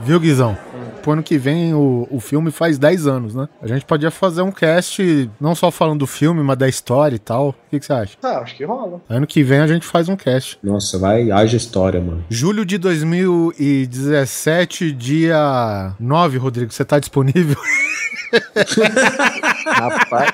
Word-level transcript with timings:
Viu, 0.00 0.20
Guizão? 0.20 0.56
Pro 1.02 1.12
ano 1.12 1.22
que 1.22 1.36
vem 1.38 1.72
o, 1.74 2.06
o 2.10 2.20
filme 2.20 2.50
faz 2.50 2.78
10 2.78 3.06
anos, 3.06 3.34
né? 3.34 3.48
A 3.62 3.66
gente 3.66 3.84
podia 3.84 4.10
fazer 4.10 4.40
um 4.42 4.50
cast 4.52 5.30
não 5.40 5.54
só 5.54 5.70
falando 5.70 6.00
do 6.00 6.06
filme, 6.06 6.42
mas 6.42 6.58
da 6.58 6.68
história 6.68 7.16
e 7.16 7.18
tal. 7.18 7.50
O 7.50 7.54
que, 7.70 7.80
que 7.80 7.86
você 7.86 7.92
acha? 7.92 8.16
Ah, 8.22 8.38
acho 8.38 8.56
que 8.56 8.64
rola. 8.64 9.00
Ano 9.08 9.26
que 9.26 9.42
vem 9.42 9.60
a 9.60 9.66
gente 9.66 9.86
faz 9.86 10.08
um 10.08 10.16
cast. 10.16 10.58
Nossa, 10.62 10.98
vai, 10.98 11.30
haja 11.30 11.56
história, 11.56 12.00
mano. 12.00 12.24
Julho 12.28 12.64
de 12.64 12.78
2017, 12.78 14.92
dia 14.92 15.92
9, 15.98 16.38
Rodrigo, 16.38 16.72
você 16.72 16.84
tá 16.84 16.98
disponível? 16.98 17.56
Rapaz. 19.66 20.30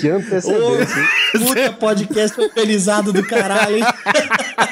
que 0.00 0.08
antecedência. 0.08 1.02
Puta 1.32 1.72
podcast 1.72 2.40
organizado 2.40 3.12
do 3.12 3.22
caralho, 3.24 3.78
hein? 3.78 3.84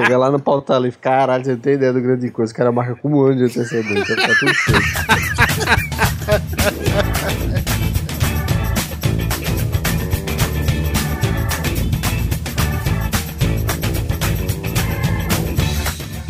Chega 0.00 0.16
lá 0.16 0.30
no 0.30 0.40
pauta 0.40 0.78
livre, 0.78 0.98
caralho, 0.98 1.44
você 1.44 1.50
não 1.50 1.58
tem 1.58 1.74
ideia 1.74 1.92
do 1.92 2.00
grande 2.00 2.30
coisa. 2.30 2.50
O 2.50 2.56
cara 2.56 2.72
marca 2.72 2.94
com 2.94 3.10
um 3.10 3.20
ano 3.22 3.36
de 3.36 3.44
antecedência. 3.44 4.16
Tá 4.16 4.28
tudo 4.40 4.54
certo. 4.54 4.80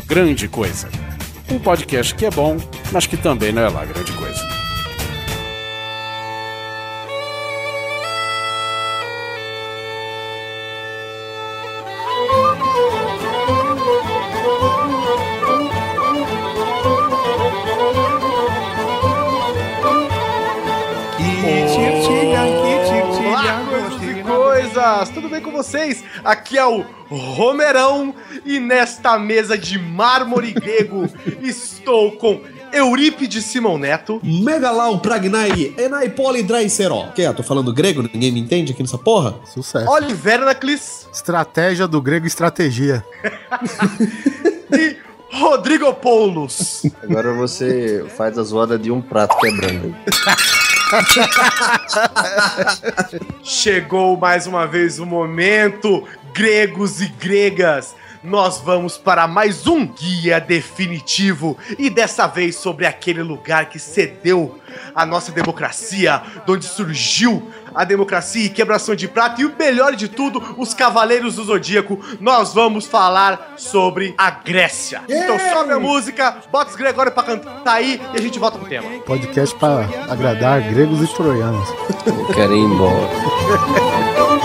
Grande 0.08 0.48
Coisa. 0.48 0.88
Um 1.48 1.60
podcast 1.60 2.12
que 2.16 2.26
é 2.26 2.30
bom, 2.30 2.56
mas 2.90 3.06
que 3.06 3.16
também 3.16 3.52
não 3.52 3.62
é 3.62 3.68
lá 3.68 3.84
grande 3.84 4.10
coisa. 4.14 4.39
Tudo 25.08 25.28
bem 25.28 25.40
com 25.40 25.50
vocês? 25.50 26.04
Aqui 26.22 26.58
é 26.58 26.66
o 26.66 26.84
Romerão 27.08 28.14
e 28.44 28.60
nesta 28.60 29.18
mesa 29.18 29.56
de 29.56 29.78
mármore 29.78 30.52
grego 30.52 31.08
estou 31.40 32.12
com 32.12 32.42
Eurípides 32.72 33.44
Simão 33.46 33.78
Neto, 33.78 34.20
Megalau 34.22 35.00
Pragnai 35.00 35.74
Enai 35.78 36.10
Polidraicero. 36.10 37.10
Que 37.14 37.22
é? 37.22 37.32
Tô 37.32 37.42
falando 37.42 37.72
grego? 37.72 38.02
Ninguém 38.02 38.30
me 38.30 38.40
entende 38.40 38.72
aqui 38.72 38.82
nessa 38.82 38.98
porra? 38.98 39.36
Sucesso. 39.46 39.90
Olivernaclis 39.90 41.08
Estratégia 41.12 41.88
do 41.88 42.00
grego 42.02 42.26
estratégia. 42.26 43.04
e 44.72 44.96
Rodrigo 45.32 45.92
Poulos. 45.94 46.82
Agora 47.02 47.32
você 47.32 48.04
faz 48.16 48.36
a 48.36 48.42
zoada 48.42 48.78
de 48.78 48.90
um 48.90 49.00
prato 49.00 49.36
quebrando. 49.38 49.94
Chegou 53.42 54.16
mais 54.16 54.46
uma 54.46 54.66
vez 54.66 54.98
o 54.98 55.06
momento, 55.06 56.06
gregos 56.32 57.00
e 57.00 57.06
gregas. 57.06 57.94
Nós 58.22 58.60
vamos 58.60 58.98
para 58.98 59.26
mais 59.26 59.66
um 59.66 59.86
guia 59.86 60.38
definitivo 60.38 61.56
e 61.78 61.88
dessa 61.88 62.26
vez 62.26 62.54
sobre 62.56 62.84
aquele 62.84 63.22
lugar 63.22 63.70
que 63.70 63.78
cedeu 63.78 64.60
a 64.94 65.06
nossa 65.06 65.32
democracia, 65.32 66.22
de 66.44 66.52
onde 66.52 66.66
surgiu 66.66 67.50
a 67.74 67.84
democracia 67.84 68.46
e 68.46 68.48
quebração 68.48 68.94
de 68.94 69.08
prata 69.08 69.40
e 69.40 69.44
o 69.44 69.54
melhor 69.58 69.94
de 69.94 70.08
tudo, 70.08 70.54
os 70.56 70.74
cavaleiros 70.74 71.36
do 71.36 71.44
zodíaco. 71.44 71.98
Nós 72.20 72.52
vamos 72.54 72.86
falar 72.86 73.54
sobre 73.56 74.14
a 74.16 74.30
Grécia. 74.30 75.02
Então 75.08 75.38
sobe 75.38 75.72
a 75.72 75.78
música, 75.78 76.36
bota 76.50 76.70
os 76.70 76.76
Gregório 76.76 77.12
pra 77.12 77.22
cantar 77.22 77.74
aí 77.74 78.00
e 78.14 78.18
a 78.18 78.20
gente 78.22 78.38
volta 78.38 78.58
pro 78.58 78.68
tema. 78.68 78.88
Podcast 79.04 79.54
pra 79.56 79.88
agradar 80.08 80.62
gregos 80.70 81.02
e 81.02 81.14
troianos. 81.14 81.68
Eu 82.06 82.26
quero 82.34 82.54
ir 82.54 82.60
embora. 82.60 83.10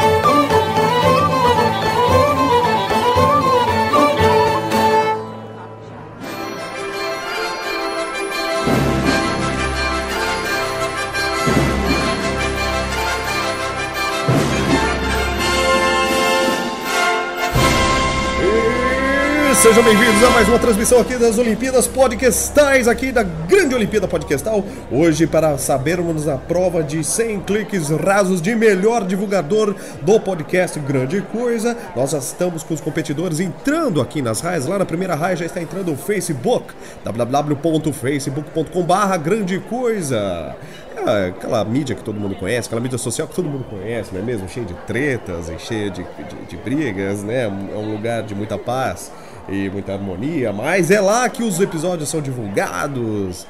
Sejam 19.66 19.82
bem-vindos 19.84 20.24
a 20.24 20.30
mais 20.30 20.48
uma 20.48 20.60
transmissão 20.60 21.02
aqui 21.02 21.18
das 21.18 21.40
Olimpíadas 21.40 21.88
Podcastais, 21.88 22.88
aqui 22.88 23.12
da 23.12 23.24
Grande 23.24 23.74
Olimpíada 23.74 24.08
Podcastal. 24.08 24.64
Hoje, 24.92 25.26
para 25.26 25.58
sabermos 25.58 26.28
a 26.28 26.38
prova 26.38 26.84
de 26.84 27.04
100 27.04 27.40
cliques 27.40 27.90
rasos 27.90 28.44
de 28.44 28.54
melhor 28.54 29.04
divulgador 29.04 29.74
do 30.04 30.20
podcast 30.20 30.80
Grande 30.82 31.20
Coisa, 31.20 31.76
nós 31.96 32.12
já 32.12 32.20
estamos 32.20 32.62
com 32.62 32.76
os 32.76 32.80
competidores 32.80 33.40
entrando 33.40 34.02
aqui 34.02 34.22
nas 34.22 34.40
raias. 34.40 34.68
Lá 34.68 34.78
na 34.78 34.86
primeira 34.86 35.16
raia 35.16 35.36
já 35.36 35.48
está 35.48 35.60
entrando 35.60 35.92
o 35.92 35.98
Facebook, 35.98 36.72
www.facebook.com/barra 37.04 39.18
Grande 39.18 39.58
Coisa. 39.62 40.56
É 40.96 41.30
aquela 41.30 41.66
mídia 41.66 41.96
que 41.96 42.04
todo 42.04 42.20
mundo 42.20 42.36
conhece, 42.36 42.68
aquela 42.68 42.82
mídia 42.82 43.00
social 43.00 43.28
que 43.28 43.34
todo 43.34 43.50
mundo 43.50 43.66
conhece, 43.68 44.14
não 44.14 44.22
é 44.22 44.24
mesmo? 44.24 44.48
Cheia 44.48 44.66
de 44.66 44.76
tretas 44.86 45.50
e 45.50 45.58
cheia 45.58 45.90
de, 45.90 46.04
de, 46.04 46.36
de 46.50 46.58
brigas, 46.58 47.24
né? 47.24 47.46
É 47.46 47.78
um 47.78 47.94
lugar 47.94 48.22
de 48.22 48.36
muita 48.36 48.60
paz 48.60 49.12
e 49.50 49.70
muita 49.70 49.94
harmonia, 49.94 50.52
mas 50.52 50.90
é 50.92 51.00
lá 51.00 51.28
que 51.30 51.44
os 51.44 51.60
episódios 51.60 52.10
são 52.10 52.22
divulgados. 52.22 53.46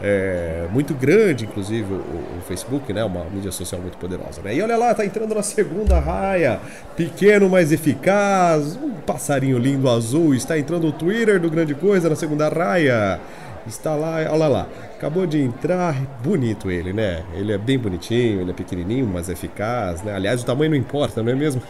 É 0.00 0.68
muito 0.70 0.92
grande, 0.92 1.46
inclusive, 1.46 1.90
o, 1.90 1.96
o 1.96 2.42
Facebook, 2.46 2.92
né? 2.92 3.02
Uma 3.02 3.24
mídia 3.24 3.50
social 3.50 3.80
muito 3.80 3.96
poderosa, 3.96 4.42
né? 4.42 4.54
E 4.54 4.60
olha 4.60 4.76
lá, 4.76 4.94
tá 4.94 5.06
entrando 5.06 5.34
na 5.34 5.42
segunda 5.42 5.98
raia, 5.98 6.60
pequeno, 6.94 7.48
mas 7.48 7.72
eficaz, 7.72 8.76
um 8.76 8.90
passarinho 9.06 9.56
lindo 9.56 9.88
azul, 9.88 10.34
está 10.34 10.58
entrando 10.58 10.88
o 10.88 10.92
Twitter 10.92 11.40
do 11.40 11.50
Grande 11.50 11.74
Coisa 11.74 12.10
na 12.10 12.16
segunda 12.16 12.48
raia. 12.48 13.18
Está 13.66 13.94
lá, 13.94 14.18
olha 14.30 14.48
lá, 14.48 14.66
acabou 14.96 15.26
de 15.26 15.38
entrar, 15.38 15.94
bonito 16.24 16.70
ele, 16.70 16.92
né? 16.92 17.22
Ele 17.34 17.52
é 17.52 17.58
bem 17.58 17.78
bonitinho, 17.78 18.40
ele 18.40 18.50
é 18.50 18.54
pequenininho, 18.54 19.06
mas 19.06 19.28
eficaz, 19.28 20.02
né? 20.02 20.14
Aliás, 20.14 20.42
o 20.42 20.46
tamanho 20.46 20.70
não 20.70 20.76
importa, 20.76 21.22
não 21.22 21.30
é 21.30 21.34
mesmo? 21.34 21.62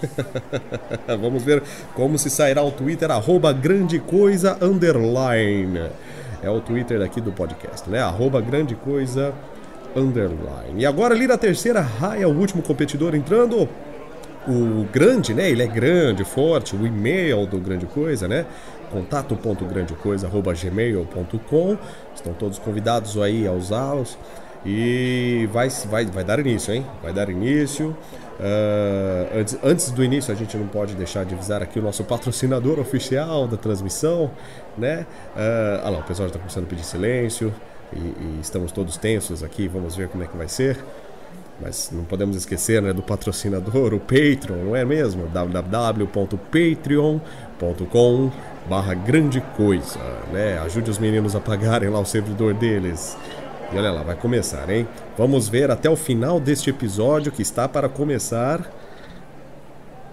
Vamos 1.20 1.42
ver 1.42 1.62
como 1.94 2.16
se 2.18 2.30
sairá 2.30 2.62
o 2.62 2.70
Twitter, 2.70 3.10
arroba 3.10 3.52
grande 3.52 3.98
coisa, 3.98 4.56
underline. 4.62 5.90
É 6.40 6.48
o 6.48 6.60
Twitter 6.60 7.02
aqui 7.02 7.20
do 7.20 7.32
podcast, 7.32 7.90
né? 7.90 8.00
Arroba 8.00 8.40
grande 8.40 8.76
coisa, 8.76 9.34
underline. 9.96 10.80
E 10.80 10.86
agora 10.86 11.12
ali 11.12 11.26
na 11.26 11.36
terceira 11.36 11.80
raia, 11.80 12.28
o 12.28 12.38
último 12.38 12.62
competidor 12.62 13.16
entrando, 13.16 13.68
o 14.46 14.86
grande, 14.92 15.34
né? 15.34 15.50
Ele 15.50 15.62
é 15.62 15.66
grande, 15.66 16.24
forte, 16.24 16.76
o 16.76 16.86
e-mail 16.86 17.44
do 17.46 17.58
Grande 17.58 17.86
Coisa, 17.86 18.28
né? 18.28 18.46
contato.grandecoisa.gmail.com 18.90 21.78
Estão 22.14 22.34
todos 22.34 22.58
convidados 22.58 23.16
aí 23.18 23.46
a 23.46 23.52
usá-los. 23.52 24.18
E 24.64 25.48
vai, 25.52 25.68
vai, 25.68 26.06
vai 26.06 26.24
dar 26.24 26.40
início, 26.40 26.74
hein? 26.74 26.84
Vai 27.02 27.12
dar 27.12 27.28
início. 27.28 27.94
Ah, 28.40 29.28
antes, 29.34 29.58
antes 29.62 29.90
do 29.90 30.02
início, 30.04 30.32
a 30.32 30.36
gente 30.36 30.56
não 30.56 30.66
pode 30.66 30.94
deixar 30.94 31.24
de 31.24 31.34
avisar 31.34 31.62
aqui 31.62 31.78
o 31.78 31.82
nosso 31.82 32.04
patrocinador 32.04 32.78
oficial 32.78 33.46
da 33.46 33.56
transmissão, 33.56 34.30
né? 34.76 35.06
Ah, 35.36 35.82
ah 35.84 35.90
lá, 35.90 35.98
o 35.98 36.02
pessoal 36.02 36.28
já 36.28 36.34
está 36.34 36.38
começando 36.38 36.64
a 36.64 36.66
pedir 36.66 36.84
silêncio. 36.84 37.52
E, 37.92 37.98
e 37.98 38.38
estamos 38.42 38.72
todos 38.72 38.96
tensos 38.96 39.44
aqui. 39.44 39.68
Vamos 39.68 39.94
ver 39.94 40.08
como 40.08 40.24
é 40.24 40.26
que 40.26 40.36
vai 40.36 40.48
ser. 40.48 40.76
Mas 41.60 41.90
não 41.90 42.04
podemos 42.04 42.36
esquecer 42.36 42.82
né, 42.82 42.92
do 42.92 43.02
patrocinador, 43.02 43.94
o 43.94 44.00
Patreon, 44.00 44.64
não 44.64 44.76
é 44.76 44.84
mesmo? 44.84 45.26
www.patreon.com 45.28 47.20
barra 48.68 48.94
grande 48.94 49.40
coisa, 49.56 49.98
né? 50.32 50.58
Ajude 50.58 50.90
os 50.90 50.98
meninos 50.98 51.34
a 51.36 51.40
pagarem 51.40 51.88
lá 51.88 52.00
o 52.00 52.04
servidor 52.04 52.54
deles. 52.54 53.16
E 53.72 53.76
olha 53.76 53.90
lá, 53.90 54.02
vai 54.02 54.14
começar, 54.16 54.68
hein? 54.70 54.86
Vamos 55.16 55.48
ver 55.48 55.70
até 55.70 55.88
o 55.90 55.96
final 55.96 56.38
deste 56.38 56.70
episódio 56.70 57.32
que 57.32 57.42
está 57.42 57.68
para 57.68 57.88
começar. 57.88 58.60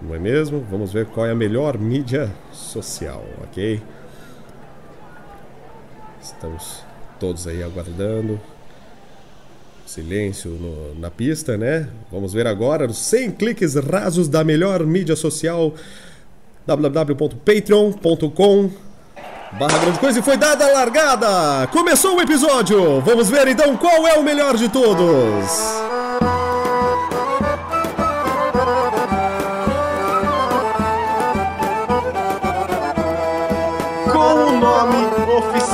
Não 0.01 0.16
é 0.16 0.19
mesmo? 0.19 0.66
Vamos 0.69 0.92
ver 0.92 1.06
qual 1.07 1.25
é 1.25 1.31
a 1.31 1.36
melhor 1.36 1.78
mídia 1.78 2.30
social, 2.51 3.24
ok? 3.44 3.81
Estamos 6.22 6.84
todos 7.19 7.48
aí 7.48 7.63
aguardando. 7.63 8.39
Silêncio 9.86 10.50
no- 10.51 10.96
na 11.00 11.12
pista, 11.12 11.57
né? 11.57 11.88
Vamos 12.12 12.34
ver 12.34 12.48
agora 12.48 12.88
os 12.88 12.98
100 12.98 13.31
cliques 13.31 13.75
rasos 13.75 14.28
da 14.28 14.44
melhor 14.44 14.86
mídia 14.86 15.16
social 15.16 15.74
www.patreon.com 16.65 18.69
barra 19.60 19.77
grande 19.77 20.00
coisa 20.00 20.19
e 20.19 20.21
foi 20.21 20.38
dada 20.38 20.65
a 20.65 20.71
largada! 20.71 21.68
Começou 21.68 22.18
o 22.18 22.21
episódio! 22.21 23.01
Vamos 23.01 23.30
ver 23.30 23.48
então 23.48 23.77
qual 23.77 24.07
é 24.07 24.18
o 24.18 24.24
melhor 24.24 24.57
de 24.57 24.69
todos! 24.69 25.82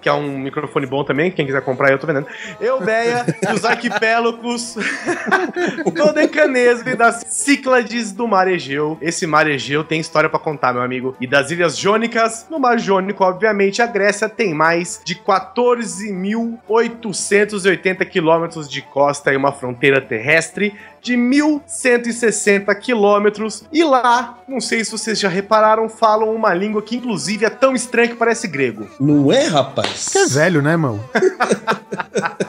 Que 0.00 0.08
é 0.08 0.12
um 0.12 0.38
microfone 0.38 0.86
bom 0.86 1.04
também, 1.04 1.30
quem 1.30 1.46
quiser 1.46 1.62
comprar 1.62 1.90
eu 1.90 1.98
tô 1.98 2.06
vendendo, 2.06 2.26
Eubeia 2.60 3.24
e 3.42 3.52
os 3.52 3.64
arquipélagos 3.64 4.76
do 5.92 6.12
Decaneso 6.12 6.88
e 6.88 6.94
das 6.94 7.24
Cíclades 7.26 8.12
do 8.12 8.26
Mar 8.26 8.48
Egeu. 8.48 8.96
Esse 9.00 9.26
Mar 9.26 9.48
Egeu 9.48 9.84
tem 9.84 10.00
história 10.00 10.28
pra 10.28 10.38
contar, 10.38 10.72
meu 10.72 10.82
amigo. 10.82 11.16
E 11.20 11.26
das 11.26 11.50
Ilhas 11.50 11.76
Jônicas, 11.76 12.46
no 12.50 12.58
Mar 12.58 12.78
Jônico, 12.78 13.24
obviamente, 13.24 13.82
a 13.82 13.86
Grécia 13.86 14.28
tem 14.28 14.54
mais 14.54 15.00
de 15.04 15.16
14.880 15.16 18.04
quilômetros 18.06 18.68
de 18.68 18.82
costa 18.82 19.32
e 19.32 19.36
uma 19.36 19.52
fronteira 19.52 20.00
terrestre 20.00 20.74
de 21.02 21.14
1.160 21.14 22.74
quilômetros. 22.76 23.64
E 23.72 23.84
lá, 23.84 24.38
não 24.48 24.60
sei 24.60 24.84
se 24.84 24.92
vocês 24.92 25.18
já 25.18 25.28
repararam, 25.28 25.88
falam 25.88 26.34
uma 26.34 26.52
língua 26.54 26.82
que 26.82 26.96
inclusive 26.96 27.44
é 27.44 27.50
tão 27.50 27.74
estranha 27.74 28.08
que 28.08 28.16
parece 28.16 28.48
grego. 28.48 28.88
Não 29.00 29.32
é, 29.32 29.46
rapaz? 29.46 30.08
Que 30.10 30.18
é 30.18 30.26
velho, 30.26 30.62
né, 30.62 30.72
irmão? 30.72 31.00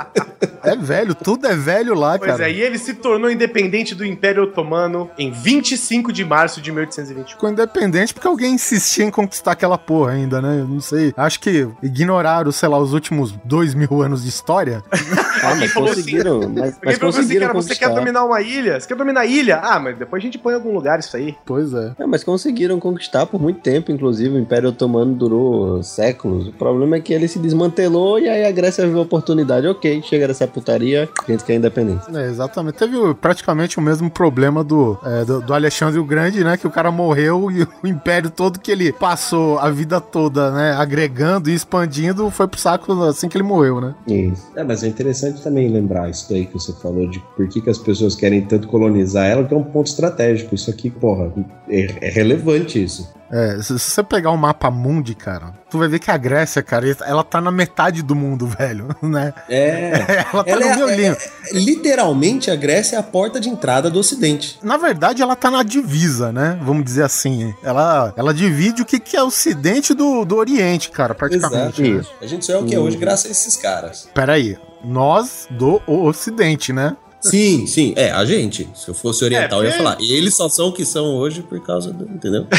é 0.70 0.76
velho, 0.76 1.16
tudo 1.16 1.48
é 1.48 1.56
velho 1.56 1.94
lá, 1.94 2.18
Pois 2.18 2.32
cara. 2.32 2.50
é, 2.50 2.54
e 2.54 2.62
ele 2.62 2.78
se 2.78 2.94
tornou 2.94 3.30
independente 3.30 3.94
do 3.96 4.06
Império 4.06 4.44
Otomano 4.44 5.10
em 5.18 5.32
25 5.32 6.12
de 6.14 6.24
março 6.26 6.62
de 6.62 6.72
1821. 6.72 7.34
Ficou 7.36 7.50
independente 7.50 8.14
porque 8.14 8.28
alguém 8.28 8.54
insistia 8.54 9.06
em 9.06 9.12
conquistar 9.12 9.52
aquela 9.52 9.78
porra 9.78 10.12
ainda, 10.14 10.42
né? 10.42 10.60
Eu 10.62 10.68
não 10.68 10.80
sei. 10.82 11.14
Acho 11.18 11.40
que 11.40 11.68
ignoraram, 11.82 12.52
sei 12.52 12.70
lá, 12.70 12.78
os 12.80 12.94
últimos 12.94 13.34
dois 13.44 13.74
mil 13.74 14.02
anos 14.02 14.24
de 14.24 14.30
história. 14.30 14.84
Ah, 15.42 15.56
mas 15.56 15.72
assim- 15.72 15.80
conseguiram. 15.80 16.40
Mas, 16.50 16.78
mas 16.84 16.98
falou 16.98 17.10
assim, 17.12 17.20
conseguiram 17.22 17.48
cara, 17.48 17.54
você 17.62 17.70
quer 17.70 17.86
conquistar. 17.86 17.96
dominar 18.02 18.26
uma 18.26 18.42
ilha? 18.42 18.78
Você 18.78 18.86
quer 18.90 18.96
dominar 18.98 19.22
a 19.22 19.26
ilha? 19.26 19.56
Ah, 19.64 19.80
mas 19.80 19.98
depois 19.98 20.22
a 20.22 20.26
gente 20.26 20.38
põe 20.38 20.52
em 20.52 20.56
algum 20.58 20.74
lugar 20.74 21.00
isso 21.00 21.16
aí. 21.16 21.34
Pois 21.46 21.74
é. 21.74 21.94
É, 21.98 22.06
mas 22.06 22.26
conseguiram 22.26 22.78
conquistar 22.78 23.26
por 23.26 23.42
muito 23.42 23.62
tempo, 23.62 23.90
inclusive 23.90 24.36
o 24.36 24.38
Império 24.38 24.68
Otomano 24.68 25.14
durou 25.16 25.82
séculos. 25.82 26.50
O 26.50 26.52
problema 26.52 26.98
é 26.98 27.00
que 27.00 27.14
ele 27.14 27.26
se 27.26 27.40
desmantelou 27.40 28.20
e 28.20 28.28
aí 28.28 28.44
a 28.44 28.52
Grécia 28.52 28.86
viu 28.86 29.00
a 29.00 29.04
oportunidade. 29.04 29.66
Ok, 29.66 30.02
chega 30.04 30.28
dessa 30.28 30.44
putaria, 30.60 31.10
a 31.28 31.32
gente 31.32 31.44
quer 31.44 31.56
independência. 31.56 32.12
É, 32.16 32.28
exatamente. 32.28 32.76
Teve 32.76 33.14
praticamente 33.16 33.78
o 33.78 33.82
mesmo 33.82 34.10
problema 34.10 34.64
do, 34.64 34.98
é, 35.04 35.26
do, 35.26 35.42
do 35.42 35.54
Alexandre 35.54 36.00
o 36.00 36.06
Grande, 36.06 36.44
né? 36.44 36.58
Que 36.58 36.68
o 36.68 36.72
cara 36.72 36.92
morreu 36.92 37.50
e 37.52 37.64
o 37.84 37.88
império 37.88 38.30
todo 38.30 38.60
que 38.60 38.72
ele 38.72 38.92
passou 38.92 39.58
a 39.60 39.70
vida 39.70 40.00
toda, 40.00 40.52
né? 40.52 40.74
Agregando 40.74 41.50
e 41.50 41.54
expandindo, 41.54 42.30
foi 42.30 42.48
pro 42.48 42.60
saco 42.60 42.92
assim 43.04 43.28
que 43.28 43.38
ele 43.38 43.44
morreu, 43.44 43.82
né? 43.82 43.96
Isso. 44.08 44.48
É, 44.56 44.64
mas 44.64 44.84
é 44.84 44.88
interessante 44.88 45.42
também 45.42 45.70
lembrar 45.70 46.10
isso 46.10 46.28
daí 46.30 46.46
que 46.46 46.54
você 46.54 46.74
falou, 46.74 47.10
de 47.10 47.20
por 47.36 47.48
que, 47.48 47.62
que 47.62 47.70
as 47.70 47.78
pessoas 47.78 48.16
querem 48.16 48.42
tanto 48.42 48.68
colonizar 48.68 49.26
ela, 49.26 49.44
que 49.44 49.54
é 49.54 49.58
um 49.58 49.64
ponto 49.64 49.88
estratégico. 49.88 50.56
Isso 50.56 50.70
aqui, 50.70 50.90
porra, 50.90 51.32
é, 51.70 52.08
é 52.08 52.10
relevante 52.10 52.84
isso. 52.84 53.19
É, 53.32 53.62
se, 53.62 53.78
você 53.78 54.04
pegar 54.04 54.32
o 54.32 54.38
mapa 54.38 54.72
mundi, 54.72 55.14
cara, 55.14 55.54
tu 55.70 55.78
vai 55.78 55.88
ver 55.88 56.00
que 56.00 56.10
a 56.10 56.18
Grécia, 56.18 56.64
cara, 56.64 56.86
ela 57.06 57.24
tá 57.24 57.40
na 57.40 57.52
metade 57.52 58.02
do 58.02 58.16
mundo, 58.16 58.48
velho, 58.58 58.88
né? 59.02 59.34
É. 59.48 60.26
Ela 60.34 60.44
tá 60.44 60.52
Ela 60.52 60.60
no 60.66 60.72
é- 60.72 60.76
miolinho. 60.76 61.18
Literalmente, 61.52 62.50
a 62.50 62.56
Grécia 62.56 62.96
é 62.96 63.00
a 63.00 63.04
porta 63.04 63.40
de 63.40 63.50
entrada 63.50 63.90
do 63.90 64.00
Ocidente. 64.00 64.60
Na 64.64 64.78
verdade, 64.78 65.22
ela 65.22 65.36
tá 65.36 65.52
na 65.52 65.64
divisa, 65.64 66.32
né? 66.32 66.60
Vamos 66.64 66.84
dizer 66.84 67.04
assim. 67.04 67.54
Ela, 67.64 68.14
ela 68.16 68.34
divide 68.34 68.82
o 68.82 68.86
que, 68.86 69.00
que 69.00 69.16
é 69.16 69.24
Ocidente 69.24 69.94
do, 69.94 70.26
do 70.26 70.36
Oriente, 70.36 70.90
cara, 70.90 71.14
praticamente. 71.14 71.82
né? 71.82 71.88
Isso. 72.00 72.12
A 72.22 72.26
gente 72.26 72.46
só 72.46 72.54
é 72.54 72.58
o 72.58 72.66
que 72.66 72.74
é 72.76 72.80
hoje 72.80 72.98
graças 72.98 73.28
a 73.28 73.32
esses 73.32 73.56
caras. 73.56 74.10
Peraí, 74.14 74.58
nós 74.84 75.48
do 75.52 75.82
Ocidente, 75.88 76.72
né? 76.74 76.96
Sim, 77.22 77.68
sim, 77.68 77.94
é, 77.98 78.12
a 78.12 78.24
gente. 78.26 78.70
Se 78.76 78.88
eu 78.90 78.94
fosse 78.94 79.24
oriental, 79.26 79.62
É, 79.62 79.66
eu 79.66 79.70
ia 79.72 79.78
falar. 79.78 79.98
Eles 80.00 80.36
só 80.36 80.48
são 80.48 80.68
o 80.70 80.74
que 80.74 80.86
são 80.86 81.16
hoje 81.18 81.42
por 81.42 81.62
causa 81.62 81.92
do. 81.92 82.06
Entendeu? 82.06 82.48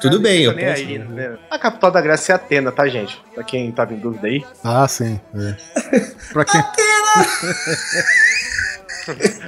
Tudo 0.00 0.20
bem, 0.20 0.42
eu 0.42 0.52
posso- 0.54 0.64
aí, 0.66 0.98
né? 0.98 1.36
A 1.50 1.58
capital 1.58 1.90
da 1.90 2.00
Grécia 2.00 2.32
é 2.32 2.36
Atena, 2.36 2.70
tá, 2.72 2.86
gente? 2.88 3.20
Pra 3.34 3.42
quem 3.44 3.70
tava 3.72 3.92
em 3.94 3.98
dúvida 3.98 4.26
aí. 4.28 4.44
Ah, 4.62 4.86
sim. 4.88 5.20
É. 5.34 5.56
pra 6.32 6.44
quem... 6.44 6.62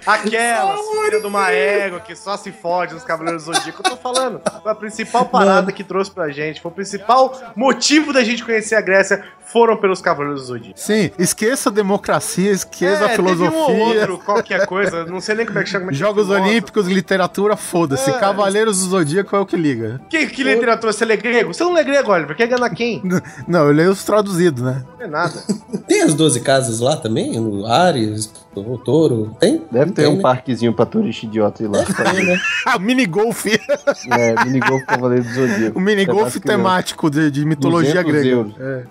Aquela 0.07 0.77
filha 0.77 1.21
do 1.21 1.29
Maego 1.31 2.01
que 2.01 2.15
só 2.15 2.37
se 2.37 2.53
fode 2.53 2.95
nos 2.95 3.03
Cavaleiros 3.05 3.45
do 3.45 3.53
Zodíaco. 3.55 3.83
Eu 3.85 3.91
tô 3.91 3.97
falando. 3.97 4.41
Foi 4.63 4.71
a 4.73 4.75
principal 4.75 5.27
parada 5.27 5.73
que 5.73 5.83
trouxe 5.83 6.11
pra 6.11 6.29
gente. 6.31 6.61
Foi 6.61 6.71
o 6.71 6.75
principal 6.75 7.53
motivo 7.57 8.13
da 8.13 8.23
gente 8.23 8.45
conhecer 8.45 8.77
a 8.77 8.81
Grécia. 8.81 9.25
Foram 9.53 9.77
pelos 9.77 10.01
Cavaleiros 10.03 10.43
do 10.43 10.47
Zodíaco. 10.49 10.79
Sim, 10.79 11.11
esqueça 11.19 11.71
a 11.71 11.73
democracia, 11.73 12.51
esqueça 12.51 13.05
a 13.07 13.13
É, 13.13 13.17
teve 13.17 13.23
um 13.23 13.47
ou 13.57 13.67
filosofia. 13.67 14.01
outro, 14.01 14.19
qualquer 14.19 14.67
coisa. 14.67 15.05
Não 15.07 15.21
sei 15.21 15.37
nem 15.37 15.47
como 15.47 15.59
é 15.59 15.63
que 15.63 15.71
chama. 15.71 15.81
como 15.87 15.91
é 15.91 15.95
que 15.95 15.99
Jogos 15.99 16.27
chama. 16.27 16.47
Olímpicos, 16.47 16.87
literatura, 16.87 17.57
foda-se. 17.57 18.11
É. 18.11 18.13
Cavaleiros 18.19 18.79
do 18.81 18.87
Zodíaco 18.91 19.35
é 19.35 19.39
o 19.41 19.47
que 19.47 19.57
liga. 19.57 20.01
Que, 20.11 20.27
que 20.27 20.43
literatura? 20.43 20.93
Você 20.93 21.05
lê 21.05 21.17
grego? 21.17 21.55
Você 21.55 21.65
não 21.65 21.73
lê 21.73 21.83
grego, 21.83 22.13
Oliver. 22.13 22.37
Quer 22.37 22.47
ganhar 22.47 22.69
quem? 22.71 23.03
Não, 23.49 23.67
eu 23.67 23.73
leio 23.73 23.91
os 23.91 24.05
traduzidos, 24.05 24.63
né? 24.63 24.85
Não 24.99 25.07
é 25.07 25.09
nada. 25.09 25.43
Tem 25.89 26.03
as 26.03 26.13
12 26.15 26.41
casas 26.41 26.81
lá 26.81 26.97
também? 26.97 27.41
No 27.41 27.65
Ares, 27.67 28.31
o 28.55 28.77
Touro? 28.77 29.35
Tem? 29.41 29.63
Deve 29.71 29.93
ter 29.93 30.03
Tem, 30.03 30.11
um 30.13 30.17
né? 30.17 30.23
parquezinho 30.23 30.75
pra 30.75 30.85
turista 30.85 31.25
idiota 31.25 31.63
ir 31.63 31.69
lá. 31.69 31.83
Tem, 31.85 32.25
né? 32.27 32.39
Ah, 32.67 32.79
minigolf. 32.79 33.47
é, 33.47 34.45
minigolf 34.45 34.85
Cavaleiro 34.85 35.25
do 35.25 35.33
Zodíaco. 35.33 35.79
o 35.79 35.81
minigolf 35.81 36.19
Pedaço 36.19 36.41
criança. 36.41 36.59
temático 36.59 37.11
de, 37.11 37.31
de 37.31 37.45
mitologia 37.47 38.03
200 38.03 38.13
grega. 38.13 38.29
euros. 38.29 38.55
É. 38.61 38.85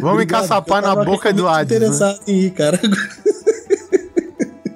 Vamos 0.00 0.14
Obrigado, 0.14 0.44
encaçapar 0.44 0.82
na 0.82 0.94
boca 1.04 1.32
do 1.32 1.48
Hades. 1.48 1.70
Né? 1.70 1.86
interessado 1.86 2.20
em 2.26 2.40
ir, 2.40 2.50
cara. 2.50 2.80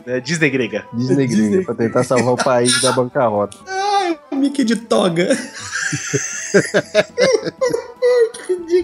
É 0.07 0.21
Disney 0.21 0.51
grega. 0.51 0.85
Disney 0.95 1.65
pra 1.65 1.75
tentar 1.75 2.05
salvar 2.05 2.35
o 2.35 2.37
país 2.37 2.81
da 2.81 2.93
bancarrota. 2.93 3.57
O 4.31 4.37
Mickey 4.37 4.65
de 4.65 4.77
toga. 4.77 5.29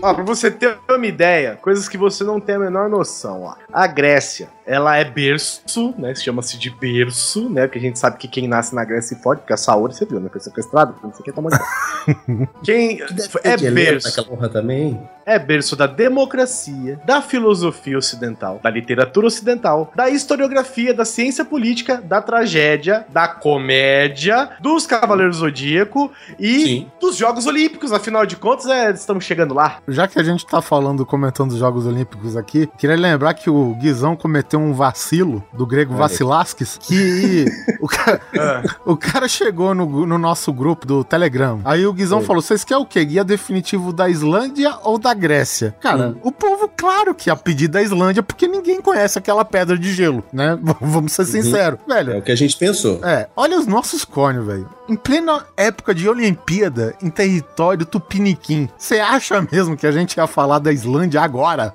Ó, 0.03 0.15
pra 0.15 0.25
você 0.25 0.51
ter 0.51 0.79
uma 0.89 1.07
ideia, 1.07 1.59
coisas 1.61 1.89
que 1.89 1.97
você 1.97 2.25
não 2.25 2.41
tem 2.41 2.57
a 2.57 2.59
menor 2.59 2.89
noção, 2.89 3.43
ó. 3.43 3.55
A 3.73 3.87
Grécia, 3.87 4.49
ela 4.67 4.97
é 4.97 5.05
berço, 5.05 5.95
né? 5.99 6.15
Chama-se 6.15 6.57
de 6.59 6.71
berço, 6.71 7.49
né? 7.49 7.67
Porque 7.67 7.79
a 7.79 7.83
gente 7.83 7.99
sabe 7.99 8.17
que 8.17 8.29
quem 8.29 8.47
nasce 8.47 8.75
na 8.75 8.85
Grécia 8.85 9.17
se 9.17 9.23
fode, 9.23 9.41
porque 9.41 9.53
a 9.53 9.57
saúde, 9.57 9.97
você 9.97 10.05
viu, 10.05 10.21
né? 10.21 10.29
Foi 10.31 10.41
sequestrado, 10.41 10.95
não 11.03 11.13
sei 11.13 11.21
o 11.21 11.25
que 11.25 11.41
muito 11.41 11.59
Quem 12.63 13.01
é 13.43 13.57
berço, 13.57 14.25
porra 14.25 14.49
também. 14.49 15.01
é 15.27 15.39
berço 15.39 15.75
da 15.75 15.87
democracia, 15.87 17.01
da 17.05 17.21
filosofia 17.21 17.99
ocidental, 17.99 18.61
da 18.63 18.71
literatura 18.71 19.27
ocidental, 19.27 19.91
da 19.95 20.09
historiografia, 20.09 20.95
da 20.95 21.05
ciência 21.05 21.45
política, 21.45 22.01
da 22.01 22.21
tragédia, 22.23 23.05
da 23.09 23.29
comédia, 23.29 24.51
dos 24.61 24.87
Cavaleiros 24.87 25.37
Zodíaco 25.37 26.13
e 26.39 26.65
Sim. 26.65 26.93
dos 27.01 27.17
Jogos 27.17 27.47
Olímpicos. 27.47 27.93
Afinal 27.93 28.25
de 28.27 28.37
contas, 28.37 28.67
é, 28.67 28.91
estamos 28.91 29.25
chegando 29.25 29.55
lá. 29.55 29.62
Já 29.89 30.07
que 30.09 30.19
a 30.19 30.23
gente 30.23 30.47
tá 30.47 30.61
falando, 30.63 31.05
comentando 31.05 31.53
os 31.53 31.59
Jogos 31.59 31.87
Olímpicos 31.87 32.37
aqui, 32.37 32.69
queria 32.79 32.97
lembrar 32.97 33.35
que 33.35 33.49
o 33.51 33.75
Guizão 33.81 34.15
cometeu 34.17 34.59
um 34.61 34.73
vacilo 34.73 35.43
do 35.53 35.67
grego 35.67 35.95
Vassilaskis, 35.95 36.79
que 36.81 37.45
o, 37.81 37.87
cara, 37.89 38.21
Ah. 38.39 38.63
o 38.85 38.97
cara 38.97 39.29
chegou 39.29 39.75
no, 39.75 40.07
no 40.07 40.19
nosso 40.19 40.53
grupo 40.53 40.87
do 40.87 41.05
Telegram. 41.05 41.61
Aí 41.65 41.87
o 41.87 41.93
Guizão 41.93 42.21
Sim. 42.21 42.27
falou: 42.27 42.43
vocês 42.43 42.65
querem 42.65 42.83
o 42.83 42.87
quê? 42.87 43.05
Guia 43.05 43.25
definitivo 43.25 43.93
da 43.93 44.09
Islândia 44.09 44.75
ou 44.83 44.99
da 44.99 45.13
Grécia? 45.15 45.75
Cara, 45.81 46.09
Hum. 46.09 46.17
o 46.23 46.33
povo, 46.33 46.69
claro 46.77 47.15
que 47.15 47.29
ia 47.31 47.37
pedir 47.37 47.69
da 47.69 47.83
Islândia, 47.83 48.23
porque 48.23 48.49
ninguém 48.49 48.81
conhece 48.81 49.19
aquela 49.19 49.45
pedra 49.45 49.79
de 49.79 49.93
gelo, 49.93 50.25
né? 50.33 50.59
Vamos 50.81 51.13
ser 51.13 51.25
sinceros. 51.27 51.79
Velho, 51.87 52.13
É 52.15 52.19
o 52.19 52.23
que 52.23 52.33
a 52.33 52.37
gente 52.37 52.57
pensou. 52.57 53.01
é, 53.05 53.29
olha 53.37 53.59
os 53.59 53.67
nossos 53.67 54.05
cornos, 54.05 54.47
velho. 54.47 54.69
Em 54.89 54.97
plena 54.97 55.45
época 55.57 55.95
de 55.95 56.09
Olimpíada, 56.09 56.95
em 57.03 57.09
território 57.09 57.87
tupiniquim, 57.87 58.69
você 58.77 58.99
acha 58.99 59.47
mesmo 59.53 59.77
que 59.77 59.87
a 59.87 59.93
gente 59.93 60.17
ia 60.17 60.27
falar 60.27 60.59
da 60.59 60.73
Islândia 60.73 61.21
agora? 61.21 61.75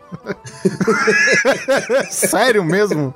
Sério 2.10 2.64
mesmo? 2.64 3.14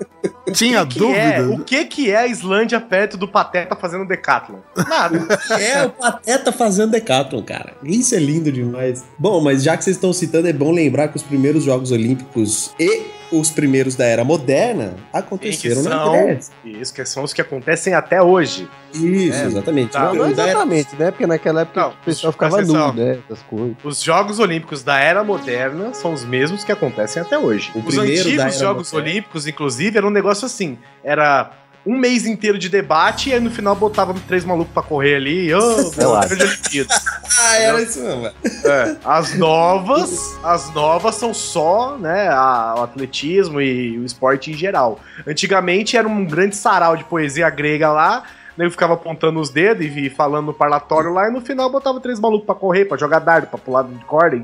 Tinha 0.53 0.85
que 0.85 1.03
é, 1.03 1.41
dúvida? 1.41 1.61
o 1.61 1.65
que 1.65 1.85
que 1.85 2.11
é 2.11 2.17
a 2.17 2.27
Islândia 2.27 2.79
perto 2.79 3.17
do 3.17 3.27
Pateta 3.27 3.75
fazendo 3.75 4.07
Decathlon? 4.07 4.59
Nada. 4.87 5.19
É 5.59 5.85
o 5.85 5.89
Pateta 5.89 6.51
fazendo 6.51 6.91
Decathlon, 6.91 7.41
cara. 7.41 7.73
Isso 7.83 8.13
é 8.13 8.19
lindo 8.19 8.51
demais. 8.51 9.03
Bom, 9.17 9.41
mas 9.41 9.63
já 9.63 9.75
que 9.75 9.83
vocês 9.83 9.95
estão 9.95 10.13
citando, 10.13 10.47
é 10.47 10.53
bom 10.53 10.71
lembrar 10.71 11.07
que 11.07 11.17
os 11.17 11.23
primeiros 11.23 11.63
Jogos 11.63 11.91
Olímpicos 11.91 12.73
e 12.79 13.20
os 13.31 13.49
primeiros 13.49 13.95
da 13.95 14.05
era 14.05 14.23
moderna 14.23 14.95
aconteceram 15.13 15.81
na 15.83 15.89
são, 15.91 16.11
Grécia. 16.25 16.53
isso, 16.65 16.93
que 16.93 17.05
são 17.05 17.23
os 17.23 17.33
que 17.33 17.41
acontecem 17.41 17.93
até 17.93 18.21
hoje. 18.21 18.67
Isso, 18.93 19.37
É, 19.41 19.45
exatamente. 19.45 19.91
tá. 19.91 20.13
Não 20.13 20.25
era- 20.25 20.31
exatamente, 20.31 20.95
né? 20.97 21.11
Porque 21.11 21.25
naquela 21.25 21.61
época 21.61 21.81
Não, 21.81 21.89
o 21.91 21.93
pessoal 22.05 22.33
ficava 22.33 22.61
nu, 22.61 22.93
né? 22.93 23.19
Essas 23.25 23.41
coisas. 23.43 23.77
Os 23.83 24.01
Jogos 24.01 24.39
Olímpicos 24.39 24.83
da 24.83 24.99
Era 24.99 25.23
Moderna 25.23 25.93
são 25.93 26.11
os 26.13 26.25
mesmos 26.25 26.63
que 26.63 26.71
acontecem 26.71 27.21
até 27.21 27.37
hoje. 27.37 27.71
O 27.73 27.79
Os 27.79 27.97
antigos 27.97 28.57
Jogos 28.59 28.91
Moderna. 28.91 29.11
Olímpicos, 29.11 29.47
inclusive, 29.47 29.97
era 29.97 30.05
um 30.05 30.11
negócio 30.11 30.45
assim. 30.45 30.77
Era 31.03 31.51
um 31.85 31.97
mês 31.97 32.25
inteiro 32.25 32.57
de 32.59 32.69
debate 32.69 33.29
e 33.29 33.33
aí 33.33 33.39
no 33.39 33.49
final 33.49 33.75
botava 33.75 34.13
três 34.27 34.45
malucos 34.45 34.73
pra 34.73 34.83
correr 34.83 35.15
ali 35.15 35.53
oh. 35.53 35.91
Ah, 37.39 37.55
era 37.57 37.81
isso 37.81 37.99
mesmo. 38.01 38.27
É, 38.65 38.95
as 39.03 39.33
novas, 39.35 40.37
as 40.43 40.71
novas 40.73 41.15
são 41.15 41.33
só, 41.33 41.97
né, 41.97 42.27
a- 42.29 42.75
o 42.77 42.83
atletismo 42.83 43.59
e 43.61 43.97
o 43.97 44.05
esporte 44.05 44.51
em 44.51 44.53
geral. 44.53 44.99
Antigamente 45.25 45.97
era 45.97 46.07
um 46.07 46.23
grande 46.25 46.55
sarau 46.55 46.95
de 46.95 47.03
poesia 47.03 47.49
grega 47.49 47.91
lá, 47.91 48.23
ele 48.61 48.71
ficava 48.71 48.93
apontando 48.93 49.39
os 49.39 49.49
dedos 49.49 49.85
e 49.85 50.09
falando 50.09 50.47
no 50.47 50.53
parlatório 50.53 51.13
lá, 51.13 51.27
e 51.27 51.31
no 51.31 51.41
final 51.41 51.69
botava 51.71 51.99
três 51.99 52.19
malucos 52.19 52.45
pra 52.45 52.55
correr, 52.55 52.85
pra 52.85 52.97
jogar 52.97 53.19
dardo, 53.19 53.47
pra 53.47 53.57
pular 53.57 53.83
de 53.83 54.03
corda 54.05 54.35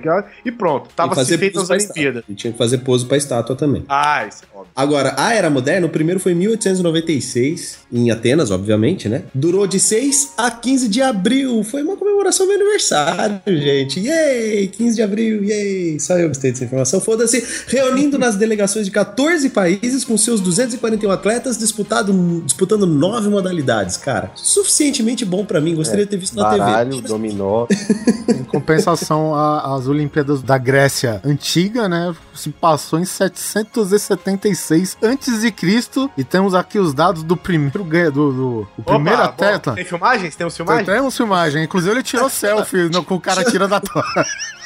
e- 0.46 0.52
pronto. 0.52 0.90
Tava 0.96 1.24
se 1.24 1.38
feito 1.38 1.54
pose 1.60 1.74
as 1.74 1.86
pra 1.86 1.94
Olimpíadas. 1.94 2.24
E 2.30 2.34
tinha 2.36 2.52
que 2.52 2.58
fazer 2.58 2.80
pose 2.80 3.06
pra 3.06 3.18
estátua 3.18 3.56
também. 3.56 3.84
Ah, 3.88 4.26
isso 4.28 4.44
é 4.44 4.58
óbvio. 4.58 4.72
Agora, 4.76 5.14
a 5.18 5.34
Era 5.34 5.50
Moderna, 5.50 5.86
o 5.88 5.90
primeiro 5.90 6.20
foi 6.20 6.32
em 6.32 6.36
1896, 6.36 7.80
em 7.92 8.12
Atenas, 8.12 8.52
obviamente, 8.52 9.08
né? 9.10 9.24
Durou 9.34 9.68
de 9.68 9.80
6 9.80 10.34
a 10.38 10.50
15 10.52 10.88
de 10.88 11.02
abril. 11.02 11.64
Foi 11.64 11.84
uma 11.84 11.96
comemoração 11.96 12.46
do 12.46 12.50
meu 12.50 12.62
aniversário, 12.62 13.42
gente. 13.48 14.00
Yay! 14.00 14.68
15 14.68 14.96
de 14.96 15.02
abril, 15.02 15.44
yay! 15.44 16.00
Só 16.00 16.18
eu 16.18 16.28
gostei 16.30 16.52
dessa 16.52 16.64
informação. 16.64 17.00
Foda-se. 17.00 17.44
Reunindo 17.68 18.18
nas 18.18 18.36
delegações 18.36 18.86
de 18.86 18.92
14 18.92 19.50
países 19.50 20.04
com 20.04 20.18
seus 20.18 20.40
241 20.42 21.12
atletas 21.12 21.58
disputado, 21.58 22.42
disputando 22.46 22.86
nove 22.86 23.30
modalidades, 23.30 23.98
cara. 24.08 24.32
Suficientemente 24.36 25.26
bom 25.26 25.44
pra 25.46 25.60
mim. 25.60 25.76
Gostaria 25.76 26.06
de 26.06 26.12
ter 26.12 26.18
visto 26.18 26.36
na 26.38 26.44
Baralho, 26.44 26.96
TV. 26.96 27.08
dominó. 27.10 27.68
Em 28.30 28.44
compensação, 28.46 29.36
a- 29.36 29.76
as 29.76 29.86
Olimpíadas 29.88 30.42
da 30.42 30.58
Grécia 30.58 31.20
antiga, 31.26 31.90
né, 31.90 32.16
se 32.34 32.50
passou 32.50 33.00
em 33.00 33.04
776 33.06 34.98
antes 35.02 35.42
de 35.42 35.52
Cristo 35.52 36.10
e 36.18 36.24
temos 36.24 36.54
aqui 36.54 36.80
os 36.80 36.94
dados 36.94 37.22
do 37.24 37.36
primeiro 37.36 37.84
do, 38.12 38.32
do 38.32 38.68
o 38.78 38.84
primeiro 38.84 39.20
Opa, 39.20 39.26
atleta. 39.30 39.72
bom, 39.72 39.76
Tem 39.76 39.84
filmagens? 39.86 40.36
Tem 40.36 40.48
uns 40.48 40.56
filmagens? 40.56 40.86
Temos 40.88 41.18
filmagem. 41.18 41.64
Inclusive 41.66 41.94
ele 41.96 42.04
tirou 42.04 42.30
selfie 42.30 42.90
no- 42.90 43.04
com 43.04 43.16
o 43.16 43.20
cara 43.22 43.44
tirando 43.44 43.74
a 43.74 43.82
torre. 43.82 44.06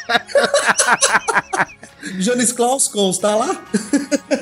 Jones 2.20 2.51
Klaus 2.51 2.88
consta 2.88 3.36
lá? 3.36 3.62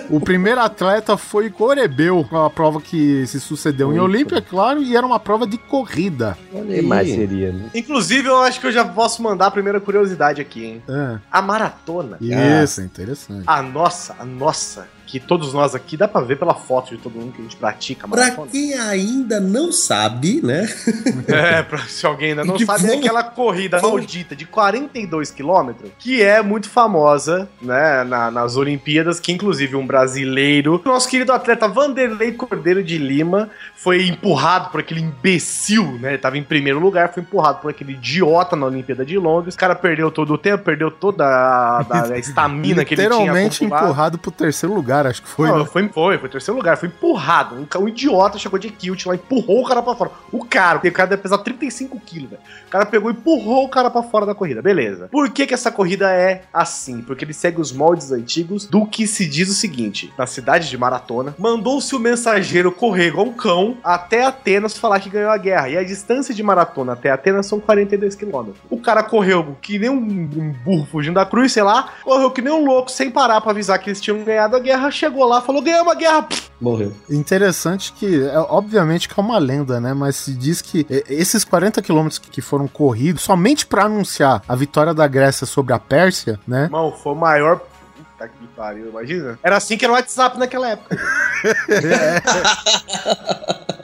O 0.10 0.20
primeiro 0.20 0.60
atleta 0.62 1.18
foi 1.18 1.50
Corebeu, 1.50 2.28
a 2.32 2.50
prova 2.50 2.82
que 2.82 3.25
se 3.28 3.39
sucedeu 3.39 3.94
em 3.94 4.00
Olímpia, 4.00 4.42
claro, 4.42 4.82
e 4.82 4.96
era 4.96 5.06
uma 5.06 5.20
prova 5.20 5.46
de 5.46 5.58
corrida. 5.58 6.38
Olha 6.54 6.75
que 6.75 6.82
mais 6.82 7.08
seria, 7.08 7.51
né? 7.51 7.70
Inclusive, 7.75 8.28
eu 8.28 8.38
acho 8.38 8.60
que 8.60 8.68
eu 8.68 8.72
já 8.72 8.86
posso 8.86 9.22
mandar 9.22 9.48
a 9.48 9.51
primeira 9.51 9.80
curiosidade 9.80 10.42
aqui, 10.42 10.63
hein? 10.66 10.84
É, 10.88 11.18
A 11.32 11.42
maratona. 11.42 12.18
isso, 12.22 12.82
é 12.82 12.84
interessante. 12.86 13.44
A 13.46 13.62
nossa, 13.62 14.16
a 14.20 14.25
nossa, 14.25 14.88
que 15.10 15.20
todos 15.20 15.54
nós 15.54 15.74
aqui 15.74 15.98
dá 15.98 16.08
pra 16.08 16.22
ver 16.22 16.38
pela 16.38 16.54
foto 16.54 16.96
de 16.96 17.01
todo 17.01 17.13
mundo 17.20 17.32
que 17.34 17.39
a 17.42 17.44
gente 17.44 17.56
pratica 17.56 18.06
a 18.06 18.10
Pra 18.10 18.22
maratona. 18.22 18.48
quem 18.51 18.75
ainda 18.75 19.39
não 19.39 19.72
sabe, 19.72 20.39
né? 20.44 20.68
É, 21.28 21.63
pra, 21.63 21.80
se 21.80 22.06
alguém 22.06 22.30
ainda 22.30 22.44
não 22.46 22.56
Que 22.56 22.66
sabe, 22.66 22.84
é 22.86 22.88
vamos- 22.89 23.06
aquela 23.06 23.24
corrida 23.24 23.80
vamos- 23.80 23.98
maldita 23.98 24.36
de 24.36 24.46
42 24.46 25.32
quilômetros, 25.32 25.89
que 25.98 26.22
é 26.22 26.42
muito 26.44 26.70
famosa, 26.70 27.50
né, 27.62 28.04
na- 28.04 28.30
nas 28.30 28.56
Olimpíadas, 28.56 29.20
que 29.20 29.32
inclusive 29.32 29.75
um 29.75 29.86
brasileiro, 29.86 30.82
nosso 30.86 31.08
querido 31.10 31.32
atleta 31.32 31.68
Vanderlei 31.68 32.32
Cordeiro 32.34 32.84
de 32.84 32.98
Lima, 32.98 33.50
foi 33.75 34.08
empurrado 34.08 34.70
por 34.70 34.80
aquele 34.82 35.01
imbecil, 35.01 35.84
né, 36.00 36.10
ele 36.10 36.18
tava 36.18 36.38
em 36.38 36.44
primeiro 36.44 36.80
lugar, 36.80 37.12
foi 37.13 37.24
empurrado 37.24 37.60
por 37.62 37.72
aquele 37.72 37.94
idiota 37.94 38.56
na 38.56 38.66
Olimpíada 38.66 39.06
de 39.06 39.18
Londres, 39.18 39.56
o 39.56 39.58
cara 39.58 39.74
perdeu 39.75 40.12
todo 40.12 40.34
o 40.34 40.38
tempo, 40.38 40.63
perdeu 40.63 40.92
toda 40.92 41.25
a 41.25 41.86
estamina 42.20 42.84
que 42.86 42.94
ele 42.94 43.01
tinha 43.04 43.10
Literalmente 43.20 43.63
empurrado 43.66 44.18
pro 44.18 44.32
terceiro 44.32 44.74
lugar, 44.75 44.99
acho 45.08 45.22
que 45.22 45.27
foi. 45.27 45.48
Não, 45.48 45.60
né? 45.60 45.65
foi, 45.65 45.88
foi, 45.88 46.18
foi 46.18 46.29
terceiro 46.29 46.58
lugar, 46.58 46.77
foi 46.77 46.89
empurrado. 46.89 47.56
Um, 47.56 47.84
um 47.84 47.88
idiota 47.88 48.38
chegou 48.38 48.60
de 48.60 48.70
kilt 48.70 49.06
lá, 49.06 49.15
empurrou 49.15 49.62
o 49.62 49.68
cara 49.68 49.82
pra 49.82 49.96
fora. 49.96 50.12
O 50.32 50.44
cara, 50.44 50.79
o 50.79 50.91
cara 50.91 51.10
deve 51.10 51.22
pesar 51.22 51.38
35 51.38 52.00
quilos, 52.01 52.32
velho. 52.32 52.41
O 52.68 52.70
cara 52.70 52.86
pegou 52.86 53.10
e 53.10 53.13
empurrou 53.13 53.65
o 53.65 53.70
cara 53.70 53.89
pra 53.89 54.03
fora 54.03 54.25
da 54.25 54.36
corrida, 54.36 54.62
beleza. 54.62 55.08
Por 55.10 55.29
que 55.29 55.48
que 55.48 55.53
essa 55.53 55.72
corrida 55.72 56.12
é 56.12 56.44
assim? 56.53 57.01
Porque 57.01 57.24
ele 57.24 57.34
segue 57.34 57.62
os 57.62 57.72
moldes 57.72 58.12
antigos 58.12 58.65
do 58.65 58.86
que 58.86 59.08
se 59.08 59.27
diz 59.27 59.50
o 59.50 59.53
seguinte: 59.53 60.12
na 60.18 60.25
cidade 60.25 60.70
de 60.70 60.77
Maratona, 60.77 61.36
mandou-se 61.38 61.96
o 61.96 62.00
mensageiro 62.00 62.72
correr 62.72 63.08
igual 63.08 63.27
um 63.27 63.34
cão 63.34 63.77
até 63.84 64.25
Atenas 64.25 64.77
falar 64.77 65.00
que 65.00 65.10
ganhou 65.10 65.32
a 65.32 65.38
guerra. 65.38 65.70
E 65.70 65.77
a 65.77 65.84
distância 65.84 66.34
de 66.34 66.44
Maratona 66.44 66.94
até 66.94 67.12
Atenas 67.12 67.46
são 67.46 67.60
42 67.60 68.15
quilômetros. 68.15 68.58
O 68.70 68.79
cara 68.79 69.03
correu 69.03 69.58
que 69.62 69.77
nem 69.77 69.89
um, 69.89 69.96
um 69.96 70.53
burro 70.63 70.86
fugindo 70.86 71.15
da 71.15 71.25
cruz, 71.25 71.51
sei 71.51 71.63
lá, 71.63 71.89
correu 72.03 72.32
que 72.32 72.41
nem 72.41 72.53
um 72.53 72.65
louco 72.65 72.91
sem 72.91 73.10
parar 73.10 73.41
pra 73.41 73.51
avisar 73.51 73.79
que 73.79 73.89
eles 73.89 74.01
tinham 74.01 74.24
ganhado 74.24 74.56
a 74.56 74.60
guerra, 74.60 74.88
chegou 74.91 75.25
lá, 75.25 75.41
falou: 75.41 75.62
ganhamos 75.62 75.93
a 75.93 75.96
guerra. 75.96 76.24
Pff, 76.24 76.50
Morreu. 76.60 76.93
Interessante 77.10 77.93
que, 77.93 78.24
é, 78.24 78.38
obviamente 78.38 79.08
que 79.08 79.17
é 79.19 79.24
uma 79.24 79.38
lenda, 79.38 79.79
né? 79.79 79.93
Mas 79.93 80.17
se 80.17 80.34
diz 80.34 80.62
que 80.62 80.86
é, 80.89 81.03
esses 81.08 81.46
40 81.46 81.81
quilômetros 81.81 82.19
que 82.19 82.41
foram 82.41 82.67
corridos 82.67 83.24
somente 83.24 83.65
pra 83.65 83.86
anunciar 83.86 84.43
a 84.48 84.55
vitória 84.55 84.93
da 84.93 85.08
Grécia 85.08 85.48
sobre 85.48 85.74
a 85.74 85.79
Pérsia, 85.79 86.39
né? 86.48 86.63
Irmão, 86.63 86.91
foi 86.91 87.13
o 87.13 87.15
maior. 87.15 87.60
Puta 87.60 88.27
que 88.27 88.48
pariu, 88.55 88.89
imagina. 88.89 89.39
Era 89.41 89.58
assim 89.58 89.77
que 89.77 89.86
era 89.86 89.93
o 89.93 89.96
WhatsApp 89.96 90.38
naquela 90.38 90.69
época. 90.69 90.98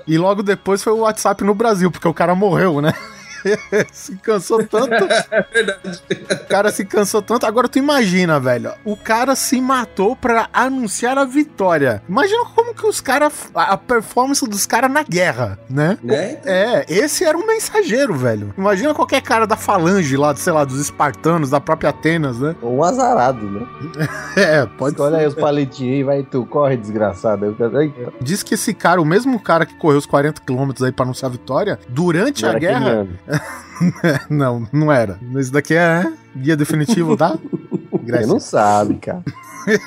E 0.08 0.18
logo 0.18 0.44
depois 0.44 0.84
foi 0.84 0.94
o 0.94 1.00
WhatsApp 1.00 1.44
no 1.44 1.56
Brasil, 1.56 1.90
porque 1.90 2.08
o 2.08 2.14
cara 2.14 2.36
morreu, 2.36 2.80
né? 2.80 2.94
se 3.92 4.16
cansou 4.18 4.64
tanto. 4.66 5.06
É 5.32 5.42
verdade. 5.42 6.02
O 6.32 6.48
cara 6.48 6.72
se 6.72 6.86
cansou 6.86 7.22
tanto. 7.22 7.46
Agora 7.46 7.68
tu 7.68 7.78
imagina, 7.80 8.40
velho. 8.40 8.72
O 8.84 8.96
cara 8.96 9.36
se 9.36 9.60
matou 9.60 10.16
pra 10.16 10.50
anunciar 10.54 11.18
a 11.18 11.26
vitória. 11.26 12.02
Imagina 12.08 12.46
como 12.56 12.74
que 12.74 12.86
os 12.86 13.02
caras. 13.02 13.50
A 13.54 13.76
performance 13.78 14.48
dos 14.48 14.66
caras 14.66 14.92
na 14.92 15.04
guerra, 15.04 15.60
né? 15.70 15.98
Né? 16.02 16.38
É, 16.46 16.86
esse 16.88 17.24
era 17.24 17.38
um 17.38 17.46
mensageiro, 17.46 18.14
velho. 18.16 18.54
Imagina 18.58 18.94
qualquer 18.94 19.22
cara 19.22 19.46
da 19.48 19.56
falange 19.56 20.16
lá, 20.16 20.36
sei 20.36 20.54
lá, 20.54 20.64
dos 20.64 20.80
espartanos, 20.80 21.50
da 21.50 21.60
própria 21.60 21.90
Atenas, 21.90 22.40
né? 22.40 22.56
Um 22.62 22.84
azarado, 22.84 23.46
né? 23.50 23.66
É, 24.36 24.66
pode 24.66 25.02
Olha 25.02 25.18
aí 25.18 25.28
os 25.28 25.34
paletinhos 25.34 25.94
aí, 25.96 26.04
vai 26.04 26.24
tu, 26.24 26.46
corre, 26.46 26.76
desgraçado. 26.76 27.46
Aí 27.46 27.52
o 27.52 27.56
cara, 27.56 27.84
"Eita, 27.84 28.14
Diz 28.20 28.44
que 28.44 28.54
esse 28.56 28.74
cara, 28.74 29.02
o 29.02 29.06
mesmo 29.06 29.40
cara 29.40 29.66
que 29.66 29.76
correu 29.76 29.98
os 29.98 30.06
40 30.06 30.42
quilômetros 30.42 30.84
aí 30.84 30.92
pra 30.92 31.04
anunciar 31.06 31.30
a 31.30 31.32
vitória, 31.32 31.80
durante 31.88 32.42
não 32.44 32.50
a 32.50 32.52
era 32.52 32.60
guerra. 32.60 33.08
não, 34.30 34.68
não 34.72 34.92
era. 34.92 35.20
Esse 35.36 35.52
daqui 35.52 35.74
é 35.76 36.06
guia 36.36 36.56
definitivo 36.56 37.16
da 37.16 37.30
Você 37.30 38.00
Grécia. 38.04 38.28
não 38.28 38.40
sabe, 38.40 38.96
cara. 38.96 39.24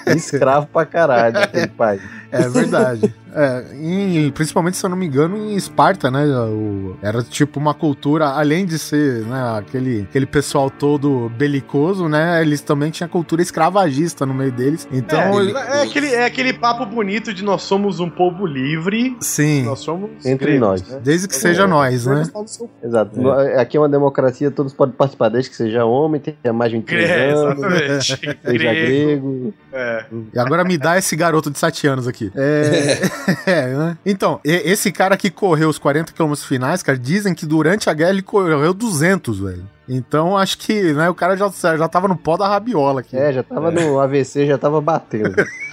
Escravo 0.09 0.67
pra 0.67 0.85
caralho 0.85 1.35
daquele 1.39 1.69
país. 1.69 2.03
É 2.31 2.49
verdade. 2.49 3.15
É, 3.39 3.65
em- 3.81 4.31
principalmente, 4.33 4.77
se 4.77 4.85
eu 4.85 4.91
não 4.91 4.97
me 4.97 5.07
engano, 5.07 5.37
em 5.37 5.55
Esparta, 5.55 6.11
né? 6.11 6.25
o- 6.27 6.97
era 7.03 7.23
tipo 7.23 7.61
uma 7.61 7.73
cultura, 7.73 8.27
além 8.31 8.67
de 8.67 8.79
ser 8.79 9.23
né, 9.27 9.57
aquele, 9.59 10.03
aquele 10.03 10.27
pessoal 10.27 10.69
todo 10.71 11.31
belicoso, 11.39 12.09
né? 12.09 12.43
Eles 12.43 12.61
também 12.61 12.91
tinham 12.91 13.09
cultura 13.09 13.41
escravagista 13.41 14.27
no 14.27 14.35
meio 14.35 14.51
deles. 14.51 14.89
Então, 14.93 15.41
é, 15.41 15.79
é 15.79 15.83
aquele, 15.83 16.07
é 16.15 16.25
aquele 16.25 16.53
papo 16.53 16.85
bonito 16.87 17.33
de 17.33 17.45
nós 17.45 17.63
somos 17.63 18.01
um 18.01 18.11
povo 18.11 18.45
livre. 18.47 19.17
sim, 19.21 19.63
Nós 19.65 19.81
somos. 19.81 20.11
Entre 20.27 20.47
gregos, 20.47 20.61
nós. 20.61 20.89
né? 20.89 21.01
desde 21.03 21.29
que 21.29 21.35
seja 21.37 21.67
nós, 21.67 22.07
né? 22.07 22.23
Exato. 22.83 23.21
No- 23.21 23.31
Aqui 23.59 23.77
é 23.77 23.81
uma 23.81 23.89
democracia, 23.89 24.51
todos 24.51 24.73
podem 24.73 24.95
participar, 24.95 25.29
desde 25.29 25.51
que 25.51 25.57
seja 25.57 25.85
homem, 25.85 26.21
tenha 26.21 26.53
mais 26.53 26.71
de 26.71 26.79
23 26.79 27.09
É, 27.11 27.31
anos, 27.31 27.59
exatamente. 27.59 28.05
seja 28.05 28.17
Grego. 28.45 28.59
grego. 28.59 29.55
É. 29.81 30.05
E 30.35 30.39
agora 30.39 30.65
me 30.65 30.77
dá 30.77 30.99
esse 30.99 31.15
garoto 31.15 31.51
de 31.51 31.59
7 31.59 31.87
anos 31.87 32.09
aqui. 32.09 32.33
É, 32.35 32.99
é, 33.47 33.67
né? 33.69 33.99
Então, 34.05 34.41
e- 34.45 34.63
esse 34.71 34.91
cara 34.91 35.17
que 35.17 35.31
correu 35.31 35.69
os 35.69 35.79
40 35.79 36.13
km 36.13 36.35
finais, 36.35 36.83
cara, 36.83 36.99
dizem 36.99 37.35
que 37.35 37.47
durante 37.47 37.89
a 37.89 37.95
guerra 37.95 38.11
ele 38.11 38.23
correu 38.23 38.75
200, 38.75 39.39
velho. 39.41 39.69
Então, 39.89 40.37
acho 40.37 40.59
que, 40.59 40.93
né, 40.93 41.09
o 41.09 41.15
cara 41.15 41.37
já, 41.37 41.49
já 41.77 41.89
tava 41.89 42.09
no 42.09 42.17
pó 42.17 42.37
da 42.37 42.47
rabiola 42.49 43.01
aqui. 43.01 43.17
É, 43.17 43.33
já 43.33 43.43
tava 43.43 43.71
no 43.71 43.99
AVC, 44.01 44.47
já 44.47 44.59
tava 44.59 44.81
batendo. 44.81 45.35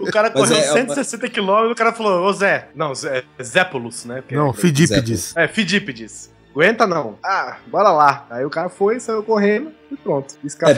O 0.00 0.06
cara 0.10 0.28
Mas 0.34 0.48
correu 0.48 0.56
é- 0.56 0.66
é 0.66 0.70
uma- 0.82 0.94
160 0.94 1.28
quilômetros, 1.28 1.70
o 1.70 1.74
cara 1.76 1.92
falou, 1.92 2.26
ô 2.26 2.32
Zé. 2.32 2.66
Não, 2.74 2.92
Zé, 2.92 3.22
Zépolos, 3.40 4.04
né? 4.04 4.16
Porque- 4.20 4.34
Não, 4.34 4.52
Fidípides. 4.52 5.36
É, 5.36 5.46
Fidípides. 5.46 6.32
Aguenta 6.52 6.84
não. 6.84 7.16
Ah, 7.24 7.58
bora 7.68 7.90
lá. 7.92 8.26
Aí 8.28 8.44
o 8.44 8.50
cara 8.50 8.68
foi, 8.68 8.98
saiu 8.98 9.22
correndo. 9.22 9.70
E 9.90 9.96
pronto. 9.96 10.34
Isso 10.44 10.56
É 10.62 10.74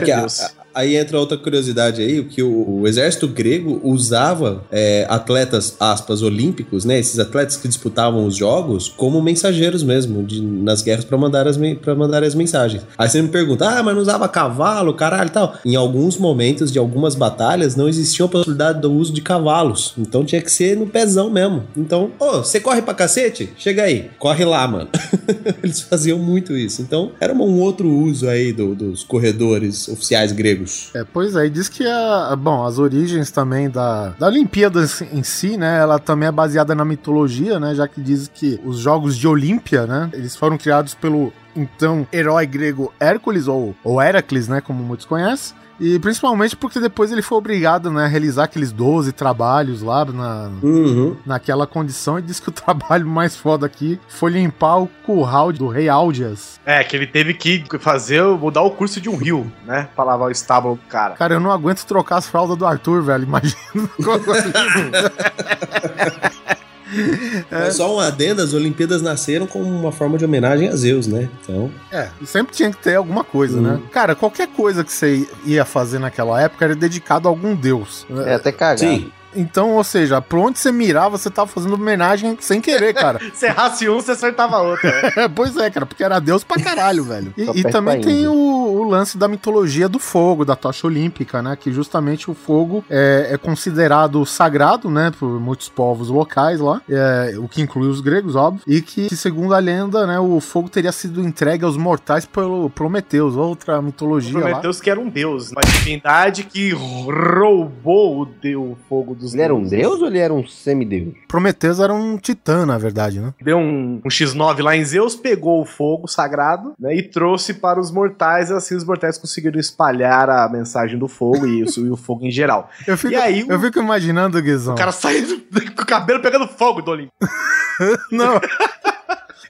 aí 0.73 0.95
entra 0.95 1.19
outra 1.19 1.37
curiosidade 1.37 2.01
aí, 2.01 2.23
que 2.23 2.41
o, 2.43 2.79
o 2.81 2.87
exército 2.87 3.27
grego 3.27 3.81
usava 3.83 4.63
é, 4.71 5.05
atletas, 5.09 5.75
aspas, 5.79 6.21
olímpicos, 6.21 6.85
né? 6.85 6.99
Esses 6.99 7.19
atletas 7.19 7.57
que 7.57 7.67
disputavam 7.67 8.25
os 8.25 8.35
jogos 8.35 8.87
como 8.87 9.21
mensageiros 9.21 9.83
mesmo, 9.83 10.23
de- 10.23 10.41
nas 10.41 10.81
guerras 10.81 11.05
pra 11.05 11.17
mandar, 11.17 11.47
as, 11.47 11.57
mandar 11.97 12.23
as 12.23 12.35
mensagens. 12.35 12.83
Aí 12.97 13.09
você 13.09 13.21
me 13.21 13.29
pergunta, 13.29 13.67
ah, 13.67 13.83
mas 13.83 13.95
não 13.95 14.01
usava 14.01 14.27
cavalo, 14.29 14.93
caralho 14.93 15.27
e 15.29 15.31
tal. 15.31 15.55
Em 15.65 15.75
alguns 15.75 16.17
momentos 16.17 16.71
de 16.71 16.77
algumas 16.79 17.15
batalhas 17.15 17.75
não 17.75 17.89
existia 17.89 18.25
a 18.25 18.29
possibilidade 18.29 18.79
do 18.81 18.91
uso 18.93 19.11
de 19.11 19.21
cavalos. 19.21 19.93
Então 19.97 20.23
tinha 20.23 20.41
que 20.41 20.51
ser 20.51 20.77
no 20.77 20.85
pezão 20.87 21.29
mesmo. 21.29 21.63
Então, 21.75 22.11
ô, 22.19 22.37
você 22.43 22.59
corre 22.59 22.81
pra 22.81 22.93
cacete? 22.93 23.49
Chega 23.57 23.83
aí, 23.83 24.09
corre 24.19 24.45
lá, 24.45 24.67
mano. 24.67 24.87
Eles 25.63 25.81
faziam 25.81 26.19
muito 26.19 26.55
isso. 26.55 26.81
Então, 26.81 27.11
era 27.19 27.33
um 27.33 27.59
outro 27.59 27.89
uso 27.89 28.27
aí 28.29 28.53
do- 28.53 28.75
dos 28.99 29.03
corredores 29.03 29.87
oficiais 29.87 30.31
gregos. 30.31 30.91
É, 30.93 31.03
pois 31.03 31.35
é, 31.35 31.47
diz 31.47 31.69
que 31.69 31.85
a, 31.85 32.35
bom, 32.35 32.65
as 32.65 32.77
origens 32.77 33.31
também 33.31 33.69
da, 33.69 34.09
da 34.09 34.27
Olimpíada 34.27 34.81
em 35.11 35.23
si, 35.23 35.57
né, 35.57 35.79
ela 35.79 35.99
também 35.99 36.27
é 36.27 36.31
baseada 36.31 36.75
na 36.75 36.83
mitologia, 36.83 37.59
né, 37.59 37.73
já 37.75 37.87
que 37.87 38.01
diz 38.01 38.29
que 38.33 38.59
os 38.63 38.79
jogos 38.79 39.15
de 39.15 39.27
Olímpia, 39.27 39.85
né, 39.85 40.09
eles 40.13 40.35
foram 40.35 40.57
criados 40.57 40.93
pelo 40.93 41.31
então 41.55 42.07
herói 42.13 42.45
grego 42.45 42.93
Hércules, 42.99 43.47
ou, 43.47 43.75
ou 43.83 44.01
Heracles, 44.01 44.47
né, 44.47 44.61
como 44.61 44.83
muitos 44.83 45.05
conhecem, 45.05 45.55
e 45.79 45.99
principalmente 45.99 46.55
porque 46.55 46.79
depois 46.79 47.11
ele 47.11 47.21
foi 47.21 47.37
obrigado, 47.37 47.91
né, 47.91 48.05
a 48.05 48.07
realizar 48.07 48.45
aqueles 48.45 48.71
12 48.71 49.11
trabalhos 49.11 49.81
lá 49.81 50.05
na, 50.05 50.49
Uhum. 50.61 51.15
naquela 51.25 51.65
condição, 51.67 52.19
e 52.19 52.21
diz 52.21 52.39
que 52.39 52.49
o 52.49 52.51
trabalho 52.69 53.07
mais 53.07 53.35
foda 53.35 53.65
aqui 53.65 53.99
foi 54.07 54.31
limpar 54.31 54.77
o 54.77 54.87
curral 55.05 55.51
do 55.51 55.67
rei 55.67 55.89
Áudias. 55.89 56.59
É, 56.65 56.83
que 56.83 56.95
ele 56.95 57.07
teve 57.07 57.33
que 57.33 57.63
fazer, 57.79 58.23
mudar 58.23 58.61
o 58.61 58.71
curso 58.71 58.99
de 59.01 59.09
um 59.09 59.15
rio, 59.15 59.51
né? 59.65 59.87
Pra 59.95 60.03
lavar 60.03 60.27
o 60.27 60.31
estábulo 60.31 60.75
do 60.75 60.81
cara. 60.89 61.15
Cara, 61.15 61.33
eu 61.35 61.39
não 61.39 61.51
aguento 61.51 61.83
trocar 61.85 62.17
as 62.17 62.27
fraldas 62.27 62.57
do 62.57 62.65
Arthur, 62.65 63.01
velho, 63.01 63.23
imagina. 63.23 63.55
Mas 67.51 67.75
só 67.75 67.95
um 67.95 67.99
adendo, 67.99 68.41
as 68.41 68.53
Olimpíadas 68.53 69.01
nasceram 69.01 69.45
como 69.47 69.65
uma 69.65 69.91
forma 69.91 70.17
de 70.17 70.25
homenagem 70.25 70.69
a 70.69 70.75
Zeus, 70.75 71.07
né? 71.07 71.29
Então, 71.41 71.71
É, 71.91 72.09
sempre 72.25 72.55
tinha 72.55 72.71
que 72.71 72.77
ter 72.77 72.95
alguma 72.95 73.23
coisa, 73.23 73.61
né? 73.61 73.79
Cara, 73.91 74.15
qualquer 74.15 74.47
coisa 74.47 74.83
que 74.83 74.91
você 74.91 75.27
ia 75.45 75.65
fazer 75.65 75.99
naquela 75.99 76.41
época 76.41 76.65
era 76.65 76.75
dedicado 76.75 77.27
a 77.27 77.31
algum 77.31 77.55
deus. 77.55 78.05
É 78.25 78.35
até 78.35 78.51
cagar. 78.51 78.77
sim. 78.77 79.11
Então, 79.35 79.71
ou 79.75 79.83
seja, 79.83 80.21
pra 80.21 80.39
onde 80.39 80.59
você 80.59 80.71
mirava, 80.71 81.17
você 81.17 81.29
tava 81.29 81.47
fazendo 81.47 81.73
homenagem 81.75 82.37
sem 82.39 82.59
querer, 82.61 82.93
cara. 82.93 83.19
Se 83.33 83.45
errasse 83.45 83.87
um, 83.89 83.95
você 83.95 84.11
acertava 84.11 84.57
outro. 84.59 84.87
né? 84.87 85.11
É, 85.17 85.27
pois 85.29 85.55
é, 85.57 85.69
cara, 85.69 85.85
porque 85.85 86.03
era 86.03 86.19
deus 86.19 86.43
pra 86.43 86.61
caralho, 86.61 87.03
velho. 87.03 87.33
E, 87.37 87.43
e 87.59 87.63
também 87.63 88.01
tem 88.01 88.17
Índia. 88.19 88.31
o, 88.31 88.79
o 88.79 88.83
lance 88.89 89.17
da 89.17 89.27
mitologia 89.27 89.87
do 89.87 89.99
fogo, 89.99 90.43
da 90.45 90.55
tocha 90.55 90.87
olímpica, 90.87 91.41
né? 91.41 91.55
Que 91.55 91.71
justamente 91.71 92.29
o 92.29 92.33
fogo 92.33 92.83
é, 92.89 93.29
é 93.31 93.37
considerado 93.37 94.25
sagrado, 94.25 94.89
né? 94.89 95.11
Por 95.19 95.39
muitos 95.39 95.69
povos 95.69 96.09
locais 96.09 96.59
lá, 96.59 96.81
é, 96.89 97.35
o 97.37 97.47
que 97.47 97.61
inclui 97.61 97.87
os 97.89 98.01
gregos, 98.01 98.35
óbvio. 98.35 98.61
E 98.67 98.81
que, 98.81 99.07
que, 99.09 99.15
segundo 99.15 99.53
a 99.53 99.59
lenda, 99.59 100.05
né? 100.07 100.19
O 100.19 100.39
fogo 100.39 100.69
teria 100.69 100.91
sido 100.91 101.21
entregue 101.21 101.63
aos 101.65 101.77
mortais 101.77 102.25
pelo 102.25 102.69
Prometeus, 102.69 103.35
outra 103.35 103.81
mitologia 103.81 104.33
lá. 104.39 104.41
Prometeus 104.45 104.81
que 104.81 104.89
era 104.89 104.99
um 104.99 105.09
deus, 105.09 105.51
uma 105.51 105.61
divindade 105.61 106.43
que 106.43 106.71
roubou 106.71 108.21
o, 108.21 108.25
de- 108.25 108.55
o 108.55 108.77
fogo 108.87 109.15
dos 109.19 109.33
Ele 109.33 109.43
era 109.43 109.53
um 109.53 109.59
deuses. 109.61 109.77
deus 109.79 110.01
ou 110.01 110.07
ele 110.07 110.17
era 110.19 110.33
um 110.33 110.47
semideus? 110.47 111.13
Prometeus 111.27 111.79
era 111.79 111.93
um 111.93 112.17
titã, 112.17 112.65
na 112.65 112.77
verdade, 112.77 113.19
né? 113.19 113.33
Deu 113.41 113.57
um, 113.57 114.01
um 114.03 114.09
X9 114.09 114.61
lá 114.63 114.75
em 114.75 114.83
Zeus, 114.85 115.15
pegou 115.15 115.61
o 115.61 115.65
fogo 115.65 116.07
sagrado 116.07 116.73
né, 116.79 116.95
e 116.95 117.03
trouxe 117.03 117.53
para 117.53 117.79
os 117.79 117.91
mortais, 117.91 118.49
e 118.49 118.53
assim 118.53 118.75
os 118.75 118.83
mortais 118.83 119.17
conseguiram 119.17 119.59
espalhar 119.59 120.29
a 120.29 120.47
mensagem 120.49 120.97
do 120.97 121.07
fogo 121.07 121.45
e, 121.45 121.63
o- 121.63 121.67
e 121.85 121.89
o 121.89 121.97
fogo 121.97 122.25
em 122.25 122.31
geral. 122.31 122.69
Eu 122.87 122.97
fico, 122.97 123.13
E 123.13 123.15
aí, 123.15 123.45
eu 123.47 123.57
o- 123.57 123.61
fico 123.61 123.79
imaginando, 123.79 124.41
Guizão. 124.41 124.73
O 124.73 124.77
cara 124.77 124.91
saindo 124.91 125.39
com 125.75 125.81
o 125.83 125.85
cabelo 125.85 126.21
pegando 126.21 126.47
fogo 126.47 126.81
do 126.81 126.91
Olimpo. 126.91 127.11
Não. 128.11 128.39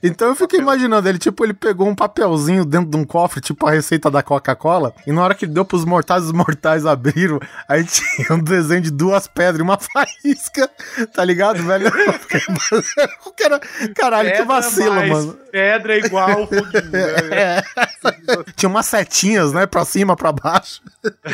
Então 0.02 0.28
eu 0.28 0.34
fico 0.34 0.56
imaginando 0.56 1.08
ele, 1.08 1.18
tipo, 1.18 1.44
ele 1.44 1.52
pegou 1.54 1.88
um 1.88 1.94
papelzinho 1.94 2.64
dentro 2.64 2.90
de 2.90 2.96
um 2.96 3.04
cofre, 3.04 3.40
tipo 3.40 3.66
a 3.66 3.70
receita 3.70 4.10
da 4.10 4.22
Coca-Cola, 4.22 4.94
e 5.06 5.12
na 5.12 5.22
hora 5.22 5.34
que 5.34 5.44
ele 5.44 5.52
deu 5.52 5.64
pros 5.64 5.84
mortais, 5.84 6.24
os 6.24 6.32
mortais 6.32 6.86
abriram, 6.86 7.38
aí 7.68 7.84
tinha 7.84 8.32
um 8.32 8.38
desenho 8.42 8.80
de 8.80 8.90
duas 8.90 9.26
pedras 9.26 9.58
e 9.58 9.62
uma 9.62 9.78
faísca, 9.80 10.68
tá 11.14 11.24
ligado, 11.24 11.62
velho? 11.62 11.86
Eu 12.10 12.12
fiquei- 12.14 12.40
O 13.26 13.32
cara, 13.32 13.60
caralho, 13.94 14.32
que 14.32 14.42
vacilo, 14.42 14.94
mais 14.94 15.10
mano. 15.10 15.38
Pedra 15.50 15.96
igual 15.98 16.46
foguinho. 16.46 16.90
né? 16.90 17.00
É. 17.32 17.62
Tinha 18.56 18.68
umas 18.70 18.86
setinhas, 18.86 19.52
né, 19.52 19.66
pra 19.66 19.84
cima, 19.84 20.14
pra 20.16 20.30
baixo. 20.32 20.80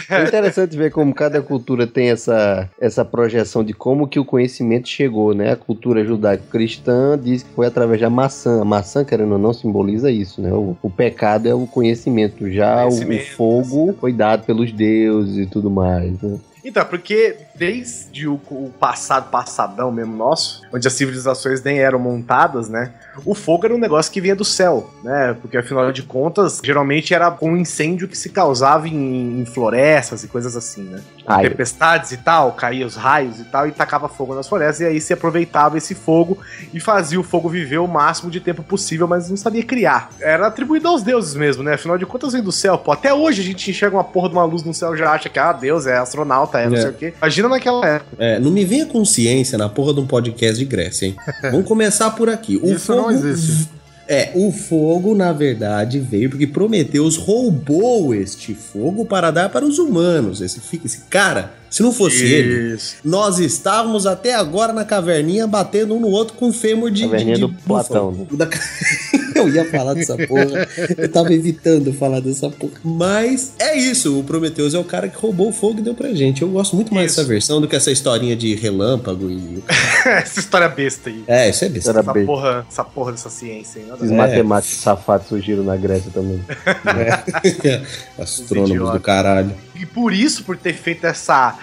É 0.08 0.24
interessante 0.24 0.76
ver 0.76 0.90
como 0.90 1.14
cada 1.14 1.40
cultura 1.42 1.86
tem 1.86 2.10
essa, 2.10 2.68
essa 2.80 3.04
projeção 3.04 3.62
de 3.62 3.72
como 3.74 4.08
que 4.08 4.18
o 4.18 4.24
conhecimento 4.24 4.88
chegou, 4.88 5.34
né? 5.34 5.52
A 5.52 5.56
cultura 5.56 6.04
judaico-cristã 6.04 7.18
diz 7.18 7.42
que 7.42 7.54
foi 7.54 7.66
através 7.66 8.00
da 8.00 8.08
maçã. 8.10 8.55
A 8.60 8.64
maçã, 8.64 9.04
querendo 9.04 9.32
ou 9.32 9.38
não, 9.38 9.52
simboliza 9.52 10.10
isso, 10.10 10.40
né? 10.40 10.52
O, 10.52 10.76
o 10.82 10.90
pecado 10.90 11.48
é 11.48 11.54
o 11.54 11.66
conhecimento. 11.66 12.50
Já 12.50 12.84
o- 12.86 12.88
Conhecimento. 12.88 13.22
o 13.22 13.36
fogo 13.36 13.94
foi 14.00 14.12
dado 14.12 14.44
pelos 14.44 14.72
deuses 14.72 15.36
e 15.38 15.46
tudo 15.46 15.70
mais, 15.70 16.20
né? 16.22 16.38
Então, 16.64 16.84
porque 16.84 17.36
desde 17.56 18.28
o, 18.28 18.34
o 18.50 18.72
passado, 18.78 19.30
passadão 19.30 19.90
mesmo 19.90 20.16
nosso, 20.16 20.62
onde 20.72 20.86
as 20.86 20.92
civilizações 20.94 21.62
nem 21.62 21.78
eram 21.78 21.98
montadas, 21.98 22.68
né? 22.68 22.92
O 23.24 23.34
fogo 23.34 23.64
era 23.66 23.74
um 23.74 23.78
negócio 23.78 24.12
que 24.12 24.20
vinha 24.20 24.36
do 24.36 24.44
céu, 24.44 24.90
né? 25.02 25.34
Porque 25.40 25.56
afinal 25.56 25.90
de 25.92 26.02
contas, 26.02 26.60
geralmente 26.62 27.14
era 27.14 27.34
um 27.42 27.56
incêndio 27.56 28.06
que 28.08 28.16
se 28.16 28.28
causava 28.30 28.88
em, 28.88 29.40
em 29.40 29.46
florestas 29.46 30.22
e 30.24 30.28
coisas 30.28 30.56
assim, 30.56 30.82
né? 30.84 31.00
Raio. 31.26 31.50
Tempestades 31.50 32.12
e 32.12 32.18
tal, 32.18 32.52
caía 32.52 32.86
os 32.86 32.94
raios 32.94 33.40
e 33.40 33.44
tal, 33.44 33.66
e 33.66 33.72
tacava 33.72 34.08
fogo 34.08 34.34
nas 34.34 34.46
florestas, 34.48 34.80
e 34.80 34.84
aí 34.84 35.00
se 35.00 35.12
aproveitava 35.12 35.76
esse 35.78 35.94
fogo 35.94 36.38
e 36.72 36.78
fazia 36.78 37.18
o 37.18 37.22
fogo 37.24 37.48
viver 37.48 37.78
o 37.78 37.86
máximo 37.88 38.30
de 38.30 38.40
tempo 38.40 38.62
possível, 38.62 39.08
mas 39.08 39.28
não 39.28 39.36
sabia 39.36 39.64
criar. 39.64 40.10
Era 40.20 40.46
atribuído 40.46 40.86
aos 40.88 41.02
deuses 41.02 41.34
mesmo, 41.34 41.62
né? 41.62 41.74
Afinal 41.74 41.98
de 41.98 42.06
contas, 42.06 42.32
vem 42.32 42.42
do 42.42 42.52
céu, 42.52 42.78
pô. 42.78 42.92
Até 42.92 43.12
hoje 43.12 43.40
a 43.40 43.44
gente 43.44 43.70
enxerga 43.70 43.96
uma 43.96 44.04
porra 44.04 44.28
de 44.28 44.34
uma 44.34 44.44
luz 44.44 44.62
no 44.62 44.72
céu 44.74 44.94
e 44.94 44.98
já 44.98 45.10
acha 45.10 45.28
que, 45.28 45.38
ah, 45.38 45.52
Deus, 45.52 45.86
é 45.86 45.96
astronauta, 45.96 46.60
é 46.60 46.68
não 46.68 46.76
É. 46.76 46.80
sei 46.80 46.90
o 46.90 46.92
quê. 46.94 47.14
Imagina 47.18 47.45
naquela 47.48 47.86
época. 47.86 48.16
É, 48.18 48.38
não 48.38 48.50
me 48.50 48.64
venha 48.64 48.86
com 48.86 49.04
ciência 49.04 49.56
na 49.56 49.68
porra 49.68 49.94
de 49.94 50.00
um 50.00 50.06
podcast 50.06 50.58
de 50.58 50.64
Grécia, 50.64 51.06
hein? 51.06 51.16
Vamos 51.42 51.66
começar 51.66 52.10
por 52.10 52.28
aqui. 52.28 52.58
O 52.62 52.72
Isso 52.72 52.94
não 52.94 53.10
existe. 53.10 53.68
É, 54.08 54.30
o 54.34 54.52
fogo, 54.52 55.14
na 55.16 55.32
verdade, 55.32 55.98
veio 55.98 56.30
porque 56.30 56.46
Prometeus 56.46 57.16
roubou 57.16 58.14
este 58.14 58.54
fogo 58.54 59.04
para 59.04 59.32
dar 59.32 59.48
para 59.48 59.64
os 59.64 59.78
humanos. 59.78 60.40
Esse, 60.40 60.60
esse 60.84 60.98
cara, 61.10 61.54
se 61.76 61.82
não 61.82 61.92
fosse 61.92 62.24
ele, 62.24 62.74
Isso. 62.74 62.96
nós 63.04 63.38
estávamos 63.38 64.06
até 64.06 64.34
agora 64.34 64.72
na 64.72 64.82
caverninha 64.84 65.46
batendo 65.46 65.94
um 65.94 66.00
no 66.00 66.08
outro 66.08 66.34
com 66.34 66.50
fêmur 66.50 66.90
de. 66.90 67.02
Caverninha 67.02 67.36
de, 67.36 67.46
de 67.46 67.52
do 67.52 67.62
Platão, 67.62 68.12
né? 68.12 68.26
Da- 68.32 68.48
Eu 69.36 69.52
ia 69.52 69.70
falar 69.70 69.92
dessa 69.92 70.16
porra. 70.16 70.66
Eu 70.96 71.10
tava 71.10 71.30
evitando 71.34 71.92
falar 71.92 72.20
dessa 72.20 72.48
porra. 72.48 72.72
Mas 72.82 73.52
é 73.58 73.76
isso. 73.76 74.18
O 74.18 74.24
Prometeus 74.24 74.72
é 74.72 74.78
o 74.78 74.84
cara 74.84 75.08
que 75.08 75.18
roubou 75.18 75.50
o 75.50 75.52
fogo 75.52 75.78
e 75.80 75.82
deu 75.82 75.94
pra 75.94 76.14
gente. 76.14 76.40
Eu 76.40 76.48
gosto 76.48 76.74
muito 76.74 76.94
mais 76.94 77.10
Isso. 77.10 77.16
dessa 77.20 77.28
versão 77.28 77.60
do 77.60 77.68
que 77.68 77.76
essa 77.76 77.90
historinha 77.90 78.34
de 78.34 78.54
relâmpago 78.54 79.28
e. 79.30 79.62
Essa 80.06 80.40
história 80.40 80.68
besta 80.70 81.10
aí. 81.10 81.22
É, 81.26 81.50
isso 81.50 81.64
é 81.64 81.68
besteira. 81.68 81.98
Era 81.98 82.04
Essa 82.06 82.12
bem. 82.14 82.24
porra, 82.24 82.64
essa 82.70 82.84
porra 82.84 83.10
dessa 83.12 83.28
ciência 83.28 83.82
aí. 83.82 83.90
Esses. 83.94 84.10
É. 84.10 84.14
matemáticos 84.14 84.76
safados 84.78 85.26
surgiram 85.28 85.62
na 85.64 85.76
Grécia 85.76 86.10
também. 86.14 86.40
Astrônomos 88.18 88.70
idiota. 88.70 88.92
do 88.98 89.00
caralho. 89.00 89.52
E 89.74 89.84
por 89.84 90.12
isso, 90.12 90.44
por 90.44 90.56
ter 90.56 90.74
feito 90.74 91.06
essa 91.06 91.58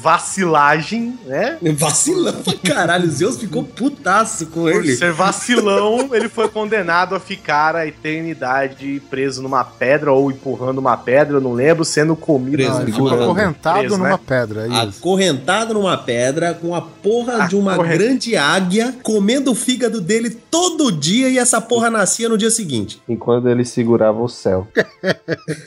vacilagem, 0.00 1.18
né? 1.26 1.58
Vacilão 1.74 2.32
pra 2.42 2.54
caralho. 2.74 3.08
Zeus 3.10 3.38
ficou 3.38 3.62
putaço 3.64 4.46
com 4.46 4.62
Por 4.62 4.84
ele. 4.84 4.96
ser 4.96 5.12
vacilão, 5.12 6.08
ele 6.14 6.28
foi 6.28 6.48
condenado 6.48 7.14
a 7.14 7.20
ficar 7.20 7.76
a 7.76 7.86
eternidade 7.86 9.02
preso 9.10 9.42
numa 9.42 9.62
pedra 9.64 10.12
ou 10.12 10.30
empurrando 10.30 10.78
uma 10.78 10.96
pedra, 10.96 11.36
eu 11.36 11.40
não 11.40 11.52
lembro, 11.52 11.84
sendo 11.84 12.16
comido. 12.16 12.52
Preso, 12.52 12.70
Não, 12.72 12.82
ele 12.82 12.92
figurando. 12.92 13.18
ficou 13.20 13.32
acorrentado 13.32 13.78
Preso, 13.80 13.96
numa 13.98 14.08
né? 14.10 14.18
pedra, 14.26 14.66
é. 14.66 14.80
Acorrentado 14.80 15.74
numa 15.74 15.96
pedra 15.98 16.54
com 16.54 16.74
a 16.74 16.80
porra 16.80 17.46
de 17.46 17.56
uma 17.56 17.76
grande 17.78 18.36
águia 18.36 18.94
comendo 19.02 19.50
o 19.52 19.54
fígado 19.54 20.00
dele 20.00 20.30
todo 20.30 20.90
dia 20.92 21.28
e 21.28 21.38
essa 21.38 21.60
porra 21.60 21.90
nascia 21.90 22.28
no 22.28 22.38
dia 22.38 22.50
seguinte. 22.50 23.00
Enquanto 23.08 23.48
ele 23.48 23.64
segurava 23.64 24.20
o 24.22 24.28
céu. 24.28 24.66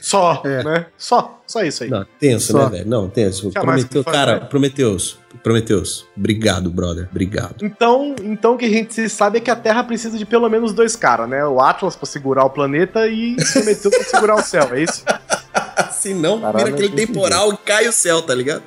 Só, 0.01 0.41
É. 0.45 0.63
né? 0.63 0.85
Só, 0.97 1.41
só 1.47 1.63
isso 1.63 1.83
aí. 1.83 1.89
Não, 1.89 2.05
tenso, 2.19 2.51
Só. 2.53 2.63
né, 2.69 2.77
velho? 2.77 2.89
Não, 2.89 3.09
tenso. 3.09 3.49
Prometeu, 3.51 4.03
cara, 4.15 4.39
Prometeus. 4.41 5.19
Prometeus. 5.43 6.05
Obrigado, 6.17 6.69
brother. 6.69 7.07
Obrigado. 7.11 7.55
Então, 7.61 8.15
então 8.23 8.53
o 8.53 8.57
que 8.57 8.65
a 8.65 8.69
gente 8.69 9.09
sabe 9.09 9.37
é 9.37 9.41
que 9.41 9.51
a 9.51 9.55
Terra 9.55 9.83
precisa 9.83 10.17
de 10.17 10.25
pelo 10.25 10.49
menos 10.49 10.73
dois 10.73 10.95
caras, 10.95 11.29
né? 11.29 11.45
O 11.45 11.59
Atlas 11.59 11.95
pra 11.95 12.05
segurar 12.05 12.45
o 12.45 12.49
planeta 12.49 13.07
e 13.07 13.35
o 13.35 13.53
Prometeu 13.53 13.91
pra 13.91 14.03
segurar 14.03 14.35
o 14.35 14.41
céu, 14.41 14.73
é 14.73 14.81
isso? 14.81 15.03
Se 15.91 16.13
não, 16.13 16.41
Caralho, 16.41 16.65
vira 16.65 16.75
aquele 16.77 16.89
temporal 17.05 17.53
e 17.53 17.57
cai 17.57 17.87
o 17.87 17.91
céu, 17.91 18.21
tá 18.21 18.33
ligado? 18.33 18.63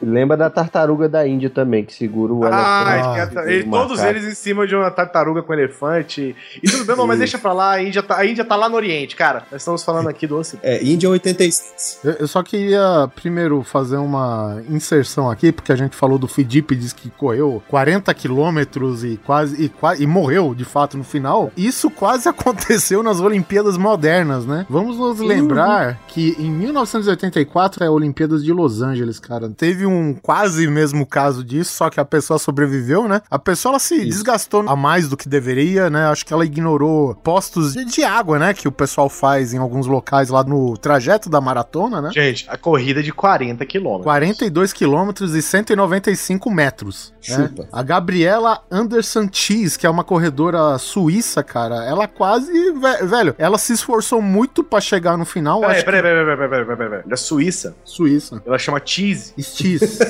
Lembra 0.00 0.36
da 0.36 0.50
tartaruga 0.50 1.08
da 1.08 1.26
Índia 1.26 1.48
também, 1.50 1.84
que 1.84 1.92
segura 1.92 2.32
o 2.32 2.44
Ah, 2.44 3.12
elefante. 3.14 3.38
ah, 3.38 3.52
e 3.52 3.64
todos 3.64 4.00
eles 4.00 4.24
em 4.24 4.34
cima 4.34 4.66
de 4.66 4.74
uma 4.74 4.90
tartaruga 4.90 5.42
com 5.42 5.52
elefante. 5.52 6.36
E 6.62 6.68
tudo 6.70 6.84
bem, 6.84 6.96
não, 6.96 7.06
mas 7.06 7.18
deixa 7.18 7.38
pra 7.38 7.52
lá, 7.52 7.72
a 7.72 7.82
Índia, 7.82 8.02
tá, 8.02 8.16
a 8.18 8.26
Índia 8.26 8.44
tá 8.44 8.54
lá 8.56 8.68
no 8.68 8.76
Oriente, 8.76 9.14
cara. 9.16 9.44
Nós 9.50 9.60
estamos 9.60 9.82
falando 9.82 10.08
aqui 10.08 10.26
do 10.26 10.36
Ocidente. 10.36 10.66
É, 10.66 10.82
Índia 10.84 11.08
86. 11.08 12.00
Eu, 12.04 12.12
eu 12.12 12.28
só 12.28 12.42
queria 12.42 13.08
primeiro 13.14 13.62
fazer 13.62 13.96
uma 13.96 14.60
inserção 14.68 15.30
aqui, 15.30 15.50
porque 15.52 15.72
a 15.72 15.76
gente 15.76 15.96
falou 15.96 16.18
do 16.18 16.28
Fidip, 16.28 16.74
diz 16.76 16.92
que 16.92 17.10
correu 17.10 17.62
40 17.68 18.12
quilômetros 18.14 19.02
e 19.04 19.16
quase 19.24 19.64
e, 19.64 20.02
e 20.02 20.06
morreu 20.06 20.54
de 20.54 20.64
fato 20.64 20.96
no 20.96 21.04
final. 21.04 21.50
Isso 21.56 21.90
quase 21.90 22.28
aconteceu 22.30 23.02
nas 23.02 23.20
Olimpíadas 23.20 23.76
modernas, 23.76 24.46
né? 24.46 24.66
Vamos 24.68 24.96
nos 24.96 25.18
lembrar 25.20 25.98
que 26.08 26.36
em 26.38 26.51
1984 26.52 27.84
é 27.84 27.86
a 27.86 27.90
Olimpíadas 27.90 28.44
de 28.44 28.52
Los 28.52 28.80
Angeles, 28.82 29.18
cara. 29.18 29.48
Teve 29.50 29.86
um 29.86 30.14
quase 30.14 30.66
mesmo 30.68 31.06
caso 31.06 31.42
disso, 31.44 31.72
só 31.72 31.90
que 31.90 31.98
a 32.00 32.04
pessoa 32.04 32.38
sobreviveu, 32.38 33.08
né? 33.08 33.22
A 33.30 33.38
pessoa 33.38 33.72
ela 33.72 33.78
se 33.78 34.04
desgastou 34.04 34.64
a 34.68 34.76
mais 34.76 35.08
do 35.08 35.16
que 35.16 35.28
deveria, 35.28 35.88
né? 35.90 36.06
Acho 36.06 36.24
que 36.26 36.32
ela 36.32 36.44
ignorou 36.44 37.14
postos 37.16 37.72
de, 37.74 37.84
de 37.84 38.04
água, 38.04 38.38
né? 38.38 38.54
Que 38.54 38.68
o 38.68 38.72
pessoal 38.72 39.08
faz 39.08 39.52
em 39.54 39.58
alguns 39.58 39.86
locais 39.86 40.28
lá 40.28 40.42
no 40.44 40.76
trajeto 40.76 41.28
da 41.28 41.40
maratona, 41.40 42.00
né? 42.00 42.10
Gente, 42.12 42.46
a 42.48 42.56
corrida 42.56 43.00
é 43.00 43.02
de 43.02 43.12
40 43.12 43.64
quilômetros. 43.66 44.04
42 44.04 44.72
quilômetros 44.72 45.34
e 45.34 45.42
195 45.42 46.50
metros. 46.50 47.12
né? 47.28 47.48
Chupa. 47.48 47.68
A 47.72 47.82
Gabriela 47.82 48.60
Anderson 48.70 49.28
Cheese, 49.30 49.78
que 49.78 49.86
é 49.86 49.90
uma 49.90 50.04
corredora 50.04 50.76
suíça, 50.78 51.42
cara, 51.42 51.84
ela 51.84 52.06
quase, 52.06 52.52
ve- 52.72 53.06
velho, 53.06 53.34
ela 53.38 53.58
se 53.58 53.72
esforçou 53.72 54.20
muito 54.20 54.62
pra 54.64 54.80
chegar 54.80 55.16
no 55.16 55.24
final. 55.24 55.60
Peraí, 55.60 55.76
acho 55.76 55.84
peraí, 55.84 56.02
peraí, 56.02 56.24
peraí, 56.24 56.41
peraí, 56.48 56.64
peraí, 56.64 56.76
peraí, 56.76 56.90
peraí. 56.90 57.08
Da 57.08 57.16
Suíça, 57.16 57.74
Suíça. 57.84 58.42
ela 58.46 58.58
chama 58.58 58.80
Cheese. 58.84 59.34
Cheese. 59.38 59.98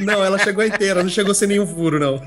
Não, 0.00 0.24
ela 0.24 0.38
chegou 0.38 0.64
inteira, 0.64 1.02
não 1.02 1.10
chegou 1.10 1.34
sem 1.34 1.46
nenhum 1.48 1.66
furo, 1.66 1.98
não. 2.00 2.20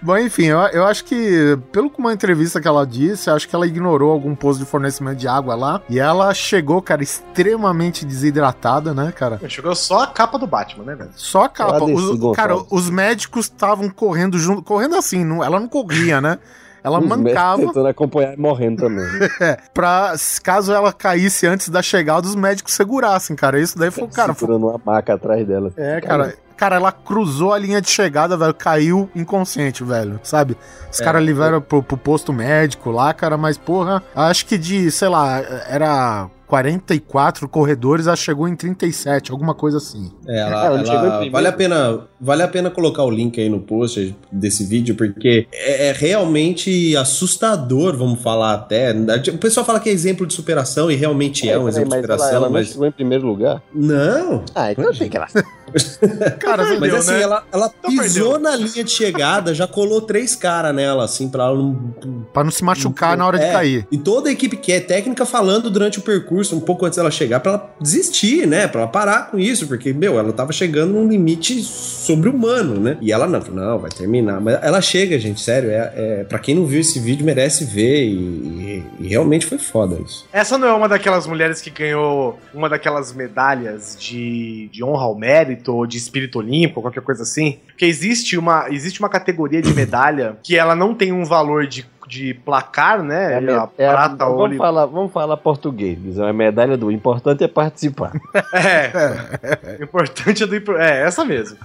Bom, 0.00 0.16
enfim, 0.18 0.44
eu, 0.44 0.58
eu 0.58 0.86
acho 0.86 1.04
que, 1.04 1.58
pelo 1.72 1.90
que 1.90 1.98
uma 1.98 2.12
entrevista 2.12 2.60
que 2.60 2.68
ela 2.68 2.86
disse, 2.86 3.28
acho 3.28 3.48
que 3.48 3.56
ela 3.56 3.66
ignorou 3.66 4.12
algum 4.12 4.36
posto 4.36 4.60
de 4.60 4.66
fornecimento 4.66 5.16
de 5.16 5.26
água 5.26 5.56
lá. 5.56 5.80
E 5.90 5.98
ela 5.98 6.32
chegou, 6.32 6.80
cara, 6.80 7.02
extremamente 7.02 8.04
desidratada, 8.04 8.94
né, 8.94 9.10
cara? 9.10 9.40
Chegou 9.48 9.74
só 9.74 10.04
a 10.04 10.06
capa 10.06 10.38
do 10.38 10.46
Batman, 10.46 10.84
né, 10.84 10.94
velho? 10.94 11.10
Só 11.16 11.42
a 11.44 11.48
capa. 11.48 11.82
Os- 11.84 12.36
cara, 12.36 12.54
os 12.70 12.88
médicos 12.88 13.46
estavam 13.46 13.88
correndo 13.90 14.38
junto. 14.38 14.62
Correndo 14.62 14.94
assim, 14.94 15.24
não, 15.24 15.42
ela 15.42 15.58
não 15.58 15.66
corria, 15.66 16.20
né? 16.20 16.38
Ela 16.86 17.00
Os 17.00 17.06
mancava 17.08 17.62
Tentando 17.62 17.88
acompanhar 17.88 18.34
e 18.34 18.36
morrendo 18.40 18.82
também. 18.82 19.04
é, 19.40 19.58
pra, 19.74 20.14
caso 20.42 20.72
ela 20.72 20.92
caísse 20.92 21.44
antes 21.46 21.68
da 21.68 21.82
chegada, 21.82 22.28
os 22.28 22.36
médicos 22.36 22.74
segurassem, 22.74 23.34
cara. 23.34 23.58
Isso 23.58 23.76
daí 23.76 23.90
foi, 23.90 24.06
cara, 24.06 24.32
foi, 24.32 24.46
segurando 24.46 24.68
uma 24.68 24.80
maca 24.84 25.14
atrás 25.14 25.44
dela. 25.46 25.72
é, 25.76 26.00
cara. 26.00 26.34
Cara, 26.56 26.76
ela 26.76 26.90
cruzou 26.90 27.52
a 27.52 27.58
linha 27.58 27.82
de 27.82 27.90
chegada, 27.90 28.34
velho, 28.34 28.54
caiu 28.54 29.10
inconsciente, 29.14 29.84
velho, 29.84 30.18
sabe? 30.22 30.56
Os 30.90 30.98
É, 30.98 31.04
caras 31.04 31.22
levaram 31.22 31.60
pro, 31.60 31.82
pro 31.82 31.98
posto 31.98 32.32
médico 32.32 32.90
lá, 32.90 33.12
cara, 33.12 33.36
mas 33.36 33.58
porra, 33.58 34.02
acho 34.14 34.46
que 34.46 34.56
de, 34.56 34.90
sei 34.90 35.08
lá, 35.08 35.38
era 35.68 36.30
44 36.46 37.46
corredores, 37.48 38.06
ela 38.06 38.16
chegou 38.16 38.48
em 38.48 38.56
37, 38.56 39.32
alguma 39.32 39.54
coisa 39.54 39.76
assim. 39.76 40.10
É, 40.26 40.38
ela, 40.40 40.48
Ah, 40.62 40.64
ela 40.66 40.76
ela- 40.78 40.84
chegou 40.86 41.06
em 41.06 41.10
primeiro. 41.10 41.32
vale 41.32 41.48
a 41.48 41.52
pena, 41.52 42.00
vale 42.20 42.42
a 42.42 42.48
pena 42.48 42.70
colocar 42.70 43.02
o 43.04 43.10
link 43.10 43.40
aí 43.40 43.48
no 43.48 43.60
post 43.60 44.14
desse 44.30 44.64
vídeo 44.64 44.94
porque 44.94 45.46
é, 45.52 45.88
é 45.88 45.92
realmente 45.92 46.96
assustador, 46.96 47.96
vamos 47.96 48.20
falar 48.20 48.54
até. 48.54 48.92
O 49.32 49.38
pessoal 49.38 49.64
fala 49.66 49.80
que 49.80 49.88
é 49.88 49.92
exemplo 49.92 50.26
de 50.26 50.34
superação 50.34 50.90
e 50.90 50.94
realmente 50.96 51.48
é, 51.48 51.58
um 51.58 51.64
Peraí, 51.64 51.68
exemplo 51.82 51.90
de 51.90 51.96
mas 51.96 52.04
ela, 52.04 52.16
superação, 52.18 52.36
ela 52.36 52.46
não 52.46 52.52
mas 52.52 52.68
chegou 52.68 52.86
em 52.86 52.92
primeiro 52.92 53.26
lugar? 53.26 53.62
não. 53.74 54.44
Ah, 54.54 54.72
então 54.72 54.88
achei 54.88 55.08
que 55.08 55.16
ela... 55.16 55.26
Cara, 56.38 56.64
Mas 56.78 56.94
assim, 56.94 57.10
né? 57.12 57.22
ela, 57.22 57.44
ela 57.52 57.70
Então 57.80 57.90
pisou 57.90 58.32
perdeu. 58.32 58.38
na 58.40 58.56
linha 58.56 58.84
de 58.84 58.90
chegada, 58.90 59.52
já 59.52 59.66
colou 59.66 60.00
três 60.00 60.34
caras 60.36 60.74
nela, 60.74 61.04
assim, 61.04 61.28
pra 61.28 61.44
ela 61.46 61.56
não. 61.56 61.74
pra 62.32 62.44
não 62.44 62.50
se 62.52 62.64
machucar 62.64 63.16
na 63.16 63.26
hora 63.26 63.36
de 63.38 63.44
É, 63.44 63.52
cair. 63.52 63.86
E 63.90 63.98
toda 63.98 64.28
a 64.28 64.32
equipe 64.32 64.56
que 64.56 64.72
é 64.72 64.80
técnica 64.80 65.26
falando 65.26 65.68
durante 65.68 65.98
o 65.98 66.02
percurso, 66.02 66.56
um 66.56 66.60
pouco 66.60 66.86
antes 66.86 66.96
dela 66.96 67.10
chegar, 67.10 67.40
pra 67.40 67.52
ela 67.52 67.74
desistir, 67.80 68.46
né? 68.46 68.68
Pra 68.68 68.82
ela 68.82 68.90
parar 68.90 69.30
com 69.30 69.38
isso, 69.38 69.66
porque, 69.66 69.92
meu, 69.92 70.18
ela 70.18 70.32
tava 70.32 70.52
chegando 70.52 70.92
num 70.92 71.08
limite 71.08 71.60
sobre-humano, 72.06 72.80
né? 72.80 72.96
E 73.00 73.12
ela 73.12 73.26
não, 73.26 73.40
não, 73.40 73.78
vai 73.78 73.90
terminar. 73.90 74.40
Mas 74.40 74.58
ela 74.62 74.80
chega, 74.80 75.18
gente, 75.18 75.40
sério. 75.40 75.70
É, 75.70 75.92
é, 75.96 76.24
pra 76.24 76.38
quem 76.38 76.54
não 76.54 76.64
viu 76.66 76.80
esse 76.80 76.98
vídeo, 77.00 77.24
merece 77.26 77.64
ver. 77.64 78.04
E, 78.06 78.14
e- 78.14 78.82
e 79.00 79.08
realmente 79.08 79.44
foi 79.46 79.58
foda 79.58 79.98
isso. 80.04 80.26
Essa 80.32 80.56
não 80.58 80.68
é 80.68 80.72
uma 80.72 80.88
daquelas 80.88 81.26
mulheres 81.26 81.60
que 81.60 81.70
ganhou 81.70 82.38
uma 82.54 82.68
daquelas 82.68 83.12
medalhas 83.12 83.96
de, 83.98 84.68
de 84.72 84.82
honra 84.84 85.04
ao 85.04 85.14
mérito 85.14 85.74
ou 85.74 85.86
de 85.86 85.96
espírito 85.96 86.38
olímpico, 86.38 86.80
qualquer 86.82 87.02
coisa 87.02 87.22
assim? 87.22 87.58
Porque 87.66 87.84
existe 87.84 88.36
uma, 88.38 88.66
existe 88.70 89.00
uma 89.00 89.08
categoria 89.08 89.60
de 89.60 89.72
medalha 89.74 90.36
que 90.42 90.56
ela 90.56 90.74
não 90.74 90.94
tem 90.94 91.12
um 91.12 91.24
valor 91.24 91.66
de, 91.66 91.84
de 92.06 92.34
placar, 92.34 93.02
né? 93.02 93.32
É 93.32 93.36
a 93.36 93.40
me- 93.40 93.52
a 93.52 93.68
é 93.78 93.86
a- 93.88 93.92
prata, 93.92 94.24
vamos, 94.24 94.40
ouro. 94.40 94.54
e- 94.54 94.56
falar, 94.56 94.86
vamos 94.86 95.12
falar 95.12 95.36
português. 95.36 95.98
É 96.18 96.22
uma 96.22 96.32
medalha 96.32 96.76
do. 96.76 96.86
O 96.86 96.92
importante 96.92 97.42
é 97.44 97.48
participar. 97.48 98.12
É. 98.52 99.76
O 99.80 99.84
importante 99.84 100.42
é 100.42 100.46
do. 100.46 100.76
É, 100.76 101.02
essa 101.02 101.24
mesmo. 101.24 101.56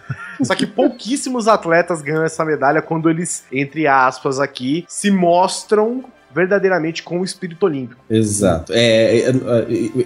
Só 0.44 0.56
que 0.56 0.66
pouquíssimos 0.66 1.48
atletas 1.48 2.02
ganham 2.02 2.24
essa 2.24 2.44
medalha 2.44 2.82
quando 2.82 3.10
eles, 3.10 3.44
entre 3.52 3.88
aspas, 3.88 4.40
aqui, 4.40 4.86
se 4.88 5.12
mostram 5.12 6.04
verdadeiramente 6.34 7.04
com 7.04 7.20
o 7.20 7.26
espírito 7.26 7.66
olímpico. 7.66 8.02
Exato. 8.10 8.72
É, 8.74 9.18
é, 9.20 9.30
é, 9.30 9.34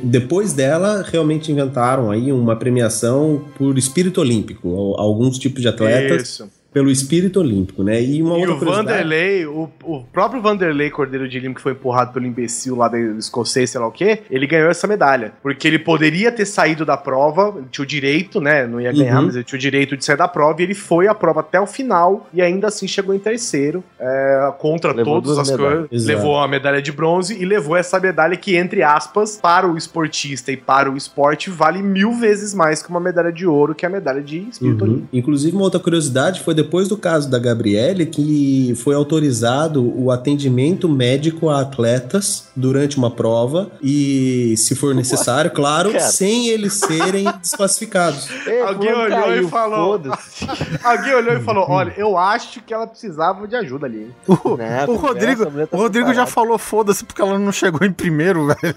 depois 0.01 0.53
dela, 0.53 1.05
realmente 1.07 1.51
inventaram 1.51 2.09
aí 2.09 2.31
uma 2.31 2.55
premiação 2.55 3.45
por 3.57 3.77
espírito 3.77 4.19
olímpico. 4.21 4.69
Al- 4.75 4.99
Alguns 4.99 5.37
tipos 5.37 5.61
de 5.61 5.67
atletas 5.67 6.23
Isso. 6.23 6.49
Pelo 6.75 6.91
espírito 6.91 7.39
olímpico, 7.39 7.83
né? 7.83 8.01
E 8.03 8.21
uma 8.21 8.37
E 8.37 8.39
outra 8.41 8.53
o 8.55 8.57
curiosidade- 8.59 8.87
Vanderlei, 8.89 9.45
o, 9.45 9.69
o 9.81 10.03
próprio 10.11 10.41
Vanderlei 10.41 10.89
Cordeiro 10.89 11.25
de 11.25 11.39
Lima, 11.39 11.55
que 11.55 11.61
foi 11.61 11.71
empurrado 11.71 12.11
pelo 12.11 12.25
imbecil 12.25 12.75
lá 12.75 12.89
do 12.89 12.97
escocês, 13.17 13.69
sei 13.69 13.79
lá 13.79 13.87
o 13.87 13.91
quê, 13.93 14.23
ele 14.29 14.45
ganhou 14.45 14.69
essa 14.69 14.85
medalha. 14.85 15.31
Porque 15.41 15.69
ele 15.69 15.79
poderia 15.79 16.33
ter 16.33 16.45
saído 16.45 16.83
da 16.83 16.97
prova, 16.97 17.53
ele 17.57 17.67
tinha 17.71 17.81
o 17.83 17.87
direito, 17.87 18.41
né? 18.41 18.67
Não 18.67 18.81
ia 18.81 18.91
ganhar, 18.91 19.19
Uhum. 19.19 19.27
mas 19.27 19.35
ele 19.35 19.45
tinha 19.45 19.55
o 19.55 19.61
direito 19.61 19.95
de 19.95 20.03
sair 20.03 20.17
da 20.17 20.27
prova, 20.27 20.59
e 20.59 20.65
ele 20.65 20.73
foi 20.73 21.07
à 21.07 21.15
prova 21.15 21.39
até 21.39 21.61
o 21.61 21.65
final, 21.65 22.27
e 22.33 22.41
ainda 22.41 22.67
assim 22.67 22.89
chegou 22.89 23.15
em 23.15 23.19
terceiro, 23.19 23.81
é, 23.97 24.53
contra 24.59 24.91
Levou 24.91 25.21
todas 25.21 25.37
as 25.39 25.49
coisas. 25.55 26.05
Levou 26.05 26.37
a 26.37 26.45
medalha 26.45 26.81
de 26.81 26.91
bronze 26.91 27.41
e 27.41 27.45
levou 27.45 27.77
essa 27.77 27.97
medalha 28.01 28.35
que, 28.35 28.53
entre 28.53 28.83
aspas, 28.83 29.39
para 29.41 29.65
o 29.65 29.77
esportista 29.77 30.51
e 30.51 30.57
para 30.57 30.91
o 30.91 30.97
esporte, 30.97 31.49
vale 31.49 31.81
mil 31.81 32.11
vezes 32.11 32.53
mais 32.53 32.83
que 32.83 32.89
uma 32.89 32.99
medalha 32.99 33.31
de 33.31 33.47
ouro, 33.47 33.73
que 33.73 33.85
é 33.85 33.87
a 33.87 33.91
medalha 33.91 34.21
de 34.21 34.39
espírito 34.49 34.83
Uhum. 34.83 34.91
olímpico. 34.91 35.09
Inclusive, 35.15 35.55
uma 35.55 35.63
outra 35.63 35.79
curiosidade 35.79 36.41
foi 36.41 36.53
depois 36.53 36.64
do 36.87 36.97
caso 36.97 37.29
da 37.29 37.39
Gabriele 37.39 38.05
que 38.05 38.73
foi 38.83 38.95
autorizado 38.95 39.83
o 39.99 40.11
atendimento 40.11 40.87
médico 40.89 41.49
a 41.49 41.61
atletas 41.61 42.47
durante 42.55 42.97
uma 42.97 43.09
prova 43.11 43.69
e, 43.81 44.55
se 44.57 44.75
for 44.75 44.93
necessário, 44.95 45.51
claro, 45.51 45.91
Cara. 45.91 46.03
sem 46.03 46.47
eles 46.49 46.73
serem 46.73 47.25
desclassificados. 47.41 48.27
Ei, 48.45 48.61
Alguém 48.61 48.93
olhou 48.93 49.21
caiu, 49.21 49.47
e 49.47 49.49
falou. 49.49 50.01
Alguém 50.83 51.13
olhou 51.15 51.33
e 51.35 51.39
falou: 51.43 51.65
Olha, 51.69 51.93
eu 51.97 52.17
acho 52.17 52.61
que 52.61 52.73
ela 52.73 52.87
precisava 52.87 53.47
de 53.47 53.55
ajuda 53.55 53.85
ali. 53.85 53.99
hein?" 54.03 54.15
O, 54.27 54.57
Não, 54.57 54.93
o 54.93 54.97
Rodrigo, 54.97 55.45
tá 55.45 55.67
o 55.71 55.77
Rodrigo 55.77 56.13
já 56.13 56.25
falou 56.25 56.57
foda-se 56.57 57.03
porque 57.03 57.21
ela 57.21 57.37
não 57.39 57.51
chegou 57.51 57.85
em 57.85 57.91
primeiro, 57.91 58.47
velho. 58.61 58.75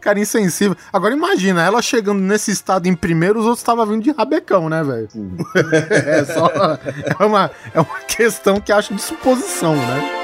cara 0.00 0.18
insensível. 0.18 0.76
Agora 0.92 1.14
imagina, 1.14 1.62
ela 1.62 1.80
chegando 1.82 2.20
nesse 2.20 2.50
estado 2.50 2.86
em 2.86 2.94
primeiro, 2.94 3.38
os 3.40 3.44
outros 3.44 3.60
estavam 3.60 3.86
vindo 3.86 4.02
de 4.02 4.10
rabecão, 4.12 4.68
né, 4.68 4.82
velho? 4.82 5.08
é 5.90 6.24
só. 6.24 6.50
É 7.18 7.24
uma, 7.24 7.50
é 7.74 7.80
uma 7.80 8.00
questão 8.00 8.60
que 8.60 8.72
acho 8.72 8.94
de 8.94 9.02
suposição, 9.02 9.74
né? 9.76 10.16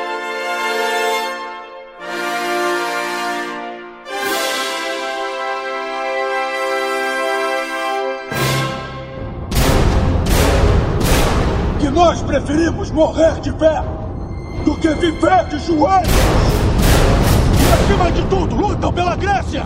que 11.78 11.90
nós 11.90 12.22
preferimos 12.22 12.90
morrer 12.90 13.40
de 13.40 13.52
pé 13.52 13.82
do 14.64 14.74
que 14.76 14.88
viver 14.88 15.44
de 15.48 15.58
joelhos. 15.58 16.10
E 17.60 17.72
acima 17.72 18.10
de 18.10 18.22
tudo, 18.24 18.56
lutam 18.56 18.92
pela 18.92 19.14
Grécia. 19.14 19.64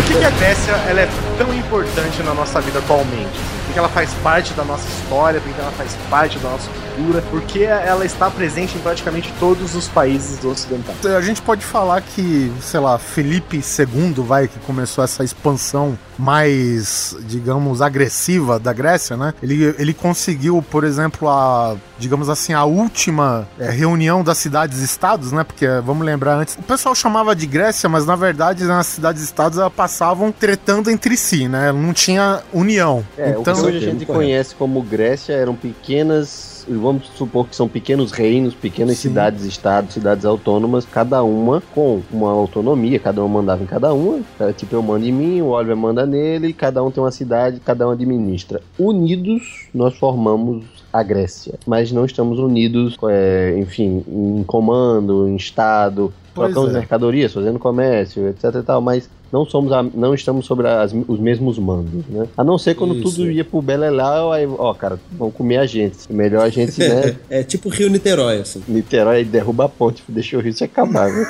Por 0.00 0.06
que, 0.06 0.18
que 0.18 0.24
a 0.24 0.30
Grécia 0.30 0.72
ela 0.88 1.02
é 1.02 1.08
tão 1.36 1.52
importante 1.52 2.22
na 2.22 2.32
nossa 2.32 2.58
vida 2.58 2.78
atualmente? 2.78 3.59
Assim? 3.70 3.72
Por 3.72 3.72
que 3.72 3.72
que 3.72 3.78
ela 3.78 3.88
faz 3.88 4.12
parte 4.22 4.52
da 4.54 4.64
nossa 4.64 4.88
história? 4.88 5.40
Por 5.40 5.48
que 5.48 5.54
que 5.54 5.60
ela 5.60 5.72
faz 5.72 5.96
parte 6.08 6.38
da 6.38 6.50
nossa 6.50 6.68
cultura, 7.00 7.22
porque 7.30 7.60
ela 7.60 8.04
está 8.04 8.30
presente 8.30 8.76
em 8.76 8.80
praticamente 8.80 9.32
todos 9.38 9.74
os 9.74 9.88
países 9.88 10.38
do 10.38 10.50
ocidental. 10.50 10.94
A 11.16 11.20
gente 11.20 11.40
pode 11.40 11.64
falar 11.64 12.00
que, 12.02 12.52
sei 12.60 12.80
lá, 12.80 12.98
Felipe 12.98 13.56
II 13.56 14.14
vai 14.24 14.46
que 14.48 14.58
começou 14.60 15.02
essa 15.02 15.24
expansão 15.24 15.98
mais, 16.18 17.16
digamos, 17.22 17.80
agressiva 17.80 18.58
da 18.58 18.72
Grécia, 18.72 19.16
né? 19.16 19.32
Ele, 19.42 19.74
ele 19.78 19.94
conseguiu, 19.94 20.62
por 20.70 20.84
exemplo, 20.84 21.28
a, 21.28 21.76
digamos 21.98 22.28
assim, 22.28 22.52
a 22.52 22.64
última 22.64 23.48
é, 23.58 23.70
reunião 23.70 24.22
das 24.22 24.36
cidades-estados, 24.36 25.32
né? 25.32 25.44
Porque, 25.44 25.66
vamos 25.82 26.04
lembrar 26.04 26.34
antes, 26.34 26.56
o 26.56 26.62
pessoal 26.62 26.94
chamava 26.94 27.34
de 27.34 27.46
Grécia, 27.46 27.88
mas 27.88 28.04
na 28.04 28.16
verdade 28.16 28.64
nas 28.64 28.86
cidades-estados 28.86 29.58
elas 29.58 29.72
passavam 29.72 30.30
tretando 30.30 30.90
entre 30.90 31.16
si, 31.16 31.48
né? 31.48 31.72
Não 31.72 31.94
tinha 31.94 32.42
união. 32.52 33.02
É, 33.16 33.30
então, 33.30 33.54
que 33.60 33.66
hoje 33.68 33.76
a 33.78 33.90
gente 33.90 34.06
conhece 34.06 34.54
como 34.54 34.82
Grécia 34.82 35.32
eram 35.32 35.54
pequenas 35.54 36.50
vamos 36.68 37.06
supor 37.16 37.46
que 37.48 37.56
são 37.56 37.68
pequenos 37.68 38.12
reinos, 38.12 38.54
pequenas 38.54 38.96
Sim. 38.96 39.08
cidades, 39.08 39.44
estados, 39.44 39.94
cidades 39.94 40.24
autônomas, 40.24 40.84
cada 40.84 41.22
uma 41.22 41.62
com 41.74 42.00
uma 42.10 42.30
autonomia, 42.30 42.98
cada 42.98 43.22
uma 43.22 43.40
mandava 43.40 43.62
em 43.62 43.66
cada 43.66 43.92
uma. 43.92 44.20
Tipo, 44.56 44.76
eu 44.76 44.82
mando 44.82 45.06
em 45.06 45.12
mim, 45.12 45.40
o 45.40 45.48
Oliver 45.48 45.76
manda 45.76 46.04
nele, 46.06 46.52
cada 46.52 46.82
um 46.82 46.90
tem 46.90 47.02
uma 47.02 47.10
cidade, 47.10 47.60
cada 47.60 47.88
um 47.88 47.90
administra. 47.90 48.60
Unidos, 48.78 49.68
nós 49.74 49.96
formamos 49.96 50.64
a 50.92 51.02
Grécia, 51.02 51.54
mas 51.66 51.92
não 51.92 52.04
estamos 52.04 52.38
unidos, 52.38 52.96
é, 53.08 53.54
enfim, 53.58 54.04
em 54.08 54.42
comando, 54.44 55.28
em 55.28 55.36
estado, 55.36 56.12
Pois 56.34 56.52
trocamos 56.52 56.74
é. 56.74 56.78
mercadorias, 56.78 57.32
fazendo 57.32 57.58
comércio, 57.58 58.28
etc 58.28 58.56
e 58.56 58.62
tal, 58.62 58.80
mas 58.80 59.08
não 59.32 59.44
somos 59.44 59.72
a- 59.72 59.82
não 59.82 60.12
estamos 60.14 60.44
sobre 60.46 60.66
as- 60.68 60.92
os 61.06 61.18
mesmos 61.20 61.58
mandos, 61.58 62.04
né? 62.08 62.26
A 62.36 62.42
não 62.44 62.58
ser 62.58 62.74
quando 62.74 62.94
Isso. 62.94 63.04
tudo 63.16 63.30
ia 63.30 63.44
pro 63.44 63.62
Beleléu, 63.62 64.32
aí, 64.32 64.46
ó, 64.46 64.74
cara, 64.74 64.98
vão 65.12 65.30
comer 65.30 65.58
a 65.58 65.66
gente. 65.66 66.12
Melhor 66.12 66.42
a 66.44 66.48
gente, 66.48 66.78
né? 66.80 67.16
É 67.30 67.42
tipo 67.42 67.68
Rio 67.68 67.88
Niterói, 67.88 68.40
assim. 68.40 68.62
Niterói 68.66 69.16
aí 69.18 69.24
derruba 69.24 69.66
a 69.66 69.68
ponte, 69.68 70.02
deixa 70.08 70.36
o 70.36 70.40
rio 70.40 70.52
se 70.52 70.64
acabar? 70.64 71.08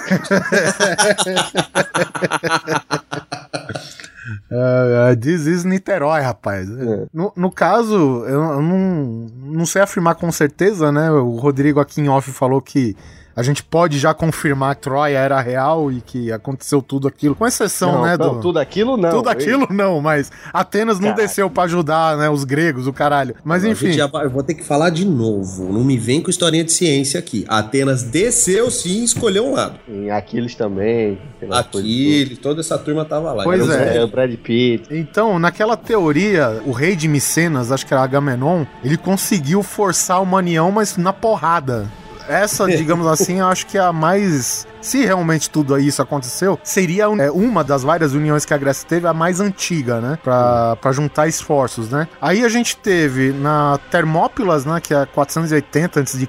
É, 4.52 5.12
é, 5.12 5.16
this 5.16 5.46
is 5.46 5.64
Niterói, 5.64 6.20
rapaz. 6.20 6.68
É. 6.70 7.06
No, 7.12 7.32
no 7.36 7.50
caso, 7.50 7.94
eu, 7.94 8.42
eu 8.42 8.62
não, 8.62 9.26
não 9.44 9.66
sei 9.66 9.82
afirmar 9.82 10.14
com 10.16 10.30
certeza, 10.30 10.90
né? 10.92 11.10
O 11.10 11.36
Rodrigo 11.36 11.80
aqui 11.80 12.00
em 12.00 12.08
off 12.08 12.30
falou 12.32 12.60
que 12.60 12.96
a 13.40 13.42
gente 13.42 13.62
pode 13.62 13.98
já 13.98 14.12
confirmar 14.12 14.76
que 14.76 14.82
Troia 14.82 15.16
era 15.16 15.40
real 15.40 15.90
e 15.90 16.02
que 16.02 16.30
aconteceu 16.30 16.82
tudo 16.82 17.08
aquilo, 17.08 17.34
com 17.34 17.46
exceção, 17.46 17.92
não, 17.92 18.02
né? 18.02 18.16
não, 18.18 18.34
do, 18.34 18.40
tudo 18.40 18.58
aquilo 18.58 18.98
não. 18.98 19.10
tudo 19.10 19.28
aquilo 19.30 19.66
não, 19.70 19.98
mas 19.98 20.30
Atenas 20.52 21.00
não 21.00 21.08
Caralho. 21.08 21.26
desceu 21.26 21.48
pra 21.48 21.62
ajudar, 21.62 22.18
né? 22.18 22.28
Os 22.28 22.44
gregos, 22.44 22.86
o 22.86 22.92
caralho. 22.92 23.34
Mas 23.42 23.64
enfim. 23.64 23.92
já 23.92 24.10
eu 24.12 24.28
vou 24.28 24.42
ter 24.42 24.54
que 24.54 24.62
falar 24.62 24.90
de 24.90 25.06
novo. 25.06 25.72
Não 25.72 25.82
me 25.82 25.96
vem 25.96 26.20
com 26.20 26.28
historinha 26.28 26.64
de 26.64 26.72
ciência 26.72 27.18
aqui. 27.18 27.46
Atenas 27.48 28.02
desceu 28.02 28.70
sim 28.70 29.00
e 29.00 29.04
escolheu 29.04 29.46
um 29.46 29.54
lado. 29.54 29.78
Em 29.88 30.10
Aquiles 30.10 30.54
também. 30.54 31.18
aquelas 31.36 31.66
coisas 31.66 31.90
Aqui, 31.90 32.38
toda 32.42 32.60
essa 32.60 32.76
turma 32.76 33.06
tava 33.06 33.32
lá. 33.32 33.44
Pois 33.44 33.68
é. 33.70 33.96
É, 33.96 34.04
o 34.04 34.08
Brad 34.08 34.34
Pitt. 34.36 34.86
Então, 34.90 35.38
naquela 35.38 35.78
teoria, 35.78 36.60
o 36.66 36.72
rei 36.72 36.94
de 36.94 37.08
Micenas, 37.08 37.72
acho 37.72 37.86
que 37.86 37.94
era 37.94 38.02
Agamenon, 38.02 38.66
ele 38.84 38.98
conseguiu 38.98 39.62
forçar 39.62 40.22
uma 40.22 40.36
união, 40.36 40.70
mas 40.70 40.98
na 40.98 41.12
porrada. 41.12 41.88
Essa, 42.30 42.66
digamos 42.68 43.08
assim, 43.08 43.40
eu 43.40 43.46
acho 43.46 43.66
que 43.66 43.76
é 43.76 43.80
a 43.80 43.92
mais. 43.92 44.64
Se 44.80 45.04
realmente 45.04 45.50
tudo 45.50 45.78
isso 45.78 46.00
aconteceu, 46.02 46.58
seria 46.62 47.04
é, 47.18 47.30
uma 47.30 47.62
das 47.62 47.82
várias 47.82 48.12
uniões 48.12 48.44
que 48.44 48.54
a 48.54 48.58
Grécia 48.58 48.86
teve, 48.88 49.06
a 49.06 49.12
mais 49.14 49.40
antiga, 49.40 50.00
né? 50.00 50.18
Pra, 50.22 50.76
pra 50.76 50.92
juntar 50.92 51.28
esforços, 51.28 51.90
né? 51.90 52.08
Aí 52.20 52.44
a 52.44 52.48
gente 52.48 52.76
teve 52.76 53.32
na 53.32 53.78
Termópilas, 53.90 54.64
né? 54.64 54.80
Que 54.80 54.94
é 54.94 55.04
480 55.06 56.00
a.C., 56.00 56.28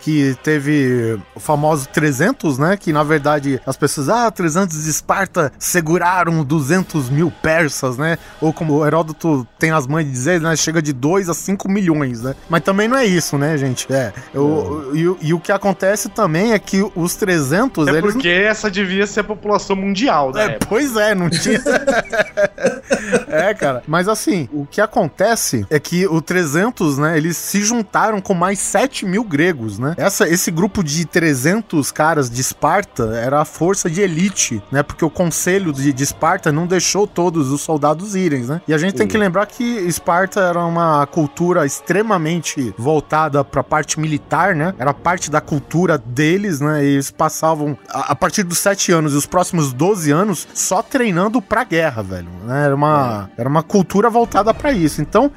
que 0.00 0.36
teve 0.42 1.18
o 1.34 1.40
famoso 1.40 1.88
300, 1.88 2.58
né? 2.58 2.76
Que 2.76 2.92
na 2.92 3.02
verdade 3.02 3.60
as 3.66 3.76
pessoas, 3.76 4.08
ah, 4.08 4.30
300 4.30 4.84
de 4.84 4.90
Esparta 4.90 5.52
seguraram 5.58 6.44
200 6.44 7.08
mil 7.10 7.30
persas, 7.42 7.96
né? 7.96 8.18
Ou 8.40 8.52
como 8.52 8.74
o 8.74 8.86
Heródoto 8.86 9.46
tem 9.58 9.70
as 9.70 9.86
mães 9.86 10.06
de 10.06 10.12
dizer, 10.12 10.40
né? 10.40 10.54
Chega 10.56 10.82
de 10.82 10.92
2 10.92 11.28
a 11.28 11.34
5 11.34 11.68
milhões, 11.70 12.22
né? 12.22 12.34
Mas 12.48 12.62
também 12.62 12.88
não 12.88 12.96
é 12.96 13.04
isso, 13.04 13.38
né, 13.38 13.56
gente? 13.56 13.90
É. 13.92 14.12
Eu- 14.34 14.90
e, 14.94 15.08
o- 15.08 15.18
e 15.20 15.34
o 15.34 15.40
que 15.40 15.52
acontece 15.52 16.08
também 16.08 16.52
é 16.52 16.58
que 16.58 16.84
os 16.94 17.14
300, 17.14 17.77
É 17.86 17.90
eles. 17.90 18.00
porque 18.00 18.28
essa 18.28 18.70
devia 18.70 19.06
ser 19.06 19.20
a 19.20 19.24
população 19.24 19.76
mundial 19.76 20.32
da 20.32 20.42
É, 20.42 20.58
pois 20.68 20.96
é, 20.96 21.14
não 21.14 21.28
tinha. 21.28 21.60
é, 23.28 23.54
cara. 23.54 23.82
Mas 23.86 24.08
assim, 24.08 24.48
o 24.52 24.66
que 24.66 24.80
acontece 24.80 25.66
é 25.70 25.78
que 25.78 26.06
o 26.06 26.20
300, 26.20 26.98
né, 26.98 27.16
eles 27.16 27.36
se 27.36 27.62
juntaram 27.62 28.20
com 28.20 28.34
mais 28.34 28.58
7 28.58 29.06
mil 29.06 29.24
gregos, 29.24 29.78
né? 29.78 29.94
Essa, 29.96 30.28
esse 30.28 30.50
grupo 30.50 30.82
de 30.82 31.04
300 31.04 31.92
caras 31.92 32.30
de 32.30 32.40
Esparta 32.40 33.14
era 33.16 33.40
a 33.40 33.44
força 33.44 33.90
de 33.90 34.00
elite, 34.00 34.62
né? 34.70 34.82
Porque 34.82 35.04
o 35.04 35.10
conselho 35.10 35.72
de, 35.72 35.92
de 35.92 36.02
Esparta 36.02 36.50
não 36.50 36.66
deixou 36.66 37.06
todos 37.06 37.50
os 37.50 37.60
soldados 37.60 38.14
irem, 38.14 38.42
né? 38.44 38.60
E 38.66 38.74
a 38.74 38.78
gente 38.78 38.94
tem 38.94 39.06
que 39.06 39.18
lembrar 39.18 39.46
que 39.46 39.64
Esparta 39.64 40.40
era 40.40 40.64
uma 40.64 41.06
cultura 41.06 41.66
extremamente 41.66 42.74
voltada 42.76 43.44
pra 43.44 43.62
parte 43.62 44.00
militar, 44.00 44.54
né? 44.54 44.74
Era 44.78 44.94
parte 44.94 45.30
da 45.30 45.40
cultura 45.40 45.98
deles, 45.98 46.60
né? 46.60 46.84
E 46.84 46.88
eles 46.94 47.10
passavam 47.10 47.67
a, 47.88 48.12
a 48.12 48.14
partir 48.14 48.42
dos 48.42 48.58
7 48.58 48.92
anos 48.92 49.12
e 49.12 49.16
os 49.16 49.26
próximos 49.26 49.72
12 49.72 50.10
anos 50.10 50.46
só 50.54 50.82
treinando 50.82 51.40
pra 51.42 51.64
guerra, 51.64 52.02
velho. 52.02 52.28
né? 52.44 52.64
Era 52.66 52.74
uma, 52.74 53.30
era 53.36 53.48
uma 53.48 53.62
cultura 53.62 54.08
voltada 54.08 54.52
pra 54.54 54.72
isso. 54.72 55.00
Então, 55.02 55.30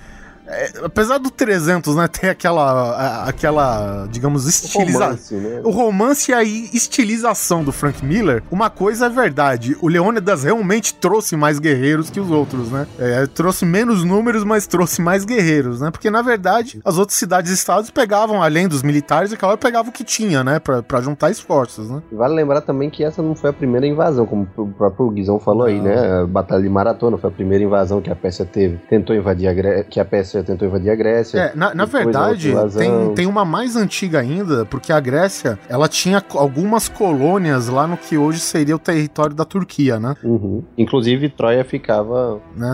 é, 0.51 0.71
apesar 0.85 1.17
do 1.17 1.29
300, 1.31 1.95
né, 1.95 2.07
ter 2.07 2.29
aquela, 2.29 2.63
a- 2.91 3.29
aquela, 3.29 4.07
digamos, 4.11 4.47
estilização. 4.47 5.37
Né? 5.39 5.61
O 5.63 5.69
romance 5.71 6.31
e 6.31 6.33
a 6.33 6.43
estilização 6.43 7.63
do 7.63 7.71
Frank 7.71 8.03
Miller, 8.05 8.43
uma 8.51 8.69
coisa 8.69 9.05
é 9.05 9.09
verdade, 9.09 9.75
o 9.81 9.87
Leônidas 9.87 10.43
realmente 10.43 10.93
trouxe 10.93 11.35
mais 11.35 11.57
guerreiros 11.59 12.09
que 12.09 12.19
os 12.19 12.29
outros, 12.29 12.69
né? 12.71 12.85
É, 12.99 13.25
trouxe 13.27 13.65
menos 13.65 14.03
números, 14.03 14.43
mas 14.43 14.67
trouxe 14.67 15.01
mais 15.01 15.23
guerreiros, 15.25 15.81
né? 15.81 15.89
Porque, 15.91 16.09
na 16.09 16.21
verdade, 16.21 16.79
as 16.83 16.97
outras 16.97 17.17
cidades-estados 17.17 17.89
pegavam, 17.89 18.41
além 18.43 18.67
dos 18.67 18.83
militares, 18.83 19.31
aquela 19.33 19.57
pegavam 19.57 19.89
o 19.89 19.93
que 19.93 20.03
tinha, 20.03 20.43
né? 20.43 20.59
Pra, 20.59 20.83
pra 20.83 21.01
juntar 21.01 21.31
esforços, 21.31 21.89
né? 21.89 22.01
Vale 22.11 22.35
lembrar 22.35 22.61
também 22.61 22.89
que 22.89 23.03
essa 23.03 23.21
não 23.21 23.35
foi 23.35 23.49
a 23.49 23.53
primeira 23.53 23.85
invasão, 23.87 24.25
como 24.25 24.47
o 24.57 24.67
próprio 24.67 25.09
Guizão 25.09 25.39
falou 25.39 25.63
aí, 25.63 25.79
né? 25.79 26.21
A 26.21 26.25
Batalha 26.27 26.61
de 26.61 26.69
Maratona 26.69 27.17
foi 27.17 27.29
a 27.29 27.33
primeira 27.33 27.63
invasão 27.63 28.01
que 28.01 28.09
a 28.11 28.15
Pérsia 28.15 28.45
teve. 28.45 28.77
Tentou 28.89 29.15
invadir 29.15 29.47
a 29.47 29.53
Grécia, 29.53 29.83
que 29.83 29.99
a 29.99 30.05
Pérsia 30.05 30.40
tentou 30.43 30.67
invadir 30.67 30.89
a 30.91 30.95
Grécia. 30.95 31.37
É, 31.37 31.51
na, 31.55 31.73
na 31.73 31.85
verdade, 31.85 32.53
tem, 32.77 33.13
tem 33.15 33.27
uma 33.27 33.45
mais 33.45 33.75
antiga 33.75 34.19
ainda, 34.19 34.65
porque 34.65 34.91
a 34.91 34.99
Grécia, 34.99 35.57
ela 35.69 35.87
tinha 35.87 36.23
algumas 36.35 36.87
colônias 36.89 37.67
lá 37.67 37.87
no 37.87 37.97
que 37.97 38.17
hoje 38.17 38.39
seria 38.39 38.75
o 38.75 38.79
território 38.79 39.35
da 39.35 39.45
Turquia, 39.45 39.99
né? 39.99 40.15
Uhum. 40.23 40.63
Inclusive, 40.77 41.29
Troia 41.29 41.63
ficava 41.63 42.39
né? 42.55 42.73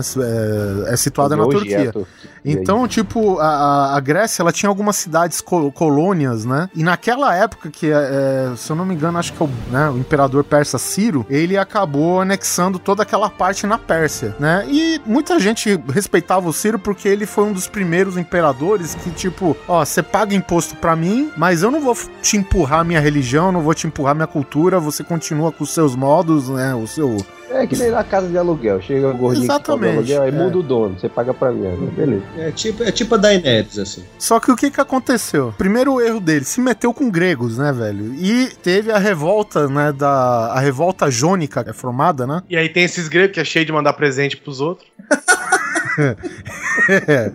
É, 0.88 0.92
é 0.94 0.96
situada 0.96 1.36
na 1.36 1.44
é 1.44 1.48
Turquia. 1.48 1.88
a 1.88 1.92
Turquia. 1.92 2.12
Aí? 2.44 2.52
Então, 2.52 2.86
tipo, 2.88 3.38
a, 3.38 3.96
a- 3.96 4.00
Grécia, 4.00 4.42
ela 4.42 4.52
tinha 4.52 4.68
algumas 4.70 4.96
cidades 4.96 5.40
co- 5.40 5.70
colônias, 5.72 6.44
né? 6.44 6.68
E 6.74 6.82
naquela 6.82 7.34
época, 7.34 7.70
que, 7.70 7.90
é, 7.90 8.52
se 8.56 8.70
eu 8.70 8.76
não 8.76 8.86
me 8.86 8.94
engano, 8.94 9.18
acho 9.18 9.32
que 9.32 9.42
é 9.42 9.46
o, 9.46 9.50
né, 9.70 9.90
o 9.90 9.98
imperador 9.98 10.44
persa 10.44 10.78
Ciro, 10.78 11.26
ele 11.28 11.58
acabou 11.58 12.20
anexando 12.20 12.78
toda 12.78 13.02
aquela 13.02 13.28
parte 13.28 13.66
na 13.66 13.76
Pérsia, 13.76 14.34
né? 14.38 14.64
E 14.68 15.00
muita 15.04 15.38
gente 15.38 15.78
respeitava 15.92 16.48
o 16.48 16.52
Ciro 16.52 16.78
porque 16.78 17.08
ele 17.08 17.26
foi 17.26 17.44
um 17.48 17.52
dos 17.52 17.66
primeiros 17.66 18.16
imperadores 18.16 18.94
que, 18.94 19.10
tipo, 19.10 19.56
ó, 19.66 19.84
você 19.84 20.02
paga 20.02 20.34
imposto 20.34 20.76
pra 20.76 20.94
mim, 20.94 21.30
mas 21.36 21.62
eu 21.62 21.70
não 21.70 21.80
vou 21.80 21.96
te 22.22 22.36
empurrar 22.36 22.84
minha 22.84 23.00
religião, 23.00 23.50
não 23.50 23.62
vou 23.62 23.74
te 23.74 23.86
empurrar 23.86 24.14
minha 24.14 24.26
cultura, 24.26 24.78
você 24.78 25.02
continua 25.02 25.50
com 25.50 25.64
os 25.64 25.70
seus 25.70 25.96
modos, 25.96 26.48
né? 26.48 26.74
O 26.74 26.86
seu... 26.86 27.16
É 27.50 27.66
que 27.66 27.74
nem 27.78 27.90
na 27.90 28.04
casa 28.04 28.28
de 28.28 28.36
aluguel. 28.36 28.78
Chega 28.82 29.08
o 29.08 29.14
gordinho 29.16 29.46
que 29.46 29.52
Exatamente, 29.52 29.96
aluguel, 29.96 30.22
aí 30.22 30.28
é. 30.28 30.32
muda 30.32 30.58
o 30.58 30.62
dono. 30.62 31.00
Você 31.00 31.08
paga 31.08 31.32
pra 31.32 31.50
mim. 31.50 31.62
né? 31.62 31.90
Beleza. 31.96 32.22
É 32.36 32.50
tipo, 32.50 32.82
é 32.84 32.92
tipo 32.92 33.14
a 33.14 33.18
Daenerys, 33.18 33.78
assim. 33.78 34.04
Só 34.18 34.38
que 34.38 34.52
o 34.52 34.56
que 34.56 34.70
que 34.70 34.78
aconteceu? 34.78 35.54
Primeiro 35.56 35.98
erro 35.98 36.20
dele, 36.20 36.44
se 36.44 36.60
meteu 36.60 36.92
com 36.92 37.10
gregos, 37.10 37.56
né, 37.56 37.72
velho? 37.72 38.14
E 38.16 38.48
teve 38.62 38.92
a 38.92 38.98
revolta, 38.98 39.66
né, 39.66 39.92
da... 39.92 40.52
A 40.52 40.60
revolta 40.60 41.10
jônica 41.10 41.64
é 41.66 41.72
formada, 41.72 42.26
né? 42.26 42.42
E 42.50 42.56
aí 42.56 42.68
tem 42.68 42.84
esses 42.84 43.08
gregos 43.08 43.32
que 43.32 43.40
é 43.40 43.44
cheio 43.44 43.64
de 43.64 43.72
mandar 43.72 43.94
presente 43.94 44.36
pros 44.36 44.60
outros. 44.60 44.86
É. 46.88 47.32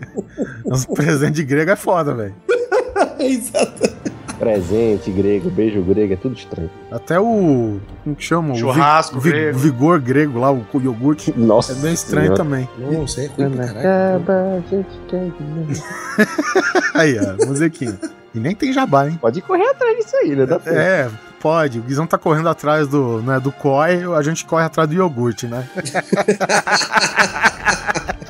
Os 0.65 0.85
presentes 0.85 1.35
de 1.35 1.43
grego 1.43 1.71
é 1.71 1.75
foda, 1.75 2.13
velho. 2.13 2.33
Exato. 3.19 3.93
Presente 4.39 5.11
grego, 5.11 5.49
beijo 5.49 5.81
grego, 5.83 6.13
é 6.13 6.15
tudo 6.15 6.35
estranho. 6.35 6.69
Até 6.91 7.19
o... 7.19 7.79
Como 8.03 8.15
que 8.15 8.23
chama? 8.23 8.49
O 8.49 8.53
vi- 8.55 8.59
Churrasco 8.59 9.19
vi- 9.19 9.29
grego. 9.29 9.59
Vigor 9.59 10.01
grego 10.01 10.39
lá, 10.39 10.51
o 10.51 10.65
iogurte. 10.81 11.33
Nossa. 11.37 11.71
É 11.73 11.75
bem 11.75 11.93
estranho 11.93 12.35
Senhora. 12.35 12.43
também. 12.43 12.67
Nossa, 12.77 13.21
é 13.21 13.27
ruim 13.27 13.51
caralho. 13.55 13.79
Acaba, 13.79 14.63
gente 14.69 14.89
quer. 15.07 15.31
Aí, 16.99 17.15
ó, 17.19 17.45
musiquinha. 17.45 17.97
E 18.35 18.39
nem 18.39 18.55
tem 18.55 18.73
jabá, 18.73 19.07
hein? 19.07 19.17
Pode 19.21 19.39
correr 19.41 19.67
atrás 19.69 19.95
disso 19.97 20.15
aí, 20.17 20.35
né? 20.35 20.45
Dá 20.47 20.57
tempo. 20.57 20.75
É, 20.75 21.07
pode. 21.39 21.77
O 21.79 21.83
Guizão 21.83 22.07
tá 22.07 22.17
correndo 22.17 22.49
atrás 22.49 22.87
do, 22.87 23.21
né, 23.21 23.39
do 23.39 23.51
COI, 23.51 24.03
a 24.17 24.21
gente 24.23 24.43
corre 24.43 24.65
atrás 24.65 24.89
do 24.89 24.95
iogurte, 24.95 25.45
né? 25.45 25.69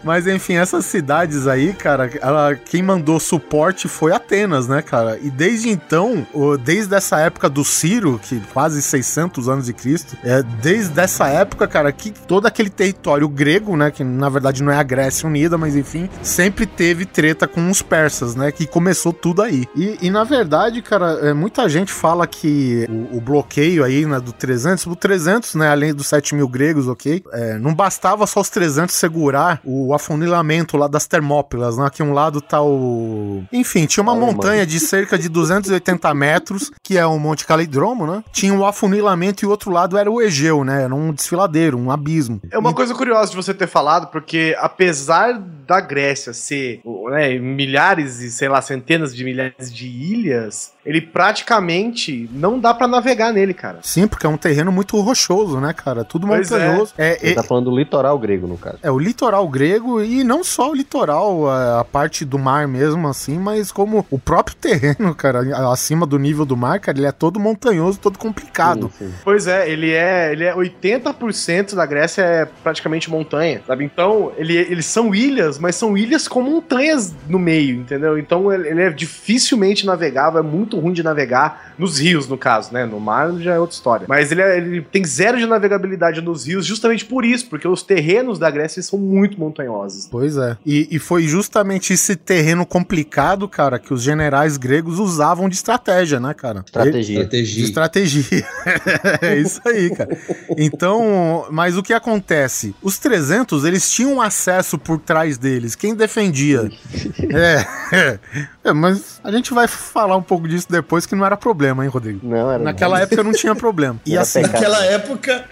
Mas 0.03 0.27
enfim, 0.27 0.55
essas 0.55 0.85
cidades 0.85 1.47
aí, 1.47 1.73
cara, 1.73 2.09
ela, 2.21 2.55
quem 2.55 2.81
mandou 2.81 3.19
suporte 3.19 3.87
foi 3.87 4.11
Atenas, 4.11 4.67
né, 4.67 4.81
cara? 4.81 5.17
E 5.21 5.29
desde 5.29 5.69
então, 5.69 6.25
desde 6.63 6.93
essa 6.95 7.19
época 7.19 7.49
do 7.49 7.63
Ciro, 7.63 8.19
que 8.21 8.39
quase 8.53 8.81
600 8.81 9.47
anos 9.47 9.65
de 9.65 9.73
Cristo, 9.73 10.17
é, 10.23 10.43
desde 10.61 10.99
essa 10.99 11.27
época, 11.27 11.67
cara, 11.67 11.91
que 11.91 12.11
todo 12.11 12.45
aquele 12.45 12.69
território 12.69 13.27
grego, 13.27 13.75
né, 13.77 13.91
que 13.91 14.03
na 14.03 14.29
verdade 14.29 14.61
não 14.61 14.71
é 14.71 14.77
a 14.77 14.83
Grécia 14.83 15.27
Unida, 15.27 15.57
mas 15.57 15.75
enfim, 15.75 16.09
sempre 16.21 16.65
teve 16.65 17.05
treta 17.05 17.47
com 17.47 17.69
os 17.69 17.81
persas, 17.81 18.35
né, 18.35 18.51
que 18.51 18.65
começou 18.65 19.13
tudo 19.13 19.41
aí. 19.41 19.65
E, 19.75 19.97
e, 20.01 20.09
na 20.09 20.23
verdade, 20.23 20.81
cara, 20.81 21.19
é, 21.21 21.33
muita 21.33 21.67
gente 21.69 21.91
fala 21.91 22.27
que 22.27 22.87
o, 22.89 23.17
o 23.17 23.21
bloqueio 23.21 23.83
aí, 23.83 24.05
né, 24.05 24.19
do 24.19 24.31
300, 24.31 24.85
o 24.87 24.95
300, 24.95 25.55
né, 25.55 25.69
além 25.69 25.93
dos 25.93 26.07
7 26.07 26.35
mil 26.35 26.47
gregos, 26.47 26.87
ok, 26.87 27.23
é, 27.31 27.57
não 27.57 27.73
bastava 27.73 28.27
só 28.27 28.41
os 28.41 28.49
300 28.49 28.93
segurar 28.93 29.61
o 29.63 29.92
afunilamento 29.93 30.77
lá 30.77 30.88
das 30.88 31.08
Termópilas, 31.08 31.77
né, 31.77 31.89
que 31.91 32.03
um 32.03 32.13
lado 32.13 32.41
tá 32.41 32.62
o... 32.62 33.43
Enfim, 33.51 33.86
tinha 33.86 34.01
uma 34.01 34.12
Alemanha. 34.12 34.34
montanha 34.34 34.65
de 34.65 34.79
cerca 34.79 35.17
de 35.17 35.29
280 35.29 36.13
metros, 36.13 36.71
que 36.82 36.97
é 36.97 37.06
o 37.06 37.17
Monte 37.19 37.45
Calidromo, 37.45 38.08
né, 38.08 38.23
tinha 38.32 38.53
o 38.53 38.65
afunilamento 38.65 39.43
e 39.43 39.47
o 39.47 39.49
outro 39.49 39.71
lado 39.71 39.97
era 39.97 40.10
o 40.10 40.21
Egeu, 40.21 40.63
né, 40.63 40.84
era 40.84 40.95
um 40.95 41.13
desfiladeiro, 41.13 41.77
um 41.77 41.91
abismo. 41.91 42.41
É 42.51 42.58
uma 42.58 42.73
coisa 42.73 42.93
curiosa 42.93 43.32
de 43.32 43.36
você 43.36 43.53
ter 43.53 43.67
falado, 43.67 44.08
porque 44.08 44.56
apesar 44.60 45.34
da 45.67 45.79
Grécia 45.79 46.34
ser 46.34 46.82
né, 47.10 47.38
milhares 47.39 48.19
e, 48.19 48.32
sei 48.32 48.49
lá, 48.49 48.62
centenas 48.62 49.15
de 49.15 49.23
milhares 49.23 49.73
de 49.73 49.88
ilhas, 49.88 50.73
ele 50.86 51.02
praticamente 51.02 52.30
não 52.34 52.60
dá 52.60 52.74
pra 52.74 52.88
navegar 52.88 53.32
nele, 53.32 53.54
cara. 53.54 53.80
Sim, 53.82 54.08
porque 54.08 54.26
é 54.26 54.30
um 54.30 54.38
terreno 54.38 54.72
muito 54.72 55.00
rochoso, 55.00 55.60
né, 55.60 55.74
cara? 55.74 56.04
Tudo 56.04 56.28
Pois 56.28 56.52
é. 56.52 56.60
montanhoso. 56.67 56.93
É, 56.98 57.17
Ele 57.22 57.32
é, 57.32 57.36
tá 57.36 57.43
falando 57.43 57.69
do 57.69 57.78
litoral 57.78 58.17
grego, 58.19 58.48
no 58.48 58.58
caso. 58.58 58.78
é 58.82 58.91
o 58.91 58.98
litoral 59.00 59.48
grego 59.48 60.02
e 60.02 60.24
não 60.24 60.43
só 60.43 60.72
o 60.72 60.76
litoral, 60.76 61.48
a, 61.50 61.82
a 61.82 61.86
parte 61.86 62.26
do 62.26 62.38
mar 62.39 62.67
mesmo, 62.67 63.08
assim, 63.08 63.38
mas 63.38 63.72
como 63.72 64.06
o 64.10 64.19
próprio 64.19 64.56
terreno, 64.56 65.13
cara, 65.15 65.39
acima 65.72 66.06
do 66.06 66.17
nível 66.19 66.46
do 66.46 66.58
mar, 66.58 66.80
cara, 66.80 66.98
ele 66.98 67.08
é 67.08 67.12
todo 67.12 67.39
montanhoso, 67.39 68.00
todo 68.00 68.17
complicado. 68.17 68.91
Sim, 68.98 69.08
sim. 69.08 69.13
Pois 69.24 69.48
é, 69.48 69.69
ele 69.69 69.91
é, 69.91 70.32
ele 70.32 70.43
é 70.43 70.54
80% 70.54 71.76
da 71.76 71.86
Grécia 71.86 72.22
é 72.22 72.46
praticamente 72.63 73.10
montanha, 73.10 73.62
sabe? 73.65 73.84
Então, 73.84 74.32
ele, 74.38 74.56
eles 74.56 74.86
são 74.86 75.13
ilhas, 75.13 75.58
mas 75.60 75.76
são 75.76 75.98
ilhas 75.98 76.28
com 76.28 76.41
montanhas 76.41 77.13
no 77.28 77.39
meio, 77.39 77.78
entendeu? 77.82 78.17
Então, 78.17 78.52
ele, 78.52 78.67
ele 78.69 78.82
é 78.82 78.89
dificilmente 78.89 79.86
navegável, 79.86 80.39
é 80.39 80.43
muito 80.43 80.72
ruim 80.79 80.93
de 80.93 81.03
navegar 81.03 81.73
nos 81.77 81.99
rios, 81.99 82.27
no 82.27 82.38
caso, 82.38 82.73
né? 82.73 82.86
No 82.86 82.99
mar 82.99 83.31
já 83.39 83.53
é 83.53 83.59
outra 83.59 83.73
história. 83.75 84.05
Mas 84.09 84.31
ele, 84.31 84.41
é- 84.41 84.57
ele 84.57 84.81
tem 84.81 85.03
zero 85.05 85.38
de 85.38 85.45
navegabilidade 85.45 86.21
nos 86.21 86.45
rios 86.45 86.65
justamente 86.65 87.05
por 87.05 87.25
isso, 87.25 87.47
porque 87.49 87.67
os 87.67 87.81
terrenos 87.83 88.38
da 88.39 88.49
Grécia 88.49 88.81
são 88.83 88.97
muito 88.99 89.39
montanhosos. 89.39 90.07
Pois 90.12 90.38
é. 90.38 90.57
E, 90.65 90.88
e 90.91 90.99
foi 90.99 91.23
justamente 91.23 91.93
esse 91.93 92.15
terreno 92.15 92.65
complicado, 92.65 93.47
cara, 93.47 93.79
que 93.79 93.93
os 93.93 94.01
generais 94.01 94.57
gregos 94.57 94.99
usavam 94.99 95.49
de 95.49 95.55
estratégia, 95.55 96.19
né, 96.19 96.33
cara? 96.33 96.63
Estratégia. 96.65 97.25
De 97.25 97.62
Estratégia. 97.63 97.63
estratégia. 97.63 98.45
é 99.21 99.38
isso 99.38 99.62
aí, 99.65 99.89
cara. 99.89 100.17
Então, 100.57 101.45
mas 101.51 101.77
o 101.77 101.83
que 101.83 101.93
acontece? 101.93 102.75
Os 102.81 102.97
300, 102.97 103.65
eles 103.65 103.89
tinham 103.91 104.21
acesso 104.21 104.77
por 104.77 104.99
trás 104.99 105.38
deles. 105.38 105.75
Quem 105.75 105.95
defendia? 105.95 106.69
é, 107.31 107.65
é. 107.95 108.19
É, 108.65 108.71
mas 108.71 109.19
a 109.21 109.29
gente 109.29 109.53
vai 109.53 109.67
falar 109.67 110.15
um 110.15 110.21
pouco 110.23 110.47
disso 110.47 110.62
depois, 110.69 111.06
que 111.06 111.15
não 111.15 111.26
era 111.26 111.38
problema, 111.38 111.84
hein, 111.84 111.89
Rodrigo? 111.89 112.19
Não, 112.28 112.52
era 112.52 112.63
Naquela 112.63 112.97
não. 112.97 113.04
época 113.04 113.23
não 113.23 113.32
tinha 113.32 113.56
problema. 113.56 113.99
E 114.06 114.13
Era 114.13 114.21
assim, 114.21 114.41
pecado. 114.41 114.54
Naquela 114.62 114.86
época. 114.86 115.45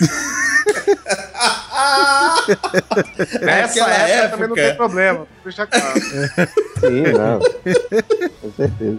Nessa 3.40 3.80
Naquela 3.80 3.92
época, 3.92 4.28
também 4.30 4.48
não 4.48 4.56
época. 4.56 4.68
tem 4.68 4.76
problema, 4.76 5.26
deixa 5.44 5.66
claro. 5.66 6.00
Sim, 6.80 7.02
não. 7.12 7.38
Com 8.40 8.52
certeza. 8.52 8.98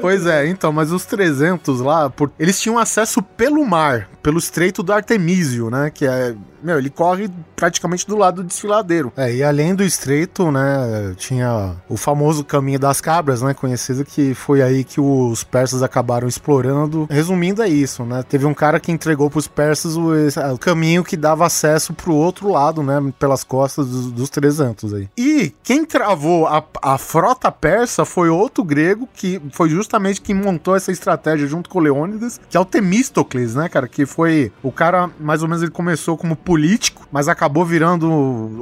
Pois 0.00 0.26
é, 0.26 0.46
então, 0.48 0.72
mas 0.72 0.90
os 0.92 1.04
300 1.04 1.80
lá, 1.80 2.08
por- 2.08 2.30
eles 2.38 2.60
tinham 2.60 2.78
acesso 2.78 3.22
pelo 3.22 3.64
mar, 3.66 4.08
pelo 4.22 4.38
estreito 4.38 4.82
do 4.82 4.92
Artemísio, 4.92 5.70
né? 5.70 5.90
Que 5.92 6.06
é. 6.06 6.34
Meu, 6.60 6.76
ele 6.76 6.90
corre 6.90 7.30
praticamente 7.54 8.04
do 8.04 8.16
lado 8.16 8.42
do 8.42 8.48
desfiladeiro. 8.48 9.12
É, 9.16 9.32
e 9.32 9.44
além 9.44 9.76
do 9.76 9.84
estreito, 9.84 10.50
né, 10.50 11.14
tinha 11.16 11.76
o 11.88 11.96
famoso 11.96 12.42
caminho 12.44 12.80
das 12.80 13.00
cabras, 13.00 13.40
né, 13.42 13.54
conhecido 13.54 14.04
que 14.04 14.34
foi 14.34 14.60
aí 14.60 14.82
que 14.82 15.00
os 15.00 15.44
persas 15.44 15.84
acabaram 15.84 16.26
explorando. 16.26 17.06
Resumindo, 17.08 17.62
é 17.62 17.68
isso, 17.68 18.02
né? 18.04 18.24
Teve 18.28 18.44
um 18.44 18.52
cara 18.54 18.80
que 18.80 18.90
entregou 18.90 19.30
pros 19.30 19.46
persas 19.46 19.96
o, 19.96 20.08
o 20.52 20.58
caminho 20.58 21.04
que 21.04 21.16
dava 21.16 21.46
acesso 21.46 21.92
pro 21.92 22.12
outro 22.12 22.50
lado, 22.50 22.82
né, 22.82 23.00
pelas 23.20 23.44
costas 23.44 23.86
dos, 23.86 24.10
dos 24.10 24.28
300 24.28 24.94
aí. 24.94 25.08
E 25.16 25.37
quem 25.62 25.84
travou 25.84 26.46
a, 26.46 26.62
a 26.82 26.98
frota 26.98 27.50
persa 27.50 28.04
foi 28.04 28.28
outro 28.28 28.62
grego 28.64 29.08
que 29.14 29.40
foi 29.52 29.68
justamente 29.68 30.20
quem 30.20 30.34
montou 30.34 30.76
essa 30.76 30.90
estratégia 30.92 31.46
junto 31.46 31.68
com 31.70 31.78
o 31.78 31.82
Leônidas, 31.82 32.40
que 32.48 32.56
é 32.56 32.60
o 32.60 32.64
Temístocles, 32.64 33.54
né, 33.54 33.68
cara, 33.68 33.86
que 33.88 34.04
foi 34.06 34.52
o 34.62 34.70
cara, 34.72 35.10
mais 35.20 35.42
ou 35.42 35.48
menos 35.48 35.62
ele 35.62 35.70
começou 35.70 36.16
como 36.16 36.34
político, 36.36 37.06
mas 37.12 37.28
acabou 37.28 37.64
virando 37.64 38.08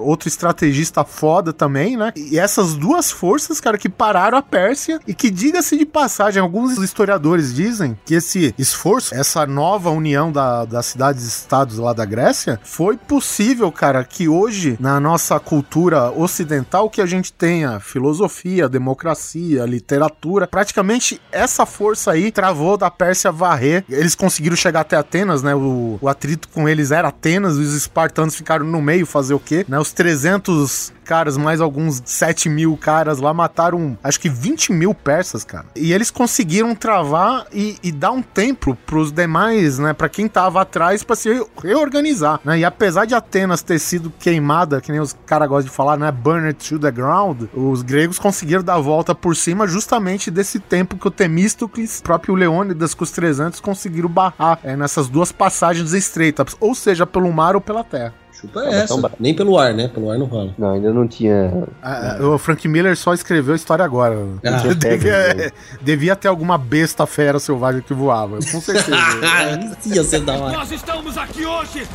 outro 0.01 0.29
estrategista 0.29 1.05
foda 1.05 1.53
também, 1.53 1.97
né? 1.97 2.13
E 2.17 2.39
essas 2.39 2.75
duas 2.75 3.11
forças, 3.11 3.61
cara, 3.61 3.79
que 3.79 3.89
pararam 3.89 4.37
a 4.39 4.43
Pérsia 4.43 5.01
e 5.07 5.15
que, 5.15 5.31
diga-se 5.31 5.77
de 5.77 5.87
passagem, 5.87 6.41
alguns 6.43 6.77
historiadores 6.79 7.55
dizem 7.55 7.99
que 8.05 8.15
esse 8.15 8.55
esforço, 8.59 9.15
essa 9.15 9.47
nova 9.47 9.91
união 9.91 10.31
da- 10.33 10.65
das 10.65 10.87
cidades-estados 10.87 11.79
lá 11.79 11.93
da 11.93 12.05
Grécia, 12.05 12.61
foi 12.65 12.97
possível, 12.97 13.71
cara, 13.73 14.05
que 14.05 14.29
hoje, 14.29 14.77
na 14.81 14.99
nossa 15.01 15.39
cultura 15.41 16.11
ocidental, 16.11 16.66
que 16.91 17.01
a 17.01 17.07
gente 17.07 17.33
tenha 17.33 17.81
filosofia, 17.81 18.69
democracia, 18.69 19.65
literatura, 19.65 20.47
praticamente 20.47 21.21
essa 21.33 21.65
força 21.65 22.13
aí 22.13 22.31
travou 22.31 22.77
da 22.77 22.91
Pérsia 22.91 23.33
varrer. 23.33 23.85
Eles 23.89 24.15
conseguiram 24.15 24.57
chegar 24.57 24.81
até 24.81 24.97
Atenas, 24.97 25.43
né? 25.43 25.55
O, 25.55 25.99
o 26.01 26.09
atrito 26.09 26.49
com 26.49 26.69
eles 26.69 26.91
era 26.91 27.09
Atenas, 27.09 27.57
os 27.57 27.75
espartanos 27.75 28.35
ficaram 28.35 28.67
no 28.67 28.83
meio 28.83 29.07
fazer 29.07 29.35
o 29.35 29.41
quê? 29.41 29.65
Né? 29.69 29.79
Os 29.79 29.93
300 29.93 30.93
caras, 31.07 31.37
mais 31.37 31.61
alguns 31.61 32.03
7 32.05 32.49
mil 32.49 32.77
caras 32.77 33.19
lá, 33.21 33.33
mataram 33.33 33.97
acho 34.03 34.19
que 34.19 34.29
20 34.29 34.73
mil 34.73 34.93
persas, 34.93 35.45
cara. 35.45 35.67
E 35.75 35.93
eles 35.93 36.11
conseguiram 36.11 36.75
travar 36.75 37.47
e, 37.53 37.77
e 37.83 37.93
dar 37.93 38.11
um 38.11 38.21
tempo 38.23 38.77
pros 38.85 39.13
demais, 39.13 39.79
né? 39.79 39.93
Pra 39.93 40.09
quem 40.09 40.29
tava 40.29 40.61
atrás, 40.61 41.05
pra 41.05 41.15
se 41.15 41.29
reorganizar, 41.63 42.41
né? 42.45 42.59
E 42.59 42.65
apesar 42.65 43.05
de 43.05 43.15
Atenas 43.15 43.63
ter 43.63 43.79
sido 43.79 44.11
queimada, 44.11 44.81
que 44.81 44.91
nem 44.91 45.01
os 45.01 45.17
caras 45.25 45.49
gostam 45.49 45.71
de 45.71 45.77
falar, 45.77 45.97
né? 45.97 46.11
Burned 46.11 46.55
to 46.55 46.79
the 46.79 46.91
ground, 46.91 47.45
os 47.55 47.83
gregos 47.83 48.19
conseguiram 48.19 48.63
dar 48.63 48.75
a 48.75 48.81
volta 48.81 49.15
por 49.15 49.37
cima 49.37 49.67
justamente 49.67 50.31
desse 50.31 50.59
tempo 50.59 50.97
que 50.97 51.07
o 51.07 51.11
Temístocles, 51.11 52.01
próprio 52.01 52.35
Leônidas 52.35 52.95
com 52.95 53.05
os 53.05 53.11
300 53.11 53.61
conseguiram 53.61 54.09
barrar 54.09 54.59
é, 54.65 54.77
nessas 54.77 55.09
duas 55.09 55.31
passagens 55.31 55.93
estreitas, 55.93 56.57
ou 56.61 56.75
seja, 56.75 57.07
pelo 57.07 57.33
mar 57.33 57.55
ou 57.55 57.61
pela 57.61 57.85
terra. 57.85 58.15
Chupa 58.41 58.63
Tava 58.63 58.75
essa. 58.75 59.01
tão 59.01 59.11
Nem 59.19 59.35
pelo 59.35 59.59
ar, 59.59 59.73
né? 59.73 59.89
Pelo 59.89 60.11
ar 60.11 60.19
não 60.19 60.27
rola. 60.27 60.55
Não, 60.59 60.73
ainda 60.73 60.93
não 60.93 61.09
tinha. 61.09 61.67
Ah, 61.83 62.19
o 62.21 62.37
Frank 62.39 62.67
Miller 62.69 62.97
só 62.97 63.15
escreveu 63.15 63.55
a 63.55 63.57
história 63.57 63.85
agora. 63.85 64.17
Ah. 64.45 64.75
devia, 64.75 65.53
devia 65.81 66.17
ter 66.17 66.29
alguma 66.29 66.59
besta 66.59 67.07
fera 67.07 67.39
selvagem 67.39 67.81
que 67.81 67.95
voava, 67.95 68.37
com 68.37 68.61
certeza. 68.61 68.97
Ia 69.87 70.05
ser 70.05 70.21
da 70.21 70.35
hora. 70.35 70.59
Nós 70.59 70.71
estamos 70.71 71.17
aqui 71.17 71.47
hoje 71.47 71.87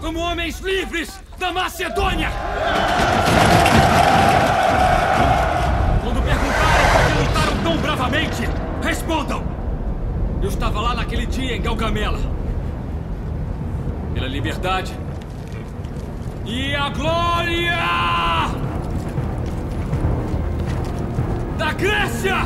como 0.00 0.18
homens 0.18 0.58
livres 0.60 1.20
da 1.38 1.52
Macedônia! 1.52 2.28
Quando 6.02 6.22
perguntarem 6.22 6.86
por 6.92 7.06
que 7.06 7.22
lutaram 7.22 7.62
tão 7.62 7.76
bravamente, 7.78 8.48
respondam! 8.82 9.42
Eu 10.42 10.48
estava 10.48 10.80
lá 10.80 10.94
naquele 10.94 11.26
dia 11.26 11.56
em 11.56 11.62
Galgamela. 11.62 12.18
Pela 14.12 14.26
liberdade 14.28 14.94
e 16.46 16.74
a 16.74 16.90
glória 16.90 17.74
da 21.56 21.72
Grécia! 21.72 22.36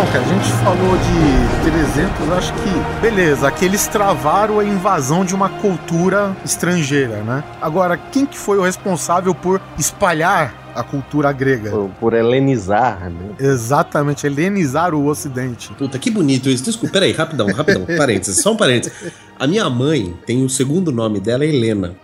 Bom, 0.00 0.06
cara, 0.06 0.24
a 0.24 0.28
gente 0.28 0.50
falou 0.64 0.96
de 0.96 1.70
300, 1.70 2.32
acho 2.32 2.54
que, 2.54 3.00
beleza, 3.02 3.46
aqui 3.46 3.66
eles 3.66 3.86
travaram 3.86 4.58
a 4.58 4.64
invasão 4.64 5.26
de 5.26 5.34
uma 5.34 5.50
cultura 5.50 6.34
estrangeira, 6.42 7.22
né? 7.22 7.44
Agora, 7.60 7.98
quem 7.98 8.24
que 8.24 8.38
foi 8.38 8.56
o 8.56 8.62
responsável 8.62 9.34
por 9.34 9.60
espalhar 9.76 10.54
a 10.74 10.82
cultura 10.82 11.30
grega. 11.32 11.70
Por, 11.70 11.90
por 12.00 12.14
helenizar, 12.14 13.10
né? 13.10 13.34
Exatamente, 13.38 14.26
helenizar 14.26 14.94
o 14.94 15.06
ocidente. 15.06 15.70
Puta, 15.74 15.98
que 15.98 16.10
bonito 16.10 16.48
isso. 16.48 16.64
Desculpa, 16.64 16.94
peraí, 16.94 17.12
rapidão, 17.12 17.46
rapidão. 17.48 17.84
parênteses, 17.98 18.40
só 18.42 18.52
um 18.52 18.56
parênteses. 18.56 19.12
A 19.38 19.46
minha 19.46 19.68
mãe 19.68 20.14
tem 20.26 20.44
o 20.44 20.48
segundo 20.48 20.92
nome 20.92 21.20
dela, 21.20 21.44
é 21.44 21.48
Helena. 21.48 21.96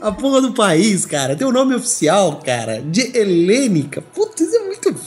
A 0.00 0.12
porra 0.12 0.40
do 0.40 0.52
país, 0.52 1.06
cara, 1.06 1.36
tem 1.36 1.46
o 1.46 1.52
nome 1.52 1.74
oficial, 1.74 2.40
cara, 2.44 2.80
de 2.80 3.16
Helênica. 3.16 4.02
Muito 4.16 4.42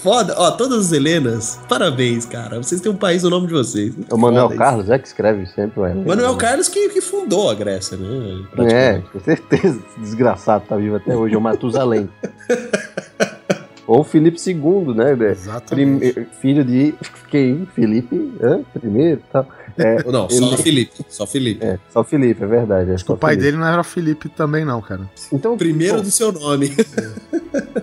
foda. 0.03 0.35
Ó, 0.37 0.51
todas 0.51 0.87
as 0.87 0.91
Helenas, 0.91 1.57
parabéns, 1.69 2.25
cara. 2.25 2.57
Vocês 2.61 2.81
têm 2.81 2.91
um 2.91 2.95
país 2.97 3.23
no 3.23 3.29
nome 3.29 3.47
de 3.47 3.53
vocês. 3.53 3.93
O 4.11 4.17
Manuel 4.17 4.49
Foda 4.49 4.57
Carlos 4.59 4.89
é 4.89 4.99
que 4.99 5.07
escreve 5.07 5.45
sempre 5.47 5.79
o. 5.79 5.83
Manuel 6.05 6.35
Carlos 6.35 6.67
que, 6.67 6.89
que 6.89 6.99
fundou 7.01 7.49
a 7.49 7.55
Grécia, 7.55 7.95
né? 7.97 8.05
É, 8.07 8.55
Praticamente. 8.55 9.09
com 9.11 9.19
certeza. 9.21 9.79
Desgraçado 9.97 10.65
tá 10.67 10.75
vivo 10.75 10.97
até 10.97 11.15
hoje, 11.15 11.33
é 11.33 11.37
o 11.37 11.41
Matusalém. 11.41 12.09
Ou 13.87 14.03
Felipe 14.03 14.37
II, 14.45 14.93
né? 14.95 15.11
Exatamente. 15.31 16.13
Prime- 16.13 16.27
filho 16.39 16.63
de 16.63 16.93
quem? 17.29 17.67
Felipe 17.75 18.33
hã? 18.41 18.61
primeiro 18.73 19.19
e 19.27 19.31
tal. 19.31 19.45
É, 19.77 20.03
Não, 20.11 20.29
só 20.29 20.47
ele- 20.47 20.57
Felipe. 20.57 21.05
Só 21.09 21.25
Felipe. 21.25 21.65
é, 21.65 21.79
só 21.89 22.03
Felipe, 22.03 22.43
é 22.43 22.47
verdade. 22.47 22.91
é 22.91 22.93
Acho 22.93 23.03
que 23.03 23.07
só 23.07 23.13
o 23.13 23.17
pai 23.17 23.31
Felipe. 23.35 23.45
dele 23.51 23.57
não 23.63 23.67
era 23.67 23.83
Felipe 23.83 24.29
também, 24.29 24.63
não, 24.65 24.81
cara. 24.81 25.09
Então, 25.31 25.57
Primeiro 25.57 25.97
bom, 25.97 26.01
do 26.03 26.11
seu 26.11 26.31
nome. 26.31 26.71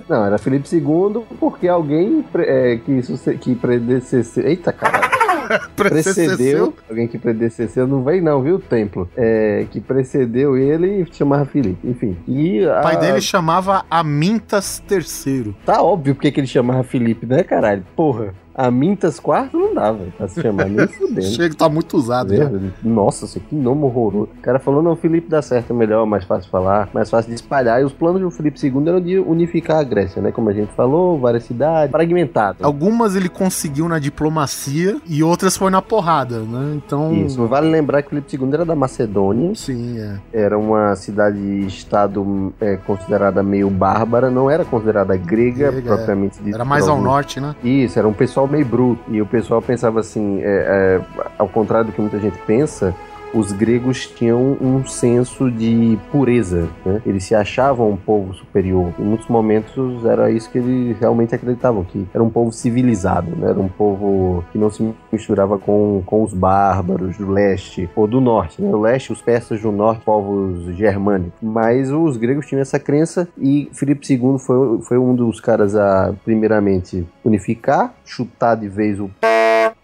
Não, 0.08 0.24
era 0.24 0.38
Felipe 0.38 0.66
II 0.74 1.22
porque 1.38 1.68
alguém 1.68 2.22
pre- 2.32 2.44
é, 2.44 2.76
que, 2.78 3.00
que 3.38 3.54
predecesseu. 3.54 4.44
Eita, 4.44 4.72
caralho. 4.72 5.08
Precedeu. 5.76 6.74
Alguém 6.88 7.06
que 7.08 7.18
predecesseu, 7.18 7.86
não 7.86 8.02
vem 8.04 8.20
não, 8.20 8.42
viu, 8.42 8.58
Templo? 8.58 9.08
É, 9.16 9.66
que 9.70 9.80
precedeu 9.80 10.56
ele 10.56 11.02
e 11.02 11.14
chamava 11.14 11.44
Felipe. 11.44 11.88
Enfim. 11.88 12.16
E 12.26 12.64
O 12.66 12.82
pai 12.82 12.96
a- 12.96 12.98
dele 12.98 13.20
chamava 13.20 13.84
Amintas 13.90 14.82
III. 14.90 15.54
Tá 15.64 15.82
óbvio 15.82 16.14
porque 16.14 16.30
que 16.30 16.40
ele 16.40 16.46
chamava 16.46 16.82
Felipe, 16.82 17.26
né, 17.26 17.42
caralho? 17.42 17.84
Porra. 17.96 18.34
A 18.54 18.70
Mintas 18.70 19.18
quarto 19.20 19.56
não 19.56 19.74
dava 19.74 19.98
pra 20.16 20.28
se 20.28 20.40
chamar, 20.40 20.66
nem 20.68 20.86
fudendo. 20.88 21.22
Chega, 21.22 21.54
tá 21.54 21.68
muito 21.68 21.96
usado. 21.96 22.32
Né? 22.32 22.72
Nossa, 22.82 23.24
isso 23.24 23.40
que 23.40 23.54
nome 23.54 23.84
horroroso. 23.84 24.28
O 24.38 24.42
cara 24.42 24.58
falou, 24.58 24.82
não, 24.82 24.96
Felipe 24.96 25.28
dá 25.28 25.40
certo, 25.40 25.72
é 25.72 25.76
melhor, 25.76 26.06
mais 26.06 26.24
fácil 26.24 26.44
de 26.44 26.50
falar, 26.50 26.88
mais 26.92 27.08
fácil 27.08 27.28
de 27.30 27.36
espalhar. 27.36 27.80
E 27.80 27.84
os 27.84 27.92
planos 27.92 28.20
do 28.20 28.30
Felipe 28.30 28.64
II 28.64 28.88
eram 28.88 29.00
de 29.00 29.18
unificar 29.18 29.78
a 29.78 29.82
Grécia, 29.82 30.20
né? 30.20 30.32
Como 30.32 30.48
a 30.48 30.52
gente 30.52 30.72
falou, 30.72 31.18
várias 31.18 31.44
cidades, 31.44 31.90
fragmentado. 31.90 32.58
Algumas 32.62 33.16
ele 33.16 33.28
conseguiu 33.28 33.88
na 33.88 33.98
diplomacia 33.98 35.00
e 35.06 35.22
outras 35.22 35.56
foi 35.56 35.70
na 35.70 35.80
porrada, 35.80 36.40
né? 36.40 36.74
Então. 36.84 37.12
Isso, 37.14 37.46
vale 37.46 37.68
lembrar 37.68 38.02
que 38.02 38.08
o 38.08 38.10
Felipe 38.10 38.36
II 38.36 38.54
era 38.54 38.64
da 38.64 38.74
Macedônia, 38.74 39.54
Sim, 39.54 39.98
é. 39.98 40.18
era 40.32 40.58
uma 40.58 40.94
cidade-estado 40.96 42.52
é, 42.60 42.76
considerada 42.76 43.42
meio 43.42 43.70
bárbara, 43.70 44.30
não 44.30 44.50
era 44.50 44.64
considerada 44.64 45.16
grega, 45.16 45.70
Grega, 45.70 45.94
propriamente 45.94 46.42
dita. 46.42 46.56
Era 46.56 46.64
mais 46.64 46.88
ao 46.88 47.00
norte, 47.00 47.40
né? 47.40 47.54
Isso, 47.62 47.98
era 47.98 48.06
um 48.06 48.12
pessoal 48.12 48.46
meio 48.50 48.64
bruto. 48.64 49.02
E 49.08 49.20
o 49.22 49.26
pessoal 49.26 49.62
pensava 49.62 50.00
assim, 50.00 50.40
é, 50.42 50.44
é, 50.44 51.00
ao 51.38 51.48
contrário 51.48 51.86
do 51.86 51.92
que 51.92 52.00
muita 52.00 52.18
gente 52.18 52.38
pensa, 52.46 52.94
os 53.34 53.52
gregos 53.52 54.06
tinham 54.06 54.56
um 54.60 54.84
senso 54.84 55.50
de 55.50 55.98
pureza, 56.10 56.68
né? 56.84 57.00
Eles 57.06 57.24
se 57.24 57.34
achavam 57.34 57.90
um 57.90 57.96
povo 57.96 58.34
superior. 58.34 58.92
Em 58.98 59.04
muitos 59.04 59.28
momentos 59.28 60.04
era 60.04 60.30
isso 60.30 60.50
que 60.50 60.58
eles 60.58 60.98
realmente 60.98 61.34
acreditavam, 61.34 61.84
que 61.84 62.06
era 62.12 62.22
um 62.22 62.30
povo 62.30 62.52
civilizado, 62.52 63.34
né? 63.36 63.50
Era 63.50 63.60
um 63.60 63.68
povo 63.68 64.44
que 64.52 64.58
não 64.58 64.70
se 64.70 64.94
misturava 65.12 65.58
com, 65.58 66.02
com 66.04 66.22
os 66.22 66.32
bárbaros 66.32 67.16
do 67.16 67.30
leste 67.30 67.88
ou 67.94 68.06
do 68.06 68.20
norte, 68.20 68.60
né? 68.62 68.70
O 68.70 68.80
leste, 68.80 69.12
os 69.12 69.22
persas 69.22 69.60
do 69.60 69.70
norte, 69.70 70.04
povos 70.04 70.64
germânicos. 70.76 71.32
Mas 71.40 71.90
os 71.90 72.16
gregos 72.16 72.46
tinham 72.46 72.60
essa 72.60 72.78
crença 72.78 73.28
e 73.38 73.68
Filipe 73.72 74.12
II 74.12 74.38
foi, 74.38 74.82
foi 74.82 74.98
um 74.98 75.14
dos 75.14 75.40
caras 75.40 75.76
a, 75.76 76.12
primeiramente, 76.24 77.06
unificar, 77.24 77.94
chutar 78.04 78.54
de 78.54 78.68
vez 78.68 78.98
o 78.98 79.10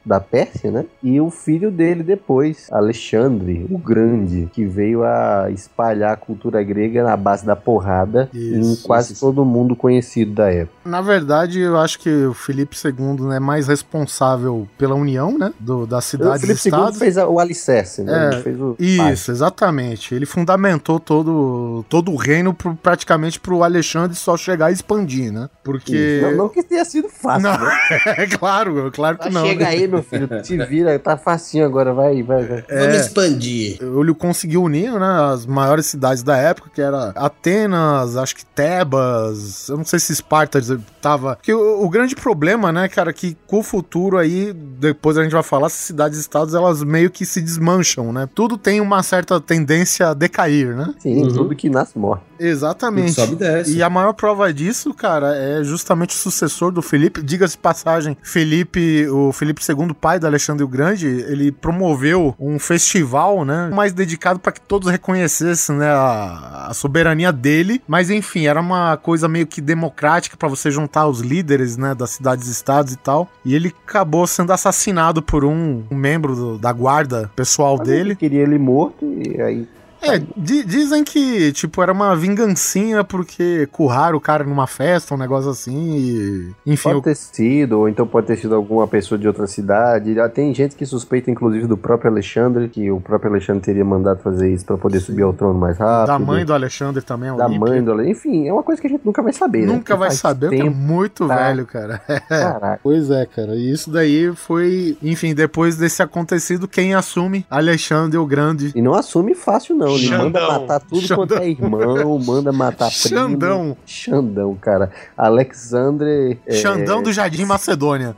da 0.06 0.20
Pérsia, 0.20 0.70
né? 0.70 0.84
E 1.02 1.20
o 1.20 1.30
filho 1.30 1.70
dele 1.70 2.02
depois, 2.04 2.68
Alexandre, 2.70 3.66
o 3.68 3.76
Grande, 3.76 4.48
que 4.52 4.64
veio 4.64 5.02
a 5.04 5.50
espalhar 5.50 6.12
a 6.12 6.16
cultura 6.16 6.62
grega 6.62 7.02
na 7.02 7.16
base 7.16 7.44
da 7.44 7.56
porrada 7.56 8.30
em 8.32 8.60
Isso, 8.60 8.86
quase 8.86 9.12
isso. 9.14 9.20
todo 9.26 9.44
mundo 9.44 9.74
conhecido 9.74 10.32
da 10.32 10.50
época. 10.50 10.76
Na 10.84 11.00
verdade, 11.00 11.58
eu 11.60 11.76
acho 11.76 11.98
que 11.98 12.08
o 12.26 12.32
Felipe 12.32 12.76
II 12.82 13.32
é 13.34 13.40
mais 13.40 13.66
responsável 13.66 14.68
pela 14.78 14.94
união, 14.94 15.36
né? 15.36 15.52
Do, 15.58 15.86
das 15.86 16.06
o 16.06 16.08
cidades 16.10 16.42
e 16.42 16.46
Filipe 16.46 16.60
II 16.68 16.68
estados. 16.72 16.98
fez 16.98 17.18
a- 17.18 17.26
o 17.28 17.40
alicerce, 17.40 18.02
né? 18.02 18.12
É, 18.30 18.34
Ele 18.34 18.42
fez 18.42 18.60
o 18.60 18.76
Isso, 18.78 19.30
exatamente. 19.32 20.14
Ele 20.14 20.26
fundamentou 20.26 21.00
todo, 21.00 21.84
todo 21.88 22.12
o 22.12 22.16
reino 22.16 22.54
pro, 22.54 22.74
praticamente 22.76 23.40
pro 23.40 23.62
Alexandre 23.64 24.16
só 24.16 24.36
chegar 24.36 24.70
e 24.70 24.74
expandir, 24.74 25.32
né? 25.32 25.48
Porque. 25.64 26.20
Não, 26.22 26.32
não 26.36 26.48
que 26.48 26.62
tenha 26.62 26.84
sido 26.84 27.08
fácil, 27.08 27.42
Não, 27.50 27.58
né? 27.58 27.72
é 28.18 28.26
claro, 28.26 28.90
claro 28.92 29.18
que 29.18 29.28
não. 29.30 29.44
Chega 29.44 29.64
né? 29.64 29.70
aí, 29.70 29.88
meu 29.88 29.95
filho, 30.02 30.28
te 30.42 30.56
vira, 30.64 30.98
tá 30.98 31.16
facinho 31.16 31.64
agora, 31.64 31.92
vai, 31.92 32.22
vai, 32.22 32.44
vai. 32.44 32.64
Vamos 32.68 32.96
expandir. 32.96 33.78
Ele 33.80 34.14
conseguiu 34.14 34.62
unir, 34.62 34.92
né, 34.92 35.32
as 35.32 35.46
maiores 35.46 35.86
cidades 35.86 36.22
da 36.22 36.36
época, 36.36 36.70
que 36.74 36.80
era 36.80 37.12
Atenas, 37.16 38.16
acho 38.16 38.36
que 38.36 38.44
Tebas, 38.44 39.68
eu 39.68 39.76
não 39.76 39.84
sei 39.84 39.98
se 39.98 40.12
Esparta 40.12 40.60
tava... 41.00 41.36
Porque 41.36 41.52
o, 41.52 41.84
o 41.84 41.88
grande 41.88 42.14
problema, 42.16 42.72
né, 42.72 42.88
cara, 42.88 43.12
que 43.12 43.36
com 43.46 43.58
o 43.60 43.62
futuro 43.62 44.18
aí, 44.18 44.52
depois 44.52 45.16
a 45.18 45.22
gente 45.22 45.32
vai 45.32 45.42
falar, 45.42 45.66
essas 45.66 45.80
cidades-estados, 45.80 46.54
elas 46.54 46.82
meio 46.82 47.10
que 47.10 47.24
se 47.26 47.40
desmancham, 47.40 48.12
né? 48.12 48.28
Tudo 48.34 48.56
tem 48.58 48.80
uma 48.80 49.02
certa 49.02 49.40
tendência 49.40 50.08
a 50.08 50.14
decair, 50.14 50.74
né? 50.74 50.94
Sim, 50.98 51.16
Uhum. 51.26 51.32
tudo 51.32 51.56
que 51.56 51.68
nasce 51.70 51.98
morre. 51.98 52.20
Exatamente. 52.38 53.12
Sobe 53.12 53.32
e 53.32 53.36
desce. 53.36 53.76
E 53.76 53.82
a 53.82 53.88
maior 53.90 54.12
prova 54.12 54.52
disso, 54.52 54.92
cara, 54.92 55.34
é 55.36 55.64
justamente 55.64 56.10
o 56.10 56.18
sucessor 56.18 56.70
do 56.70 56.82
Felipe. 56.82 57.22
Diga-se 57.22 57.54
de 57.56 57.62
passagem, 57.62 58.16
Felipe, 58.22 59.08
o 59.08 59.32
Felipe 59.32 59.62
II, 59.66 59.85
pai 59.94 60.18
do 60.18 60.26
Alexandre 60.26 60.64
o 60.64 60.68
Grande, 60.68 61.06
ele 61.06 61.50
promoveu 61.52 62.34
um 62.38 62.58
festival, 62.58 63.44
né, 63.44 63.70
mais 63.72 63.92
dedicado 63.92 64.38
para 64.38 64.52
que 64.52 64.60
todos 64.60 64.90
reconhecessem, 64.90 65.76
né, 65.76 65.88
a, 65.88 66.66
a 66.70 66.74
soberania 66.74 67.32
dele. 67.32 67.82
Mas 67.86 68.10
enfim, 68.10 68.46
era 68.46 68.60
uma 68.60 68.96
coisa 68.96 69.28
meio 69.28 69.46
que 69.46 69.60
democrática 69.60 70.36
para 70.36 70.48
você 70.48 70.70
juntar 70.70 71.06
os 71.06 71.20
líderes, 71.20 71.76
né, 71.76 71.94
das 71.94 72.10
cidades 72.10 72.48
e 72.48 72.52
estados 72.52 72.92
e 72.92 72.96
tal. 72.96 73.28
E 73.44 73.54
ele 73.54 73.74
acabou 73.86 74.26
sendo 74.26 74.52
assassinado 74.52 75.22
por 75.22 75.44
um, 75.44 75.84
um 75.90 75.96
membro 75.96 76.34
do- 76.34 76.58
da 76.58 76.72
guarda 76.72 77.30
pessoal 77.36 77.76
Mas 77.78 77.88
dele. 77.88 78.00
ele 78.10 78.16
queria 78.16 78.42
ele 78.42 78.58
morto 78.58 79.04
e 79.04 79.40
aí 79.40 79.68
É, 80.06 80.22
di- 80.36 80.64
dizem 80.64 81.02
que, 81.04 81.52
tipo, 81.52 81.82
era 81.82 81.92
uma 81.92 82.14
vingancinha 82.16 83.02
porque 83.04 83.68
curraram 83.72 84.16
o 84.16 84.20
cara 84.20 84.44
numa 84.44 84.66
festa, 84.66 85.14
um 85.14 85.18
negócio 85.18 85.50
assim, 85.50 85.96
e... 85.96 86.52
Enfim, 86.66 86.84
Pode 86.90 86.98
o- 86.98 87.02
ter 87.02 87.14
sido, 87.16 87.80
ou 87.80 87.88
então 87.88 88.06
pode 88.06 88.26
ter 88.26 88.36
sido 88.36 88.54
alguma 88.54 88.86
pessoa 88.86 89.18
de 89.18 89.26
outra 89.26 89.46
cidade. 89.46 90.14
Já 90.14 90.28
Tem 90.28 90.52
gente 90.54 90.76
que 90.76 90.84
suspeita, 90.86 91.30
inclusive, 91.30 91.66
do 91.66 91.76
próprio 91.76 92.10
Alexandre, 92.10 92.68
que 92.68 92.90
o 92.90 93.00
próprio 93.00 93.30
Alexandre 93.30 93.62
teria 93.62 93.84
mandado 93.84 94.20
fazer 94.20 94.52
isso 94.52 94.64
pra 94.64 94.76
poder 94.76 95.00
subir 95.00 95.22
ao 95.22 95.32
trono 95.32 95.58
mais 95.58 95.78
rápido. 95.78 96.06
da 96.06 96.18
mãe 96.18 96.44
do 96.44 96.52
Alexandre 96.52 97.02
também, 97.02 97.34
Da 97.36 97.46
Olímpia. 97.46 97.68
mãe 97.72 97.82
do 97.84 97.92
Ale- 97.92 98.10
Enfim, 98.10 98.46
é 98.48 98.52
uma 98.52 98.62
coisa 98.62 98.80
que 98.80 98.86
a 98.86 98.90
gente 98.90 99.04
nunca 99.04 99.22
vai 99.22 99.32
saber, 99.32 99.66
né? 99.66 99.72
Nunca 99.72 99.96
vai 99.96 100.10
saber, 100.10 100.48
porque 100.50 100.62
é 100.62 100.70
muito 100.70 101.26
tá? 101.26 101.36
velho, 101.36 101.66
cara. 101.66 101.98
Caraca. 102.28 102.80
Pois 102.82 103.10
é, 103.10 103.26
cara. 103.26 103.54
E 103.54 103.70
isso 103.72 103.90
daí 103.90 104.32
foi, 104.34 104.96
enfim, 105.02 105.34
depois 105.34 105.76
desse 105.76 106.02
acontecido, 106.02 106.68
quem 106.68 106.94
assume? 106.94 107.46
Alexandre 107.50 108.18
o 108.18 108.26
Grande. 108.26 108.72
E 108.74 108.82
não 108.82 108.94
assume 108.94 109.34
fácil, 109.34 109.74
não. 109.76 109.95
Ele 109.96 110.06
Xandão. 110.06 110.24
manda 110.24 110.46
matar 110.60 110.80
tudo 110.80 111.14
quanto 111.14 111.34
é 111.34 111.48
irmão, 111.48 112.18
manda 112.18 112.52
matar 112.52 112.88
primo. 112.90 113.16
Xandão. 113.18 113.76
Xandão, 113.86 114.54
cara. 114.54 114.90
Alexandre. 115.16 116.38
é, 116.46 116.52
Xandão 116.54 117.02
do 117.02 117.12
Jardim 117.12 117.44
Macedônia. 117.44 118.16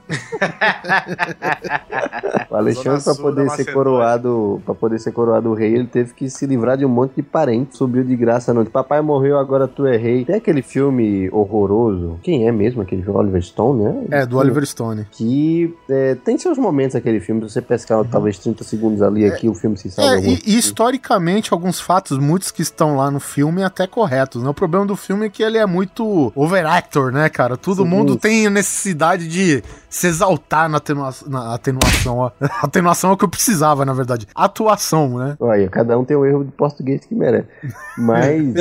O 2.50 2.56
Alexandre, 2.56 3.02
pra 3.04 3.14
poder 3.14 3.40
ser 3.42 3.46
Macedônia. 3.46 3.74
coroado, 3.74 4.62
para 4.64 4.74
poder 4.74 4.98
ser 4.98 5.12
coroado 5.12 5.52
rei, 5.54 5.74
ele 5.74 5.86
teve 5.86 6.12
que 6.14 6.28
se 6.30 6.46
livrar 6.46 6.76
de 6.76 6.84
um 6.84 6.88
monte 6.88 7.12
de 7.16 7.22
parente. 7.22 7.76
Subiu 7.76 8.02
de 8.04 8.16
graça, 8.16 8.52
não. 8.54 8.64
Papai 8.64 9.00
morreu, 9.00 9.38
agora 9.38 9.66
tu 9.68 9.86
é 9.86 9.96
rei. 9.96 10.24
Tem 10.24 10.36
aquele 10.36 10.62
filme 10.62 11.28
horroroso. 11.30 12.18
Quem 12.22 12.46
é 12.46 12.52
mesmo 12.52 12.82
aquele 12.82 13.02
filme? 13.02 13.18
Oliver 13.18 13.42
Stone, 13.42 13.82
né? 13.84 14.04
É, 14.10 14.26
do 14.26 14.36
Oliver 14.38 14.64
Stone. 14.66 15.06
Que 15.10 15.74
é, 15.88 16.14
tem 16.16 16.36
seus 16.38 16.58
momentos 16.58 16.94
aquele 16.96 17.20
filme. 17.20 17.40
Se 17.42 17.54
você 17.54 17.62
pescar 17.62 18.04
talvez 18.04 18.38
30 18.38 18.62
segundos 18.64 19.02
ali, 19.02 19.24
aqui 19.26 19.48
o 19.48 19.54
filme 19.54 19.76
se 19.76 19.90
salva. 19.90 20.12
É, 20.12 20.16
algum- 20.16 20.28
e, 20.30 20.40
e 20.46 20.58
historicamente, 20.58 21.52
alguns 21.68 21.80
fatos, 21.80 22.18
muitos 22.18 22.50
que 22.50 22.62
estão 22.62 22.96
lá 22.96 23.10
no 23.10 23.20
filme, 23.20 23.62
até 23.62 23.86
corretos, 23.86 24.42
né? 24.42 24.48
O 24.48 24.54
problema 24.54 24.86
do 24.86 24.96
filme 24.96 25.26
é 25.26 25.28
que 25.28 25.42
ele 25.42 25.58
é 25.58 25.66
muito 25.66 26.32
overactor, 26.34 27.12
né, 27.12 27.28
cara? 27.28 27.56
Todo 27.56 27.82
Sim. 27.82 27.88
mundo 27.88 28.16
tem 28.16 28.48
necessidade 28.48 29.28
de 29.28 29.62
se 29.88 30.06
exaltar 30.06 30.68
na, 30.68 30.78
atenua 30.78 31.14
na 31.26 31.54
atenuação. 31.54 32.18
ó. 32.18 32.30
atenuação 32.62 33.10
é 33.10 33.12
o 33.12 33.16
que 33.16 33.24
eu 33.24 33.28
precisava, 33.28 33.84
na 33.84 33.92
verdade. 33.92 34.26
Atuação, 34.34 35.18
né? 35.18 35.36
Olha, 35.38 35.68
cada 35.68 35.98
um 35.98 36.04
tem 36.04 36.16
o 36.16 36.24
erro 36.24 36.44
de 36.44 36.52
português 36.52 37.04
que 37.04 37.14
merece. 37.14 37.48
Mas. 37.96 38.54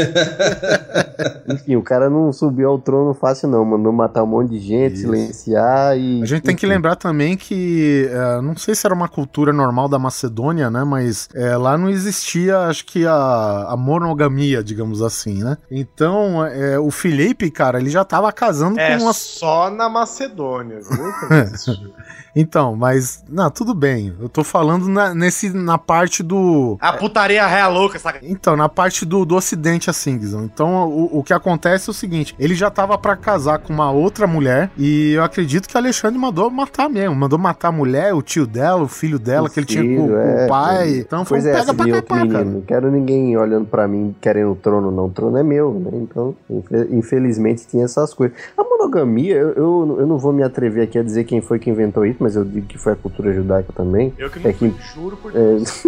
enfim, 1.48 1.76
o 1.76 1.82
cara 1.82 2.10
não 2.10 2.32
subiu 2.34 2.70
ao 2.70 2.80
trono 2.80 3.14
fácil, 3.14 3.48
não. 3.48 3.64
Mandou 3.64 3.92
matar 3.94 4.24
um 4.24 4.28
monte 4.28 4.52
de 4.52 4.60
gente, 4.60 4.94
Isso. 4.94 5.04
silenciar 5.04 5.98
e. 5.98 6.22
A 6.22 6.26
gente 6.26 6.42
tem 6.42 6.56
que 6.56 6.66
lembrar 6.66 6.96
também 6.96 7.38
que, 7.38 8.10
é, 8.12 8.42
não 8.42 8.56
sei 8.56 8.76
se 8.76 8.86
era 8.86 8.94
uma 8.94 9.08
cultura 9.08 9.54
normal 9.54 9.88
da 9.88 10.00
Macedônia, 10.00 10.70
né? 10.70 10.84
Mas 10.84 11.30
é, 11.34 11.56
lá 11.56 11.78
não 11.78 11.90
existia, 11.90 12.60
acho 12.60 12.86
que 12.88 13.06
a, 13.06 13.68
a 13.70 13.76
monogamia, 13.76 14.64
digamos 14.64 15.02
assim, 15.02 15.44
né? 15.44 15.58
Então, 15.70 16.44
é, 16.46 16.80
o 16.80 16.90
Felipe, 16.90 17.52
cara, 17.52 17.80
ele 17.80 17.90
já 17.90 18.06
tava 18.06 18.32
casando 18.32 18.80
É 18.80 18.98
com 18.98 19.04
uma 19.04 19.14
só 19.14 19.70
na 19.70 19.90
Macedônia, 19.90 20.80
viu? 20.80 21.12
Então, 22.40 22.76
mas. 22.76 23.24
Não, 23.30 23.50
tudo 23.50 23.74
bem. 23.74 24.14
Eu 24.22 24.30
tô 24.30 24.44
falando 24.44 24.88
na, 24.88 25.14
nesse, 25.14 25.50
na 25.50 25.78
parte 25.78 26.22
do. 26.22 26.78
A 26.80 26.94
putaria 26.94 27.46
real 27.48 27.74
louca, 27.74 27.98
saca? 27.98 28.20
Então, 28.22 28.56
na 28.56 28.70
parte 28.70 29.06
do, 29.06 29.26
do 29.26 29.36
ocidente, 29.36 29.90
assim, 29.90 30.18
Guizão. 30.18 30.44
Então, 30.44 30.88
o, 30.88 31.20
o 31.20 31.24
que 31.24 31.34
acontece 31.34 31.90
é 31.90 31.92
o 31.92 31.94
seguinte: 31.94 32.36
ele 32.40 32.54
já 32.54 32.70
tava 32.70 32.98
pra 32.98 33.16
casar 33.16 33.60
com 33.60 33.74
uma 33.74 33.90
outra 33.92 34.28
mulher, 34.28 34.70
e 34.78 35.14
eu 35.14 35.24
acredito 35.24 35.68
que 35.68 35.76
o 35.76 35.78
Alexandre 35.80 36.20
mandou 36.20 36.50
matar 36.52 36.88
mesmo. 36.90 37.16
Mandou 37.16 37.40
matar 37.40 37.70
a 37.70 37.72
mulher, 37.72 38.14
o 38.14 38.22
tio 38.22 38.46
dela, 38.46 38.84
o 38.84 38.88
filho 38.88 39.18
dela, 39.18 39.48
O 39.48 39.50
que 39.52 39.60
ele 39.60 39.66
tinha 39.66 39.84
com, 39.98 40.16
é, 40.16 40.46
o 40.46 40.48
pai. 40.48 40.78
pois- 40.86 40.98
Então, 41.00 41.26
foi 41.26 41.38
Pois 41.40 41.46
um 41.46 41.48
é, 41.50 41.52
pega 41.54 41.64
essa 41.64 41.74
pra 41.74 41.92
capar, 41.92 42.18
cara. 42.28 42.40
menino. 42.40 42.52
Não 42.60 42.62
quero 42.62 42.92
ninguém 42.92 43.36
olhando 43.36 43.66
pra 43.66 43.88
mim 43.88 44.16
querendo 44.22 44.52
o 44.52 44.56
trono, 44.56 44.92
não. 44.92 45.06
O 45.06 45.10
trono 45.10 45.38
é 45.38 45.44
meu, 45.44 45.74
né? 45.74 45.92
Então, 45.94 46.36
infe- 46.50 46.88
infelizmente, 46.92 47.66
tinha 47.68 47.86
essas 47.86 48.14
coisas. 48.14 48.38
A 48.58 48.64
monogamia, 48.64 49.36
eu, 49.36 49.50
eu, 49.54 49.98
eu 50.02 50.08
não 50.08 50.18
vou 50.18 50.32
me 50.32 50.44
atrever 50.44 50.84
aqui 50.84 51.00
a 51.00 51.04
dizer 51.04 51.24
quem 51.24 51.42
foi 51.42 51.58
que 51.60 51.70
inventou 51.70 52.06
isso, 52.06 52.18
mas 52.20 52.27
eu 52.36 52.44
digo 52.44 52.68
que 52.68 52.78
foi 52.78 52.94
a 52.94 52.96
cultura 52.96 53.34
judaica 53.34 53.72
também. 53.74 54.14
Eu 54.18 54.30
que 54.30 54.40
não 54.40 54.50
É 54.50 54.54
que- 54.54 54.74
juro 54.94 55.16
por 55.18 55.32
É, 55.32 55.34
Deus. 55.34 55.84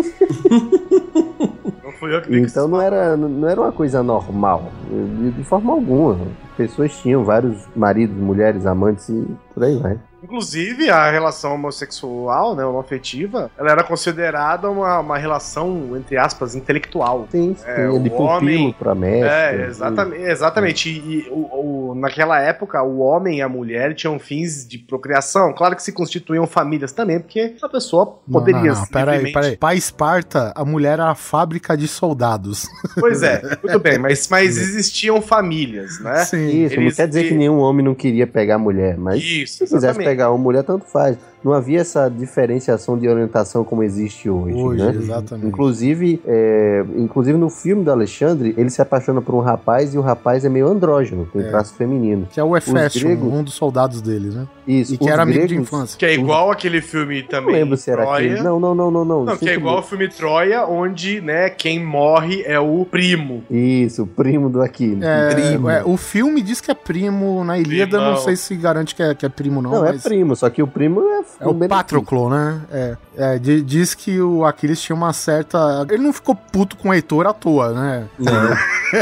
Não 1.73 1.78
fui 1.99 2.15
eu 2.15 2.21
que 2.21 2.37
então 2.39 2.67
não 2.67 2.81
era, 2.81 3.15
não 3.17 3.47
era 3.49 3.59
uma 3.61 3.71
coisa 3.71 4.01
normal, 4.01 4.71
de, 4.89 5.31
de 5.31 5.43
forma 5.43 5.73
alguma. 5.73 6.17
Pessoas 6.57 6.97
tinham 6.97 7.23
vários 7.23 7.65
maridos, 7.75 8.15
mulheres, 8.17 8.65
amantes 8.65 9.07
e 9.09 9.25
por 9.53 9.63
aí 9.63 9.77
vai. 9.77 9.97
Inclusive, 10.21 10.89
a 10.89 11.09
relação 11.09 11.53
homossexual, 11.55 12.53
né, 12.53 12.65
homoafetiva, 12.65 13.49
ela 13.57 13.71
era 13.71 13.83
considerada 13.85 14.69
uma, 14.69 14.99
uma 14.99 15.17
relação, 15.17 15.95
entre 15.95 16.17
aspas, 16.17 16.55
intelectual. 16.55 17.25
Sim, 17.31 17.55
É, 17.65 17.89
sim, 17.89 18.03
de 18.03 18.09
o 18.09 18.21
homem- 18.21 18.57
pupilo 18.57 18.73
pra 18.73 18.93
mestre. 18.93 19.29
É, 19.29 19.65
exatamente. 19.67 20.21
exatamente. 20.23 20.89
E, 20.89 21.19
e 21.25 21.29
o, 21.29 21.91
o- 21.91 21.95
naquela 21.95 22.37
época, 22.41 22.83
o 22.83 22.99
homem 22.99 23.37
e 23.39 23.41
a 23.41 23.47
mulher 23.47 23.95
tinham 23.95 24.19
fins 24.19 24.67
de 24.67 24.77
procriação. 24.77 25.53
Claro 25.53 25.73
que 25.75 25.81
se 25.83 25.93
constituíam 25.93 26.45
famílias 26.45 26.91
também, 26.91 27.21
porque 27.21 27.55
a 27.63 27.69
pessoa 27.69 28.17
Não, 28.27 28.39
poderia. 28.41 28.73
não, 28.73 28.79
não, 28.81 28.85
peraí, 28.87 29.15
livremente- 29.19 29.33
peraí. 29.33 29.57
Pra 29.57 29.73
Esparta, 29.73 30.51
a 30.53 30.65
mulher 30.65 30.93
era 30.93 31.09
a 31.09 31.15
fábrica 31.15 31.77
de 31.77 31.87
soldados. 31.91 32.67
Pois 32.99 33.23
é, 33.23 33.41
muito 33.63 33.79
bem, 33.79 33.97
mas, 33.97 34.27
mas 34.27 34.57
existiam 34.57 35.21
famílias, 35.21 35.99
né? 36.01 36.25
Sim. 36.25 36.65
Isso, 36.65 36.75
não 36.75 36.83
Eles- 36.83 36.95
quer 36.95 37.07
dizer 37.07 37.27
que 37.29 37.33
nenhum 37.33 37.59
homem 37.59 37.83
não 37.85 37.95
queria 37.95 38.27
pegar 38.27 38.57
mulher, 38.57 38.97
mas 38.97 39.23
Isso, 39.23 39.53
se 39.53 39.59
quisesse 39.59 39.75
exatamente. 39.75 40.05
pegar 40.07 40.29
uma 40.31 40.37
mulher, 40.37 40.63
tanto 40.63 40.85
faz. 40.85 41.17
Não 41.43 41.53
havia 41.53 41.79
essa 41.79 42.09
diferenciação 42.09 42.97
de 42.97 43.07
orientação 43.07 43.63
como 43.63 43.81
existe 43.83 44.29
hoje, 44.29 44.55
Hoje, 44.55 44.83
né? 44.83 44.89
exatamente. 44.95 45.47
Inclusive, 45.47 46.21
é, 46.25 46.83
inclusive 46.97 47.37
no 47.37 47.49
filme 47.49 47.83
do 47.83 47.91
Alexandre, 47.91 48.53
ele 48.57 48.69
se 48.69 48.81
apaixona 48.81 49.21
por 49.21 49.33
um 49.35 49.39
rapaz 49.39 49.93
e 49.93 49.97
o 49.97 50.01
rapaz 50.01 50.43
é 50.43 50.49
meio 50.49 50.67
andrógeno, 50.67 51.27
tem 51.31 51.41
É. 51.41 51.49
traço 51.49 51.73
feminino. 51.75 52.27
Que 52.29 52.39
é 52.39 52.43
o 52.43 52.51
gregos- 52.51 53.33
um 53.33 53.43
dos 53.43 53.53
soldados 53.53 54.01
dele, 54.01 54.29
né? 54.29 54.47
Isso, 54.67 54.93
E 54.93 54.97
que 54.97 55.09
era 55.09 55.23
amigo 55.23 55.39
de 55.39 55.47
gregos- 55.47 55.67
infância. 55.67 55.97
Que 55.97 56.05
é 56.05 56.13
igual 56.13 56.51
aquele 56.51 56.81
filme 56.81 57.21
Não 57.21 57.27
também. 57.29 57.55
lembro 57.55 57.77
se 57.77 57.89
era 57.89 58.03
Troia. 58.03 58.31
aquele. 58.33 58.43
Não, 58.43 58.59
não, 58.59 58.75
não, 58.75 58.91
não, 58.91 59.05
não. 59.05 59.23
Não, 59.25 59.37
que 59.37 59.49
é 59.49 59.53
igual 59.55 59.77
ao 59.77 59.83
filme 59.83 60.07
Troia, 60.09 60.65
onde, 60.65 61.21
né, 61.21 61.49
quem 61.49 61.83
morre 61.83 62.43
é 62.45 62.59
o 62.59 62.85
primo. 62.85 63.43
Isso, 63.49 64.03
o 64.03 64.07
primo 64.07 64.49
do 64.49 64.61
Aquiles. 64.61 65.01
É, 65.01 65.29
primo. 65.33 65.69
é, 65.69 65.83
o 65.83 65.97
filme 65.97 66.41
diz 66.41 66.59
que 66.61 66.69
é 66.69 66.75
primo 66.75 67.43
na 67.43 67.57
Ilíada, 67.57 67.91
Primão. 67.97 68.11
não 68.11 68.17
sei 68.17 68.35
se 68.35 68.55
garante 68.55 68.93
que 68.93 69.01
é, 69.01 69.15
que 69.15 69.25
é 69.25 69.29
primo 69.29 69.61
não, 69.61 69.71
Não, 69.71 69.85
é 69.85 69.93
mas 69.93 70.03
primo, 70.03 70.35
só 70.35 70.49
que 70.49 70.61
o 70.61 70.67
primo 70.67 71.01
é. 71.01 71.28
É 71.39 71.47
o. 71.47 71.53
Patroclo, 71.67 72.29
né? 72.29 72.61
É, 72.71 72.97
é, 73.17 73.39
di- 73.39 73.61
diz 73.61 73.93
que 73.93 74.21
o 74.21 74.45
Aquiles 74.45 74.81
tinha 74.81 74.95
uma 74.95 75.11
certa... 75.13 75.85
Ele 75.89 76.03
não 76.03 76.13
ficou 76.13 76.33
puto 76.35 76.77
com 76.77 76.89
o 76.89 76.93
Heitor 76.93 77.27
à 77.27 77.33
toa, 77.33 77.73
né? 77.73 78.07
Não. 78.17 78.33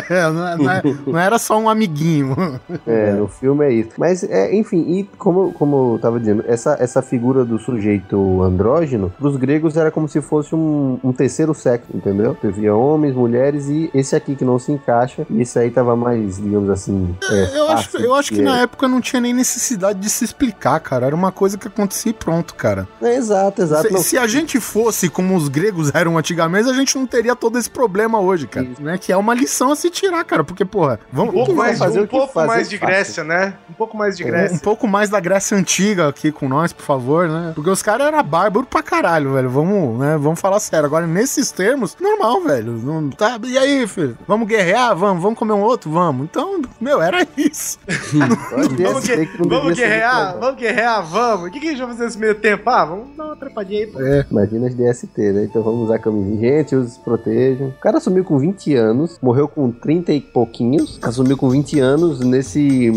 É, 0.09 0.30
não, 0.32 0.47
é- 0.47 0.57
não 0.57 0.71
é- 0.71 0.82
não 1.07 1.19
era 1.19 1.38
só 1.39 1.57
um 1.59 1.69
amiguinho. 1.69 2.59
É, 2.86 3.11
no 3.13 3.28
filme 3.28 3.65
é 3.65 3.71
isso. 3.71 3.89
Mas, 3.97 4.23
é, 4.23 4.53
enfim, 4.55 4.80
e 4.99 5.03
como, 5.17 5.51
como 5.53 5.95
eu 5.95 5.99
tava 5.99 6.19
dizendo, 6.19 6.43
essa, 6.47 6.75
essa 6.80 7.01
figura 7.01 7.45
do 7.45 7.57
sujeito 7.59 8.41
andrógeno, 8.43 9.11
pros 9.17 9.38
gregos 9.38 9.78
era 9.78 9.91
como 9.91 10.07
se 10.07 10.21
fosse 10.21 10.55
um, 10.55 10.99
um 11.03 11.11
terceiro 11.13 11.53
sexo, 11.53 11.88
entendeu? 11.93 12.36
Havia 12.43 12.75
homens, 12.75 13.15
mulheres 13.15 13.67
e 13.69 13.89
esse 13.93 14.15
aqui 14.15 14.36
que 14.36 14.43
não 14.45 14.57
se 14.59 14.71
encaixa, 14.71 15.25
e 15.30 15.41
esse 15.41 15.57
aí 15.59 15.69
tava 15.69 15.95
mais, 15.95 16.38
digamos 16.38 16.69
assim. 16.69 17.15
é, 17.30 17.57
Eu 17.57 17.67
acho, 17.69 17.89
fácil, 17.89 18.05
eu 18.05 18.15
acho 18.15 18.34
que 18.34 18.39
é- 18.41 18.43
na 18.43 18.59
época 18.61 18.88
não 18.88 18.99
tinha 19.01 19.21
nem 19.21 19.34
necessidade 19.34 19.99
de 19.99 20.09
se 20.09 20.23
explicar, 20.25 20.80
cara. 20.80 21.05
Era 21.05 21.15
uma 21.15 21.32
coisa 21.32 21.57
que 21.57 21.67
acontecia 21.67 22.13
pronto, 22.18 22.53
cara. 22.55 22.88
É, 23.01 23.15
exato, 23.15 23.61
exato. 23.61 23.88
Se, 23.88 23.93
não- 23.93 24.01
se 24.01 24.18
a 24.18 24.28
gente 24.28 24.59
fosse 24.59 25.09
como 25.09 25.36
os 25.36 25.47
gregos 25.47 25.93
eram 25.93 26.18
antigamente, 26.18 26.70
a 26.70 26.74
gente 26.74 26.97
não 26.97 27.05
teria 27.07 27.36
todo 27.36 27.57
esse 27.57 27.70
problema 27.70 28.20
hoje, 28.20 28.47
cara. 28.47 28.68
Né? 28.80 28.97
Que 28.97 29.11
é 29.11 29.18
uma 29.18 29.34
lição 29.34 29.72
a 29.72 29.76
se 29.76 29.89
tirar, 29.89 30.24
cara. 30.24 30.43
Porque, 30.43 30.65
porra, 30.65 30.99
Um 31.13 31.15
vamos. 31.15 31.34
pouco, 31.34 31.53
vai 31.55 31.68
mais, 31.68 31.80
fazer 31.80 32.01
um 32.01 32.07
pouco 32.07 32.34
fazer 32.34 32.47
mais 32.47 32.70
de 32.70 32.78
fácil. 32.78 32.93
Grécia, 32.95 33.24
né? 33.24 33.53
Um 33.70 33.74
pouco 33.74 33.97
mais 33.97 34.18
de 34.18 34.24
Um, 34.24 34.28
Grécia. 34.28 34.55
um 34.55 34.59
pouco 34.59 34.88
mais 34.88 35.09
da 35.09 35.20
Grécia 35.20 35.57
Antiga 35.57 36.07
aqui 36.07 36.32
com 36.32 36.47
nós, 36.49 36.74
por 36.74 36.84
favor, 36.84 37.28
né? 37.28 37.51
Porque 37.55 37.70
os 37.70 37.82
caras 37.82 38.07
eram 38.07 38.24
bárbaros 38.24 38.68
pra 38.70 38.82
caralho, 38.84 39.34
velho. 39.34 39.49
Vamos, 39.49 39.99
né? 39.99 40.18
Vamos 40.20 40.39
falar 40.39 40.59
sério. 40.59 40.86
Agora, 40.86 41.05
nesses 41.07 41.51
termos, 41.51 41.95
normal, 41.99 42.41
velho. 42.41 42.74
Não, 42.74 43.09
tá, 43.09 43.39
e 43.45 43.57
aí, 43.57 43.88
filho? 43.88 44.18
Vamos 44.28 44.47
guerrear? 44.47 44.95
Vamos, 44.95 45.22
vamos 45.22 45.38
comer 45.38 45.53
um 45.53 45.61
outro? 45.61 45.89
Vamos. 45.91 46.26
Então, 46.26 46.61
meu, 46.80 47.01
era 47.01 47.26
isso. 47.38 47.78
Que 47.88 49.38
não 49.39 49.49
vamos 49.49 49.76
guerrear? 49.76 50.38
Vamos 50.39 50.55
guerrear? 50.59 51.03
Vamos. 51.05 51.47
O 51.47 51.51
que, 51.51 51.59
que 51.59 51.68
a 51.68 51.72
gente 51.72 51.80
vai 51.80 51.88
fazer 51.89 52.05
nesse 52.08 52.18
meio 52.18 52.36
tempo? 52.36 52.70
Ah, 52.70 52.86
vamos 52.86 53.16
dar 53.16 53.26
uma 53.26 53.36
trepadinha 53.36 53.82
aí. 53.82 53.88
pô. 53.88 53.99
Imagina 54.32 54.68
as 54.68 54.76
DST, 54.76 55.32
né? 55.32 55.43
Então 55.43 55.62
vamos 55.62 55.86
usar 55.86 55.99
camisinha. 55.99 56.38
Gente, 56.39 56.76
os 56.76 56.97
protejam. 56.97 57.68
O 57.70 57.74
cara 57.74 57.97
assumiu 57.97 58.24
com 58.24 58.38
20 58.38 58.74
anos, 58.76 59.18
morreu 59.22 59.47
com 59.47 59.72
30 59.72 60.14
e 60.14 60.22
pouquinhos, 60.22 60.97
assumiu 61.01 61.38
com 61.38 61.49
20 61.49 61.80
anos, 61.80 62.20
nesse 62.22 62.91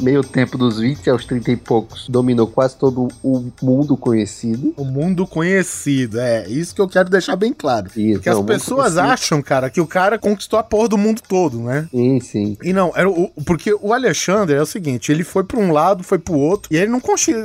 meio 0.00 0.22
tempo 0.22 0.56
dos 0.58 0.78
20 0.80 1.10
aos 1.10 1.24
30 1.24 1.50
e 1.52 1.56
poucos, 1.56 2.08
dominou 2.08 2.46
quase 2.46 2.76
todo 2.76 3.08
o 3.22 3.44
mundo 3.62 3.96
conhecido. 3.96 4.72
O 4.76 4.84
mundo 4.84 5.26
conhecido, 5.26 6.18
é. 6.18 6.48
Isso 6.48 6.74
que 6.74 6.80
eu 6.80 6.88
quero 6.88 7.08
deixar 7.10 7.36
bem 7.36 7.52
claro. 7.52 7.86
Isso, 7.96 8.14
Porque 8.14 8.30
não, 8.30 8.36
as 8.36 8.40
mundo 8.40 8.48
pessoas 8.48 8.94
conhecido. 8.94 9.12
acham, 9.12 9.42
cara, 9.42 9.70
que 9.70 9.80
o 9.80 9.86
cara 9.86 10.18
conquistou 10.18 10.58
a 10.58 10.62
porra 10.62 10.88
do 10.88 10.98
mundo 10.98 11.20
todo, 11.28 11.58
né? 11.60 11.86
Sim, 11.90 12.20
sim. 12.20 12.56
E 12.62 12.72
não, 12.72 12.92
era 12.96 13.08
o, 13.08 13.30
porque 13.44 13.74
o 13.80 13.92
Alexandre 13.92 14.56
é 14.56 14.62
o 14.62 14.66
seguinte, 14.66 15.12
ele 15.12 15.24
foi 15.24 15.44
pra 15.44 15.58
um 15.58 15.72
lado, 15.72 16.02
foi 16.02 16.18
pro 16.18 16.34
outro, 16.34 16.72
e 16.72 16.76
ele 16.76 16.90
não, 16.90 17.00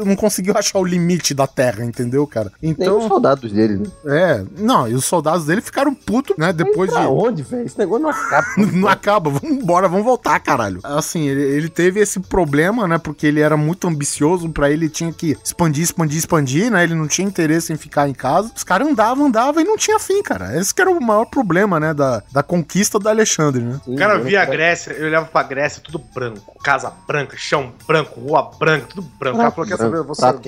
não 0.05 0.15
conseguiu 0.15 0.53
achar 0.57 0.80
o 0.80 0.86
limite 0.86 1.09
da 1.36 1.47
Terra, 1.47 1.84
entendeu, 1.84 2.26
cara? 2.28 2.51
Nem 2.62 2.72
os 2.74 2.80
Então, 2.80 3.07
soldados 3.07 3.51
dele, 3.51 3.78
né? 3.78 3.86
é, 4.05 4.43
não, 4.57 4.88
e 4.88 4.93
os 4.93 5.05
soldados 5.05 5.45
dele 5.45 5.62
ficaram 5.62 5.93
putos, 5.93 6.36
né, 6.38 6.53
depois 6.53 6.89
de... 6.89 6.95
Pra 6.95 7.10
onde, 7.10 7.41
velho? 7.43 7.66
Esse 7.66 7.78
negócio 7.78 8.03
não 8.03 8.10
acaba. 8.10 8.47
Não 8.80 8.88
acaba, 8.88 9.30
vamos 9.30 9.57
embora, 9.57 9.88
vamos 9.88 10.05
voltar, 10.05 10.39
caralho. 10.39 10.80
Assim, 10.84 11.28
ele, 11.28 11.41
ele 11.41 11.70
teve 11.70 11.99
esse 11.99 12.20
problema, 12.20 12.88
né? 12.88 12.97
Porque 12.97 13.26
ele 13.28 13.39
era 13.41 13.57
muito 13.57 13.88
ambicioso, 13.88 14.49
pra 14.49 14.70
ele 14.70 14.88
tinha 14.89 15.12
que 15.12 15.38
expandir, 15.43 15.84
expandir, 15.84 16.18
expandir, 16.18 16.72
né? 16.72 16.84
Ele 16.84 16.95
não 16.95 17.07
tinha 17.07 17.28
interesse 17.28 17.74
em 17.74 17.78
ficar 17.78 18.07
em 18.07 18.14
casa. 18.14 18.51
Os 18.55 18.64
caras 18.64 18.88
andavam, 18.88 19.26
andavam 19.28 19.62
e 19.62 19.66
não 19.66 19.76
tinha 19.78 19.97
fim, 19.99 20.22
cara. 20.24 20.55
Esse 20.57 20.74
que 20.74 20.82
era 20.82 20.89
o 20.91 21.01
maior 21.01 21.26
problema, 21.26 21.80
né? 21.80 21.93
Da, 21.93 22.22
da 22.32 22.43
conquista 22.43 22.99
do 22.99 23.10
Alexandre, 23.10 23.62
né? 23.64 23.80
Sim, 23.84 23.93
O 23.95 23.97
cara 23.97 24.18
né? 24.18 24.24
via 24.24 24.41
a 24.41 24.45
Grécia, 24.45 24.91
eu 24.91 25.07
olhava 25.07 25.26
pra 25.26 25.43
Grécia, 25.43 25.82
tudo 25.84 25.99
branco. 25.99 26.55
Casa 26.64 26.91
branca, 27.07 27.36
chão 27.38 27.72
branco, 27.88 28.20
rua 28.20 28.51
branca, 28.60 28.88
tudo 28.89 29.01
branco. 29.20 29.38
O 29.38 29.39
cara 29.39 29.51
falou, 29.51 29.68
quer 29.70 29.78
saber, 29.78 29.97
eu 29.97 30.03
vou 30.05 30.16
sair- 30.16 30.39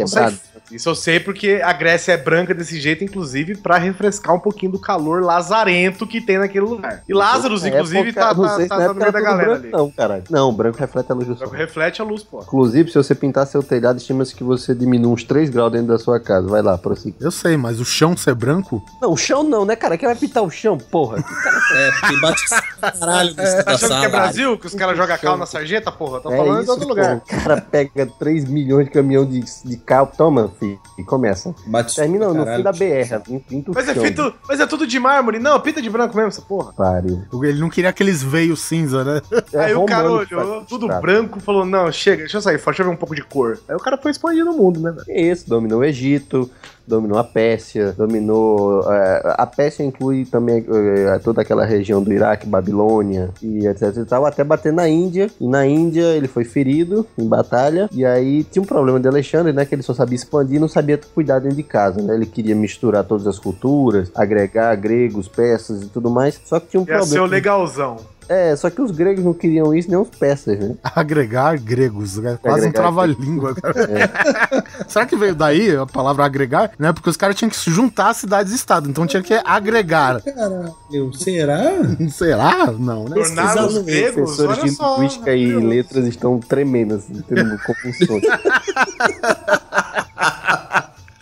Isso 0.71 0.89
eu 0.89 0.95
sei 0.95 1.19
porque 1.19 1.61
a 1.63 1.73
Grécia 1.73 2.13
é 2.13 2.17
branca 2.17 2.53
desse 2.53 2.79
jeito, 2.79 3.03
inclusive, 3.03 3.57
pra 3.57 3.77
refrescar 3.77 4.35
um 4.35 4.39
pouquinho 4.39 4.71
do 4.73 4.79
calor 4.79 5.23
lazarento 5.23 6.07
que 6.07 6.21
tem 6.21 6.37
naquele 6.37 6.65
lugar. 6.65 7.03
E 7.07 7.13
Lázaro, 7.13 7.59
Na 7.59 7.67
inclusive, 7.67 8.09
época, 8.09 8.21
tá, 8.21 8.35
tá, 8.35 8.55
sei 8.55 8.63
se 8.63 8.69
tá 8.69 8.77
na 8.77 8.87
no 8.89 8.95
meio 8.95 9.11
da 9.11 9.21
galera 9.21 9.49
branco, 9.49 9.63
ali. 9.63 9.71
Não, 9.71 9.91
caralho. 9.91 10.23
Não, 10.29 10.53
branco 10.53 10.77
reflete 10.77 11.11
a 11.11 11.15
luz 11.15 11.27
do 11.27 11.35
sol. 11.37 11.49
Reflete 11.49 12.01
a 12.01 12.05
luz, 12.05 12.23
pô. 12.23 12.41
Inclusive, 12.41 12.89
se 12.91 12.97
você 12.97 13.13
pintar 13.15 13.45
seu 13.47 13.61
telhado, 13.61 13.97
estima-se 13.97 14.35
que 14.35 14.43
você 14.43 14.73
diminui 14.73 15.11
uns 15.11 15.23
3 15.23 15.49
graus 15.49 15.71
dentro 15.71 15.87
da 15.87 15.99
sua 15.99 16.19
casa. 16.19 16.47
Vai 16.47 16.61
lá, 16.61 16.77
prossiga. 16.77 17.17
Eu 17.19 17.31
sei, 17.31 17.57
mas 17.57 17.79
o 17.79 17.85
chão 17.85 18.15
ser 18.15 18.35
branco. 18.35 18.83
Não, 19.01 19.13
o 19.13 19.17
chão 19.17 19.43
não, 19.43 19.65
né, 19.65 19.75
cara? 19.75 19.97
Quem 19.97 20.07
vai 20.07 20.15
pintar 20.15 20.43
o 20.43 20.49
chão, 20.49 20.77
porra? 20.77 21.23
É, 21.73 21.91
porque 21.91 22.17
bate 22.19 22.41
caralho 22.81 23.33
desse 23.33 23.57
Tá 23.57 23.63
da 23.63 23.71
achando 23.73 23.99
que 23.99 24.05
é. 24.05 24.09
Brasil? 24.09 24.57
Que 24.57 24.67
os 24.67 24.73
caras 24.73 24.97
jogam 24.97 25.17
cal 25.17 25.37
na 25.37 25.45
sarjeta, 25.45 25.91
porra? 25.91 26.19
Tô 26.19 26.29
falando 26.29 26.63
de 26.63 26.69
outro 26.69 26.83
pô. 26.85 26.89
lugar. 26.89 27.17
O 27.17 27.43
cara 27.43 27.61
pega 27.61 28.05
3 28.19 28.45
milhões 28.45 28.85
de 28.85 28.91
caminhão 28.91 29.25
de, 29.25 29.41
de 29.63 29.77
carro. 29.77 30.11
Toma, 30.17 30.51
e 30.97 31.03
começa. 31.03 31.53
Bate 31.65 31.95
Termina 31.95 32.27
no 32.27 32.45
caralho. 32.45 32.57
fim 32.57 32.63
da 32.63 32.71
BR. 32.71 33.71
Mas 33.73 33.87
é, 33.89 33.95
feito, 33.95 34.33
mas 34.47 34.59
é 34.59 34.67
tudo 34.67 34.85
de 34.85 34.99
mármore. 34.99 35.39
Não, 35.39 35.59
pinta 35.59 35.81
de 35.81 35.89
branco 35.89 36.15
mesmo 36.15 36.29
essa 36.29 36.41
porra. 36.41 36.73
Pariu. 36.73 37.23
Ele 37.43 37.59
não 37.59 37.69
queria 37.69 37.89
aqueles 37.89 38.21
veios 38.21 38.61
cinza, 38.61 39.03
né? 39.03 39.21
É 39.53 39.65
Aí 39.65 39.73
o 39.75 39.85
cara 39.85 40.09
olhou, 40.11 40.63
tudo 40.65 40.85
estrago. 40.85 41.01
branco, 41.01 41.39
falou: 41.39 41.65
Não, 41.65 41.91
chega, 41.91 42.23
deixa 42.23 42.37
eu 42.37 42.41
sair 42.41 42.57
fora, 42.59 42.73
deixa 42.75 42.83
eu 42.83 42.87
ver 42.87 42.93
um 42.93 42.97
pouco 42.97 43.15
de 43.15 43.23
cor. 43.23 43.59
Aí 43.67 43.75
o 43.75 43.79
cara 43.79 43.97
foi 43.97 44.11
expandindo 44.11 44.51
o 44.51 44.57
mundo, 44.57 44.79
né? 44.79 44.95
É 45.07 45.21
isso, 45.21 45.49
dominou 45.49 45.79
o 45.79 45.83
Egito, 45.83 46.49
dominou 46.91 47.17
a 47.17 47.23
Pérsia, 47.23 47.93
dominou. 47.97 48.83
é, 48.91 49.35
a 49.37 49.47
Pérsia 49.47 49.83
inclui 49.83 50.25
também 50.25 50.65
é, 50.69 51.17
toda 51.19 51.41
aquela 51.41 51.65
região 51.65 52.03
do 52.03 52.11
Iraque, 52.11 52.45
Babilônia 52.45 53.29
e 53.41 53.65
etc 53.65 53.95
e 53.97 54.05
tal, 54.05 54.25
até 54.25 54.43
bater 54.43 54.73
na 54.73 54.87
Índia. 54.87 55.29
E 55.39 55.47
na 55.47 55.65
Índia 55.65 56.03
ele 56.15 56.27
foi 56.27 56.43
ferido 56.43 57.07
em 57.17 57.27
batalha. 57.27 57.89
E 57.93 58.05
aí 58.05 58.43
tinha 58.43 58.61
um 58.61 58.65
problema 58.65 58.99
de 58.99 59.07
Alexandre, 59.07 59.53
né? 59.53 59.65
Que 59.65 59.73
ele 59.73 59.81
só 59.81 59.93
sabia 59.93 60.15
expandir 60.15 60.57
e 60.57 60.59
não 60.59 60.67
sabia 60.67 60.99
cuidar 61.15 61.39
dentro 61.39 61.55
de 61.57 61.63
casa, 61.63 62.01
né? 62.01 62.13
Ele 62.13 62.25
queria 62.25 62.55
misturar 62.55 63.03
todas 63.05 63.25
as 63.25 63.39
culturas, 63.39 64.11
agregar 64.13 64.75
gregos, 64.75 65.27
persas 65.27 65.81
e 65.83 65.87
tudo 65.87 66.09
mais. 66.09 66.39
Só 66.45 66.59
que 66.59 66.67
tinha 66.67 66.81
um 66.81 66.85
Ia 66.85 66.95
ser 66.95 67.03
o 67.03 67.07
problema. 67.07 67.27
legalzão. 67.27 67.97
É, 68.31 68.55
só 68.55 68.69
que 68.69 68.81
os 68.81 68.91
gregos 68.91 69.25
não 69.25 69.33
queriam 69.33 69.75
isso, 69.75 69.89
nem 69.89 69.99
os 69.99 70.07
persas, 70.07 70.57
né? 70.57 70.73
Agregar 70.95 71.59
gregos, 71.59 72.17
é 72.17 72.37
quase 72.37 72.65
um 72.65 72.69
Agregar 72.69 72.71
trava-língua. 72.71 73.53
cara. 73.55 74.63
Será 74.87 75.05
que 75.05 75.17
veio 75.17 75.35
daí 75.35 75.75
a 75.75 75.85
palavra 75.85 76.23
agregar? 76.23 76.71
Né? 76.79 76.93
Porque 76.93 77.09
os 77.09 77.17
caras 77.17 77.35
tinham 77.35 77.49
que 77.49 77.57
se 77.57 77.69
juntar 77.69 78.13
cidades-estado, 78.13 78.89
então 78.89 79.05
tinha 79.05 79.21
que 79.21 79.33
agregar. 79.43 80.21
Caralho, 80.21 81.13
será? 81.13 81.61
Será? 82.09 82.71
Não, 82.71 83.03
né? 83.03 83.15
Tornar 83.15 83.65
os 83.65 83.75
Os 83.75 83.83
gregos, 83.83 84.13
professores 84.13 84.57
olha 84.59 84.63
de 84.69 84.75
só. 84.75 84.95
linguística 84.95 85.35
e 85.35 85.53
letras 85.53 86.05
estão 86.05 86.39
tremendo, 86.39 86.95
assim, 86.95 87.21
tendo 87.27 87.57
compulsões. 87.59 88.23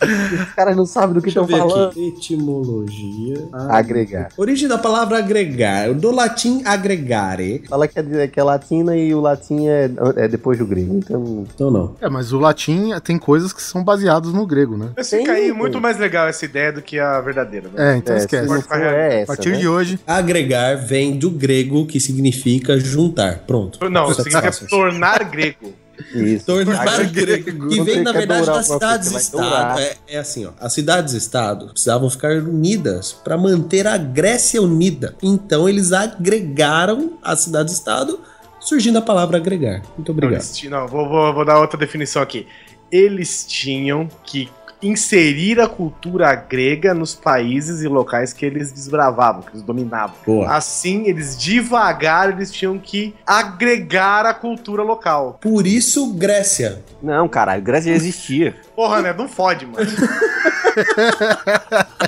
Os 0.02 0.54
caras 0.54 0.76
não 0.76 0.86
sabem 0.86 1.14
do 1.14 1.20
que 1.22 1.28
eu 1.36 1.42
estão 1.42 1.48
falando. 1.48 1.90
aqui. 1.90 2.08
Etimologia. 2.08 3.48
Agregar. 3.68 4.28
Origem 4.36 4.68
da 4.68 4.78
palavra 4.78 5.18
agregar. 5.18 5.92
Do 5.94 6.10
latim 6.10 6.62
agregare. 6.64 7.62
Fala 7.68 7.86
que 7.86 7.98
é, 7.98 8.26
que 8.28 8.40
é 8.40 8.42
latina 8.42 8.96
e 8.96 9.14
o 9.14 9.20
latim 9.20 9.66
é, 9.68 9.90
é 10.16 10.28
depois 10.28 10.58
do 10.58 10.66
grego. 10.66 10.94
Então, 10.96 11.44
Então 11.54 11.70
não. 11.70 11.94
É, 12.00 12.08
mas 12.08 12.32
o 12.32 12.38
latim 12.38 12.90
tem 13.02 13.18
coisas 13.18 13.52
que 13.52 13.62
são 13.62 13.82
baseadas 13.84 14.32
no 14.32 14.46
grego, 14.46 14.76
né? 14.76 14.90
Mas 14.96 15.10
fica 15.10 15.24
Tem, 15.24 15.32
aí 15.32 15.42
tem. 15.48 15.52
muito 15.52 15.80
mais 15.80 15.98
legal 15.98 16.26
essa 16.28 16.44
ideia 16.44 16.72
do 16.72 16.82
que 16.82 16.98
a 16.98 17.20
verdadeira, 17.20 17.68
né? 17.72 17.94
É, 17.94 17.96
então 17.96 18.14
é, 18.14 18.18
se 18.20 18.24
esquece. 18.26 18.48
não 18.48 18.60
for, 18.62 18.80
é 18.80 18.88
A 18.88 19.14
essa, 19.20 19.26
partir 19.26 19.50
né? 19.50 19.58
de 19.58 19.68
hoje, 19.68 20.00
Agregar 20.06 20.76
vem 20.76 21.18
do 21.18 21.30
grego 21.30 21.86
que 21.86 22.00
significa 22.00 22.78
juntar. 22.78 23.40
Pronto. 23.46 23.78
Não, 23.88 24.10
Isso 24.10 24.22
significa 24.22 24.50
tornar 24.68 25.24
grego. 25.24 25.72
Isso. 26.14 26.46
Tornar 26.46 26.80
Agregar. 26.88 27.10
grego. 27.12 27.58
Quando 27.58 27.74
E 27.74 27.80
vem, 27.82 28.02
na 28.02 28.12
verdade, 28.12 28.46
das 28.46 28.66
cidades-estado. 28.66 29.80
É, 29.80 29.96
é 30.08 30.18
assim, 30.18 30.46
ó. 30.46 30.50
As 30.60 30.72
cidades-estado 30.72 31.66
precisavam 31.68 32.08
ficar 32.10 32.32
unidas 32.36 33.12
para 33.12 33.36
manter 33.36 33.86
a 33.86 33.96
Grécia 33.96 34.60
unida. 34.62 35.14
Então, 35.22 35.68
eles 35.68 35.92
agregaram 35.92 37.12
as 37.22 37.40
cidades-estado, 37.40 38.20
surgindo 38.60 38.98
a 38.98 39.02
palavra 39.02 39.36
agregar. 39.36 39.82
Muito 39.96 40.08
Não, 40.12 40.18
obrigado. 40.18 40.52
tinham- 40.52 40.80
não, 40.80 40.88
vou, 40.88 41.08
vou, 41.08 41.32
vou 41.34 41.44
dar 41.44 41.58
outra 41.60 41.78
definição 41.78 42.20
aqui. 42.22 42.46
Eles 42.90 43.44
tinham 43.46 44.08
que 44.24 44.48
inserir 44.82 45.60
a 45.60 45.68
cultura 45.68 46.34
grega 46.34 46.94
nos 46.94 47.14
países 47.14 47.82
e 47.82 47.88
locais 47.88 48.32
que 48.32 48.46
eles 48.46 48.72
desbravavam, 48.72 49.42
que 49.42 49.50
eles 49.50 49.62
dominavam. 49.62 50.16
Boa. 50.26 50.50
Assim, 50.54 51.06
eles 51.06 51.36
devagar 51.36 52.30
eles 52.30 52.50
tinham 52.50 52.78
que 52.78 53.14
agregar 53.26 54.26
a 54.26 54.34
cultura 54.34 54.82
local. 54.82 55.38
Por 55.40 55.66
isso, 55.66 56.12
Grécia. 56.14 56.82
Não, 57.02 57.28
caralho, 57.28 57.62
Grécia 57.62 57.90
já 57.90 57.96
existia. 57.96 58.56
Porra, 58.74 59.02
né? 59.02 59.12
Não 59.12 59.28
fode, 59.28 59.66
mano. 59.66 59.86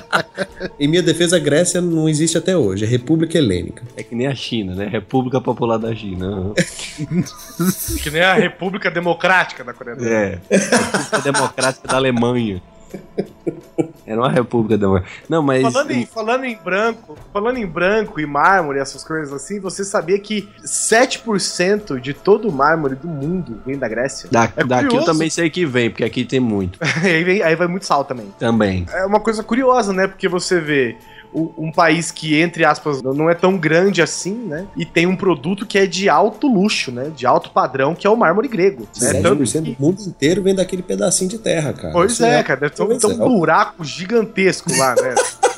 Em 0.79 0.87
minha 0.87 1.01
defesa, 1.01 1.37
a 1.37 1.39
Grécia 1.39 1.81
não 1.81 2.07
existe 2.09 2.37
até 2.37 2.57
hoje. 2.57 2.85
É 2.85 2.87
República 2.87 3.37
Helênica. 3.37 3.83
É 3.95 4.03
que 4.03 4.15
nem 4.15 4.27
a 4.27 4.35
China, 4.35 4.75
né? 4.75 4.87
República 4.87 5.39
Popular 5.39 5.77
da 5.77 5.95
China. 5.95 6.53
que 8.01 8.09
nem 8.09 8.21
a 8.21 8.33
República 8.33 8.89
Democrática 8.89 9.63
da 9.63 9.73
Coreia 9.73 9.95
do 9.95 10.03
Norte. 10.03 10.41
É. 10.49 10.57
República 10.57 11.21
Democrática 11.21 11.87
da 11.87 11.95
Alemanha. 11.95 12.61
Era 14.05 14.19
uma 14.19 14.29
república 14.29 14.77
democrática. 14.77 15.23
Não, 15.29 15.41
mas. 15.41 15.61
Falando 15.61 15.91
em, 15.91 16.05
falando 16.05 16.43
em 16.43 16.55
branco, 16.57 17.17
falando 17.31 17.57
em 17.57 17.65
branco 17.65 18.19
e 18.19 18.25
mármore, 18.25 18.79
essas 18.79 19.03
coisas 19.03 19.31
assim, 19.33 19.59
você 19.59 19.83
sabia 19.85 20.19
que 20.19 20.49
7% 20.63 21.99
de 21.99 22.13
todo 22.13 22.49
o 22.49 22.51
mármore 22.51 22.95
do 22.95 23.07
mundo 23.07 23.61
vem 23.65 23.77
da 23.77 23.87
Grécia? 23.87 24.29
Da- 24.31 24.51
É 24.55 24.63
daqui 24.63 24.85
eu 24.85 24.89
curioso. 24.89 25.05
também 25.05 25.29
sei 25.29 25.49
que 25.49 25.65
vem, 25.65 25.89
porque 25.89 26.03
aqui 26.03 26.25
tem 26.25 26.39
muito. 26.39 26.79
aí, 27.03 27.23
vem- 27.23 27.41
aí 27.41 27.55
vai 27.55 27.67
muito 27.67 27.85
sal 27.85 28.03
também. 28.03 28.33
Também. 28.39 28.85
É 28.91 29.05
uma 29.05 29.19
coisa 29.19 29.43
curiosa, 29.43 29.93
né? 29.93 30.07
Porque 30.07 30.27
você 30.27 30.59
vê 30.59 30.97
um 31.33 31.71
país 31.71 32.11
que, 32.11 32.39
entre 32.39 32.63
aspas, 32.63 33.01
não 33.01 33.29
é 33.29 33.33
tão 33.33 33.57
grande 33.57 34.01
assim, 34.01 34.33
né? 34.33 34.67
E 34.75 34.85
tem 34.85 35.07
um 35.07 35.15
produto 35.15 35.65
que 35.65 35.77
é 35.77 35.85
de 35.85 36.07
alto 36.09 36.47
luxo, 36.47 36.91
né? 36.91 37.11
De 37.15 37.25
alto 37.25 37.49
padrão, 37.49 37.95
que 37.95 38.05
é 38.05 38.09
o 38.09 38.15
mármore 38.15 38.47
grego. 38.47 38.87
Né? 39.01 39.13
7% 39.13 39.63
que- 39.63 39.71
do 39.71 39.81
mundo 39.81 40.01
inteiro 40.03 40.43
vem 40.43 40.53
daquele 40.53 40.83
pedacinho 40.83 41.29
de 41.29 41.39
terra, 41.39 41.73
cara. 41.73 41.93
Pois 41.93 42.13
Isso 42.13 42.25
é, 42.25 42.43
cara. 42.43 42.59
Deve 42.59 42.75
ter 42.75 42.83
um, 42.83 42.97
ter 42.97 43.07
um 43.07 43.11
é. 43.11 43.27
buraco 43.27 43.83
gigantesco 43.83 44.71
lá, 44.77 44.95
né? 44.95 45.15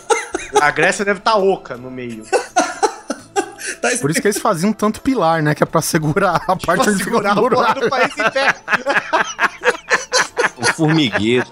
A 0.61 0.71
Grécia 0.71 1.03
deve 1.03 1.19
estar 1.19 1.35
oca 1.35 1.75
no 1.75 1.91
meio. 1.91 2.23
por 3.99 4.09
isso 4.09 4.21
que 4.21 4.27
eles 4.27 4.39
faziam 4.39 4.71
tanto 4.71 5.01
pilar, 5.01 5.41
né? 5.43 5.53
Que 5.53 5.63
é 5.63 5.65
pra 5.65 5.81
segurar 5.81 6.35
a 6.47 6.55
parte 6.55 6.65
Pra 6.65 6.73
onde 6.75 7.03
fica 7.03 7.03
segurar 7.03 7.37
o 7.37 7.49
do 7.49 7.89
país 7.89 8.11
em 8.17 8.31
pé. 8.31 8.55
Um 10.57 10.63
formigueiro. 10.63 11.45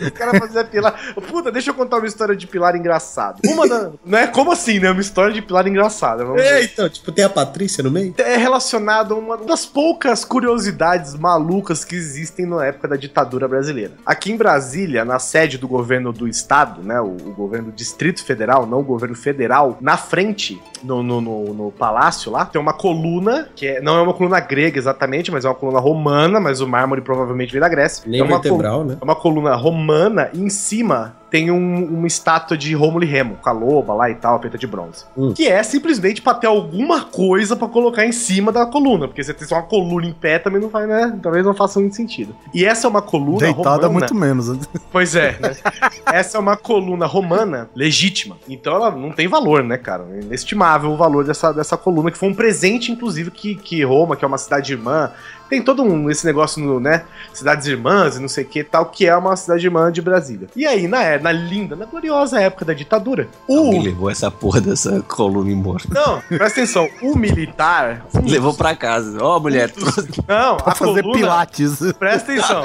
Os 0.00 0.10
caras 0.10 0.38
faziam 0.38 0.64
pilar. 0.66 1.14
Puta, 1.28 1.50
deixa 1.52 1.70
eu 1.70 1.74
contar 1.74 1.98
uma 1.98 2.06
história 2.06 2.34
de 2.36 2.46
pilar 2.46 2.74
engraçado. 2.76 3.40
Uma 3.46 3.68
da. 3.68 3.90
Não 4.04 4.18
é 4.18 4.26
como 4.26 4.52
assim, 4.52 4.78
né? 4.78 4.90
Uma 4.90 5.00
história 5.00 5.32
de 5.32 5.42
pilar 5.42 5.66
engraçada. 5.66 6.24
Vamos 6.24 6.40
ver. 6.42 6.48
É, 6.48 6.64
então, 6.64 6.88
tipo, 6.88 7.10
tem 7.12 7.24
a 7.24 7.28
Patrícia 7.30 7.82
no 7.82 7.90
meio? 7.90 8.14
é 8.18 8.36
relacionado 8.36 9.14
a 9.14 9.16
uma 9.18 9.36
das 9.36 9.64
poucas 9.66 10.24
curiosidades 10.24 11.14
malucas 11.14 11.84
que 11.84 11.94
existem 11.96 12.46
na 12.46 12.64
época 12.64 12.88
da 12.88 12.96
ditadura 12.96 13.48
brasileira. 13.48 13.92
Aqui 14.04 14.32
em 14.32 14.36
Brasília, 14.36 15.04
na 15.04 15.18
sede 15.18 15.58
do 15.58 15.66
governo 15.68 16.12
do 16.12 16.28
estado, 16.28 16.82
né, 16.82 17.00
o, 17.00 17.16
o 17.26 17.34
governo 17.34 17.70
do 17.70 17.74
Distrito 17.74 18.24
Federal, 18.24 18.66
não 18.66 18.80
o 18.80 18.84
governo 18.84 19.14
federal, 19.16 19.76
na 19.80 19.96
frente, 19.96 20.60
no, 20.82 21.02
no, 21.02 21.20
no- 21.20 21.54
no 21.54 21.72
palácio 21.72 22.30
lá, 22.30 22.44
tem 22.44 22.60
uma 22.60 22.72
coluna, 22.72 23.48
que 23.54 23.66
é- 23.66 23.80
não 23.80 23.96
é 23.98 24.02
uma 24.02 24.14
coluna 24.14 24.40
grega 24.40 24.78
exatamente, 24.78 25.30
mas 25.30 25.44
é 25.44 25.48
uma 25.48 25.54
coluna 25.54 25.80
romana, 25.80 26.38
mas 26.40 26.60
o 26.60 26.68
mármore 26.68 27.00
provavelmente 27.00 27.50
veio 27.50 27.60
da 27.62 27.68
Grécia. 27.68 28.04
Nem 28.06 28.20
é 28.20 28.24
uma 28.24 28.38
vertebral, 28.38 28.84
né? 28.84 28.96
é 29.00 29.04
uma 29.04 29.14
coluna 29.16 29.54
romana 29.54 29.85
e 30.32 30.40
em 30.40 30.48
cima 30.50 31.14
tem 31.28 31.50
um- 31.50 31.84
uma 31.98 32.06
estátua 32.06 32.56
de 32.56 32.72
Rômulo 32.74 33.02
e 33.04 33.06
Remo, 33.06 33.36
com 33.42 33.48
a 33.48 33.52
loba 33.52 33.92
lá 33.92 34.08
e 34.08 34.14
tal, 34.14 34.40
feita 34.40 34.56
de 34.56 34.66
bronze. 34.66 35.04
Hum. 35.16 35.34
Que 35.34 35.48
é 35.48 35.60
simplesmente 35.62 36.22
pra 36.22 36.32
ter 36.34 36.46
alguma 36.46 37.02
coisa 37.04 37.56
pra 37.56 37.66
colocar 37.68 38.06
em 38.06 38.12
cima 38.12 38.52
da 38.52 38.64
coluna, 38.64 39.08
porque 39.08 39.22
você 39.24 39.34
tem 39.34 39.46
só 39.46 39.56
uma 39.56 39.62
coluna 39.64 40.06
em 40.06 40.12
pé 40.12 40.38
também 40.38 40.60
não 40.60 40.70
faz, 40.70 40.88
né? 40.88 41.18
Talvez 41.20 41.44
não 41.44 41.52
faça 41.52 41.80
muito 41.80 41.96
sentido. 41.96 42.34
E 42.54 42.64
essa 42.64 42.86
é 42.86 42.90
uma 42.90 43.02
coluna 43.02 43.38
Deitado 43.40 43.64
romana. 43.64 43.86
é 43.86 43.88
muito 43.90 44.14
menos. 44.14 44.56
Pois 44.90 45.16
é. 45.16 45.36
né? 45.40 45.56
essa 46.12 46.38
é 46.38 46.40
uma 46.40 46.56
coluna 46.56 47.06
romana 47.06 47.68
legítima. 47.74 48.36
Então 48.48 48.74
ela 48.76 48.90
não 48.92 49.10
tem 49.10 49.26
valor, 49.26 49.64
né, 49.64 49.76
cara? 49.76 50.06
É 50.12 50.20
inestimável 50.20 50.90
o 50.92 50.96
valor 50.96 51.24
dessa, 51.24 51.52
dessa 51.52 51.76
coluna, 51.76 52.10
que 52.10 52.16
foi 52.18 52.28
um 52.28 52.34
presente, 52.34 52.92
inclusive, 52.92 53.30
que, 53.32 53.56
que 53.56 53.82
Roma, 53.82 54.14
que 54.16 54.24
é 54.24 54.28
uma 54.28 54.38
cidade 54.38 54.72
irmã, 54.72 55.10
tem 55.48 55.62
todo 55.62 55.82
um, 55.82 56.10
esse 56.10 56.24
negócio 56.26 56.62
no, 56.62 56.80
né? 56.80 57.04
Cidades 57.32 57.66
irmãs 57.66 58.16
e 58.16 58.20
não 58.20 58.28
sei 58.28 58.44
o 58.44 58.46
que 58.46 58.62
tal, 58.64 58.86
que 58.86 59.06
é 59.06 59.16
uma 59.16 59.36
cidade 59.36 59.64
irmã 59.66 59.90
de 59.92 60.00
Brasília. 60.02 60.48
E 60.56 60.66
aí, 60.66 60.86
na, 60.88 61.18
na 61.18 61.32
linda, 61.32 61.76
na 61.76 61.84
gloriosa 61.86 62.40
época 62.40 62.64
da 62.64 62.72
ditadura, 62.72 63.28
Alguém 63.48 63.80
o. 63.80 63.82
levou 63.82 64.10
essa 64.10 64.30
porra 64.30 64.60
dessa 64.60 65.00
coluna 65.02 65.50
embora. 65.50 65.82
Não, 65.88 66.20
presta 66.20 66.60
atenção, 66.60 66.88
o 67.02 67.16
militar. 67.16 68.06
um 68.14 68.20
Levou 68.28 68.50
dos- 68.50 68.58
pra 68.58 68.74
casa. 68.74 69.18
Ó, 69.22 69.38
mulher, 69.38 69.70
trouxe. 69.70 70.08
Não, 70.26 70.56
Pra 70.56 70.72
a 70.72 70.74
fazer 70.74 71.02
coluna. 71.02 71.18
pilates. 71.18 71.78
Presta 71.98 72.32
atenção. 72.32 72.62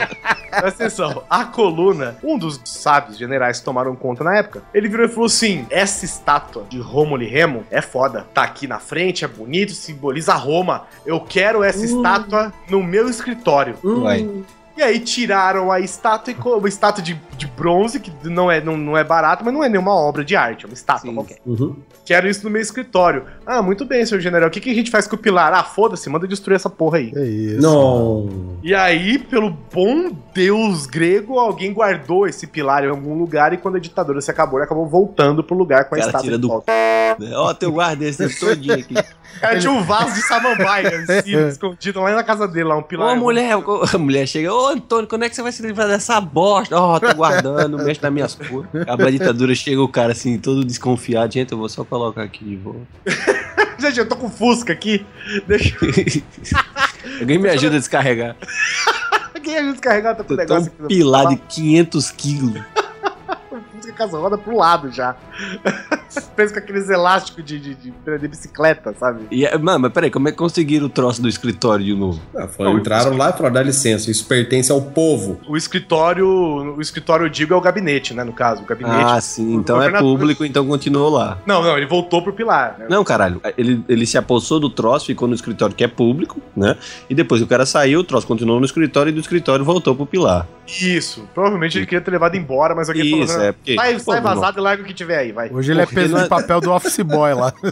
Presta 0.49 0.67
atenção. 0.67 1.23
A 1.29 1.45
coluna, 1.45 2.15
um 2.23 2.37
dos 2.37 2.59
sábios 2.65 3.17
generais 3.17 3.59
que 3.59 3.65
tomaram 3.65 3.95
conta 3.95 4.23
na 4.23 4.35
época, 4.37 4.63
ele 4.73 4.87
virou 4.87 5.05
e 5.05 5.09
falou 5.09 5.25
assim: 5.25 5.65
essa 5.69 6.05
estátua 6.05 6.65
de 6.69 6.79
Rômulo 6.79 7.21
e 7.23 7.27
Remo 7.27 7.63
é 7.69 7.81
foda. 7.81 8.25
Tá 8.33 8.43
aqui 8.43 8.67
na 8.67 8.79
frente, 8.79 9.23
é 9.23 9.27
bonito, 9.27 9.71
simboliza 9.73 10.33
Roma. 10.33 10.83
Eu 11.05 11.19
quero 11.19 11.63
essa 11.63 11.83
estátua 11.85 12.51
no 12.71 12.81
meu 12.81 13.09
escritório. 13.09 13.75
Vai. 13.83 14.27
E 14.81 14.83
aí 14.83 14.99
tiraram 14.99 15.71
a 15.71 15.79
estátua, 15.79 16.33
e 16.33 16.35
uma 16.35 16.67
estátua 16.67 17.03
de, 17.03 17.13
de 17.37 17.45
bronze, 17.45 17.99
que 17.99 18.11
não 18.23 18.49
é, 18.49 18.59
não, 18.59 18.75
não 18.75 18.97
é 18.97 19.03
barato, 19.03 19.45
mas 19.45 19.53
não 19.53 19.63
é 19.63 19.69
nenhuma 19.69 19.93
obra 19.93 20.25
de 20.25 20.35
arte, 20.35 20.65
é 20.65 20.67
uma 20.67 20.73
estátua 20.73 21.07
Sim. 21.07 21.13
qualquer. 21.13 21.37
Uhum. 21.45 21.75
Quero 22.03 22.27
isso 22.27 22.43
no 22.43 22.49
meu 22.49 22.63
escritório. 22.63 23.25
Ah, 23.45 23.61
muito 23.61 23.85
bem, 23.85 24.03
senhor 24.03 24.19
general. 24.19 24.49
O 24.49 24.51
que, 24.51 24.59
que 24.59 24.71
a 24.71 24.73
gente 24.73 24.89
faz 24.89 25.05
com 25.05 25.15
o 25.15 25.19
pilar? 25.19 25.53
Ah, 25.53 25.63
foda-se, 25.63 26.09
manda 26.09 26.27
destruir 26.27 26.55
essa 26.55 26.67
porra 26.67 26.97
aí. 26.97 27.11
É 27.15 27.23
isso. 27.23 27.61
Não. 27.61 28.57
E 28.63 28.73
aí, 28.73 29.19
pelo 29.19 29.51
bom 29.51 30.09
deus 30.33 30.87
grego, 30.87 31.37
alguém 31.37 31.71
guardou 31.71 32.27
esse 32.27 32.47
pilar 32.47 32.83
em 32.83 32.89
algum 32.89 33.13
lugar 33.13 33.53
e 33.53 33.57
quando 33.57 33.75
a 33.75 33.79
ditadura 33.79 34.19
se 34.19 34.31
acabou, 34.31 34.57
ele 34.57 34.65
acabou 34.65 34.87
voltando 34.87 35.43
pro 35.43 35.55
lugar 35.55 35.85
com 35.85 35.93
a 35.93 35.99
cara 35.99 36.09
estátua 36.09 36.21
tira 36.23 36.37
de 36.37 36.41
do 36.41 36.47
volta. 36.47 36.71
Ó, 37.35 37.53
teu 37.53 37.71
guarda 37.71 38.03
esse 38.03 38.39
todinho 38.39 38.79
aqui. 38.79 38.95
Cara 39.39 39.57
tinha 39.59 39.71
um 39.71 39.81
vaso 39.81 40.13
de 40.13 40.21
samambaia 40.21 40.89
assim, 40.99 41.35
escondido 41.47 42.01
lá 42.01 42.13
na 42.13 42.23
casa 42.23 42.47
dele, 42.47 42.65
lá 42.65 42.77
um 42.77 42.83
pilar. 42.83 43.13
Ô, 43.13 43.15
mulher, 43.15 43.53
a 43.93 43.97
mulher 43.97 44.27
chega, 44.27 44.53
ô, 44.53 44.70
Antônio, 44.71 45.07
quando 45.07 45.23
é 45.23 45.29
que 45.29 45.35
você 45.35 45.41
vai 45.41 45.51
se 45.51 45.61
livrar 45.61 45.87
dessa 45.87 46.19
bosta? 46.21 46.75
Ó, 46.79 46.99
tô 46.99 47.13
guardando, 47.13 47.77
mexe 47.83 48.01
nas 48.01 48.11
minhas 48.11 48.35
coisas. 48.35 48.67
Acaba 48.81 49.07
a 49.07 49.11
ditadura, 49.11 49.53
chega 49.53 49.81
o 49.81 49.87
cara 49.87 50.11
assim, 50.13 50.37
todo 50.37 50.63
desconfiado. 50.63 51.33
Gente, 51.33 51.51
eu 51.51 51.57
vou 51.57 51.69
só 51.69 51.83
colocar 51.83 52.23
aqui 52.23 52.43
de 52.43 52.55
volta. 52.55 52.81
Gente, 53.79 53.99
eu 53.99 54.07
tô 54.07 54.15
com 54.15 54.29
Fusca 54.29 54.71
aqui. 54.73 55.05
Deixa 55.47 55.75
Alguém 57.19 57.39
me 57.39 57.49
ajuda 57.49 57.75
a 57.75 57.79
descarregar. 57.79 58.35
Quem 59.43 59.57
a 59.57 59.63
gente 59.63 59.71
descarregar 59.71 60.15
tá 60.15 60.23
com 60.23 60.33
o 60.33 60.37
negócio 60.37 60.71
tão 60.71 60.85
aqui. 60.85 60.95
pilar 60.95 61.27
de 61.27 61.35
500 61.37 62.11
quilos. 62.11 62.61
Com 63.89 64.03
as 64.03 64.11
rodas 64.11 64.39
pro 64.39 64.55
lado 64.55 64.91
já. 64.91 65.15
Pensa 66.35 66.53
com 66.53 66.59
aqueles 66.59 66.89
elásticos 66.89 67.43
de, 67.43 67.59
de, 67.59 67.75
de, 67.75 67.91
de 67.91 68.27
bicicleta, 68.27 68.93
sabe? 68.99 69.21
E, 69.31 69.45
é, 69.45 69.57
mano, 69.57 69.79
mas 69.79 69.93
peraí, 69.93 70.11
como 70.11 70.27
é 70.27 70.31
que 70.31 70.37
conseguiram 70.37 70.87
o 70.87 70.89
troço 70.89 71.21
do 71.21 71.29
escritório 71.29 71.85
de 71.85 71.95
novo? 71.95 72.21
Ah, 72.35 72.47
foi, 72.47 72.69
entraram 72.71 73.15
lá 73.15 73.29
e 73.29 73.33
falaram, 73.33 73.53
dá 73.53 73.63
licença, 73.63 74.11
isso 74.11 74.25
pertence 74.25 74.71
ao 74.71 74.81
povo. 74.81 75.39
O 75.47 75.55
escritório, 75.55 76.27
o 76.27 76.81
escritório, 76.81 77.25
eu 77.25 77.29
digo, 77.29 77.53
é 77.53 77.57
o 77.57 77.61
gabinete, 77.61 78.13
né, 78.13 78.23
no 78.23 78.33
caso. 78.33 78.63
O 78.63 78.65
gabinete. 78.65 78.95
Ah, 78.95 79.21
sim, 79.21 79.53
então 79.53 79.81
é 79.81 79.89
público, 79.99 80.43
então 80.43 80.67
continuou 80.67 81.09
lá. 81.09 81.37
Não, 81.45 81.63
não, 81.63 81.77
ele 81.77 81.85
voltou 81.85 82.21
pro 82.21 82.33
pilar. 82.33 82.75
Né? 82.77 82.87
Não, 82.89 83.03
caralho, 83.03 83.41
ele, 83.57 83.83
ele 83.87 84.05
se 84.05 84.17
apossou 84.17 84.59
do 84.59 84.69
troço, 84.69 85.05
ficou 85.05 85.27
no 85.27 85.33
escritório 85.33 85.75
que 85.75 85.83
é 85.83 85.87
público, 85.87 86.41
né? 86.55 86.75
E 87.09 87.15
depois 87.15 87.41
o 87.41 87.47
cara 87.47 87.65
saiu, 87.65 88.01
o 88.01 88.03
troço 88.03 88.27
continuou 88.27 88.59
no 88.59 88.65
escritório 88.65 89.09
e 89.09 89.13
do 89.13 89.21
escritório 89.21 89.63
voltou 89.63 89.95
pro 89.95 90.05
pilar. 90.05 90.47
Isso, 90.67 91.27
provavelmente 91.33 91.77
ele 91.77 91.85
queria 91.85 92.01
ter 92.01 92.11
levado 92.11 92.35
embora, 92.35 92.73
mas 92.73 92.87
alguém 92.87 93.21
Isso, 93.21 93.33
falou, 93.33 93.47
é 93.47 93.51
porque... 93.51 93.70
sai, 93.75 93.99
sai 93.99 94.21
Pô, 94.21 94.27
vazado 94.27 94.59
e 94.59 94.61
larga 94.61 94.83
o 94.83 94.85
que 94.85 94.93
tiver 94.93 95.17
aí, 95.17 95.31
vai. 95.31 95.49
Hoje 95.51 95.71
ele 95.71 95.81
é 95.81 95.85
peso 95.85 96.17
de 96.17 96.27
papel 96.27 96.61
do 96.61 96.71
office 96.71 96.99
boy 96.99 97.33
lá. 97.33 97.53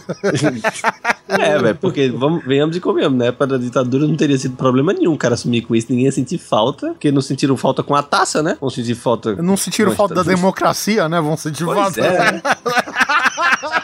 É, 1.30 1.60
velho, 1.60 1.76
porque 1.76 2.10
vamos, 2.10 2.43
venhamos 2.43 2.76
e 2.76 2.80
comemos, 2.80 3.16
né? 3.16 3.32
Para 3.32 3.56
a 3.56 3.60
ditadura 3.60 4.08
não 4.08 4.16
teria 4.16 4.36
sido 4.36 4.56
problema 4.56 4.93
nenhum 4.93 5.14
o 5.14 5.18
cara 5.18 5.36
assumir 5.36 5.62
com 5.62 5.76
isso, 5.76 5.86
ninguém 5.91 6.06
ia 6.06 6.12
sentir 6.12 6.39
falta, 6.39 6.88
porque 6.88 7.12
não 7.12 7.22
sentiram 7.22 7.56
falta 7.56 7.84
com 7.84 7.93
a 7.93 8.02
taça, 8.02 8.41
né? 8.41 8.58
Vão 8.60 8.72
sentir 8.72 8.95
falta. 8.95 9.36
Não 9.36 9.56
sentiram 9.56 9.91
falta 9.91 10.16
da 10.16 10.24
democracia, 10.24 11.08
né? 11.08 11.22
Vão 11.22 11.38
sentir 11.38 11.66
Pois 11.66 11.78
falta. 11.78 12.02
é, 12.02 12.32
né? 12.32 12.41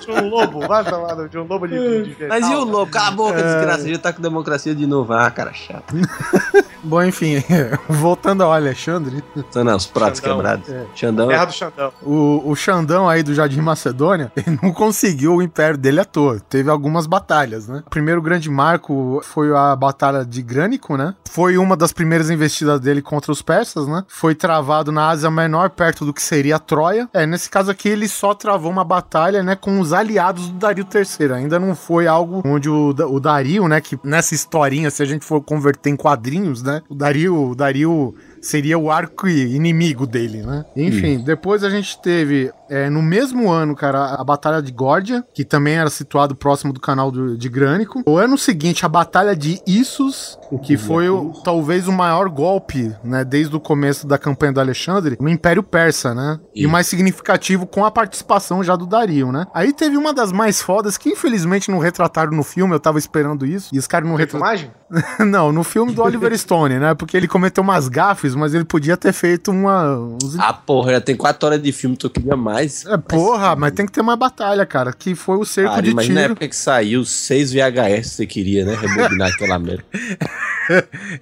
Tinha 0.00 0.22
um 0.22 0.28
lobo, 0.28 0.66
vai 0.66 0.84
falar 0.84 1.28
de 1.28 1.38
um 1.38 1.44
lobo 1.44 1.66
de, 1.66 2.14
de 2.14 2.26
Mas 2.26 2.48
e 2.48 2.54
o 2.54 2.64
lobo? 2.64 2.90
Cala 2.90 3.08
a 3.08 3.10
boca, 3.10 3.42
desgraça, 3.42 3.88
já 3.88 3.98
tá 3.98 4.12
com 4.12 4.22
democracia 4.22 4.74
de 4.74 4.86
novo. 4.86 5.12
Ah, 5.12 5.30
cara 5.30 5.52
chato. 5.52 5.94
Bom, 6.82 7.02
enfim, 7.02 7.42
voltando 7.88 8.42
ao 8.42 8.52
Alexandre, 8.52 9.22
São 9.50 9.64
não, 9.64 9.76
os 9.76 9.86
pratos 9.86 10.20
Xandão. 10.20 10.36
quebrados. 10.36 10.68
É. 10.68 10.86
Xandão. 10.94 11.28
Terra 11.28 11.44
do 11.44 11.52
Xandão. 11.52 11.92
o, 12.02 12.42
o 12.50 12.56
Xandão 12.56 13.08
aí 13.08 13.22
do 13.22 13.34
Jardim 13.34 13.60
Macedônia, 13.60 14.32
ele 14.36 14.58
não 14.62 14.72
conseguiu 14.72 15.36
o 15.36 15.42
império 15.42 15.76
dele 15.76 16.00
à 16.00 16.04
toa. 16.04 16.40
Teve 16.48 16.70
algumas 16.70 17.06
batalhas, 17.06 17.68
né? 17.68 17.82
O 17.86 17.90
primeiro 17.90 18.22
grande 18.22 18.48
marco 18.50 19.20
foi 19.24 19.54
a 19.54 19.74
Batalha 19.76 20.24
de 20.24 20.42
Grânico, 20.42 20.96
né? 20.96 21.14
Foi 21.30 21.58
uma 21.58 21.76
das 21.76 21.92
primeiras 21.92 22.30
investidas 22.30 22.80
dele 22.80 23.02
contra 23.02 23.30
os 23.32 23.42
persas, 23.42 23.86
né? 23.86 24.04
Foi 24.08 24.34
travado 24.34 24.90
na 24.90 25.08
Ásia 25.08 25.30
Menor, 25.30 25.70
perto 25.70 26.04
do 26.04 26.12
que 26.14 26.22
seria 26.22 26.58
Troia. 26.58 27.08
É, 27.12 27.26
nesse 27.26 27.48
caso 27.50 27.70
aqui, 27.70 27.88
ele 27.88 28.08
só 28.08 28.34
travou 28.34 28.70
uma 28.70 28.84
batalha, 28.84 29.42
né, 29.42 29.56
com 29.56 29.80
os 29.80 29.92
aliados 29.92 30.48
do 30.48 30.58
Dario 30.58 30.86
III. 30.92 31.32
Ainda 31.34 31.58
não 31.58 31.74
foi 31.74 32.06
algo 32.06 32.42
onde 32.44 32.68
o, 32.68 32.88
o 32.90 33.20
Dario, 33.20 33.68
né, 33.68 33.80
que 33.80 33.98
nessa 34.02 34.34
historinha, 34.34 34.90
se 34.90 35.02
a 35.02 35.06
gente 35.06 35.24
for 35.24 35.40
converter 35.40 35.90
em 35.90 35.96
quadrinhos, 35.96 36.62
né, 36.62 36.69
o 36.88 36.94
Dario, 36.94 37.50
o 37.50 37.54
Dario 37.54 38.14
seria 38.40 38.78
o 38.78 38.90
arco 38.90 39.28
inimigo 39.28 40.06
dele, 40.06 40.42
né? 40.42 40.64
Enfim, 40.76 41.18
depois 41.18 41.62
a 41.64 41.70
gente 41.70 42.00
teve 42.00 42.50
é, 42.70 42.88
no 42.88 43.02
mesmo 43.02 43.50
ano, 43.50 43.74
cara, 43.74 44.14
a 44.14 44.24
Batalha 44.24 44.62
de 44.62 44.70
Górdia, 44.72 45.24
que 45.34 45.44
também 45.44 45.74
era 45.74 45.90
situado 45.90 46.34
próximo 46.34 46.72
do 46.72 46.80
canal 46.80 47.10
do- 47.10 47.36
de 47.36 47.48
Grânico. 47.48 48.02
O 48.06 48.16
ano 48.16 48.38
seguinte, 48.38 48.86
a 48.86 48.88
Batalha 48.88 49.34
de 49.36 49.60
Issus, 49.66 50.38
que 50.62 50.76
foi 50.76 51.08
o- 51.08 51.32
talvez 51.44 51.88
o 51.88 51.92
maior 51.92 52.28
golpe, 52.28 52.94
né, 53.04 53.24
desde 53.24 53.54
o 53.56 53.60
começo 53.60 54.06
da 54.06 54.16
campanha 54.16 54.52
do 54.52 54.60
Alexandre, 54.60 55.16
no 55.20 55.28
Império 55.28 55.62
Persa, 55.62 56.14
né? 56.14 56.38
E 56.54 56.66
o 56.66 56.70
mais 56.70 56.86
significativo 56.86 57.66
com 57.66 57.84
a 57.84 57.90
participação 57.90 58.62
já 58.62 58.76
do 58.76 58.86
Dario, 58.86 59.32
né? 59.32 59.46
Aí 59.52 59.72
teve 59.72 59.96
uma 59.96 60.12
das 60.14 60.30
mais 60.32 60.62
fodas 60.62 60.96
que 60.96 61.10
infelizmente 61.10 61.70
não 61.70 61.78
retrataram 61.78 62.32
no 62.32 62.42
filme, 62.42 62.72
eu 62.74 62.80
tava 62.80 62.98
esperando 62.98 63.44
isso, 63.44 63.70
e 63.74 63.78
os 63.78 63.86
caras 63.86 64.08
não 64.08 64.16
retrataram. 64.16 64.70
Não, 65.24 65.52
no 65.52 65.62
filme 65.62 65.92
do 65.92 66.02
Oliver 66.02 66.32
Stone, 66.36 66.78
né? 66.80 66.94
Porque 66.94 67.16
ele 67.16 67.28
cometeu 67.28 67.62
umas 67.62 67.86
gafes, 67.86 68.34
mas 68.34 68.54
ele 68.54 68.64
podia 68.64 68.96
ter 68.96 69.12
feito 69.12 69.52
uma. 69.52 69.96
Ah, 70.36 70.52
porra, 70.52 70.90
já 70.94 71.00
tem 71.00 71.16
quatro 71.16 71.46
horas 71.46 71.62
de 71.62 71.70
filme, 71.70 71.96
tu 71.96 72.10
queria 72.10 72.36
mais. 72.36 72.59
É, 72.86 72.96
porra, 72.96 73.54
mas 73.56 73.72
tem 73.72 73.86
que 73.86 73.92
ter 73.92 74.02
mais 74.02 74.18
batalha, 74.18 74.64
cara. 74.66 74.92
Que 74.92 75.14
foi 75.14 75.36
o 75.36 75.44
cerco 75.44 75.70
Cara, 75.70 75.82
de 75.82 75.90
imagina 75.90 76.14
na 76.14 76.20
tiro. 76.22 76.32
época 76.32 76.48
que 76.48 76.56
saiu 76.56 77.04
seis 77.04 77.52
VHS 77.52 78.10
você 78.12 78.26
queria, 78.26 78.64
né? 78.64 78.74
Rebobinar 78.74 79.28
aquela 79.34 79.58
merda. 79.58 79.84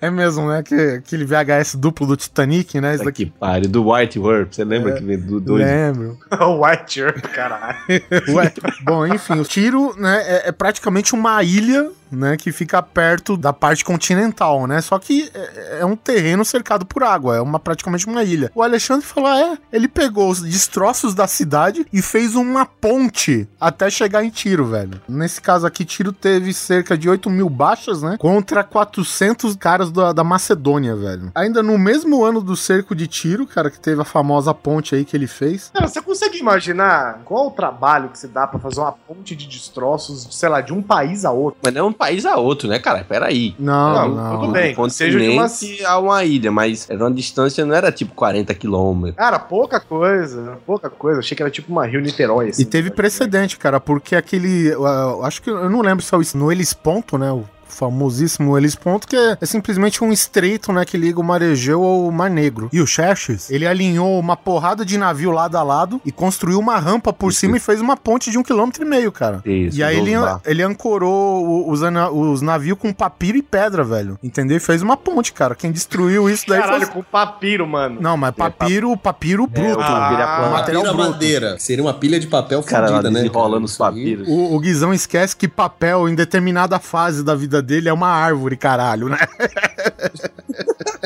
É 0.01 0.11
mesmo, 0.11 0.49
né? 0.49 0.63
Que, 0.63 0.75
aquele 0.75 1.25
VHS 1.25 1.75
duplo 1.77 2.07
do 2.07 2.17
Titanic, 2.17 2.81
né? 2.81 2.91
Isso 2.91 2.99
Puta 2.99 3.11
daqui. 3.11 3.25
que 3.27 3.31
pariu. 3.31 3.69
Do 3.69 3.91
White 3.91 4.19
Warp, 4.19 4.53
você 4.53 4.65
lembra 4.65 4.93
que 4.95 5.03
veio 5.03 5.21
do 5.21 5.41
dois? 5.41 5.65
Lembro. 5.65 6.19
o 6.41 6.65
White 6.65 7.01
Earth, 7.01 7.23
caralho. 7.33 7.77
Ué, 8.35 8.53
bom, 8.83 9.07
enfim, 9.07 9.39
o 9.41 9.45
tiro, 9.45 9.95
né, 9.99 10.23
é, 10.27 10.49
é 10.49 10.53
praticamente 10.53 11.15
uma 11.15 11.43
ilha, 11.43 11.91
né, 12.11 12.37
que 12.37 12.53
fica 12.53 12.83
perto 12.83 13.37
da 13.37 13.53
parte 13.53 13.85
continental, 13.85 14.67
né? 14.67 14.81
Só 14.81 14.99
que 14.99 15.31
é, 15.35 15.79
é 15.81 15.87
um 15.87 15.97
terreno 15.97 16.45
cercado 16.45 16.87
por 16.87 17.03
água, 17.03 17.37
é 17.37 17.41
uma 17.41 17.59
praticamente 17.59 18.07
uma 18.07 18.23
ilha. 18.23 18.51
O 18.55 18.63
Alexandre 18.63 19.07
falou: 19.07 19.31
"Ah, 19.31 19.41
é, 19.41 19.59
ele 19.73 19.89
pegou 19.89 20.31
os 20.31 20.41
destroços 20.41 21.15
da 21.15 21.27
cidade 21.27 21.87
e 21.93 22.03
fez 22.03 22.35
uma 22.35 22.65
ponte 22.65 23.49
até 23.61 23.91
chegar 23.91 24.25
em 24.25 24.31
Tiro, 24.31 24.67
velho. 24.67 25.01
Nesse 25.09 25.41
caso 25.41 25.67
aqui, 25.67 25.85
Tiro 25.85 26.13
teve 26.13 26.53
cerca 26.53 26.97
de 26.97 27.09
8 27.09 27.29
mil 27.31 27.49
baixas, 27.49 28.03
né? 28.03 28.17
Contra 28.19 28.63
400 28.63 29.57
caras 29.57 29.91
da, 29.91 30.13
da 30.13 30.25
Macedônia, 30.25 30.95
velho. 30.95 31.31
Ainda 31.35 31.63
no 31.63 31.79
mesmo 31.79 32.25
ano 32.25 32.41
do 32.41 32.57
cerco 32.57 32.95
de 32.95 33.07
Tiro, 33.07 33.47
cara, 33.47 33.71
que 33.71 33.79
teve 33.79 34.01
a 34.01 34.05
famosa 34.05 34.55
ponte 34.55 34.95
aí 34.95 35.05
que 35.05 35.17
ele 35.17 35.27
fez. 35.27 35.71
Cara, 35.73 35.89
você 35.89 36.01
consegue 36.01 36.39
imaginar 36.39 37.21
qual 37.25 37.49
o 37.49 37.51
trabalho 37.51 38.09
que 38.09 38.19
se 38.19 38.29
dá 38.29 38.47
pra 38.47 38.59
fazer 38.59 38.81
uma 38.81 38.93
ponte 38.93 39.35
de 39.35 39.47
destroços, 39.47 40.29
sei 40.31 40.49
lá, 40.49 40.61
de 40.61 40.73
um 40.73 40.83
país 40.83 41.25
a 41.25 41.31
outro? 41.31 41.61
Mas 41.63 41.75
não 41.75 41.81
é 41.81 41.85
um 41.85 41.93
país 41.99 42.25
a 42.25 42.37
outro, 42.37 42.69
né, 42.69 42.79
cara? 42.79 43.05
Peraí. 43.07 43.55
Não, 43.59 43.93
Não, 43.95 44.09
não. 44.15 44.41
tudo 44.41 44.53
bem. 44.53 44.75
Do 44.75 44.89
seja 44.91 45.19
de 45.19 45.29
uma- 45.29 45.49
a 45.87 45.99
uma 45.99 46.25
ilha, 46.25 46.51
mas 46.53 46.89
era 46.89 47.01
uma 47.05 47.11
distância, 47.13 47.67
não 47.67 47.75
era 47.75 47.91
tipo 47.93 48.15
40 48.15 48.55
quilômetros. 48.55 49.17
Cara, 49.17 49.39
pouca 49.39 49.81
coisa, 49.81 50.59
pouca 50.65 50.89
coisa. 50.89 51.19
Achei 51.21 51.37
que 51.37 51.43
era 51.43 51.51
tipo 51.51 51.71
uma 51.73 51.85
Rio-Niterói. 51.87 52.51
assim. 52.51 52.63
E 52.63 52.65
teve 52.65 52.91
precedente, 52.91 53.59
cara, 53.59 53.81
porque 53.81 54.15
aquele. 54.17 54.75
uh, 54.77 55.23
acho 55.25 55.43
que 55.43 55.51
eu 55.51 55.69
não 55.69 55.81
lembro 55.83 56.05
se 56.05 56.15
é 56.15 56.19
o 56.19 56.23
no 56.37 56.53
Elis 56.53 56.73
Ponto, 56.73 57.19
né? 57.19 57.31
O 57.33 57.45
famosíssimo 57.69 58.57
Elis 58.57 58.75
Ponto, 58.75 59.07
que 59.07 59.17
é, 59.17 59.37
é 59.41 59.47
simplesmente 59.47 60.03
um 60.03 60.13
estreito, 60.13 60.73
né? 60.73 60.85
Que 60.85 60.97
liga 60.97 61.21
o 61.21 61.25
Mar 61.25 61.43
Egeu 61.43 61.83
ao 61.83 62.11
Mar 62.11 62.31
Negro. 62.31 62.69
E 62.73 62.81
o 62.81 62.87
Xerxes, 62.87 63.51
ele 63.51 63.67
alinhou 63.67 64.19
uma 64.19 64.37
porrada 64.37 64.85
de 64.85 64.97
navio 64.99 65.31
lado 65.31 65.57
a 65.57 65.63
lado 65.63 66.01
e 66.05 66.13
construiu 66.13 66.59
uma 66.59 66.79
rampa 66.79 67.13
por 67.13 67.33
cima 67.33 67.57
e 67.57 67.61
fez 67.61 67.81
uma 67.81 67.97
ponte 67.97 68.31
de 68.31 68.39
um 68.39 68.43
quilômetro 68.43 68.83
e 68.83 68.87
meio, 68.87 69.11
cara. 69.13 69.43
Isso, 69.45 69.79
E 69.79 69.83
aí 69.83 69.99
ele, 69.99 70.13
ele 70.45 70.63
ancorou 70.63 71.71
os, 71.71 71.81
os 71.83 72.43
navios 72.43 72.79
com 72.79 72.93
papiro 72.93 73.39
e 73.39 73.43
pedra, 73.43 73.85
velho. 73.85 74.19
Entendeu? 74.23 74.57
E 74.57 74.61
fez 74.61 74.83
uma 74.83 74.97
ponte, 74.97 75.33
cara. 75.33 75.55
Quem 75.55 75.71
destruiu 75.71 76.29
isso 76.29 76.45
daí 76.49 76.61
Caralho, 76.61 76.87
foi. 76.87 76.95
com 76.95 77.03
papiro, 77.03 77.67
mano. 77.67 77.99
Não, 78.01 78.17
mas 78.17 78.35
papiro, 78.35 78.97
papiro 78.97 79.47
bruto. 79.47 79.81
Ah, 79.81 80.51
material 80.53 80.83
Papiro 80.83 80.97
bruto. 80.97 81.11
madeira. 81.13 81.59
Seria 81.59 81.85
uma 81.85 81.95
pilha 81.95 82.19
de 82.19 82.27
papel 82.27 82.63
Cara, 82.63 83.03
né? 83.03 83.11
desenrolando 83.11 83.65
os 83.65 83.73
Isso 83.73 83.79
papiros. 83.79 84.27
O, 84.29 84.55
o 84.55 84.59
Guizão 84.61 84.93
esquece 84.93 85.37
que 85.37 85.49
papel, 85.49 86.09
em 86.09 86.15
determinada 86.15 86.79
fase 86.79 87.23
da 87.23 87.35
vida 87.35 87.58
dele, 87.63 87.89
é 87.89 87.93
uma 87.93 88.09
árvore, 88.09 88.57
caralho, 88.57 89.09
né? 89.09 89.19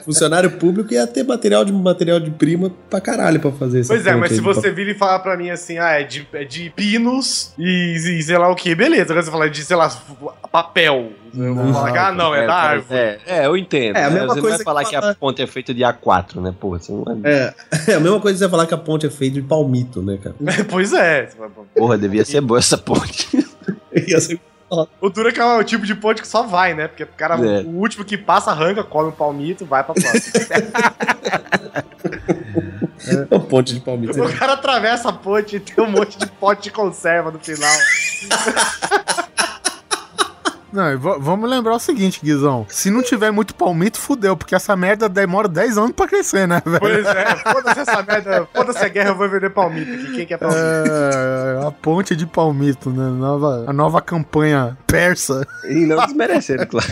Funcionário 0.05 0.51
público 0.53 0.93
ia 0.93 1.07
ter 1.07 1.23
material 1.23 1.65
de 1.65 1.73
material 1.73 2.19
de 2.19 2.31
prima 2.31 2.73
pra 2.91 3.01
caralho 3.01 3.39
pra 3.39 3.53
fazer 3.53 3.81
isso. 3.81 3.89
Pois 3.89 4.05
é, 4.07 4.15
mas 4.17 4.33
se 4.33 4.41
você 4.41 4.71
vir 4.71 4.89
e 4.89 4.95
falar 4.95 5.21
pra 5.21 5.37
mim 5.37 5.51
assim, 5.51 5.79
ah, 5.79 5.93
é 5.93 6.03
de, 6.03 6.27
é 6.33 6.45
de 6.45 6.71
pinos 6.71 7.53
e, 7.57 7.95
e 8.19 8.23
sei 8.23 8.37
lá 8.37 8.51
o 8.51 8.57
que, 8.57 8.75
beleza. 8.75 9.13
Agora 9.13 9.23
você 9.23 9.31
fala 9.31 9.49
de, 9.49 9.65
sei 9.65 9.77
lá, 9.77 9.89
papel. 10.51 11.13
Eu 11.35 11.55
vou 11.55 11.65
Não, 11.67 11.73
falar 11.73 11.93
que, 11.93 11.99
ah, 11.99 12.13
não, 12.13 12.35
é, 12.35 12.41
da 12.41 12.47
cara, 12.49 12.69
árvore. 12.71 12.99
É, 12.99 13.21
é, 13.27 13.47
eu 13.47 13.57
entendo. 13.57 13.97
É, 13.97 14.05
a 14.05 14.11
né? 14.11 14.21
mesma 14.21 14.35
Você 14.35 14.41
coisa 14.41 14.49
vai 14.51 14.59
que 14.59 14.65
falar 14.65 14.85
que, 14.85 14.95
fala- 14.95 15.11
a 15.13 15.15
ponte 15.15 15.41
é 15.43 15.47
feita 15.47 15.73
de 15.73 15.83
A4, 15.83 16.41
né? 16.41 16.55
Porra, 16.59 16.79
você 16.81 16.93
não 16.93 17.05
é... 17.25 17.31
É, 17.33 17.55
é 17.93 17.95
a 17.95 18.01
mesma 18.01 18.21
coisa 18.21 18.39
que 18.39 18.45
você 18.45 18.51
falar 18.51 18.67
que 18.67 18.75
a 18.75 18.79
ponte 18.79 19.07
é 19.07 19.11
feita 19.11 19.35
de 19.37 19.43
palmito, 19.43 20.03
né, 20.03 20.19
cara? 20.23 20.35
pois 20.69 20.93
é. 20.93 21.29
Porra, 21.77 21.97
devia 21.97 22.25
ser 22.25 22.41
boa 22.41 22.59
essa 22.59 22.77
ponte. 22.77 23.29
Ia 24.09 24.21
ser- 24.21 24.41
O 25.01 25.11
duro 25.11 25.29
é 25.29 25.33
que 25.33 25.41
é 25.41 25.45
o 25.45 25.63
tipo 25.63 25.85
de 25.85 25.95
ponte 25.95 26.23
que 26.23 26.29
só 26.29 26.43
vai, 26.45 26.73
né? 26.73 26.89
Porque 26.89 27.03
o 27.03 27.07
cara, 27.09 27.35
É. 27.35 27.61
o 27.63 27.69
último 27.79 28.05
que 28.05 28.17
passa, 28.17 28.51
arranca, 28.51 28.83
come 28.83 29.09
um 29.11 29.13
palmito, 29.13 29.67
vai 29.67 29.85
pra 29.85 29.95
próxima. 29.95 30.33
uma 33.31 33.41
ponte 33.41 33.75
de 33.75 33.81
palmito. 33.81 34.23
o 34.23 34.33
cara 34.39 34.55
atravessa 34.55 35.11
a 35.11 35.13
ponte 35.13 35.57
e 35.57 35.61
tem 35.61 35.85
um 35.85 35.91
monte 35.91 36.19
de 36.19 36.27
pote 36.27 36.63
de 36.63 36.71
conserva 36.71 37.31
no 37.31 37.39
final. 37.39 37.71
Não, 40.73 40.99
va- 40.99 41.19
vamos 41.19 41.49
lembrar 41.51 41.75
o 41.75 41.79
seguinte, 41.79 42.21
Guizão. 42.23 42.65
Se 42.69 42.91
não 42.91 43.03
tiver 43.03 43.31
muito 43.31 43.55
palmito, 43.55 43.99
fudeu, 43.99 44.37
porque 44.37 44.55
essa 44.55 44.75
merda 44.77 45.09
demora 45.09 45.47
10 45.49 45.77
anos 45.79 45.93
pra 45.93 46.09
crescer, 46.09 46.49
né, 46.49 46.63
velho? 46.65 46.81
Pois 46.81 47.07
é, 47.07 47.37
foda-se 47.53 47.81
essa 47.81 48.03
merda, 48.03 48.49
foda-se 48.55 48.85
a 48.85 48.89
guerra, 48.89 49.11
eu 49.11 49.17
vou 49.17 49.29
vender 49.29 49.51
palmito 49.51 49.93
aqui. 49.93 50.13
Quem 50.17 50.27
quer 50.27 50.39
palmito? 50.39 50.61
É, 50.61 51.67
a 51.67 51.71
ponte 51.71 52.17
de 52.17 52.27
palmito, 52.27 52.91
né? 52.91 53.09
Nova, 53.11 53.65
a 53.67 53.73
nova 53.73 54.01
campanha 54.01 54.77
persa. 54.87 55.47
E 55.69 55.85
não 55.87 56.05
desmerecendo, 56.07 56.67
claro. 56.67 56.87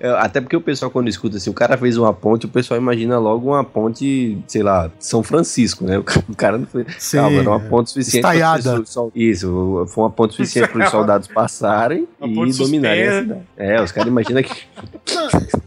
É, 0.00 0.08
Até 0.10 0.40
porque 0.40 0.56
o 0.56 0.60
pessoal, 0.60 0.90
quando 0.90 1.08
escuta 1.08 1.38
assim, 1.38 1.50
o 1.50 1.54
cara 1.54 1.76
fez 1.76 1.96
uma 1.96 2.12
ponte, 2.14 2.46
o 2.46 2.48
pessoal 2.48 2.78
imagina 2.80 3.18
logo 3.18 3.48
uma 3.48 3.64
ponte, 3.64 4.38
sei 4.46 4.62
lá, 4.62 4.90
São 4.98 5.22
Francisco, 5.24 5.84
né? 5.84 5.98
O 5.98 6.04
ca- 6.04 6.22
o 6.28 6.36
cara 6.36 6.56
não 6.56 6.66
foi. 6.66 6.86
Sim, 6.98 7.16
Calma, 7.18 7.40
era 7.40 7.50
uma 7.50 7.60
ponte 7.60 7.90
suficiente 7.90 8.18
Estaiada. 8.24 8.82
Isso, 9.14 9.84
foi 9.88 10.04
uma 10.04 10.10
ponte 10.10 10.34
suficiente 10.34 10.68
para 10.70 10.84
os 10.84 10.90
soldados 10.90 11.26
passarem 11.34 12.06
Uma 12.20 12.46
e 12.46 12.52
dominarem 12.52 13.17
É, 13.56 13.80
os 13.82 13.92
caras 13.92 14.08
imaginam 14.08 14.42
que. 14.42 14.66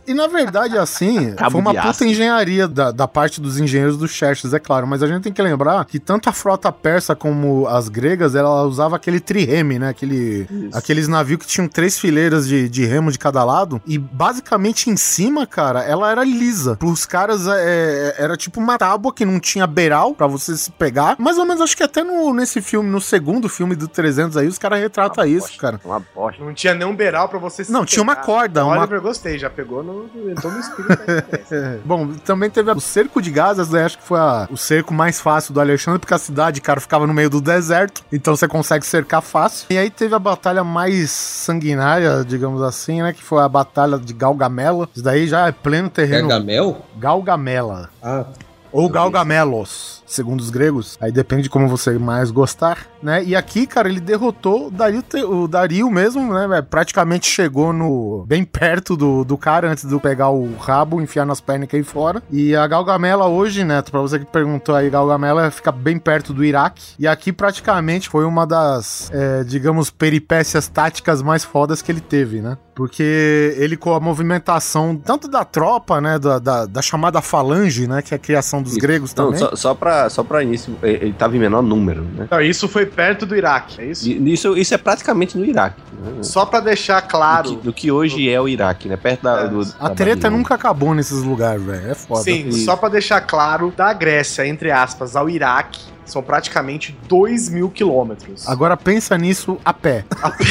E, 0.08 0.14
na 0.14 0.28
verdade, 0.28 0.78
assim, 0.78 1.34
Cabo 1.36 1.52
foi 1.52 1.62
uma 1.62 1.74
puta 1.74 1.90
aço. 1.90 2.04
engenharia 2.04 2.68
da, 2.68 2.92
da 2.92 3.08
parte 3.08 3.40
dos 3.40 3.60
engenheiros 3.60 3.98
do 3.98 4.08
Xerxes, 4.08 4.54
é 4.54 4.60
claro. 4.60 4.86
Mas 4.88 5.02
a 5.04 5.08
gente 5.08 5.24
tem 5.24 5.32
que 5.34 5.42
lembrar 5.42 5.84
que 5.86 6.00
tanto 6.00 6.30
a 6.30 6.34
frota 6.34 6.72
persa 6.72 7.16
como 7.16 7.68
as 7.68 7.88
gregas, 7.88 8.36
ela 8.36 8.64
usava 8.64 8.96
aquele 8.96 9.20
trireme, 9.20 9.80
né? 9.80 9.90
Aquele, 9.90 10.48
aqueles 10.74 11.08
navios 11.08 11.40
que 11.40 11.48
tinham 11.48 11.68
três 11.68 11.98
fileiras 11.98 12.48
de, 12.48 12.68
de 12.68 12.86
remo 12.86 13.12
de 13.12 13.20
cada 13.20 13.44
lado. 13.44 13.82
E 13.86 13.98
basicamente 13.98 14.90
em 14.90 14.98
cima, 14.98 15.46
cara, 15.46 15.84
ela 15.84 16.12
era 16.12 16.24
lisa. 16.24 16.76
Pros 16.76 17.06
caras, 17.06 17.48
é, 17.48 18.16
era 18.18 18.36
tipo 18.36 18.60
uma 18.60 18.78
tábua 18.78 19.14
que 19.14 19.26
não 19.26 19.40
tinha 19.40 19.66
beiral 19.66 20.14
pra 20.14 20.28
você 20.28 20.56
se 20.58 20.72
pegar. 20.72 21.16
Mais 21.20 21.38
ou 21.38 21.46
menos, 21.46 21.62
acho 21.62 21.78
que 21.78 21.84
até 21.84 22.04
no, 22.04 22.34
nesse 22.34 22.62
filme, 22.62 22.90
no 22.90 23.00
segundo 23.00 23.48
filme 23.48 23.76
do 23.76 23.88
300 23.88 24.38
aí, 24.38 24.48
os 24.48 24.58
caras 24.58 24.80
retratam 24.80 25.26
isso, 25.26 25.58
cara. 25.58 25.80
Uma 25.86 26.00
bosta. 26.14 26.44
Não 26.44 26.54
tinha 26.54 26.74
nem 26.74 26.88
um 26.88 26.96
beiral 26.96 27.30
pra 27.30 27.40
você 27.42 27.66
se 27.66 27.72
Não, 27.72 27.84
tinha 27.84 28.02
uma 28.04 28.16
pegar. 28.16 28.26
corda, 28.26 28.64
uma- 28.66 28.78
Oliver, 28.80 29.02
gostei, 29.02 29.38
já 29.38 29.50
pegou 29.50 29.84
no. 29.84 30.10
Entrou 30.32 30.54
no 30.54 30.60
espírito 30.60 30.88
da. 31.06 31.78
Bom, 31.84 32.14
também 32.24 32.50
teve 32.50 32.72
o 32.72 32.80
cerco 32.80 33.22
de 33.22 33.30
Gaza, 33.32 33.66
né? 33.66 33.84
acho 33.86 33.98
que 33.98 34.04
foi 34.06 34.20
a- 34.20 34.48
o 34.50 34.56
cerco 34.56 34.94
mais 34.94 35.20
fácil 35.20 35.54
do 35.54 35.60
Alexandre, 35.60 36.00
porque 36.00 36.14
a 36.14 36.18
cidade, 36.18 36.62
cara, 36.62 36.80
ficava 36.80 37.06
no 37.06 37.14
meio 37.14 37.30
do 37.30 37.42
deserto, 37.42 38.04
então 38.12 38.36
você 38.36 38.48
consegue 38.48 38.86
cercar 38.86 39.22
fácil. 39.22 39.66
E 39.70 39.78
aí 39.78 39.90
teve 39.90 40.16
a 40.16 40.20
batalha 40.20 40.64
mais 40.64 41.12
sanguinária, 41.12 42.24
digamos 42.26 42.62
assim, 42.62 43.02
né? 43.02 43.12
Que 43.14 43.24
foi 43.24 43.42
a 43.44 43.50
batalha 43.50 43.98
de 43.98 44.14
Galgamela. 44.14 44.88
Isso 44.94 45.04
daí 45.04 45.28
já 45.28 45.48
é 45.48 45.52
pleno 45.52 45.90
terreno. 45.90 46.28
Gargamel? 46.28 46.78
Galgamela. 46.98 47.90
Ah, 48.02 48.26
Ou 48.72 48.88
Galgamelos, 48.90 50.01
segundo 50.12 50.40
os 50.42 50.50
gregos. 50.50 50.98
Aí 51.02 51.12
depende 51.12 51.44
de 51.44 51.50
como 51.50 51.68
você 51.68 51.98
mais 51.98 52.32
gostar, 52.32 52.88
né? 53.02 53.24
E 53.24 53.36
aqui, 53.36 53.66
cara, 53.66 53.90
ele 53.90 54.00
derrotou 54.00 54.68
o 54.68 54.72
Dario, 54.72 55.04
o 55.28 55.48
Dario 55.48 55.90
mesmo, 55.90 56.34
né? 56.34 56.48
velho? 56.48 56.64
Praticamente 56.64 57.28
chegou 57.30 57.72
no 57.74 58.26
bem 58.28 58.44
perto 58.44 58.96
do, 58.96 59.24
do 59.24 59.38
cara 59.38 59.70
antes 59.72 59.88
de 59.88 59.94
eu 59.94 60.00
pegar 60.00 60.30
o 60.30 60.56
rabo, 60.58 61.02
enfiar 61.02 61.26
nas 61.26 61.40
pernas 61.42 61.66
e 61.66 61.68
cair 61.68 61.84
fora. 61.84 62.22
E 62.30 62.56
a 62.56 62.68
Galgamela 62.68 63.28
hoje, 63.28 63.64
Neto, 63.64 63.92
pra 63.92 64.02
você 64.02 64.20
que 64.20 64.26
perguntou 64.26 64.76
aí, 64.76 64.90
Galgamela 64.90 65.50
fica 65.52 65.72
bem 65.72 65.98
perto 65.98 66.34
do 66.34 66.44
Iraque. 66.44 66.94
E 67.00 67.08
aqui 67.08 67.32
praticamente 67.32 68.10
foi 68.10 68.26
uma 68.26 68.46
das, 68.46 69.10
é, 69.14 69.44
digamos, 69.44 69.90
peripécias 69.90 70.68
táticas 70.68 71.22
mais 71.22 71.44
fodas 71.44 71.82
que 71.82 71.92
ele 71.92 72.02
teve, 72.02 72.42
né? 72.42 72.58
Porque 72.76 73.56
ele 73.58 73.78
com 73.78 73.94
a 73.94 74.00
movimentação 74.00 74.96
tanto 74.96 75.28
da 75.28 75.44
tropa, 75.44 76.00
né, 76.02 76.18
da, 76.18 76.40
da, 76.40 76.66
da 76.66 76.82
chamada 76.82 77.22
falange, 77.22 77.86
né, 77.86 78.02
que 78.02 78.14
é 78.14 78.18
a 78.18 78.20
criação 78.20 78.62
dos 78.62 78.72
Isso. 78.72 78.82
gregos 78.82 79.14
Não, 79.14 79.26
também. 79.26 79.40
só, 79.40 79.56
só, 79.56 79.76
pra, 79.76 80.01
só 80.10 80.24
pra 80.24 80.42
início, 80.44 80.76
ele 80.84 81.14
tava 81.14 81.36
em 81.36 81.40
menor 81.40 81.62
número, 81.62 82.02
né? 82.04 82.28
Não, 82.30 82.42
isso 82.42 82.68
foi 82.68 82.86
perto 82.86 83.26
do 83.26 83.36
Iraque, 83.36 83.82
é 83.82 83.86
isso? 83.86 84.10
Isso, 84.10 84.58
isso 84.58 84.74
é 84.74 84.78
praticamente 84.78 85.38
no 85.38 85.46
Iraque. 85.46 85.82
Né? 86.02 86.24
Só 86.24 86.46
pra 86.46 86.60
deixar 86.60 87.02
Do, 87.02 87.08
claro. 87.10 87.50
que, 87.50 87.56
do 87.58 87.74
que 87.74 87.92
hoje 87.92 88.30
é 88.30 88.40
o 88.42 88.48
Iraque, 88.48 88.88
né? 88.90 88.98
Perto 88.98 89.24
da. 89.24 89.42
É. 89.42 89.48
do- 89.48 89.62
A 89.80 89.90
da 89.90 89.96
treta 89.96 90.16
Babilônia. 90.16 90.38
nunca 90.38 90.56
acabou 90.56 90.94
nesses 90.94 91.22
lugares, 91.24 91.62
velho. 91.64 91.92
É 91.92 91.96
foda. 91.96 92.22
Sim, 92.24 92.48
Isso. 92.50 92.66
só 92.66 92.76
pra 92.76 92.90
deixar 92.90 93.22
claro, 93.22 93.74
da 93.76 93.92
Grécia, 93.94 94.46
entre 94.48 94.72
aspas, 94.72 95.16
ao 95.16 95.30
Iraque, 95.30 95.80
são 96.12 96.22
praticamente 96.22 96.98
2 97.08 97.50
mil 97.50 97.70
quilômetros. 97.70 98.48
Agora 98.48 98.76
pensa 98.76 99.18
nisso 99.18 99.58
a 99.64 99.74
pé, 99.74 100.04
A 100.22 100.30
pé, 100.32 100.44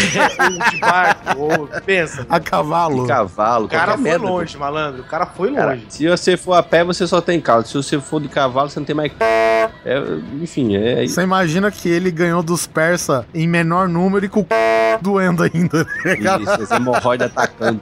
ou 0.48 0.70
de 0.70 0.78
barco, 0.80 1.38
ou 1.38 1.68
pensa. 1.84 2.26
a 2.28 2.40
cavalo. 2.40 3.02
De 3.02 3.08
cavalo, 3.08 3.66
O 3.66 3.68
cara 3.68 3.92
foi 3.92 4.02
merda. 4.02 4.24
longe, 4.26 4.56
malandro. 4.56 5.02
O 5.02 5.04
cara 5.04 5.26
foi 5.26 5.52
Cara, 5.52 5.72
longe. 5.72 5.86
se 5.88 6.08
você 6.08 6.36
for 6.36 6.54
a 6.54 6.62
pé, 6.62 6.82
você 6.84 7.06
só 7.06 7.20
tem 7.20 7.40
calo. 7.40 7.64
Se 7.66 7.74
você 7.74 8.00
for 8.00 8.20
de 8.20 8.28
cavalo, 8.28 8.70
você 8.70 8.80
não 8.80 8.86
tem 8.86 8.94
mais. 8.96 9.12
É, 9.84 9.98
enfim, 10.40 10.76
é. 10.76 11.06
Você 11.06 11.22
imagina 11.22 11.70
que 11.70 11.88
ele 11.88 12.10
ganhou 12.10 12.42
dos 12.42 12.66
persas 12.66 13.24
em 13.34 13.46
menor 13.46 13.88
número 13.88 14.24
e 14.24 14.28
com 14.28 14.40
o 14.40 14.46
doendo 15.00 15.42
ainda, 15.42 15.84
né? 16.04 16.16
Isso, 16.42 16.62
esse 16.62 16.74
hemorroide 16.74 17.24
atacando. 17.24 17.80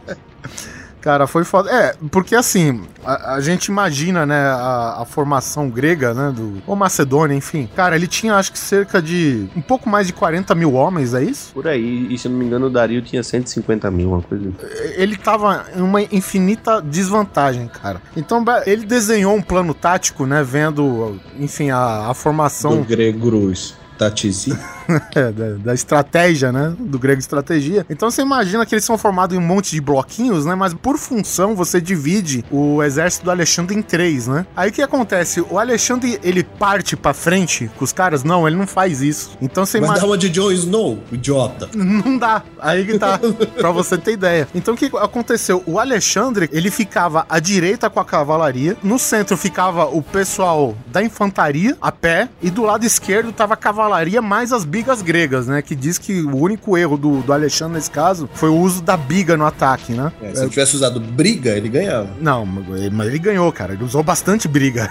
Cara, 1.09 1.27
foi 1.27 1.43
foda. 1.43 1.71
É, 1.71 1.95
porque 2.11 2.35
assim, 2.35 2.83
a, 3.03 3.37
a 3.37 3.41
gente 3.41 3.69
imagina, 3.69 4.27
né, 4.27 4.43
a, 4.51 4.99
a 5.01 5.05
formação 5.07 5.71
grega, 5.71 6.13
né, 6.13 6.31
do... 6.37 6.63
Ou 6.67 6.77
Macedônia, 6.77 7.35
enfim. 7.35 7.67
Cara, 7.75 7.97
ele 7.97 8.07
tinha 8.07 8.35
acho 8.35 8.53
que 8.53 8.59
cerca 8.59 9.01
de 9.01 9.49
um 9.57 9.63
pouco 9.63 9.89
mais 9.89 10.07
de 10.07 10.13
40 10.13 10.55
mil 10.55 10.75
homens, 10.75 11.15
é 11.15 11.23
isso? 11.23 11.55
Por 11.55 11.67
aí. 11.67 12.13
E 12.13 12.19
se 12.19 12.29
eu 12.29 12.33
não 12.33 12.39
me 12.39 12.45
engano, 12.45 12.67
o 12.67 12.71
Dario 12.71 13.01
tinha 13.01 13.23
150 13.23 13.91
mil, 13.91 14.11
uma 14.11 14.21
coisa. 14.21 14.51
assim. 14.51 14.93
ele 14.97 15.17
tava 15.17 15.65
em 15.75 15.81
uma 15.81 16.03
infinita 16.03 16.83
desvantagem, 16.83 17.69
cara. 17.69 18.03
Então 18.15 18.45
ele 18.67 18.85
desenhou 18.85 19.35
um 19.35 19.41
plano 19.41 19.73
tático, 19.73 20.27
né? 20.27 20.45
Vendo, 20.45 21.19
enfim, 21.39 21.71
a, 21.71 22.11
a 22.11 22.13
formação 22.13 22.83
do 22.83 22.85
Gregos 22.85 23.79
Tatizi. 23.99 24.57
é, 25.15 25.33
da, 25.33 25.51
da 25.59 25.75
estratégia, 25.75 26.53
né? 26.53 26.75
Do 26.79 26.99
grego 26.99 27.19
estratégia. 27.19 27.85
Então 27.91 28.11
você 28.11 28.23
imagina 28.23 28.65
que 28.65 28.75
eles 28.75 28.85
são 28.85 28.97
formados 28.97 29.37
em 29.37 29.41
um 29.41 29.45
monte 29.45 29.73
de 29.73 29.81
bloquinhos, 29.81 30.47
né? 30.47 30.55
Mas 30.55 30.73
por 30.73 30.97
função 30.97 31.55
você 31.55 31.81
divide 31.81 32.45
o 32.51 32.83
exército 32.83 33.25
do 33.25 33.31
Alexandre 33.31 33.77
em 33.77 33.83
três, 33.83 34.29
né? 34.29 34.47
Aí 34.57 34.71
o 34.71 34.73
que 34.73 34.81
acontece? 34.81 35.41
O 35.41 35.59
Alexandre 35.59 36.19
ele 36.23 36.45
parte 36.45 36.97
pra 36.97 37.13
frente 37.13 37.71
com 37.77 37.85
os 37.85 37.93
caras? 37.93 38.23
Não, 38.23 38.47
ele 38.47 38.57
não 38.57 38.67
faz 38.67 39.03
isso. 39.03 39.37
Então 39.43 39.67
você 39.67 39.79
imagina. 39.79 40.01
dar 40.01 40.07
uma 40.07 40.17
de 40.17 40.29
Jon 40.29 40.53
Snow, 40.53 40.99
idiota. 41.11 41.69
Não 41.75 42.19
dá. 42.19 42.43
Aí 42.61 42.85
que 42.85 42.99
tá. 42.99 43.19
pra 43.57 43.71
você 43.71 43.99
ter 43.99 44.13
ideia. 44.13 44.47
Então 44.55 44.75
o 44.75 44.77
que 44.77 44.91
aconteceu? 44.97 45.63
O 45.67 45.79
Alexandre, 45.79 46.49
ele 46.53 46.71
ficava 46.71 47.27
à 47.29 47.41
direita 47.41 47.91
com 47.91 47.99
a 47.99 48.05
cavalaria. 48.05 48.77
No 48.83 48.99
centro 48.99 49.37
ficava 49.37 49.87
o 49.87 50.03
pessoal 50.03 50.77
da 50.87 51.03
infantaria, 51.03 51.77
a 51.81 51.91
pé. 51.91 52.29
E 52.43 52.51
do 52.51 52.63
lado 52.63 52.85
esquerdo 52.85 53.33
tava 53.33 53.55
a 53.55 53.57
cavalaria 53.57 53.88
mais 54.21 54.53
as 54.53 54.65
bigas 54.65 55.03
gregas, 55.03 55.47
né? 55.47 55.63
Que 55.63 55.75
diz 55.75 55.99
que 55.99 56.23
o 56.23 56.37
único 56.37 56.77
erro 56.77 56.97
do, 56.97 57.21
do 57.21 57.33
Alexandre 57.33 57.77
nesse 57.77 57.91
caso 57.91 58.29
foi 58.35 58.49
o 58.49 58.57
uso 58.57 58.83
da 58.83 58.97
biga 58.97 59.37
no 59.37 59.45
ataque, 59.45 59.93
né? 59.93 60.13
É, 60.23 60.35
se 60.35 60.43
ele 60.43 60.51
tivesse 60.51 60.77
usado 60.77 61.01
briga, 61.01 61.51
ele 61.51 61.69
ganhava. 61.69 62.09
Não, 62.21 62.45
mas 62.47 63.09
ele 63.09 63.19
ganhou, 63.19 63.51
cara. 63.53 63.73
Ele 63.73 63.85
usou 63.85 64.03
bastante 64.03 64.49
briga. 64.49 64.91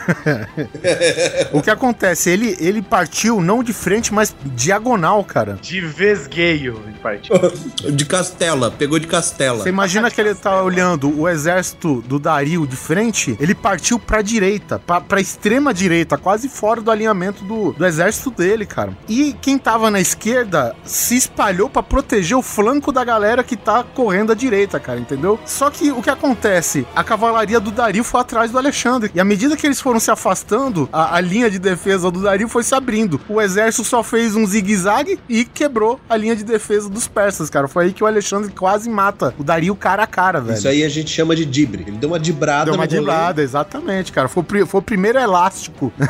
o 1.51 1.61
que 1.61 1.69
acontece? 1.69 2.29
Ele, 2.29 2.55
ele 2.59 2.81
partiu 2.81 3.41
não 3.41 3.63
de 3.63 3.73
frente, 3.73 4.13
mas 4.13 4.35
diagonal, 4.55 5.23
cara. 5.23 5.57
De 5.61 5.81
vesgueio 5.81 6.81
de 6.93 6.99
partiu. 6.99 7.35
De 7.91 8.05
Castela, 8.05 8.69
pegou 8.69 8.99
de 8.99 9.07
Castela. 9.07 9.63
Você 9.63 9.69
imagina 9.69 10.11
que 10.11 10.19
ele 10.19 10.35
tá 10.35 10.61
olhando 10.61 11.19
o 11.19 11.27
exército 11.27 12.01
do 12.01 12.19
Dario 12.19 12.67
de 12.67 12.75
frente, 12.75 13.37
ele 13.39 13.55
partiu 13.55 13.97
pra 13.97 14.21
direita, 14.21 14.79
pra, 14.79 14.99
pra 14.99 15.21
extrema 15.21 15.73
direita, 15.73 16.17
quase 16.17 16.49
fora 16.49 16.81
do 16.81 16.91
alinhamento 16.91 17.43
do, 17.43 17.71
do 17.71 17.85
exército 17.85 18.31
dele, 18.31 18.65
cara. 18.65 18.86
E 19.07 19.33
quem 19.41 19.57
tava 19.57 19.89
na 19.91 19.99
esquerda 19.99 20.75
se 20.83 21.15
espalhou 21.15 21.69
pra 21.69 21.81
proteger 21.83 22.37
o 22.37 22.41
flanco 22.41 22.91
da 22.91 23.03
galera 23.03 23.43
que 23.43 23.55
tá 23.55 23.83
correndo 23.83 24.31
à 24.31 24.35
direita, 24.35 24.79
cara, 24.79 24.99
entendeu? 24.99 25.39
Só 25.45 25.69
que 25.69 25.91
o 25.91 26.01
que 26.01 26.09
acontece? 26.09 26.85
A 26.95 27.03
cavalaria 27.03 27.59
do 27.59 27.71
Dario 27.71 28.03
foi 28.03 28.21
atrás 28.21 28.51
do 28.51 28.57
Alexandre. 28.57 29.11
E 29.13 29.19
à 29.19 29.25
medida 29.25 29.55
que 29.57 29.65
eles 29.65 29.79
foram 29.81 29.99
se 29.99 30.11
afastando, 30.11 30.89
a, 30.91 31.15
a 31.15 31.21
linha 31.21 31.49
de 31.49 31.59
defesa 31.59 32.09
do 32.11 32.21
Dario 32.21 32.47
foi 32.47 32.63
se 32.63 32.73
abrindo. 32.75 33.19
O 33.27 33.41
exército 33.41 33.83
só 33.83 34.03
fez 34.03 34.35
um 34.35 34.45
zigue-zague 34.45 35.19
e 35.27 35.45
quebrou 35.45 35.99
a 36.09 36.15
linha 36.15 36.35
de 36.35 36.43
defesa 36.43 36.89
dos 36.89 37.07
persas, 37.07 37.49
cara. 37.49 37.67
Foi 37.67 37.85
aí 37.85 37.93
que 37.93 38.03
o 38.03 38.07
Alexandre 38.07 38.51
quase 38.51 38.89
mata 38.89 39.33
o 39.37 39.43
Dario 39.43 39.75
cara 39.75 40.03
a 40.03 40.07
cara, 40.07 40.39
velho. 40.41 40.57
Isso 40.57 40.67
aí 40.67 40.83
a 40.83 40.89
gente 40.89 41.09
chama 41.09 41.35
de 41.35 41.45
dibre. 41.45 41.83
Ele 41.87 41.97
deu 41.97 42.09
uma 42.09 42.19
dibrada 42.19 42.65
Deu 42.65 42.73
uma 42.75 42.85
rolê. 42.85 42.97
dibrada, 42.99 43.41
exatamente, 43.41 44.11
cara. 44.11 44.27
Foi, 44.27 44.43
foi 44.65 44.79
o 44.79 44.83
primeiro 44.83 45.17
elástico. 45.19 45.91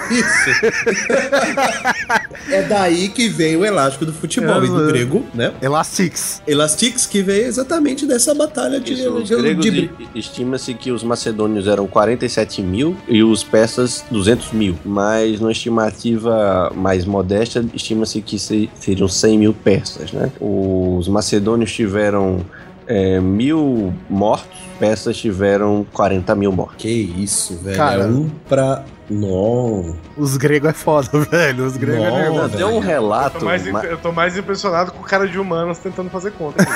É 2.49 2.61
daí 2.67 3.09
que 3.09 3.27
vem 3.29 3.55
o 3.57 3.65
elástico 3.65 4.05
do 4.05 4.13
futebol, 4.13 4.63
e 4.63 4.67
do 4.67 4.83
É, 4.83 4.87
grego, 4.91 5.25
né? 5.33 5.53
Elastix. 5.61 6.41
Elastix 6.47 7.05
que 7.05 7.21
veio 7.21 7.45
exatamente 7.45 8.05
dessa 8.05 8.33
batalha 8.33 8.79
de, 8.79 8.93
Isso, 8.93 9.23
de, 9.23 9.35
gregos 9.35 9.63
dibre. 9.63 9.91
e- 10.13 10.19
estima-se 10.19 10.73
que 10.73 10.91
os 10.91 11.03
macedônios 11.03 11.67
eram 11.67 11.87
47 11.87 12.61
mil 12.61 12.95
e 13.07 13.23
os 13.23 13.43
persas 13.43 14.03
200 14.11 14.51
mil. 14.51 14.75
Mas 14.85 15.39
numa 15.39 15.51
estimativa 15.51 16.71
mais 16.75 17.05
modesta, 17.05 17.63
estima-se 17.73 18.21
que 18.21 18.37
se- 18.39 18.69
seriam 18.79 19.07
100 19.07 19.37
mil 19.39 19.53
persas, 19.53 20.11
né? 20.11 20.31
Os 20.39 21.07
macedônios 21.07 21.71
tiveram 21.71 22.41
é, 22.87 23.19
mil 23.19 23.93
mortos, 24.09 24.57
persas 24.79 25.17
tiveram 25.17 25.85
40 25.93 26.33
mil 26.35 26.51
mortos. 26.51 26.77
Que 26.77 26.89
isso, 26.89 27.57
velho. 27.57 27.77
Cara. 27.77 28.03
É 28.03 28.07
um 28.07 28.29
pra. 28.47 28.83
Não. 29.09 29.95
Os 30.17 30.35
gregos 30.35 30.69
é 30.69 30.73
foda, 30.73 31.07
velho. 31.31 31.65
Os 31.65 31.77
gregos 31.77 32.03
é 32.05 32.09
Não, 32.09 32.17
nervoso. 32.17 32.57
Deu 32.57 32.67
um 32.67 32.73
Eu 32.73 32.79
relato... 32.79 33.39
tô, 33.39 33.45
mais, 33.45 33.65
ma- 33.71 33.83
eu 33.85 33.97
tô 33.97 34.11
mais 34.11 34.37
impressionado 34.37 34.91
com 34.91 34.99
o 34.99 35.03
cara 35.03 35.25
de 35.27 35.39
humanos 35.39 35.77
tentando 35.77 36.09
fazer 36.09 36.31
conta. 36.31 36.65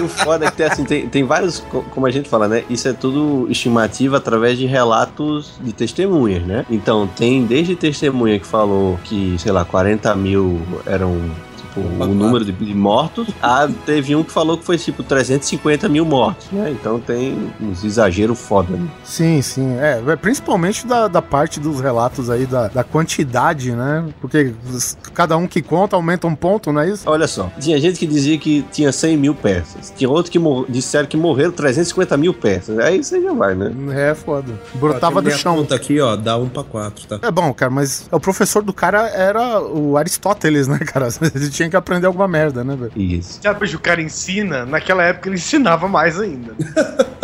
E 0.00 0.02
o 0.04 0.08
foda 0.08 0.44
é 0.46 0.50
que 0.50 0.56
tem, 0.56 0.66
assim, 0.66 0.84
tem, 0.84 1.08
tem 1.08 1.24
vários, 1.24 1.58
co- 1.60 1.82
como 1.90 2.06
a 2.06 2.10
gente 2.10 2.28
fala, 2.28 2.46
né? 2.46 2.62
Isso 2.70 2.86
é 2.86 2.92
tudo 2.92 3.50
estimativa 3.50 4.18
através 4.18 4.58
de 4.58 4.66
relatos 4.66 5.54
de 5.60 5.72
testemunhas, 5.72 6.42
né? 6.44 6.64
Então, 6.70 7.06
tem 7.16 7.44
desde 7.44 7.74
testemunha 7.74 8.38
que 8.38 8.46
falou 8.46 8.98
que, 9.04 9.36
sei 9.38 9.50
lá, 9.50 9.64
40 9.64 10.14
mil 10.14 10.60
eram, 10.86 11.18
tipo, 11.82 12.04
o 12.04 12.14
número 12.14 12.44
de, 12.44 12.52
de 12.52 12.74
mortos. 12.74 13.28
Ah, 13.42 13.68
teve 13.86 14.14
um 14.14 14.22
que 14.22 14.32
falou 14.32 14.56
que 14.58 14.64
foi 14.64 14.78
tipo 14.78 15.02
350 15.02 15.88
mil 15.88 16.04
mortos, 16.04 16.46
né? 16.52 16.70
Então 16.70 16.98
tem 17.00 17.52
uns 17.60 17.84
exageros 17.84 18.38
foda, 18.38 18.76
né? 18.76 18.88
Sim, 19.04 19.40
sim. 19.42 19.76
É, 19.78 20.02
é, 20.06 20.16
principalmente 20.16 20.86
da, 20.86 21.08
da 21.08 21.22
parte 21.22 21.60
dos 21.60 21.80
relatos 21.80 22.30
aí, 22.30 22.46
da, 22.46 22.68
da 22.68 22.84
quantidade, 22.84 23.72
né? 23.72 24.04
Porque 24.20 24.52
cada 25.14 25.36
um 25.36 25.46
que 25.46 25.62
conta 25.62 25.96
aumenta 25.96 26.26
um 26.26 26.34
ponto, 26.34 26.72
não 26.72 26.80
é 26.80 26.90
isso? 26.90 27.08
Olha 27.08 27.26
só, 27.26 27.50
tinha 27.60 27.80
gente 27.80 27.98
que 27.98 28.06
dizia 28.06 28.38
que 28.38 28.62
tinha 28.72 28.92
100 28.92 29.16
mil 29.16 29.34
persas. 29.34 29.92
Tinha 29.96 30.08
outro 30.08 30.30
que 30.30 30.38
disseram 30.68 31.06
que 31.06 31.16
morreram 31.16 31.52
350 31.52 32.16
mil 32.16 32.34
persas. 32.34 32.78
Aí 32.78 33.02
você 33.02 33.20
já 33.20 33.32
vai, 33.32 33.54
né? 33.54 33.72
É 33.94 34.14
foda. 34.14 34.52
Brotava 34.74 35.18
Ó, 35.18 35.22
do 35.22 35.30
chão. 35.30 35.56
conta 35.56 35.74
aqui, 35.74 36.00
ó, 36.00 36.16
dá 36.16 36.36
um 36.36 36.48
pra 36.48 36.62
quatro, 36.62 37.06
tá? 37.06 37.18
É 37.22 37.30
bom, 37.30 37.52
cara, 37.52 37.70
mas 37.70 38.08
o 38.10 38.20
professor 38.20 38.62
do 38.62 38.72
cara 38.72 39.08
era 39.08 39.60
o 39.60 39.96
Aristóteles, 39.96 40.68
né, 40.68 40.78
cara? 40.78 41.08
Ele 41.34 41.50
tinha 41.50 41.67
que 41.70 41.76
aprender 41.76 42.06
alguma 42.06 42.28
merda, 42.28 42.64
né, 42.64 42.76
velho? 42.76 42.92
Isso. 42.96 43.40
Onde 43.60 43.76
o 43.76 43.80
cara 43.80 44.00
ensina? 44.00 44.64
Naquela 44.64 45.02
época 45.02 45.28
ele 45.28 45.36
ensinava 45.36 45.88
mais 45.88 46.20
ainda. 46.20 46.54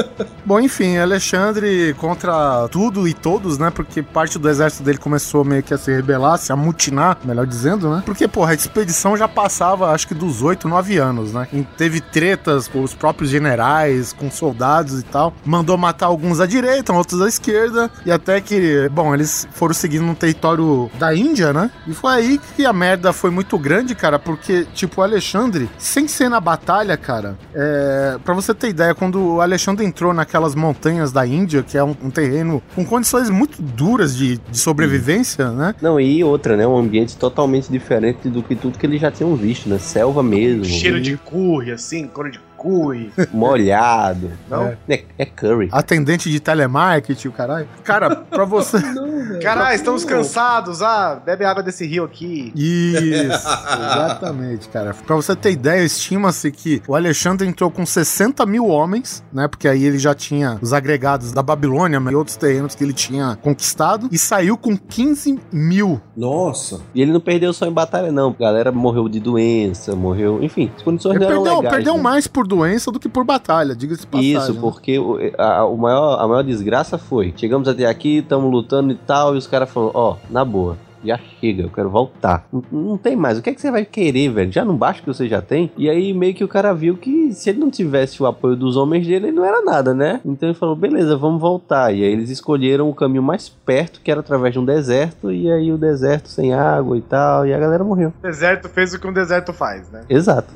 Bom, 0.44 0.60
enfim, 0.60 0.98
Alexandre 0.98 1.94
contra 1.94 2.68
tudo 2.68 3.08
e 3.08 3.14
todos, 3.14 3.56
né? 3.56 3.70
Porque 3.70 4.02
parte 4.02 4.38
do 4.38 4.48
exército 4.48 4.82
dele 4.82 4.98
começou 4.98 5.42
meio 5.42 5.62
que 5.62 5.72
a 5.72 5.78
se 5.78 5.90
rebelar, 5.90 6.36
se 6.36 6.52
amutinar, 6.52 7.16
melhor 7.24 7.46
dizendo, 7.46 7.90
né? 7.90 8.02
Porque, 8.04 8.28
porra, 8.28 8.50
a 8.50 8.54
expedição 8.54 9.16
já 9.16 9.26
passava, 9.26 9.90
acho 9.90 10.06
que 10.06 10.14
dos 10.14 10.42
8, 10.42 10.68
9 10.68 10.98
anos, 10.98 11.32
né? 11.32 11.48
E 11.50 11.62
teve 11.62 12.00
tretas 12.00 12.68
com 12.68 12.82
os 12.82 12.92
próprios 12.92 13.30
generais, 13.30 14.12
com 14.12 14.30
soldados 14.30 15.00
e 15.00 15.02
tal. 15.02 15.32
Mandou 15.46 15.78
matar 15.78 16.06
alguns 16.06 16.40
à 16.40 16.46
direita, 16.46 16.92
outros 16.92 17.22
à 17.22 17.28
esquerda. 17.28 17.90
E 18.04 18.12
até 18.12 18.38
que, 18.40 18.88
bom, 18.90 19.14
eles 19.14 19.48
foram 19.52 19.72
seguindo 19.72 20.04
no 20.04 20.14
território 20.14 20.90
da 20.98 21.14
Índia, 21.14 21.54
né? 21.54 21.70
E 21.86 21.94
foi 21.94 22.12
aí 22.12 22.40
que 22.54 22.66
a 22.66 22.72
merda 22.72 23.14
foi 23.14 23.30
muito 23.30 23.58
grande, 23.58 23.94
cara, 23.94 24.18
porque, 24.24 24.66
tipo, 24.74 25.00
o 25.00 25.04
Alexandre, 25.04 25.68
sem 25.78 26.08
ser 26.08 26.28
na 26.28 26.40
batalha, 26.40 26.96
cara, 26.96 27.36
é. 27.54 28.18
Pra 28.24 28.34
você 28.34 28.54
ter 28.54 28.68
ideia, 28.68 28.94
quando 28.94 29.34
o 29.34 29.40
Alexandre 29.40 29.84
entrou 29.84 30.12
naquelas 30.12 30.54
montanhas 30.54 31.12
da 31.12 31.26
Índia, 31.26 31.62
que 31.62 31.76
é 31.76 31.84
um, 31.84 31.94
um 32.02 32.10
terreno 32.10 32.62
com 32.74 32.84
condições 32.84 33.28
muito 33.28 33.60
duras 33.60 34.16
de, 34.16 34.38
de 34.38 34.58
sobrevivência, 34.58 35.50
né? 35.50 35.74
Não, 35.80 36.00
e 36.00 36.22
outra, 36.24 36.56
né? 36.56 36.66
Um 36.66 36.76
ambiente 36.76 37.16
totalmente 37.16 37.70
diferente 37.70 38.28
do 38.28 38.42
que 38.42 38.54
tudo 38.54 38.78
que 38.78 38.86
eles 38.86 39.00
já 39.00 39.10
tinham 39.10 39.34
visto, 39.36 39.68
né? 39.68 39.78
Selva 39.78 40.22
mesmo. 40.22 40.64
Cheiro 40.64 41.00
de 41.00 41.16
curry, 41.16 41.72
assim, 41.72 42.06
couro 42.06 42.30
de 42.30 42.40
curry. 42.64 43.12
molhado. 43.32 44.32
Não? 44.48 44.74
É, 44.88 45.04
é 45.18 45.26
curry. 45.26 45.68
Atendente 45.70 46.30
de 46.30 46.40
telemarketing, 46.40 47.28
o 47.28 47.32
caralho. 47.32 47.68
Cara, 47.84 48.16
pra 48.16 48.44
você. 48.44 48.78
Caralho, 49.42 49.74
estamos 49.74 50.04
cansados. 50.04 50.80
Ah, 50.80 51.20
bebe 51.24 51.44
água 51.44 51.62
desse 51.62 51.86
rio 51.86 52.04
aqui. 52.04 52.52
Isso, 52.54 53.28
exatamente, 53.44 54.68
cara. 54.68 54.94
Pra 54.94 55.16
você 55.16 55.34
ter 55.34 55.50
ideia, 55.50 55.84
estima-se 55.84 56.50
que 56.50 56.82
o 56.86 56.94
Alexandre 56.94 57.46
entrou 57.46 57.70
com 57.70 57.84
60 57.84 58.44
mil 58.46 58.66
homens, 58.66 59.24
né? 59.32 59.48
Porque 59.48 59.68
aí 59.68 59.84
ele 59.84 59.98
já 59.98 60.14
tinha 60.14 60.58
os 60.60 60.72
agregados 60.72 61.32
da 61.32 61.42
Babilônia 61.42 62.00
e 62.10 62.14
outros 62.14 62.36
terrenos 62.36 62.74
que 62.74 62.84
ele 62.84 62.92
tinha 62.92 63.36
conquistado, 63.42 64.08
e 64.12 64.18
saiu 64.18 64.56
com 64.56 64.76
15 64.76 65.38
mil. 65.52 66.00
Nossa. 66.16 66.80
E 66.94 67.02
ele 67.02 67.12
não 67.12 67.20
perdeu 67.20 67.52
só 67.52 67.66
em 67.66 67.72
batalha, 67.72 68.12
não. 68.12 68.34
A 68.38 68.42
galera 68.42 68.72
morreu 68.72 69.08
de 69.08 69.20
doença, 69.20 69.94
morreu. 69.96 70.42
Enfim, 70.42 70.70
as 70.76 70.82
condições 70.82 71.16
Ele 71.16 71.24
não 71.24 71.30
eram 71.30 71.42
perdeu, 71.42 71.56
legais. 71.60 71.74
perdeu 71.74 71.96
né? 71.96 72.02
mais 72.02 72.26
por 72.26 72.46
doença 72.54 72.90
do 72.90 73.00
que 73.00 73.08
por 73.08 73.24
batalha, 73.24 73.74
diga-se 73.74 74.06
passagem. 74.06 74.36
Isso, 74.36 74.54
né? 74.54 74.60
porque 74.60 74.98
o, 74.98 75.18
a, 75.38 75.64
o 75.64 75.76
maior, 75.76 76.20
a 76.20 76.28
maior 76.28 76.42
desgraça 76.42 76.96
foi: 76.96 77.34
chegamos 77.36 77.68
até 77.68 77.86
aqui, 77.86 78.18
estamos 78.18 78.50
lutando 78.50 78.92
e 78.92 78.96
tal, 78.96 79.34
e 79.34 79.38
os 79.38 79.46
caras 79.46 79.70
falaram: 79.70 79.92
Ó, 79.94 80.16
na 80.30 80.44
boa. 80.44 80.76
Já 81.04 81.18
chega, 81.40 81.62
eu 81.62 81.70
quero 81.70 81.90
voltar. 81.90 82.46
Não, 82.52 82.62
não 82.72 82.98
tem 82.98 83.14
mais. 83.14 83.38
O 83.38 83.42
que 83.42 83.50
é 83.50 83.54
que 83.54 83.60
você 83.60 83.70
vai 83.70 83.84
querer, 83.84 84.30
velho? 84.30 84.52
Já 84.52 84.64
não 84.64 84.76
basta 84.76 85.02
que 85.02 85.06
você 85.06 85.28
já 85.28 85.42
tem? 85.42 85.70
E 85.76 85.88
aí 85.88 86.14
meio 86.14 86.34
que 86.34 86.44
o 86.44 86.48
cara 86.48 86.72
viu 86.72 86.96
que 86.96 87.32
se 87.32 87.50
ele 87.50 87.58
não 87.58 87.70
tivesse 87.70 88.22
o 88.22 88.26
apoio 88.26 88.56
dos 88.56 88.76
homens 88.76 89.06
dele, 89.06 89.28
ele 89.28 89.36
não 89.36 89.44
era 89.44 89.62
nada, 89.62 89.92
né? 89.92 90.20
Então 90.24 90.48
ele 90.48 90.58
falou: 90.58 90.74
beleza, 90.74 91.16
vamos 91.16 91.40
voltar. 91.40 91.92
E 91.92 92.02
aí 92.02 92.12
eles 92.12 92.30
escolheram 92.30 92.88
o 92.88 92.94
caminho 92.94 93.22
mais 93.22 93.48
perto, 93.48 94.00
que 94.00 94.10
era 94.10 94.20
através 94.20 94.52
de 94.52 94.58
um 94.58 94.64
deserto. 94.64 95.30
E 95.30 95.50
aí 95.50 95.72
o 95.72 95.78
deserto 95.78 96.28
sem 96.28 96.54
água 96.54 96.96
e 96.96 97.02
tal. 97.02 97.46
E 97.46 97.52
a 97.52 97.58
galera 97.58 97.84
morreu. 97.84 98.12
O 98.18 98.22
deserto 98.22 98.68
fez 98.68 98.94
o 98.94 99.00
que 99.00 99.06
um 99.06 99.12
deserto 99.12 99.52
faz, 99.52 99.90
né? 99.90 100.02
Exato. 100.08 100.54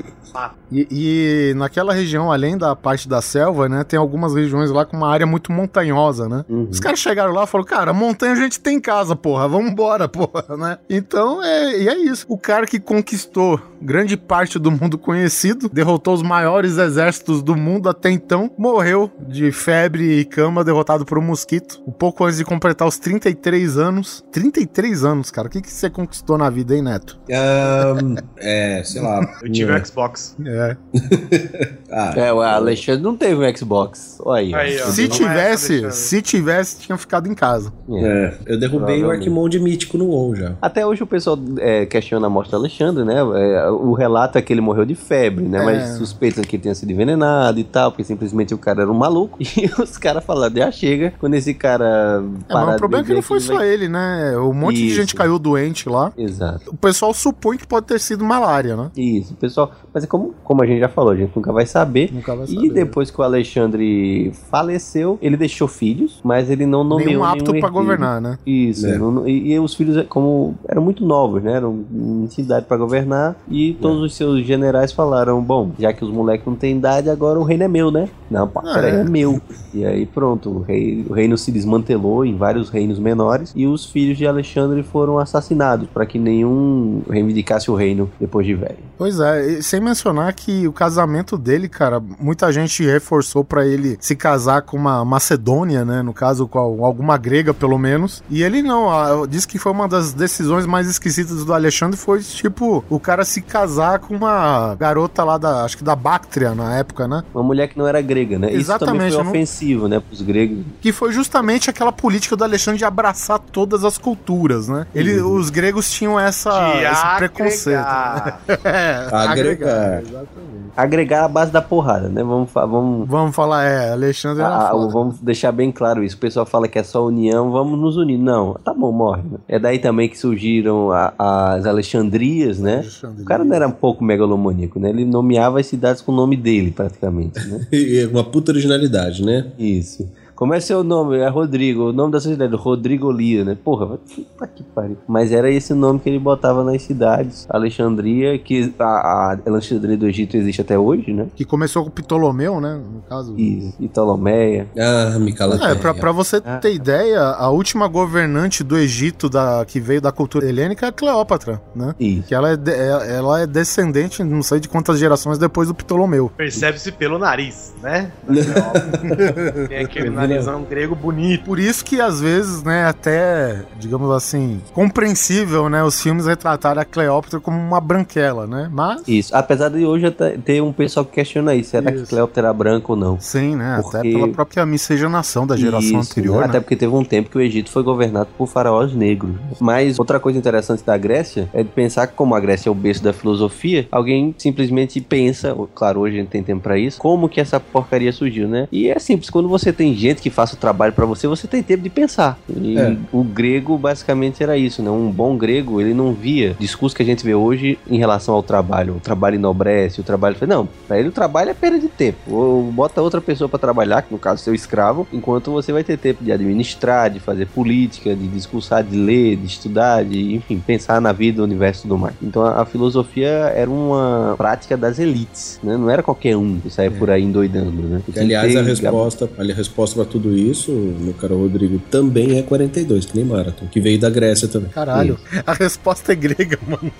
E, 0.71 0.87
e 0.91 1.55
naquela 1.55 1.93
região, 1.93 2.31
além 2.31 2.57
da 2.57 2.77
parte 2.77 3.09
da 3.09 3.23
selva, 3.23 3.69
né, 3.69 3.85
tem 3.85 3.99
algumas 3.99 4.35
regiões 4.35 4.71
lá 4.71 4.85
com 4.85 4.97
uma 4.97 5.09
área 5.09 5.27
muito 5.27 5.51
montanhosa, 5.51 6.29
né? 6.29 6.45
Uhum. 6.49 6.69
Os 6.71 6.79
caras 6.79 6.99
chegaram 6.99 7.33
lá 7.33 7.45
e 7.45 7.47
falaram, 7.47 7.69
cara, 7.69 7.93
montanha 7.93 8.33
a 8.33 8.37
gente 8.37 8.61
tem 8.61 8.77
em 8.77 8.81
casa, 8.81 9.17
porra, 9.17 9.49
vambora, 9.49 10.09
porra, 10.09 10.38
né? 10.57 10.79
Então, 10.89 11.43
é, 11.43 11.79
e 11.79 11.89
é 11.89 11.99
isso. 11.99 12.27
O 12.29 12.39
cara 12.39 12.67
que 12.67 12.79
conquistou 12.79 13.61
grande 13.81 14.17
parte 14.17 14.59
do 14.59 14.71
mundo 14.71 14.99
conhecido, 14.99 15.69
derrotou 15.69 16.15
os 16.15 16.23
maiores 16.23 16.79
exércitos 16.79 17.43
do 17.43 17.57
mundo 17.57 17.89
até 17.89 18.11
então, 18.11 18.51
morreu 18.59 19.11
de 19.21 19.53
febre 19.53 20.21
e 20.21 20.25
cama, 20.25 20.65
derrotado 20.65 21.05
por 21.05 21.19
um 21.19 21.23
mosquito, 21.23 21.81
um 21.87 21.93
pouco 21.93 22.25
antes 22.25 22.39
de 22.39 22.45
completar 22.45 22.87
os 22.87 22.99
33 22.99 23.79
anos. 23.79 24.25
33 24.33 25.05
anos, 25.05 25.31
cara, 25.31 25.49
o 25.49 25.51
que, 25.51 25.63
que 25.63 25.71
você 25.71 25.89
conquistou 25.89 26.37
na 26.37 26.51
vida, 26.51 26.75
hein, 26.75 26.83
Neto? 26.83 27.19
Ahn, 27.31 28.17
é, 28.39 28.83
sei 28.85 29.01
lá. 29.01 29.19
Eu 29.43 29.51
tive 29.51 29.73
um 29.73 29.85
Xbox. 29.85 30.37
É. 30.45 30.77
Ah, 31.91 32.13
É, 32.17 32.31
o 32.31 32.43
Alexandre 32.43 33.03
não 33.03 33.17
teve 33.17 33.35
um 33.35 33.57
Xbox. 33.57 34.19
Olha 34.21 34.41
aí. 34.41 34.55
Aí, 34.55 34.83
ó. 34.83 34.87
Se 34.89 35.05
é, 35.05 35.09
tivesse, 35.09 35.73
Alexandre. 35.73 35.97
se 35.97 36.23
tivesse, 36.23 36.81
tinha 36.81 36.99
ficado 36.99 37.27
em 37.29 37.35
casa. 37.35 37.73
é, 37.91 38.35
eu 38.45 38.59
derrubei 38.59 39.03
o. 39.03 39.11
Arquimonde 39.11 39.59
mítico 39.59 39.97
no 39.97 40.07
WoW 40.09 40.28
já. 40.35 40.53
Até 40.61 40.87
hoje 40.87 41.03
o 41.03 41.07
pessoal 41.07 41.39
é, 41.59 41.87
questiona 41.87 42.27
a 42.27 42.31
morte 42.31 42.51
do 42.51 42.57
Alexandre, 42.57 43.05
né? 43.05 43.15
É, 43.19 43.71
o 43.71 43.93
relato 43.93 44.39
é 44.39 44.43
que 44.43 44.53
ele 44.53 44.61
morreu 44.61 44.85
de 44.85 44.95
febre, 44.95 45.45
né? 45.45 45.59
É. 45.61 45.65
Mas 45.65 45.89
suspeita 45.99 46.43
que 46.43 46.57
ele 46.57 46.63
tenha 46.63 46.75
sido 46.75 46.91
envenenado 46.93 47.59
e 47.59 47.65
tal, 47.65 47.91
porque 47.93 48.05
simplesmente 48.05 48.55
o 48.55 48.59
cara 48.59 48.83
era 48.83 48.91
um 48.91 48.95
maluco. 48.99 49.39
E 49.59 49.71
os 49.83 49.97
caras 49.99 50.25
falaram, 50.25 50.55
já 50.55 50.71
chega, 50.71 51.13
quando 51.19 51.35
esse 51.35 51.53
cara. 51.55 52.23
É, 52.49 52.55
mas 52.55 52.75
o 52.75 52.79
problema 52.79 53.05
é 53.05 53.07
que 53.07 53.15
não 53.15 53.23
foi 53.23 53.41
só 53.41 53.63
ele, 53.63 53.89
né? 53.89 54.37
Um 54.39 54.53
monte 54.53 54.77
de 54.77 54.87
Isso. 54.89 54.97
gente 54.97 55.15
caiu 55.15 55.39
doente 55.39 55.89
lá. 55.89 56.13
Exato. 56.17 56.71
O 56.71 56.77
pessoal 56.77 57.13
supõe 57.13 57.57
que 57.59 57.67
pode 57.67 57.87
ter 57.87 57.99
sido 57.99 58.25
malária, 58.25 58.77
né? 58.77 58.91
Isso, 58.97 59.35
pessoal. 59.35 59.73
Mas 59.93 60.05
é 60.05 60.07
como, 60.07 60.35
como 60.45 60.63
a 60.63 60.67
gente 60.67 60.81
já 60.81 60.89
falou, 60.89 61.13
a 61.13 61.17
gente 61.17 61.33
nunca 61.35 61.53
vai 61.53 61.67
saber. 61.67 62.11
Nunca 62.13 62.35
vai 62.37 62.45
E 62.47 62.55
saber. 62.55 62.71
depois 62.73 63.11
que 63.11 63.21
o 63.21 63.25
Alexandre 63.25 64.33
faleceu, 64.51 65.19
ele 65.21 65.37
deixou 65.37 65.69
filhos, 65.69 66.21
mas 66.25 66.51
ele 66.51 66.67
não 66.67 66.85
nomeou 66.85 67.07
Nenhum 67.09 67.25
apto 67.25 67.53
nenhum 67.53 67.61
pra 67.61 67.69
herdeiro. 67.69 67.73
governar, 67.73 68.21
né? 68.21 68.39
Isso, 68.47 68.87
É. 68.87 68.97
não- 68.99 69.27
e, 69.27 69.53
e 69.53 69.59
os 69.59 69.75
filhos, 69.75 70.05
como 70.09 70.55
eram 70.69 70.83
muito 70.83 71.05
novos, 71.05 71.43
né? 71.43 71.53
Eram 71.53 71.85
em 71.93 72.29
idade 72.39 72.67
pra 72.67 72.77
governar. 72.77 73.37
E 73.49 73.75
todos 73.81 74.03
os 74.03 74.15
seus 74.15 74.45
generais 74.45 74.93
falaram: 74.93 75.41
Bom, 75.43 75.71
já 75.79 75.93
que 75.93 76.05
os 76.05 76.11
moleques 76.11 76.47
não 76.47 76.55
têm 76.55 76.77
idade, 76.77 77.09
agora 77.11 77.39
o 77.39 77.43
reino 77.45 77.65
é 77.65 77.69
meu, 77.69 77.91
né? 77.91 78.09
Não, 78.31 78.47
pá, 78.47 78.63
Ah, 78.65 78.81
é. 78.87 79.01
é 79.01 79.05
meu. 79.05 79.41
E 79.75 79.85
aí 79.85 80.07
pronto, 80.07 80.51
o, 80.51 80.61
rei- 80.63 81.05
o 81.09 81.13
reino 81.13 81.37
se 81.37 81.51
desmantelou 81.51 82.25
em 82.25 82.37
vários 82.37 82.69
reinos 82.71 82.99
menores. 82.99 83.53
E 83.57 83.67
os 83.67 83.87
filhos 83.87 84.17
de 84.19 84.27
Alexandre 84.27 84.83
foram 84.83 85.19
assassinados 85.19 85.89
para 85.93 86.07
que 86.07 86.19
nenhum 86.19 87.03
reivindicasse 87.09 87.71
o 87.71 87.75
reino 87.75 88.11
depois 88.21 88.47
de 88.47 88.55
velho. 88.55 88.79
Pois 88.97 89.19
é, 89.21 89.61
sem 89.63 89.81
mencionar 89.81 90.33
que 90.35 90.67
o 90.67 90.73
casamento 90.73 91.37
dele, 91.39 91.69
cara, 91.69 92.01
muita 92.21 92.53
gente 92.53 92.85
reforçou 92.85 93.45
pra 93.45 93.67
ele 93.67 93.97
se 94.01 94.15
casar 94.17 94.63
com 94.63 94.77
uma 94.77 95.05
macedônia, 95.05 95.85
né? 95.85 96.03
No 96.03 96.13
caso, 96.13 96.47
com 96.49 96.59
alguma 96.85 97.17
grega, 97.17 97.53
pelo 97.55 97.79
menos. 97.79 98.23
E 98.31 98.43
ele 98.43 98.63
não, 98.63 99.27
diz 99.27 99.45
que 99.47 99.59
foi 99.59 99.73
uma 99.73 99.89
das 99.89 99.98
decisões 100.13 100.67
mais 100.67 100.89
esquisitas 100.89 101.45
do 101.45 101.53
Alexandre, 101.53 101.97
foi 101.97 102.21
tipo, 102.21 102.85
o 102.89 102.99
cara 103.01 103.25
se 103.25 103.41
casar 103.43 103.99
com 103.99 104.15
uma 104.15 104.75
garota 104.77 105.25
lá 105.25 105.37
da, 105.39 105.65
acho 105.65 105.77
que 105.77 105.85
da 105.85 105.95
Bactria 105.97 106.55
na 106.55 106.77
época, 106.77 107.07
né? 107.09 107.23
Uma 107.35 107.43
mulher 107.43 107.69
que 107.69 107.79
não 107.79 107.87
era 107.87 108.01
grega, 108.01 108.39
né? 108.39 108.49
Isso 108.49 108.59
Exatamente, 108.61 108.95
também 108.95 109.11
foi 109.11 109.21
eu 109.21 109.25
não- 109.25 109.31
ofensivo, 109.31 109.89
né? 109.89 110.01
Pros 110.01 110.23
gregos. 110.23 110.65
Que 110.81 110.93
foi 110.93 111.13
justamente 111.13 111.69
aquela 111.71 111.93
política 111.93 112.37
do 112.37 112.45
Alexandre 112.45 112.79
de 112.79 112.85
abraçar 112.85 113.39
todas 113.39 113.85
as 113.85 113.99
culturas, 113.99 114.69
né? 114.69 114.87
Ele, 114.95 115.21
Os 115.21 115.51
gregos 115.51 115.91
tinham 115.91 116.19
essa, 116.19 116.51
De 116.73 116.85
esse 116.85 117.17
preconceito. 117.17 117.79
agregar. 117.85 118.41
É, 118.65 119.09
Agregar. 119.13 120.01
exatamente. 120.03 120.59
Agregar 120.77 121.25
a 121.25 121.29
base 121.29 121.51
da 121.51 121.61
porrada, 121.61 122.09
né? 122.09 122.23
Vamos, 122.23 122.51
fa- 122.51 122.65
vamos 122.67 123.09
Vamos 123.09 123.35
falar, 123.35 123.65
é, 123.65 123.91
Alexandre 123.93 124.43
Ah, 124.45 124.71
vamos 124.73 125.19
deixar 125.19 125.51
bem 125.51 125.73
claro 125.73 126.05
isso. 126.05 126.17
O 126.17 126.21
pessoal 126.21 126.47
fala 126.47 126.69
que 126.69 126.79
é 126.79 126.83
só 126.85 127.05
união, 127.05 127.51
vamos 127.51 127.79
nos 127.79 127.97
unir. 127.97 128.19
Não, 128.19 128.55
tá 128.65 128.73
bom, 128.73 128.93
morre. 128.93 129.23
É 129.49 129.59
daí 129.59 129.79
também 129.79 129.88
que 130.09 130.19
surgiram 130.19 130.91
a- 130.93 131.15
as 131.55 131.67
Alexandrias, 131.67 132.59
né? 132.59 132.77
Alexandria. 132.79 133.23
O 133.23 133.25
cara 133.27 133.45
não 133.45 133.55
era 133.55 133.67
um 133.69 133.73
pouco 133.73 134.05
megalomaníaco, 134.05 134.79
né? 134.79 134.91
Ele 134.91 135.05
nomeava 135.05 135.61
as 135.61 135.67
cidades 135.67 136.03
com 136.03 136.13
o 136.13 136.17
nome 136.17 136.37
dele, 136.37 136.71
praticamente, 136.71 137.39
né? 137.49 137.67
E 137.73 138.05
Uma 138.07 138.25
puta 138.25 138.53
originalidade, 138.53 139.25
né? 139.25 139.47
Isso. 139.59 140.09
Como 140.39 140.55
é 140.55 140.61
seu 140.61 140.85
nome? 140.85 141.19
É 141.19 141.29
Rodrigo. 141.29 141.89
O 141.89 141.93
nome 141.93 142.13
da 142.13 142.21
sociedade, 142.21 142.55
Rodrigo 142.55 143.11
Lia, 143.11 143.45
né? 143.45 143.59
Porra, 143.65 143.87
vai- 143.87 143.99
puta 143.99 144.47
que 144.47 144.63
pariu. 144.63 144.97
Mas 145.09 145.33
era 145.33 145.51
esse 145.51 145.73
o 145.73 145.77
nome 145.77 145.99
que 145.99 146.09
ele 146.09 146.21
botava 146.21 146.63
nas 146.63 146.81
cidades. 146.83 147.45
Alexandria, 147.51 148.39
que 148.39 148.73
a, 148.79 148.85
a 148.85 149.39
Alexandria 149.45 149.97
do 149.97 150.07
Egito 150.07 150.37
existe 150.37 150.61
até 150.61 150.79
hoje, 150.79 151.13
né? 151.13 151.27
Que 151.35 151.45
começou 151.45 151.83
com 151.83 151.91
Ptolomeu, 151.91 152.61
né? 152.61 152.81
No 152.93 153.03
caso. 153.03 153.35
E, 153.37 153.75
e 153.81 153.89
Ptolomeia. 153.89 154.69
Ah, 154.79 155.19
me 155.19 155.33
cala 155.33 155.57
É, 155.71 155.75
pra, 155.75 155.93
pra 155.93 156.13
você 156.13 156.41
Ah. 156.45 156.59
ter 156.59 156.73
ideia, 156.73 157.21
a 157.21 157.51
última 157.51 157.89
governante 157.89 158.63
do 158.63 158.79
Egito 158.79 159.29
da, 159.29 159.65
que 159.67 159.81
veio 159.81 160.01
da 160.01 160.13
cultura 160.13 160.49
helênica 160.49 160.87
é 160.87 160.89
a 160.91 160.93
Cleópatra, 160.93 161.61
né? 161.75 161.97
Isso. 161.99 162.29
Que 162.29 162.35
ela 162.37 162.51
é, 162.51 162.57
de- 162.57 162.71
é- 162.71 163.17
ela 163.17 163.41
é 163.41 163.47
descendente, 163.47 164.23
não 164.23 164.45
sei 164.45 164.61
de 164.61 164.69
quantas 164.69 165.01
gerações 165.01 165.37
depois 165.37 165.67
do 165.67 165.75
Ptolomeu. 165.75 166.31
Percebe-se 166.37 166.93
pelo 166.93 167.19
nariz, 167.19 167.75
né? 167.83 168.13
Tem 169.69 169.79
aquele 169.79 170.11
narizão 170.29 170.63
grego 170.63 170.95
bonito. 170.95 171.45
Por 171.45 171.59
isso 171.59 171.85
que 171.85 172.01
às 172.01 172.21
vezes, 172.21 172.63
né, 172.63 172.85
até, 172.87 173.63
digamos 173.79 174.11
assim, 174.11 174.61
compreensível, 174.73 175.69
né, 175.69 175.83
os 175.85 176.01
filmes 176.01 176.27
retratarem 176.27 176.83
a 176.83 176.85
Cleópatra 176.85 177.41
como 177.41 177.57
uma 177.59 177.81
branquela, 177.81 178.47
né? 178.47 178.69
Mas, 178.73 179.03
Isso. 179.07 179.35
Apesar 179.35 179.69
de 179.71 179.85
hoje 179.85 180.07
até 180.07 180.31
ter 180.37 180.63
um 180.63 180.73
pessoal 180.73 181.05
que 181.05 181.13
questiona 181.13 181.55
isso. 181.55 181.71
Será 181.71 181.91
que 181.91 181.99
Isso. 181.99 182.07
Cleópatra 182.09 182.47
era 182.47 182.53
branca 182.53 182.87
ou 182.93 182.97
não? 182.97 183.21
sim, 183.21 183.55
né, 183.57 183.77
até 183.79 183.99
Porque- 183.99 184.13
pela 184.13 184.29
própria 184.29 184.67
miscigenação 184.67 185.47
da 185.47 185.57
geração 185.57 186.01
Isso, 186.01 186.11
anterior, 186.13 186.43
Até 186.43 186.55
né? 186.55 186.61
porque 186.61 186.77
teve 186.77 186.93
um 186.95 187.05
tempo 187.05 187.31
que 187.31 187.39
o 187.39 187.41
Egito 187.41 187.71
foi 187.71 187.83
governado 187.83 188.29
por 188.37 188.47
faraós 188.47 188.93
negros. 188.95 189.35
Mas 189.61 189.99
outra 189.99 190.19
coisa 190.21 190.39
interessante 190.39 190.83
da 190.85 190.97
Grécia 190.97 191.49
é 191.53 191.63
de 191.63 191.69
pensar 191.71 192.07
que, 192.07 192.15
como 192.15 192.35
a 192.35 192.41
Grécia 192.41 192.69
é 192.69 192.73
o 192.73 192.75
berço 192.75 193.03
da 193.03 193.13
filosofia, 193.13 193.87
alguém 193.91 194.35
simplesmente 194.39 195.01
pensa, 195.01 195.57
claro, 195.75 196.01
hoje 196.01 196.17
a 196.17 196.21
gente 196.21 196.29
tem 196.31 196.43
tempo 196.43 196.63
pra 196.63 196.79
isso, 196.79 196.99
como 196.99 197.29
que 197.29 197.41
essa 197.41 197.59
porcaria 197.61 198.13
surgiu, 198.13 198.49
né? 198.49 198.69
E 198.73 198.89
é 198.89 198.99
simples, 198.99 199.31
quando 199.31 199.49
você 199.49 199.73
tem 199.73 199.95
gente 199.95 200.18
que 200.21 200.31
faça 200.31 200.55
o 200.55 200.59
trabalho 200.59 200.93
pra 200.93 201.07
você, 201.07 201.27
você 201.27 201.47
tem 201.47 201.63
tempo 201.63 201.83
de 201.83 201.91
pensar. 201.91 202.39
E 202.55 202.79
É. 202.79 202.97
o 203.13 203.23
grego 203.23 203.77
basicamente 203.79 204.43
era 204.43 204.57
isso, 204.57 204.83
né? 204.83 204.91
Um 204.91 205.11
bom 205.11 205.37
grego, 205.37 205.81
ele 205.81 205.95
não 205.95 206.13
via 206.13 206.57
discurso 206.59 206.95
que 206.97 207.03
a 207.03 207.07
gente 207.07 207.25
vê 207.25 207.35
hoje 207.35 207.79
em 207.89 207.99
relação 207.99 208.35
ao 208.35 208.43
trabalho. 208.43 208.97
O 208.97 209.01
trabalho 209.01 209.37
enobrece, 209.37 210.01
o 210.01 210.05
trabalho. 210.05 210.37
Não, 210.47 210.69
pra 210.87 210.99
ele 210.99 211.09
o 211.09 211.13
trabalho 211.13 211.51
é 211.51 211.55
perda 211.55 211.79
de 211.79 211.89
tempo. 211.89 212.19
Ou 212.29 212.63
bota 212.73 213.01
outra 213.03 213.21
pessoa 213.21 213.49
pra 213.49 213.59
trabalhar, 213.59 214.03
que 214.03 214.13
no 214.13 214.19
caso 214.19 214.43
seu 214.43 214.55
escravo, 214.55 215.07
enquanto 215.13 215.51
você 215.51 215.73
vai 215.73 215.85
ter 215.85 215.97
tempo 215.99 216.23
de 216.25 216.33
administrar, 216.33 217.11
de 217.11 217.21
fazer 217.21 217.47
política, 217.47 218.15
de 218.15 218.27
discursar, 218.29 218.83
de 218.83 218.97
ler, 218.97 219.37
de 219.37 219.47
estudar, 219.47 220.05
de, 220.05 220.35
enfim, 220.35 220.63
pensar 220.65 221.01
na 221.01 221.13
vida, 221.13 221.39
no 221.39 221.45
universo 221.45 221.81
e 221.81 221.83
tudo 221.83 221.99
mais. 221.99 222.15
Então 222.23 222.43
a, 222.45 222.63
a 222.63 222.65
filosofia 222.67 223.29
era 223.55 223.71
uma 223.71 224.35
prática 224.37 224.77
das 224.77 224.99
elites, 224.99 225.59
né? 225.63 225.77
Não 225.77 225.91
era 225.91 226.03
qualquer 226.03 226.37
um 226.37 226.59
que 226.61 226.71
saia 226.71 226.91
por 226.91 227.11
aí 227.11 227.23
endoidando, 227.23 227.83
né? 227.83 228.03
Que, 228.13 228.19
aliás, 228.19 228.57
a 228.57 228.63
resposta, 228.63 229.29
a 229.39 229.43
resposta 229.43 229.97
pra 229.97 230.08
tudo 230.09 230.37
isso, 230.37 230.73
meu 230.73 231.15
caro 231.15 231.37
Rodrigo, 231.39 231.79
também 231.91 232.39
é 232.39 232.43
42, 232.43 233.05
que 233.07 233.17
nem 233.17 233.25
Marathon, 233.25 233.67
que 233.71 233.81
veio 233.81 233.99
da 234.01 234.11
Grécia 234.11 234.49
também. 234.49 234.71
Caralho, 234.71 235.19
a 235.47 235.53
resposta 235.53 236.13
é 236.13 236.17
grega, 236.17 236.59
mano. 236.67 236.91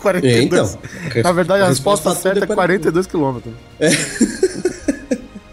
42. 0.00 0.32
É, 0.32 0.42
então. 0.42 0.78
Na 1.24 1.32
verdade, 1.32 1.62
a, 1.64 1.68
resposta, 1.68 2.04
pra 2.10 2.12
tudo 2.12 2.22
certa 2.22 2.44
é 2.44 2.46
pra- 2.46 2.54
42 2.54 3.06
quilômetros. 3.06 3.52
Pô, 3.52 3.84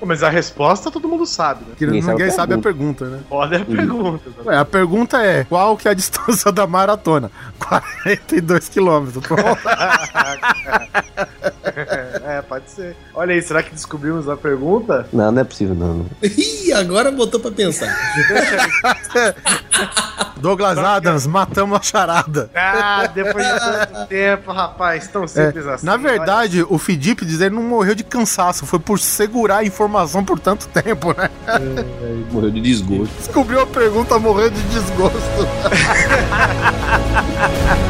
Mas 0.05 0.23
a 0.23 0.29
resposta 0.29 0.91
todo 0.91 1.07
mundo 1.07 1.25
sabe, 1.25 1.65
né? 1.65 1.73
Que 1.77 1.85
Ninguém 1.85 2.01
Ninguém, 2.01 2.17
sabe 2.17 2.29
a 2.29 2.31
sabe 2.31 2.53
a 2.53 2.57
pergunta, 2.59 3.05
né? 3.05 3.19
É 3.51 3.55
a 3.57 3.65
pergunta. 3.65 4.29
né? 4.29 4.35
Ué, 4.45 4.57
a 4.57 4.65
pergunta 4.65 5.23
é: 5.23 5.43
qual 5.45 5.75
que 5.75 5.87
é 5.87 5.91
a 5.91 5.93
distância 5.93 6.51
da 6.51 6.67
maratona? 6.67 7.31
42 7.59 8.69
quilômetros. 8.69 9.23
É, 12.23 12.41
pode 12.41 12.71
ser. 12.71 12.95
Olha 13.13 13.33
aí, 13.33 13.41
será 13.41 13.61
que 13.61 13.71
descobrimos 13.71 14.29
a 14.29 14.37
pergunta? 14.37 15.05
Não, 15.11 15.31
não 15.31 15.41
é 15.41 15.43
possível, 15.43 15.75
não. 15.75 15.93
não. 15.95 16.05
Ih, 16.23 16.71
agora 16.71 17.11
botou 17.11 17.39
pra 17.39 17.51
pensar. 17.51 17.93
Douglas 20.37 20.77
Adams, 20.77 21.25
matamos 21.27 21.79
a 21.79 21.81
charada. 21.81 22.49
Ah, 22.53 23.07
depois 23.13 23.45
de 23.45 23.59
tanto 23.59 24.05
tempo, 24.07 24.51
rapaz, 24.51 25.07
tão 25.07 25.23
É, 25.23 25.27
simples 25.27 25.65
assim. 25.65 25.85
na 25.85 25.97
verdade, 25.97 26.65
o 26.69 26.77
Fidip 26.77 27.25
diz 27.25 27.41
ele 27.41 27.55
não 27.55 27.63
morreu 27.63 27.95
de 27.95 28.03
cansaço, 28.03 28.65
foi 28.65 28.79
por 28.79 28.99
segurar 28.99 29.57
a 29.57 29.63
informação 29.63 30.23
por 30.23 30.39
tanto 30.39 30.67
tempo, 30.67 31.15
né? 31.17 31.29
Morreu 32.31 32.51
de 32.51 32.61
desgosto. 32.61 33.13
Descobriu 33.17 33.61
a 33.61 33.67
pergunta, 33.67 34.17
morreu 34.19 34.49
de 34.49 34.61
desgosto. 34.63 35.15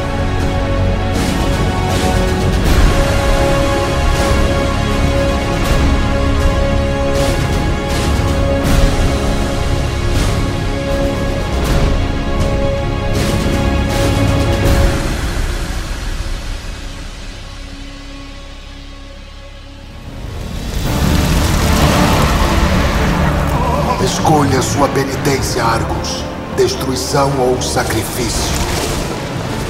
Escolha 24.26 24.60
sua 24.60 24.88
penitência, 24.88 25.64
Argos. 25.64 26.26
Destruição 26.58 27.32
ou 27.38 27.62
sacrifício. 27.62 28.52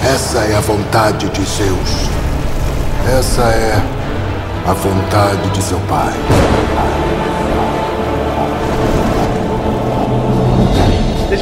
Essa 0.01 0.45
é 0.45 0.56
a 0.56 0.62
vontade 0.62 1.28
de 1.28 1.43
Zeus. 1.43 2.10
Essa 3.06 3.41
é 3.49 3.84
a 4.66 4.72
vontade 4.72 5.49
de 5.49 5.62
seu 5.62 5.78
pai. 5.89 6.14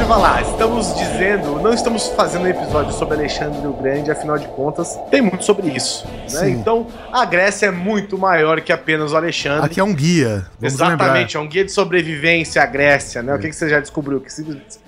Eu 0.04 0.08
falar, 0.08 0.42
estamos 0.42 0.94
dizendo, 0.94 1.60
não 1.62 1.72
estamos 1.72 2.08
fazendo 2.08 2.44
um 2.44 2.48
episódio 2.48 2.92
sobre 2.92 3.14
Alexandre 3.14 3.66
o 3.66 3.72
Grande, 3.72 4.10
afinal 4.10 4.38
de 4.38 4.46
contas, 4.48 4.98
tem 5.10 5.22
muito 5.22 5.42
sobre 5.44 5.68
isso. 5.68 6.06
Né? 6.30 6.50
Então, 6.50 6.86
a 7.10 7.24
Grécia 7.24 7.66
é 7.66 7.70
muito 7.70 8.18
maior 8.18 8.60
que 8.60 8.70
apenas 8.70 9.12
o 9.12 9.16
Alexandre. 9.16 9.64
Aqui 9.64 9.80
é 9.80 9.84
um 9.84 9.94
guia. 9.94 10.46
Exatamente, 10.60 11.36
é 11.38 11.40
um 11.40 11.48
guia 11.48 11.64
de 11.64 11.72
sobrevivência 11.72 12.62
à 12.62 12.66
Grécia, 12.66 13.22
né? 13.22 13.34
O 13.34 13.38
que, 13.38 13.48
que 13.48 13.56
você 13.56 13.68
já 13.68 13.80
descobriu? 13.80 14.20
Que 14.20 14.30
se- 14.30 14.44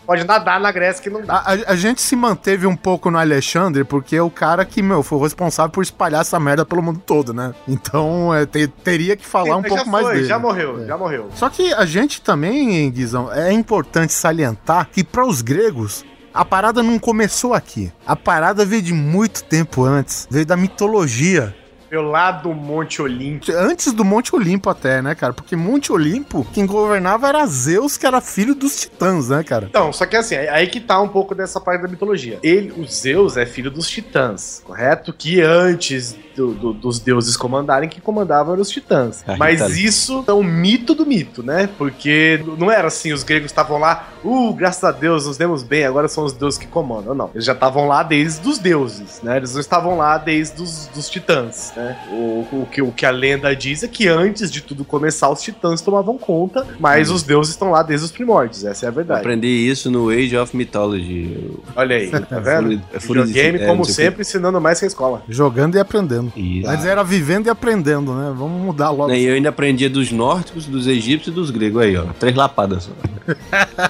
pode 0.06 0.24
nadar 0.24 0.60
na 0.60 0.70
Grécia 0.70 1.02
que 1.02 1.10
não 1.10 1.22
dá. 1.22 1.34
A, 1.38 1.72
a- 1.72 1.76
gente 1.76 2.00
se 2.00 2.14
manteve 2.14 2.66
um 2.66 2.76
pouco 2.76 3.10
no 3.10 3.18
Alexandre 3.18 3.84
porque 3.84 4.16
é 4.16 4.22
o 4.22 4.30
cara 4.30 4.64
que, 4.64 4.80
meu, 4.82 5.02
foi 5.02 5.18
o 5.18 5.22
responsável 5.22 5.70
por 5.70 5.82
espalhar 5.82 6.20
essa 6.22 6.38
merda 6.38 6.64
pelo 6.64 6.82
mundo 6.82 7.00
todo, 7.04 7.34
né? 7.34 7.52
Então, 7.66 8.32
é, 8.34 8.46
te- 8.46 8.68
teria 8.68 9.16
que 9.16 9.26
falar 9.26 9.56
um 9.56 9.60
Mas 9.60 9.68
pouco 9.68 9.84
já 9.84 9.90
mais 9.90 10.04
foi, 10.06 10.14
dele. 10.14 10.26
Já 10.26 10.38
morreu, 10.38 10.82
É. 10.82 10.86
já 10.86 10.96
morreu. 10.96 11.28
Só 11.34 11.48
que 11.50 11.72
a 11.74 11.84
gente 11.84 12.20
também, 12.22 12.90
Guizão, 12.90 13.32
é 13.32 13.52
importante 13.52 14.12
salientar 14.12 14.88
que 14.92 15.02
para 15.04 15.26
os 15.26 15.42
gregos 15.42 16.04
a 16.32 16.44
parada 16.44 16.82
não 16.82 16.98
começou 16.98 17.54
aqui. 17.54 17.90
A 18.06 18.14
parada 18.14 18.64
veio 18.64 18.82
de 18.82 18.92
muito 18.92 19.42
tempo 19.44 19.84
antes, 19.84 20.28
veio 20.30 20.44
da 20.46 20.56
mitologia. 20.56 21.54
Pelo 21.88 22.10
lado 22.10 22.48
do 22.48 22.54
Monte 22.54 23.00
Olimpo. 23.00 23.50
Antes 23.52 23.92
do 23.92 24.04
Monte 24.04 24.34
Olimpo 24.34 24.68
até, 24.68 25.00
né, 25.00 25.14
cara? 25.14 25.32
Porque 25.32 25.54
Monte 25.54 25.92
Olimpo, 25.92 26.46
quem 26.52 26.66
governava 26.66 27.28
era 27.28 27.46
Zeus, 27.46 27.96
que 27.96 28.06
era 28.06 28.20
filho 28.20 28.54
dos 28.54 28.80
titãs, 28.80 29.28
né, 29.28 29.42
cara? 29.44 29.66
Então, 29.66 29.92
só 29.92 30.04
que 30.06 30.16
assim, 30.16 30.34
aí 30.34 30.66
que 30.66 30.80
tá 30.80 31.00
um 31.00 31.08
pouco 31.08 31.34
dessa 31.34 31.60
parte 31.60 31.82
da 31.82 31.88
mitologia. 31.88 32.38
Ele, 32.42 32.72
o 32.72 32.86
Zeus 32.86 33.36
é 33.36 33.46
filho 33.46 33.70
dos 33.70 33.88
titãs, 33.88 34.62
correto? 34.64 35.12
Que 35.12 35.40
antes 35.40 36.16
do- 36.36 36.52
do- 36.54 36.72
dos 36.74 36.98
deuses 37.00 37.36
comandarem, 37.36 37.88
que 37.88 38.00
comandavam 38.00 38.52
eram 38.52 38.62
os 38.62 38.68
titãs. 38.70 39.24
Ah, 39.26 39.36
Mas 39.38 39.60
tá. 39.60 39.68
isso 39.68 40.22
é 40.28 40.32
um 40.32 40.42
mito 40.42 40.94
do 40.94 41.06
mito, 41.06 41.42
né? 41.42 41.68
Porque 41.78 42.40
não 42.58 42.70
era 42.70 42.88
assim, 42.88 43.12
os 43.12 43.22
gregos 43.22 43.46
estavam 43.50 43.78
lá, 43.78 44.08
uh, 44.24 44.52
graças 44.52 44.84
a 44.84 44.92
Deus, 44.92 45.26
nos 45.26 45.36
demos 45.36 45.62
bem, 45.62 45.84
agora 45.84 46.08
são 46.08 46.24
os 46.24 46.32
deuses 46.32 46.58
que 46.58 46.66
comandam. 46.66 47.14
Não, 47.14 47.30
eles 47.34 47.44
já 47.44 47.52
estavam 47.52 47.86
lá 47.88 48.02
desde 48.02 48.46
os 48.48 48.58
deuses, 48.58 49.20
né? 49.22 49.36
Eles 49.38 49.52
não 49.54 49.60
estavam 49.60 49.96
lá 49.96 50.18
desde 50.18 50.62
os 50.62 50.86
dos 50.94 51.08
titãs, 51.08 51.72
né? 51.76 51.96
O, 52.10 52.46
o 52.52 52.68
que, 52.70 52.82
o 52.82 52.92
que 52.92 53.06
a 53.06 53.10
lenda 53.10 53.54
diz 53.56 53.82
é 53.82 53.88
que 53.88 54.06
antes 54.08 54.50
de 54.50 54.60
tudo 54.60 54.84
começar, 54.84 55.28
os 55.30 55.40
titãs 55.42 55.80
tomavam 55.80 56.18
conta, 56.18 56.66
mas 56.78 57.10
os 57.10 57.22
deuses 57.22 57.52
estão 57.52 57.70
lá 57.70 57.82
desde 57.82 58.04
os 58.06 58.12
primórdios, 58.12 58.64
essa 58.64 58.86
é 58.86 58.88
a 58.88 58.92
verdade. 58.92 59.20
Aprendi 59.20 59.46
isso 59.46 59.90
no 59.90 60.10
Age 60.10 60.36
of 60.36 60.56
Mythology. 60.56 61.50
Olha 61.74 61.96
aí, 61.96 62.10
tá 62.10 62.38
vendo? 62.38 62.72
É 62.92 62.98
de- 62.98 63.06
Videogame, 63.06 63.58
é, 63.62 63.66
como 63.66 63.78
não 63.78 63.84
sei 63.84 63.92
o 63.92 64.08
sempre, 64.08 64.22
ensinando 64.22 64.60
mais 64.60 64.78
que 64.78 64.84
a 64.84 64.88
escola. 64.88 65.22
Jogando 65.28 65.76
e 65.76 65.78
aprendendo. 65.80 66.25
Isso. 66.34 66.68
Antes 66.68 66.84
era 66.84 67.02
vivendo 67.04 67.46
e 67.46 67.50
aprendendo, 67.50 68.14
né? 68.14 68.34
Vamos 68.36 68.62
mudar 68.62 68.90
logo. 68.90 69.12
E 69.12 69.24
eu 69.24 69.34
ainda 69.34 69.50
aprendia 69.50 69.90
dos 69.90 70.10
nórdicos, 70.10 70.66
dos 70.66 70.86
egípcios 70.86 71.28
e 71.28 71.30
dos 71.30 71.50
gregos 71.50 71.82
aí, 71.82 71.96
ó. 71.96 72.04
Três 72.18 72.34
lapadas 72.34 72.84
só. 72.84 72.92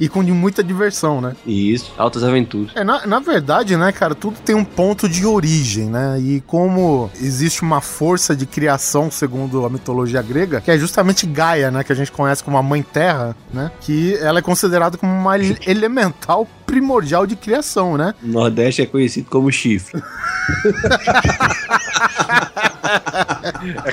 E 0.00 0.08
com 0.08 0.24
de 0.24 0.32
muita 0.32 0.62
diversão, 0.62 1.20
né? 1.20 1.34
Isso, 1.46 1.92
altas 1.96 2.22
aventuras. 2.24 2.70
É, 2.74 2.82
na, 2.84 3.06
na 3.06 3.20
verdade, 3.20 3.76
né, 3.76 3.92
cara, 3.92 4.14
tudo 4.14 4.38
tem 4.44 4.54
um 4.54 4.64
ponto 4.64 5.08
de 5.08 5.24
origem, 5.26 5.86
né? 5.86 6.18
E 6.20 6.40
como 6.46 7.10
existe 7.20 7.62
uma 7.62 7.80
força 7.80 8.34
de 8.36 8.46
criação, 8.46 9.10
segundo 9.10 9.64
a 9.64 9.70
mitologia 9.70 10.22
grega, 10.22 10.60
que 10.60 10.70
é 10.70 10.78
justamente 10.78 11.26
Gaia, 11.26 11.70
né? 11.70 11.84
Que 11.84 11.92
a 11.92 11.96
gente 11.96 12.12
conhece 12.12 12.42
como 12.42 12.56
a 12.56 12.62
Mãe 12.62 12.82
Terra, 12.82 13.36
né? 13.52 13.70
Que 13.80 14.16
ela 14.16 14.38
é 14.38 14.42
considerada 14.42 14.96
como 14.96 15.12
uma 15.12 15.36
ele- 15.38 15.58
elemental 15.66 16.46
primordial 16.66 17.26
de 17.26 17.34
criação, 17.34 17.96
né? 17.96 18.14
O 18.22 18.26
Nordeste 18.28 18.82
é 18.82 18.86
conhecido 18.86 19.28
como 19.30 19.50
chifre. 19.50 20.02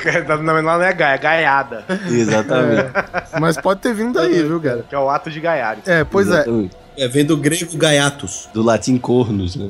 É, 0.05 0.37
Não, 0.37 0.61
não 0.61 0.81
é 0.81 0.93
gaia, 0.93 1.15
é 1.15 1.17
gaiada. 1.17 1.85
Exatamente. 2.09 2.91
Mas 3.39 3.57
pode 3.57 3.81
ter 3.81 3.93
vindo 3.93 4.13
daí, 4.13 4.43
viu, 4.43 4.59
cara? 4.59 4.85
Que 4.87 4.95
é 4.95 4.99
o 4.99 5.09
ato 5.09 5.29
de 5.29 5.39
gaiar. 5.39 5.77
É, 5.85 6.03
pois 6.03 6.27
é. 6.27 6.33
Exatamente. 6.33 6.75
É, 6.97 7.07
vem 7.07 7.25
do 7.25 7.35
grego 7.35 7.77
gaiatos. 7.77 8.47
Do 8.53 8.61
latim 8.63 8.97
cornos, 8.97 9.55
né? 9.55 9.69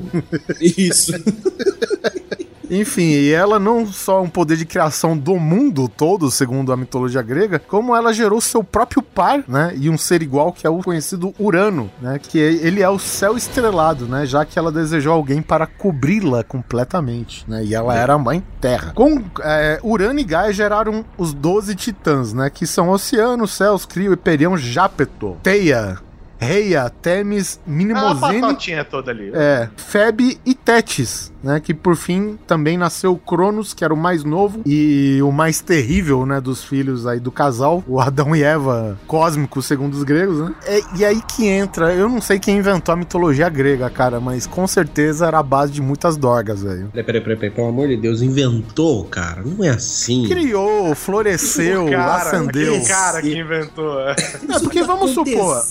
Isso. 0.61 1.11
Enfim, 2.70 3.03
e 3.03 3.32
ela 3.32 3.59
não 3.59 3.86
só 3.86 4.20
é 4.20 4.22
um 4.22 4.30
poder 4.30 4.57
de 4.57 4.66
criação 4.66 5.18
do 5.18 5.36
mundo 5.36 5.88
todo, 5.88 6.30
segundo 6.32 6.72
a 6.72 6.78
mitologia 6.78 7.22
grega, 7.22 7.59
como 7.59 7.95
ela 7.95 8.13
gerou 8.13 8.39
seu 8.41 8.63
próprio 8.63 9.01
par, 9.01 9.43
né? 9.47 9.74
E 9.76 9.89
um 9.89 9.97
ser 9.97 10.22
igual 10.22 10.51
que 10.51 10.66
é 10.66 10.70
o 10.70 10.80
conhecido 10.80 11.34
Urano, 11.39 11.89
né? 12.01 12.20
Que 12.20 12.38
ele 12.38 12.82
é 12.82 12.89
o 12.89 12.99
céu 12.99 13.38
estrelado, 13.38 14.05
né? 14.05 14.26
Já 14.26 14.45
que 14.45 14.57
ela 14.57 14.72
desejou 14.72 15.13
alguém 15.13 15.41
para 15.41 15.68
cobri-la 15.68 16.43
completamente, 16.43 17.45
né? 17.47 17.63
E 17.63 17.74
ela 17.76 17.95
era 17.95 18.13
a 18.13 18.18
mãe 18.18 18.43
Terra. 18.59 18.93
Com 18.95 19.24
é, 19.41 19.80
Urano 19.84 20.20
e 20.20 20.24
Gaia 20.24 20.51
geraram 20.51 21.05
os 21.18 21.34
12 21.34 21.76
titãs, 21.76 22.34
né? 22.34 22.49
Que 22.49 22.66
são 22.66 22.89
Oceano, 22.89 23.47
Céus, 23.47 23.86
Crio, 23.86 24.11
Hyperion, 24.11 24.57
Jápeto, 24.57 25.38
Teia, 25.43 25.97
Reia, 26.40 26.90
Temis, 26.90 27.60
Ah, 27.60 27.70
a 27.70 27.72
Minimosine... 27.72 28.42
patotinha 28.42 28.84
toda 28.86 29.12
ali. 29.12 29.32
É, 29.34 29.70
Feb 29.78 30.38
e 30.46 30.54
Tétis, 30.54 31.32
né? 31.44 31.60
Que 31.60 31.74
por 31.74 31.96
fim 31.96 32.38
também 32.46 32.78
nasceu 32.78 33.16
Cronos, 33.18 33.74
que 33.74 33.84
era 33.84 33.94
o 33.94 33.98
mais 33.98 34.24
novo 34.24 34.62
e 34.66 35.20
o 35.22 35.32
mais 35.32 35.62
terrível, 35.62 36.26
né? 36.26 36.41
Dos 36.41 36.64
filhos 36.64 37.07
aí 37.07 37.20
do 37.20 37.32
casal, 37.32 37.84
o 37.88 37.99
Adão 37.99 38.36
e 38.36 38.44
Eva 38.44 38.98
cósmico, 39.07 39.62
segundo 39.62 39.94
os 39.94 40.03
gregos, 40.03 40.40
né? 40.40 40.53
É, 40.66 40.82
e 40.98 41.06
aí 41.06 41.22
que 41.22 41.48
entra, 41.48 41.94
eu 41.94 42.10
não 42.10 42.20
sei 42.22 42.38
quem 42.40 42.57
inventou 42.57 42.94
a 42.94 42.95
mitologia 42.98 43.48
grega, 43.49 43.90
cara, 43.90 44.20
mas 44.20 44.45
com 44.45 44.68
certeza 44.68 45.28
era 45.28 45.40
a 45.40 45.44
base 45.44 45.72
de 45.72 45.82
muitas 45.82 46.18
dorgas, 46.18 46.62
velho. 46.64 46.90
Peraí, 46.91 47.03
peraí, 47.06 47.22
peraí, 47.22 47.38
peraí, 47.38 47.52
pelo 47.56 47.68
amor 47.70 47.88
de 47.88 47.98
Deus, 47.98 48.22
inventou, 48.22 49.03
cara. 49.06 49.41
Não 49.45 49.64
é 49.64 49.70
assim. 49.70 50.28
Criou, 50.28 50.94
floresceu, 50.95 51.86
O 51.86 51.91
cara, 51.91 52.30
acendeu. 52.30 52.82
cara 52.88 53.22
que 53.22 53.38
inventou. 53.38 53.99
É 54.10 54.16
porque 54.62 54.84
vamos 54.84 55.12
supor, 55.12 55.64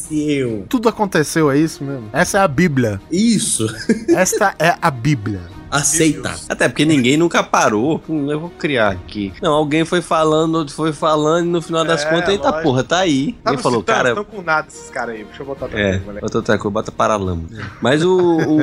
Tudo 0.69 0.89
aconteceu, 0.89 1.51
é 1.51 1.59
isso 1.59 1.83
mesmo? 1.85 2.09
Essa 2.13 2.39
é 2.39 2.41
a 2.41 2.49
Bíblia. 2.49 3.01
Isso. 3.11 3.67
Esta 4.09 4.55
é 4.59 4.77
a 4.81 4.91
Bíblia. 4.91 5.41
Aceita. 5.71 6.33
Até 6.49 6.69
porque 6.69 6.85
ninguém 6.85 7.17
nunca 7.17 7.43
parou. 7.43 8.01
Hum, 8.09 8.31
eu 8.31 8.39
vou 8.39 8.49
criar 8.51 8.93
aqui. 8.93 9.33
Não, 9.43 9.53
alguém 9.53 9.85
foi 9.85 10.01
falando, 10.01 10.55
outro 10.55 10.73
foi 10.73 10.93
falando, 10.93 11.47
e 11.47 11.51
no 11.51 11.61
final 11.61 11.85
das 11.85 12.05
É, 12.05 12.11
contas, 12.11 12.29
eita 12.29 12.45
lógico. 12.49 12.63
porra, 12.63 12.85
tá 12.85 12.99
aí. 12.99 13.33
Tá 13.43 13.53
Ele 13.53 13.61
falou, 13.61 13.81
Titãs, 13.81 13.97
cara. 13.97 14.15
Tão 14.15 14.25
com 14.25 14.41
nada 14.43 14.69
esses 14.69 14.89
caras 14.91 15.17
aí. 15.17 15.25
Deixa 15.25 15.43
eu 15.43 15.47
botar 15.47 15.65
outra 15.65 15.81
É, 15.81 15.89
coisa, 15.91 16.05
moleque. 16.05 16.21
bota 16.21 16.39
outra 16.39 16.59
coisa, 16.59 16.71
bota 16.73 16.93
paralama. 16.93 17.43
Mas 17.83 18.05
o, 18.05 18.17
o, 18.17 18.61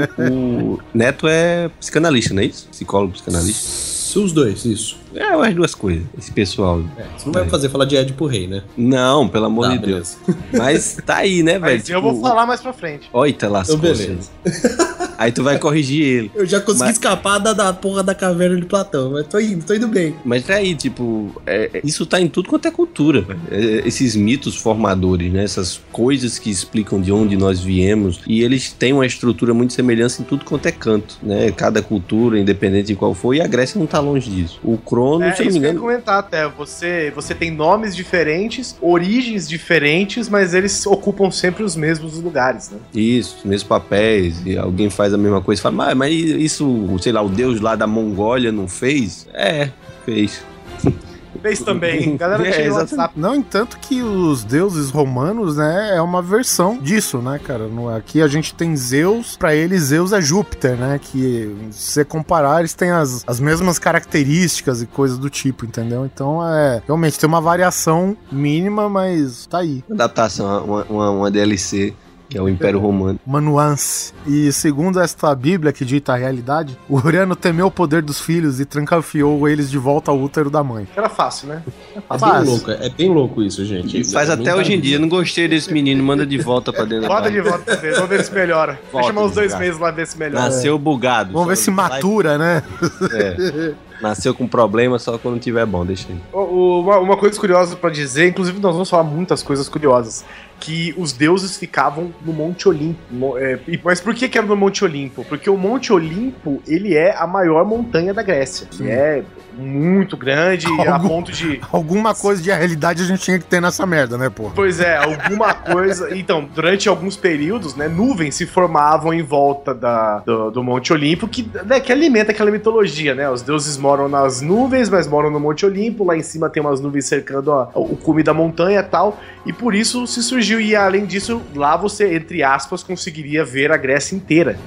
o 0.76 0.80
Neto 0.94 1.28
é 1.28 1.70
psicanalista, 1.82 2.34
não 2.34 2.44
é 2.44 2.46
isso? 2.46 2.70
Psicólogo 2.70 3.12
psicanalista. 3.12 4.01
Os 4.20 4.32
dois, 4.32 4.66
isso. 4.66 4.98
É, 5.16 5.24
as 5.26 5.54
duas 5.56 5.76
coisas, 5.76 6.04
esse 6.18 6.32
pessoal. 6.32 6.82
É, 6.98 7.04
você 7.18 7.26
não 7.26 7.34
vai 7.34 7.48
fazer 7.50 7.70
falar 7.70 7.86
de 7.86 7.96
Ed 7.96 8.14
pro 8.14 8.26
rei, 8.26 8.48
né? 8.48 8.64
Não, 8.78 9.28
pelo 9.28 9.46
amor 9.46 9.68
Tá, 9.68 9.76
de 9.76 9.86
Deus. 9.86 10.18
Mas 10.54 10.98
tá 11.06 11.18
aí, 11.18 11.44
né, 11.44 11.60
velho? 11.60 11.78
Mas 11.80 11.90
eu 11.90 12.02
vou 12.02 12.20
falar 12.22 12.46
mais 12.46 12.62
pra 12.62 12.74
frente. 12.74 13.10
Oita 13.14 13.48
lascou. 13.50 13.78
Então, 13.78 13.92
beleza. 13.92 14.30
Aí 15.22 15.32
tu 15.32 15.44
vai 15.44 15.60
corrigir 15.60 16.02
ele. 16.04 16.32
Eu 16.34 16.46
já 16.46 16.60
consegui 16.60 16.86
Mas- 16.86 16.94
escapar 16.94 17.38
da, 17.38 17.54
da 17.54 17.72
porra 17.72 18.02
da 18.02 18.16
caverna 18.16 18.56
de 18.60 18.66
Platão, 18.66 19.12
mas 19.12 19.28
tô 19.28 19.40
indo, 19.40 19.64
tô 19.64 19.74
indo 19.74 19.88
bem. 19.88 20.16
Mas 20.26 20.44
tá 20.46 20.56
aí, 20.56 20.74
tipo, 20.74 21.32
é- 21.46 21.70
é- 21.76 21.82
isso 21.84 22.06
tá 22.06 22.20
em 22.20 22.28
tudo 22.28 22.50
quanto 22.50 22.68
é 22.68 22.72
cultura, 22.72 23.22
velho. 23.22 23.40
É, 23.52 23.88
esses 23.88 24.16
mitos 24.16 24.56
formadores, 24.58 25.32
né? 25.32 25.44
Essas 25.44 25.80
coisas 25.92 26.40
que 26.40 26.50
explicam 26.50 27.00
de 27.00 27.12
onde 27.12 27.38
nós 27.38 27.60
viemos. 27.62 28.20
E 28.26 28.42
eles 28.42 28.72
têm 28.74 28.94
uma 28.94 29.06
estrutura 29.06 29.54
muito 29.54 29.74
semelhante 29.74 30.22
em 30.22 30.26
tudo 30.26 30.44
quanto 30.44 30.66
é 30.66 30.72
canto, 30.72 31.18
né? 31.22 31.52
Cada 31.52 31.82
cultura, 31.82 32.40
independente 32.40 32.88
de 32.88 32.96
qual 32.96 33.14
for. 33.14 33.34
E 33.36 33.42
a 33.42 33.48
Grécia 33.48 33.80
não 33.80 33.86
tá 33.86 34.00
longe 34.00 34.30
disso. 34.30 34.60
O 34.64 34.78
Crono, 34.78 35.24
É 35.26 35.36
se 35.36 35.42
eu 35.44 35.46
não 35.46 35.54
me 35.54 35.60
que 35.60 35.66
eu 35.66 35.70
engano. 35.72 35.80
comentar 35.86 36.18
até. 36.20 36.48
Você, 36.50 37.12
você 37.16 37.36
tem 37.36 37.52
nomes 37.52 37.96
diferentes, 37.96 38.76
origens 38.82 39.48
diferentes, 39.48 40.28
mas 40.28 40.54
eles 40.54 40.84
ocupam 40.86 41.30
sempre 41.30 41.64
os 41.64 41.76
mesmos 41.76 42.20
lugares, 42.20 42.70
né? 42.72 42.78
Isso, 42.96 43.38
os 43.40 43.44
mesmos 43.44 43.68
papéis. 43.68 44.42
E 44.46 44.58
alguém 44.58 44.90
faz 44.90 45.11
a 45.14 45.18
mesma 45.18 45.42
coisa 45.42 45.62
fala, 45.62 45.76
mas, 45.76 45.96
mas 45.96 46.14
isso, 46.14 46.88
sei 47.00 47.12
lá, 47.12 47.22
o 47.22 47.30
deus 47.30 47.60
lá 47.60 47.76
da 47.76 47.88
Mongólia 47.88 48.52
não 48.52 48.68
fez? 48.68 49.28
É, 49.34 49.70
fez. 50.06 50.44
Fez 51.42 51.60
também. 51.60 52.16
Galera, 52.18 52.46
É, 52.48 52.52
tinha. 52.52 52.74
WhatsApp. 52.74 53.14
Não, 53.20 53.36
entanto 53.36 53.78
que 53.80 54.02
os 54.02 54.44
deuses 54.44 54.90
romanos, 54.90 55.58
né, 55.58 55.96
é 55.96 56.02
uma 56.02 56.22
versão 56.22 56.78
disso, 56.78 57.18
né, 57.18 57.40
cara? 57.40 57.68
Aqui 57.98 58.22
a 58.22 58.28
gente 58.28 58.54
tem 58.54 58.76
Zeus, 58.76 59.36
pra 59.38 59.56
eles 59.56 59.84
Zeus 59.84 60.14
é 60.14 60.22
Júpiter, 60.22 60.78
né? 60.78 61.00
Que 61.02 61.56
se 61.72 61.94
você 61.94 62.06
comparar, 62.06 62.60
eles 62.60 62.74
têm 62.74 62.92
as, 62.92 63.24
as 63.26 63.40
mesmas 63.40 63.80
características 63.80 64.82
e 64.82 64.86
coisas 64.86 65.18
do 65.18 65.30
tipo, 65.30 65.66
entendeu? 65.66 66.06
Então 66.06 66.46
é 66.48 66.82
realmente 66.86 67.20
tem 67.20 67.28
uma 67.28 67.42
variação 67.42 68.16
mínima, 68.32 68.88
mas 68.88 69.48
tá 69.48 69.60
aí. 69.60 69.84
Adaptação, 69.90 70.64
uma, 70.64 70.84
uma, 70.84 71.10
uma 71.12 71.32
DLC, 71.32 71.94
que 72.32 72.38
é 72.38 72.42
o 72.42 72.48
Império 72.48 72.80
Romano. 72.80 73.20
Uma 73.28 73.42
nuance. 73.42 74.14
E 74.26 74.54
segundo 74.54 75.02
esta 75.02 75.36
Bíblia 75.36 75.74
que 75.74 75.84
dita 75.84 76.14
a 76.14 76.16
realidade, 76.16 76.78
o 76.88 76.96
Urano 76.96 77.36
temeu 77.36 77.68
o 77.68 77.72
poder 77.72 78.02
dos 78.02 78.22
filhos 78.22 78.62
e 78.62 78.66
trancafiou 78.66 79.50
eles 79.50 79.70
de 79.70 79.78
volta 79.78 80.12
ao 80.12 80.18
útero 80.18 80.50
da 80.50 80.64
mãe. 80.64 80.88
Era 80.96 81.10
fácil, 81.10 81.50
né? 81.50 81.62
É 81.94 82.18
Fácil. 82.18 82.32
bem 82.42 82.46
louco, 82.50 82.72
é 82.72 82.90
bem 82.90 83.10
louco 83.14 83.44
isso, 83.44 83.66
gente. 83.66 84.00
E 84.00 84.04
faz 84.06 84.30
até 84.30 84.56
hoje 84.56 84.74
em 84.74 84.80
dia. 84.80 84.98
Não 84.98 85.10
gostei 85.10 85.46
desse 85.50 85.74
menino, 85.74 86.02
manda 86.02 86.26
de 86.26 86.38
volta 86.38 86.72
pra 86.72 86.86
dentro 86.86 87.02
da 87.02 87.08
Bota 87.10 87.24
barriga. 87.24 87.44
de 87.44 87.50
volta 87.50 87.66
pra 87.66 87.76
ver, 87.76 87.96
vamos 87.96 88.10
ver 88.10 88.24
se 88.24 88.34
melhora. 88.34 88.80
Vai 88.94 89.02
Volta, 89.04 89.08
chamar 89.08 89.22
uns 89.26 89.32
dois 89.34 89.60
meses 89.60 89.78
lá 89.78 89.92
ver 89.92 90.08
se 90.08 90.18
melhora. 90.18 90.46
Nasceu 90.46 90.80
bugado. 90.80 91.34
Vamos 91.34 91.50
ver 91.50 91.58
se 91.58 91.70
matura, 91.70 92.38
né? 92.38 92.64
É. 93.12 93.74
Nasceu 94.02 94.34
com 94.34 94.48
problema 94.48 94.98
só 94.98 95.18
quando 95.18 95.40
tiver 95.40 95.66
bom, 95.66 95.86
deixa 95.86 96.08
aí. 96.10 96.18
Uma, 96.34 96.98
uma 96.98 97.18
coisa 97.18 97.40
curiosa 97.40 97.76
pra 97.76 97.90
dizer, 97.90 98.30
inclusive 98.30 98.60
nós 98.60 98.74
vamos 98.74 98.90
falar 98.90 99.04
muitas 99.04 99.44
coisas 99.44 99.70
curiosas, 99.70 100.26
que 100.62 100.94
os 100.96 101.12
deuses 101.12 101.58
ficavam 101.58 102.14
no 102.24 102.32
Monte 102.32 102.70
Olimpo. 102.70 103.02
É, 103.38 103.60
mas 103.84 104.00
por 104.00 104.14
que 104.14 104.30
que 104.30 104.38
era 104.38 104.46
no 104.46 104.56
Monte 104.56 104.86
Olimpo? 104.86 105.26
Porque 105.26 105.50
o 105.50 105.58
Monte 105.58 105.92
Olimpo, 105.92 106.62
ele 106.68 106.96
é 106.96 107.18
a 107.18 107.26
maior 107.26 107.66
montanha 107.66 108.14
da 108.14 108.22
Grécia. 108.22 108.68
Que 108.70 108.90
é 108.90 109.24
muito 109.58 110.16
grande 110.18 110.66
a 110.88 110.94
Algum- 110.94 111.08
ponto 111.08 111.32
de... 111.32 111.60
Alguma 111.72 112.14
coisa 112.16 112.42
de 112.42 112.50
realidade 112.50 113.04
a 113.04 113.06
gente 113.06 113.22
tinha 113.22 113.38
que 113.40 113.46
ter 113.46 113.62
nessa 113.62 113.86
merda, 113.86 114.18
né, 114.18 114.30
pô? 114.30 114.52
Pois 114.56 114.80
é, 114.80 114.98
alguma 114.98 115.54
coisa. 115.54 116.16
Então, 116.18 116.48
durante 116.54 116.88
alguns 116.90 117.16
períodos, 117.18 117.76
né, 117.76 117.88
nuvens 117.88 118.36
se 118.36 118.46
formavam 118.46 119.14
em 119.14 119.22
volta 119.22 119.74
da, 119.74 120.20
do, 120.20 120.52
do 120.52 120.64
Monte 120.64 120.94
Olimpo, 120.94 121.28
que, 121.28 121.50
né, 121.66 121.80
que 121.80 121.92
alimenta 121.92 122.32
aquela 122.32 122.52
mitologia, 122.52 123.14
né? 123.16 123.30
Os 123.30 123.42
deuses 123.42 123.78
moram 123.78 124.08
nas 124.08 124.42
nuvens, 124.42 124.90
mas 124.90 125.08
moram 125.08 125.30
no 125.30 125.40
Monte 125.40 125.66
Olimpo. 125.66 126.04
Lá 126.04 126.16
em 126.16 126.24
cima 126.24 126.50
tem 126.50 126.62
umas 126.62 126.80
nuvens 126.82 127.06
cercando 127.06 127.52
a- 127.52 127.70
o 127.76 127.96
cume 127.96 128.24
da 128.24 128.34
montanha 128.34 128.80
e 128.80 128.84
tal. 128.84 129.20
E 129.46 129.52
por 129.54 129.76
isso 129.76 130.06
se 130.08 130.22
surgiu. 130.24 130.60
E 130.62 130.76
além 130.76 131.06
disso, 131.06 131.42
lá 131.56 131.76
você, 131.76 132.16
entre 132.16 132.44
aspas, 132.44 132.84
conseguiria 132.84 133.44
ver 133.44 133.72
a 133.72 133.78
Grécia 133.78 134.16
inteira. 134.16 134.58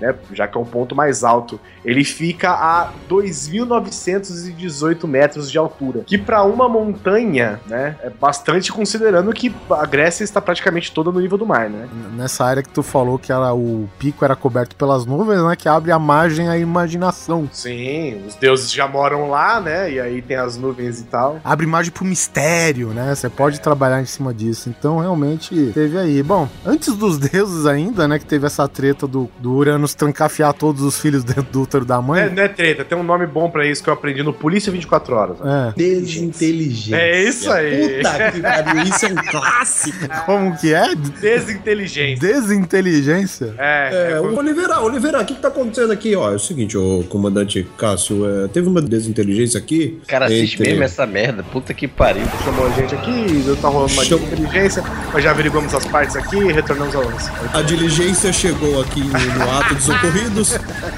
Né, 0.00 0.14
já 0.32 0.46
que 0.48 0.56
é 0.58 0.60
um 0.60 0.64
ponto 0.64 0.94
mais 0.94 1.22
alto. 1.24 1.60
Ele 1.84 2.04
fica 2.04 2.50
a 2.50 2.90
2.918 3.08 5.06
metros 5.06 5.50
de 5.50 5.58
altura. 5.58 6.02
Que 6.04 6.18
para 6.18 6.42
uma 6.42 6.68
montanha, 6.68 7.60
né, 7.66 7.96
é 8.02 8.10
bastante 8.10 8.72
considerando 8.72 9.32
que 9.32 9.54
a 9.70 9.86
Grécia 9.86 10.24
está 10.24 10.40
praticamente 10.40 10.92
toda 10.92 11.12
no 11.12 11.20
nível 11.20 11.38
do 11.38 11.46
mar, 11.46 11.68
né? 11.70 11.88
Nessa 12.16 12.44
área 12.44 12.62
que 12.62 12.68
tu 12.68 12.82
falou 12.82 13.18
que 13.18 13.30
ela, 13.30 13.54
o 13.54 13.88
pico 13.98 14.24
era 14.24 14.34
coberto 14.34 14.76
pelas 14.76 15.06
nuvens, 15.06 15.42
né? 15.42 15.56
Que 15.56 15.68
abre 15.68 15.92
a 15.92 15.98
margem 15.98 16.48
à 16.48 16.56
imaginação. 16.58 17.48
Sim, 17.52 18.22
os 18.26 18.34
deuses 18.34 18.72
já 18.72 18.86
moram 18.88 19.28
lá, 19.30 19.60
né? 19.60 19.90
E 19.92 20.00
aí 20.00 20.22
tem 20.22 20.36
as 20.36 20.56
nuvens 20.56 21.00
e 21.00 21.04
tal. 21.04 21.40
Abre 21.44 21.66
margem 21.66 21.92
pro 21.92 22.04
mistério, 22.04 22.88
né? 22.88 23.14
Você 23.14 23.28
pode 23.28 23.60
trabalhar 23.60 24.00
em 24.00 24.06
cima 24.06 24.32
disso. 24.32 24.68
Então, 24.68 24.98
realmente, 24.98 25.70
teve 25.72 25.98
aí. 25.98 26.22
Bom, 26.22 26.48
antes 26.64 26.94
dos 26.94 27.18
deuses 27.18 27.66
ainda, 27.66 28.08
né? 28.08 28.18
Que 28.18 28.26
teve 28.26 28.46
essa 28.46 28.66
treta 28.68 29.06
do, 29.06 29.30
do 29.38 29.54
Uranus 29.84 29.94
trancafiar 29.94 30.52
todos 30.54 30.82
os 30.82 30.98
filhos 30.98 31.22
dentro 31.24 31.42
do 31.44 31.62
útero 31.62 31.84
da 31.84 32.00
Não 32.00 32.14
é, 32.16 32.24
mãe. 32.26 32.34
não 32.34 32.42
é 32.42 32.48
treta, 32.48 32.84
tem 32.84 32.96
um 32.96 33.02
nome 33.02 33.26
bom 33.26 33.50
pra 33.50 33.66
isso 33.66 33.82
que 33.82 33.88
eu 33.90 33.94
aprendi 33.94 34.22
no 34.22 34.32
Polícia 34.32 34.72
24 34.72 35.14
Horas. 35.14 35.36
É. 35.44 35.72
Desinteligência. 35.76 36.96
É 36.96 37.22
isso 37.22 37.50
aí. 37.50 37.98
Puta 38.02 38.30
que 38.32 38.40
pariu, 38.40 38.82
isso 38.82 39.06
é 39.06 39.08
um 39.08 39.14
clássico. 39.30 40.08
Como 40.26 40.56
que 40.56 40.72
é? 40.74 40.94
Desinteligência. 40.94 42.28
Desinteligência? 42.28 43.54
É, 43.58 43.90
É, 43.92 44.12
é 44.12 44.20
o 44.20 44.36
Oliveira, 44.36 44.80
Oliveira, 44.80 45.20
o 45.20 45.24
que, 45.24 45.34
que 45.34 45.40
tá 45.42 45.48
acontecendo 45.48 45.92
aqui? 45.92 46.16
Ó, 46.16 46.32
é 46.32 46.36
o 46.36 46.38
seguinte, 46.38 46.76
ô 46.76 47.04
comandante 47.08 47.66
Cássio, 47.76 48.24
é, 48.44 48.48
teve 48.48 48.68
uma 48.68 48.80
desinteligência 48.80 49.58
aqui. 49.58 50.00
O 50.02 50.06
cara 50.06 50.26
assiste 50.26 50.54
entre- 50.54 50.70
mesmo 50.70 50.84
essa 50.84 51.06
merda, 51.06 51.42
puta 51.42 51.72
que 51.74 51.86
pariu. 51.86 52.24
chamou 52.44 52.66
a 52.66 52.70
gente 52.70 52.94
aqui, 52.94 53.44
tá 53.60 53.68
rolando 53.68 53.92
uma 53.92 54.04
Chama- 54.04 54.22
inteligência, 54.26 54.82
mas 55.12 55.22
já 55.22 55.30
averiguamos 55.30 55.74
as 55.74 55.84
partes 55.86 56.16
aqui 56.16 56.36
e 56.36 56.52
retornamos 56.52 56.94
ao 56.94 57.02
lance. 57.04 57.30
A 57.52 57.62
diligência 57.62 58.32
chegou 58.32 58.80
aqui 58.80 59.00
no 59.02 59.50
ato 59.58 59.73
dos 59.74 59.88
ocorridos 59.88 60.52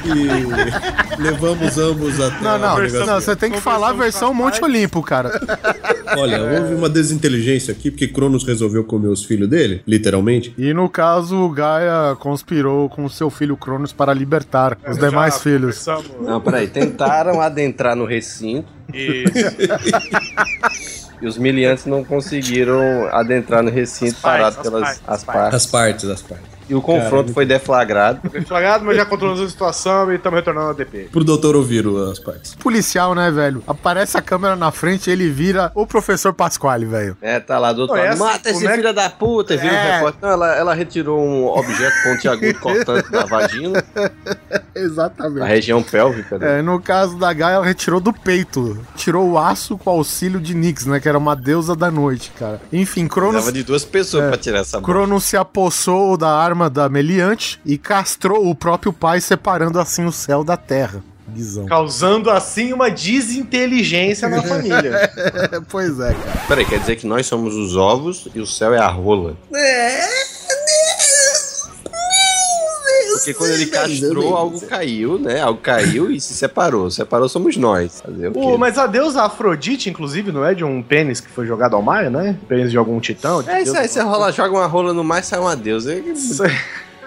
e 0.04 1.20
levamos 1.20 1.78
ambos 1.78 2.20
até 2.20 2.42
Não, 2.42 2.50
a 2.50 2.58
não, 2.58 3.06
não, 3.06 3.20
você 3.20 3.34
tem 3.34 3.50
que 3.50 3.60
falar 3.60 3.90
a 3.90 3.92
versão 3.92 4.32
Monte 4.32 4.62
Olimpo, 4.62 5.02
cara. 5.02 5.40
Olha, 6.16 6.42
houve 6.42 6.74
uma 6.74 6.88
desinteligência 6.88 7.72
aqui, 7.72 7.90
porque 7.90 8.08
Cronos 8.08 8.44
resolveu 8.44 8.84
comer 8.84 9.08
os 9.08 9.24
filhos 9.24 9.48
dele, 9.48 9.82
literalmente. 9.86 10.54
E 10.56 10.72
no 10.72 10.88
caso, 10.88 11.48
Gaia 11.50 12.14
conspirou 12.16 12.88
com 12.88 13.08
seu 13.08 13.30
filho 13.30 13.56
Cronos 13.56 13.92
para 13.92 14.12
libertar 14.14 14.78
os 14.88 14.98
demais 14.98 15.40
filhos. 15.40 15.84
Não, 16.20 16.40
peraí. 16.40 16.68
Tentaram 16.68 17.40
adentrar 17.40 17.96
no 17.96 18.04
recinto, 18.04 18.68
E 21.22 21.26
os 21.26 21.38
miliantes 21.38 21.86
não 21.86 22.04
conseguiram 22.04 23.08
adentrar 23.10 23.62
no 23.62 23.70
recinto 23.70 24.20
parado 24.20 24.56
as 24.58 24.62
pelas 24.62 25.02
as 25.06 25.24
partes. 25.24 25.54
As 25.54 25.66
partes, 25.66 26.10
as 26.10 26.22
partes. 26.22 26.55
E 26.68 26.74
o 26.74 26.82
confronto 26.82 27.24
Cara, 27.24 27.34
foi 27.34 27.46
deflagrado. 27.46 28.28
Deflagrado, 28.28 28.84
mas 28.84 28.96
já 28.96 29.04
controlamos 29.06 29.40
a 29.40 29.48
situação 29.48 30.10
e 30.12 30.16
estamos 30.16 30.36
retornando 30.38 30.68
ao 30.68 30.74
DP. 30.74 31.08
Pro 31.12 31.22
doutor 31.22 31.54
ouvir 31.56 31.86
o- 31.86 32.10
as 32.10 32.18
partes. 32.18 32.54
Policial, 32.56 33.14
né, 33.14 33.30
velho? 33.30 33.62
Aparece 33.66 34.16
a 34.18 34.22
câmera 34.22 34.56
na 34.56 34.70
frente 34.72 35.08
ele 35.10 35.30
vira 35.30 35.70
o 35.74 35.86
professor 35.86 36.32
Pasquale, 36.32 36.84
velho. 36.84 37.16
É, 37.22 37.38
tá 37.38 37.58
lá 37.58 37.72
do 37.72 37.82
outro 37.82 37.96
é 37.96 38.08
lado. 38.08 38.18
Mata 38.18 38.50
esse 38.50 38.66
é 38.66 38.74
filho 38.74 38.92
da 38.92 39.08
puta, 39.08 39.54
e 39.54 39.56
vira 39.56 39.72
É. 39.74 39.78
um 39.78 39.94
repórter. 39.96 40.20
Não, 40.22 40.28
ela, 40.30 40.56
ela 40.56 40.74
retirou 40.74 41.20
um 41.20 41.46
objeto 41.46 41.94
pontiagudo 42.02 42.58
cortante 42.58 43.10
da 43.12 43.24
vagina, 43.24 43.84
Exatamente. 44.74 45.46
região 45.46 45.82
pélvica. 45.82 46.38
Né? 46.38 46.58
É, 46.58 46.62
no 46.62 46.80
caso 46.80 47.16
da 47.18 47.32
Gaia, 47.32 47.54
ela 47.56 47.64
retirou 47.66 48.00
do 48.00 48.12
peito. 48.12 48.78
Tirou 48.96 49.30
o 49.30 49.38
aço 49.38 49.78
com 49.78 49.90
auxílio 49.90 50.40
de 50.40 50.54
Nix, 50.54 50.86
né? 50.86 51.00
Que 51.00 51.08
era 51.08 51.18
uma 51.18 51.34
deusa 51.36 51.74
da 51.76 51.90
noite, 51.90 52.32
cara. 52.38 52.60
Enfim, 52.72 53.06
Cronos, 53.06 53.34
Precisava 53.34 53.56
de 53.56 53.62
duas 53.62 53.84
pessoas 53.84 54.24
É. 54.24 54.28
pra 54.28 54.36
tirar 54.36 54.58
essa. 54.60 54.80
Cronos 54.80 55.24
se 55.24 55.36
apossou 55.36 56.16
da 56.16 56.30
arma 56.30 56.55
da 56.70 56.88
Meliante 56.88 57.60
e 57.64 57.76
castrou 57.76 58.48
o 58.48 58.54
próprio 58.54 58.92
pai, 58.92 59.20
separando 59.20 59.78
assim 59.78 60.04
o 60.04 60.12
céu 60.12 60.42
da 60.42 60.56
terra. 60.56 61.02
Causando 61.66 62.30
assim 62.30 62.72
uma 62.72 62.90
desinteligência 62.90 64.28
na 64.28 64.42
família. 64.42 65.10
pois 65.68 65.98
é, 65.98 66.14
cara. 66.14 66.46
Peraí, 66.48 66.64
quer 66.64 66.78
dizer 66.78 66.96
que 66.96 67.06
nós 67.06 67.26
somos 67.26 67.54
os 67.54 67.76
ovos 67.76 68.28
e 68.34 68.40
o 68.40 68.46
céu 68.46 68.72
é 68.72 68.78
a 68.78 68.88
rola. 68.88 69.36
Porque 73.26 73.34
quando 73.34 73.50
ele 73.50 73.66
castrou, 73.66 74.36
algo 74.36 74.60
caiu, 74.60 75.18
né? 75.18 75.40
Algo 75.40 75.60
caiu 75.60 76.10
e 76.10 76.20
se 76.20 76.34
separou. 76.34 76.90
Separou 76.90 77.28
somos 77.28 77.56
nós. 77.56 78.00
Fazer 78.00 78.28
o 78.28 78.32
quê? 78.32 78.56
Mas 78.56 78.78
a 78.78 78.86
deusa 78.86 79.22
Afrodite, 79.22 79.90
inclusive, 79.90 80.30
não 80.30 80.44
é 80.44 80.54
de 80.54 80.64
um 80.64 80.80
pênis 80.82 81.20
que 81.20 81.28
foi 81.28 81.46
jogado 81.46 81.74
ao 81.74 81.82
mar, 81.82 82.08
né? 82.10 82.38
Pênis 82.48 82.70
de 82.70 82.78
algum 82.78 83.00
titão? 83.00 83.42
de 83.42 83.50
É 83.50 83.62
isso 83.62 83.76
aí, 83.76 83.88
você 83.88 84.00
rola, 84.00 84.30
joga 84.30 84.54
uma 84.54 84.66
rola 84.66 84.92
no 84.92 85.02
mar 85.02 85.20
e 85.20 85.24
sai 85.24 85.40
uma 85.40 85.56
deusa. 85.56 85.94
Isso 85.94 86.44
aí. 86.44 86.52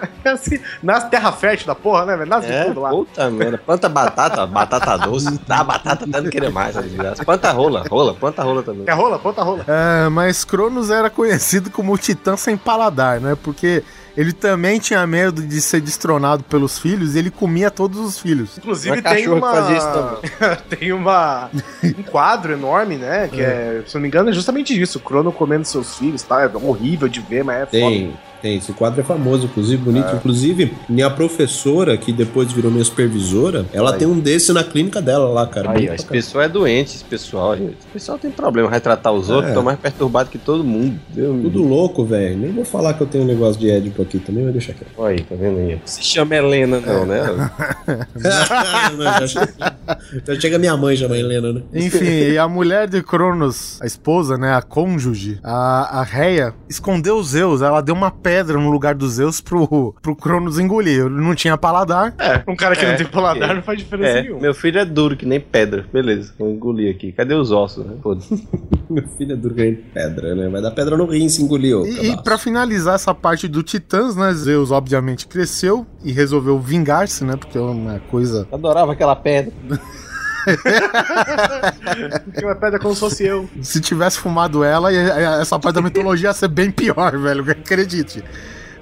Assim, 0.24 0.60
nas 0.82 1.08
terra 1.08 1.32
fértil 1.32 1.66
da 1.66 1.74
porra, 1.74 2.06
né, 2.06 2.16
velho? 2.16 2.28
Nasce 2.28 2.46
de 2.46 2.52
É, 2.52 2.64
tudo 2.64 2.80
lá. 2.80 2.90
puta 2.90 3.30
merda. 3.30 3.58
Planta 3.58 3.88
batata, 3.88 4.46
batata 4.46 4.96
doce. 4.98 5.38
Dá 5.46 5.62
batata 5.64 6.04
até 6.04 6.20
não 6.20 6.30
querer 6.30 6.50
mais, 6.50 6.74
tá 6.74 6.80
desgraça. 6.82 7.24
Planta 7.24 7.50
rola, 7.52 7.84
rola, 7.88 8.14
planta 8.14 8.42
rola 8.42 8.62
também. 8.62 8.84
Quer 8.84 8.92
rola? 8.94 9.18
Ponta 9.18 9.42
rola. 9.42 9.64
É, 9.66 10.08
mas 10.08 10.44
Cronos 10.44 10.90
era 10.90 11.10
conhecido 11.10 11.70
como 11.70 11.92
o 11.92 11.98
Titã 11.98 12.36
sem 12.36 12.56
paladar, 12.56 13.20
né? 13.20 13.36
Porque 13.42 13.82
ele 14.16 14.32
também 14.32 14.78
tinha 14.78 15.06
medo 15.06 15.40
de 15.42 15.60
ser 15.60 15.80
destronado 15.80 16.42
pelos 16.44 16.78
filhos 16.78 17.14
e 17.14 17.18
ele 17.18 17.30
comia 17.30 17.70
todos 17.70 17.98
os 17.98 18.18
filhos. 18.18 18.58
Inclusive 18.58 18.98
é 18.98 19.02
tem 19.02 19.28
uma. 19.28 19.52
fazia 19.52 19.76
isso 19.76 20.62
tem 20.68 20.92
uma. 20.92 21.50
Um 21.84 22.02
quadro 22.02 22.52
enorme, 22.52 22.96
né? 22.96 23.28
Que 23.28 23.40
é, 23.40 23.82
se 23.86 23.94
não 23.94 24.02
me 24.02 24.08
engano, 24.08 24.30
é 24.30 24.32
justamente 24.32 24.78
isso. 24.80 24.98
O 24.98 25.00
Crono 25.00 25.32
comendo 25.32 25.64
seus 25.64 25.96
filhos, 25.96 26.22
tá? 26.22 26.42
É 26.42 26.50
horrível 26.54 27.08
de 27.08 27.20
ver, 27.20 27.44
mas 27.44 27.62
é 27.72 27.80
foda. 27.80 28.29
Tem. 28.42 28.56
Esse 28.56 28.72
quadro 28.72 29.00
é 29.00 29.04
famoso, 29.04 29.46
inclusive, 29.46 29.82
bonito. 29.82 30.14
Inclusive, 30.16 30.72
minha 30.88 31.10
professora, 31.10 31.96
que 31.96 32.12
depois 32.12 32.50
virou 32.52 32.70
minha 32.70 32.84
supervisora, 32.84 33.66
ela 33.72 33.92
Aí. 33.92 33.98
tem 33.98 34.08
um 34.08 34.18
desse 34.18 34.52
na 34.52 34.64
clínica 34.64 35.00
dela 35.02 35.28
lá, 35.28 35.46
cara. 35.46 35.70
Aí, 35.72 35.88
ó, 35.88 35.94
esse 35.94 36.04
caralho. 36.04 36.08
pessoal 36.08 36.44
é 36.44 36.48
doente, 36.48 36.94
esse 36.96 37.04
pessoal, 37.04 37.56
gente. 37.56 37.76
Esse 37.78 37.88
pessoal 37.92 38.18
tem 38.18 38.30
problema, 38.30 38.68
vai 38.70 38.80
tratar 38.80 39.12
os 39.12 39.28
outros, 39.28 39.46
É. 39.46 39.48
estão 39.48 39.62
mais 39.62 39.78
perturbados 39.78 40.32
que 40.32 40.38
todo 40.38 40.64
mundo. 40.64 40.98
Deus 41.10 41.42
Tudo 41.42 41.62
louco, 41.62 42.04
velho. 42.04 42.38
Nem 42.38 42.50
vou 42.52 42.64
falar 42.64 42.94
que 42.94 43.02
eu 43.02 43.06
tenho 43.06 43.24
um 43.24 43.26
negócio 43.26 43.60
de 43.60 43.70
Édipo 43.70 44.00
aqui 44.02 44.18
também, 44.18 44.44
vai 44.44 44.52
deixar 44.52 44.72
quieto. 44.72 44.90
Olha 44.96 45.16
aí, 45.16 45.22
tá 45.22 45.34
vendo 45.34 45.58
aí? 45.58 45.78
Se 45.84 46.02
chama 46.02 46.34
Helena, 46.34 46.80
não, 46.80 47.04
né? 47.06 47.20
Não, 48.96 49.04
já 49.20 49.26
chega, 49.26 49.76
já 50.26 50.40
chega 50.40 50.58
minha 50.58 50.76
mãe, 50.76 50.96
mãe 51.08 51.20
Helena, 51.20 51.52
né? 51.52 51.62
Enfim, 51.74 52.04
e 52.32 52.38
a 52.38 52.48
mulher 52.48 52.88
de 52.88 53.02
Cronos, 53.02 53.78
a 53.82 53.86
esposa, 53.86 54.36
né, 54.36 54.54
a 54.54 54.62
cônjuge, 54.62 55.38
a, 55.42 56.00
a 56.00 56.02
Reia, 56.02 56.54
escondeu 56.68 57.18
os 57.18 57.28
Zeus. 57.28 57.60
Ela 57.62 57.80
deu 57.80 57.94
uma 57.94 58.10
pedra 58.10 58.29
no 58.58 58.70
lugar 58.70 58.94
dos 58.94 59.12
Zeus 59.14 59.40
pro, 59.40 59.94
pro 60.00 60.14
Cronos 60.16 60.58
engolir. 60.58 61.00
Ele 61.06 61.20
não 61.20 61.34
tinha 61.34 61.56
paladar. 61.56 62.14
É, 62.18 62.42
um 62.48 62.56
cara 62.56 62.74
que 62.76 62.84
É, 62.84 62.90
não 62.90 62.96
tem 62.96 63.06
paladar 63.06 63.50
é. 63.50 63.54
não 63.54 63.62
faz 63.62 63.78
diferença 63.78 64.18
É, 64.18 64.22
nenhuma. 64.22 64.40
meu 64.40 64.54
filho 64.54 64.78
é 64.78 64.84
duro 64.84 65.16
que 65.16 65.26
nem 65.26 65.40
pedra. 65.40 65.84
Beleza, 65.92 66.32
vou 66.38 66.50
engolir 66.50 66.94
aqui. 66.94 67.12
Cadê 67.12 67.34
os 67.34 67.50
ossos, 67.50 67.84
né? 67.84 67.94
Meu 68.90 69.06
filho 69.16 69.34
é 69.34 69.36
duro 69.36 69.54
que 69.54 69.60
nem 69.62 69.74
pedra, 69.76 70.34
né? 70.34 70.48
Vai 70.48 70.60
dar 70.60 70.72
pedra 70.72 70.96
no 70.96 71.04
rim 71.06 71.28
se 71.28 71.40
engoliu. 71.40 71.86
E, 71.86 72.10
e 72.10 72.22
pra 72.24 72.36
finalizar 72.36 72.96
essa 72.96 73.14
parte 73.14 73.46
do 73.46 73.62
Titãs, 73.62 74.16
né, 74.16 74.32
Zeus 74.34 74.72
obviamente 74.72 75.28
cresceu 75.28 75.86
e 76.02 76.10
resolveu 76.10 76.58
vingar-se, 76.58 77.24
né, 77.24 77.36
porque 77.36 77.56
é 77.56 77.60
uma 77.60 78.00
coisa... 78.10 78.48
Adorava 78.50 78.92
aquela 78.92 79.14
pedra. 79.14 79.52
Uma 82.42 82.54
pedra 82.54 82.78
como 82.78 82.94
se 82.94 83.00
fosse 83.00 83.26
eu. 83.26 83.48
Se 83.62 83.80
tivesse 83.80 84.18
fumado 84.18 84.62
ela, 84.64 84.92
essa 84.92 85.58
parte 85.58 85.76
da 85.76 85.82
mitologia 85.82 86.28
ia 86.28 86.34
ser 86.34 86.48
bem 86.48 86.70
pior, 86.70 87.18
velho, 87.18 87.50
acredite. 87.50 88.22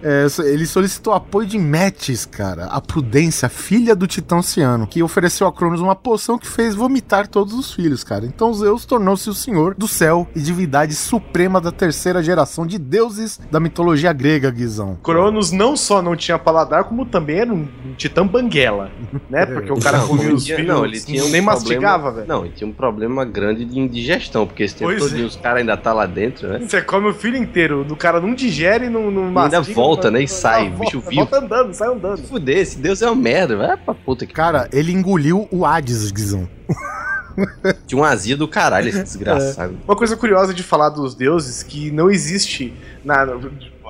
É, 0.02 0.26
ele 0.44 0.66
solicitou 0.66 1.12
apoio 1.12 1.46
de 1.46 1.58
Metis, 1.58 2.24
cara, 2.24 2.66
a 2.66 2.80
Prudência, 2.80 3.48
filha 3.48 3.94
do 3.96 4.06
Titã 4.06 4.36
Oceano, 4.38 4.86
que 4.86 5.02
ofereceu 5.02 5.46
a 5.46 5.52
Cronos 5.52 5.80
uma 5.80 5.94
poção 5.96 6.38
que 6.38 6.46
fez 6.46 6.74
vomitar 6.74 7.26
todos 7.28 7.52
os 7.54 7.72
filhos, 7.72 8.04
cara. 8.04 8.24
Então 8.24 8.52
Zeus 8.54 8.84
tornou-se 8.84 9.28
o 9.28 9.34
senhor 9.34 9.74
do 9.74 9.88
céu 9.88 10.26
e 10.34 10.40
divindade 10.40 10.94
suprema 10.94 11.60
da 11.60 11.72
terceira 11.72 12.22
geração 12.22 12.66
de 12.66 12.78
deuses 12.78 13.40
da 13.50 13.58
mitologia 13.60 14.12
grega, 14.12 14.50
Guizão. 14.50 14.96
Cronos 15.02 15.50
não 15.52 15.76
só 15.76 16.00
não 16.02 16.14
tinha 16.16 16.38
paladar, 16.38 16.84
como 16.84 17.04
também 17.04 17.38
era 17.40 17.52
um, 17.52 17.66
titã 17.96 18.26
banguela, 18.26 18.90
né? 19.28 19.46
Porque 19.46 19.72
o 19.72 19.80
cara 19.80 20.00
comia 20.00 20.32
os 20.34 20.46
filhos, 20.46 20.66
não, 20.66 20.84
ele 20.84 21.00
tinha 21.00 21.22
um 21.22 21.28
nem 21.28 21.42
problema- 21.42 21.52
mastigava, 21.52 22.10
velho. 22.12 22.28
Não, 22.28 22.44
ele 22.44 22.54
tinha 22.54 22.68
um 22.68 22.72
problema 22.72 23.24
grande 23.24 23.64
de 23.64 23.78
indigestão, 23.78 24.46
porque 24.46 24.62
esse 24.62 24.74
tempo 24.76 24.90
Pois 24.90 25.10
todo 25.10 25.20
é. 25.20 25.24
os 25.24 25.36
caras 25.36 25.60
ainda 25.60 25.76
tá 25.76 25.92
lá 25.92 26.06
dentro, 26.06 26.48
né? 26.48 26.60
Você 26.60 26.80
come 26.82 27.08
o 27.08 27.14
filho 27.14 27.36
inteiro, 27.36 27.86
o 27.88 27.96
cara 27.96 28.20
não 28.20 28.34
digere 28.34 28.86
e 28.86 28.88
não, 28.88 29.10
não 29.10 29.22
E 29.22 29.26
ainda 29.26 29.58
mastiga, 29.58 29.74
volta, 29.88 30.10
né, 30.10 30.22
e 30.22 30.28
sai, 30.28 30.70
não, 30.70 30.78
bicho 30.78 31.00
volta, 31.00 31.10
vivo. 31.10 31.22
Volta 31.22 31.38
andando, 31.38 31.74
sai 31.74 31.88
andando. 31.88 32.22
Fuder, 32.22 32.58
esse 32.58 32.78
Deus 32.78 33.02
é 33.02 33.06
uma 33.06 33.16
merda, 33.16 33.56
vai 33.56 33.76
pra 33.76 33.94
puta 33.94 34.26
que 34.26 34.32
Cara, 34.32 34.68
ele 34.72 34.92
engoliu 34.92 35.48
o 35.50 35.64
Hades, 35.64 36.10
Guizão. 36.10 36.48
Tinha 37.86 38.00
um 38.00 38.04
azia 38.04 38.36
do 38.36 38.46
caralho 38.46 38.88
esse 38.88 39.02
desgraçado. 39.04 39.76
Uma 39.86 39.96
coisa 39.96 40.16
curiosa 40.16 40.52
de 40.52 40.62
falar 40.62 40.90
dos 40.90 41.14
deuses 41.14 41.62
que 41.62 41.90
não 41.90 42.10
existe 42.10 42.72
na 43.04 43.24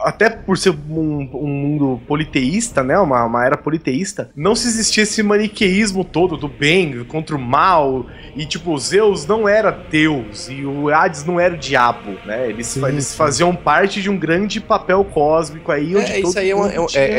até 0.04 0.30
por 0.30 0.56
ser 0.58 0.70
um, 0.70 1.28
um 1.32 1.46
mundo 1.46 2.00
politeísta, 2.06 2.82
né? 2.82 2.98
Uma, 2.98 3.24
uma 3.24 3.44
era 3.44 3.56
politeísta, 3.56 4.30
não 4.36 4.54
se 4.54 4.66
existia 4.68 5.02
esse 5.02 5.22
maniqueísmo 5.22 6.04
todo 6.04 6.36
do 6.36 6.48
bem 6.48 7.04
contra 7.04 7.34
o 7.36 7.38
mal. 7.38 8.06
E, 8.36 8.46
tipo, 8.46 8.76
Zeus 8.78 9.26
não 9.26 9.48
era 9.48 9.70
Deus 9.70 10.48
e 10.48 10.64
o 10.64 10.88
Hades 10.94 11.24
não 11.24 11.40
era 11.40 11.54
o 11.54 11.58
diabo, 11.58 12.12
né? 12.24 12.48
Eles, 12.48 12.68
Sim, 12.68 12.84
eles 12.86 13.06
sim. 13.06 13.16
faziam 13.16 13.54
parte 13.54 14.00
de 14.00 14.08
um 14.10 14.16
grande 14.18 14.60
papel 14.60 15.04
cósmico 15.04 15.72
aí. 15.72 15.96
onde 15.96 16.12
É, 16.12 16.20
todo 16.20 16.28
isso 16.30 16.38
aí 16.38 16.50
é, 16.50 16.54
uma- 16.54 16.70
é 16.72 16.80
um- 16.80 16.86
tinha- 16.86 17.02
é- 17.02 17.10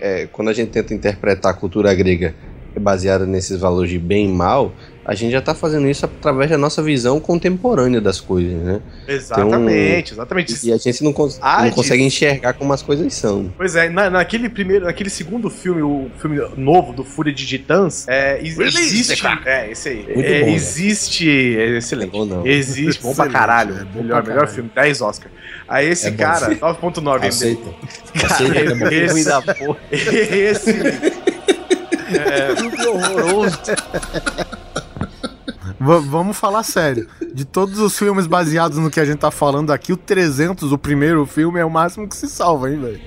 é- 0.00 0.22
é- 0.22 0.26
quando 0.32 0.48
a 0.48 0.52
gente 0.52 0.70
tenta 0.70 0.92
interpretar 0.92 1.52
a 1.52 1.54
cultura 1.54 1.94
grega 1.94 2.34
baseada 2.80 3.24
nesses 3.26 3.58
valores 3.60 3.90
de 3.90 3.98
bem 3.98 4.26
e 4.26 4.32
mal, 4.32 4.72
a 5.08 5.14
gente 5.14 5.30
já 5.30 5.40
tá 5.40 5.54
fazendo 5.54 5.88
isso 5.88 6.04
através 6.04 6.50
da 6.50 6.58
nossa 6.58 6.82
visão 6.82 7.20
contemporânea 7.20 8.00
das 8.00 8.20
coisas, 8.20 8.52
né? 8.60 8.80
Exatamente, 9.06 10.12
exatamente. 10.12 10.66
E 10.66 10.72
a 10.72 10.76
gente 10.76 11.04
não, 11.04 11.12
cons- 11.12 11.38
não 11.38 11.46
Hades. 11.46 11.74
consegue 11.74 12.02
enxergar 12.02 12.54
como 12.54 12.72
as 12.72 12.82
coisas 12.82 13.14
são. 13.14 13.52
Pois 13.56 13.76
é, 13.76 13.88
na- 13.88 14.10
naquele 14.10 14.48
primeiro, 14.48 14.86
naquele 14.86 15.08
segundo 15.08 15.48
filme, 15.48 15.80
o 15.80 16.10
filme 16.18 16.38
novo 16.56 16.92
do 16.92 17.04
Fúria 17.04 17.32
de 17.32 17.46
Titãs, 17.46 18.04
é, 18.08 18.40
ex- 18.40 18.56
Release 18.56 18.78
existe. 18.80 19.22
É, 19.44 19.70
esse 19.70 19.88
aí. 19.90 19.96
Muito 20.12 20.20
É, 20.28 20.40
bom, 20.40 20.46
né? 20.46 20.52
existe. 20.54 21.56
É 21.56 21.76
excelente. 21.78 22.12
Não 22.12 22.22
é 22.22 22.26
bom, 22.26 22.34
não. 22.38 22.46
Existe, 22.46 23.00
bom 23.02 23.14
pra 23.14 23.28
caralho. 23.28 23.76
é 23.76 23.84
bom 23.84 24.02
melhor, 24.02 24.22
pra 24.22 24.30
melhor 24.32 24.40
caralho. 24.40 24.48
filme, 24.54 24.70
10 24.74 25.00
Oscar. 25.02 25.30
Aí 25.68 25.88
esse 25.88 26.08
É 26.08 26.10
cara, 26.10 26.46
sim. 26.46 26.56
9.9 26.56 27.20
MDB. 27.20 27.28
Aceita. 27.28 27.70
Aceita 28.24 28.58
é. 28.92 29.04
Esse- 29.04 29.24
da 29.24 29.40
porra. 29.42 29.78
Esse. 29.92 30.72
Tudo 32.56 32.90
horroroso. 32.92 33.58
V- 35.78 36.00
vamos 36.08 36.36
falar 36.36 36.62
sério. 36.62 37.06
De 37.34 37.44
todos 37.44 37.78
os 37.78 37.98
filmes 37.98 38.26
baseados 38.26 38.78
no 38.78 38.90
que 38.90 38.98
a 39.00 39.04
gente 39.04 39.18
tá 39.18 39.30
falando 39.30 39.70
aqui, 39.72 39.92
o 39.92 39.96
300, 39.96 40.72
o 40.72 40.78
primeiro 40.78 41.24
filme, 41.26 41.60
é 41.60 41.64
o 41.64 41.70
máximo 41.70 42.08
que 42.08 42.16
se 42.16 42.28
salva, 42.28 42.70
hein, 42.70 42.80
velho? 42.80 43.00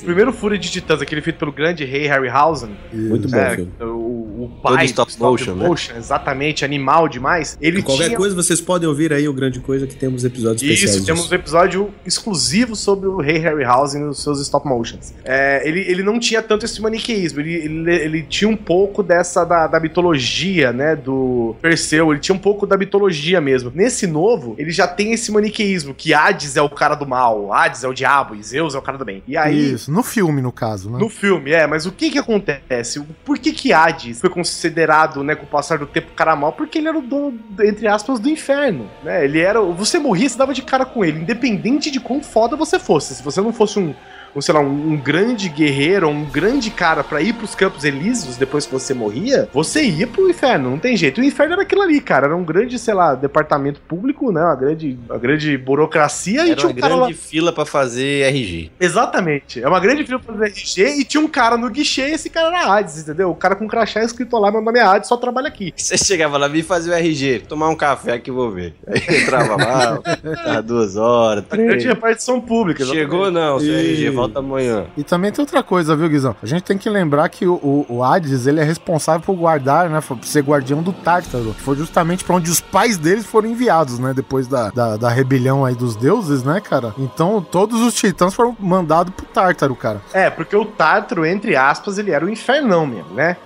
O 0.00 0.04
primeiro 0.04 0.32
Fúria 0.32 0.58
de 0.58 0.70
Titãs, 0.70 1.00
aquele 1.00 1.20
feito 1.22 1.38
pelo 1.38 1.52
grande 1.52 1.84
rei 1.84 2.06
Harryhausen, 2.06 2.70
Muito 2.92 3.28
bom, 3.28 3.36
é, 3.36 3.56
filme. 3.56 3.72
o, 3.80 3.84
o 3.84 4.50
Todo 4.62 4.74
pai 4.74 4.84
stop 4.86 5.16
do 5.16 5.24
motion, 5.24 5.54
né? 5.54 5.68
exatamente, 5.96 6.64
animal 6.64 7.08
demais. 7.08 7.56
Ele 7.60 7.82
Qualquer 7.82 8.06
tinha 8.06 8.16
coisa 8.16 8.34
vocês 8.34 8.60
podem 8.60 8.88
ouvir 8.88 9.12
aí 9.12 9.28
o 9.28 9.32
Grande 9.32 9.60
Coisa 9.60 9.86
que 9.86 9.94
temos 9.96 10.24
episódios 10.24 10.62
especiais. 10.62 10.96
Isso, 10.96 11.06
temos 11.06 11.30
um 11.30 11.34
episódio 11.34 11.90
exclusivo 12.06 12.74
sobre 12.76 13.06
o 13.08 13.18
Rei 13.18 13.38
Harryhausen 13.38 14.02
e 14.02 14.04
os 14.04 14.22
seus 14.22 14.40
stop 14.40 14.66
motions. 14.66 15.14
É, 15.24 15.66
ele, 15.66 15.80
ele 15.80 16.02
não 16.02 16.18
tinha 16.18 16.42
tanto 16.42 16.64
esse 16.64 16.80
maniqueísmo, 16.82 17.40
ele, 17.40 17.54
ele, 17.54 17.94
ele 17.96 18.22
tinha 18.22 18.48
um 18.48 18.56
pouco 18.56 19.02
dessa 19.02 19.44
da, 19.44 19.66
da 19.66 19.80
mitologia, 19.80 20.72
né, 20.72 20.96
do 20.96 21.54
Perseu, 21.62 22.09
ele 22.12 22.20
tinha 22.20 22.34
um 22.34 22.38
pouco 22.38 22.66
da 22.66 22.76
mitologia 22.76 23.40
mesmo. 23.40 23.70
Nesse 23.74 24.06
novo, 24.06 24.54
ele 24.58 24.70
já 24.70 24.86
tem 24.86 25.12
esse 25.12 25.30
maniqueísmo, 25.32 25.94
que 25.94 26.14
Hades 26.14 26.56
é 26.56 26.62
o 26.62 26.70
cara 26.70 26.94
do 26.94 27.06
mal, 27.06 27.52
Hades 27.52 27.84
é 27.84 27.88
o 27.88 27.94
diabo 27.94 28.34
e 28.34 28.42
Zeus 28.42 28.74
é 28.74 28.78
o 28.78 28.82
cara 28.82 28.96
do 28.96 29.04
bem. 29.04 29.22
E 29.26 29.36
aí... 29.36 29.72
Isso, 29.72 29.92
no 29.92 30.02
filme, 30.02 30.40
no 30.40 30.52
caso, 30.52 30.90
né? 30.90 30.98
No 30.98 31.08
filme, 31.08 31.52
é, 31.52 31.66
mas 31.66 31.86
o 31.86 31.92
que 31.92 32.10
que 32.10 32.18
acontece? 32.18 33.00
Por 33.24 33.38
que 33.38 33.52
que 33.52 33.72
Hades? 33.72 34.20
foi 34.20 34.30
considerado, 34.30 35.22
né, 35.22 35.34
com 35.34 35.44
o 35.44 35.48
passar 35.48 35.78
do 35.78 35.86
tempo, 35.86 36.12
cara 36.14 36.36
mal, 36.36 36.52
porque 36.52 36.78
ele 36.78 36.88
era 36.88 36.98
o 36.98 37.02
dono, 37.02 37.38
entre 37.60 37.88
aspas, 37.88 38.18
do 38.18 38.28
inferno, 38.28 38.88
né? 39.02 39.24
Ele 39.24 39.40
era. 39.40 39.60
Você 39.60 39.98
morria, 39.98 40.28
você 40.28 40.38
dava 40.38 40.54
de 40.54 40.62
cara 40.62 40.84
com 40.84 41.04
ele, 41.04 41.20
independente 41.20 41.90
de 41.90 42.00
quão 42.00 42.22
foda 42.22 42.56
você 42.56 42.78
fosse. 42.78 43.14
Se 43.14 43.22
você 43.22 43.40
não 43.40 43.52
fosse 43.52 43.78
um 43.78 43.94
um, 44.34 44.40
sei 44.40 44.54
lá, 44.54 44.60
um, 44.60 44.92
um 44.92 44.96
grande 44.96 45.48
guerreiro, 45.48 46.08
um 46.08 46.24
grande 46.24 46.70
cara 46.70 47.02
para 47.04 47.20
ir 47.20 47.32
pros 47.34 47.54
Campos 47.54 47.84
Elíseos 47.84 48.36
depois 48.36 48.66
que 48.66 48.72
você 48.72 48.94
morria, 48.94 49.48
você 49.52 49.82
ia 49.82 50.06
pro 50.06 50.28
inferno, 50.30 50.70
não 50.70 50.78
tem 50.78 50.96
jeito. 50.96 51.20
O 51.20 51.24
inferno 51.24 51.54
era 51.54 51.62
aquilo 51.62 51.82
ali, 51.82 52.00
cara. 52.00 52.26
Era 52.26 52.36
um 52.36 52.44
grande, 52.44 52.78
sei 52.78 52.94
lá, 52.94 53.14
departamento 53.14 53.80
público, 53.82 54.30
né? 54.32 54.40
Uma 54.42 54.54
grande, 54.56 54.98
uma 55.08 55.18
grande 55.18 55.56
burocracia 55.58 56.40
Era 56.42 56.50
e 56.50 56.54
tinha 56.56 56.68
uma 56.68 56.76
um 56.76 56.80
cara 56.80 56.94
lá. 56.94 57.00
grande 57.06 57.14
fila 57.20 57.52
pra 57.52 57.64
fazer 57.66 58.22
RG. 58.28 58.70
Exatamente. 58.80 59.62
É 59.62 59.68
uma 59.68 59.80
grande 59.80 60.04
fila 60.04 60.18
pra 60.18 60.34
fazer 60.34 60.46
RG 60.46 61.00
e 61.00 61.04
tinha 61.04 61.20
um 61.22 61.28
cara 61.28 61.56
no 61.56 61.68
guichê 61.70 62.08
e 62.10 62.12
esse 62.12 62.30
cara 62.30 62.48
era 62.48 62.72
Hades, 62.72 62.98
entendeu? 62.98 63.30
O 63.30 63.34
cara 63.34 63.54
com 63.56 63.66
crachá 63.66 64.02
escrito 64.02 64.36
lá, 64.38 64.50
meu 64.50 64.60
nome 64.60 64.78
é 64.78 64.82
Hades, 64.82 65.08
só 65.08 65.16
trabalha 65.16 65.48
aqui. 65.48 65.72
Você 65.76 65.96
chegava 65.98 66.36
lá, 66.38 66.46
vim 66.48 66.62
fazer 66.62 66.90
o 66.90 66.94
RG, 66.94 67.40
tomar 67.48 67.68
um 67.68 67.76
café 67.76 68.18
que 68.18 68.30
vou 68.30 68.50
ver. 68.50 68.74
Aí 68.86 69.02
entrava 69.22 69.56
lá, 69.56 69.98
tava 70.44 70.62
duas 70.62 70.96
horas, 70.96 71.44
A 71.50 71.56
grande 71.56 71.86
repartição 71.86 72.40
pública. 72.40 72.82
exatamente. 72.82 73.02
Chegou 73.10 73.30
não, 73.30 73.58
seu 73.58 73.72
E- 73.74 73.90
RG, 73.92 74.10
volta 74.20 74.38
amanhã. 74.38 74.86
E 74.96 75.02
também 75.02 75.30
tem 75.32 75.42
outra 75.42 75.62
coisa, 75.62 75.96
viu, 75.96 76.08
Guizão? 76.08 76.34
A 76.42 76.46
gente 76.46 76.62
tem 76.62 76.78
que 76.78 76.88
lembrar 76.88 77.28
que 77.28 77.46
o, 77.46 77.54
o, 77.54 77.86
o 77.88 78.04
Hades, 78.04 78.46
ele 78.46 78.60
é 78.60 78.64
responsável 78.64 79.20
por 79.20 79.34
guardar, 79.34 79.88
né, 79.88 80.00
por 80.00 80.18
ser 80.24 80.42
guardião 80.42 80.82
do 80.82 80.92
Tártaro, 80.92 81.54
que 81.54 81.60
foi 81.62 81.76
justamente 81.76 82.24
pra 82.24 82.36
onde 82.36 82.50
os 82.50 82.60
pais 82.60 82.96
deles 82.96 83.26
foram 83.26 83.48
enviados, 83.48 83.98
né, 83.98 84.12
depois 84.14 84.46
da, 84.46 84.70
da, 84.70 84.96
da 84.96 85.08
rebelião 85.08 85.64
aí 85.64 85.74
dos 85.74 85.96
deuses, 85.96 86.42
né, 86.42 86.60
cara? 86.60 86.94
Então, 86.98 87.40
todos 87.42 87.80
os 87.80 87.94
titãs 87.94 88.34
foram 88.34 88.56
mandados 88.58 89.12
pro 89.14 89.26
Tártaro, 89.26 89.74
cara. 89.74 90.00
É, 90.12 90.30
porque 90.30 90.56
o 90.56 90.64
Tártaro, 90.64 91.24
entre 91.24 91.56
aspas, 91.56 91.98
ele 91.98 92.10
era 92.10 92.24
o 92.24 92.28
infernão 92.30 92.86
mesmo, 92.86 93.14
né? 93.14 93.36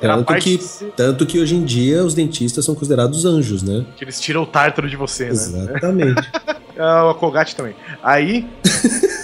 Era 0.00 0.14
a 0.14 0.16
Tanto 0.18 0.26
parte 0.26 0.58
que, 0.58 0.84
tanto 0.96 1.26
que 1.26 1.40
hoje 1.40 1.56
em 1.56 1.64
dia 1.64 2.04
os 2.04 2.14
dentistas 2.14 2.64
são 2.64 2.76
considerados 2.76 3.24
anjos, 3.24 3.62
né? 3.62 3.84
Que 3.96 4.04
eles 4.04 4.20
tiram 4.20 4.42
o 4.42 4.46
Tártaro 4.46 4.88
de 4.88 4.96
você, 4.96 5.24
né? 5.24 5.32
Exatamente. 5.32 6.30
Ah, 6.76 7.04
o 7.04 7.14
Colgate 7.14 7.54
também. 7.54 7.76
Aí, 8.02 8.48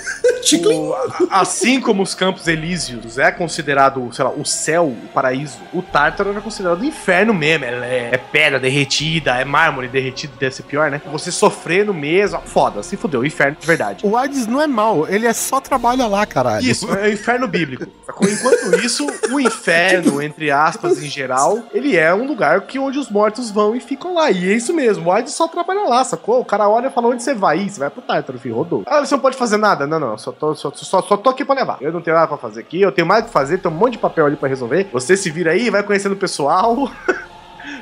o- 0.68 0.94
assim 1.30 1.80
como 1.80 2.02
os 2.02 2.14
Campos 2.14 2.46
Elíseos 2.48 3.18
é 3.18 3.30
considerado, 3.30 4.08
sei 4.12 4.24
lá, 4.24 4.30
o 4.30 4.44
céu, 4.44 4.86
o 4.86 5.08
paraíso, 5.12 5.58
o 5.72 5.82
Tártaro 5.82 6.30
era 6.30 6.40
considerado 6.40 6.80
o 6.80 6.84
inferno 6.84 7.32
mesmo. 7.34 7.64
É, 7.64 8.10
é 8.12 8.16
pedra 8.18 8.58
derretida, 8.58 9.36
é 9.36 9.44
mármore 9.44 9.88
derretido, 9.88 10.32
deve 10.38 10.54
ser 10.54 10.62
pior, 10.64 10.90
né? 10.90 11.00
Você 11.10 11.30
sofrendo 11.32 11.92
mesmo, 11.92 12.40
foda, 12.44 12.82
se 12.82 12.96
fudeu, 12.96 13.24
inferno 13.24 13.56
de 13.60 13.66
verdade. 13.66 14.06
O 14.06 14.16
Hades 14.16 14.46
não 14.46 14.60
é 14.60 14.66
mal, 14.66 15.06
ele 15.08 15.26
é 15.26 15.32
só 15.32 15.60
trabalha 15.60 16.06
lá, 16.06 16.24
caralho. 16.26 16.64
Isso, 16.66 16.90
é 16.94 17.08
o 17.08 17.12
inferno 17.12 17.46
bíblico. 17.48 17.86
Enquanto 18.20 18.84
isso, 18.84 19.06
o 19.30 19.40
inferno, 19.40 20.20
entre 20.22 20.50
aspas, 20.50 21.02
em 21.02 21.08
geral, 21.08 21.58
ele 21.72 21.96
é 21.96 22.12
um 22.14 22.26
lugar 22.26 22.60
que 22.62 22.78
onde 22.78 22.98
os 22.98 23.10
mortos 23.10 23.50
vão 23.50 23.74
e 23.74 23.80
ficam 23.80 24.14
lá. 24.14 24.30
E 24.30 24.50
é 24.50 24.54
isso 24.54 24.72
mesmo, 24.74 25.08
o 25.08 25.12
Hades 25.12 25.34
só 25.34 25.46
trabalha 25.48 25.82
lá, 25.88 26.04
sacou? 26.04 26.40
O 26.40 26.44
cara 26.44 26.68
olha 26.68 26.88
e 26.88 26.90
fala 26.90 27.08
onde 27.08 27.22
você 27.22 27.34
vai. 27.34 27.58
Ih, 27.60 27.70
você 27.70 27.80
vai 27.80 27.90
pro 27.90 28.02
Tártaro, 28.02 28.38
filho, 28.38 28.54
rodou. 28.56 28.82
Ah, 28.86 29.00
você 29.04 29.14
não 29.14 29.20
pode 29.20 29.36
fazer 29.36 29.56
nada? 29.56 29.86
Não, 29.86 29.98
não, 30.00 30.16
só 30.18 30.29
tô, 30.32 30.54
só, 30.54 30.70
só, 30.74 31.02
só 31.02 31.16
tô 31.16 31.30
aqui 31.30 31.44
pra 31.44 31.54
levar. 31.54 31.78
Eu 31.80 31.92
não 31.92 32.00
tenho 32.00 32.16
nada 32.16 32.28
pra 32.28 32.36
fazer 32.36 32.60
aqui, 32.60 32.80
eu 32.80 32.92
tenho 32.92 33.06
mais 33.06 33.24
que 33.24 33.30
fazer, 33.30 33.58
tem 33.58 33.70
um 33.70 33.74
monte 33.74 33.92
de 33.92 33.98
papel 33.98 34.26
ali 34.26 34.36
pra 34.36 34.48
resolver. 34.48 34.88
Você 34.92 35.16
se 35.16 35.30
vira 35.30 35.52
aí, 35.52 35.70
vai 35.70 35.82
conhecendo 35.82 36.12
o 36.12 36.16
pessoal. 36.16 36.90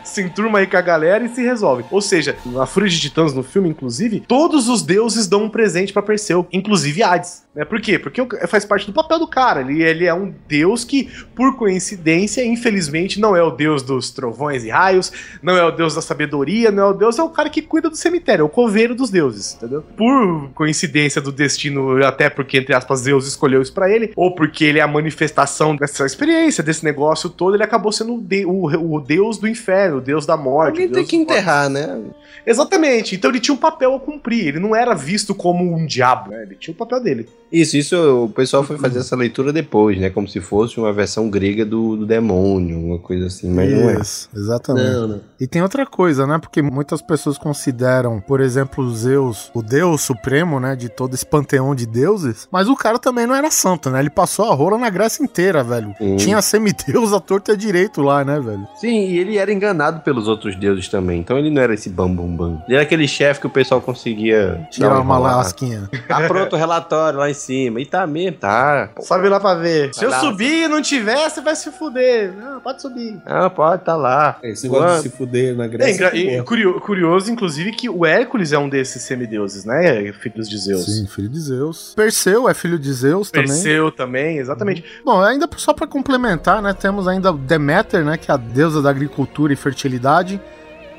se 0.05 0.23
enturma 0.23 0.59
aí 0.59 0.67
com 0.67 0.77
a 0.77 0.81
galera 0.81 1.25
e 1.25 1.29
se 1.29 1.43
resolve. 1.43 1.85
Ou 1.91 2.01
seja, 2.01 2.37
na 2.47 2.67
Fúria 2.67 2.89
de 2.89 2.99
Titãs, 2.99 3.35
no 3.35 3.43
filme, 3.43 3.69
inclusive, 3.69 4.21
todos 4.21 4.69
os 4.69 4.83
deuses 4.83 5.27
dão 5.27 5.45
um 5.45 5.51
presente 5.51 5.93
pra 5.93 6.03
Perseu, 6.03 6.47
inclusive 6.53 7.03
Hades. 7.03 7.45
Né? 7.59 7.65
Por 7.65 7.81
quê? 7.81 7.99
Porque 7.99 8.23
faz 8.47 8.65
parte 8.65 8.87
do 8.87 8.93
papel 8.93 9.19
do 9.19 9.27
cara. 9.27 9.61
Ele, 9.61 9.83
ele 9.83 10.05
é 10.07 10.15
um 10.15 10.33
deus 10.47 10.85
que, 10.85 11.09
por 11.35 11.57
coincidência, 11.57 12.45
infelizmente, 12.45 13.19
não 13.21 13.35
é 13.35 13.43
o 13.43 13.51
deus 13.51 13.83
dos 13.83 14.11
trovões 14.11 14.65
e 14.65 14.69
raios, 14.71 15.11
não 15.43 15.57
é 15.57 15.65
o 15.65 15.71
deus 15.73 15.95
da 15.97 16.01
sabedoria, 16.01 16.71
não 16.71 16.83
é 16.85 16.87
o 16.91 16.93
deus, 16.93 17.19
é 17.19 17.23
o 17.23 17.29
cara 17.31 17.51
que 17.51 17.61
cuida 17.61 17.91
do 17.91 17.97
cemitério, 17.97 18.43
é 18.43 18.45
o 18.45 18.49
coveiro 18.49 18.95
dos 18.95 19.11
deuses, 19.11 19.55
entendeu? 19.55 19.83
Por 19.97 20.51
coincidência 20.55 21.21
do 21.21 21.33
destino, 21.33 22.05
até 22.05 22.31
porque, 22.31 22.59
entre 22.59 22.75
aspas, 22.75 23.03
Deus 23.03 23.27
escolheu 23.27 23.61
isso 23.61 23.73
pra 23.73 23.91
ele, 23.91 24.13
ou 24.15 24.35
porque 24.35 24.65
ele 24.65 24.79
é 24.79 24.83
a 24.83 24.87
manifestação 24.89 25.75
dessa 25.75 26.07
experiência, 26.07 26.63
desse 26.63 26.85
negócio 26.85 27.29
todo, 27.29 27.57
ele 27.57 27.65
acabou 27.65 27.91
sendo 27.91 28.15
o, 28.15 28.21
de- 28.21 28.47
o- 28.47 28.95
o 28.97 29.01
deus 29.01 29.37
do 29.39 29.49
inferno, 29.49 29.97
o 29.99 30.01
deus 30.01 30.25
da 30.25 30.37
morte. 30.37 30.81
Alguém 30.81 30.89
tem 30.89 31.05
que 31.05 31.17
enterrar, 31.17 31.69
né? 31.69 32.01
Exatamente. 32.47 33.15
Então 33.15 33.31
ele 33.31 33.41
tinha 33.41 33.55
um 33.55 33.59
papel 33.59 33.95
a 33.95 34.01
cumprir. 34.01 34.47
Ele 34.49 34.59
não 34.59 34.75
era 34.75 34.95
visto 34.95 35.35
como 35.35 35.75
um 35.75 35.85
diabo, 35.85 36.31
né? 36.31 36.43
Ele 36.45 36.55
tinha 36.55 36.73
o 36.73 36.77
papel 36.77 37.03
dele. 37.03 37.29
Isso, 37.51 37.77
isso 37.77 38.25
o 38.25 38.29
pessoal 38.29 38.63
foi 38.63 38.77
fazer 38.79 38.99
essa 38.99 39.17
leitura 39.17 39.53
depois, 39.53 39.99
né? 39.99 40.11
Como 40.11 40.29
se 40.29 40.41
fosse 40.41 40.79
uma 40.79 40.93
versão 40.93 41.29
grega 41.31 41.65
do, 41.65 41.97
do 41.97 42.07
demônio, 42.07 42.79
uma 42.79 42.99
coisa 42.99 43.27
assim, 43.27 43.51
mas 43.51 43.71
não 43.73 43.91
é. 43.91 44.01
Isso, 44.01 44.29
exatamente. 44.35 44.91
Não, 44.93 45.09
não. 45.09 45.21
E 45.41 45.47
tem 45.47 45.63
outra 45.63 45.87
coisa, 45.87 46.27
né? 46.27 46.39
Porque 46.39 46.61
muitas 46.61 47.01
pessoas 47.01 47.39
consideram, 47.39 48.21
por 48.21 48.41
exemplo, 48.41 48.85
o 48.85 48.95
Zeus 48.95 49.51
o 49.55 49.63
deus 49.63 50.03
supremo, 50.03 50.61
né? 50.61 50.77
De 50.77 50.89
todo 50.89 51.15
esse 51.15 51.25
panteão 51.27 51.75
de 51.75 51.87
deuses. 51.87 52.47
Mas 52.51 52.69
o 52.69 52.77
cara 52.77 52.99
também 52.99 53.27
não 53.27 53.35
era 53.35 53.51
santo, 53.51 53.91
né? 53.91 54.01
Ele 54.01 54.11
passou 54.11 54.51
a 54.51 54.55
rola 54.55 54.77
na 54.79 54.91
Grécia 54.91 55.23
inteira, 55.23 55.63
velho. 55.65 55.95
Sim. 55.99 56.17
Tinha 56.17 56.43
semideus 56.43 57.13
à 57.13 57.21
torta 57.21 57.53
e 57.53 57.57
direito 57.57 58.01
lá, 58.03 58.25
né, 58.25 58.39
velho? 58.41 58.67
Sim, 58.77 59.07
e 59.09 59.19
ele 59.19 59.39
era 59.39 59.53
enganado 59.53 60.01
pelos 60.01 60.29
outros 60.29 60.55
deuses 60.57 60.89
também. 60.89 61.21
Então 61.21 61.39
ele 61.39 61.51
não 61.51 61.63
era 61.63 61.75
esse 61.75 61.89
bam 61.89 62.15
bam 62.15 62.29
bam. 62.37 62.63
Ele 62.67 62.75
era 62.77 62.83
aquele 62.83 63.09
chefe 63.09 63.41
que 63.41 63.47
o 63.47 63.51
pessoal 63.51 63.81
conseguia 63.81 64.67
Tirar 64.71 65.01
uma 65.01 65.15
enrolada. 65.15 65.37
lasquinha. 65.39 65.89
Tá 66.07 66.27
pronto 66.27 66.55
o 66.55 66.59
relatório 66.59 67.19
lá 67.19 67.31
em 67.31 67.35
cima. 67.39 67.81
E 67.81 67.87
tá 67.87 68.07
mesmo, 68.07 68.39
tá. 68.39 68.91
Sobe 69.01 69.29
lá 69.29 69.41
pra 69.41 69.55
ver. 69.55 69.95
Se 69.95 70.05
eu 70.05 70.11
lá. 70.11 70.21
subir 70.21 70.65
e 70.65 70.69
não 70.69 70.83
tiver, 70.83 71.29
você 71.31 71.41
vai 71.41 71.57
se 71.57 71.71
fuder. 71.71 72.33
Não, 72.35 72.61
pode 72.61 72.83
subir. 72.83 73.21
Ah, 73.25 73.49
pode, 73.49 73.85
tá 73.85 73.97
lá. 73.97 74.39
Esse 74.43 74.69
negócio 74.69 75.03
de 75.03 75.09
se 75.11 75.17
fuder 75.17 75.57
na 75.57 75.65
É, 75.65 75.69
Grécia. 75.69 75.95
engra- 75.95 76.17
e 76.17 76.31
porra. 76.33 76.45
curio- 76.45 76.81
curioso, 76.81 77.31
inclusive, 77.31 77.73
que 77.73 77.89
o 77.89 78.05
Hércules 78.05 78.53
é 78.53 78.59
um 78.59 78.69
desses 78.69 79.03
semideuses, 79.03 79.65
né? 79.65 80.13
Filhos 80.13 80.49
de 80.49 80.59
Zeus. 80.59 80.85
Sim, 80.85 81.07
filho 81.07 81.29
de 81.29 81.41
Zeus. 81.41 81.93
Perseu 81.95 82.49
é 82.49 82.55
filho 82.55 82.79
de 82.79 82.93
Zeus 82.93 83.31
também. 83.31 83.47
Perseu 83.49 83.91
também, 83.93 84.39
exatamente. 84.39 84.85
Bom, 85.05 85.21
ainda 85.23 85.49
só 85.57 85.73
pra 85.73 85.87
complementar, 85.87 86.61
né, 86.61 86.73
temos 86.75 87.07
ainda 87.09 87.33
Deméter, 87.33 88.05
né, 88.05 88.17
que 88.17 88.31
é 88.31 88.35
a 88.35 88.37
deusa 88.37 88.83
da 88.83 88.91
agricultura 88.91 89.53
e 89.53 89.57
fertilidade. 89.57 90.41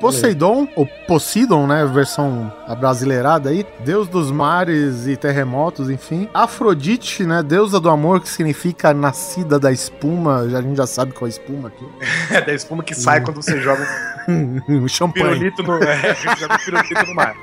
Poseidon, 0.00 0.66
ou 0.74 0.86
Poseidon, 1.06 1.66
né, 1.66 1.84
versão 1.86 2.52
abrasileirada 2.66 3.50
aí, 3.50 3.66
deus 3.84 4.08
dos 4.08 4.30
mares 4.30 5.06
e 5.06 5.16
terremotos, 5.16 5.90
enfim. 5.90 6.28
Afrodite, 6.32 7.24
né, 7.24 7.42
deusa 7.42 7.78
do 7.78 7.88
amor, 7.90 8.20
que 8.20 8.28
significa 8.28 8.92
nascida 8.94 9.58
da 9.58 9.70
espuma, 9.72 10.48
já- 10.48 10.58
a 10.58 10.62
gente 10.62 10.76
já 10.76 10.86
sabe 10.86 11.12
qual 11.12 11.26
é 11.26 11.30
a 11.30 11.34
espuma 11.36 11.68
aqui. 11.68 11.84
É 12.30 12.40
da 12.40 12.52
espuma 12.54 12.82
que 12.84 12.94
sai 12.94 13.20
quando 13.20 13.42
você 13.42 13.60
joga 13.60 13.84
o 14.84 14.88
champanhe. 14.88 15.26
pirulito 15.30 15.62
no, 15.64 15.82
é, 15.82 16.14
joga 16.38 16.58
pirulito 16.58 17.06
no 17.06 17.14
mar. 17.14 17.34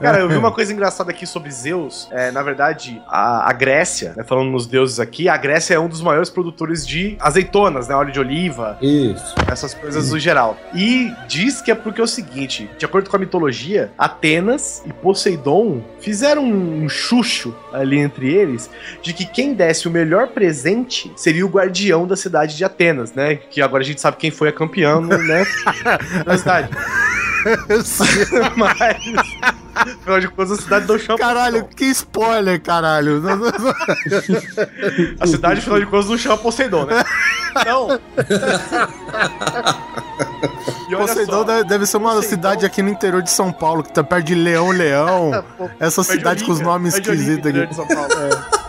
Cara, 0.00 0.18
eu 0.18 0.28
vi 0.28 0.36
uma 0.36 0.50
coisa 0.50 0.72
engraçada 0.72 1.10
aqui 1.12 1.24
sobre 1.26 1.50
Zeus. 1.52 2.08
É, 2.10 2.32
na 2.32 2.42
verdade, 2.42 3.00
a, 3.06 3.48
a 3.48 3.52
Grécia, 3.52 4.12
né, 4.16 4.24
falando 4.24 4.50
nos 4.50 4.66
deuses 4.66 4.98
aqui, 4.98 5.28
a 5.28 5.36
Grécia 5.36 5.74
é 5.74 5.78
um 5.78 5.88
dos 5.88 6.00
maiores 6.00 6.28
produtores 6.30 6.84
de 6.86 7.16
azeitonas, 7.20 7.86
né? 7.86 7.94
Óleo 7.94 8.10
de 8.12 8.18
oliva, 8.18 8.76
Isso. 8.82 9.34
essas 9.50 9.72
coisas 9.72 10.10
no 10.10 10.18
geral. 10.18 10.56
E 10.74 11.12
diz 11.46 11.60
que 11.60 11.70
é 11.70 11.74
porque 11.74 12.00
é 12.00 12.04
o 12.04 12.08
seguinte: 12.08 12.68
de 12.76 12.84
acordo 12.84 13.08
com 13.08 13.16
a 13.16 13.18
mitologia, 13.18 13.92
Atenas 13.96 14.82
e 14.84 14.92
Poseidon 14.92 15.82
fizeram 16.00 16.44
um 16.44 16.88
chucho 16.88 17.54
ali 17.72 17.98
entre 17.98 18.32
eles 18.32 18.68
de 19.00 19.12
que 19.12 19.24
quem 19.24 19.54
desse 19.54 19.86
o 19.86 19.90
melhor 19.90 20.28
presente 20.28 21.12
seria 21.16 21.46
o 21.46 21.48
guardião 21.48 22.06
da 22.06 22.16
cidade 22.16 22.56
de 22.56 22.64
Atenas, 22.64 23.12
né? 23.12 23.36
Que 23.36 23.62
agora 23.62 23.82
a 23.82 23.86
gente 23.86 24.00
sabe 24.00 24.16
quem 24.16 24.30
foi 24.30 24.48
a 24.48 24.52
campeã, 24.52 25.00
né? 25.00 25.46
na 26.24 26.36
cidade. 26.36 26.68
Mas. 28.56 28.96
Afinal 29.76 30.20
de 30.20 30.28
contas, 30.28 30.58
a 30.58 30.62
cidade 30.62 30.86
do 30.86 30.98
chão. 30.98 31.16
Caralho, 31.16 31.68
que 31.68 31.84
spoiler, 31.86 32.60
caralho. 32.60 33.22
A 35.20 35.26
cidade, 35.26 35.60
afinal 35.60 35.78
de 35.78 35.86
contas, 35.86 36.08
não 36.08 36.16
chama 36.16 36.38
Poseidon, 36.38 36.86
né? 36.86 37.04
Então. 37.50 38.00
E 40.88 40.94
olha 40.94 41.06
Poseidon 41.06 41.35
só, 41.38 41.44
deve, 41.44 41.64
deve 41.64 41.86
ser 41.86 41.96
uma 41.96 42.22
cidade 42.22 42.64
aqui 42.66 42.82
no 42.82 42.88
interior 42.88 43.22
de 43.22 43.30
São 43.30 43.52
Paulo, 43.52 43.82
que 43.82 43.92
tá 43.92 44.02
perto 44.02 44.26
de 44.26 44.34
Leão 44.34 44.70
Leão. 44.70 45.44
Essa 45.78 46.02
Perde 46.04 46.18
cidade 46.18 46.44
com 46.44 46.52
os 46.52 46.60
nomes 46.60 46.94
esquisitos 46.94 47.38
interior 47.38 47.64
aqui. 47.64 47.70
de 47.70 47.76
São 47.76 47.86
Paulo. 47.86 48.10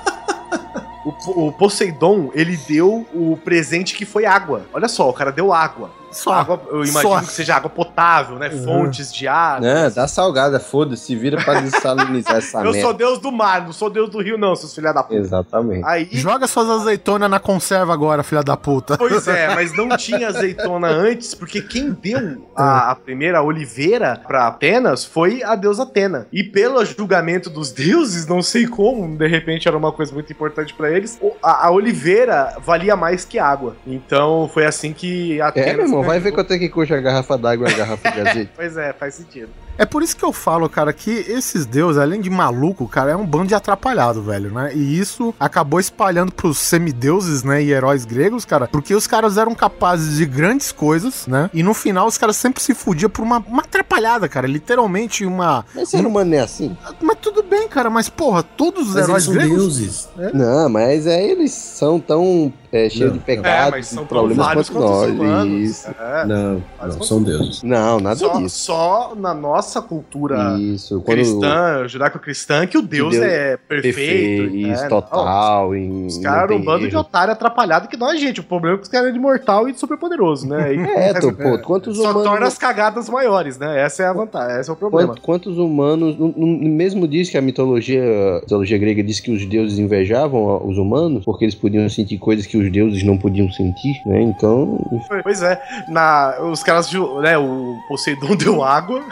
O, 1.26 1.48
o 1.48 1.52
Poseidon, 1.54 2.32
ele 2.34 2.58
deu 2.58 3.08
o 3.14 3.40
presente 3.42 3.96
que 3.96 4.04
foi 4.04 4.26
água. 4.26 4.66
Olha 4.74 4.90
só, 4.90 5.10
o 5.10 5.14
cara 5.14 5.32
deu 5.32 5.54
água. 5.54 5.90
Só. 6.12 6.34
Água, 6.34 6.62
eu 6.70 6.84
imagino 6.84 7.02
Só. 7.02 7.20
que 7.20 7.28
seja 7.32 7.56
água 7.56 7.70
potável, 7.70 8.38
né? 8.38 8.50
Fontes 8.50 9.14
de 9.14 9.28
água. 9.28 9.68
Não, 9.68 9.92
dá 9.92 10.08
salgada, 10.08 10.60
foda-se, 10.60 11.06
se 11.08 11.16
vira 11.16 11.44
pra 11.44 11.60
desalinizar 11.62 12.38
essa 12.38 12.60
eu 12.66 12.72
merda. 12.72 12.82
sou 12.82 12.94
deus 12.94 13.20
do 13.20 13.32
mar, 13.32 13.62
não 13.66 13.74
sou 13.74 13.90
deus 13.90 14.10
do 14.10 14.22
rio, 14.22 14.38
não, 14.38 14.56
seus 14.56 14.74
filha 14.74 14.94
da 14.94 15.04
puta. 15.04 15.20
Exatamente. 15.20 15.86
Aí, 15.86 16.08
Joga 16.12 16.48
suas 16.48 16.70
azeitonas 16.70 17.30
na 17.30 17.40
conserva 17.40 17.94
agora, 17.94 18.24
filha 18.24 18.44
da 18.44 18.58
puta. 18.58 18.98
Pois 18.98 19.28
é, 19.28 19.48
mas 19.56 19.76
não 19.76 19.90
tinha 19.98 20.28
azeitona 20.30 20.88
antes, 20.88 21.34
porque 21.34 21.62
quem 21.62 21.92
deu 21.92 22.48
a, 22.56 22.92
a 22.92 22.96
primeira 22.96 23.42
oliveira 23.42 24.20
pra 24.28 24.48
Atenas 24.48 25.06
foi 25.06 25.44
a 25.44 25.56
deusa 25.56 25.84
Atena. 25.84 26.28
E 26.32 26.44
pelo 26.44 26.84
julgamento 26.86 27.50
dos 27.50 27.72
deuses, 27.72 28.28
não 28.28 28.42
sei 28.42 28.68
como, 28.68 29.18
de 29.18 29.28
repente 29.28 29.68
era 29.68 29.78
uma 29.78 29.92
coisa 29.92 30.14
muito 30.14 30.32
importante 30.32 30.74
pra 30.74 30.90
eles, 30.92 31.20
a, 31.44 31.68
a 31.68 31.72
oliveira 31.72 32.56
valia 32.66 32.96
mais 32.96 33.24
que 33.26 33.38
água. 33.40 33.76
Então 33.86 34.50
foi 34.54 34.66
assim 34.66 34.94
que 34.94 35.40
Atenas. 35.42 35.92
É, 35.92 35.97
irmão, 36.00 36.04
vai 36.04 36.20
ver 36.20 36.32
quanto 36.32 36.54
é 36.54 36.60
que 36.60 36.70
custa 36.70 36.96
a 36.96 37.02
garrafa 37.02 37.38
d'água 37.38 37.70
e 37.70 37.74
a 37.74 37.78
garrafa 37.78 38.12
de 38.12 38.22
azeite. 38.22 38.52
Pois 38.56 38.78
é, 38.78 38.94
faz 38.94 39.16
sentido. 39.16 39.50
É 39.78 39.86
por 39.86 40.02
isso 40.02 40.16
que 40.18 40.24
eu 40.26 40.34
falo, 40.34 40.68
cara, 40.70 40.92
que 40.92 41.12
esses 41.12 41.66
deuses, 41.66 42.02
além 42.02 42.20
de 42.22 42.30
maluco, 42.30 42.88
cara, 42.88 43.12
é 43.12 43.16
um 43.16 43.26
bando 43.26 43.48
de 43.48 43.56
atrapalhado, 43.56 44.22
velho, 44.22 44.52
né? 44.52 44.72
E 44.74 45.00
isso 45.00 45.34
acabou 45.40 45.80
espalhando 45.80 46.32
pros 46.32 46.58
semideuses, 46.58 47.44
né, 47.44 47.62
e 47.62 47.72
heróis 47.72 48.06
gregos, 48.06 48.44
cara, 48.46 48.68
porque 48.68 48.94
os 48.96 49.06
caras 49.08 49.38
eram 49.38 49.54
capazes 49.54 50.18
de 50.18 50.26
grandes 50.26 50.72
coisas, 50.72 51.28
né? 51.28 51.50
E 51.54 51.62
no 51.62 51.74
final 51.74 52.08
os 52.08 52.18
caras 52.18 52.38
sempre 52.38 52.62
se 52.62 52.74
fudiam 52.74 53.10
por 53.10 53.22
uma, 53.24 53.38
uma 53.40 53.62
atrapalhada, 53.62 54.28
cara, 54.28 54.48
literalmente 54.48 55.26
uma... 55.26 55.66
Mas 55.76 55.90
ser 55.90 56.06
humano 56.06 56.34
é 56.34 56.40
assim? 56.40 56.76
Mas 57.02 57.18
tudo 57.22 57.44
bem, 57.44 57.68
cara, 57.68 57.90
mas 57.90 58.10
porra, 58.10 58.44
todos 58.44 58.90
os 58.90 58.96
Mas 58.96 58.98
eles 58.98 59.08
heróis 59.10 59.24
são 59.26 59.34
gregos... 59.34 59.58
deuses. 59.58 60.10
Não, 60.34 60.70
mas 60.70 61.06
é, 61.06 61.24
eles 61.24 61.52
são 61.52 62.00
tão 62.00 62.52
é, 62.72 62.90
cheios 62.90 63.12
Não, 63.12 63.18
de 63.18 63.24
pecados, 63.24 63.94
É, 63.96 64.04
problemas 64.06 64.70
quanto 64.70 64.80
nós. 64.88 65.12
humanos. 65.12 65.86
É. 65.86 66.26
Não, 66.26 66.64
não, 66.82 67.04
são 67.04 67.22
deuses. 67.22 67.64
Não, 67.64 68.00
nada 68.00 68.16
Só, 68.16 68.38
disso. 68.38 68.58
só 68.66 69.14
na 69.16 69.34
nossa 69.34 69.67
cultura 69.82 70.58
Isso. 70.60 71.02
Cristã, 71.02 71.88
judaico-cristã, 71.88 72.66
que 72.66 72.78
o 72.78 72.82
Deus, 72.82 73.12
Deus 73.12 73.26
é 73.26 73.58
perfeito. 73.58 74.54
né? 74.54 74.72
isso, 74.74 74.84
Não, 74.84 74.90
total. 74.90 75.76
em- 75.76 76.06
Os 76.08 76.16
não 76.18 76.24
caras 76.24 76.44
eram 76.52 76.56
um 76.58 76.64
bando 76.66 76.88
de 76.88 76.94
erro. 76.94 77.02
otário 77.02 77.34
atrapalhado 77.34 77.88
que 77.88 77.98
nós, 77.98 78.20
gente. 78.20 78.40
O 78.40 78.44
problema 78.44 78.76
é 78.76 78.78
que 78.78 78.84
os 78.84 78.90
caras 78.90 79.08
eram 79.08 79.16
de 79.18 79.22
mortal 79.22 79.68
e 79.70 79.74
de 79.74 79.80
superpoderoso, 79.80 80.48
né? 80.48 80.74
E- 80.76 80.80
É, 80.80 81.14
tô, 81.14 81.32
pô, 81.34 81.58
quantos 81.60 81.98
Só 81.98 82.04
humanos. 82.04 82.24
torna 82.24 82.48
as 82.48 82.58
cagadas 82.58 83.10
maiores, 83.10 83.58
né? 83.58 83.80
Essa 83.82 84.04
é 84.04 84.06
a 84.08 84.14
vantagem, 84.14 84.60
esse 84.60 84.70
é 84.70 84.74
o 84.74 84.76
problema. 84.76 85.14
Quant- 85.14 85.22
Quantos 85.22 85.58
humanos. 85.58 86.18
no- 86.18 86.34
no- 86.36 86.48
mesmo 86.70 87.08
diz 87.08 87.30
que 87.30 87.38
a 87.38 87.42
mitologia, 87.42 88.04
a 88.38 88.40
mitologia 88.42 88.78
grega 88.78 89.04
diz 89.04 89.20
que 89.20 89.32
os 89.32 89.46
deuses 89.46 89.78
invejavam 89.80 90.62
os 90.68 90.78
humanos 90.78 91.24
porque 91.26 91.46
eles 91.46 91.56
podiam 91.56 91.88
sentir 91.90 92.18
coisas 92.18 92.46
que 92.46 92.58
os 92.58 92.72
deuses 92.72 93.04
não 93.04 93.18
podiam 93.18 93.50
sentir, 93.52 93.94
né? 94.06 94.22
Então. 94.22 94.78
Pois 95.24 95.42
é, 95.42 95.62
na, 95.90 96.36
os 96.52 96.64
caras, 96.64 96.92
né, 97.22 97.38
o 97.38 97.76
Poseidon 97.88 98.36
deu 98.38 98.64
água 98.64 99.04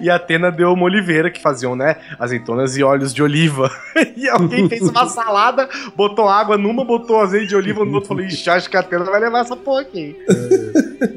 e 0.00 0.10
a 0.10 0.16
Atena 0.16 0.50
deu 0.50 0.72
uma 0.72 0.84
oliveira 0.84 1.30
que 1.30 1.40
faziam, 1.40 1.76
né, 1.76 1.96
azeitonas 2.18 2.76
e 2.76 2.82
óleos 2.82 3.12
de 3.14 3.22
oliva. 3.22 3.70
e 4.16 4.28
alguém 4.28 4.68
fez 4.68 4.82
uma 4.82 5.06
salada, 5.06 5.68
botou 5.96 6.28
água 6.28 6.58
numa, 6.58 6.84
botou 6.84 7.20
azeite 7.20 7.48
de 7.48 7.56
oliva 7.56 7.84
no 7.84 7.94
outro, 7.94 8.08
falou, 8.08 8.24
ixi, 8.24 8.48
acho 8.50 8.68
que 8.68 8.76
a 8.76 8.80
Atena 8.80 9.04
vai 9.04 9.20
levar 9.20 9.40
essa 9.40 9.56
porra 9.56 9.82
aqui. 9.82 10.16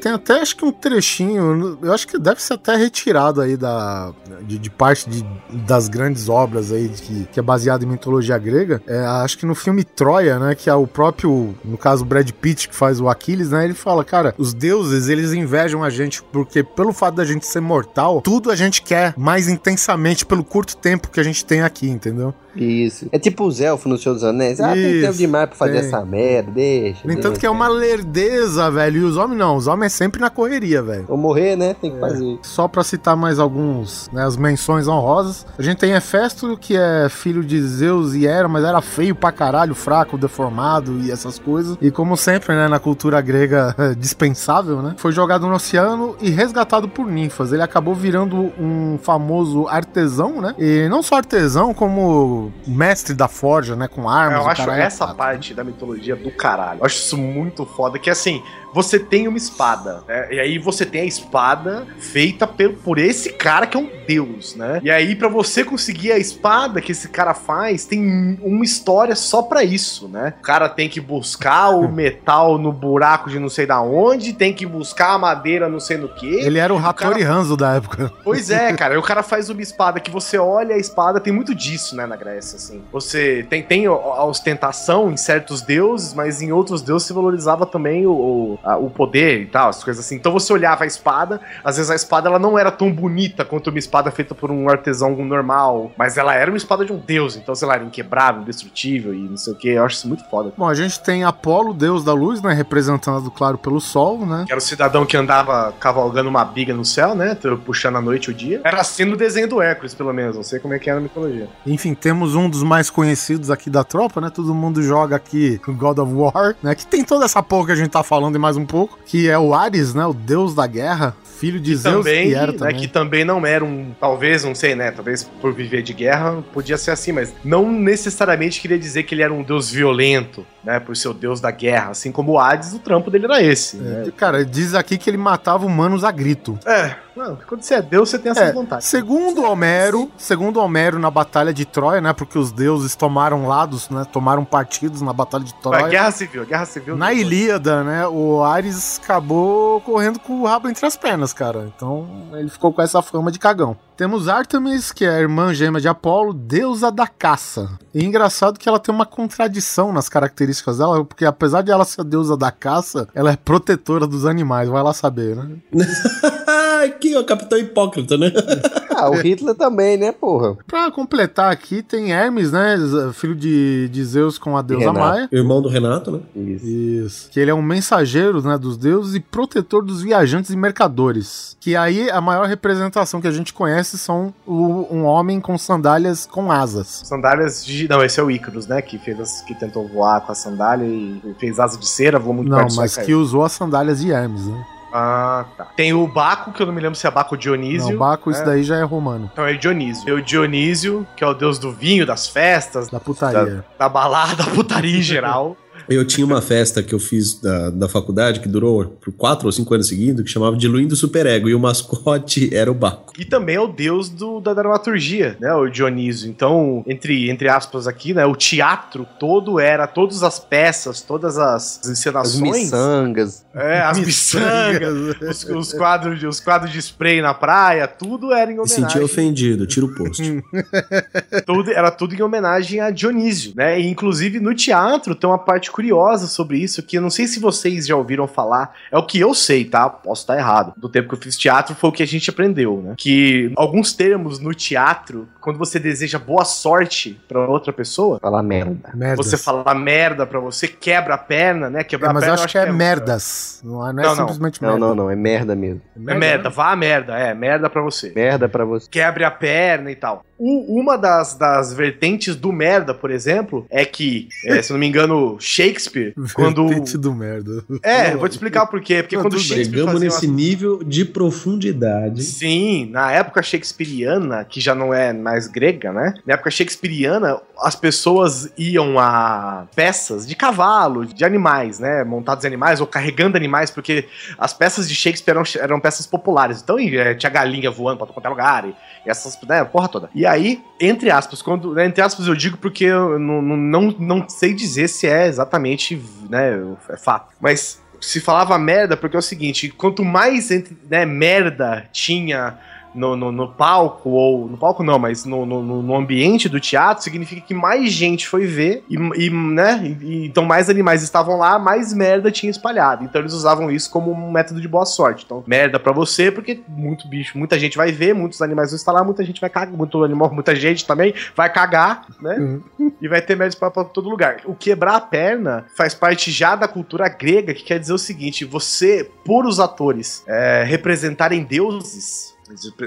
Tem 0.00 0.12
até 0.12 0.40
acho 0.40 0.56
que 0.56 0.64
um 0.64 0.72
trechinho, 0.72 1.78
eu 1.82 1.92
acho 1.92 2.06
que 2.06 2.18
deve 2.18 2.42
ser 2.42 2.54
até 2.54 2.76
retirado 2.76 3.40
aí 3.40 3.56
da, 3.56 4.12
de, 4.42 4.58
de 4.58 4.70
parte 4.70 5.08
de, 5.08 5.24
das 5.50 5.88
grandes 5.88 6.28
obras 6.28 6.72
aí 6.72 6.88
que, 6.88 7.28
que 7.32 7.40
é 7.40 7.42
baseado 7.42 7.84
em 7.84 7.86
mitologia 7.86 8.36
grega. 8.38 8.82
É, 8.86 8.98
acho 8.98 9.38
que 9.38 9.46
no 9.46 9.54
filme 9.54 9.84
Troia, 9.84 10.38
né, 10.38 10.54
que 10.54 10.68
é 10.68 10.74
o 10.74 10.86
próprio, 10.86 11.54
no 11.64 11.78
caso 11.78 12.04
Brad 12.04 12.28
Pitt 12.30 12.68
que 12.68 12.74
faz 12.74 13.00
o 13.00 13.08
Aquiles, 13.08 13.50
né, 13.50 13.64
ele 13.64 13.74
fala, 13.74 14.04
cara, 14.04 14.34
os 14.38 14.52
deuses 14.52 15.08
eles 15.08 15.32
invejam 15.32 15.82
a 15.82 15.90
gente 15.90 16.22
porque 16.22 16.62
pelo 16.62 16.92
fato 16.92 17.14
da 17.14 17.24
gente 17.24 17.46
ser 17.46 17.55
mortal, 17.60 18.20
tudo 18.20 18.50
a 18.50 18.56
gente 18.56 18.82
quer 18.82 19.14
mais 19.16 19.48
intensamente 19.48 20.24
pelo 20.24 20.44
curto 20.44 20.76
tempo 20.76 21.08
que 21.08 21.20
a 21.20 21.22
gente 21.22 21.44
tem 21.44 21.62
aqui, 21.62 21.88
entendeu? 21.88 22.34
Isso. 22.56 23.06
É 23.12 23.18
tipo 23.18 23.44
os 23.44 23.60
elfos 23.60 23.90
no 23.90 23.98
Senhor 23.98 24.14
dos 24.14 24.24
Anéis. 24.24 24.60
Ah, 24.60 24.72
tem 24.72 25.00
tempo 25.00 25.14
demais 25.14 25.48
pra 25.48 25.56
fazer 25.56 25.80
tem. 25.80 25.88
essa 25.88 26.04
merda, 26.04 26.50
deixa. 26.50 27.06
No 27.06 27.12
entanto 27.12 27.38
que 27.38 27.46
é 27.46 27.50
uma 27.50 27.68
lerdeza, 27.68 28.70
velho, 28.70 29.02
e 29.02 29.04
os 29.04 29.16
homens 29.16 29.38
não, 29.38 29.56
os 29.56 29.66
homens 29.66 29.92
é 29.92 29.96
sempre 29.96 30.20
na 30.20 30.30
correria, 30.30 30.82
velho. 30.82 31.04
Ou 31.08 31.16
morrer, 31.16 31.56
né? 31.56 31.74
Tem 31.74 31.90
que 31.90 31.98
fazer. 31.98 32.38
Só 32.42 32.68
pra 32.68 32.82
citar 32.82 33.16
mais 33.16 33.38
alguns, 33.38 34.08
né, 34.12 34.24
as 34.24 34.36
menções 34.36 34.88
honrosas. 34.88 35.46
A 35.58 35.62
gente 35.62 35.78
tem 35.78 35.92
Hefesto, 35.92 36.56
que 36.56 36.76
é 36.76 37.08
filho 37.08 37.42
de 37.44 37.60
Zeus 37.60 38.14
e 38.14 38.26
Hera, 38.26 38.48
mas 38.48 38.64
era 38.64 38.80
feio 38.80 39.14
pra 39.14 39.32
caralho, 39.32 39.74
fraco, 39.74 40.18
deformado 40.18 41.00
e 41.00 41.10
essas 41.10 41.38
coisas. 41.38 41.76
E 41.80 41.90
como 41.90 42.16
sempre, 42.16 42.54
né, 42.54 42.68
na 42.68 42.78
cultura 42.78 43.20
grega 43.20 43.74
dispensável, 43.98 44.82
né, 44.82 44.94
foi 44.96 45.12
jogado 45.12 45.46
no 45.46 45.54
oceano 45.54 46.16
e 46.20 46.30
resgatado 46.30 46.88
por 46.88 47.06
ninfas. 47.06 47.52
Ele 47.52 47.62
acabou 47.62 47.94
virando 47.94 48.52
um 48.58 48.98
famoso 49.02 49.66
artesão, 49.68 50.40
né? 50.40 50.54
E 50.58 50.88
não 50.88 51.02
só 51.02 51.16
artesão, 51.16 51.72
como 51.74 52.45
mestre 52.66 53.14
da 53.14 53.28
forja, 53.28 53.76
né, 53.76 53.88
com 53.88 54.08
armas. 54.08 54.40
Eu 54.40 54.46
o 54.46 54.48
acho 54.48 54.62
caralho 54.62 54.82
essa 54.82 55.14
parte 55.14 55.54
da 55.54 55.64
mitologia 55.64 56.16
do 56.16 56.30
caralho. 56.30 56.80
Eu 56.80 56.86
acho 56.86 56.96
isso 56.96 57.16
muito 57.16 57.64
foda. 57.64 57.98
Que 57.98 58.10
assim, 58.10 58.42
você 58.76 58.98
tem 58.98 59.26
uma 59.26 59.38
espada, 59.38 60.02
né? 60.06 60.34
E 60.34 60.38
aí 60.38 60.58
você 60.58 60.84
tem 60.84 61.00
a 61.00 61.04
espada 61.06 61.86
feita 61.98 62.46
por, 62.46 62.74
por 62.74 62.98
esse 62.98 63.32
cara 63.32 63.66
que 63.66 63.74
é 63.74 63.80
um 63.80 63.88
deus, 64.06 64.54
né? 64.54 64.80
E 64.84 64.90
aí, 64.90 65.16
pra 65.16 65.28
você 65.28 65.64
conseguir 65.64 66.12
a 66.12 66.18
espada 66.18 66.82
que 66.82 66.92
esse 66.92 67.08
cara 67.08 67.32
faz, 67.32 67.86
tem 67.86 68.38
uma 68.42 68.62
história 68.62 69.16
só 69.16 69.40
pra 69.40 69.64
isso, 69.64 70.08
né? 70.08 70.34
O 70.38 70.42
cara 70.42 70.68
tem 70.68 70.90
que 70.90 71.00
buscar 71.00 71.70
o 71.70 71.88
metal 71.90 72.58
no 72.58 72.70
buraco 72.70 73.30
de 73.30 73.38
não 73.38 73.48
sei 73.48 73.64
da 73.64 73.80
onde, 73.80 74.34
tem 74.34 74.52
que 74.52 74.66
buscar 74.66 75.14
a 75.14 75.18
madeira 75.18 75.70
não 75.70 75.80
sei 75.80 75.96
no 75.96 76.10
que. 76.10 76.34
Ele 76.34 76.58
era 76.58 76.72
o 76.72 76.76
Hattori 76.76 77.22
Hanzo 77.22 77.56
da 77.56 77.76
época. 77.76 78.12
Pois 78.22 78.50
é, 78.50 78.72
cara. 78.76 78.92
Aí 78.92 78.98
o 78.98 79.02
cara 79.02 79.22
faz 79.22 79.48
uma 79.48 79.62
espada 79.62 80.00
que 80.00 80.10
você 80.10 80.36
olha 80.36 80.74
a 80.74 80.78
espada, 80.78 81.18
tem 81.18 81.32
muito 81.32 81.54
disso, 81.54 81.96
né, 81.96 82.04
na 82.04 82.16
Grécia, 82.16 82.56
assim. 82.56 82.82
Você 82.92 83.46
tem, 83.48 83.62
tem 83.62 83.86
a 83.86 84.24
ostentação 84.24 85.10
em 85.10 85.16
certos 85.16 85.62
deuses, 85.62 86.12
mas 86.12 86.42
em 86.42 86.52
outros 86.52 86.82
deuses 86.82 87.08
se 87.08 87.14
valorizava 87.14 87.64
também 87.64 88.06
o, 88.06 88.58
a- 88.66 88.76
o 88.76 88.90
poder 88.90 89.40
e 89.42 89.46
tal, 89.46 89.68
as 89.68 89.82
coisas 89.82 90.04
assim. 90.04 90.16
Então 90.16 90.32
você 90.32 90.52
olhava 90.52 90.84
a 90.84 90.86
espada, 90.86 91.40
às 91.64 91.76
vezes 91.76 91.90
a 91.90 91.94
espada 91.94 92.28
ela 92.28 92.38
não 92.38 92.58
era 92.58 92.70
tão 92.70 92.92
bonita 92.92 93.44
quanto 93.44 93.70
uma 93.70 93.78
espada 93.78 94.10
feita 94.10 94.34
por 94.34 94.50
um 94.50 94.68
artesão 94.68 95.14
normal, 95.24 95.92
mas 95.96 96.16
ela 96.16 96.34
era 96.34 96.50
uma 96.50 96.56
espada 96.56 96.84
de 96.84 96.92
um 96.92 96.98
deus, 96.98 97.36
então, 97.36 97.54
sei 97.54 97.68
lá, 97.68 97.74
era 97.74 97.84
inquebrável, 97.84 98.42
indestrutível 98.42 99.14
e 99.14 99.18
não 99.28 99.36
sei 99.36 99.52
o 99.52 99.56
que. 99.56 99.68
Eu 99.68 99.84
acho 99.84 99.96
isso 99.96 100.08
muito 100.08 100.24
foda. 100.28 100.52
Bom, 100.56 100.66
a 100.68 100.74
gente 100.74 101.00
tem 101.00 101.24
Apolo, 101.24 101.72
deus 101.72 102.04
da 102.04 102.12
luz, 102.12 102.42
né, 102.42 102.52
representado, 102.52 103.30
claro, 103.30 103.56
pelo 103.58 103.80
sol, 103.80 104.24
né? 104.26 104.44
Que 104.46 104.52
era 104.52 104.58
o 104.58 104.62
cidadão 104.62 105.04
que 105.06 105.16
andava 105.16 105.72
cavalgando 105.78 106.28
uma 106.28 106.44
biga 106.44 106.74
no 106.74 106.84
céu, 106.84 107.14
né? 107.14 107.36
Puxando 107.64 107.96
a 107.96 108.00
noite 108.00 108.26
e 108.26 108.30
o 108.30 108.34
dia. 108.34 108.60
Era 108.64 108.80
assim 108.80 109.04
no 109.04 109.16
desenho 109.16 109.48
do 109.48 109.60
Hércules, 109.62 109.94
pelo 109.94 110.12
menos. 110.12 110.36
Não 110.36 110.42
sei 110.42 110.58
como 110.58 110.74
é 110.74 110.78
que 110.78 110.88
era 110.90 110.98
a 110.98 111.02
mitologia. 111.02 111.48
Enfim, 111.66 111.94
temos 111.94 112.34
um 112.34 112.48
dos 112.48 112.62
mais 112.62 112.90
conhecidos 112.90 113.50
aqui 113.50 113.70
da 113.70 113.84
tropa, 113.84 114.20
né? 114.20 114.30
Todo 114.30 114.54
mundo 114.54 114.82
joga 114.82 115.16
aqui 115.16 115.60
God 115.66 115.98
of 115.98 116.12
War, 116.12 116.56
né? 116.62 116.74
Que 116.74 116.86
tem 116.86 117.04
toda 117.04 117.24
essa 117.24 117.42
porra 117.42 117.66
que 117.66 117.72
a 117.72 117.76
gente 117.76 117.90
tá 117.90 118.02
falando 118.02 118.34
e 118.36 118.38
mais 118.38 118.55
um 118.56 118.66
pouco, 118.66 118.98
que 119.04 119.28
é 119.28 119.38
o 119.38 119.54
Ares, 119.54 119.94
né? 119.94 120.04
O 120.06 120.12
deus 120.12 120.54
da 120.54 120.66
guerra, 120.66 121.16
filho 121.36 121.60
de 121.60 121.76
Zeus 121.76 122.04
também, 122.04 122.28
e 122.28 122.34
Hera 122.34 122.52
né, 122.52 122.58
também. 122.58 122.76
que 122.76 122.88
também 122.88 123.24
não 123.24 123.44
era 123.44 123.64
um, 123.64 123.94
talvez, 124.00 124.44
não 124.44 124.54
sei, 124.54 124.74
né, 124.74 124.90
talvez 124.90 125.24
por 125.40 125.52
viver 125.52 125.82
de 125.82 125.92
guerra 125.92 126.42
podia 126.52 126.78
ser 126.78 126.90
assim, 126.90 127.12
mas 127.12 127.34
não 127.44 127.70
necessariamente 127.70 128.60
queria 128.60 128.78
dizer 128.78 129.02
que 129.02 129.14
ele 129.14 129.22
era 129.22 129.32
um 129.32 129.42
deus 129.42 129.70
violento, 129.70 130.46
né, 130.66 130.80
por 130.80 130.96
ser 130.96 131.06
o 131.08 131.14
deus 131.14 131.40
da 131.40 131.52
guerra, 131.52 131.90
assim 131.92 132.10
como 132.10 132.32
o 132.32 132.38
Hades, 132.40 132.74
o 132.74 132.80
trampo 132.80 133.08
dele 133.08 133.24
era 133.26 133.40
esse, 133.40 133.76
né? 133.76 134.08
É, 134.08 134.10
Cara, 134.10 134.44
diz 134.44 134.74
aqui 134.74 134.98
que 134.98 135.08
ele 135.08 135.16
matava 135.16 135.64
humanos 135.64 136.02
a 136.02 136.10
grito. 136.10 136.58
É, 136.66 136.96
não, 137.14 137.38
quando 137.46 137.62
você 137.62 137.74
é 137.76 137.82
deus, 137.82 138.10
você 138.10 138.18
tem 138.18 138.32
essa 138.32 138.42
É, 138.46 138.52
vontade. 138.52 138.84
segundo 138.84 139.44
Homero, 139.44 140.10
segundo 140.18 140.58
Homero 140.60 140.98
na 140.98 141.08
batalha 141.10 141.54
de 141.54 141.64
Troia, 141.64 142.00
né? 142.00 142.12
Porque 142.12 142.36
os 142.36 142.50
deuses 142.50 142.96
tomaram 142.96 143.46
lados, 143.46 143.88
né? 143.88 144.04
Tomaram 144.12 144.44
partidos 144.44 145.00
na 145.00 145.12
batalha 145.12 145.44
de 145.44 145.54
Troia. 145.54 145.86
a 145.86 145.88
guerra 145.88 146.10
civil, 146.10 146.42
a 146.42 146.44
guerra 146.44 146.64
civil. 146.66 146.96
Na 146.96 147.12
Ilíada, 147.12 147.84
né, 147.84 148.06
o 148.08 148.42
Ares 148.42 149.00
acabou 149.02 149.80
correndo 149.82 150.18
com 150.18 150.40
o 150.42 150.46
rabo 150.46 150.68
entre 150.68 150.84
as 150.84 150.96
pernas, 150.96 151.32
cara. 151.32 151.70
Então 151.76 152.08
ele 152.32 152.48
ficou 152.50 152.72
com 152.72 152.82
essa 152.82 153.00
fama 153.00 153.30
de 153.30 153.38
cagão. 153.38 153.76
Temos 153.96 154.28
Artemis, 154.28 154.92
que 154.92 155.06
é 155.06 155.08
a 155.08 155.20
irmã 155.20 155.54
gêmea 155.54 155.80
de 155.80 155.88
Apolo, 155.88 156.34
deusa 156.34 156.92
da 156.92 157.06
caça. 157.06 157.78
E 157.94 158.04
engraçado 158.04 158.58
que 158.58 158.68
ela 158.68 158.78
tem 158.78 158.94
uma 158.94 159.06
contradição 159.06 159.90
nas 159.90 160.06
características 160.06 160.76
dela, 160.76 161.02
porque 161.02 161.24
apesar 161.24 161.62
de 161.62 161.70
ela 161.70 161.84
ser 161.84 162.04
deusa 162.04 162.36
da 162.36 162.52
caça, 162.52 163.08
ela 163.14 163.32
é 163.32 163.36
protetora 163.36 164.06
dos 164.06 164.26
animais, 164.26 164.68
vai 164.68 164.82
lá 164.82 164.92
saber, 164.92 165.34
né? 165.34 165.56
Aqui, 166.86 167.16
ó, 167.16 167.22
Capitão 167.24 167.58
Hipócrita, 167.58 168.16
né? 168.16 168.32
Ah, 168.98 169.10
o 169.10 169.14
Hitler 169.16 169.54
também, 169.54 169.98
né, 169.98 170.10
porra? 170.10 170.56
Pra 170.66 170.90
completar 170.90 171.52
aqui, 171.52 171.82
tem 171.82 172.12
Hermes, 172.12 172.50
né? 172.50 172.78
Filho 173.12 173.34
de, 173.34 173.90
de 173.90 174.02
Zeus 174.02 174.38
com 174.38 174.56
a 174.56 174.62
deusa 174.62 174.86
Renato. 174.86 174.98
Maia. 175.06 175.28
Irmão 175.30 175.60
do 175.60 175.68
Renato, 175.68 176.10
né? 176.12 176.20
Isso. 176.34 176.66
Isso. 176.66 177.30
Que 177.30 177.38
ele 177.38 177.50
é 177.50 177.54
um 177.54 177.60
mensageiro, 177.60 178.40
né, 178.40 178.56
dos 178.56 178.78
deuses 178.78 179.14
e 179.14 179.20
protetor 179.20 179.84
dos 179.84 180.00
viajantes 180.00 180.50
e 180.50 180.56
mercadores. 180.56 181.58
Que 181.60 181.76
aí 181.76 182.08
a 182.08 182.22
maior 182.22 182.46
representação 182.46 183.20
que 183.20 183.28
a 183.28 183.30
gente 183.30 183.52
conhece 183.52 183.98
são 183.98 184.32
o- 184.46 184.86
um 184.90 185.04
homem 185.04 185.40
com 185.42 185.58
sandálias 185.58 186.24
com 186.24 186.50
asas. 186.50 187.02
Sandálias 187.04 187.66
de. 187.66 187.86
Não, 187.88 188.02
esse 188.02 188.18
é 188.18 188.22
o 188.22 188.30
Ícaros, 188.30 188.66
né? 188.66 188.80
Que 188.80 188.96
fez 188.98 189.20
as- 189.20 189.42
que 189.42 189.54
tentou 189.54 189.86
voar 189.86 190.22
com 190.22 190.32
a 190.32 190.34
sandália 190.34 190.86
e 190.86 191.20
fez 191.38 191.60
asa 191.60 191.76
de 191.76 191.86
cera, 191.86 192.18
voou 192.18 192.34
muito 192.34 192.48
Não, 192.48 192.66
mas 192.74 192.96
que 192.96 193.12
usou 193.14 193.44
as 193.44 193.52
sandálias 193.52 194.00
de 194.00 194.10
Hermes, 194.10 194.46
né? 194.46 194.64
Ah, 194.98 195.44
tá. 195.58 195.64
Tem 195.76 195.92
o 195.92 196.06
Baco, 196.06 196.52
que 196.52 196.62
eu 196.62 196.66
não 196.66 196.72
me 196.72 196.80
lembro 196.80 196.96
se 196.98 197.06
é 197.06 197.10
Baco 197.10 197.34
ou 197.34 197.38
Dionísio. 197.38 197.90
Não, 197.90 197.98
Baco, 197.98 198.30
isso 198.30 198.40
né? 198.40 198.46
daí 198.46 198.62
já 198.62 198.76
é 198.76 198.82
romano. 198.82 199.28
Então 199.30 199.44
é 199.46 199.52
Dionísio. 199.52 200.06
Tem 200.06 200.14
o 200.14 200.22
Dionísio, 200.22 201.06
que 201.14 201.22
é 201.22 201.26
o 201.26 201.34
deus 201.34 201.58
do 201.58 201.70
vinho, 201.70 202.06
das 202.06 202.26
festas, 202.26 202.88
Da 202.88 202.98
putaria. 202.98 203.62
da 203.78 203.90
balada, 203.90 204.36
da 204.42 204.44
putaria 204.44 204.96
em 204.98 205.02
geral. 205.02 205.54
Eu 205.88 206.04
tinha 206.04 206.26
uma 206.26 206.40
festa 206.42 206.82
que 206.82 206.94
eu 206.94 206.98
fiz 206.98 207.40
da, 207.40 207.70
da 207.70 207.88
faculdade 207.88 208.40
que 208.40 208.48
durou 208.48 208.84
por 208.86 209.12
quatro 209.12 209.46
ou 209.46 209.52
cinco 209.52 209.72
anos 209.74 209.88
seguidos, 209.88 210.24
que 210.24 210.30
chamava 210.30 210.56
Diluindo 210.56 210.96
Superego, 210.96 211.48
e 211.48 211.54
o 211.54 211.60
mascote 211.60 212.48
era 212.54 212.70
o 212.70 212.74
Baco. 212.74 213.12
E 213.18 213.24
também 213.24 213.56
é 213.56 213.60
o 213.60 213.66
deus 213.68 214.08
do, 214.08 214.40
da 214.40 214.52
dramaturgia, 214.52 215.36
né? 215.40 215.52
O 215.54 215.68
Dionísio. 215.68 216.28
Então, 216.28 216.82
entre, 216.86 217.30
entre 217.30 217.48
aspas 217.48 217.86
aqui, 217.86 218.12
né? 218.12 218.26
O 218.26 218.34
teatro 218.36 219.06
todo 219.18 219.58
era, 219.60 219.86
todas 219.86 220.22
as 220.22 220.38
peças, 220.38 221.00
todas 221.02 221.38
as 221.38 221.80
As 221.82 221.88
encenações. 221.88 222.40
miçangas. 222.64 223.44
É, 223.54 223.80
as 223.80 223.98
miçangas, 223.98 225.16
os, 225.22 225.44
os 225.44 225.72
quadros, 225.72 226.18
de- 226.20 226.26
os 226.26 226.40
quadros 226.40 226.70
de 226.72 226.78
spray 226.78 227.22
na 227.22 227.32
praia, 227.32 227.86
tudo 227.88 228.32
era 228.32 228.50
em 228.50 228.54
Me 228.54 228.60
homenagem. 228.60 228.84
senti 228.90 228.98
ofendido, 229.02 229.66
tira 229.66 229.86
o 229.86 229.94
post. 229.94 230.22
tudo, 231.46 231.70
era 231.70 231.90
tudo 231.90 232.14
em 232.14 232.22
homenagem 232.22 232.80
a 232.80 232.90
Dionísio, 232.90 233.52
né? 233.56 233.80
E 233.80 233.86
inclusive 233.86 234.40
no 234.40 234.54
teatro 234.54 235.14
tem 235.14 235.28
uma 235.28 235.38
parte 235.38 235.70
curiosa 235.76 236.26
sobre 236.26 236.56
isso 236.58 236.82
que 236.82 236.96
eu 236.96 237.02
não 237.02 237.10
sei 237.10 237.26
se 237.26 237.38
vocês 237.38 237.86
já 237.86 237.94
ouviram 237.94 238.26
falar, 238.26 238.72
é 238.90 238.96
o 238.96 239.02
que 239.02 239.20
eu 239.20 239.34
sei, 239.34 239.62
tá? 239.62 239.90
Posso 239.90 240.22
estar 240.22 240.38
errado. 240.38 240.72
Do 240.74 240.88
tempo 240.88 241.06
que 241.10 241.14
eu 241.14 241.20
fiz 241.20 241.36
teatro 241.36 241.74
foi 241.74 241.90
o 241.90 241.92
que 241.92 242.02
a 242.02 242.06
gente 242.06 242.30
aprendeu, 242.30 242.80
né? 242.82 242.94
Que 242.96 243.52
alguns 243.56 243.92
termos 243.92 244.38
no 244.38 244.54
teatro, 244.54 245.28
quando 245.38 245.58
você 245.58 245.78
deseja 245.78 246.18
boa 246.18 246.46
sorte 246.46 247.20
pra 247.28 247.46
outra 247.46 247.74
pessoa, 247.74 248.18
Fala 248.22 248.42
merda. 248.42 248.90
Merdas. 248.94 249.26
você 249.26 249.36
fala 249.36 249.74
merda 249.74 250.26
pra 250.26 250.40
você, 250.40 250.66
quebra 250.66 251.12
a 251.14 251.18
perna, 251.18 251.68
né? 251.68 251.84
Quebrar 251.84 252.10
É, 252.10 252.12
mas 252.14 252.22
a 252.22 252.26
eu 252.26 252.30
perna 252.30 252.44
acho 252.44 252.52
que 252.52 252.58
é 252.58 252.72
merdas. 252.72 253.60
Não 253.62 253.86
é, 253.86 253.92
não 253.92 254.02
é 254.02 254.06
Não, 254.06 254.10
não. 254.10 254.16
simplesmente 254.16 254.62
Não, 254.62 254.70
merda. 254.70 254.86
não, 254.86 254.94
não. 254.94 255.10
É 255.10 255.14
merda 255.16 255.54
mesmo. 255.54 255.82
É 256.08 256.14
merda, 256.14 256.48
vá 256.48 256.70
a 256.72 256.76
merda, 256.76 257.18
é, 257.18 257.34
merda 257.34 257.68
pra 257.68 257.82
você. 257.82 258.12
Merda 258.16 258.48
pra 258.48 258.64
você. 258.64 258.88
quebre 258.90 259.24
a 259.24 259.30
perna 259.30 259.90
e 259.90 259.96
tal. 259.96 260.24
Uma 260.38 260.96
das, 260.98 261.34
das 261.34 261.72
vertentes 261.72 262.36
do 262.36 262.52
merda, 262.52 262.92
por 262.92 263.10
exemplo, 263.10 263.66
é 263.70 263.84
que, 263.84 264.28
é, 264.44 264.60
se 264.60 264.72
não 264.72 264.78
me 264.78 264.86
engano, 264.86 265.36
Shakespeare, 265.40 266.14
quando. 266.34 266.66
Vertente 266.68 266.98
do 266.98 267.14
merda. 267.14 267.64
É, 267.82 268.12
eu 268.12 268.18
vou 268.18 268.28
te 268.28 268.32
explicar 268.32 268.66
por 268.66 268.80
quê. 268.80 269.02
Porque 269.02 269.16
Não, 269.16 269.22
quando. 269.22 269.38
Shakespeare 269.38 269.64
Chegamos 269.80 270.00
nesse 270.00 270.26
uma- 270.26 270.34
nível 270.36 270.82
de 270.84 271.04
profundidade. 271.04 272.22
Sim, 272.22 272.88
na 272.90 273.12
época 273.12 273.42
shakespeariana, 273.42 274.44
que 274.44 274.60
já 274.60 274.74
não 274.74 274.92
é 274.92 275.12
mais 275.12 275.46
grega, 275.46 275.92
né? 275.92 276.14
Na 276.26 276.34
época 276.34 276.50
shakespeariana, 276.50 277.40
as 277.60 277.74
pessoas 277.74 278.50
iam 278.58 278.98
a 278.98 279.66
peças 279.74 280.26
de 280.26 280.34
cavalo, 280.34 281.06
de 281.06 281.24
animais, 281.24 281.78
né? 281.78 282.04
Montados 282.04 282.44
em 282.44 282.48
animais 282.48 282.80
ou 282.80 282.86
carregando 282.86 283.36
animais, 283.36 283.70
porque 283.70 284.06
as 284.38 284.52
peças 284.52 284.88
de 284.88 284.94
Shakespeare 284.94 285.34
eram, 285.34 285.42
eram 285.60 285.80
peças 285.80 286.06
populares. 286.06 286.60
Então 286.62 286.78
eh, 286.78 287.14
tinha 287.14 287.30
galinha 287.30 287.70
voando 287.70 287.98
pra 287.98 288.06
todo 288.06 288.26
é 288.26 288.28
lugar, 288.28 288.64
e 288.66 288.74
essas, 289.06 289.38
né, 289.42 289.64
porra 289.64 289.88
toda. 289.88 290.10
E 290.14 290.26
aí, 290.26 290.62
entre 290.80 291.10
aspas, 291.10 291.40
quando, 291.40 291.74
né, 291.74 291.86
entre 291.86 292.02
aspas 292.02 292.26
eu 292.26 292.34
digo 292.34 292.56
porque 292.56 292.84
eu 292.84 293.18
não, 293.18 293.40
não, 293.42 293.82
não, 293.98 294.28
sei 294.28 294.52
dizer 294.52 294.88
se 294.88 295.06
é 295.06 295.26
exatamente, 295.26 296.00
né, 296.28 296.58
é 296.88 296.96
fato. 296.96 297.34
Mas 297.40 297.80
se 298.00 298.20
falava 298.20 298.58
merda 298.58 298.96
porque 298.96 299.16
é 299.16 299.18
o 299.18 299.22
seguinte, 299.22 299.68
quanto 299.70 300.04
mais 300.04 300.50
né, 300.88 301.06
merda 301.06 301.88
tinha 301.92 302.58
no, 302.96 303.14
no, 303.16 303.30
no 303.30 303.48
palco, 303.52 304.10
ou 304.10 304.48
no 304.48 304.56
palco 304.56 304.82
não, 304.82 304.98
mas 304.98 305.24
no, 305.24 305.44
no, 305.46 305.62
no- 305.62 305.96
ambiente 305.96 306.48
do 306.48 306.58
teatro, 306.60 307.02
significa 307.04 307.40
que 307.40 307.54
mais 307.54 307.92
gente 307.92 308.26
foi 308.28 308.46
ver, 308.46 308.84
e, 308.88 308.94
e, 309.26 309.30
né, 309.30 309.96
e- 310.02 310.26
então 310.26 310.44
mais 310.44 310.68
animais 310.70 311.02
estavam 311.02 311.36
lá, 311.38 311.58
mais 311.58 311.92
merda 311.92 312.30
tinha 312.30 312.50
espalhado. 312.50 313.04
Então 313.04 313.20
eles 313.20 313.32
usavam 313.32 313.70
isso 313.70 313.90
como 313.90 314.10
um 314.12 314.30
método 314.30 314.60
de 314.60 314.68
boa 314.68 314.84
sorte. 314.86 315.24
Então, 315.24 315.42
merda 315.46 315.78
pra 315.78 315.92
você, 315.92 316.30
porque 316.30 316.60
muito 316.68 317.08
bicho, 317.08 317.36
muita 317.38 317.58
gente 317.58 317.76
vai 317.76 317.92
ver, 317.92 318.14
muitos 318.14 318.40
animais 318.42 318.70
vão 318.70 318.76
estar 318.76 318.92
lá, 318.92 319.02
muita 319.04 319.24
gente 319.24 319.40
vai 319.40 319.50
cagar, 319.50 319.74
muito 319.76 320.02
animal, 320.04 320.32
muita 320.32 320.54
gente 320.56 320.86
também 320.86 321.14
vai 321.34 321.52
cagar, 321.52 322.06
né? 322.20 322.60
E 323.00 323.08
vai 323.08 323.20
ter 323.20 323.36
médios 323.36 323.54
pra, 323.54 323.70
pra 323.70 323.84
todo 323.84 324.08
lugar. 324.08 324.38
O 324.44 324.54
quebrar 324.54 324.96
a 324.96 325.00
perna 325.00 325.66
faz 325.76 325.94
parte 325.94 326.30
já 326.30 326.56
da 326.56 326.66
cultura 326.68 327.08
grega, 327.08 327.52
que 327.54 327.64
quer 327.64 327.78
dizer 327.78 327.92
o 327.92 327.98
seguinte: 327.98 328.44
você, 328.44 329.08
por 329.24 329.46
os 329.46 329.60
atores 329.60 330.22
é, 330.26 330.64
representarem 330.66 331.42
deuses. 331.44 332.35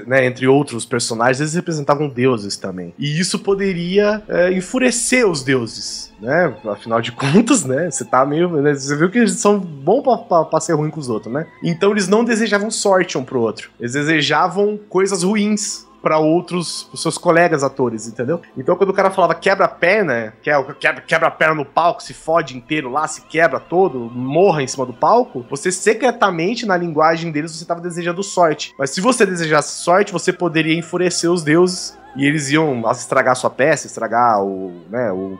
Né, 0.06 0.26
entre 0.26 0.46
outros 0.46 0.84
personagens, 0.84 1.40
eles 1.40 1.54
representavam 1.54 2.08
deuses 2.08 2.56
também. 2.56 2.94
E 2.98 3.18
isso 3.18 3.38
poderia 3.38 4.22
é, 4.28 4.52
enfurecer 4.52 5.28
os 5.28 5.42
deuses, 5.42 6.12
né? 6.20 6.54
Afinal 6.66 7.00
de 7.00 7.12
contas, 7.12 7.64
né? 7.64 7.90
Você 7.90 8.04
tá 8.04 8.24
meio. 8.24 8.48
né, 8.60 8.74
Você 8.74 8.96
viu 8.96 9.10
que 9.10 9.18
eles 9.18 9.32
são 9.32 9.58
bons 9.58 10.02
pra, 10.02 10.18
pra, 10.18 10.44
pra 10.44 10.60
ser 10.60 10.74
ruim 10.74 10.90
com 10.90 11.00
os 11.00 11.08
outros, 11.08 11.32
né? 11.32 11.46
Então 11.62 11.90
eles 11.92 12.08
não 12.08 12.24
desejavam 12.24 12.70
sorte 12.70 13.16
um 13.18 13.24
pro 13.24 13.40
outro. 13.40 13.70
Eles 13.78 13.92
desejavam 13.92 14.78
coisas 14.88 15.22
ruins 15.22 15.86
pra 16.02 16.18
outros 16.18 16.88
seus 16.94 17.18
colegas 17.18 17.62
atores, 17.62 18.06
entendeu? 18.06 18.40
Então 18.56 18.76
quando 18.76 18.90
o 18.90 18.94
cara 18.94 19.10
falava 19.10 19.34
quebra 19.34 19.66
a 19.66 19.68
perna, 19.68 20.34
que 20.42 20.50
é, 20.50 20.62
quebra, 20.74 21.02
quebra 21.02 21.28
a 21.28 21.30
perna 21.30 21.54
no 21.54 21.64
palco, 21.64 22.02
se 22.02 22.14
fode 22.14 22.56
inteiro 22.56 22.90
lá, 22.90 23.06
se 23.06 23.22
quebra 23.22 23.60
todo, 23.60 23.98
morra 23.98 24.62
em 24.62 24.66
cima 24.66 24.86
do 24.86 24.92
palco, 24.92 25.44
você 25.48 25.70
secretamente 25.70 26.66
na 26.66 26.76
linguagem 26.76 27.30
deles 27.30 27.52
você 27.52 27.64
estava 27.64 27.80
desejando 27.80 28.22
sorte. 28.22 28.74
Mas 28.78 28.90
se 28.90 29.00
você 29.00 29.26
desejasse 29.26 29.82
sorte, 29.82 30.12
você 30.12 30.32
poderia 30.32 30.76
enfurecer 30.76 31.30
os 31.30 31.42
deuses 31.42 31.98
e 32.16 32.26
eles 32.26 32.50
iam 32.50 32.82
estragar 32.90 33.36
sua 33.36 33.50
peça, 33.50 33.86
estragar 33.86 34.42
o, 34.42 34.72
né, 34.90 35.12
o, 35.12 35.38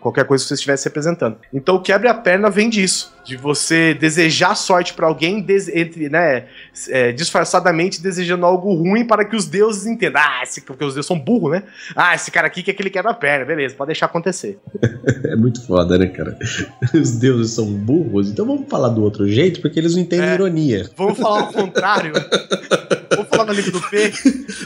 qualquer 0.00 0.24
coisa 0.24 0.44
que 0.44 0.48
você 0.48 0.54
estivesse 0.54 0.84
representando. 0.84 1.36
Então 1.52 1.76
o 1.76 1.82
quebra 1.82 2.10
a 2.10 2.14
perna 2.14 2.48
vem 2.50 2.68
disso, 2.70 3.12
de 3.24 3.36
você 3.36 3.94
desejar 3.94 4.54
sorte 4.54 4.94
pra 4.94 5.06
alguém, 5.06 5.44
entre, 5.74 6.08
né, 6.08 6.44
é, 6.88 7.12
disfarçadamente 7.12 8.00
desejando 8.02 8.46
algo 8.46 8.74
ruim 8.74 9.04
para 9.06 9.24
que 9.24 9.34
os 9.34 9.46
deuses 9.46 9.86
entendam. 9.86 10.22
Ah, 10.24 10.42
esse, 10.42 10.60
porque 10.60 10.84
os 10.84 10.94
deuses 10.94 11.06
são 11.06 11.18
burros, 11.18 11.52
né? 11.52 11.62
Ah, 11.96 12.14
esse 12.14 12.30
cara 12.30 12.46
aqui 12.46 12.62
quer 12.62 12.72
que 12.74 12.82
ele 12.82 12.90
quebra 12.90 13.10
a 13.10 13.14
perna, 13.14 13.44
beleza, 13.44 13.74
pode 13.74 13.88
deixar 13.88 14.06
acontecer. 14.06 14.58
É 15.26 15.36
muito 15.36 15.66
foda, 15.66 15.96
né, 15.98 16.06
cara? 16.06 16.38
Os 16.94 17.12
deuses 17.12 17.54
são 17.54 17.66
burros, 17.66 18.30
então 18.30 18.46
vamos 18.46 18.68
falar 18.68 18.90
do 18.90 19.02
outro 19.02 19.26
jeito, 19.26 19.60
porque 19.60 19.78
eles 19.80 19.94
não 19.94 20.02
entendem 20.02 20.28
É. 20.28 20.34
ironia. 20.34 20.88
Vamos 20.96 21.18
falar 21.18 21.40
ao 21.40 21.52
contrário. 21.52 22.12
Vamos 23.14 23.28
falar 23.28 23.44
na 23.46 23.52
língua 23.52 23.70
do 23.72 23.80
P. 23.80 24.10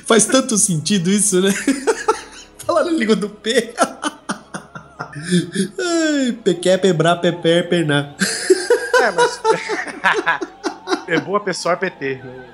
Faz 0.06 0.24
tanto 0.24 0.56
sentido 0.56 1.10
isso, 1.10 1.37
né? 1.40 1.52
falar 2.64 2.84
na 2.84 2.90
língua 2.90 3.16
do 3.16 3.28
P. 3.28 3.74
Ai, 5.78 6.32
pequé, 6.44 6.76
pebrar, 6.76 7.20
pepé, 7.20 7.62
pernar. 7.62 8.14
É, 9.00 9.10
mas. 9.10 9.40
é 11.08 11.20
boa 11.20 11.40
pessoa 11.40 11.76
PT. 11.76 12.22
né? 12.22 12.44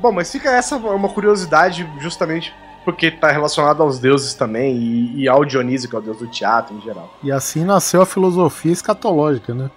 Bom, 0.00 0.12
mas 0.12 0.30
fica 0.30 0.50
essa 0.50 0.76
uma 0.76 1.08
curiosidade 1.08 1.88
justamente 2.00 2.52
porque 2.84 3.10
tá 3.10 3.30
relacionado 3.30 3.82
aos 3.82 3.98
deuses 3.98 4.34
também 4.34 4.76
e, 4.76 5.22
e 5.22 5.28
ao 5.28 5.44
Dionísio, 5.44 5.88
que 5.88 5.94
é 5.94 5.98
o 5.98 6.02
deus 6.02 6.18
do 6.18 6.26
teatro 6.26 6.74
em 6.74 6.80
geral. 6.80 7.14
E 7.22 7.30
assim 7.30 7.64
nasceu 7.64 8.02
a 8.02 8.06
filosofia 8.06 8.72
escatológica, 8.72 9.54
né? 9.54 9.70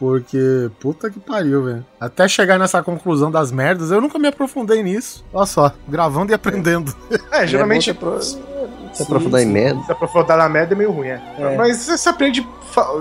Porque, 0.00 0.70
puta 0.80 1.10
que 1.10 1.20
pariu, 1.20 1.62
velho. 1.62 1.86
Até 2.00 2.26
chegar 2.26 2.58
nessa 2.58 2.82
conclusão 2.82 3.30
das 3.30 3.52
merdas, 3.52 3.90
eu 3.90 4.00
nunca 4.00 4.18
me 4.18 4.28
aprofundei 4.28 4.82
nisso. 4.82 5.22
Olha 5.30 5.44
só, 5.44 5.74
gravando 5.86 6.32
e 6.32 6.34
aprendendo. 6.34 6.96
É, 7.30 7.46
geralmente. 7.46 7.90
É 7.90 7.94
Se 8.92 9.02
aprofundar 9.02 9.40
em 9.42 9.46
merda. 9.46 9.82
Se 9.84 9.92
aprofundar 9.92 10.36
na 10.38 10.48
merda 10.48 10.74
é 10.74 10.76
meio 10.76 10.90
ruim, 10.90 11.08
é. 11.08 11.20
É. 11.38 11.56
Mas 11.56 11.86
você 11.86 12.08
aprende. 12.08 12.46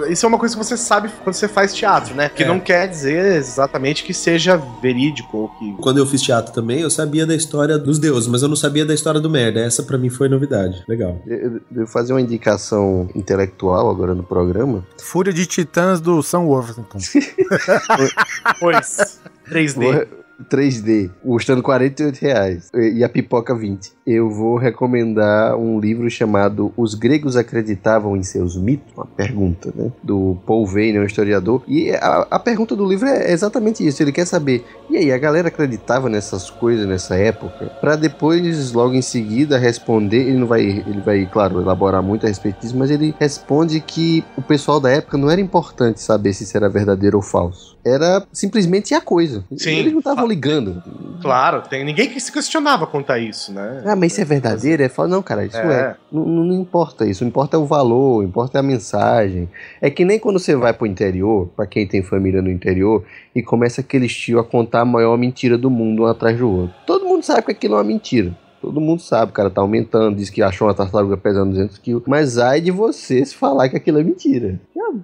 Isso 0.10 0.26
é 0.26 0.30
uma 0.30 0.40
coisa 0.40 0.58
que 0.58 0.64
você 0.64 0.76
sabe 0.76 1.10
quando 1.24 1.36
você 1.36 1.48
faz 1.48 1.74
teatro, 1.76 2.16
né? 2.16 2.28
Que 2.30 2.44
É. 2.44 2.48
não 2.48 2.60
quer 2.60 2.88
dizer 2.88 3.36
exatamente 3.38 4.04
que 4.04 4.14
seja 4.14 4.58
verídico 4.82 5.38
ou 5.38 5.50
que. 5.50 5.74
Quando 5.82 5.98
eu 6.00 6.06
fiz 6.08 6.22
teatro 6.22 6.52
também, 6.54 6.82
eu 6.82 6.90
sabia 6.90 7.26
da 7.26 7.36
história 7.36 7.78
dos 7.78 8.00
deuses, 8.00 8.28
mas 8.28 8.42
eu 8.42 8.48
não 8.50 8.56
sabia 8.56 8.84
da 8.86 8.94
história 8.94 9.20
do 9.20 9.30
merda. 9.30 9.60
Essa 9.60 9.84
pra 9.84 9.98
mim 9.98 10.10
foi 10.10 10.28
novidade. 10.28 10.84
Legal. 10.88 11.18
Eu, 11.28 11.62
eu 11.76 11.86
fazer 11.88 12.14
uma 12.14 12.22
indicação 12.22 13.08
intelectual 13.14 13.90
agora 13.90 14.16
no 14.16 14.24
programa. 14.24 14.84
Fúria 15.00 15.32
de 15.32 15.46
Titãs 15.46 16.02
do 16.02 16.22
Sam 16.24 16.40
Worthington. 16.42 16.98
Pois. 18.60 19.20
3D. 19.50 20.08
Vou, 20.40 20.46
3D, 20.50 21.10
custando 21.24 21.62
48 21.62 22.18
reais. 22.20 22.70
E 22.74 23.04
a 23.04 23.10
pipoca 23.10 23.56
20. 23.56 23.92
Eu 24.06 24.30
vou 24.30 24.58
recomendar 24.58 25.56
um 25.56 25.80
livro 25.80 26.10
chamado 26.10 26.74
Os 26.76 26.96
Gregos 26.96 27.36
Acreditavam 27.36 28.16
em 28.18 28.24
Seus 28.24 28.58
Mitos? 28.58 28.94
Uma 28.96 29.06
pergunta, 29.06 29.72
né? 29.76 29.92
Do 30.02 30.38
Paul 30.46 30.66
Vane, 30.66 31.00
um 31.00 31.04
historiador. 31.04 31.64
E 31.68 31.92
a, 31.92 32.28
a 32.32 32.40
pergunta 32.40 32.76
do 32.76 32.86
livro 32.86 33.08
é 33.08 33.32
exatamente 33.32 33.86
isso. 33.86 34.02
Ele 34.02 34.12
quer 34.12 34.26
saber, 34.26 34.66
e 34.90 34.98
aí, 34.98 35.12
a 35.12 35.18
galera 35.18 35.50
acreditava 35.50 36.10
nessas 36.10 36.50
coisas 36.50 36.88
nessa 36.88 37.16
época? 37.16 37.68
Para 37.80 37.96
depois, 37.96 38.72
logo 38.72 38.94
em 38.96 39.02
seguida, 39.02 39.58
responder. 39.58 40.28
Ele 40.28 40.40
não 40.40 40.48
vai, 40.48 40.62
ele 40.64 41.02
vai, 41.02 41.30
claro, 41.32 41.62
elaborar 41.62 42.02
muito 42.02 42.26
a 42.26 42.30
respeito 42.30 42.62
disso, 42.62 42.76
mas 42.76 42.90
ele 42.90 43.14
responde 43.20 43.80
que 43.80 44.24
o 44.36 44.42
pessoal 44.42 44.80
da 44.80 44.90
época 44.90 45.18
não 45.18 45.30
era 45.30 45.40
importante 45.40 46.02
saber 46.02 46.34
se 46.34 46.44
isso 46.44 46.58
era 46.58 46.68
verdadeiro 46.68 47.18
ou 47.18 47.24
falso. 47.24 47.78
Era 47.86 48.26
simplesmente 48.34 48.94
a 48.94 49.02
coisa. 49.02 49.44
Sim. 49.56 49.72
Eles 49.72 49.92
não 49.92 50.00
estavam 50.00 50.29
ligando. 50.30 50.82
Claro, 51.22 51.62
tem 51.62 51.84
ninguém 51.84 52.08
que 52.08 52.20
se 52.20 52.32
questionava 52.32 52.88
quanto 52.88 53.12
a 53.12 53.20
isso, 53.20 53.52
né? 53.52 53.84
Ah, 53.86 53.96
mas 53.96 54.14
isso 54.14 54.22
é 54.22 54.26
verdadeiro? 54.26 54.82
É 54.82 54.88
fala, 54.88 55.10
não, 55.10 55.22
cara, 55.22 55.46
isso 55.46 55.58
é. 55.58 55.74
É. 55.74 55.96
Não, 56.12 56.26
não 56.26 56.54
importa 56.54 57.06
isso. 57.06 57.26
O 57.26 57.28
importa 57.28 57.58
é 57.58 57.60
o 57.60 57.66
valor, 57.66 58.20
o 58.20 58.24
importa 58.24 58.58
é 58.58 58.60
a 58.60 58.64
mensagem. 58.64 59.50
É 59.82 59.90
que 59.90 60.06
nem 60.06 60.18
quando 60.18 60.40
você 60.40 60.56
vai 60.56 60.72
pro 60.72 60.88
interior, 60.88 61.50
pra 61.56 61.66
quem 61.66 61.86
tem 61.86 62.02
família 62.02 62.42
no 62.42 62.50
interior, 62.50 63.04
e 63.36 63.44
começa 63.44 63.82
aquele 63.82 64.08
tio 64.08 64.40
a 64.40 64.44
contar 64.44 64.82
a 64.82 64.86
maior 64.86 65.18
mentira 65.18 65.58
do 65.58 65.70
mundo 65.70 66.04
um 66.04 66.06
atrás 66.06 66.38
do 66.38 66.50
outro. 66.50 66.76
Todo 66.86 67.06
mundo 67.06 67.24
sabe 67.24 67.44
que 67.44 67.52
aquilo 67.52 67.76
é 67.76 67.78
uma 67.78 67.84
mentira. 67.84 68.36
Todo 68.62 68.82
mundo 68.82 69.02
sabe, 69.02 69.32
o 69.32 69.34
cara 69.34 69.50
tá 69.50 69.62
aumentando, 69.62 70.18
diz 70.18 70.30
que 70.30 70.42
achou 70.42 70.68
uma 70.68 70.74
tartaruga 70.74 71.16
pesando 71.16 71.52
200 71.52 71.78
quilos. 71.78 72.04
Mas 72.06 72.38
ai 72.38 72.60
de 72.60 72.72
você 72.72 73.24
se 73.24 73.34
falar 73.34 73.70
que 73.70 73.78
aquilo 73.78 74.00
é 74.00 74.04
mentira. 74.04 74.60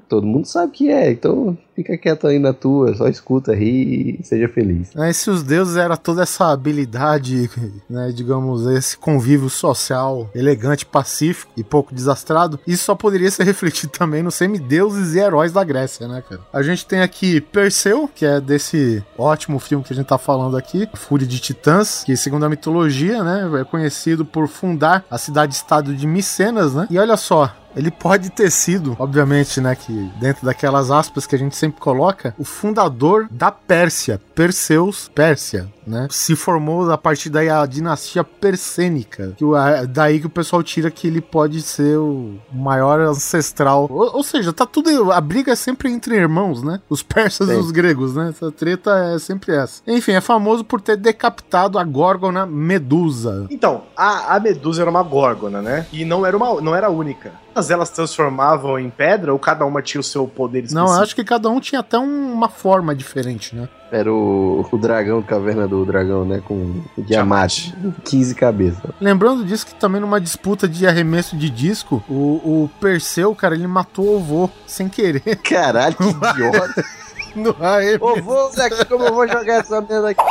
Todo 0.09 0.27
mundo 0.27 0.45
sabe 0.45 0.71
que 0.71 0.89
é, 0.89 1.11
então 1.11 1.57
fica 1.75 1.97
quieto 1.97 2.27
aí 2.27 2.39
na 2.39 2.53
tua, 2.53 2.95
só 2.95 3.07
escuta, 3.07 3.53
ri 3.53 4.17
e 4.19 4.23
seja 4.23 4.47
feliz. 4.47 4.95
Aí, 4.95 5.13
se 5.13 5.29
os 5.29 5.43
deuses 5.43 5.75
era 5.75 5.97
toda 5.97 6.23
essa 6.23 6.51
habilidade, 6.51 7.49
né, 7.89 8.11
digamos, 8.13 8.65
esse 8.65 8.97
convívio 8.97 9.49
social 9.49 10.29
elegante, 10.33 10.85
pacífico 10.85 11.51
e 11.57 11.63
pouco 11.63 11.93
desastrado, 11.93 12.59
isso 12.65 12.85
só 12.85 12.95
poderia 12.95 13.29
ser 13.29 13.43
refletido 13.43 13.91
também 13.91 14.23
nos 14.23 14.35
semideuses 14.35 15.13
e 15.13 15.19
heróis 15.19 15.51
da 15.51 15.63
Grécia, 15.63 16.07
né, 16.07 16.23
cara? 16.27 16.41
A 16.53 16.63
gente 16.63 16.85
tem 16.85 17.01
aqui 17.01 17.41
Perseu, 17.41 18.09
que 18.13 18.25
é 18.25 18.39
desse 18.39 19.03
ótimo 19.17 19.59
filme 19.59 19.83
que 19.83 19.91
a 19.91 19.95
gente 19.95 20.07
tá 20.07 20.17
falando 20.17 20.55
aqui, 20.55 20.87
Fúria 20.93 21.27
de 21.27 21.39
Titãs, 21.39 22.03
que 22.05 22.15
segundo 22.15 22.45
a 22.45 22.49
mitologia, 22.49 23.23
né, 23.23 23.61
é 23.61 23.63
conhecido 23.63 24.25
por 24.25 24.47
fundar 24.47 25.03
a 25.09 25.17
cidade-estado 25.17 25.93
de 25.93 26.07
Micenas, 26.07 26.73
né? 26.73 26.87
E 26.89 26.97
olha 26.97 27.17
só, 27.17 27.51
ele 27.75 27.91
pode 27.91 28.29
ter 28.29 28.49
sido, 28.51 28.95
obviamente, 28.99 29.59
né, 29.59 29.75
que 29.75 30.11
dentro 30.19 30.45
daquelas 30.45 30.89
aspas 30.89 31.27
que 31.27 31.35
a 31.35 31.39
gente 31.39 31.55
sempre 31.55 31.81
coloca, 31.81 32.33
o 32.37 32.43
fundador 32.43 33.27
da 33.29 33.51
Pérsia, 33.51 34.21
Perseus, 34.33 35.09
Pérsia, 35.13 35.67
né? 35.85 36.07
Se 36.09 36.35
formou 36.35 36.89
a 36.91 36.97
partir 36.97 37.29
daí 37.29 37.49
a 37.49 37.65
dinastia 37.65 38.23
persênica, 38.23 39.33
que 39.37 39.43
é 39.55 39.85
daí 39.85 40.19
que 40.19 40.27
o 40.27 40.29
pessoal 40.29 40.63
tira 40.63 40.89
que 40.89 41.07
ele 41.07 41.21
pode 41.21 41.61
ser 41.61 41.97
o 41.97 42.35
maior 42.51 42.99
ancestral. 43.01 43.87
Ou, 43.89 44.17
ou 44.17 44.23
seja, 44.23 44.51
tá 44.53 44.65
tudo 44.65 45.11
a 45.11 45.21
briga 45.21 45.51
é 45.51 45.55
sempre 45.55 45.89
entre 45.91 46.15
irmãos, 46.15 46.63
né? 46.63 46.79
Os 46.89 47.03
persas 47.03 47.49
e 47.49 47.53
Sim. 47.53 47.59
os 47.59 47.71
gregos, 47.71 48.15
né? 48.15 48.29
Essa 48.29 48.51
treta 48.51 48.91
é 49.15 49.19
sempre 49.19 49.53
essa. 49.55 49.81
Enfim, 49.87 50.13
é 50.13 50.21
famoso 50.21 50.63
por 50.63 50.81
ter 50.81 50.97
decapitado 50.97 51.77
a 51.77 51.83
górgona 51.83 52.45
Medusa. 52.45 53.47
Então, 53.49 53.83
a, 53.95 54.35
a 54.35 54.39
Medusa 54.39 54.81
era 54.81 54.89
uma 54.89 55.03
górgona, 55.03 55.61
né? 55.61 55.85
E 55.91 56.05
não 56.05 56.25
era 56.25 56.35
uma, 56.35 56.61
não 56.61 56.75
era 56.75 56.89
única. 56.89 57.31
Todas 57.53 57.71
elas 57.71 57.89
transformavam 57.89 58.77
em 58.77 58.89
pedra 58.89 59.31
ou 59.31 59.39
cada 59.39 59.65
uma 59.65 59.81
tinha 59.81 60.01
o 60.01 60.03
seu 60.03 60.27
poder 60.27 60.65
específico? 60.65 60.87
Não, 60.89 60.95
eu 60.97 61.01
acho 61.01 61.15
que 61.15 61.23
cada 61.23 61.49
um 61.49 61.59
tinha 61.59 61.79
até 61.79 61.97
um- 61.97 62.33
uma 62.33 62.49
forma 62.49 62.93
diferente, 62.93 63.55
né? 63.55 63.69
Era 63.91 64.11
o, 64.11 64.67
o 64.71 64.77
dragão, 64.77 65.21
caverna 65.21 65.67
do 65.67 65.85
dragão, 65.85 66.25
né? 66.25 66.41
Com 66.43 66.81
o 66.97 67.01
diamante. 67.01 67.73
15 68.03 68.35
cabeças. 68.35 68.81
Lembrando 68.99 69.45
disso 69.45 69.65
que 69.65 69.75
também 69.75 70.01
numa 70.01 70.19
disputa 70.19 70.67
de 70.67 70.87
arremesso 70.87 71.37
de 71.37 71.49
disco, 71.49 72.03
o, 72.09 72.63
o 72.63 72.71
Perseu, 72.79 73.33
cara, 73.35 73.55
ele 73.55 73.67
matou 73.67 74.17
o 74.17 74.19
vô 74.19 74.49
sem 74.65 74.89
querer. 74.89 75.21
Caralho, 75.43 75.95
que 75.95 76.03
idiota. 76.03 76.83
No 77.35 77.53
arremesso. 77.59 78.29
Ô, 78.29 78.49
daqui 78.55 78.85
como 78.85 79.03
eu 79.03 79.13
vou 79.13 79.27
jogar 79.27 79.55
essa 79.55 79.81
merda 79.81 80.11
aqui. 80.11 80.23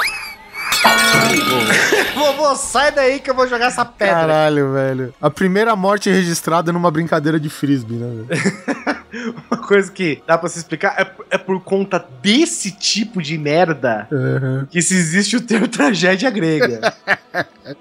Vovô, 2.14 2.54
sai 2.54 2.92
daí 2.92 3.20
que 3.20 3.30
eu 3.30 3.34
vou 3.34 3.48
jogar 3.48 3.66
essa 3.66 3.84
pedra. 3.84 4.14
Caralho, 4.14 4.72
velho. 4.72 5.14
A 5.20 5.30
primeira 5.30 5.74
morte 5.74 6.10
registrada 6.10 6.72
numa 6.72 6.90
brincadeira 6.90 7.38
de 7.38 7.48
frisbee, 7.48 7.96
né? 7.96 8.24
velho? 8.26 8.83
Uma 9.50 9.60
coisa 9.66 9.90
que 9.92 10.22
dá 10.26 10.36
pra 10.36 10.48
se 10.48 10.58
explicar 10.58 10.94
é, 10.98 11.34
é 11.34 11.38
por 11.38 11.62
conta 11.62 12.04
desse 12.22 12.70
tipo 12.72 13.22
de 13.22 13.38
merda 13.38 14.08
Uhum. 14.10 14.66
que 14.66 14.80
se 14.82 14.94
existe 14.94 15.36
o 15.36 15.40
termo 15.40 15.66
tragédia 15.68 16.30
grega. 16.30 16.80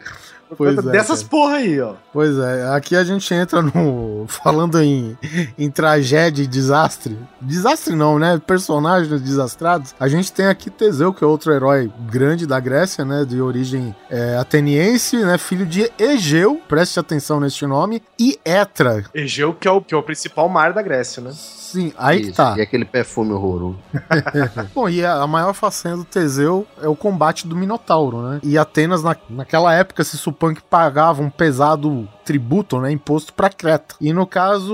Pois 0.57 0.77
é, 0.77 0.81
dessas 0.81 1.19
cara. 1.19 1.29
porra 1.29 1.55
aí, 1.55 1.79
ó. 1.79 1.93
Pois 2.11 2.37
é, 2.37 2.69
aqui 2.69 2.95
a 2.95 3.03
gente 3.03 3.33
entra 3.33 3.61
no. 3.61 4.25
Falando 4.43 4.81
em, 4.81 5.17
em 5.57 5.69
tragédia 5.69 6.43
e 6.43 6.47
desastre. 6.47 7.17
Desastre 7.41 7.95
não, 7.95 8.17
né? 8.17 8.41
Personagens 8.45 9.21
desastrados. 9.21 9.93
A 9.99 10.07
gente 10.07 10.31
tem 10.31 10.47
aqui 10.47 10.69
Teseu, 10.69 11.13
que 11.13 11.23
é 11.23 11.27
outro 11.27 11.51
herói 11.51 11.91
grande 12.09 12.47
da 12.47 12.59
Grécia, 12.59 13.03
né? 13.05 13.25
De 13.25 13.41
origem 13.41 13.95
é, 14.09 14.37
ateniense, 14.37 15.17
né? 15.17 15.37
Filho 15.37 15.65
de 15.65 15.91
Egeu, 15.97 16.61
preste 16.67 16.99
atenção 16.99 17.39
neste 17.39 17.65
nome, 17.65 18.01
e 18.19 18.39
Etra. 18.45 19.03
Egeu, 19.13 19.53
que 19.53 19.67
é 19.67 19.71
o, 19.71 19.81
que 19.81 19.93
é 19.93 19.97
o 19.97 20.03
principal 20.03 20.47
mar 20.49 20.73
da 20.73 20.81
Grécia, 20.81 21.21
né? 21.21 21.31
Sim, 21.33 21.91
aí 21.97 22.19
que 22.19 22.27
Isso, 22.27 22.35
tá. 22.35 22.53
E 22.55 22.61
aquele 22.61 22.85
perfume 22.85 23.31
horroroso. 23.33 23.79
Bom, 24.75 24.87
e 24.87 25.03
a, 25.03 25.15
a 25.15 25.27
maior 25.27 25.53
façanha 25.53 25.97
do 25.97 26.05
Teseu 26.05 26.67
é 26.79 26.87
o 26.87 26.95
combate 26.95 27.47
do 27.47 27.55
Minotauro, 27.55 28.21
né? 28.21 28.39
E 28.43 28.57
Atenas, 28.57 29.01
na, 29.01 29.15
naquela 29.27 29.73
época, 29.73 30.03
se 30.03 30.15
supõe 30.15 30.42
que 30.51 30.61
pagava 30.63 31.21
um 31.21 31.29
pesado 31.29 32.09
tributo, 32.25 32.79
né, 32.79 32.91
imposto 32.91 33.33
para 33.33 33.49
Creta. 33.49 33.95
E 34.01 34.11
no 34.11 34.25
caso, 34.25 34.73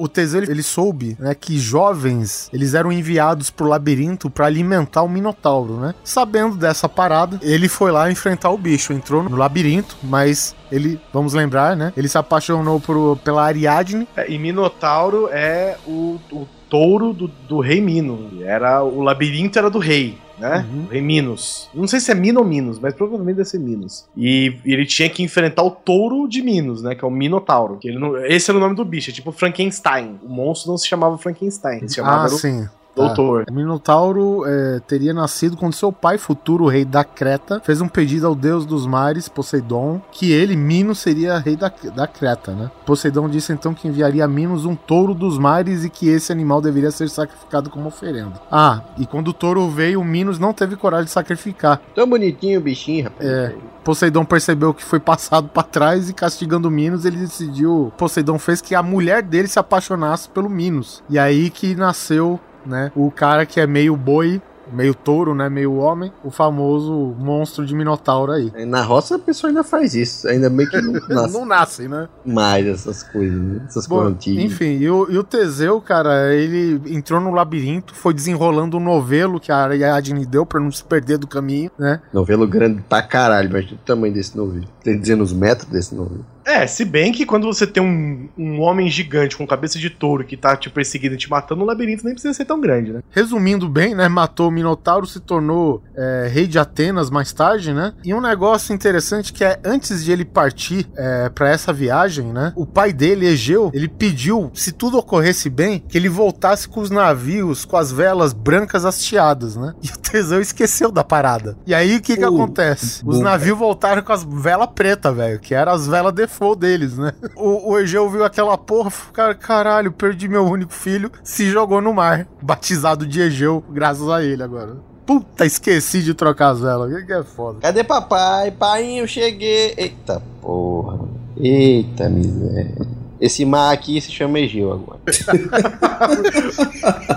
o 0.00 0.08
Teseu 0.08 0.42
ele 0.42 0.62
soube, 0.62 1.16
né, 1.18 1.34
que 1.34 1.58
jovens, 1.58 2.48
eles 2.52 2.74
eram 2.74 2.90
enviados 2.90 3.50
pro 3.50 3.66
labirinto 3.66 4.30
para 4.30 4.46
alimentar 4.46 5.02
o 5.02 5.08
Minotauro, 5.08 5.78
né? 5.78 5.94
Sabendo 6.04 6.56
dessa 6.56 6.88
parada, 6.88 7.38
ele 7.42 7.68
foi 7.68 7.90
lá 7.90 8.10
enfrentar 8.10 8.50
o 8.50 8.58
bicho, 8.58 8.92
entrou 8.92 9.22
no 9.22 9.36
labirinto, 9.36 9.96
mas 10.02 10.54
ele, 10.70 11.00
vamos 11.12 11.34
lembrar, 11.34 11.76
né, 11.76 11.92
ele 11.96 12.08
se 12.08 12.16
apaixonou 12.16 12.80
por, 12.80 13.18
pela 13.18 13.44
Ariadne. 13.44 14.08
É, 14.16 14.30
e 14.30 14.38
Minotauro 14.38 15.28
é 15.30 15.76
o, 15.86 16.18
o 16.32 16.46
touro 16.68 17.12
do, 17.12 17.28
do 17.28 17.60
rei 17.60 17.80
Mino. 17.80 18.42
Era, 18.42 18.82
o 18.82 19.02
labirinto 19.02 19.58
era 19.58 19.70
do 19.70 19.78
rei. 19.78 20.18
Né? 20.38 20.66
Uhum. 20.70 20.86
Rei 20.90 21.00
Minos. 21.00 21.68
Não 21.72 21.86
sei 21.88 21.98
se 21.98 22.10
é 22.12 22.14
Mino 22.14 22.40
ou 22.40 22.46
Minos, 22.46 22.78
mas 22.78 22.92
provavelmente 22.92 23.36
deve 23.36 23.48
ser 23.48 23.58
Minos. 23.58 24.04
E 24.16 24.56
ele 24.66 24.84
tinha 24.84 25.08
que 25.08 25.22
enfrentar 25.22 25.62
o 25.62 25.70
touro 25.70 26.28
de 26.28 26.42
Minos, 26.42 26.82
né? 26.82 26.94
Que 26.94 27.04
é 27.04 27.08
o 27.08 27.10
Minotauro. 27.10 27.78
Que 27.78 27.88
ele 27.88 27.98
não- 27.98 28.16
esse 28.18 28.50
era 28.50 28.58
o 28.58 28.60
nome 28.60 28.74
do 28.76 28.84
bicho, 28.84 29.10
é 29.10 29.12
tipo 29.14 29.32
Frankenstein. 29.32 30.18
O 30.22 30.28
monstro 30.28 30.70
não 30.70 30.76
se 30.78 30.86
chamava 30.86 31.16
Frankenstein, 31.16 31.78
ele 31.78 31.88
se 31.88 31.94
chamava 31.96 32.22
Ah, 32.22 32.26
era 32.26 32.34
o 32.34 32.38
sim. 32.38 32.68
Doutor. 32.96 33.44
O 33.48 33.52
Minotauro 33.52 34.44
é, 34.46 34.80
teria 34.80 35.12
nascido 35.12 35.56
quando 35.56 35.74
seu 35.74 35.92
pai, 35.92 36.18
futuro 36.18 36.66
rei 36.66 36.84
da 36.84 37.04
Creta, 37.04 37.60
fez 37.62 37.80
um 37.80 37.88
pedido 37.88 38.26
ao 38.26 38.34
deus 38.34 38.64
dos 38.64 38.86
mares, 38.86 39.28
Poseidon, 39.28 40.00
que 40.10 40.32
ele, 40.32 40.56
Minos, 40.56 40.98
seria 40.98 41.38
rei 41.38 41.56
da, 41.56 41.70
da 41.94 42.06
Creta, 42.06 42.52
né? 42.52 42.70
Poseidon 42.86 43.28
disse 43.28 43.52
então 43.52 43.74
que 43.74 43.86
enviaria 43.86 44.24
a 44.24 44.28
Minos 44.28 44.64
um 44.64 44.74
touro 44.74 45.14
dos 45.14 45.38
mares 45.38 45.84
e 45.84 45.90
que 45.90 46.08
esse 46.08 46.32
animal 46.32 46.60
deveria 46.60 46.90
ser 46.90 47.08
sacrificado 47.08 47.68
como 47.68 47.88
oferenda. 47.88 48.40
Ah, 48.50 48.82
e 48.98 49.06
quando 49.06 49.28
o 49.28 49.32
touro 49.32 49.68
veio, 49.68 50.00
o 50.00 50.04
Minos 50.04 50.38
não 50.38 50.52
teve 50.52 50.76
coragem 50.76 51.06
de 51.06 51.10
sacrificar. 51.10 51.80
Tão 51.94 52.08
bonitinho 52.08 52.58
o 52.58 52.62
bichinho, 52.62 53.04
rapaz. 53.04 53.28
É. 53.28 53.54
Poseidon 53.86 54.24
percebeu 54.24 54.74
que 54.74 54.82
foi 54.82 54.98
passado 54.98 55.48
pra 55.48 55.62
trás 55.62 56.10
e 56.10 56.12
castigando 56.12 56.66
o 56.66 56.70
Minos, 56.72 57.04
ele 57.04 57.18
decidiu. 57.18 57.92
Poseidon 57.96 58.36
fez 58.36 58.60
que 58.60 58.74
a 58.74 58.82
mulher 58.82 59.22
dele 59.22 59.46
se 59.46 59.60
apaixonasse 59.60 60.28
pelo 60.28 60.50
Minos. 60.50 61.04
E 61.08 61.16
aí 61.16 61.50
que 61.50 61.76
nasceu, 61.76 62.40
né, 62.66 62.90
o 62.94 63.10
cara 63.10 63.46
que 63.46 63.60
é 63.60 63.66
meio 63.66 63.96
boi, 63.96 64.40
meio 64.72 64.94
touro, 64.96 65.32
né, 65.32 65.48
meio 65.48 65.76
homem, 65.76 66.12
o 66.24 66.30
famoso 66.30 67.14
monstro 67.18 67.64
de 67.64 67.72
Minotauro 67.72 68.32
aí. 68.32 68.52
Na 68.66 68.82
roça 68.82 69.14
a 69.14 69.18
pessoa 69.18 69.48
ainda 69.48 69.62
faz 69.62 69.94
isso. 69.94 70.26
Ainda 70.26 70.50
bem 70.50 70.66
que 70.68 70.80
não 70.80 70.92
nasce 71.08 71.32
Não 71.34 71.46
nasce, 71.46 71.88
né? 71.88 72.08
mais 72.24 72.66
essas 72.66 73.04
coisas, 73.04 73.38
né? 73.40 73.60
essas 73.68 73.86
Bom, 73.86 74.00
plantinhas. 74.00 74.42
enfim, 74.44 74.76
e 74.78 74.90
o, 74.90 75.06
e 75.08 75.16
o 75.16 75.22
Teseu, 75.22 75.80
cara, 75.80 76.34
ele 76.34 76.80
entrou 76.92 77.20
no 77.20 77.30
labirinto, 77.30 77.94
foi 77.94 78.12
desenrolando 78.12 78.76
o 78.76 78.80
novelo 78.80 79.38
que 79.38 79.52
a 79.52 79.56
Ariadne 79.58 80.26
deu 80.26 80.44
pra 80.44 80.58
não 80.60 80.72
se 80.72 80.82
perder 80.82 81.18
do 81.18 81.28
caminho, 81.28 81.70
né? 81.78 82.00
Novelo 82.12 82.44
grande 82.48 82.82
pra 82.88 83.02
caralho, 83.02 83.48
mas 83.52 83.70
o 83.70 83.76
tamanho 83.76 84.12
desse 84.14 84.36
novelo. 84.36 84.64
Tem 84.82 84.98
dizendo 84.98 85.22
os 85.22 85.32
metros 85.32 85.68
desse 85.68 85.94
novelo. 85.94 86.26
É, 86.46 86.64
se 86.66 86.84
bem 86.84 87.12
que 87.12 87.26
quando 87.26 87.44
você 87.44 87.66
tem 87.66 87.82
um, 87.82 88.28
um 88.38 88.60
homem 88.60 88.88
gigante 88.88 89.36
com 89.36 89.44
cabeça 89.44 89.80
de 89.80 89.90
touro 89.90 90.24
que 90.24 90.36
tá 90.36 90.56
te 90.56 90.70
perseguindo 90.70 91.16
e 91.16 91.18
te 91.18 91.28
matando, 91.28 91.62
o 91.62 91.66
labirinto 91.66 92.04
nem 92.04 92.14
precisa 92.14 92.32
ser 92.32 92.44
tão 92.44 92.60
grande, 92.60 92.92
né? 92.92 93.00
Resumindo 93.10 93.68
bem, 93.68 93.96
né? 93.96 94.08
Matou 94.08 94.48
o 94.48 94.52
Minotauro, 94.52 95.06
se 95.06 95.18
tornou 95.18 95.82
é, 95.96 96.28
rei 96.32 96.46
de 96.46 96.56
Atenas 96.56 97.10
mais 97.10 97.32
tarde, 97.32 97.72
né? 97.72 97.92
E 98.04 98.14
um 98.14 98.20
negócio 98.20 98.72
interessante 98.72 99.32
que 99.32 99.44
é 99.44 99.58
antes 99.64 100.04
de 100.04 100.12
ele 100.12 100.24
partir 100.24 100.86
é, 100.96 101.28
para 101.28 101.50
essa 101.50 101.72
viagem, 101.72 102.32
né? 102.32 102.52
O 102.54 102.64
pai 102.64 102.92
dele, 102.92 103.26
Egeu, 103.26 103.72
ele 103.74 103.88
pediu, 103.88 104.50
se 104.54 104.70
tudo 104.70 104.98
ocorresse 104.98 105.50
bem, 105.50 105.82
que 105.88 105.98
ele 105.98 106.08
voltasse 106.08 106.68
com 106.68 106.80
os 106.80 106.90
navios 106.90 107.64
com 107.64 107.76
as 107.76 107.90
velas 107.90 108.32
brancas 108.32 108.84
hasteadas, 108.84 109.56
né? 109.56 109.74
E 109.86 109.88
o 109.88 109.98
Teseu 109.98 110.40
esqueceu 110.40 110.90
da 110.90 111.04
parada. 111.04 111.56
E 111.66 111.74
aí 111.74 111.96
o 111.96 112.00
que 112.00 112.16
que 112.16 112.24
Uh, 112.24 112.34
acontece? 112.34 113.02
Os 113.04 113.20
navios 113.20 113.56
voltaram 113.56 114.02
com 114.02 114.12
as 114.12 114.24
velas 114.24 114.68
pretas, 114.74 115.14
velho, 115.14 115.38
que 115.38 115.54
eram 115.54 115.72
as 115.72 115.86
velas 115.86 116.12
default 116.36 116.60
deles, 116.60 116.96
né? 116.98 117.12
O, 117.36 117.72
o 117.72 117.78
Egeu 117.78 118.08
viu 118.08 118.24
aquela 118.24 118.56
porra, 118.56 118.90
cara, 119.12 119.34
caralho, 119.34 119.92
perdi 119.92 120.28
meu 120.28 120.44
único 120.44 120.72
filho, 120.72 121.10
se 121.22 121.50
jogou 121.50 121.80
no 121.80 121.92
mar, 121.92 122.26
batizado 122.42 123.06
de 123.06 123.20
Egeu, 123.20 123.62
graças 123.70 124.08
a 124.08 124.22
ele 124.22 124.42
agora. 124.42 124.76
Puta, 125.04 125.46
esqueci 125.46 126.02
de 126.02 126.14
trocar 126.14 126.50
as 126.50 126.60
velas, 126.60 126.92
que, 126.92 127.06
que 127.06 127.12
é 127.12 127.22
foda. 127.22 127.60
Cadê 127.60 127.84
papai? 127.84 128.50
Pai, 128.50 129.00
eu 129.00 129.06
cheguei. 129.06 129.72
Eita 129.76 130.20
porra. 130.40 131.08
Eita 131.36 132.08
miséria. 132.08 132.74
Esse 133.20 133.44
mar 133.44 133.72
aqui 133.72 134.00
se 134.00 134.10
chama 134.12 134.38
Egeu 134.40 134.72
agora. 134.72 135.00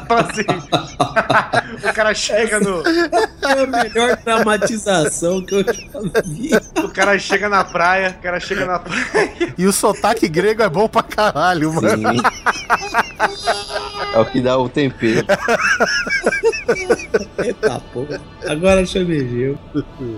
assim, 0.10 0.46
o 1.88 1.94
cara 1.94 2.14
chega 2.14 2.60
no. 2.60 2.84
É 2.88 3.62
a 3.62 3.66
melhor 3.66 4.18
dramatização 4.24 5.44
que 5.46 5.56
eu 5.56 5.64
já 5.64 6.22
vi. 6.26 6.52
O 6.84 6.90
cara 6.90 7.18
chega 7.20 7.50
na 7.50 7.64
praia, 7.64 8.16
o 8.18 8.22
cara 8.22 8.40
chega 8.40 8.66
na 8.66 8.80
praia. 8.80 9.54
E 9.58 9.66
o 9.66 9.74
sotaque 9.74 10.28
grego 10.28 10.62
é 10.62 10.70
bom 10.70 10.88
pra 10.88 11.04
caralho, 11.04 11.74
mano. 11.74 12.14
Sim. 12.14 12.22
É 14.14 14.20
o 14.20 14.26
que 14.26 14.42
dá 14.42 14.58
o 14.58 14.68
tempero. 14.68 15.26
Eita 17.44 17.82
porra. 17.94 18.22
Agora 18.48 18.86
chamei 18.86 19.56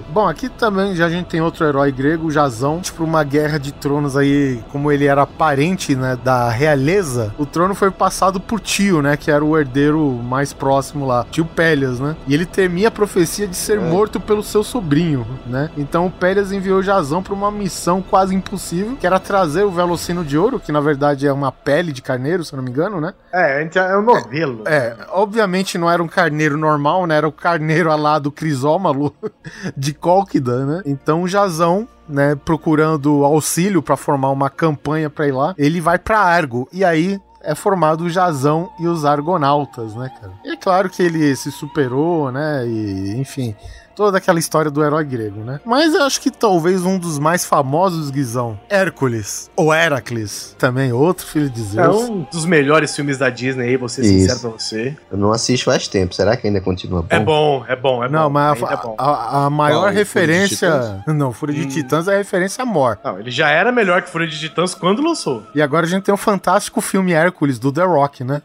Bom, 0.09 0.27
aqui 0.27 0.49
também 0.49 0.95
já 0.95 1.05
a 1.05 1.09
gente 1.09 1.27
tem 1.27 1.41
outro 1.41 1.65
herói 1.65 1.91
grego, 1.91 2.27
o 2.27 2.31
Jazão. 2.31 2.79
Tipo, 2.79 3.03
uma 3.03 3.23
guerra 3.23 3.57
de 3.57 3.73
tronos 3.73 4.15
aí, 4.15 4.59
como 4.71 4.91
ele 4.91 5.05
era 5.05 5.25
parente, 5.25 5.70
né, 5.95 6.17
da 6.23 6.49
realeza, 6.49 7.33
o 7.37 7.45
trono 7.45 7.73
foi 7.75 7.91
passado 7.91 8.39
por 8.39 8.59
tio, 8.59 9.01
né, 9.01 9.17
que 9.17 9.31
era 9.31 9.43
o 9.43 9.57
herdeiro 9.57 9.99
mais 10.23 10.53
próximo 10.53 11.05
lá, 11.05 11.25
tio 11.29 11.45
Pélias, 11.45 11.99
né? 11.99 12.15
E 12.27 12.33
ele 12.33 12.45
temia 12.45 12.87
a 12.87 12.91
profecia 12.91 13.47
de 13.47 13.55
ser 13.55 13.79
morto 13.79 14.19
pelo 14.19 14.43
seu 14.43 14.63
sobrinho, 14.63 15.25
né? 15.45 15.69
Então 15.77 16.05
o 16.05 16.11
Pélias 16.11 16.51
enviou 16.51 16.81
Jazão 16.81 17.21
pra 17.21 17.33
uma 17.33 17.51
missão 17.51 18.01
quase 18.01 18.35
impossível, 18.35 18.95
que 18.97 19.05
era 19.05 19.19
trazer 19.19 19.63
o 19.63 19.71
Velocino 19.71 20.23
de 20.23 20.37
Ouro, 20.37 20.59
que 20.59 20.71
na 20.71 20.79
verdade 20.79 21.27
é 21.27 21.33
uma 21.33 21.51
pele 21.51 21.91
de 21.91 22.01
carneiro, 22.01 22.43
se 22.43 22.53
eu 22.53 22.57
não 22.57 22.63
me 22.63 22.69
engano, 22.69 22.99
né? 22.99 23.13
É, 23.33 23.67
é 23.73 23.97
um 23.97 24.01
novelo. 24.01 24.63
É, 24.65 24.95
obviamente 25.09 25.77
não 25.77 25.89
era 25.89 26.01
um 26.01 26.07
carneiro 26.07 26.57
normal, 26.57 27.05
né? 27.07 27.15
Era 27.17 27.27
o 27.27 27.31
carneiro 27.31 27.95
lá 27.95 28.19
do 28.19 28.31
Crisómalo 28.31 29.13
de 29.75 29.93
Cólquida, 29.93 30.65
né? 30.65 30.81
Então 30.85 31.23
o 31.23 31.27
Jazão, 31.27 31.87
né, 32.11 32.35
procurando 32.35 33.23
auxílio 33.23 33.81
pra 33.81 33.97
formar 33.97 34.29
uma 34.29 34.49
campanha 34.49 35.09
pra 35.09 35.27
ir 35.27 35.31
lá, 35.31 35.55
ele 35.57 35.81
vai 35.81 35.97
pra 35.97 36.19
Argo. 36.19 36.67
E 36.71 36.83
aí 36.83 37.19
é 37.43 37.55
formado 37.55 38.01
o 38.03 38.09
Jazão 38.09 38.69
e 38.79 38.87
os 38.87 39.03
Argonautas, 39.03 39.95
né, 39.95 40.11
cara? 40.19 40.33
E 40.45 40.51
é 40.51 40.55
claro 40.55 40.89
que 40.89 41.01
ele 41.01 41.35
se 41.35 41.51
superou, 41.51 42.31
né? 42.31 42.67
E, 42.67 43.15
enfim, 43.17 43.55
toda 43.95 44.17
aquela 44.17 44.39
história 44.39 44.69
do 44.71 44.83
herói 44.83 45.03
grego, 45.03 45.41
né? 45.41 45.59
Mas 45.65 45.93
eu 45.93 46.03
acho 46.03 46.19
que 46.21 46.31
talvez 46.31 46.83
um 46.85 46.97
dos 46.97 47.19
mais 47.19 47.45
famosos, 47.45 48.09
Guizão, 48.09 48.59
Hércules, 48.69 49.49
ou 49.55 49.73
Heracles, 49.73 50.55
também 50.57 50.91
outro 50.91 51.25
filho 51.25 51.49
de 51.49 51.61
É 51.61 51.63
Zeus. 51.63 52.09
um 52.09 52.23
dos 52.31 52.45
melhores 52.45 52.95
filmes 52.95 53.17
da 53.17 53.29
Disney 53.29 53.69
aí, 53.69 53.77
vou 53.77 53.89
ser 53.89 54.01
Isso. 54.01 54.11
sincero 54.13 54.39
pra 54.39 54.49
você. 54.51 54.97
Eu 55.11 55.17
não 55.17 55.31
assisto 55.31 55.65
faz 55.65 55.87
tempo. 55.87 56.13
Será 56.13 56.35
que 56.37 56.47
ainda 56.47 56.61
continua 56.61 57.01
bom? 57.01 57.07
É 57.15 57.19
bom, 57.19 57.65
é 57.67 57.75
bom, 57.75 58.03
é 58.03 58.09
Não, 58.09 58.23
bom. 58.23 58.29
mas 58.29 58.53
ainda 58.61 58.67
a, 58.69 58.73
é 58.73 58.77
bom. 58.77 58.95
a- 58.97 59.45
a 59.45 59.49
maior 59.49 59.71
Qual? 59.75 59.81
Fúria 59.87 59.97
referência. 59.99 61.03
Não, 61.07 61.31
Fúria 61.33 61.55
de 61.55 61.65
Hum. 61.65 61.69
Titãs 61.69 62.07
é 62.07 62.17
referência 62.17 62.61
a 62.63 62.65
Mor. 62.65 62.97
Não, 63.03 63.19
ele 63.19 63.31
já 63.31 63.49
era 63.49 63.71
melhor 63.71 64.01
que 64.01 64.09
Fúria 64.09 64.27
de 64.27 64.37
Titãs 64.39 64.73
quando 64.73 65.01
lançou. 65.01 65.43
E 65.55 65.61
agora 65.61 65.85
a 65.85 65.89
gente 65.89 66.03
tem 66.03 66.13
o 66.13 66.17
fantástico 66.17 66.81
filme 66.81 67.11
Hércules 67.13 67.59
do 67.59 67.71
The 67.71 67.83
Rock, 67.83 68.23
né? 68.23 68.41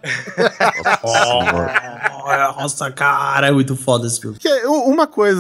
Nossa, 2.59 2.91
cara, 2.95 3.49
é 3.49 3.51
muito 3.53 3.77
foda 3.77 4.07
esse 4.07 4.21
filme. 4.21 4.37
Que 4.39 4.49
é 4.49 4.67
uma 4.69 5.07
coisa 5.07 5.36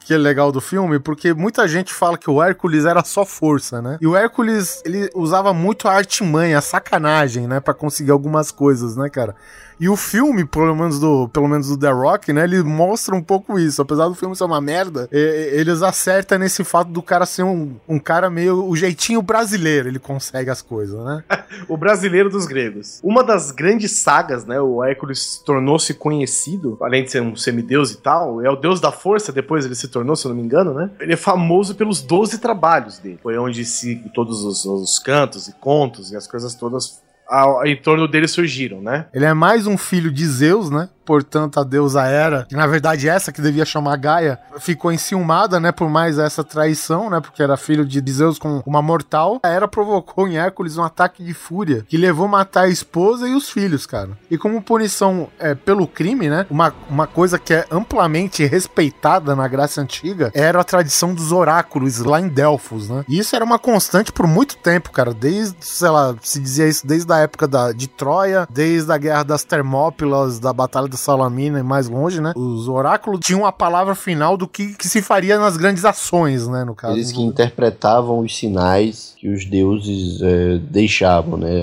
que 0.00 0.14
é 0.14 0.18
legal 0.18 0.50
do 0.52 0.60
filme, 0.60 0.98
porque 0.98 1.32
muita 1.34 1.66
gente 1.68 1.92
fala 1.92 2.18
que 2.18 2.30
o 2.30 2.42
Hércules 2.42 2.84
era 2.84 3.04
só 3.04 3.24
força, 3.24 3.80
né? 3.82 3.98
E 4.00 4.06
o 4.06 4.16
Hércules, 4.16 4.82
ele 4.84 5.10
usava 5.14 5.52
muito 5.52 5.88
a 5.88 5.92
artimanha, 5.92 6.58
a 6.58 6.62
sacanagem, 6.62 7.46
né? 7.46 7.60
Pra 7.60 7.74
conseguir 7.74 8.10
algumas 8.10 8.50
coisas, 8.50 8.96
né, 8.96 9.08
cara? 9.08 9.34
E 9.80 9.88
o 9.88 9.96
filme, 9.96 10.44
pelo 10.44 10.74
menos 10.74 10.98
do, 10.98 11.28
pelo 11.28 11.48
menos 11.48 11.68
do 11.68 11.78
The 11.78 11.90
Rock, 11.90 12.32
né? 12.32 12.44
Ele 12.44 12.62
mostra 12.62 13.14
um 13.14 13.22
pouco 13.22 13.58
isso. 13.58 13.80
Apesar 13.80 14.08
do 14.08 14.14
filme 14.14 14.34
ser 14.34 14.44
uma 14.44 14.60
merda, 14.60 15.08
eles 15.12 15.82
acertam 15.82 16.38
nesse 16.38 16.64
fato 16.64 16.90
do 16.90 17.02
cara 17.02 17.24
ser 17.24 17.44
um, 17.44 17.76
um 17.88 17.98
cara 17.98 18.28
meio 18.28 18.64
o 18.64 18.76
jeitinho 18.76 19.22
brasileiro. 19.22 19.88
Ele 19.88 19.98
consegue 19.98 20.50
as 20.50 20.62
coisas, 20.62 20.98
né? 21.04 21.24
O 21.66 21.76
brasileiro 21.76 22.30
dos 22.30 22.46
gregos. 22.46 23.00
Uma 23.02 23.24
das 23.24 23.50
grandes 23.50 23.92
sagas, 23.98 24.44
né? 24.44 24.60
O 24.60 24.82
Hércules 24.82 25.42
tornou-se 25.44 25.92
conhecido, 25.94 26.78
além 26.80 27.04
de 27.04 27.10
ser 27.10 27.20
um 27.20 27.34
semideus 27.34 27.90
e 27.90 27.96
tal, 27.96 28.40
é 28.42 28.50
o 28.50 28.56
deus 28.56 28.80
da 28.80 28.92
força, 28.92 29.32
depois 29.32 29.64
ele 29.64 29.74
se 29.74 29.88
tornou, 29.88 30.14
se 30.14 30.26
eu 30.26 30.30
não 30.30 30.36
me 30.36 30.42
engano, 30.42 30.72
né? 30.72 30.90
Ele 31.00 31.14
é 31.14 31.16
famoso 31.16 31.74
pelos 31.74 32.00
12 32.00 32.38
trabalhos 32.38 32.98
dele. 32.98 33.18
Foi 33.22 33.36
onde 33.38 33.64
se 33.64 33.96
todos 34.14 34.44
os, 34.44 34.64
os 34.64 34.98
cantos 34.98 35.48
e 35.48 35.52
contos 35.54 36.12
e 36.12 36.16
as 36.16 36.26
coisas 36.26 36.54
todas 36.54 37.00
ao- 37.28 37.66
em 37.66 37.76
torno 37.76 38.08
dele 38.08 38.26
surgiram, 38.26 38.80
né? 38.80 39.06
Ele 39.12 39.24
é 39.24 39.34
mais 39.34 39.66
um 39.66 39.76
filho 39.76 40.10
de 40.10 40.26
Zeus, 40.26 40.70
né? 40.70 40.88
Portanto, 41.08 41.58
a 41.58 41.64
deusa 41.64 42.04
Hera, 42.04 42.46
na 42.52 42.66
verdade 42.66 43.08
essa 43.08 43.32
que 43.32 43.40
devia 43.40 43.64
chamar 43.64 43.96
Gaia, 43.96 44.38
ficou 44.58 44.92
enciumada, 44.92 45.58
né? 45.58 45.72
Por 45.72 45.88
mais 45.88 46.18
essa 46.18 46.44
traição, 46.44 47.08
né? 47.08 47.18
Porque 47.18 47.42
era 47.42 47.56
filho 47.56 47.86
de 47.86 48.12
Zeus 48.12 48.38
com 48.38 48.62
uma 48.66 48.82
mortal. 48.82 49.40
A 49.42 49.48
Hera 49.48 49.66
provocou 49.66 50.28
em 50.28 50.36
Hércules 50.36 50.76
um 50.76 50.84
ataque 50.84 51.24
de 51.24 51.32
fúria 51.32 51.82
que 51.88 51.96
levou 51.96 52.26
a 52.26 52.28
matar 52.28 52.64
a 52.64 52.68
esposa 52.68 53.26
e 53.26 53.34
os 53.34 53.48
filhos, 53.48 53.86
cara. 53.86 54.10
E 54.30 54.36
como 54.36 54.60
punição 54.60 55.28
é, 55.38 55.54
pelo 55.54 55.86
crime, 55.86 56.28
né? 56.28 56.44
Uma, 56.50 56.74
uma 56.90 57.06
coisa 57.06 57.38
que 57.38 57.54
é 57.54 57.64
amplamente 57.70 58.44
respeitada 58.44 59.34
na 59.34 59.48
Grécia 59.48 59.82
Antiga 59.82 60.30
era 60.34 60.60
a 60.60 60.64
tradição 60.64 61.14
dos 61.14 61.32
oráculos 61.32 62.00
lá 62.00 62.20
em 62.20 62.28
Delfos, 62.28 62.90
né? 62.90 63.02
E 63.08 63.18
isso 63.18 63.34
era 63.34 63.46
uma 63.46 63.58
constante 63.58 64.12
por 64.12 64.26
muito 64.26 64.58
tempo, 64.58 64.90
cara. 64.90 65.14
Desde, 65.14 65.56
sei 65.60 65.88
lá, 65.88 66.14
se 66.20 66.38
dizia 66.38 66.68
isso 66.68 66.86
desde 66.86 67.10
a 67.10 67.16
época 67.16 67.48
da, 67.48 67.72
de 67.72 67.88
Troia, 67.88 68.46
desde 68.50 68.92
a 68.92 68.98
guerra 68.98 69.22
das 69.22 69.42
Termópilas, 69.42 70.38
da 70.38 70.52
Batalha 70.52 70.86
da 70.86 70.97
Salamina 70.98 71.58
e 71.60 71.62
mais 71.62 71.88
longe, 71.88 72.20
né? 72.20 72.32
Os 72.36 72.68
oráculos 72.68 73.20
tinham 73.20 73.46
a 73.46 73.52
palavra 73.52 73.94
final 73.94 74.36
do 74.36 74.46
que, 74.46 74.74
que 74.74 74.88
se 74.88 75.00
faria 75.00 75.38
nas 75.38 75.56
grandes 75.56 75.84
ações, 75.84 76.46
né? 76.48 76.64
No 76.64 76.74
caso. 76.74 76.94
Eles 76.96 77.12
que 77.12 77.22
interpretavam 77.22 78.18
os 78.20 78.36
sinais 78.36 79.14
que 79.18 79.28
os 79.28 79.44
deuses 79.44 80.20
eh, 80.22 80.58
deixavam, 80.70 81.36
né? 81.38 81.62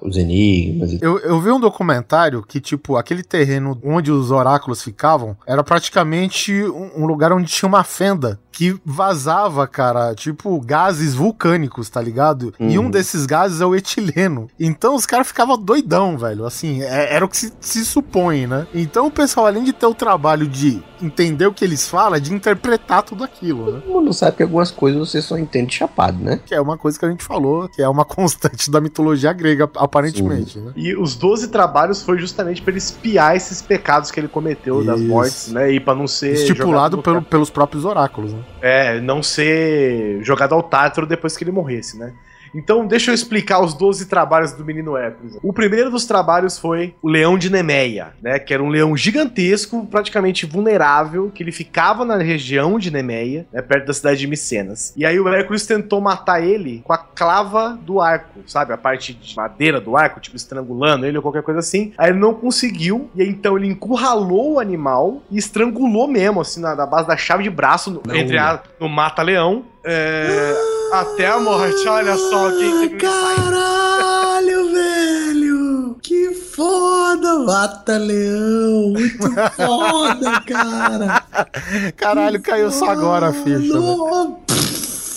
Os 0.00 0.16
enigmas 0.16 0.92
e 0.92 0.98
Eu, 1.00 1.18
eu 1.20 1.40
vi 1.40 1.50
um 1.50 1.60
documentário 1.60 2.42
que, 2.42 2.60
tipo, 2.60 2.96
aquele 2.96 3.22
terreno 3.22 3.78
onde 3.84 4.10
os 4.10 4.30
oráculos 4.30 4.82
ficavam 4.82 5.36
era 5.46 5.62
praticamente 5.62 6.52
um, 6.64 7.02
um 7.02 7.06
lugar 7.06 7.32
onde 7.32 7.46
tinha 7.52 7.68
uma 7.68 7.84
fenda 7.84 8.38
que 8.50 8.76
vazava, 8.84 9.66
cara, 9.66 10.14
tipo, 10.14 10.60
gases 10.60 11.14
vulcânicos, 11.14 11.88
tá 11.88 12.02
ligado? 12.02 12.52
E 12.60 12.78
um 12.78 12.82
Uhum. 12.84 12.90
desses 12.90 13.24
gases 13.24 13.60
é 13.62 13.66
o 13.66 13.74
etileno. 13.74 14.46
Então 14.60 14.94
os 14.94 15.06
caras 15.06 15.26
ficavam 15.28 15.56
doidão, 15.56 16.18
velho. 16.18 16.44
Assim, 16.44 16.82
é- 16.82 17.14
era 17.14 17.24
o 17.24 17.28
que 17.28 17.36
se, 17.36 17.52
se 17.60 17.82
supõe, 17.84 18.46
né? 18.46 18.51
Então 18.74 19.06
o 19.06 19.10
pessoal, 19.10 19.46
além 19.46 19.64
de 19.64 19.72
ter 19.72 19.86
o 19.86 19.94
trabalho 19.94 20.46
de 20.46 20.82
entender 21.00 21.46
o 21.46 21.52
que 21.52 21.64
eles 21.64 21.88
falam, 21.88 22.16
é 22.16 22.20
de 22.20 22.32
interpretar 22.32 23.02
tudo 23.02 23.24
aquilo, 23.24 23.72
né? 23.72 23.80
Todo 23.80 23.92
mundo 23.92 24.12
sabe 24.12 24.36
que 24.36 24.42
algumas 24.42 24.70
coisas 24.70 24.98
você 25.08 25.20
só 25.20 25.36
entende 25.36 25.74
chapado, 25.74 26.18
né? 26.22 26.40
Que 26.46 26.54
é 26.54 26.60
uma 26.60 26.78
coisa 26.78 26.98
que 26.98 27.04
a 27.04 27.10
gente 27.10 27.24
falou, 27.24 27.68
que 27.68 27.82
é 27.82 27.88
uma 27.88 28.04
constante 28.06 28.70
da 28.70 28.80
mitologia 28.80 29.32
grega, 29.32 29.68
aparentemente, 29.76 30.58
né? 30.58 30.72
E 30.76 30.94
os 30.96 31.14
12 31.16 31.48
trabalhos 31.48 32.02
foi 32.02 32.18
justamente 32.18 32.62
pra 32.62 32.70
ele 32.70 32.78
espiar 32.78 33.34
esses 33.36 33.60
pecados 33.62 34.10
que 34.10 34.20
ele 34.20 34.28
cometeu 34.28 34.84
das 34.84 35.00
Isso. 35.00 35.08
mortes, 35.08 35.48
né? 35.52 35.72
E 35.72 35.80
pra 35.80 35.94
não 35.94 36.06
ser. 36.06 36.32
Estipulado 36.34 37.02
pelo- 37.02 37.22
pelos 37.22 37.50
próprios 37.50 37.84
oráculos, 37.84 38.32
né? 38.32 38.40
É, 38.60 39.00
não 39.00 39.22
ser 39.22 40.20
jogado 40.22 40.54
ao 40.54 40.62
tártaro 40.62 41.06
depois 41.06 41.36
que 41.36 41.44
ele 41.44 41.52
morresse, 41.52 41.98
né? 41.98 42.12
Então, 42.54 42.86
deixa 42.86 43.10
eu 43.10 43.14
explicar 43.14 43.60
os 43.62 43.74
12 43.74 44.06
trabalhos 44.06 44.52
do 44.52 44.64
menino 44.64 44.96
Hércules. 44.96 45.38
O 45.42 45.52
primeiro 45.52 45.90
dos 45.90 46.04
trabalhos 46.06 46.58
foi 46.58 46.94
o 47.02 47.08
leão 47.08 47.38
de 47.38 47.50
Nemeia, 47.50 48.12
né? 48.22 48.38
Que 48.38 48.52
era 48.54 48.62
um 48.62 48.68
leão 48.68 48.96
gigantesco, 48.96 49.86
praticamente 49.86 50.44
vulnerável, 50.46 51.30
que 51.34 51.42
ele 51.42 51.52
ficava 51.52 52.04
na 52.04 52.16
região 52.18 52.78
de 52.78 52.90
Nemeia, 52.90 53.46
né, 53.52 53.62
perto 53.62 53.86
da 53.86 53.94
cidade 53.94 54.20
de 54.20 54.26
Micenas. 54.26 54.92
E 54.96 55.04
aí 55.04 55.18
o 55.18 55.28
Hércules 55.28 55.66
tentou 55.66 56.00
matar 56.00 56.42
ele 56.42 56.82
com 56.84 56.92
a 56.92 56.98
clava 56.98 57.78
do 57.82 58.00
arco, 58.00 58.40
sabe? 58.46 58.72
A 58.72 58.76
parte 58.78 59.14
de 59.14 59.36
madeira 59.36 59.80
do 59.80 59.96
arco, 59.96 60.20
tipo 60.20 60.36
estrangulando 60.36 61.06
ele 61.06 61.16
ou 61.16 61.22
qualquer 61.22 61.42
coisa 61.42 61.60
assim. 61.60 61.92
Aí 61.96 62.10
ele 62.10 62.18
não 62.18 62.34
conseguiu, 62.34 63.10
e 63.14 63.22
aí, 63.22 63.28
então 63.28 63.56
ele 63.56 63.66
encurralou 63.68 64.54
o 64.54 64.60
animal 64.60 65.22
e 65.30 65.38
estrangulou 65.38 66.06
mesmo, 66.08 66.40
assim, 66.40 66.60
na, 66.60 66.74
na 66.74 66.86
base 66.86 67.06
da 67.08 67.16
chave 67.16 67.42
de 67.42 67.50
braço, 67.50 67.90
no- 67.90 68.02
entre 68.14 68.36
a, 68.38 68.62
no 68.80 68.88
mata-leão. 68.88 69.64
É, 69.84 70.54
Até 70.92 71.26
a 71.26 71.38
morte, 71.40 71.88
olha 71.88 72.16
só 72.16 72.50
quem 72.52 72.88
teve 72.88 72.96
Caralho, 72.98 74.72
velho! 74.72 75.96
Que 76.02 76.32
foda! 76.34 77.40
Mata 77.40 77.96
leão! 77.98 78.92
Muito 78.92 79.52
foda, 79.56 80.40
cara! 80.46 81.24
Caralho, 81.96 82.40
caiu 82.42 82.70
só 82.70 82.90
agora 82.90 83.28
a 83.28 83.32
ficha. 83.32 83.78
né? 83.78 84.36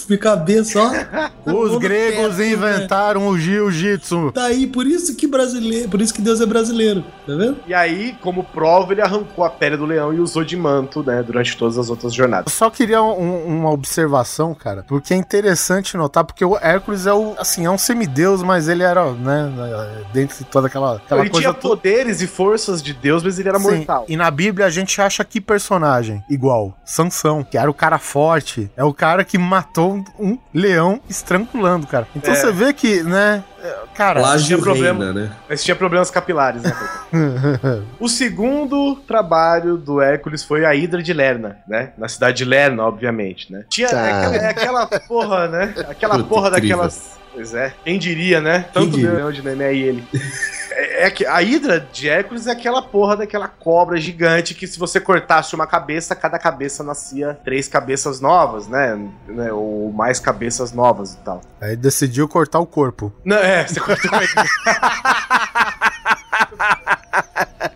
Minha 0.07 0.19
cabeça, 0.19 0.79
ó. 1.45 1.51
Os 1.51 1.77
gregos 1.77 2.39
inventaram 2.39 3.27
o 3.27 3.37
jiu-jitsu. 3.37 4.31
Tá 4.31 4.45
aí, 4.45 4.67
por 4.67 4.85
isso 4.85 5.15
que 5.15 5.27
brasileiro, 5.27 5.89
por 5.89 6.01
isso 6.01 6.13
que 6.13 6.21
Deus 6.21 6.41
é 6.41 6.45
brasileiro, 6.45 7.01
tá 7.25 7.35
vendo? 7.35 7.57
E 7.67 7.73
aí, 7.73 8.15
como 8.21 8.43
prova, 8.43 8.93
ele 8.93 9.01
arrancou 9.01 9.43
a 9.43 9.49
pele 9.49 9.77
do 9.77 9.85
leão 9.85 10.13
e 10.13 10.19
usou 10.19 10.43
de 10.43 10.55
manto, 10.55 11.03
né, 11.03 11.23
durante 11.23 11.55
todas 11.57 11.77
as 11.77 11.89
outras 11.89 12.13
Eu 12.13 12.17
jornadas. 12.17 12.53
só 12.53 12.69
queria 12.69 13.01
um- 13.01 13.45
uma 13.45 13.71
observação, 13.71 14.53
cara, 14.53 14.83
porque 14.87 15.13
é 15.13 15.17
interessante 15.17 15.95
notar, 15.97 16.23
porque 16.23 16.43
o 16.45 16.57
Hércules 16.57 17.05
é 17.07 17.13
o, 17.13 17.33
assim, 17.37 17.65
é 17.65 17.69
um 17.69 17.77
semideus, 17.77 18.41
mas 18.43 18.67
ele 18.67 18.83
era, 18.83 19.11
né, 19.11 19.51
dentro 20.13 20.37
de 20.37 20.43
toda 20.45 20.67
aquela, 20.67 20.95
aquela 20.97 21.21
ele 21.21 21.29
coisa 21.29 21.49
tinha 21.49 21.53
toda. 21.53 21.75
poderes 21.77 22.21
e 22.21 22.27
forças 22.27 22.81
de 22.81 22.93
Deus, 22.93 23.23
mas 23.23 23.39
ele 23.39 23.49
era 23.49 23.59
Sim, 23.59 23.77
mortal. 23.77 24.05
E 24.07 24.15
na 24.17 24.29
Bíblia 24.31 24.65
a 24.65 24.69
gente 24.69 24.99
acha 25.01 25.23
que 25.23 25.39
personagem 25.41 26.23
igual 26.29 26.75
Sansão, 26.85 27.43
que 27.43 27.57
era 27.57 27.69
o 27.69 27.73
cara 27.73 27.97
forte, 27.97 28.69
é 28.75 28.83
o 28.83 28.93
cara 28.93 29.23
que 29.23 29.37
matou 29.37 29.94
um, 29.95 30.03
um 30.31 30.37
leão 30.53 30.99
estrangulando, 31.09 31.87
cara. 31.87 32.07
Então 32.15 32.33
É. 32.33 32.35
você 32.35 32.51
vê 32.51 32.73
que, 32.73 33.01
né, 33.03 33.43
é, 33.63 33.75
cara, 33.95 34.19
Plágio 34.19 34.47
tinha 34.47 34.57
problema. 34.59 35.03
reina, 35.05 35.21
né? 35.21 35.31
Mas 35.49 35.63
tinha 35.63 35.75
problemas 35.75 36.11
capilares, 36.11 36.61
né? 36.63 36.75
o 37.99 38.07
segundo 38.09 38.95
trabalho 39.07 39.77
do 39.77 40.01
Hércules 40.01 40.43
foi 40.43 40.65
a 40.65 40.75
Hidra 40.75 41.01
de 41.01 41.13
Lerna, 41.13 41.57
né? 41.67 41.91
Na 41.97 42.07
cidade 42.07 42.37
de 42.37 42.45
Lerna, 42.45 42.83
obviamente, 42.83 43.51
né? 43.51 43.63
Tinha 43.69 43.89
Tá. 43.89 43.99
é 43.99 44.11
aquela, 44.49 44.49
aquela 44.49 44.87
porra, 45.07 45.47
né? 45.47 45.73
Aquela 45.89 46.15
Puta, 46.17 46.29
porra 46.29 46.47
incrível. 46.49 46.77
daquelas. 46.77 47.15
Pois 47.35 47.53
é. 47.53 47.73
Quem 47.83 47.99
diria, 47.99 48.39
né? 48.39 48.65
Tanto 48.73 48.91
diria? 48.91 49.11
Leão 49.11 49.31
de 49.31 49.43
Nené 49.43 49.73
e 49.73 49.83
ele. 49.83 50.07
É, 50.77 51.05
é 51.05 51.09
que 51.09 51.25
a 51.25 51.41
Hidra 51.41 51.79
de 51.79 52.09
Hércules 52.09 52.47
é 52.47 52.51
aquela 52.51 52.81
porra 52.81 53.15
daquela 53.15 53.47
cobra 53.47 53.95
gigante 53.97 54.53
que 54.53 54.67
se 54.67 54.77
você 54.77 54.99
cortasse 54.99 55.55
uma 55.55 55.65
cabeça, 55.65 56.13
cada 56.13 56.37
cabeça 56.37 56.83
nascia 56.83 57.39
três 57.45 57.69
cabeças 57.69 58.19
novas, 58.19 58.67
né? 58.67 58.99
né? 59.25 59.53
Ou 59.53 59.93
mais 59.93 60.19
cabeças 60.19 60.73
novas 60.73 61.13
e 61.13 61.17
tal. 61.19 61.39
aí 61.61 61.77
decidiu 61.77 62.27
cortar 62.27 62.59
o 62.59 62.65
corpo. 62.65 63.13
Não, 63.23 63.37
é, 63.37 63.65
você 63.65 63.79
cortou 63.79 64.11
ele. 64.19 64.27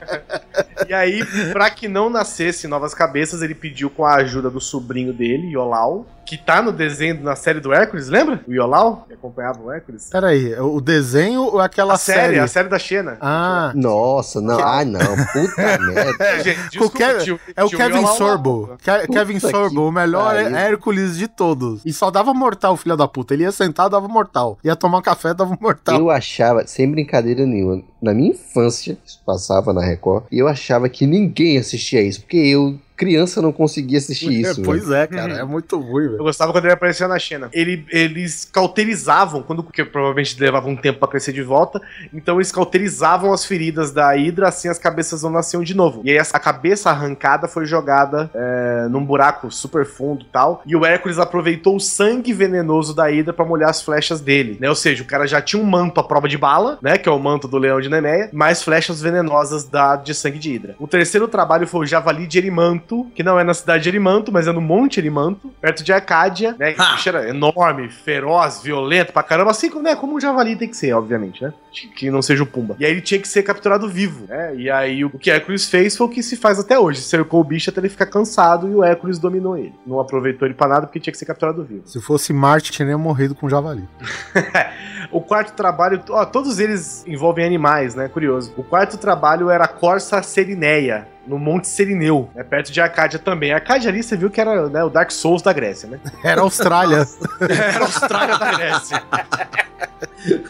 E 0.90 0.94
aí, 0.94 1.24
pra 1.54 1.70
que 1.70 1.88
não 1.88 2.10
nascesse 2.10 2.68
novas 2.68 2.94
cabeças, 2.96 3.42
ele 3.44 3.54
pediu 3.54 3.90
com 3.90 4.04
a 4.06 4.16
ajuda 4.16 4.50
do 4.50 4.60
sobrinho 4.60 5.14
dele, 5.14 5.52
Iolau, 5.52 6.06
que 6.26 6.36
tá 6.38 6.62
no 6.62 6.72
desenho 6.72 7.24
na 7.24 7.36
série 7.36 7.60
do 7.60 7.74
Hércules, 7.74 8.08
lembra? 8.08 8.40
O 8.48 8.52
Iolau, 8.54 9.06
que 9.08 9.14
acompanhava 9.14 9.60
o 9.62 9.72
Hércules. 9.72 10.10
Peraí, 10.12 10.54
o 10.60 10.80
desenho 10.80 11.42
ou 11.44 11.60
aquela 11.60 11.94
A 11.94 11.98
série, 11.98 12.20
série? 12.22 12.40
a 12.40 12.48
série 12.48 12.70
da 12.70 12.78
Xena. 12.80 13.18
Ah, 13.22 13.72
Nossa, 13.76 14.40
não. 14.42 14.60
Ai, 14.64 14.86
não. 14.86 15.00
Puta 15.00 15.78
merda. 15.82 16.24
É, 16.24 16.44
gente, 16.44 16.60
o 16.60 16.70
desculpa, 16.70 16.98
Ke- 16.98 17.18
tio- 17.24 17.40
é 17.56 17.64
o 17.64 17.68
tio 17.68 17.78
Kevin 17.78 17.96
Iolau 17.98 18.12
lá, 18.12 18.18
Sorbo. 18.18 18.78
Ke- 18.84 19.08
Kevin 19.12 19.40
Sorbo, 19.40 19.88
o 19.88 19.92
melhor 19.92 20.34
pariu. 20.36 20.56
Hércules 20.56 21.18
de 21.18 21.28
todos. 21.28 21.82
E 21.86 21.92
só 21.94 22.12
dava 22.12 22.32
mortal, 22.34 22.78
filho 22.78 22.96
da 22.98 23.08
puta. 23.08 23.34
Ele 23.34 23.44
ia 23.44 23.52
sentar, 23.52 23.90
dava 23.90 24.08
mortal. 24.08 24.58
Ia 24.64 24.76
tomar 24.76 25.00
um 25.00 25.04
café, 25.04 25.34
dava 25.34 25.58
mortal. 25.60 25.98
Eu 26.00 26.10
achava, 26.12 26.66
sem 26.68 26.90
brincadeira 26.90 27.44
nenhuma, 27.46 27.82
na 28.02 28.14
minha 28.14 28.32
infância, 28.32 28.98
isso 29.04 29.20
passava 29.26 29.74
na 29.74 29.82
Record, 29.84 30.26
e 30.32 30.38
eu 30.40 30.48
achava 30.48 30.79
que 30.88 31.06
ninguém 31.06 31.58
assistia 31.58 32.02
isso, 32.02 32.22
porque 32.22 32.38
eu, 32.38 32.80
criança, 33.00 33.42
não 33.42 33.52
conseguia 33.54 33.98
assistir 33.98 34.30
isso. 34.42 34.56
velho. 34.56 34.66
pois 34.66 34.92
é, 34.92 35.08
cara. 35.08 35.34
É 35.40 35.44
muito 35.46 35.80
ruim, 35.80 36.04
Eu 36.06 36.12
velho. 36.12 36.24
gostava 36.24 36.52
quando 36.52 36.66
ele 36.66 36.74
aparecia 36.74 37.08
na 37.08 37.18
Xena. 37.18 37.50
Ele, 37.54 37.86
eles 37.90 38.46
cauterizavam, 38.52 39.42
quando, 39.42 39.64
porque 39.64 39.84
provavelmente 39.86 40.40
levava 40.40 40.68
um 40.68 40.76
tempo 40.76 41.00
pra 41.00 41.08
crescer 41.08 41.32
de 41.34 41.42
volta, 41.42 41.82
então 42.14 42.36
eles 42.38 42.52
cauterizavam 42.52 43.32
as 43.34 43.46
feridas 43.46 43.92
da 43.92 44.12
Hydra, 44.14 44.48
assim 44.50 44.68
as 44.68 44.78
cabeças 44.78 45.24
não 45.24 45.32
nasciam 45.32 45.64
de 45.64 45.74
novo. 45.76 46.02
E 46.04 46.10
aí 46.12 46.18
essa- 46.18 46.36
a 46.36 46.40
cabeça 46.40 46.90
arrancada 46.90 47.48
foi 47.48 47.66
jogada 47.66 48.30
é, 48.36 48.88
num 48.90 49.04
buraco 49.04 49.50
super 49.52 49.86
fundo 49.86 50.24
e 50.24 50.28
tal, 50.32 50.62
e 50.66 50.76
o 50.76 50.86
Hércules 50.86 51.18
aproveitou 51.20 51.76
o 51.76 51.80
sangue 51.80 52.34
venenoso 52.34 52.94
da 52.94 53.08
Hydra 53.08 53.34
pra 53.34 53.46
molhar 53.46 53.70
as 53.70 53.82
flechas 53.82 54.20
dele, 54.22 54.58
né? 54.60 54.70
Ou 54.70 54.76
seja, 54.76 55.04
o 55.04 55.06
cara 55.06 55.26
já 55.26 55.42
tinha 55.42 55.62
um 55.62 55.66
manto 55.66 56.00
à 56.00 56.04
prova 56.04 56.28
de 56.28 56.38
bala, 56.38 56.78
né? 56.82 56.98
Que 56.98 57.08
é 57.08 57.12
o 57.12 57.20
manto 57.20 57.48
do 57.48 57.58
leão 57.58 57.80
de 57.82 57.90
Nemeia, 57.90 58.30
mais 58.34 58.62
flechas 58.62 59.02
venenosas 59.02 59.64
da, 59.64 59.96
de 59.96 60.14
sangue 60.14 60.38
de 60.40 60.52
Hydra. 60.52 60.76
O 60.80 60.88
terceiro 60.88 61.28
trabalho 61.28 61.68
foi 61.68 61.82
o 61.82 61.86
Javali 61.86 62.28
de 62.28 62.38
Erimanto, 62.38 62.89
que 63.16 63.24
não 63.24 63.40
é 63.40 63.44
na 63.44 63.54
cidade 63.54 63.84
de 63.84 63.90
Erimanto, 63.90 64.32
mas 64.32 64.48
é 64.48 64.52
no 64.52 64.62
Monte 64.62 65.00
Erimanto, 65.00 65.52
perto 65.62 65.84
de 65.84 65.94
Arcádia, 65.94 66.56
né? 66.58 66.76
O 66.78 66.94
bicho 66.94 67.10
era 67.10 67.30
enorme, 67.30 67.90
feroz, 67.90 68.62
violento 68.64 69.14
pra 69.14 69.24
caramba, 69.24 69.52
assim 69.52 69.70
como, 69.70 69.84
né, 69.84 69.96
como 69.96 70.16
um 70.16 70.20
javali 70.20 70.56
tem 70.56 70.68
que 70.68 70.78
ser, 70.78 70.94
obviamente, 70.94 71.44
né? 71.44 71.54
Que 71.96 72.10
não 72.10 72.22
seja 72.22 72.44
o 72.44 72.46
Pumba. 72.46 72.76
E 72.80 72.86
aí 72.86 72.92
ele 72.92 73.02
tinha 73.02 73.20
que 73.20 73.28
ser 73.28 73.44
capturado 73.44 73.88
vivo, 73.88 74.26
né? 74.28 74.56
E 74.56 74.70
aí 74.70 75.06
o 75.06 75.10
que 75.10 75.30
Hércules 75.30 75.70
fez 75.70 75.96
foi 75.96 76.08
o 76.08 76.10
que 76.10 76.24
se 76.24 76.36
faz 76.36 76.60
até 76.60 76.78
hoje. 76.78 77.02
Cercou 77.02 77.42
o 77.42 77.44
bicho 77.44 77.70
até 77.70 77.80
ele 77.80 77.90
ficar 77.90 78.08
cansado 78.08 78.68
e 78.68 78.76
o 78.76 78.84
Hércules 78.84 79.20
dominou 79.20 79.58
ele. 79.58 79.74
Não 79.86 80.00
aproveitou 80.00 80.48
ele 80.48 80.56
pra 80.56 80.68
nada 80.68 80.88
porque 80.88 81.00
tinha 81.00 81.12
que 81.12 81.18
ser 81.18 81.26
capturado 81.26 81.64
vivo. 81.64 81.84
Se 81.86 82.02
fosse 82.02 82.34
Marte, 82.34 82.72
tinha 82.72 82.98
morrido 82.98 83.36
com 83.36 83.48
javali. 83.50 83.88
O 85.12 85.22
quarto 85.22 85.54
trabalho, 85.56 86.02
ó, 86.10 86.24
todos 86.24 86.60
eles 86.60 87.04
envolvem 87.08 87.46
animais, 87.46 87.96
né? 87.96 88.08
Curioso. 88.08 88.54
O 88.56 88.64
quarto 88.64 88.98
trabalho 88.98 89.50
era 89.50 89.64
a 89.64 89.68
Corsa 89.68 90.22
Serineia, 90.22 91.08
no 91.28 91.38
Monte 91.38 91.68
Serineu, 91.68 92.30
né? 92.34 92.44
perto 92.44 92.72
de 92.72 92.82
Arcádia 92.82 93.20
também. 93.20 93.52
Arcádia 93.52 93.90
ali 93.90 94.02
você 94.02 94.18
viu 94.18 94.30
que 94.30 94.42
era 94.42 94.68
né, 94.70 94.84
o 94.84 94.90
Dark 94.90 95.12
Souls 95.12 95.42
da 95.42 95.54
Grécia, 95.54 95.88
né? 95.88 96.00
Era 96.24 96.42
Austrália. 96.42 97.08
Era 97.42 97.80
a 97.80 97.82
Austrália 97.82 98.38
da 98.38 98.52
Grécia. 98.52 99.04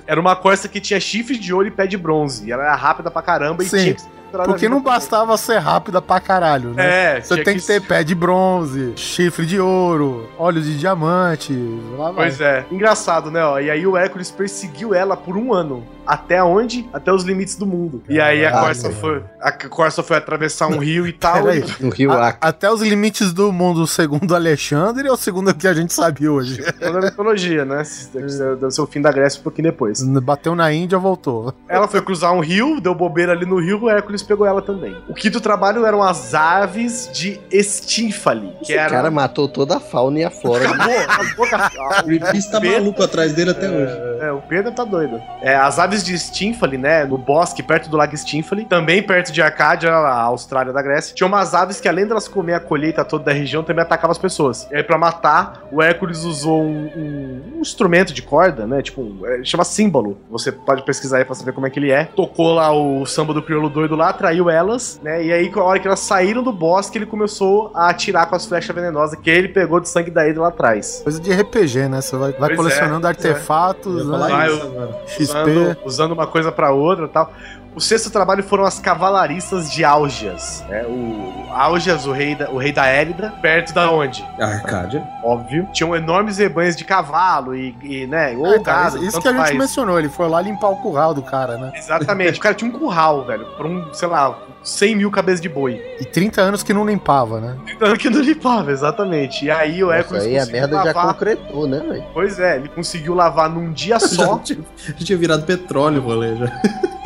Era 0.07 0.19
uma 0.19 0.35
Corsa 0.35 0.67
que 0.67 0.79
tinha 0.79 0.99
chifres 0.99 1.39
de 1.39 1.53
ouro 1.53 1.67
e 1.67 1.71
pé 1.71 1.85
de 1.85 1.97
bronze. 1.97 2.47
E 2.47 2.51
ela 2.51 2.63
era 2.63 2.75
rápida 2.75 3.11
pra 3.11 3.21
caramba 3.21 3.63
e 3.63 3.67
Sim, 3.67 3.77
tinha 3.77 3.97
ser 3.97 3.97
capturada 3.97 4.18
Porque 4.45 4.69
não 4.69 4.81
bastava 4.81 5.35
ser 5.37 5.57
rápida 5.57 6.01
pra 6.01 6.19
caralho, 6.19 6.69
né? 6.69 7.17
É, 7.17 7.21
Você 7.21 7.43
tem 7.43 7.57
que 7.57 7.65
ter 7.65 7.81
pé 7.81 8.03
de 8.03 8.13
bronze, 8.15 8.93
chifre 8.95 9.45
de 9.45 9.59
ouro, 9.59 10.29
olhos 10.37 10.65
de 10.65 10.77
diamante. 10.77 11.53
Lá 11.97 12.11
vai. 12.11 12.27
Pois 12.27 12.41
é. 12.41 12.65
Engraçado, 12.71 13.29
né? 13.31 13.43
Ó? 13.43 13.59
E 13.59 13.69
aí 13.69 13.85
o 13.85 13.97
Hércules 13.97 14.29
perseguiu 14.31 14.93
ela 14.93 15.15
por 15.17 15.35
um 15.37 15.53
ano. 15.53 15.83
Até 16.05 16.41
onde? 16.43 16.89
Até 16.91 17.13
os 17.13 17.23
limites 17.23 17.55
do 17.55 17.67
mundo. 17.67 18.01
E 18.09 18.19
aí 18.19 18.43
a 18.43 18.49
Caralho, 18.49 18.65
Corsa 18.65 18.91
foi. 18.91 19.23
A 19.39 19.51
Corsa 19.51 20.01
foi 20.01 20.17
atravessar 20.17 20.65
um 20.67 20.79
rio 20.79 21.05
e 21.05 21.13
tal. 21.13 21.43
Peraí. 21.43 21.63
No 21.79 21.89
Rio 21.91 22.11
A- 22.11 22.35
até 22.41 22.71
os 22.71 22.81
limites 22.81 23.31
do 23.31 23.51
mundo 23.51 23.85
segundo 23.85 24.33
Alexandre 24.35 25.07
ou 25.07 25.15
segundo 25.15 25.49
o 25.51 25.53
que 25.53 25.67
a 25.67 25.73
gente 25.73 25.93
sabe 25.93 26.27
hoje? 26.27 26.63
Toda 26.81 26.97
a 26.97 27.01
mitologia, 27.01 27.63
né? 27.63 27.83
Deve 28.11 28.71
ser 28.71 28.81
o 28.81 28.87
fim 28.87 29.01
da 29.01 29.11
Grécia 29.11 29.39
um 29.39 29.43
pouquinho 29.43 29.69
depois. 29.69 30.01
Bateu 30.01 30.55
na 30.55 30.73
Índia, 30.73 30.97
voltou. 30.97 31.53
Ela 31.67 31.87
foi 31.87 32.01
cruzar 32.01 32.33
um 32.33 32.39
rio, 32.39 32.81
deu 32.81 32.95
bobeira 32.95 33.33
ali 33.33 33.45
no 33.45 33.59
rio, 33.59 33.83
o 33.83 33.89
Hércules 33.89 34.18
pegou 34.25 34.45
ela 34.45 34.61
também. 34.61 34.95
O 35.07 35.13
quinto 35.13 35.39
trabalho 35.41 35.85
eram 35.85 36.01
as 36.03 36.33
aves 36.33 37.09
de 37.13 37.39
Estínfale. 37.51 38.53
Que 38.59 38.73
Esse 38.73 38.77
era. 38.77 38.89
cara 38.89 39.11
matou 39.11 39.47
toda 39.47 39.77
a 39.77 39.79
fauna 39.79 40.19
e 40.19 40.23
a 40.23 40.29
flora. 40.29 40.69
Acabou, 40.69 41.45
acabou 41.45 41.99
O 41.99 42.03
Greenpeace 42.05 42.51
tá 42.51 42.59
Pedro- 42.59 42.77
maluco 42.79 43.03
atrás 43.03 43.33
dele 43.33 43.51
até 43.51 43.69
hoje. 43.69 43.93
É, 44.21 44.31
o 44.31 44.41
Pedro 44.41 44.71
tá 44.71 44.83
doido. 44.83 45.21
É, 45.41 45.55
as 45.55 45.79
aves 45.79 46.03
de 46.03 46.17
Stínfale, 46.17 46.77
né, 46.77 47.05
no 47.05 47.17
bosque 47.17 47.63
perto 47.63 47.89
do 47.89 47.95
lago 47.97 48.15
Stínfale, 48.17 48.65
também 48.65 49.01
perto 49.01 49.31
de 49.31 49.41
Arcádia, 49.41 49.91
a 49.91 50.21
Austrália 50.23 50.73
da 50.73 50.81
Grécia, 50.81 51.15
tinha 51.15 51.25
umas 51.27 51.53
aves 51.53 51.79
que 51.79 51.87
além 51.87 52.05
delas 52.05 52.27
comer 52.27 52.53
a 52.55 52.59
colheita 52.59 53.03
toda 53.05 53.25
da 53.25 53.31
região, 53.33 53.63
também 53.63 53.81
atacavam 53.83 54.11
as 54.11 54.17
pessoas. 54.17 54.67
E 54.71 54.75
aí 54.75 54.83
pra 54.83 54.97
matar, 54.97 55.63
o 55.71 55.81
Hércules 55.81 56.23
usou 56.23 56.61
um, 56.61 56.89
um- 56.95 57.41
um 57.57 57.61
instrumento 57.61 58.13
de 58.13 58.21
corda, 58.21 58.65
né, 58.67 58.81
tipo, 58.81 59.01
um- 59.01 59.25
é, 59.25 59.43
chama 59.43 59.63
símbolo. 59.63 60.17
Você 60.29 60.51
pode 60.51 60.83
pesquisar 60.83 61.17
aí 61.19 61.25
pra 61.25 61.35
saber 61.35 61.53
como 61.53 61.65
é 61.67 61.69
que 61.69 61.79
ele 61.79 61.91
é. 61.91 62.05
Tocou 62.05 62.53
lá 62.53 62.71
o 62.71 63.05
samba 63.05 63.33
do 63.33 63.41
crioulo 63.41 63.69
doido 63.69 63.95
lá, 63.95 64.08
atraiu 64.09 64.49
elas, 64.49 64.99
né, 65.03 65.23
e 65.23 65.31
aí 65.31 65.51
a 65.53 65.63
hora 65.63 65.79
que 65.79 65.87
elas 65.87 65.99
saíram 65.99 66.43
do 66.43 66.51
bosque, 66.51 66.97
ele 66.97 67.05
começou 67.05 67.71
a 67.73 67.89
atirar 67.89 68.27
com 68.27 68.35
as 68.35 68.45
flechas 68.45 68.75
venenosas 68.75 69.19
que 69.19 69.29
ele 69.29 69.49
pegou 69.49 69.79
de 69.79 69.89
sangue 69.89 70.11
da 70.11 70.27
Hidra 70.27 70.43
lá 70.43 70.47
atrás. 70.49 71.01
Coisa 71.03 71.19
de 71.19 71.31
RPG, 71.31 71.87
né? 71.89 72.01
Você 72.01 72.15
vai, 72.15 72.31
vai 72.31 72.49
Pois 72.49 72.57
colecionando 72.57 73.05
é, 73.05 73.09
artefatos, 73.09 74.05
ia 74.05 74.17
né? 74.17 74.47
isso 74.49 74.65
eu-. 74.67 74.93
XP. 75.07 75.21
usando, 75.21 75.77
usando 75.85 76.11
uma 76.13 76.27
coisa 76.27 76.51
pra 76.51 76.71
outra 76.71 77.05
e 77.05 77.09
tal. 77.09 77.31
O 77.75 77.79
sexto 77.81 78.09
trabalho 78.09 78.43
foram 78.43 78.65
as 78.65 78.79
cavalaristas 78.79 79.71
de 79.71 79.85
Álgias. 79.85 80.63
né? 80.67 80.83
O 80.85 81.45
Álgias, 81.51 82.05
o 82.05 82.11
rei 82.11 82.35
da, 82.35 82.49
o 82.49 82.57
rei 82.57 82.71
da 82.71 82.87
Élida, 82.87 83.33
perto 83.41 83.73
da 83.73 83.89
onde? 83.91 84.25
A 84.39 84.45
Arcádia. 84.45 85.03
Óbvio. 85.23 85.67
Tinham 85.71 85.95
enormes 85.95 86.37
rebanhos 86.39 86.75
de 86.75 86.83
cavalo 86.83 87.55
e, 87.55 87.75
e, 87.83 88.07
né, 88.07 88.35
ou 88.35 88.47
É, 88.55 88.59
cara, 88.59 88.91
gado, 88.91 89.03
isso, 89.05 89.21
que 89.21 89.27
a 89.27 89.31
gente 89.31 89.41
faz. 89.41 89.57
mencionou, 89.57 89.97
ele 89.99 90.09
foi 90.09 90.27
lá 90.27 90.41
limpar 90.41 90.69
o 90.69 90.77
curral 90.77 91.13
do 91.13 91.21
cara, 91.21 91.57
né? 91.57 91.71
Exatamente. 91.75 92.39
O 92.39 92.41
cara 92.41 92.55
tinha 92.55 92.69
um 92.69 92.77
curral, 92.77 93.23
velho, 93.25 93.45
pra 93.55 93.67
um, 93.67 93.93
sei 93.93 94.07
lá, 94.07 94.37
100 94.63 94.95
mil 94.95 95.11
cabeças 95.11 95.39
de 95.39 95.47
boi. 95.47 95.81
E 96.01 96.05
30 96.05 96.41
anos 96.41 96.63
que 96.63 96.73
não 96.73 96.85
limpava, 96.85 97.39
né? 97.39 97.55
Então 97.67 97.95
que 97.95 98.09
não 98.09 98.19
limpava, 98.21 98.71
exatamente. 98.71 99.45
E 99.45 99.51
aí 99.51 99.83
o 99.83 99.91
Hércules 99.91 100.23
aí 100.23 100.37
a 100.37 100.45
merda 100.47 100.75
já 100.77 100.83
lavar. 100.85 101.13
concretou, 101.13 101.67
né, 101.67 101.79
velho? 101.79 102.03
Pois 102.13 102.39
é, 102.39 102.57
ele 102.57 102.67
conseguiu 102.69 103.13
lavar 103.13 103.49
num 103.49 103.71
dia 103.71 103.97
Já 103.99 104.07
só. 104.07 104.37
tinha, 104.39 104.59
já 104.85 104.93
tinha 105.05 105.17
virado 105.17 105.43
petróleo 105.43 106.01
o 106.01 106.05
rolê 106.05 106.35
já. 106.35 106.51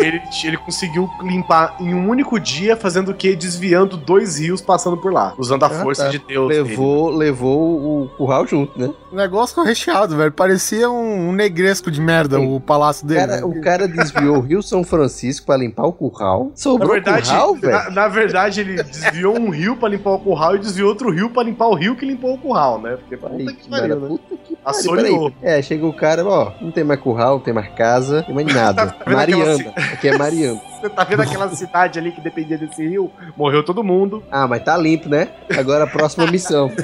Ele, 0.05 0.21
ele 0.43 0.57
conseguiu 0.57 1.09
limpar 1.21 1.75
em 1.79 1.93
um 1.93 2.09
único 2.09 2.39
dia, 2.39 2.75
fazendo 2.75 3.11
o 3.11 3.13
quê? 3.13 3.35
Desviando 3.35 3.97
dois 3.97 4.39
rios 4.39 4.61
passando 4.61 4.97
por 4.97 5.11
lá, 5.13 5.33
usando 5.37 5.63
a 5.63 5.67
Ah, 5.67 5.69
força 5.69 6.05
tá. 6.05 6.09
de 6.09 6.19
Deus. 6.19 6.47
dele. 6.49 6.63
Levou, 6.69 7.09
levou 7.09 8.03
o 8.03 8.09
curral 8.17 8.45
junto, 8.47 8.77
né? 8.79 8.89
Negócio 9.11 9.61
recheado, 9.63 10.15
velho. 10.17 10.31
Parecia 10.31 10.89
um, 10.89 11.29
um 11.29 11.31
negresco 11.31 11.91
de 11.91 12.01
merda 12.01 12.39
o 12.39 12.59
palácio 12.59 13.05
O 13.05 13.07
dele. 13.07 13.19
cara, 13.21 13.35
né? 13.37 13.43
o 13.43 13.61
cara 13.61 13.87
desviou 13.87 14.37
o 14.37 14.41
Rio 14.41 14.61
São 14.63 14.83
Francisco 14.83 15.45
pra 15.45 15.57
limpar 15.57 15.83
o 15.85 15.93
curral. 15.93 16.45
Na 16.45 16.51
Sobrou 16.55 16.91
verdade, 16.93 17.29
curral, 17.29 17.53
na, 17.55 17.59
velho. 17.59 17.91
na 17.91 18.07
verdade, 18.07 18.61
ele 18.61 18.81
desviou 18.83 19.37
um 19.39 19.49
rio 19.49 19.75
pra 19.77 19.87
limpar 19.89 20.11
o 20.11 20.19
curral 20.19 20.55
e 20.55 20.59
desviou 20.59 20.89
outro 20.89 21.11
rio 21.11 21.29
pra 21.29 21.43
limpar 21.43 21.67
o 21.67 21.75
rio 21.75 21.95
que 21.95 22.05
limpou 22.05 22.33
o 22.33 22.37
curral, 22.37 22.81
né? 22.81 22.97
Porque 22.97 23.15
puta 23.17 23.33
Aí, 23.35 23.53
que 23.53 23.69
pariu, 23.69 23.99
né? 23.99 24.07
puta. 24.07 24.35
Assoreou. 24.65 25.31
peraí. 25.31 25.59
É, 25.59 25.61
chega 25.61 25.85
o 25.85 25.93
cara, 25.93 26.25
ó, 26.25 26.51
não 26.61 26.71
tem 26.71 26.83
mais 26.83 26.99
curral, 26.99 27.35
não 27.35 27.43
tem 27.43 27.53
mais 27.53 27.69
casa, 27.73 28.17
não 28.17 28.23
tem 28.23 28.35
mais 28.35 28.47
nada. 28.53 28.87
Tá 28.87 28.95
vendo 29.05 29.19
aquela 29.19 29.45
Mariana. 29.45 29.73
Aqui 29.75 30.07
é 30.07 30.17
Mariana. 30.17 30.61
Você 30.83 30.89
tá 30.89 31.03
vendo 31.05 31.21
aquela 31.21 31.47
cidade 31.49 31.97
ali 31.97 32.11
que 32.11 32.19
dependia 32.19 32.57
desse 32.57 32.85
rio? 32.85 33.09
Morreu 33.37 33.63
todo 33.63 33.81
mundo. 33.83 34.21
Ah, 34.29 34.45
mas 34.47 34.63
tá 34.63 34.75
limpo, 34.75 35.07
né? 35.07 35.29
Agora 35.57 35.85
a 35.85 35.87
próxima 35.87 36.27
missão. 36.27 36.69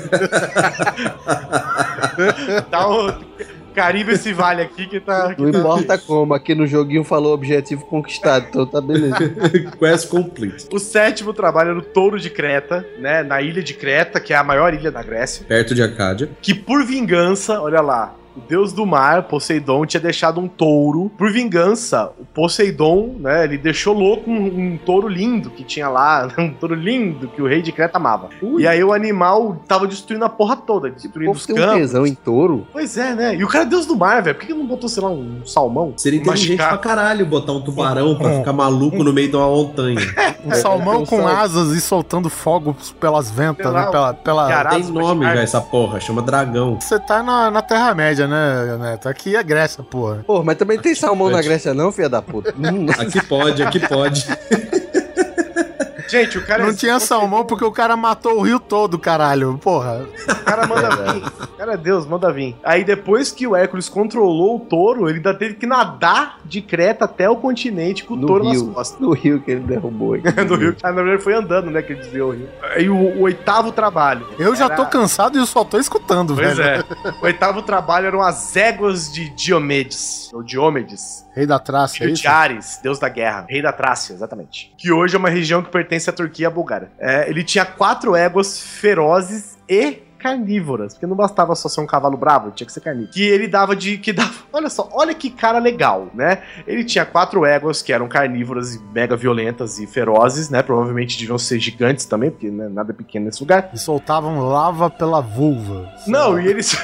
Dá 2.72 2.88
um... 2.88 3.08
Carimba 3.74 4.12
esse 4.12 4.34
vale 4.34 4.62
aqui 4.62 4.88
que 4.88 5.00
tá. 5.00 5.34
que 5.34 5.42
Não 5.42 5.52
tá- 5.52 5.60
importa 5.60 5.98
como, 5.98 6.34
aqui 6.34 6.54
no 6.56 6.66
joguinho 6.68 7.04
falou 7.04 7.34
objetivo 7.34 7.86
conquistado, 7.86 8.48
então 8.50 8.66
tá 8.66 8.82
beleza. 8.82 9.16
Quest 9.80 10.10
complete. 10.10 10.68
O 10.72 10.80
sétimo 10.80 11.34
trabalho 11.34 11.70
era 11.72 11.80
o 11.80 11.82
Touro 11.82 12.20
de 12.20 12.30
Creta, 12.30 12.86
né? 13.00 13.24
Na 13.24 13.42
ilha 13.42 13.62
de 13.64 13.74
Creta, 13.74 14.20
que 14.20 14.34
é 14.34 14.38
a 14.38 14.44
maior 14.44 14.74
ilha 14.74 14.92
da 14.92 15.02
Grécia. 15.04 15.46
Perto 15.48 15.74
de 15.76 15.82
Acádia. 15.84 16.30
Que 16.42 16.54
por 16.54 16.84
vingança, 16.86 17.62
olha 17.62 17.82
lá. 17.82 18.16
O 18.40 18.48
deus 18.48 18.72
do 18.72 18.86
mar, 18.86 19.24
Poseidon, 19.24 19.86
tinha 19.86 20.00
deixado 20.00 20.40
um 20.40 20.48
touro. 20.48 21.12
Por 21.18 21.32
vingança, 21.32 22.12
o 22.18 22.26
Poseidon, 22.26 23.16
né? 23.20 23.44
Ele 23.44 23.58
deixou 23.58 23.94
louco 23.94 24.30
um, 24.32 24.74
um 24.74 24.78
touro 24.78 25.08
lindo 25.08 25.50
que 25.50 25.64
tinha 25.64 25.90
lá. 25.90 26.28
Um 26.40 26.54
touro 26.54 26.74
lindo 26.74 27.28
que 27.28 27.42
o 27.42 27.48
rei 27.48 27.62
de 27.62 27.72
Creta 27.72 27.98
amava. 27.98 28.30
E 28.58 28.66
aí 28.66 28.82
o 28.82 28.94
animal 28.94 29.62
tava 29.68 29.86
destruindo 29.86 30.24
a 30.24 30.30
porra 30.30 30.56
toda, 30.56 30.90
destruindo 30.90 31.32
os 31.32 31.46
tem 31.46 31.54
um 31.54 31.60
campos. 31.60 31.76
tesão 31.76 32.08
em 32.08 32.16
touro. 32.16 32.66
Pois 32.72 32.98
é, 32.98 33.14
né? 33.14 33.36
E 33.36 33.44
o 33.44 33.48
cara 33.48 33.66
é 33.66 33.68
deus 33.68 33.86
do 33.86 33.96
mar, 33.98 34.22
velho. 34.22 34.36
Por 34.36 34.42
que 34.42 34.48
que 34.48 34.54
não 34.54 34.66
botou, 34.66 34.88
sei 34.88 35.04
lá, 35.04 35.10
um 35.10 35.46
salmão? 35.46 35.94
Seria 35.98 36.20
inteligente 36.20 36.58
pra 36.58 36.78
caralho 36.78 37.26
botar 37.26 37.52
um 37.52 37.62
tubarão 37.62 38.16
pra 38.16 38.38
ficar 38.38 38.54
maluco 38.54 39.04
no 39.04 39.12
meio 39.12 39.30
de 39.30 39.36
uma 39.36 39.48
montanha. 39.48 40.00
Um 40.46 40.52
salmão 40.56 41.04
com 41.06 41.28
asas 41.28 41.72
e 41.72 41.82
soltando 41.82 42.30
fogos 42.30 42.94
pelas 42.94 43.30
ventas, 43.30 43.74
né? 43.74 43.88
Pela, 43.88 44.14
pela... 44.14 44.70
Tem 44.70 44.84
nome 44.84 45.26
já 45.26 45.42
essa 45.42 45.60
porra, 45.60 46.00
chama 46.00 46.22
dragão. 46.22 46.80
Você 46.80 46.98
tá 46.98 47.22
na, 47.22 47.52
na 47.52 47.62
Terra-média, 47.62 48.28
né, 48.30 48.78
Neto? 48.78 49.10
Aqui 49.10 49.36
é 49.36 49.44
Grécia, 49.44 49.84
porra. 49.84 50.24
Pô, 50.26 50.44
mas 50.44 50.58
também 50.58 50.78
tem 50.80 50.96
salmão 50.96 51.30
na 51.30 51.42
Grécia 51.42 51.74
não, 51.74 51.92
filha 51.92 52.08
da 52.10 52.22
puta? 52.22 52.54
Hum, 52.58 52.86
Aqui 52.98 53.22
pode, 53.26 53.62
aqui 53.64 53.80
pode. 53.80 54.26
Gente, 56.10 56.38
o 56.38 56.46
cara 56.46 56.64
Não 56.64 56.70
é- 56.72 56.76
tinha 56.76 57.00
salmão 57.00 57.46
porque 57.46 57.64
o 57.64 57.72
cara 57.72 57.96
matou 57.96 58.38
o 58.40 58.42
rio 58.42 58.60
todo, 58.60 58.98
caralho. 58.98 59.58
Porra. 59.62 60.06
O 60.28 60.44
cara 60.44 60.66
manda 60.68 60.90
vir. 61.14 61.24
O 61.44 61.48
cara 61.60 61.74
é 61.74 61.78
Deus, 61.78 62.06
manda 62.06 62.32
vir. 62.32 62.56
Aí 62.64 62.84
depois 62.84 63.32
que 63.32 63.46
o 63.46 63.56
Hércules 63.56 63.88
controlou 63.90 64.58
o 64.58 64.60
touro, 64.60 65.08
ele 65.08 65.18
ainda 65.18 65.34
teve 65.34 65.54
que 65.56 65.66
nadar 65.68 66.40
de 66.46 66.62
Creta 66.62 67.06
até 67.06 67.30
o 67.30 67.36
continente 67.36 68.04
com 68.04 68.14
o 68.16 68.18
no 68.18 68.28
touro 68.28 68.44
nas 68.46 68.54
rio. 68.62 68.72
costas. 68.72 69.00
No 69.00 69.12
rio 69.14 69.40
que 69.42 69.52
ele 69.52 69.62
derrubou. 69.62 70.18
Do 70.48 70.56
rio. 70.56 70.76
Ah, 70.82 70.92
na 70.92 71.02
verdade 71.04 71.24
foi 71.24 71.34
andando, 71.34 71.70
né, 71.70 71.82
que 71.82 71.94
ele 71.94 72.02
desviou 72.02 72.30
o 72.30 72.34
rio. 72.34 72.50
Aí 72.76 72.90
o, 72.90 72.96
o 72.96 73.22
oitavo 73.22 73.72
trabalho. 73.72 74.26
Eu 74.40 74.56
já 74.56 74.66
era- 74.66 74.76
tô 74.76 74.86
cansado 74.88 75.38
e 75.38 75.42
eu 75.42 75.46
só 75.46 75.64
tô 75.64 75.78
escutando, 75.78 76.34
Pois 76.36 76.58
velho. 76.58 76.86
é. 77.06 77.10
O 77.22 77.26
oitavo 77.26 77.62
trabalho 77.62 78.08
eram 78.08 78.22
as 78.22 78.56
éguas 78.56 79.12
de 79.12 79.30
Diomedes. 79.30 80.32
Ou 80.34 80.42
Diomedes. 80.42 81.28
Rei 81.36 81.46
da 81.46 81.60
Trácia, 81.60 81.98
é 81.98 82.00
Filho 82.02 82.14
isso? 82.14 82.22
de 82.24 82.28
Ares, 82.28 82.80
deus 82.84 83.00
da 83.00 83.08
guerra, 83.08 83.46
rei 83.48 83.62
da 83.62 83.72
Trácia, 83.72 84.14
exatamente. 84.14 84.74
Que 84.78 84.92
hoje 84.92 85.16
é 85.16 85.20
uma 85.20 85.30
região 85.30 85.62
que 85.62 85.70
pertence 85.70 85.99
à 86.08 86.14
Turquia 86.14 86.46
e 86.46 86.48
à 86.48 86.50
Bulgária. 86.52 86.92
É, 87.00 87.28
ele 87.28 87.44
tinha 87.44 87.66
quatro 87.66 88.16
éguas 88.16 88.60
ferozes 88.60 89.58
e 89.68 90.04
carnívoras, 90.20 90.94
porque 90.94 91.08
não 91.08 91.16
bastava 91.16 91.56
só 91.56 91.70
ser 91.70 91.82
um 91.82 91.88
cavalo 91.88 92.18
bravo, 92.18 92.52
tinha 92.52 92.68
que 92.68 92.74
ser 92.74 92.82
carnívoro. 92.82 93.14
Que 93.14 93.24
ele 93.24 93.48
dava 93.48 93.76
de 93.76 93.98
que 93.98 94.12
dava, 94.14 94.34
olha 94.54 94.70
só, 94.70 94.88
olha 94.92 95.16
que 95.16 95.30
cara 95.30 95.58
legal, 95.58 96.10
né? 96.14 96.44
Ele 96.68 96.84
tinha 96.84 97.06
quatro 97.06 97.46
éguas 97.46 97.82
que 97.82 97.94
eram 97.94 98.08
carnívoras 98.08 98.76
e 98.76 98.80
mega 98.94 99.16
violentas 99.16 99.80
e 99.80 99.88
ferozes, 99.88 100.50
né? 100.50 100.62
Provavelmente 100.62 101.18
deviam 101.18 101.38
ser 101.38 101.60
gigantes 101.60 102.06
também, 102.06 102.30
porque 102.30 102.52
né, 102.52 102.68
nada 102.70 102.92
é 102.92 102.96
pequeno 102.96 103.26
nesse 103.26 103.40
lugar. 103.40 103.70
E 103.74 103.78
soltavam 103.78 104.40
lava 104.42 104.90
pela 104.90 105.22
vulva. 105.22 105.90
Não, 106.06 106.40
e 106.40 106.48
eles. 106.48 106.78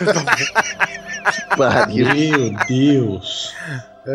Meu 1.58 2.56
Deus. 2.68 3.54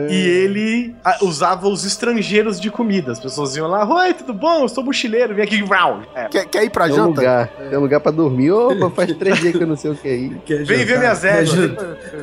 E 0.09 0.15
ele 0.15 0.95
ah, 1.05 1.19
usava 1.23 1.69
os 1.69 1.85
estrangeiros 1.85 2.61
de 2.61 2.71
comida. 2.71 3.13
As 3.13 3.19
pessoas 3.21 3.57
iam 3.57 3.67
lá, 3.67 3.87
oi, 3.87 4.15
tudo 4.15 4.33
bom? 4.33 4.63
Eu 4.63 4.69
sou 4.69 4.85
mochileiro, 4.85 5.35
vem 5.35 5.45
aqui, 5.45 5.63
round. 5.65 6.07
É, 6.15 6.25
Quer, 6.29 6.47
quer 6.47 6.65
ir 6.65 6.71
pra 6.71 6.85
Tem 6.85 6.93
um 6.95 6.97
janta? 6.97 7.21
lugar, 7.21 7.49
tem 7.49 7.79
um 7.79 7.81
lugar 7.83 8.01
pra 8.01 8.13
dormir. 8.13 8.51
Opa, 8.53 8.91
faz 8.91 9.13
três 9.17 9.39
dias 9.41 9.57
que 9.57 9.63
eu 9.63 9.67
não 9.67 9.77
sei 9.77 9.91
o 9.91 9.95
que 9.95 10.09
é. 10.09 10.39
Quer 10.47 10.65
vem 10.65 10.85
ver 10.85 10.99
minhas 10.99 11.25
éguas. 11.25 11.55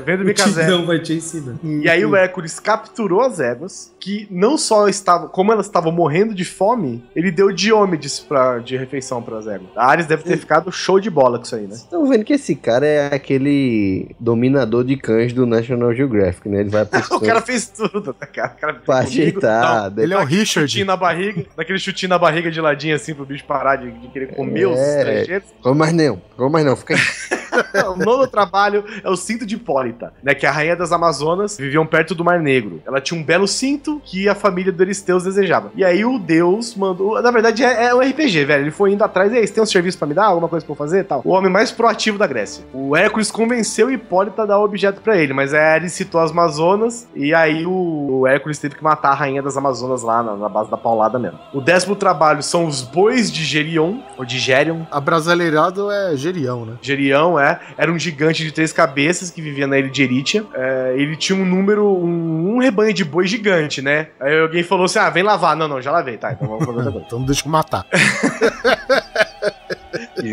Vem 0.05 0.15
dormir 0.17 0.31
O 0.31 0.35
com 0.35 0.43
as 0.43 0.57
éguas. 0.57 0.85
Vai 0.85 0.99
te 0.99 1.13
ensinar. 1.13 1.55
E 1.63 1.89
aí 1.89 2.05
o 2.05 2.15
Hércules 2.15 2.59
capturou 2.59 3.21
as 3.21 3.39
éguas, 3.39 3.93
que 3.99 4.27
não 4.31 4.57
só 4.57 4.87
estavam, 4.87 5.27
como 5.27 5.51
elas 5.51 5.65
estavam 5.65 5.91
morrendo 5.91 6.33
de 6.33 6.45
fome, 6.45 7.03
ele 7.15 7.31
deu 7.31 7.51
Diomedes 7.51 8.19
pra, 8.19 8.59
de 8.59 8.77
refeição 8.77 9.21
pras 9.21 9.47
éguas. 9.47 9.69
A 9.75 9.85
Ares 9.87 10.05
deve 10.05 10.23
ter 10.23 10.37
ficado 10.37 10.71
show 10.71 10.99
de 10.99 11.09
bola 11.09 11.37
com 11.37 11.43
isso 11.43 11.55
aí, 11.55 11.63
né? 11.63 11.75
Estão 11.75 12.05
vendo 12.07 12.23
que 12.23 12.33
esse 12.33 12.55
cara 12.55 12.85
é 12.85 13.13
aquele 13.13 14.15
dominador 14.19 14.83
de 14.83 14.95
cães 14.95 15.33
do 15.33 15.45
National 15.45 15.93
Geographic, 15.93 16.47
né? 16.47 16.61
Ele 16.61 16.69
vai 16.69 16.85
pro 16.85 17.17
O 17.17 17.21
cara 17.21 17.41
fez 17.41 17.56
tudo, 17.65 18.15
né, 18.19 18.27
cara? 18.27 18.53
O 18.55 18.59
cara 18.59 18.73
pra 18.73 19.03
comigo, 19.03 19.11
ajeitar. 19.11 19.93
Ele 19.97 20.13
é 20.13 20.17
o 20.17 20.23
Richard. 20.23 20.67
chutinho 20.69 20.85
na 20.85 20.95
barriga, 20.97 21.45
daquele 21.55 21.79
chutinho 21.79 22.09
na 22.09 22.17
barriga 22.19 22.51
de 22.51 22.61
ladinho 22.61 22.95
assim 22.95 23.13
pro 23.15 23.25
bicho 23.25 23.43
parar 23.45 23.77
de, 23.77 23.89
de 23.91 24.07
querer 24.09 24.35
comer 24.35 24.67
os 24.67 24.77
É. 24.79 24.99
estrangeiros. 24.99 25.47
Come 25.61 25.79
mais 25.79 25.93
não, 25.93 26.21
come 26.35 26.51
mais 26.51 26.65
não. 26.65 26.75
Fica 26.75 26.93
aí. 26.95 26.99
o 27.91 27.95
nono 27.95 28.27
trabalho 28.27 28.83
é 29.03 29.09
o 29.09 29.15
cinto 29.15 29.45
de 29.45 29.55
Hipólita, 29.55 30.13
né? 30.23 30.33
Que 30.33 30.45
a 30.45 30.51
rainha 30.51 30.75
das 30.75 30.91
Amazonas 30.91 31.57
viviam 31.57 31.85
perto 31.85 32.15
do 32.15 32.23
Mar 32.23 32.39
Negro. 32.39 32.81
Ela 32.85 33.01
tinha 33.01 33.19
um 33.19 33.23
belo 33.23 33.47
cinto 33.47 34.01
que 34.03 34.27
a 34.29 34.35
família 34.35 34.71
do 34.71 34.81
Eristeus 34.83 35.23
desejava. 35.23 35.71
E 35.75 35.83
aí 35.83 36.05
o 36.05 36.17
Deus 36.19 36.75
mandou. 36.75 37.21
Na 37.21 37.31
verdade, 37.31 37.63
é, 37.63 37.85
é 37.85 37.95
um 37.95 37.99
RPG, 37.99 38.45
velho. 38.45 38.63
Ele 38.63 38.71
foi 38.71 38.93
indo 38.93 39.03
atrás. 39.03 39.31
E 39.31 39.37
aí, 39.37 39.47
você 39.47 39.53
tem 39.53 39.63
um 39.63 39.67
serviço 39.67 39.97
pra 39.97 40.07
me 40.07 40.13
dar? 40.13 40.25
Alguma 40.25 40.47
coisa 40.47 40.65
pra 40.65 40.73
eu 40.73 40.77
fazer 40.77 40.99
e 40.99 41.03
tal? 41.03 41.21
O 41.23 41.31
homem 41.31 41.51
mais 41.51 41.71
proativo 41.71 42.17
da 42.17 42.27
Grécia. 42.27 42.65
O 42.73 42.95
Hércules 42.95 43.31
convenceu 43.31 43.91
Hipólita 43.91 44.43
a 44.43 44.45
dar 44.45 44.59
o 44.59 44.63
objeto 44.63 45.01
pra 45.01 45.17
ele, 45.17 45.33
mas 45.33 45.53
aí 45.53 45.61
Ares 45.61 45.93
citou 45.93 46.21
as 46.21 46.31
Amazonas. 46.31 47.07
E 47.15 47.33
aí 47.33 47.65
o, 47.65 48.19
o 48.19 48.27
Hércules 48.27 48.59
teve 48.59 48.75
que 48.75 48.83
matar 48.83 49.11
a 49.11 49.15
rainha 49.15 49.41
das 49.41 49.57
Amazonas 49.57 50.03
lá 50.03 50.23
na, 50.23 50.35
na 50.35 50.49
base 50.49 50.69
da 50.69 50.77
paulada 50.77 51.17
mesmo. 51.19 51.39
O 51.53 51.61
décimo 51.61 51.95
trabalho 51.95 52.41
são 52.43 52.65
os 52.65 52.81
bois 52.81 53.31
de 53.31 53.43
Gerion, 53.43 53.99
ou 54.17 54.25
de 54.25 54.39
Gerion. 54.39 54.81
A 54.91 54.99
brasileirado 54.99 55.91
é 55.91 56.15
Gerião, 56.15 56.65
né? 56.65 56.73
Gerião, 56.81 57.39
é. 57.39 57.46
Era 57.77 57.91
um 57.91 57.99
gigante 57.99 58.43
de 58.43 58.51
três 58.51 58.73
cabeças 58.73 59.29
que 59.29 59.41
vivia 59.41 59.67
na 59.67 59.77
ilha 59.77 59.89
de 59.89 60.03
Eritia. 60.03 60.45
É, 60.53 60.95
ele 60.97 61.15
tinha 61.15 61.37
um 61.37 61.45
número, 61.45 61.85
um, 61.85 62.55
um 62.55 62.59
rebanho 62.59 62.93
de 62.93 63.03
boi 63.03 63.27
gigante, 63.27 63.81
né? 63.81 64.07
Aí 64.19 64.39
alguém 64.39 64.63
falou 64.63 64.85
assim: 64.85 64.99
ah, 64.99 65.09
vem 65.09 65.23
lavar. 65.23 65.55
Não, 65.55 65.67
não, 65.67 65.81
já 65.81 65.91
lavei, 65.91 66.17
tá? 66.17 66.31
Então 66.31 66.47
vamos 66.47 66.65
fazer 66.65 66.77
outra 66.77 66.91
coisa. 66.91 67.07
Então 67.07 67.23
deixa 67.23 67.45
eu 67.45 67.51
matar. 67.51 67.85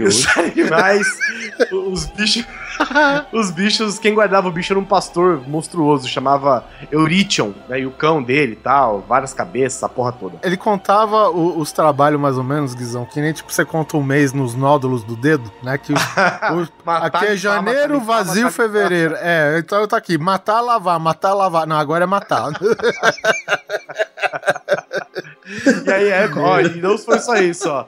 Os 0.02 0.26
animais, 0.38 1.06
os 1.72 2.06
bichos. 2.06 2.44
os 3.32 3.50
bichos, 3.52 3.98
quem 4.00 4.14
guardava 4.14 4.48
o 4.48 4.50
bicho 4.50 4.72
era 4.72 4.80
um 4.80 4.84
pastor 4.84 5.40
monstruoso, 5.48 6.08
chamava 6.08 6.64
Eurition, 6.90 7.52
né? 7.68 7.78
E 7.80 7.86
o 7.86 7.90
cão 7.92 8.20
dele 8.20 8.52
e 8.54 8.56
tal, 8.56 9.00
várias 9.08 9.32
cabeças, 9.32 9.80
a 9.84 9.88
porra 9.88 10.10
toda. 10.12 10.38
Ele 10.42 10.56
contava 10.56 11.30
o- 11.30 11.56
os 11.60 11.70
trabalhos 11.70 12.20
mais 12.20 12.36
ou 12.36 12.42
menos, 12.42 12.74
Guizão, 12.74 13.04
que 13.04 13.20
nem 13.20 13.32
tipo 13.32 13.52
você 13.52 13.64
conta 13.64 13.96
um 13.96 14.02
mês 14.02 14.32
nos 14.32 14.54
nódulos 14.56 15.04
do 15.04 15.14
dedo, 15.14 15.52
né? 15.62 15.78
Que 15.78 15.92
os- 15.92 16.02
Matar, 16.84 17.06
aqui 17.06 17.26
é 17.26 17.36
janeiro, 17.36 17.94
matar, 18.00 18.06
vazio, 18.24 18.42
matar, 18.44 18.54
fevereiro. 18.56 19.14
É, 19.18 19.56
então 19.58 19.80
eu 19.80 19.86
tô 19.88 19.94
aqui, 19.96 20.18
matar, 20.18 20.60
lavar, 20.60 20.98
matar, 20.98 21.32
lavar. 21.32 21.66
Não, 21.66 21.76
agora 21.76 22.04
é 22.04 22.06
matar. 22.06 22.50
E 25.86 25.90
aí, 25.92 26.08
Hércules, 26.08 26.44
ó, 26.46 26.60
e 26.60 26.80
não 26.80 26.96
foi 26.98 27.18
só 27.18 27.34
isso, 27.36 27.68
ó. 27.68 27.84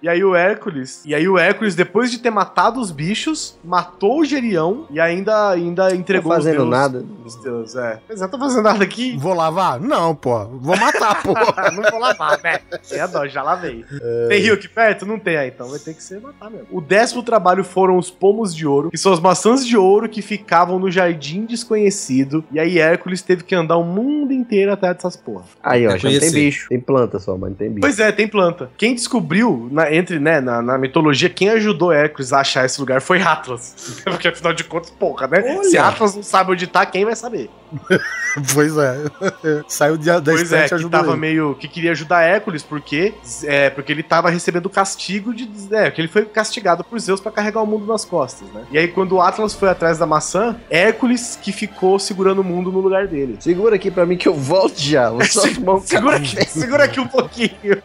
E 0.00 0.08
aí 0.08 0.22
o 0.22 0.34
Hércules, 0.34 1.02
e 1.04 1.14
aí 1.14 1.28
o 1.28 1.36
Hércules, 1.36 1.74
depois 1.74 2.10
de 2.10 2.18
ter 2.18 2.30
matado 2.30 2.80
os 2.80 2.90
bichos, 2.92 3.58
matou 3.64 4.20
o 4.20 4.24
Gerião 4.24 4.86
e 4.90 5.00
ainda, 5.00 5.50
ainda 5.50 5.94
entregou 5.94 6.30
Não 6.30 6.36
tá 6.38 6.42
fazendo 6.44 6.62
os 6.62 6.68
deus, 6.68 6.70
nada. 6.70 7.04
Os 7.24 7.36
deus, 7.36 7.74
é. 7.76 8.00
Mas 8.08 8.20
eu 8.20 8.28
tô 8.30 8.38
fazendo 8.38 8.62
nada 8.62 8.84
aqui. 8.84 9.16
Vou 9.16 9.34
lavar? 9.34 9.80
Não, 9.80 10.14
pô. 10.14 10.44
Vou 10.46 10.76
matar, 10.76 11.20
pô. 11.22 11.32
não 11.74 11.90
vou 11.90 11.98
lavar, 11.98 12.40
né? 12.42 12.60
É 12.92 13.06
dó, 13.08 13.26
já 13.26 13.42
lavei. 13.42 13.84
Tem 14.28 14.40
rio 14.40 14.54
aqui 14.54 14.68
perto? 14.68 15.04
Não 15.04 15.18
tem, 15.18 15.36
ah, 15.36 15.46
então 15.46 15.68
vai 15.68 15.78
ter 15.80 15.94
que 15.94 16.02
ser 16.02 16.20
matar 16.20 16.48
mesmo. 16.48 16.66
O 16.70 16.80
décimo 16.80 17.22
trabalho 17.22 17.64
foram 17.64 17.98
os 17.98 18.10
pomos 18.10 18.54
de 18.54 18.66
ouro, 18.66 18.90
que 18.90 18.98
são 18.98 19.12
as 19.12 19.18
maçãs 19.20 19.66
de 19.66 19.76
ouro 19.76 20.08
que 20.08 20.22
ficavam 20.22 20.78
no 20.78 20.90
jardim 20.90 21.44
desconhecido. 21.44 22.44
E 22.52 22.60
aí 22.60 22.78
Hércules 22.78 23.20
teve 23.22 23.42
que 23.42 23.54
andar 23.54 23.76
o 23.76 23.84
mundo 23.84 24.32
inteiro 24.32 24.72
atrás 24.72 24.94
dessas 24.96 25.16
porra. 25.16 25.44
Aí, 25.62 25.86
ó, 25.86 25.90
É 25.92 25.98
já 25.98 26.10
não 26.10 26.20
tem 26.20 26.30
bicho. 26.30 26.68
Tem 26.68 26.80
planta 26.80 27.18
só, 27.18 27.36
mas 27.36 27.50
não 27.50 27.56
tem 27.56 27.68
bicho. 27.68 27.80
Pois 27.80 27.98
é, 27.98 28.12
tem 28.12 28.28
planta. 28.28 28.70
Quem 28.76 28.94
descobriu, 28.94 29.68
na- 29.72 29.87
na, 29.88 29.94
entre, 29.94 30.18
né, 30.18 30.40
na, 30.40 30.60
na 30.60 30.78
mitologia, 30.78 31.28
quem 31.30 31.48
ajudou 31.50 31.92
Hércules 31.92 32.32
a 32.32 32.40
achar 32.40 32.64
esse 32.64 32.78
lugar 32.78 33.00
foi 33.00 33.20
Atlas. 33.22 34.02
Porque 34.04 34.28
afinal 34.28 34.52
de 34.52 34.64
contas, 34.64 34.90
porra, 34.90 35.26
né? 35.26 35.56
Olha. 35.56 35.64
Se 35.64 35.78
Atlas 35.78 36.14
não 36.14 36.22
sabe 36.22 36.52
onde 36.52 36.66
tá, 36.66 36.84
quem 36.84 37.04
vai 37.04 37.16
saber? 37.16 37.50
Pois 38.54 38.76
é. 38.76 39.04
Saiu 39.66 39.96
de, 39.96 40.06
da 40.06 40.20
pois 40.20 40.52
é, 40.52 40.68
que 40.68 40.88
tava 40.88 41.12
ele. 41.12 41.16
meio. 41.16 41.54
que 41.54 41.66
queria 41.66 41.90
ajudar 41.92 42.22
Hércules, 42.22 42.62
porque. 42.62 43.14
É, 43.44 43.70
porque 43.70 43.90
ele 43.90 44.02
tava 44.02 44.30
recebendo 44.30 44.68
castigo 44.68 45.34
de. 45.34 45.48
É, 45.72 45.90
que 45.90 46.00
ele 46.00 46.08
foi 46.08 46.24
castigado 46.24 46.84
por 46.84 46.98
Zeus 47.00 47.20
pra 47.20 47.32
carregar 47.32 47.62
o 47.62 47.66
mundo 47.66 47.86
nas 47.86 48.04
costas, 48.04 48.48
né? 48.52 48.64
E 48.70 48.78
aí, 48.78 48.88
quando 48.88 49.12
o 49.12 49.20
Atlas 49.20 49.54
foi 49.54 49.68
atrás 49.68 49.98
da 49.98 50.06
maçã, 50.06 50.56
Hércules 50.70 51.38
que 51.40 51.52
ficou 51.52 51.98
segurando 51.98 52.40
o 52.40 52.44
mundo 52.44 52.70
no 52.70 52.80
lugar 52.80 53.06
dele. 53.06 53.36
Segura 53.40 53.76
aqui 53.76 53.90
pra 53.90 54.06
mim 54.06 54.16
que 54.16 54.28
eu 54.28 54.34
volto 54.34 54.78
já. 54.78 55.10
Vou 55.10 55.24
só 55.24 55.42
tomar 55.52 55.74
um 55.74 55.80
Segura 55.80 56.16
aqui, 56.16 56.44
segura 56.48 56.84
aqui 56.84 57.00
um 57.00 57.08
pouquinho. 57.08 57.82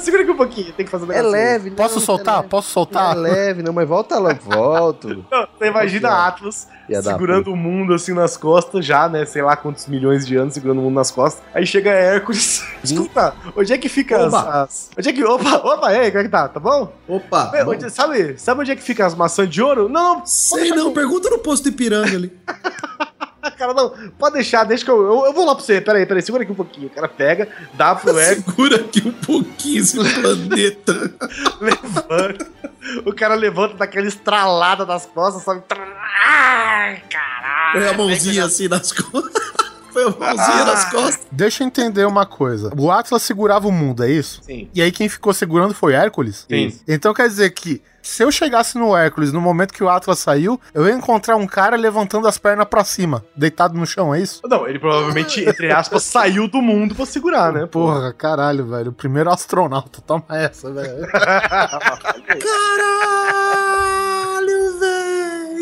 segura 0.00 0.22
aqui 0.22 0.30
um 0.30 0.36
pouquinho, 0.36 0.72
tem 0.72 0.84
que 0.84 0.92
fazer 0.92 1.06
É 1.14 1.22
negocinho. 1.22 1.32
leve, 1.32 1.70
Posso 1.70 1.94
não, 1.94 2.00
soltar? 2.02 2.34
É 2.34 2.36
leve. 2.38 2.48
Posso 2.48 2.68
Não 2.68 2.72
soltar? 2.72 3.16
é 3.16 3.18
leve, 3.20 3.62
não, 3.62 3.72
mas 3.72 3.88
volta 3.88 4.18
logo. 4.18 4.38
Volto. 4.44 5.24
Não, 5.30 5.46
Você 5.58 5.66
imagina. 5.66 6.26
Atlas 6.26 6.68
segurando 7.02 7.50
o 7.50 7.56
mundo 7.56 7.94
assim 7.94 8.12
nas 8.12 8.36
costas, 8.36 8.84
já, 8.84 9.08
né? 9.08 9.24
Sei 9.24 9.40
lá 9.40 9.56
quantos 9.56 9.86
milhões 9.86 10.26
de 10.26 10.36
anos 10.36 10.52
segurando 10.52 10.80
o 10.80 10.82
mundo 10.82 10.94
nas 10.96 11.10
costas. 11.10 11.42
Aí 11.54 11.64
chega 11.66 11.90
Hércules. 11.90 12.62
Escuta, 12.82 13.34
onde 13.56 13.72
é 13.72 13.78
que 13.78 13.88
fica 13.88 14.26
as, 14.26 14.34
as- 14.34 14.90
Onde 14.98 15.08
é 15.08 15.12
que. 15.12 15.24
Opa, 15.24 15.56
opa, 15.64 15.92
e 15.92 15.96
aí, 15.98 16.10
como 16.10 16.20
é 16.20 16.24
que 16.24 16.28
tá? 16.28 16.46
Tá 16.48 16.60
bom? 16.60 16.92
Opa! 17.08 17.46
Bom. 17.64 17.70
onde- 17.72 17.88
sabe, 17.90 18.36
sabe 18.38 18.60
onde 18.60 18.72
é 18.72 18.76
que 18.76 18.82
fica 18.82 19.06
as 19.06 19.14
maçãs 19.14 19.48
de 19.48 19.62
ouro? 19.62 19.88
Não, 19.88 20.16
não, 20.18 20.26
Sei 20.26 20.68
não, 20.70 20.92
pergunta 20.92 21.30
no 21.30 21.38
posto 21.38 21.68
Ipiranga 21.70 22.14
ali. 22.16 22.30
cara, 23.56 23.74
não. 23.74 23.90
Pode 24.18 24.34
deixar, 24.34 24.64
deixa 24.64 24.84
que 24.84 24.90
eu. 24.90 25.02
Eu, 25.02 25.26
eu 25.26 25.32
vou 25.32 25.44
lá 25.44 25.54
pra 25.54 25.64
você. 25.64 25.80
Peraí, 25.80 26.06
peraí, 26.06 26.22
segura 26.22 26.42
aqui 26.42 26.52
um 26.52 26.56
pouquinho. 26.56 26.86
O 26.86 26.90
cara 26.90 27.08
pega, 27.08 27.48
dá 27.74 27.94
pro 27.94 28.16
Hércules, 28.18 28.44
Segura 28.44 28.76
aqui 28.76 29.06
um 29.06 29.12
pouquinho 29.12 29.80
esse 29.80 29.96
planeta. 29.96 31.14
levanta. 31.60 32.46
O 33.06 33.12
cara 33.14 33.34
levanta 33.34 33.74
daquela 33.74 34.06
estralada 34.06 34.84
das 34.84 35.06
costas, 35.06 35.42
sabe? 35.42 35.62
Caralho. 35.68 37.02
Põe 37.72 37.86
a 37.88 37.92
mãozinha 37.94 38.44
assim 38.44 38.68
nas 38.68 38.92
costas. 38.92 39.73
Põe 39.94 40.02
a 40.02 40.10
mãozinha 40.10 40.64
nas 40.64 40.90
costas. 40.90 41.26
Deixa 41.30 41.62
eu 41.62 41.68
entender 41.68 42.04
uma 42.04 42.26
coisa. 42.26 42.72
O 42.76 42.90
Atlas 42.90 43.22
segurava 43.22 43.68
o 43.68 43.72
mundo, 43.72 44.02
é 44.02 44.10
isso? 44.10 44.40
Sim. 44.42 44.68
E 44.74 44.82
aí 44.82 44.90
quem 44.90 45.08
ficou 45.08 45.32
segurando 45.32 45.72
foi 45.72 45.94
Hércules? 45.94 46.44
Sim. 46.50 46.76
Então 46.88 47.14
quer 47.14 47.28
dizer 47.28 47.50
que 47.50 47.80
se 48.02 48.22
eu 48.22 48.30
chegasse 48.30 48.76
no 48.76 48.94
Hércules 48.94 49.32
no 49.32 49.40
momento 49.40 49.72
que 49.72 49.82
o 49.82 49.88
Atlas 49.88 50.18
saiu, 50.18 50.60
eu 50.74 50.86
ia 50.86 50.92
encontrar 50.92 51.36
um 51.36 51.46
cara 51.46 51.76
levantando 51.76 52.28
as 52.28 52.36
pernas 52.36 52.66
pra 52.68 52.84
cima, 52.84 53.24
deitado 53.34 53.78
no 53.78 53.86
chão, 53.86 54.14
é 54.14 54.20
isso? 54.20 54.42
Não, 54.44 54.68
ele 54.68 54.78
provavelmente, 54.78 55.40
entre 55.40 55.72
aspas, 55.72 56.02
saiu 56.02 56.46
do 56.46 56.60
mundo 56.60 56.94
pra 56.94 57.06
segurar, 57.06 57.52
né? 57.52 57.64
Porra, 57.66 58.12
caralho, 58.12 58.66
velho. 58.66 58.90
O 58.90 58.92
primeiro 58.94 59.30
astronauta. 59.30 60.02
Toma 60.02 60.24
essa, 60.32 60.70
velho. 60.70 61.06
Caralho, 63.44 64.78
velho. 64.80 64.93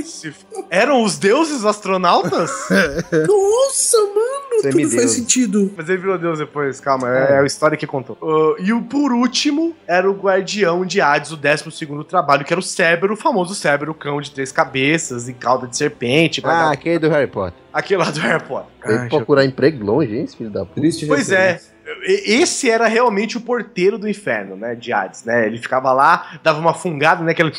Se- 0.05 0.35
Eram 0.70 1.03
os 1.03 1.19
deuses 1.19 1.65
astronautas? 1.65 2.51
Nossa, 3.27 3.99
mano. 3.99 4.43
Tudo 4.53 4.62
Semideus. 4.73 4.95
faz 4.95 5.11
sentido. 5.12 5.73
Mas 5.77 5.89
ele 5.89 5.99
virou 5.99 6.19
deus 6.19 6.39
depois, 6.39 6.79
calma, 6.81 7.09
é, 7.09 7.33
é 7.33 7.39
a 7.41 7.45
história 7.45 7.77
que 7.77 7.87
contou. 7.87 8.16
Uh, 8.20 8.55
e 8.61 8.73
o 8.73 8.83
por 8.83 9.12
último 9.12 9.74
era 9.87 10.09
o 10.11 10.15
guardião 10.15 10.85
de 10.85 11.01
Hades, 11.01 11.33
o 11.33 11.37
12 11.37 12.05
trabalho, 12.09 12.45
que 12.45 12.53
era 12.53 12.61
o 12.61 12.62
Cérbero, 12.62 13.15
o 13.15 13.16
famoso 13.16 13.55
Cérbero, 13.55 13.95
cão 13.95 14.20
de 14.20 14.31
três 14.31 14.53
cabeças 14.53 15.29
e 15.29 15.33
cauda 15.33 15.66
de 15.66 15.77
serpente. 15.77 16.41
Ah, 16.45 16.70
aquele 16.70 16.99
do 16.99 17.09
Harry 17.09 17.27
Potter. 17.27 17.59
Aquele 17.73 18.03
lá 18.03 18.11
do 18.11 18.20
Harry 18.20 18.43
Potter. 18.45 18.69
Veio 18.85 19.01
Ah, 19.03 19.09
procurar 19.09 19.45
emprego 19.45 19.85
longe, 19.85 20.15
hein, 20.16 20.24
esse 20.24 20.37
filho 20.37 20.51
da 20.51 20.61
puta. 20.61 20.81
Triste 20.81 21.07
Pois 21.07 21.33
é. 21.33 21.53
referência. 21.53 21.73
Esse 22.05 22.70
era 22.70 22.87
realmente 22.87 23.37
o 23.37 23.41
porteiro 23.41 23.99
do 23.99 24.09
inferno, 24.09 24.55
né? 24.57 24.74
De 24.74 24.93
Hades, 24.93 25.24
né? 25.24 25.47
Ele 25.47 25.59
ficava 25.59 25.93
lá, 25.93 26.39
dava 26.43 26.61
uma 26.61 26.73
fungada, 26.74 27.24
né? 27.24 27.33
Aquele. 27.33 27.53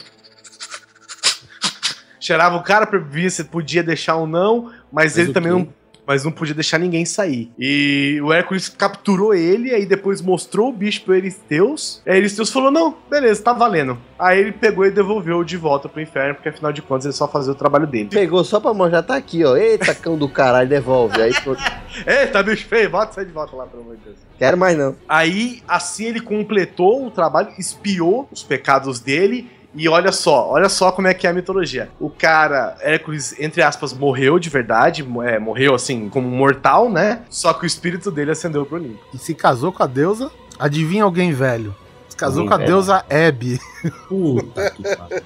Cheirava 2.23 2.55
o 2.55 2.63
cara 2.63 2.87
pra 2.87 2.97
ver 2.99 3.29
se 3.29 3.43
podia 3.43 3.83
deixar 3.83 4.15
ou 4.15 4.25
não, 4.25 4.71
mas, 4.91 5.13
Mas 5.13 5.17
ele 5.17 5.33
também 5.33 5.51
quê? 5.51 5.57
não. 5.59 5.83
Mas 6.05 6.25
não 6.25 6.33
podia 6.33 6.53
deixar 6.53 6.77
ninguém 6.79 7.05
sair. 7.05 7.49
E 7.57 8.19
o 8.21 8.33
Hércules 8.33 8.67
capturou 8.67 9.33
ele, 9.33 9.73
aí 9.73 9.85
depois 9.85 10.21
mostrou 10.21 10.67
o 10.67 10.73
bicho 10.73 11.01
pro 11.03 11.15
Eristeus. 11.15 12.01
Aí 12.05 12.17
Eristeus 12.17 12.51
falou: 12.51 12.69
Não, 12.69 12.93
beleza, 13.09 13.41
tá 13.41 13.53
valendo. 13.53 13.97
Aí 14.19 14.37
ele 14.37 14.51
pegou 14.51 14.85
e 14.85 14.91
devolveu 14.91 15.41
de 15.45 15.55
volta 15.55 15.87
pro 15.87 16.01
inferno, 16.01 16.35
porque 16.35 16.49
afinal 16.49 16.73
de 16.73 16.81
contas 16.81 17.05
ele 17.05 17.13
só 17.13 17.25
fazia 17.25 17.53
o 17.53 17.55
trabalho 17.55 17.87
dele. 17.87 18.09
Pegou 18.09 18.43
só 18.43 18.59
pra 18.59 18.73
mostrar, 18.73 19.01
tá 19.03 19.15
aqui, 19.15 19.45
ó. 19.45 19.55
Eita, 19.55 19.95
cão 19.95 20.17
do 20.17 20.27
caralho, 20.27 20.67
devolve. 20.67 21.21
Aí, 21.21 21.33
pô, 21.41 21.55
Eita, 22.05 22.43
bicho 22.43 22.65
feio, 22.67 22.89
bota 22.89 23.13
sai 23.13 23.23
de 23.25 23.31
volta 23.31 23.55
lá, 23.55 23.65
pelo 23.65 23.83
amor 23.83 23.95
de 23.95 24.03
Deus. 24.03 24.17
quero 24.37 24.57
mais 24.57 24.77
não. 24.77 24.97
Aí, 25.07 25.61
assim, 25.65 26.05
ele 26.07 26.19
completou 26.19 27.05
o 27.07 27.11
trabalho, 27.11 27.49
espiou 27.57 28.27
os 28.29 28.43
pecados 28.43 28.99
dele. 28.99 29.49
E 29.75 29.89
olha 29.89 30.11
só, 30.11 30.49
olha 30.49 30.69
só 30.69 30.91
como 30.91 31.07
é 31.07 31.13
que 31.13 31.25
é 31.25 31.29
a 31.29 31.33
mitologia. 31.33 31.89
O 31.99 32.09
cara, 32.09 32.75
Hércules, 32.81 33.35
entre 33.39 33.61
aspas, 33.61 33.91
morreu 33.93 34.37
de 34.37 34.49
verdade, 34.49 35.05
é, 35.25 35.39
morreu 35.39 35.73
assim, 35.73 36.09
como 36.09 36.27
mortal, 36.29 36.89
né? 36.89 37.21
Só 37.29 37.53
que 37.53 37.63
o 37.63 37.67
espírito 37.67 38.11
dele 38.11 38.31
ascendeu 38.31 38.65
pro 38.65 38.77
Olimpo. 38.77 38.99
E 39.13 39.17
se 39.17 39.33
casou 39.33 39.71
com 39.71 39.81
a 39.81 39.87
deusa, 39.87 40.31
adivinha 40.59 41.03
alguém 41.03 41.31
velho? 41.31 41.75
Se 42.07 42.15
casou 42.15 42.41
Alguém 42.41 42.49
com 42.49 42.53
a 42.53 42.57
velho. 42.57 42.69
deusa 42.69 43.05
Hebe. 43.09 43.59
Puta 44.07 44.69
que 44.71 44.83
pariu. 44.83 45.23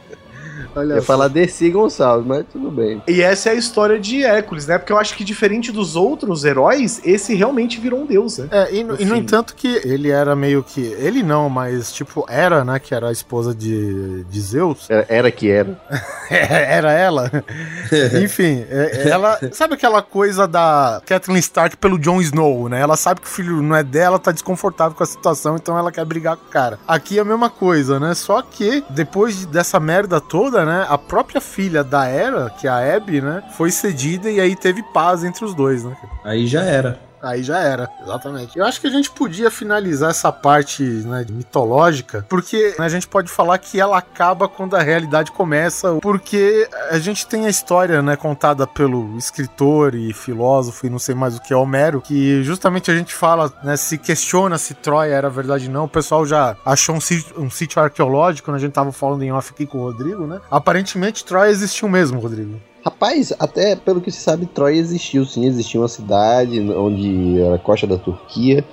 Olha 0.77 0.95
Ia 0.95 1.01
falar 1.01 1.27
Desi 1.27 1.69
Gonçalves, 1.69 2.25
mas 2.27 2.45
tudo 2.51 2.69
bem. 2.71 3.01
E 3.07 3.21
essa 3.21 3.49
é 3.49 3.51
a 3.53 3.55
história 3.55 3.99
de 3.99 4.23
Hércules, 4.23 4.67
né? 4.67 4.77
Porque 4.77 4.91
eu 4.93 4.97
acho 4.97 5.15
que 5.15 5.23
diferente 5.23 5.71
dos 5.71 5.95
outros 5.95 6.43
heróis, 6.45 7.01
esse 7.03 7.33
realmente 7.33 7.79
virou 7.79 8.01
um 8.01 8.05
deus, 8.05 8.37
né? 8.37 8.47
É, 8.51 8.75
e, 8.75 8.83
no- 8.83 8.95
e 8.99 9.05
no 9.05 9.15
entanto 9.15 9.55
que 9.55 9.81
ele 9.83 10.09
era 10.09 10.35
meio 10.35 10.63
que. 10.63 10.81
Ele 10.81 11.23
não, 11.23 11.49
mas 11.49 11.91
tipo, 11.91 12.25
era, 12.29 12.63
né? 12.63 12.79
Que 12.79 12.93
era 12.93 13.09
a 13.09 13.11
esposa 13.11 13.53
de, 13.55 14.23
de 14.25 14.41
Zeus. 14.41 14.89
Era, 14.89 15.05
era 15.09 15.31
que 15.31 15.49
era. 15.49 15.79
era 16.29 16.91
ela. 16.93 17.31
Enfim, 18.23 18.65
é- 18.69 19.09
ela. 19.09 19.39
Sabe 19.51 19.73
aquela 19.73 20.01
coisa 20.01 20.47
da 20.47 21.01
Kathleen 21.05 21.39
Stark 21.39 21.77
pelo 21.77 21.97
Jon 21.97 22.21
Snow, 22.21 22.69
né? 22.69 22.79
Ela 22.81 22.95
sabe 22.97 23.21
que 23.21 23.27
o 23.27 23.29
filho 23.29 23.61
não 23.61 23.75
é 23.75 23.83
dela, 23.83 24.19
tá 24.19 24.31
desconfortável 24.31 24.95
com 24.95 25.03
a 25.03 25.07
situação, 25.07 25.55
então 25.55 25.77
ela 25.77 25.91
quer 25.91 26.05
brigar 26.05 26.37
com 26.37 26.45
o 26.45 26.49
cara. 26.49 26.79
Aqui 26.87 27.17
é 27.17 27.21
a 27.21 27.25
mesma 27.25 27.49
coisa, 27.49 27.99
né? 27.99 28.13
Só 28.13 28.41
que 28.41 28.83
depois 28.89 29.39
de- 29.39 29.47
dessa 29.47 29.79
merda 29.79 30.19
toda, 30.21 30.65
né? 30.67 30.85
A 30.87 30.97
própria 30.97 31.41
filha 31.41 31.83
da 31.83 32.07
Hera, 32.07 32.49
que 32.49 32.67
é 32.67 32.69
a 32.69 32.95
Abby, 32.95 33.21
né? 33.21 33.43
Foi 33.57 33.71
cedida 33.71 34.29
e 34.29 34.39
aí 34.39 34.55
teve 34.55 34.83
paz 34.83 35.23
entre 35.23 35.43
os 35.43 35.55
dois, 35.55 35.83
né? 35.83 35.95
Aí 36.23 36.45
já 36.45 36.61
era. 36.61 37.06
Aí 37.21 37.43
já 37.43 37.59
era, 37.59 37.89
exatamente. 38.01 38.57
Eu 38.57 38.65
acho 38.65 38.79
que 38.79 38.87
a 38.87 38.91
gente 38.91 39.09
podia 39.11 39.49
finalizar 39.49 40.11
essa 40.11 40.31
parte 40.31 40.83
né, 40.83 41.25
mitológica, 41.29 42.25
porque 42.29 42.75
né, 42.77 42.85
a 42.85 42.89
gente 42.89 43.07
pode 43.07 43.29
falar 43.29 43.57
que 43.57 43.79
ela 43.79 43.97
acaba 43.97 44.47
quando 44.47 44.75
a 44.75 44.81
realidade 44.81 45.31
começa, 45.31 45.95
porque 46.01 46.67
a 46.89 46.99
gente 46.99 47.27
tem 47.27 47.45
a 47.45 47.49
história 47.49 48.01
né, 48.01 48.15
contada 48.15 48.67
pelo 48.67 49.17
escritor 49.17 49.95
e 49.95 50.13
filósofo 50.13 50.85
e 50.85 50.89
não 50.89 50.99
sei 50.99 51.15
mais 51.15 51.37
o 51.37 51.41
que 51.41 51.53
é 51.53 51.55
Homero, 51.55 52.01
que 52.01 52.43
justamente 52.43 52.91
a 52.91 52.95
gente 52.95 53.13
fala, 53.13 53.51
né, 53.63 53.75
se 53.75 53.97
questiona 53.97 54.57
se 54.57 54.73
Troia 54.73 55.13
era 55.13 55.29
verdade 55.29 55.67
ou 55.67 55.73
não. 55.73 55.85
O 55.85 55.89
pessoal 55.89 56.25
já 56.25 56.55
achou 56.65 56.95
um 56.95 57.01
sítio, 57.01 57.39
um 57.41 57.49
sítio 57.49 57.81
arqueológico, 57.81 58.51
né, 58.51 58.57
a 58.57 58.59
gente 58.61 58.73
tava 58.73 58.91
falando 58.91 59.23
em 59.23 59.31
off 59.31 59.51
aqui 59.51 59.65
com 59.65 59.79
o 59.79 59.81
Rodrigo, 59.81 60.27
né? 60.27 60.39
Aparentemente 60.49 61.25
Troia 61.25 61.49
existiu 61.49 61.89
mesmo, 61.89 62.19
Rodrigo. 62.19 62.59
Rapaz, 62.83 63.33
até 63.37 63.75
pelo 63.75 63.99
que 63.99 64.11
se 64.11 64.21
sabe, 64.21 64.45
Troia 64.45 64.79
existiu 64.79 65.25
sim, 65.25 65.45
existia 65.45 65.79
uma 65.81 65.87
cidade 65.87 66.59
onde 66.71 67.41
era 67.41 67.55
a 67.55 67.59
costa 67.59 67.85
da 67.85 67.97
Turquia. 67.97 68.63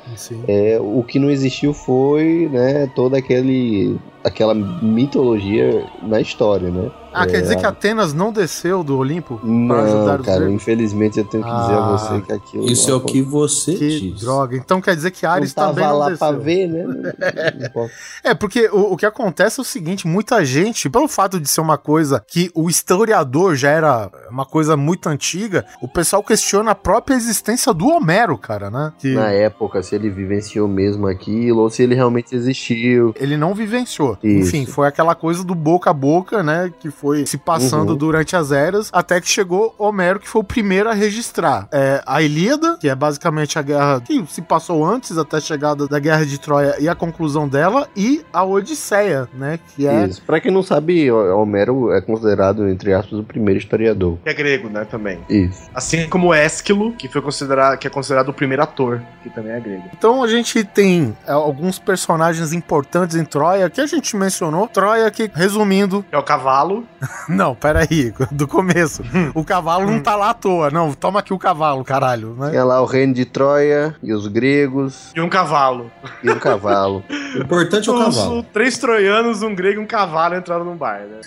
É, 0.47 0.79
o 0.81 1.03
que 1.03 1.19
não 1.19 1.31
existiu 1.31 1.75
foi, 1.75 2.49
né, 2.53 2.87
toda 2.95 3.19
aquele 3.19 3.99
aquela 4.25 4.55
mitologia 4.55 5.85
na 6.03 6.21
história, 6.21 6.71
né? 6.71 6.91
Ah, 7.17 7.27
quer 7.29 7.37
É, 7.37 7.41
dizer 7.43 7.57
que 7.57 7.65
Atenas 7.65 8.13
não 8.13 8.33
desceu 8.33 8.83
do 8.83 8.99
Olimpo 8.99 9.37
para 9.39 9.47
Não, 9.49 9.75
ajudar 9.77 10.21
os 10.21 10.27
cara, 10.27 10.51
infelizmente 10.51 11.17
eu 11.19 11.25
tenho 11.25 11.45
que 11.45 11.49
dizer 11.51 11.75
a 11.75 11.79
Ah, 11.79 11.97
você 11.97 12.21
que 12.23 12.33
aquilo 12.33 12.65
Isso 12.67 12.89
é 12.89 12.91
não 12.91 12.99
o 12.99 13.01
que 13.03 13.23
você 13.23 13.75
Que 13.77 14.01
diz. 14.01 14.21
droga. 14.21 14.57
Então 14.57 14.81
quer 14.81 14.97
dizer 14.97 15.13
que 15.13 15.25
não 15.25 15.31
Ares 15.33 15.55
tava 15.55 15.69
também 15.75 15.85
não 15.89 15.99
lá 15.99 16.09
desceu. 16.11 16.27
pra 16.29 16.37
ver, 16.37 16.67
né? 16.67 16.85
Não. 17.75 17.89
É, 18.25 18.35
porque 18.35 18.69
o, 18.73 18.95
o 18.95 18.97
que 18.97 19.07
acontece 19.07 19.61
é 19.61 19.63
o 19.63 19.65
seguinte, 19.65 20.09
muita 20.09 20.45
gente, 20.45 20.91
pelo 20.91 21.07
fato 21.07 21.39
de 21.39 21.49
ser 21.49 21.61
uma 21.61 21.79
coisa 21.79 22.21
que 22.27 22.51
o 22.53 22.69
historiador 22.69 23.55
já 23.55 23.71
era 23.71 24.11
uma 24.29 24.45
coisa 24.45 24.77
muito 24.77 25.09
antiga, 25.09 25.65
o 25.81 25.87
pessoal 25.87 26.21
questiona 26.23 26.73
a 26.73 26.75
própria 26.75 27.15
existência 27.15 27.73
do 27.73 27.87
Homero, 27.89 28.37
cara, 28.37 28.71
né? 28.71 28.93
Que 28.99 29.15
Na 29.15 29.31
época, 29.31 29.85
se 29.85 29.95
ele 29.95 30.11
vivenciou 30.11 30.67
mesmo 30.67 31.07
aquilo, 31.07 31.61
ou 31.61 31.71
se 31.71 31.81
ele 31.85 31.95
realmente 31.95 32.35
existiu. 32.35 33.15
ele 33.21 33.37
não 33.37 33.55
vivenciou. 33.55 34.14
Isso. 34.23 34.49
Enfim, 34.57 34.67
foi 34.67 34.87
aquela 34.89 35.15
coisa 35.15 35.43
do 35.45 35.55
boca 35.55 35.91
a 35.91 35.93
boca, 35.93 36.43
né? 36.43 36.73
Que 36.81 36.91
foi 36.91 37.27
se 37.27 37.37
passando 37.39 37.91
Uhum. 37.91 37.97
durante 37.97 38.37
as 38.37 38.53
eras, 38.53 38.89
até 38.93 39.21
que 39.21 39.29
chegou 39.29 39.75
Homero, 39.79 40.19
que 40.21 40.29
foi 40.29 40.41
o 40.41 40.45
primeiro 40.45 40.89
a 40.89 40.95
registrar. 40.95 41.69
É, 41.73 42.03
a 42.07 42.23
Ilíada, 42.23 42.77
que 42.81 42.89
é 42.89 42.95
basicamente 42.95 43.59
a 43.59 43.63
guerra 43.63 44.01
que 44.01 44.25
se 44.29 44.43
passou 44.43 44.85
antes, 44.85 45.17
até 45.19 45.37
a 45.37 45.41
chegada 45.41 45.87
da 45.87 45.99
Guerra 45.99 46.25
de 46.27 46.39
Troia 46.39 46.77
e 46.81 46.89
a 46.89 46.95
conclusão 46.95 47.49
dela, 47.49 47.89
e 47.97 48.23
a 48.33 48.45
Odisseia, 48.45 49.29
né? 49.35 49.59
Que 49.75 49.87
é 49.87 50.07
Isso. 50.07 50.23
Pra 50.23 50.41
quem 50.41 50.51
não 50.51 50.63
sabe, 50.63 51.11
Homero 51.11 51.93
é 51.93 52.01
considerado, 52.01 52.69
entre 52.69 52.93
aspas, 52.93 53.19
o 53.19 53.23
primeiro 53.25 53.59
historiador. 53.59 54.19
Que 54.23 54.31
é 54.31 54.35
grego, 54.35 54.69
né, 54.69 54.85
também. 54.91 55.19
Isso. 55.29 55.63
Assim 55.75 56.09
como 56.09 56.33
Ésquilo, 56.35 56.93
que 56.93 57.09
foi 57.09 57.21
considerado, 57.23 57.79
que 57.79 57.87
é 57.87 57.91
considerado 57.91 58.29
o 58.31 58.35
primeiro 58.35 58.63
ator, 58.63 59.01
que 59.23 59.31
também 59.31 59.53
é 59.53 59.61
grego. 59.61 59.85
Então 59.97 60.23
a 60.23 60.29
gente 60.29 60.65
tem 60.65 61.17
é, 61.27 61.33
alguns 61.33 61.79
personagens 61.79 62.53
importantes 62.53 63.17
em 63.17 63.25
Troia 63.25 63.69
que 63.71 63.81
a 63.81 63.87
gente 63.87 64.04
mencionou. 64.13 64.69
Troia 64.69 65.11
que, 65.11 65.31
resumindo, 65.35 66.05
é 66.13 66.19
o 66.19 66.23
cavalo. 66.23 66.85
não, 67.29 67.55
peraí, 67.55 68.13
do 68.31 68.47
começo. 68.47 69.03
O 69.35 69.45
cavalo 69.45 69.87
não 69.91 70.01
tá 70.01 70.15
lá 70.17 70.31
à 70.31 70.35
toa, 70.35 70.71
não. 70.71 70.93
Toma 70.93 71.21
aqui 71.21 71.33
o 71.33 71.39
cavalo, 71.39 71.83
caralho, 71.85 72.35
né? 72.39 72.51
Tinha 72.51 72.65
lá 72.65 72.81
o 72.81 72.85
reino 72.87 73.15
de 73.15 73.25
Troia 73.25 73.95
e 74.03 74.13
os 74.13 74.27
gregos 74.27 75.13
E 75.15 75.21
um 75.21 75.29
cavalo. 75.29 75.91
e 76.23 76.31
um 76.31 76.39
cavalo. 76.39 77.03
O 77.35 77.39
importante 77.43 77.89
é 77.89 77.93
o 77.93 77.97
Os- 77.97 78.17
cavalo. 78.17 78.43
três 78.53 78.79
troianos, 78.79 79.43
um 79.43 79.53
grego 79.55 79.81
e 79.81 79.85
um 79.85 79.87
cavalo 79.87 80.37
entraram 80.37 80.65
num 80.65 80.77
bar, 80.77 81.01
né? 81.01 81.21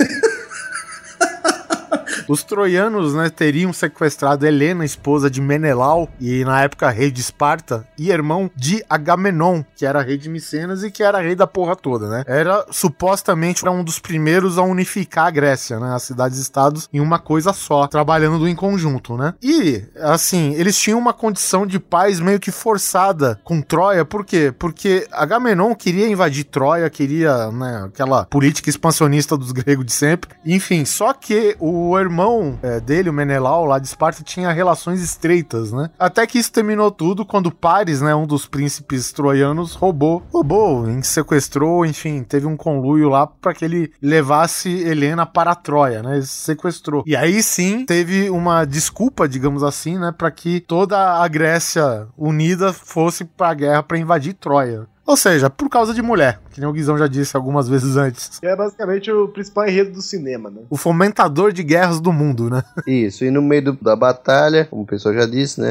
Os 2.28 2.44
troianos, 2.44 3.14
né, 3.14 3.30
teriam 3.30 3.72
sequestrado 3.72 4.46
Helena, 4.46 4.86
esposa 4.86 5.30
de 5.30 5.42
Menelau, 5.42 6.10
e 6.20 6.44
na 6.44 6.62
época 6.62 6.90
rei 6.90 7.12
de 7.12 7.22
Esparta, 7.22 7.88
e 7.98 8.10
irmão 8.10 8.50
de 8.56 8.84
Agamenon, 8.90 9.64
que 9.76 9.86
era 9.86 10.02
rei 10.02 10.18
de 10.18 10.30
Micenas 10.30 10.84
e 10.84 10.92
que 10.92 11.04
era 11.04 11.22
rei 11.22 11.36
da 11.36 11.48
porra 11.48 11.76
toda, 11.76 12.10
né? 12.10 12.24
Era 12.28 12.66
supostamente 12.72 13.68
um 13.68 13.84
dos 13.84 14.00
primeiros 14.00 14.58
a 14.58 14.64
unificar 14.64 15.28
a 15.28 15.32
Grécia, 15.32 15.80
né, 15.80 15.94
as 15.94 16.04
cidades-estados 16.04 16.88
em 16.94 17.00
uma 17.00 17.20
coisa 17.20 17.54
só, 17.54 17.88
trabalhando 17.88 18.48
em 18.48 18.56
conjunto, 18.56 19.18
né? 19.18 19.34
E, 19.42 19.84
assim, 20.02 20.54
eles 20.54 20.78
tinham 20.80 21.00
uma 21.00 21.14
condição 21.14 21.66
de 21.66 21.80
paz 21.80 22.20
meio 22.20 22.40
que 22.40 22.52
forçada 22.52 23.40
com 23.44 23.62
Troia, 23.62 24.06
por 24.06 24.26
quê? 24.26 24.54
Porque 24.58 25.08
Agamenon 25.12 25.76
queria 25.76 26.08
invadir 26.08 26.46
Troia, 26.46 26.90
queria, 26.90 27.52
né, 27.52 27.84
aquela 27.86 28.26
política 28.26 28.70
expansionista 28.70 29.38
dos 29.38 29.52
gregos 29.52 29.86
de 29.86 29.92
sempre. 29.92 30.30
Enfim, 30.46 30.86
só 30.86 31.14
que 31.14 31.56
o 31.60 31.77
irmão 31.98 32.58
é, 32.62 32.80
dele, 32.80 33.10
o 33.10 33.14
Menelau, 33.14 33.66
lá 33.66 33.80
de 33.80 33.88
Esparta, 33.88 34.24
tinha 34.24 34.52
relações 34.52 35.02
estreitas, 35.02 35.72
né? 35.72 35.90
Até 36.00 36.26
que 36.26 36.38
isso 36.38 36.52
terminou 36.52 36.92
tudo 36.92 37.26
quando 37.26 37.52
Paris, 37.52 38.02
né, 38.02 38.14
um 38.16 38.26
dos 38.26 38.46
príncipes 38.46 39.12
troianos, 39.12 39.74
roubou, 39.74 40.24
roubou, 40.32 40.86
sequestrou, 41.04 41.86
enfim, 41.86 42.24
teve 42.24 42.46
um 42.46 42.58
conluio 42.58 43.10
lá 43.10 43.28
para 43.28 43.54
que 43.54 43.66
ele 43.66 43.92
levasse 44.02 44.70
Helena 44.70 45.26
para 45.26 45.56
Troia, 45.56 46.02
né? 46.02 46.22
Sequestrou. 46.24 47.04
E 47.06 47.16
aí 47.16 47.42
sim 47.44 47.86
teve 47.86 48.30
uma 48.30 48.66
desculpa, 48.66 49.28
digamos 49.28 49.64
assim, 49.64 49.98
né, 49.98 50.14
para 50.16 50.32
que 50.32 50.60
toda 50.60 50.98
a 51.22 51.28
Grécia 51.28 52.08
unida 52.18 52.74
fosse 52.74 53.26
para 53.26 53.50
a 53.50 53.54
guerra 53.54 53.84
para 53.84 53.98
invadir 53.98 54.34
Troia. 54.34 54.88
Ou 55.08 55.16
seja, 55.16 55.50
por 55.50 55.70
causa 55.70 55.94
de 55.94 56.02
mulher, 56.02 56.40
que 56.52 56.60
nem 56.60 56.70
o 56.70 56.74
Guizão 56.74 56.98
já 56.98 57.08
disse 57.08 57.36
algumas 57.38 57.70
vezes 57.70 57.96
antes. 57.96 58.40
Que 58.40 58.46
é 58.46 58.56
basicamente 58.56 59.10
o 59.10 59.30
principal 59.30 59.66
enredo 59.66 59.92
do 59.94 60.02
cinema, 60.02 60.50
né? 60.50 60.62
O 60.70 60.76
fomentador 60.76 61.54
de 61.54 61.64
guerras 61.64 62.02
do 62.02 62.12
mundo, 62.12 62.50
né? 62.50 62.62
Isso, 62.86 63.24
e 63.24 63.32
no 63.32 63.42
meio 63.42 63.64
do- 63.64 63.78
da 63.82 63.96
batalha, 63.96 64.66
como 64.66 64.82
o 64.82 64.86
pessoal 64.86 65.16
já 65.16 65.26
disse, 65.26 65.62
né? 65.62 65.70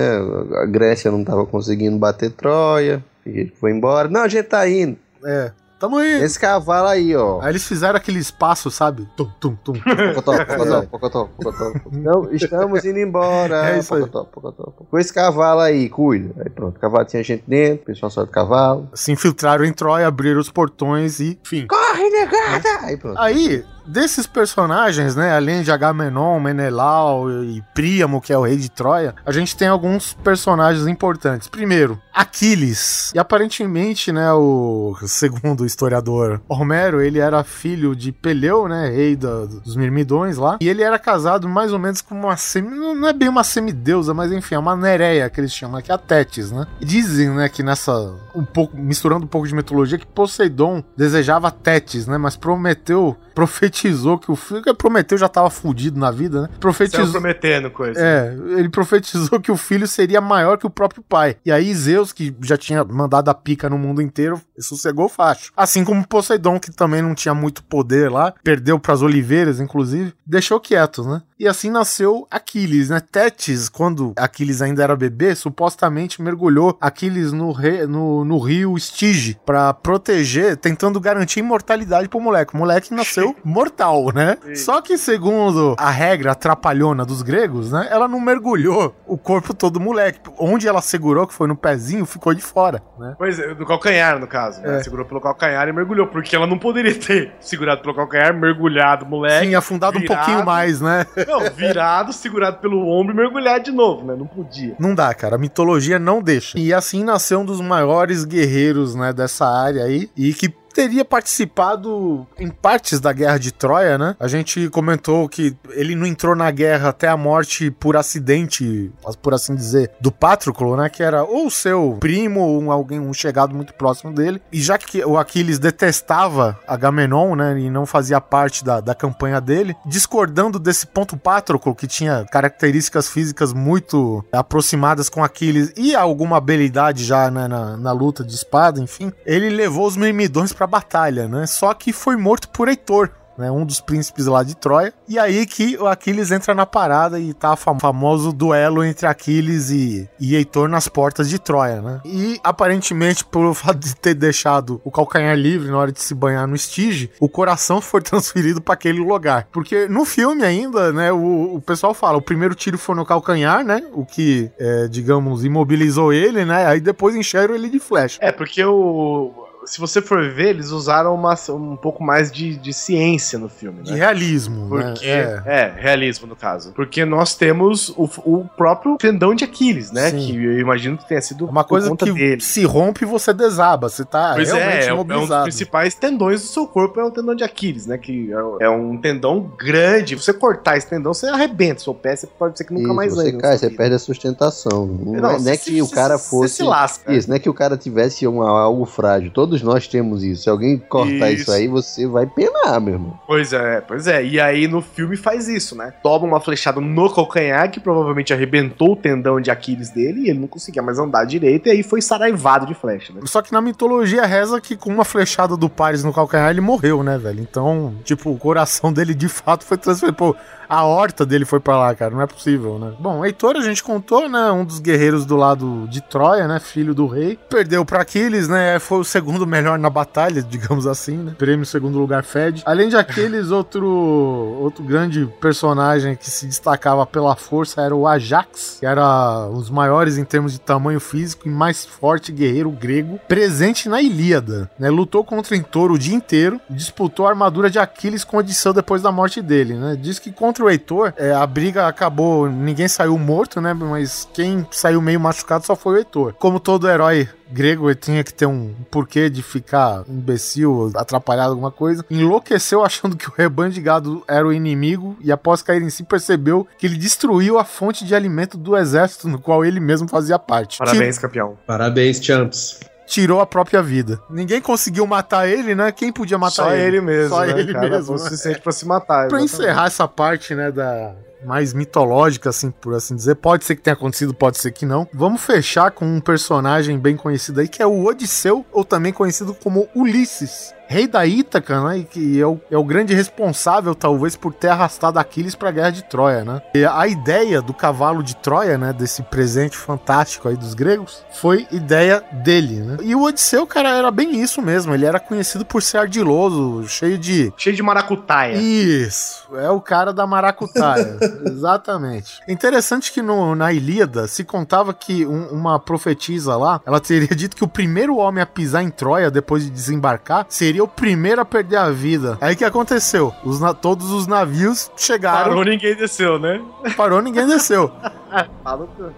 A 0.63 0.65
Grécia 0.65 1.11
não 1.11 1.23
tava 1.23 1.45
conseguindo 1.45 1.99
bater 1.99 2.31
Troia, 2.31 3.05
a 3.27 3.29
gente 3.29 3.53
foi 3.61 3.73
embora. 3.73 4.09
Não, 4.09 4.23
a 4.23 4.29
gente 4.29 4.45
tá 4.47 4.67
indo. 4.67 4.97
É. 5.23 5.53
Tamo 5.79 5.99
aí. 5.99 6.23
Esse 6.23 6.41
cavalo 6.41 6.89
aí, 6.89 7.15
ó. 7.15 7.41
Aí 7.43 7.51
eles 7.51 7.67
fizeram 7.67 7.97
aquele 7.97 8.19
espaço, 8.19 8.71
sabe? 8.71 9.07
Tum, 9.17 9.31
tum, 9.39 9.57
tum. 9.57 9.73
Pocotó, 9.75 10.33
pocotó, 10.45 10.83
pocotó, 10.87 11.25
pocotó. 11.37 11.73
Não, 11.93 12.33
estamos 12.33 12.85
indo 12.85 12.99
embora. 12.99 13.67
É 13.77 13.79
isso 13.79 13.95
aí. 13.95 14.01
Pocotó, 14.01 14.25
pocotó. 14.25 14.73
Com 14.91 14.99
esse 14.99 15.13
cavalo 15.13 15.61
aí, 15.61 15.89
cuida. 15.89 16.33
Aí 16.43 16.51
pronto, 16.51 16.77
o 16.77 16.81
cavalo 16.81 17.05
tinha 17.05 17.23
gente 17.23 17.45
dentro, 17.47 17.83
o 17.83 17.87
pessoal 17.87 18.11
só 18.11 18.25
do 18.25 18.31
cavalo. 18.31 18.89
Se 18.95 19.13
infiltraram 19.13 19.65
em 19.65 19.73
Troia, 19.73 20.07
abriram 20.07 20.41
os 20.41 20.51
portões 20.51 21.21
e, 21.21 21.39
enfim. 21.43 21.67
Corre, 21.67 22.09
negada! 22.09 22.69
Aí 22.83 22.97
pronto. 22.97 23.19
Aí, 23.19 23.65
desses 23.87 24.27
personagens, 24.27 25.17
né, 25.17 25.35
além 25.35 25.63
de 25.63 25.71
Agamenon, 25.71 26.41
Menelau 26.41 27.31
e 27.31 27.63
Príamo, 27.75 28.21
que 28.21 28.33
é 28.33 28.39
o 28.39 28.43
rei 28.43 28.57
de 28.57 28.71
Troia, 28.71 29.15
a 29.25 29.33
gente 29.33 29.57
tem 29.57 29.69
alguns 29.69 30.15
personagens 30.15 30.87
importantes. 30.87 31.49
Primeiro, 31.49 32.01
Aquiles. 32.13 33.13
E 33.15 33.19
aparentemente, 33.19 34.11
né, 34.11 34.33
o 34.33 34.97
segundo 35.07 35.63
o 35.63 35.67
historiador 35.67 36.41
Homero, 36.49 37.01
ele 37.01 37.19
era 37.19 37.45
filho 37.45 37.95
de 37.95 38.11
Peleu, 38.11 38.69
né, 38.69 38.89
rei 38.89 39.17
dos 39.17 39.77
Mirmidões 39.77 40.37
lá, 40.37 40.57
e 40.61 40.69
ele 40.69 40.83
era 40.83 40.99
casado 40.99 41.49
mais 41.49 41.73
ou 41.73 41.79
menos 41.79 42.01
com 42.01 42.15
uma 42.15 42.37
semi, 42.37 42.71
não 42.71 43.07
é 43.07 43.13
bem 43.13 43.29
uma 43.29 43.45
semideusa, 43.45 44.15
mas 44.15 44.33
enfim, 44.33 44.55
é 44.55 44.59
uma 44.59 44.77
Nereia 44.77 45.29
que 45.29 45.41
eles 45.41 45.53
chamam, 45.53 45.81
que 45.81 45.91
é 45.91 45.95
a 45.95 45.99
Tétis, 45.99 46.51
né? 46.51 46.67
E 46.81 46.85
dizem, 46.85 47.31
né, 47.31 47.49
que 47.49 47.63
nessa 47.63 47.93
um 48.35 48.45
pouco 48.45 48.77
misturando 48.77 49.25
um 49.25 49.29
pouco 49.29 49.47
de 49.47 49.55
mitologia 49.55 49.99
que 49.99 50.07
Poseidon 50.07 50.83
desejava 50.97 51.51
Tétis, 51.51 52.07
né, 52.07 52.17
mas 52.19 52.37
Prometeu 52.37 53.17
profetizou 53.37 54.19
que 54.19 54.33
o 54.33 54.35
filho 54.35 54.63
que 54.63 54.73
Prometeu 54.75 55.17
já 55.19 55.29
tava 55.29 55.51
fudido 55.51 56.01
na 56.01 56.11
vida, 56.11 56.43
né? 56.43 56.49
Profetizou 56.59 57.11
prometendo 57.13 57.71
coisa. 57.71 58.01
é, 58.01 58.35
ele 58.59 58.69
profetizou 58.69 59.39
que 59.41 59.53
o 59.53 59.57
filho 59.57 59.87
seria 59.87 60.21
maior 60.21 60.57
que 60.59 60.67
o 60.67 60.71
próprio 60.71 61.03
pai. 61.03 61.37
E 61.45 61.53
aí 61.53 61.73
Zeus, 61.75 62.13
que 62.13 62.35
já 62.43 62.57
tinha 62.57 62.83
mandado 62.83 63.29
a 63.29 63.35
pica 63.35 63.69
no 63.71 63.79
mundo 63.79 64.01
inteiro, 64.03 64.41
sossegou 64.59 65.05
o 65.07 65.09
facho. 65.09 65.53
Assim 65.57 65.85
como 65.85 66.07
Poseidon, 66.07 66.59
que 66.59 66.71
também 66.71 67.03
não 67.03 67.15
tinha 67.15 67.35
muito 67.35 67.63
poder 67.63 68.11
lá, 68.11 68.33
perdeu 68.43 68.79
pras 68.79 69.03
oliveiras, 69.03 69.61
inclusive, 69.61 70.13
deixou 70.27 70.59
quieto, 70.59 71.05
né? 71.05 71.23
E 71.39 71.47
assim 71.47 71.71
nasceu 71.71 72.27
Aquiles, 72.31 72.89
né? 72.89 72.99
Tétis, 73.01 73.69
quando 73.69 74.15
Aquiles 74.17 74.63
ainda 74.63 74.83
era 74.83 74.97
bebê, 74.97 75.35
supostamente 75.35 76.23
mergulhou 76.23 76.77
Aquiles 76.81 77.31
no, 77.33 77.53
re- 77.53 77.87
no, 77.87 78.25
no 78.25 78.39
rio 78.39 78.75
Estige 78.77 79.37
pra 79.45 79.75
proteger, 79.75 80.57
tentando 80.57 80.99
garantir 80.99 81.41
imortalidade 81.41 82.09
pro 82.09 82.19
moleque. 82.21 82.55
O 82.55 82.57
moleque 82.59 82.95
nasceu 82.95 83.26
mortal, 83.45 84.07
né? 84.13 84.37
Só 84.55 84.81
que, 84.81 84.99
segundo 84.99 85.75
a 85.79 85.91
regra 85.91 86.33
atrapalhona 86.33 87.05
dos 87.05 87.23
gregos, 87.23 87.71
né? 87.71 87.87
Ela 87.91 88.09
não 88.09 88.21
mergulhou 88.21 88.95
o 89.07 89.17
corpo 89.17 89.55
todo 89.55 89.77
do 89.77 89.81
moleque. 89.81 90.19
Onde 90.39 90.67
ela 90.67 90.81
segurou, 90.81 91.27
que 91.27 91.35
foi 91.35 91.47
no 91.47 91.57
pezinho, 91.57 92.05
ficou 92.07 92.35
de 92.35 92.43
fora, 92.43 92.83
né? 92.99 93.15
Pois 93.19 93.39
é, 93.39 93.55
do 93.55 93.65
calcanhar, 93.65 94.19
no 94.19 94.27
caso. 94.27 94.61
Né? 94.63 94.79
É. 94.79 94.83
Segurou 94.83 95.05
pelo 95.05 95.21
calcanhar 95.21 95.69
e 95.69 95.73
mergulhou. 95.73 96.07
Porque 96.07 96.35
ela 96.35 96.47
não 96.47 96.59
poderia 96.59 96.95
ter 96.95 97.33
segurado 97.41 97.83
pelo 97.83 97.95
calcanhar, 97.95 98.35
mergulhado, 98.35 99.07
moleque. 99.07 99.47
Sim, 99.47 99.55
afundado 99.55 99.99
um 99.99 100.01
virado. 100.01 100.17
pouquinho 100.19 100.45
mais, 100.45 100.81
né? 100.81 101.07
Não, 101.27 101.41
virado, 101.55 102.13
segurado 102.13 102.59
pelo 102.59 102.89
ombro 102.89 103.15
e 103.15 103.17
mergulhado 103.17 103.65
de 103.65 103.73
novo, 103.73 104.05
né? 104.05 104.15
Não 104.17 104.27
podia. 104.27 104.75
Não 104.79 104.95
dá, 104.95 105.13
cara. 105.15 105.37
A 105.37 105.39
mitologia 105.39 105.99
não 105.99 106.23
deixa. 106.23 106.59
E 106.59 106.73
assim 106.73 107.05
nasceu 107.05 107.41
um 107.41 107.45
dos 107.45 107.61
maiores 107.61 108.25
guerreiros, 108.25 108.95
né, 108.95 109.13
dessa 109.13 109.47
área 109.47 109.85
aí. 109.85 110.11
E 110.17 110.33
que 110.33 110.55
teria 110.77 111.07
participado 111.07 112.27
em 112.39 112.51
partes 112.51 113.01
da 113.01 113.11
guerra 113.11 113.39
de 113.39 113.51
Troia, 113.51 113.97
né? 113.97 114.15
A 114.21 114.29
gente 114.29 114.69
comentou 114.69 115.27
que 115.27 115.57
ele 115.71 115.97
não 115.97 116.05
entrou 116.05 116.37
na 116.37 116.51
guerra 116.51 116.91
até 116.91 117.09
a 117.09 117.17
morte 117.17 117.71
por 117.71 117.97
acidente, 117.97 118.93
por 119.23 119.33
assim 119.33 119.55
dizer, 119.55 119.91
do 119.99 120.13
Patroclo, 120.13 120.77
né? 120.77 120.91
Que 120.91 121.03
era 121.03 121.25
ou 121.25 121.49
seu 121.49 121.97
primo, 121.99 122.41
ou 122.41 122.63
um, 122.63 122.71
alguém, 122.71 123.01
um 123.01 123.15
chegado 123.15 123.55
muito 123.55 123.73
próximo 123.73 124.13
dele. 124.13 124.39
E 124.53 124.61
já 124.61 124.77
que 124.77 125.03
o 125.03 125.17
Aquiles 125.17 125.59
detestava 125.59 126.61
Agamenon, 126.69 127.35
né? 127.35 127.59
E 127.59 127.71
não 127.71 127.87
fazia 127.87 128.21
parte 128.21 128.63
da, 128.63 128.79
da 128.79 128.95
campanha 128.95 129.41
dele, 129.41 129.75
discordando 129.87 130.59
desse 130.59 130.87
ponto 130.87 131.17
Patroclo, 131.17 131.75
que 131.75 131.87
tinha 131.87 132.27
características 132.31 133.09
físicas 133.09 133.55
muito 133.55 134.23
aproximadas 134.31 135.09
com 135.09 135.25
Aquiles 135.25 135.73
e 135.75 135.95
alguma 135.95 136.37
habilidade 136.37 137.03
já 137.03 137.31
né, 137.31 137.49
na, 137.49 137.79
na 137.79 137.93
luta 137.93 138.23
de 138.23 138.35
espada, 138.35 138.79
enfim, 138.79 139.11
ele 139.25 139.49
levou 139.49 139.87
os 139.87 139.97
Mirmidões 139.97 140.53
pra 140.67 140.79
batalha, 140.81 141.29
né? 141.29 141.47
Só 141.47 141.73
que 141.75 141.93
foi 141.93 142.17
morto 142.17 142.49
por 142.49 142.69
Heitor. 142.69 143.11
Né, 143.39 143.51
um 143.51 143.67
dos 143.67 143.83
príncipes 143.83 144.25
lá 144.25 144.43
de 144.43 144.57
Troia. 144.57 144.95
E 145.07 145.19
aí 145.19 145.45
que 145.45 145.77
o 145.77 145.87
Aquiles 145.87 146.31
entra 146.31 146.55
na 146.55 146.65
parada 146.65 147.21
e 147.21 147.35
tá 147.35 147.53
o 147.53 147.57
fam- 147.57 147.79
famoso 147.79 148.33
duelo 148.33 148.83
entre 148.83 149.07
Aquiles 149.07 149.69
e, 149.69 150.09
e 150.19 150.35
Heitor 150.35 150.71
nas 150.71 150.89
portas 150.89 151.29
de 151.29 151.39
Troia, 151.39 151.83
né? 151.83 152.01
E 152.03 152.41
aparentemente, 152.43 153.23
pelo 153.31 153.53
fato 153.53 153.77
de 153.79 153.95
ter 153.95 154.15
deixado 154.15 154.81
o 154.83 154.91
calcanhar 154.91 155.37
livre 155.37 155.69
na 155.71 155.77
hora 155.77 155.93
de 155.93 156.01
se 156.01 156.15
banhar 156.15 156.47
no 156.49 156.57
Estige, 156.57 157.11
o 157.21 157.29
coração 157.29 157.79
foi 157.83 158.01
transferido 158.01 158.59
para 158.63 158.73
aquele 158.73 159.01
lugar. 159.01 159.47
Porque 159.53 159.87
no 159.87 160.07
filme 160.07 160.43
ainda, 160.43 160.91
né, 160.91 161.13
o, 161.13 161.57
o 161.57 161.61
pessoal 161.61 161.93
fala, 161.93 162.17
o 162.17 162.23
primeiro 162.23 162.55
tiro 162.55 162.79
foi 162.79 162.95
no 162.95 163.05
calcanhar, 163.05 163.63
né? 163.63 163.83
O 163.93 164.07
que, 164.07 164.51
é, 164.59 164.89
digamos, 164.89 165.45
imobilizou 165.45 166.11
ele, 166.11 166.43
né? 166.47 166.65
Aí 166.67 166.81
depois 166.81 167.15
encheram 167.15 167.55
ele 167.55 167.69
de 167.69 167.79
flecha. 167.81 168.19
É, 168.23 168.33
porque 168.33 168.65
o. 168.65 169.45
Se 169.67 169.81
você 169.81 170.01
for 170.01 170.23
ver, 170.31 170.51
eles 170.51 170.71
usaram 170.71 171.15
uma, 171.15 171.35
um 171.51 171.77
pouco 171.77 172.03
mais 172.03 172.31
de, 172.31 172.57
de 172.57 172.73
ciência 172.73 173.39
no 173.39 173.49
filme, 173.49 173.83
De 173.83 173.93
né? 173.93 173.99
realismo, 173.99 174.69
Porque, 174.69 175.07
né? 175.07 175.43
É. 175.45 175.61
é. 175.61 175.75
realismo 175.77 176.27
no 176.27 176.37
caso. 176.37 176.73
Porque 176.73 177.05
nós 177.05 177.35
temos 177.35 177.89
o, 177.91 178.09
o 178.25 178.49
próprio 178.57 178.97
tendão 178.97 179.35
de 179.35 179.45
Aquiles, 179.45 179.91
né? 179.91 180.11
Sim. 180.11 180.19
Que 180.19 180.45
eu 180.45 180.59
imagino 180.61 180.97
que 180.97 181.07
tenha 181.09 181.21
sido 181.21 181.47
Uma 181.47 181.65
por 181.65 181.71
coisa 181.71 181.89
conta 181.89 182.05
que 182.07 182.13
dele. 182.13 182.41
se 182.41 182.65
rompe 182.65 183.05
você 183.05 183.33
desaba, 183.33 183.89
você 183.89 184.05
tá 184.05 184.33
Pois 184.35 184.51
realmente 184.53 184.85
é, 184.85 184.87
é, 184.89 184.95
um- 184.95 184.99
é 184.99 185.01
um 185.01 185.05
dos 185.05 185.11
imobilizado. 185.13 185.43
principais 185.45 185.95
tendões 185.95 186.41
do 186.43 186.47
seu 186.49 186.67
corpo, 186.67 187.01
é 187.01 187.05
o 187.05 187.11
tendão 187.11 187.35
de 187.35 187.43
Aquiles, 187.45 187.87
né? 187.87 187.99
Que 187.99 188.31
é, 188.61 188.67
é 188.67 188.71
um 188.71 188.97
tendão 188.97 189.41
grande. 189.59 190.17
Se 190.17 190.23
você 190.23 190.33
cortar 190.33 190.77
esse 190.77 190.89
tendão, 190.89 191.13
você 191.13 191.27
arrebenta. 191.27 191.81
Seu 191.83 191.95
pé 191.95 192.15
você 192.15 192.27
pode 192.27 192.57
ser 192.57 192.65
que 192.65 192.73
nunca 192.73 192.87
Isso, 192.87 192.95
mais 192.95 193.15
você 193.15 193.33
cai, 193.33 193.59
você 193.59 193.71
perde 193.71 193.95
a 193.95 193.99
sustentação. 193.99 194.87
Não, 194.87 195.15
é, 195.17 195.21
não 195.21 195.31
é 195.31 195.39
você 195.39 195.57
que 195.59 195.71
se- 195.73 195.83
o 195.83 195.89
cara 195.89 196.17
você 196.19 196.29
fosse. 196.31 196.55
se 196.57 196.63
lasca. 196.63 197.13
Isso, 197.13 197.29
não 197.29 197.37
é 197.37 197.39
que 197.39 197.49
o 197.49 197.55
cara 197.55 197.77
tivesse 197.77 198.27
um, 198.29 198.43
algo 198.43 198.85
frágil. 198.85 199.31
Todo 199.33 199.56
Todos 199.57 199.63
nós 199.63 199.89
temos 199.89 200.23
isso. 200.23 200.43
Se 200.43 200.51
alguém 200.51 200.79
cortar 200.79 201.31
isso, 201.31 201.43
Isso. 201.43 201.53
aí, 201.53 201.69
você 201.69 202.07
vai 202.07 202.27
penar, 202.27 202.81
meu 202.81 202.95
irmão. 202.95 203.19
Pois 203.27 203.53
é, 203.53 203.81
pois 203.81 204.07
é. 204.07 204.25
E 204.25 204.39
aí 204.41 204.69
no 204.69 204.83
filme 204.83 205.17
faz 205.17 205.49
isso, 205.49 205.77
né? 205.77 205.93
Toma 206.03 206.27
uma 206.27 206.41
flechada 206.41 206.81
no 206.81 207.13
calcanhar 207.13 207.71
que 207.71 207.81
provavelmente 207.81 208.33
arrebentou 208.33 208.93
o 208.93 208.97
tendão 208.97 209.41
de 209.41 209.51
Aquiles 209.51 209.91
dele 209.91 210.23
e 210.23 210.31
ele 210.31 210.41
não 210.41 210.49
conseguia 210.49 210.83
mais 210.83 210.99
andar 210.99 211.25
direito 211.25 211.69
e 211.69 211.71
aí 211.71 211.83
foi 211.83 212.03
saraivado 212.03 212.67
de 212.67 212.75
flecha, 212.75 213.13
né? 213.13 213.21
Só 213.25 213.41
que 213.41 213.53
na 213.53 213.61
mitologia 213.61 214.27
reza 214.27 214.61
que 214.61 214.77
com 214.77 214.91
uma 214.91 215.05
flechada 215.05 215.57
do 215.57 215.69
Paris 215.69 216.05
no 216.05 216.13
calcanhar 216.13 216.51
ele 216.51 216.61
morreu, 216.61 217.03
né, 217.03 217.17
velho? 217.17 217.41
Então, 217.41 217.95
tipo, 218.05 218.31
o 218.31 218.39
coração 218.39 218.93
dele 218.93 219.15
de 219.15 219.29
fato 219.29 219.65
foi 219.65 219.79
transferido. 219.79 220.17
Pô, 220.17 220.37
a 220.69 220.85
horta 220.85 221.25
dele 221.25 221.45
foi 221.45 221.61
pra 221.61 221.79
lá, 221.79 221.95
cara. 221.95 222.15
Não 222.15 222.23
é 222.23 222.27
possível, 222.27 222.79
né? 222.79 222.93
Bom, 222.99 223.25
Heitor 223.25 223.57
a 223.57 223.61
gente 223.61 223.83
contou, 223.83 224.29
né? 224.29 224.51
Um 224.51 224.65
dos 224.65 224.81
guerreiros 224.81 225.25
do 225.25 225.37
lado 225.37 225.87
de 225.89 226.01
Troia, 226.01 226.47
né? 226.49 226.59
Filho 226.59 226.95
do 226.95 227.07
rei. 227.07 227.39
Perdeu 227.49 227.85
pra 227.85 228.01
Aquiles, 228.01 228.49
né? 228.49 228.79
Foi 228.79 228.99
o 228.99 229.05
segundo 229.05 229.46
melhor 229.47 229.79
na 229.79 229.91
batalha, 229.91 230.43
digamos 230.49 230.87
assim, 230.87 231.17
né? 231.17 231.35
Prêmio 231.39 231.67
segundo 231.67 231.99
lugar 231.99 232.25
Fed. 232.25 232.63
Além 232.67 232.89
de 232.89 232.97
Aquiles, 232.97 233.51
outro, 233.51 233.87
outro 233.87 234.83
grande 234.85 235.27
personagem 235.41 236.17
que 236.17 236.31
se 236.31 236.47
destacava 236.47 237.07
pela 237.07 237.37
força 237.37 237.81
era 237.81 237.95
o 237.95 238.07
Ajax, 238.07 238.79
que 238.81 238.87
era 238.87 239.49
os 239.49 239.71
maiores 239.71 240.19
em 240.19 240.25
termos 240.25 240.53
de 240.53 240.61
tamanho 240.61 241.01
físico 241.01 241.49
e 241.49 241.51
mais 241.51 241.85
forte 241.85 242.33
guerreiro 242.33 242.71
grego, 242.71 243.19
presente 243.29 243.89
na 243.89 244.01
Ilíada, 244.03 244.71
né? 244.79 244.91
Lutou 244.91 245.25
contra 245.25 245.55
Heitor 245.55 245.91
o 245.91 245.99
dia 245.99 246.15
inteiro 246.15 246.61
disputou 246.69 247.27
a 247.27 247.31
armadura 247.31 247.71
de 247.71 247.79
Aquiles 247.79 248.25
com 248.25 248.37
Odisseu 248.37 248.73
depois 248.73 249.03
da 249.03 249.13
morte 249.13 249.43
dele, 249.43 249.75
né? 249.75 249.97
Diz 250.01 250.19
que 250.19 250.33
contra 250.33 250.65
o 250.65 250.71
Heitor, 250.71 251.13
é, 251.17 251.33
a 251.33 251.47
briga 251.47 251.87
acabou, 251.87 252.49
ninguém 252.49 252.89
saiu 252.89 253.19
morto, 253.19 253.61
né? 253.61 253.73
Mas 253.73 254.29
quem 254.33 254.67
saiu 254.71 255.01
meio 255.01 255.21
machucado 255.21 255.65
só 255.65 255.77
foi 255.77 255.95
o 255.95 255.99
Heitor. 255.99 256.35
Como 256.35 256.61
todo 256.61 256.89
herói 256.89 257.29
grego, 257.51 257.89
ele 257.89 257.97
tinha 257.97 258.25
que 258.25 258.33
ter 258.33 258.47
um 258.47 258.75
porquê 258.91 259.29
de 259.31 259.43
ficar 259.43 260.05
imbecil, 260.09 260.93
atrapalhado 260.95 261.51
alguma 261.51 261.71
coisa. 261.71 262.05
Enlouqueceu 262.11 262.85
achando 262.85 263.17
que 263.17 263.29
o 263.29 263.33
rebanho 263.37 263.73
de 263.73 263.81
gado 263.81 264.23
era 264.27 264.47
o 264.47 264.53
inimigo 264.53 265.17
e 265.21 265.31
após 265.33 265.63
cair 265.63 265.83
em 265.83 265.91
si 265.91 266.05
percebeu 266.05 266.67
que 266.79 266.87
ele 266.87 266.97
destruiu 266.97 267.59
a 267.59 267.65
fonte 267.65 268.05
de 268.05 268.15
alimento 268.15 268.57
do 268.57 268.77
exército 268.77 269.29
no 269.29 269.39
qual 269.39 269.65
ele 269.65 269.81
mesmo 269.81 270.09
fazia 270.09 270.39
parte. 270.39 270.79
Parabéns, 270.79 271.19
campeão. 271.19 271.57
Parabéns, 271.67 272.25
champs. 272.25 272.81
Tirou 273.07 273.41
a 273.41 273.47
própria 273.47 273.81
vida. 273.81 274.21
Ninguém 274.29 274.61
conseguiu 274.61 275.07
matar 275.07 275.49
ele, 275.49 275.77
né? 275.77 275.93
Quem 275.93 276.13
podia 276.13 276.37
matar 276.37 276.65
Só 276.65 276.75
ele 276.75 277.01
mesmo, 277.01 277.29
Só 277.37 277.47
né, 277.47 277.61
ele 277.61 277.73
cara? 277.73 277.89
mesmo. 277.89 278.07
Foi 278.07 278.17
o 278.17 278.19
né? 278.19 278.25
suficiente 278.25 278.61
pra 278.61 278.73
se 278.73 278.85
matar. 278.85 279.29
Pra 279.29 279.39
exatamente. 279.41 279.55
encerrar 279.55 279.87
essa 279.87 280.09
parte, 280.09 280.55
né, 280.57 280.73
da 280.73 281.15
mais 281.47 281.73
mitológica, 281.73 282.51
assim, 282.51 282.71
por 282.71 282.95
assim 282.95 283.15
dizer. 283.15 283.37
Pode 283.37 283.65
ser 283.65 283.77
que 283.77 283.83
tenha 283.83 283.95
acontecido, 283.95 284.35
pode 284.35 284.59
ser 284.59 284.73
que 284.73 284.85
não. 284.85 285.09
Vamos 285.15 285.41
fechar 285.43 285.91
com 285.93 286.05
um 286.05 286.21
personagem 286.21 286.99
bem 286.99 287.17
conhecido 287.17 287.61
aí, 287.61 287.69
que 287.69 287.83
é 287.83 287.87
o 287.87 288.05
Odisseu, 288.05 288.67
ou 288.73 288.85
também 288.85 289.13
conhecido 289.13 289.55
como 289.55 289.89
Ulisses. 289.95 290.75
Rei 290.89 291.07
da 291.07 291.27
Ítaca, 291.27 291.81
né? 291.83 291.99
E 291.99 292.05
que 292.05 292.41
é 292.41 292.47
o, 292.47 292.61
é 292.71 292.77
o 292.77 292.85
grande 292.85 293.15
responsável, 293.15 293.95
talvez, 293.95 294.37
por 294.37 294.53
ter 294.55 294.69
arrastado 294.69 295.19
Aquiles 295.19 295.55
pra 295.55 295.71
guerra 295.71 295.91
de 295.91 296.05
Troia, 296.05 296.45
né? 296.45 296.63
E 296.75 296.85
a 296.85 297.07
ideia 297.07 297.61
do 297.61 297.75
cavalo 297.75 298.23
de 298.23 298.37
Troia, 298.37 298.79
né? 298.79 298.93
Desse 298.93 299.23
presente 299.23 299.77
fantástico 299.77 300.49
aí 300.49 300.57
dos 300.57 300.75
gregos, 300.75 301.25
foi 301.35 301.67
ideia 301.73 302.23
dele, 302.45 302.81
né? 302.81 302.97
E 303.03 303.15
o 303.15 303.23
Odisseu, 303.23 303.67
cara, 303.67 303.91
era 303.91 304.11
bem 304.11 304.41
isso 304.41 304.63
mesmo. 304.63 304.95
Ele 304.95 305.05
era 305.07 305.19
conhecido 305.21 305.65
por 305.65 305.83
ser 305.83 305.99
ardiloso, 305.99 306.87
cheio 306.89 307.19
de 307.19 307.53
Cheio 307.57 307.75
de 307.75 307.83
maracutaia. 307.83 308.57
isso, 308.57 309.47
é 309.57 309.71
o 309.71 309.81
cara 309.81 310.13
da 310.13 310.27
maracutaia. 310.27 311.17
Exatamente. 311.47 312.41
Interessante 312.49 313.13
que 313.13 313.21
no- 313.23 313.55
na 313.55 313.73
Ilíada 313.73 314.27
se 314.29 314.45
contava 314.45 314.95
que 314.95 315.27
um- 315.27 315.49
uma 315.49 315.79
profetisa 315.79 316.57
lá, 316.57 316.81
ela 316.87 317.01
teria 317.01 317.35
dito 317.35 317.57
que 317.57 317.65
o 317.65 317.69
primeiro 317.69 318.17
homem 318.17 318.43
a 318.43 318.47
pisar 318.47 318.83
em 318.83 318.91
Troia 318.91 319.31
depois 319.31 319.65
de 319.65 319.71
desembarcar 319.71 320.47
seria 320.49 320.76
o 320.81 320.89
primeiro 320.89 321.41
a 321.41 321.45
perder 321.45 321.77
a 321.77 321.91
vida. 321.91 322.37
Aí 322.41 322.55
o 322.55 322.57
que 322.57 322.65
aconteceu? 322.65 323.33
Os 323.45 323.61
na- 323.61 323.75
todos 323.75 324.11
os 324.11 324.27
navios 324.27 324.91
chegaram, 324.97 325.51
Parou, 325.51 325.65
ninguém 325.65 325.95
desceu, 325.97 326.39
né? 326.39 326.61
parou, 326.97 327.21
ninguém 327.23 327.47
desceu. 327.47 327.91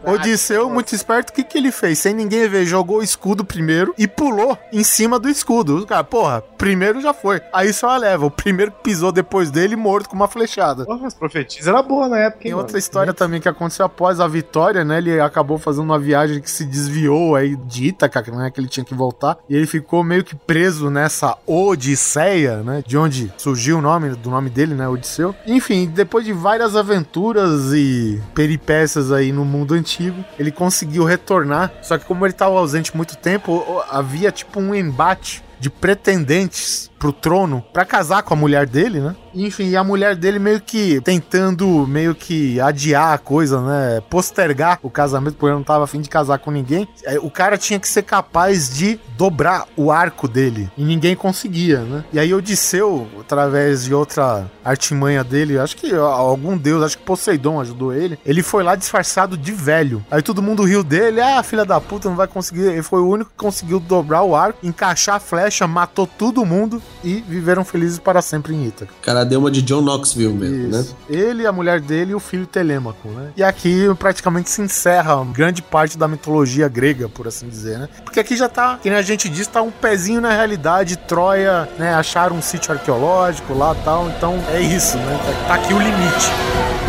Odisseu, 0.04 0.68
muito 0.70 0.94
esperto, 0.94 1.30
o 1.30 1.32
que, 1.32 1.42
que 1.42 1.58
ele 1.58 1.72
fez? 1.72 1.98
Sem 1.98 2.14
ninguém 2.14 2.48
ver, 2.48 2.64
jogou 2.66 2.98
o 2.98 3.02
escudo 3.02 3.44
primeiro 3.44 3.94
e 3.98 4.06
pulou 4.06 4.56
em 4.72 4.84
cima 4.84 5.18
do 5.18 5.28
escudo. 5.28 5.78
O 5.78 5.86
cara, 5.86 6.04
porra, 6.04 6.42
primeiro 6.56 7.00
já 7.00 7.12
foi. 7.12 7.40
Aí 7.52 7.72
só 7.72 7.96
leva. 7.96 8.26
O 8.26 8.30
primeiro 8.30 8.70
que 8.70 8.82
pisou 8.82 9.10
depois 9.10 9.50
dele, 9.50 9.76
morto 9.76 10.08
com 10.08 10.16
uma 10.16 10.28
flechada. 10.28 10.84
Porra, 10.84 11.06
as 11.06 11.14
profetizas 11.14 11.66
era 11.66 11.82
boa 11.82 12.08
na 12.08 12.18
época, 12.18 12.42
Tem 12.42 12.50
hein, 12.50 12.54
outra 12.54 12.72
mano? 12.72 12.78
história 12.78 13.14
também 13.14 13.40
que 13.40 13.48
aconteceu 13.48 13.86
após 13.86 14.20
a 14.20 14.28
vitória, 14.28 14.84
né? 14.84 14.98
Ele 14.98 15.20
acabou 15.20 15.58
fazendo 15.58 15.84
uma 15.84 15.98
viagem 15.98 16.40
que 16.40 16.50
se 16.50 16.64
desviou 16.64 17.34
aí 17.34 17.56
de 17.56 17.86
Ítaca, 17.88 18.22
né? 18.30 18.50
Que 18.50 18.60
ele 18.60 18.68
tinha 18.68 18.84
que 18.84 18.94
voltar. 18.94 19.38
E 19.48 19.56
ele 19.56 19.66
ficou 19.66 20.04
meio 20.04 20.22
que 20.22 20.36
preso 20.36 20.90
nessa 20.90 21.36
Odisseia, 21.48 22.62
né? 22.62 22.82
De 22.86 22.96
onde 22.96 23.32
surgiu 23.36 23.78
o 23.78 23.80
nome 23.80 24.10
do 24.10 24.30
nome 24.30 24.50
dele, 24.50 24.74
né? 24.74 24.86
Odisseu. 24.86 25.34
Enfim, 25.46 25.86
depois 25.86 26.24
de 26.24 26.32
várias 26.32 26.76
aventuras 26.76 27.72
e 27.72 28.20
peripécias 28.34 29.10
aí 29.10 29.32
no 29.32 29.44
mundo 29.44 29.74
antigo, 29.74 30.24
ele 30.38 30.52
conseguiu 30.52 31.04
retornar. 31.04 31.72
Só 31.82 31.96
que 31.96 32.04
como 32.04 32.24
ele 32.24 32.32
estava 32.32 32.58
ausente 32.58 32.96
muito 32.96 33.16
tempo, 33.16 33.82
havia 33.90 34.30
tipo 34.30 34.60
um 34.60 34.74
embate 34.74 35.42
de 35.58 35.70
pretendentes 35.70 36.90
pro 36.98 37.12
trono 37.12 37.64
pra 37.72 37.84
casar 37.84 38.22
com 38.22 38.34
a 38.34 38.36
mulher 38.36 38.66
dele, 38.66 39.00
né? 39.00 39.14
Enfim, 39.34 39.68
e 39.68 39.76
a 39.76 39.84
mulher 39.84 40.16
dele 40.16 40.38
meio 40.38 40.60
que 40.60 41.00
tentando 41.00 41.86
meio 41.86 42.14
que 42.14 42.60
adiar 42.60 43.14
a 43.14 43.18
coisa, 43.18 43.60
né? 43.60 44.02
Postergar 44.10 44.78
o 44.82 44.90
casamento, 44.90 45.34
porque 45.34 45.46
ele 45.46 45.54
não 45.54 45.62
tava 45.62 45.84
afim 45.84 46.00
de 46.00 46.08
casar 46.08 46.38
com 46.38 46.50
ninguém. 46.50 46.88
É, 47.04 47.18
O 47.18 47.30
cara 47.30 47.56
tinha 47.56 47.78
que 47.78 47.88
ser 47.88 48.02
capaz 48.02 48.74
de 48.74 48.98
dobrar 49.16 49.66
o 49.76 49.92
arco 49.92 50.26
dele. 50.26 50.70
E 50.76 50.84
ninguém 50.84 51.14
conseguia, 51.14 51.80
né? 51.80 52.04
E 52.12 52.18
aí 52.18 52.34
Odisseu, 52.34 53.06
através 53.20 53.84
de 53.84 53.94
outra 53.94 54.50
artimanha 54.64 55.22
dele, 55.22 55.58
acho 55.58 55.76
que 55.76 55.94
algum 55.94 56.56
deus, 56.56 56.82
acho 56.82 56.98
que 56.98 57.04
Poseidon 57.04 57.60
ajudou 57.60 57.92
ele. 57.92 58.18
Ele 58.24 58.42
foi 58.42 58.62
lá 58.62 58.74
disfarçado 58.74 59.36
de 59.36 59.52
velho. 59.52 60.04
Aí 60.10 60.22
todo 60.22 60.42
mundo 60.42 60.64
riu 60.64 60.82
dele, 60.82 61.20
ah, 61.20 61.42
filha 61.42 61.64
da 61.64 61.80
puta, 61.80 62.08
não 62.08 62.16
vai 62.16 62.26
conseguir. 62.26 62.62
Ele 62.62 62.82
foi 62.82 63.00
o 63.00 63.08
único 63.08 63.30
que 63.30 63.36
conseguiu 63.36 63.78
dobrar 63.78 64.22
o 64.22 64.34
arco, 64.34 64.66
encaixar 64.66 65.16
a 65.16 65.20
flecha, 65.20 65.66
matou 65.66 66.06
todo 66.06 66.44
mundo 66.44 66.82
e 67.02 67.22
viveram 67.26 67.64
felizes 67.64 67.98
para 67.98 68.20
sempre 68.22 68.54
em 68.54 68.66
Ítaca. 68.66 68.92
O 69.00 69.04
cara 69.04 69.24
deu 69.24 69.40
uma 69.40 69.50
de 69.50 69.62
John 69.62 69.80
Knoxville 69.80 70.32
mesmo, 70.32 70.68
né? 70.68 70.80
Isso. 70.80 70.96
Ele, 71.08 71.46
a 71.46 71.52
mulher 71.52 71.80
dele 71.80 72.12
e 72.12 72.14
o 72.14 72.20
filho 72.20 72.46
Telêmaco, 72.46 73.08
né? 73.08 73.30
E 73.36 73.42
aqui 73.42 73.86
praticamente 73.98 74.50
se 74.50 74.60
encerra 74.60 75.24
grande 75.32 75.62
parte 75.62 75.96
da 75.96 76.08
mitologia 76.08 76.68
grega, 76.68 77.08
por 77.08 77.28
assim 77.28 77.48
dizer, 77.48 77.78
né? 77.78 77.88
Porque 78.04 78.20
aqui 78.20 78.36
já 78.36 78.48
tá, 78.48 78.78
que 78.82 78.88
a 78.88 79.02
gente 79.02 79.28
diz, 79.28 79.46
tá 79.46 79.62
um 79.62 79.70
pezinho 79.70 80.20
na 80.20 80.30
realidade. 80.30 80.96
Troia, 80.96 81.68
né? 81.78 81.94
Acharam 81.94 82.36
um 82.36 82.42
sítio 82.42 82.72
arqueológico 82.72 83.54
lá 83.54 83.74
e 83.78 83.84
tal. 83.84 84.08
Então 84.08 84.34
é 84.52 84.60
isso, 84.60 84.96
né? 84.96 85.20
Tá, 85.24 85.48
tá 85.48 85.54
aqui 85.54 85.72
o 85.72 85.78
limite. 85.78 86.87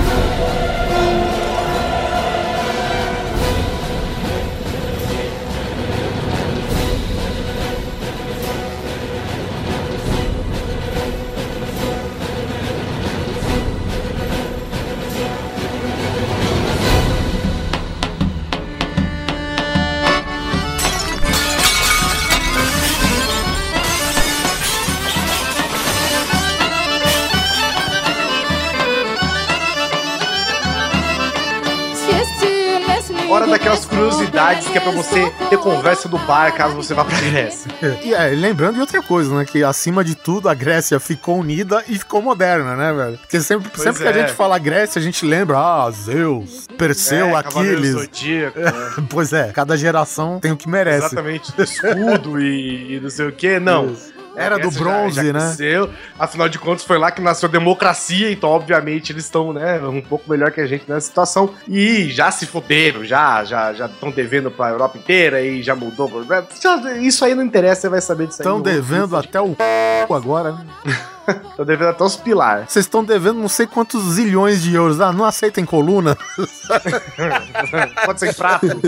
Que 34.91 34.99
é 34.99 35.03
você 35.03 35.31
ter 35.49 35.57
conversa 35.57 36.07
do 36.09 36.17
bar 36.19 36.53
caso 36.53 36.75
você 36.75 36.93
vá 36.93 37.03
pra 37.05 37.19
Grécia. 37.19 37.71
E 38.03 38.13
é, 38.13 38.27
lembrando 38.29 38.75
de 38.75 38.81
outra 38.81 39.01
coisa, 39.01 39.35
né? 39.35 39.45
Que 39.45 39.63
acima 39.63 40.03
de 40.03 40.15
tudo 40.15 40.47
a 40.49 40.53
Grécia 40.53 40.99
ficou 40.99 41.39
unida 41.39 41.83
e 41.87 41.97
ficou 41.97 42.21
moderna, 42.21 42.75
né, 42.75 42.93
velho? 42.93 43.17
Porque 43.17 43.39
sempre, 43.41 43.69
Pois 43.69 43.83
sempre 43.83 44.01
que 44.01 44.07
é. 44.07 44.11
a 44.11 44.13
gente 44.25 44.33
fala 44.35 44.57
Grécia, 44.57 44.99
a 44.99 45.03
gente 45.03 45.25
lembra, 45.25 45.57
ah, 45.57 45.91
Zeus, 45.91 46.67
Perseu, 46.77 47.29
É, 47.29 47.35
Aquiles. 47.35 47.91
Zodíaco, 47.91 48.59
né? 48.59 48.71
Pois 49.09 49.33
é, 49.33 49.51
cada 49.51 49.77
geração 49.77 50.39
tem 50.39 50.51
o 50.51 50.57
que 50.57 50.67
merece. 50.69 51.07
Exatamente. 51.07 51.53
Escudo 51.57 52.39
e, 52.39 52.95
e 52.95 52.99
não 52.99 53.09
sei 53.09 53.27
o 53.27 53.31
que. 53.31 53.59
Não. 53.59 53.91
Isso. 53.91 54.18
Era 54.35 54.57
do 54.57 54.71
bronze, 54.71 55.15
já, 55.15 55.23
já 55.23 55.33
né? 55.33 55.39
cresceu. 55.39 55.89
Afinal 56.17 56.49
de 56.49 56.59
contas, 56.59 56.83
foi 56.83 56.97
lá 56.97 57.11
que 57.11 57.21
nasceu 57.21 57.47
a 57.47 57.51
democracia, 57.51 58.31
então, 58.31 58.49
obviamente, 58.49 59.11
eles 59.11 59.25
estão, 59.25 59.53
né, 59.53 59.79
um 59.79 60.01
pouco 60.01 60.29
melhor 60.29 60.51
que 60.51 60.61
a 60.61 60.67
gente 60.67 60.85
nessa 60.87 61.07
situação. 61.07 61.53
E 61.67 62.09
já 62.09 62.31
se 62.31 62.45
fuderam, 62.45 63.03
já 63.03 63.43
já 63.43 63.73
já 63.73 63.85
estão 63.85 64.11
devendo 64.11 64.49
pra 64.49 64.69
Europa 64.69 64.97
inteira 64.97 65.41
e 65.41 65.61
já 65.61 65.75
mudou. 65.75 66.09
Isso 67.01 67.25
aí 67.25 67.35
não 67.35 67.43
interessa, 67.43 67.81
você 67.81 67.89
vai 67.89 68.01
saber 68.01 68.27
disso 68.27 68.41
aí. 68.41 68.47
Estão 68.47 68.61
devendo 68.61 69.15
até 69.15 69.39
o 69.41 69.49
c... 69.49 70.13
agora, 70.13 70.51
né? 70.53 70.65
Tô 71.55 71.63
devendo 71.65 71.89
até 71.89 72.03
os 72.03 72.15
pilar. 72.15 72.65
Vocês 72.67 72.85
estão 72.85 73.03
devendo 73.03 73.39
não 73.39 73.47
sei 73.49 73.65
quantos 73.67 74.03
zilhões 74.13 74.61
de 74.61 74.73
euros. 74.75 74.99
Ah, 75.01 75.11
não 75.13 75.25
aceitem 75.25 75.65
coluna? 75.65 76.17
Pode 78.05 78.19
ser 78.19 78.29
em 78.29 78.33
prato, 78.33 78.67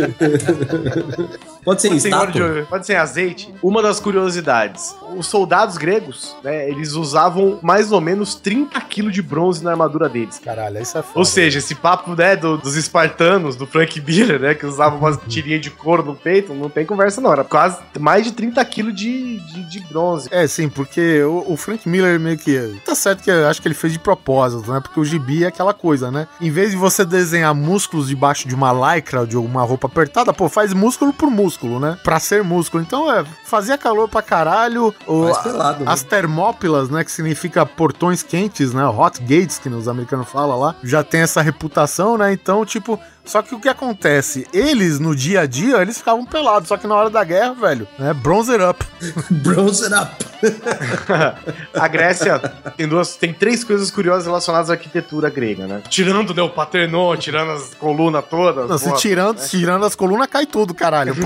Pode 1.64 1.80
ser 1.82 1.88
em 1.90 1.92
pode 1.92 2.08
estátua? 2.08 2.66
pode 2.68 2.86
ser 2.88 2.96
azeite. 2.96 3.54
Uma 3.62 3.84
das 3.84 4.00
curiosidades: 4.00 4.96
os 5.16 5.28
soldados 5.28 5.78
gregos, 5.78 6.36
né, 6.44 6.68
eles 6.68 6.94
usavam 6.94 7.60
mais 7.62 7.92
ou 7.92 8.02
menos 8.02 8.34
30 8.34 8.82
quilos 8.82 9.14
de 9.14 9.22
bronze 9.22 9.64
na 9.64 9.70
armadura 9.72 10.10
deles. 10.10 10.40
Caralho, 10.44 10.82
isso 10.82 10.98
é 10.98 11.04
foda. 11.04 11.20
Ou 11.20 11.26
seja, 11.26 11.60
esse 11.60 11.76
papo, 11.76 12.16
né, 12.16 12.36
do- 12.36 12.58
dos 12.58 12.76
espartanos, 12.76 13.56
do 13.56 13.68
Frank 13.68 14.02
Miller, 14.02 14.40
né, 14.40 14.56
que 14.56 14.66
usavam 14.66 14.98
umas 14.98 15.20
tirinhas 15.28 15.62
de 15.62 15.70
couro 15.70 16.04
no 16.04 16.16
peito, 16.16 16.52
não 16.54 16.68
tem 16.70 16.84
conversa 16.86 17.22
não, 17.22 17.32
era 17.32 17.44
quase 17.44 17.78
mais 18.00 18.24
de 18.26 18.32
30 18.32 18.64
quilos 18.66 18.96
de, 18.96 19.38
de, 19.40 19.70
de 19.70 19.80
bronze. 19.88 20.30
É, 20.32 20.48
sim, 20.48 20.68
porque 20.68 21.22
o, 21.24 21.46
o 21.54 21.58
Frank 21.58 21.88
Miller 21.88 22.20
meio 22.32 22.38
que. 22.38 22.82
Tá 22.86 22.96
certo 22.96 23.24
que 23.24 23.30
eu 23.30 23.48
acho 23.48 23.62
que 23.62 23.68
ele 23.68 23.76
fez 23.76 23.94
de 23.94 24.00
propósito, 24.00 24.72
né? 24.72 24.80
Porque 24.80 25.00
o 25.00 25.06
gibi 25.06 25.44
é 25.44 25.48
aquela 25.48 25.74
coisa, 25.74 26.12
né? 26.12 26.28
Em 26.40 26.50
vez 26.50 26.72
de 26.72 26.78
você 26.78 27.06
desenhar 27.06 27.54
músculos 27.54 28.08
debaixo 28.08 28.48
de 28.48 28.56
uma 28.56 28.72
lycra, 28.72 29.26
de 29.26 29.38
uma 29.38 29.64
roupa 29.64 29.88
apertada, 29.88 30.34
pô, 30.34 30.50
faz 30.50 30.74
músculo 30.74 31.14
por 31.14 31.30
músculo, 31.30 31.80
né? 31.80 31.98
Pra 32.04 32.20
ser 32.20 32.44
músculo. 32.44 32.84
Então, 32.84 33.12
é, 33.12 33.24
fazia 33.46 33.78
calor 33.78 34.08
pra 34.08 34.22
caralho. 34.22 34.94
O, 35.06 35.24
Mais 35.24 35.38
pelado, 35.40 35.84
né? 35.84 35.92
as 35.92 36.04
termópilas, 36.04 36.90
né? 36.90 37.04
Que 37.04 37.12
significa 37.12 37.66
portões 37.66 38.24
quentes, 38.24 38.74
né? 38.74 38.86
Hot 38.86 39.22
gates, 39.22 39.60
que 39.60 39.70
os 39.70 39.88
americanos 39.88 40.30
falam 40.30 40.60
lá, 40.60 40.76
já 40.84 41.04
tem 41.04 41.22
essa 41.22 41.42
reputação, 41.42 42.18
né? 42.18 42.32
Então, 42.34 42.66
tipo. 42.66 43.00
Só 43.32 43.42
que 43.42 43.56
o 43.56 43.60
que 43.62 43.70
acontece? 43.70 44.46
Eles, 44.52 45.00
no 45.00 45.16
dia 45.16 45.40
a 45.40 45.46
dia, 45.46 45.82
eles 45.82 46.00
ficavam 46.00 46.26
pelados. 46.26 46.68
Só 46.68 46.76
que 46.76 46.86
na 46.86 46.96
hora 46.96 47.10
da 47.10 47.24
guerra, 47.24 47.54
velho, 47.54 47.88
né? 47.98 48.14
Bronzer 48.14 48.60
up. 48.70 48.86
Bronze 49.30 49.86
it 49.86 49.96
up. 49.96 50.12
A 51.74 51.88
Grécia 51.88 52.40
tem 52.76 52.90
duas, 52.90 53.16
tem 53.16 53.34
três 53.34 53.64
coisas 53.64 53.90
curiosas 53.90 54.26
relacionadas 54.26 54.70
à 54.70 54.74
arquitetura 54.74 55.30
grega, 55.30 55.66
né? 55.66 55.82
Tirando 55.90 56.34
né, 56.34 56.42
o 56.42 56.50
Paternon, 56.50 57.16
tirando 57.16 57.52
as 57.52 57.74
colunas 57.76 58.26
todas. 58.30 58.70
Não, 58.70 58.78
porra, 58.78 58.98
tirando, 58.98 59.38
né? 59.40 59.48
tirando 59.48 59.86
as 59.86 59.96
colunas, 59.96 60.28
cai 60.28 60.46
tudo, 60.46 60.74
caralho. 60.74 61.16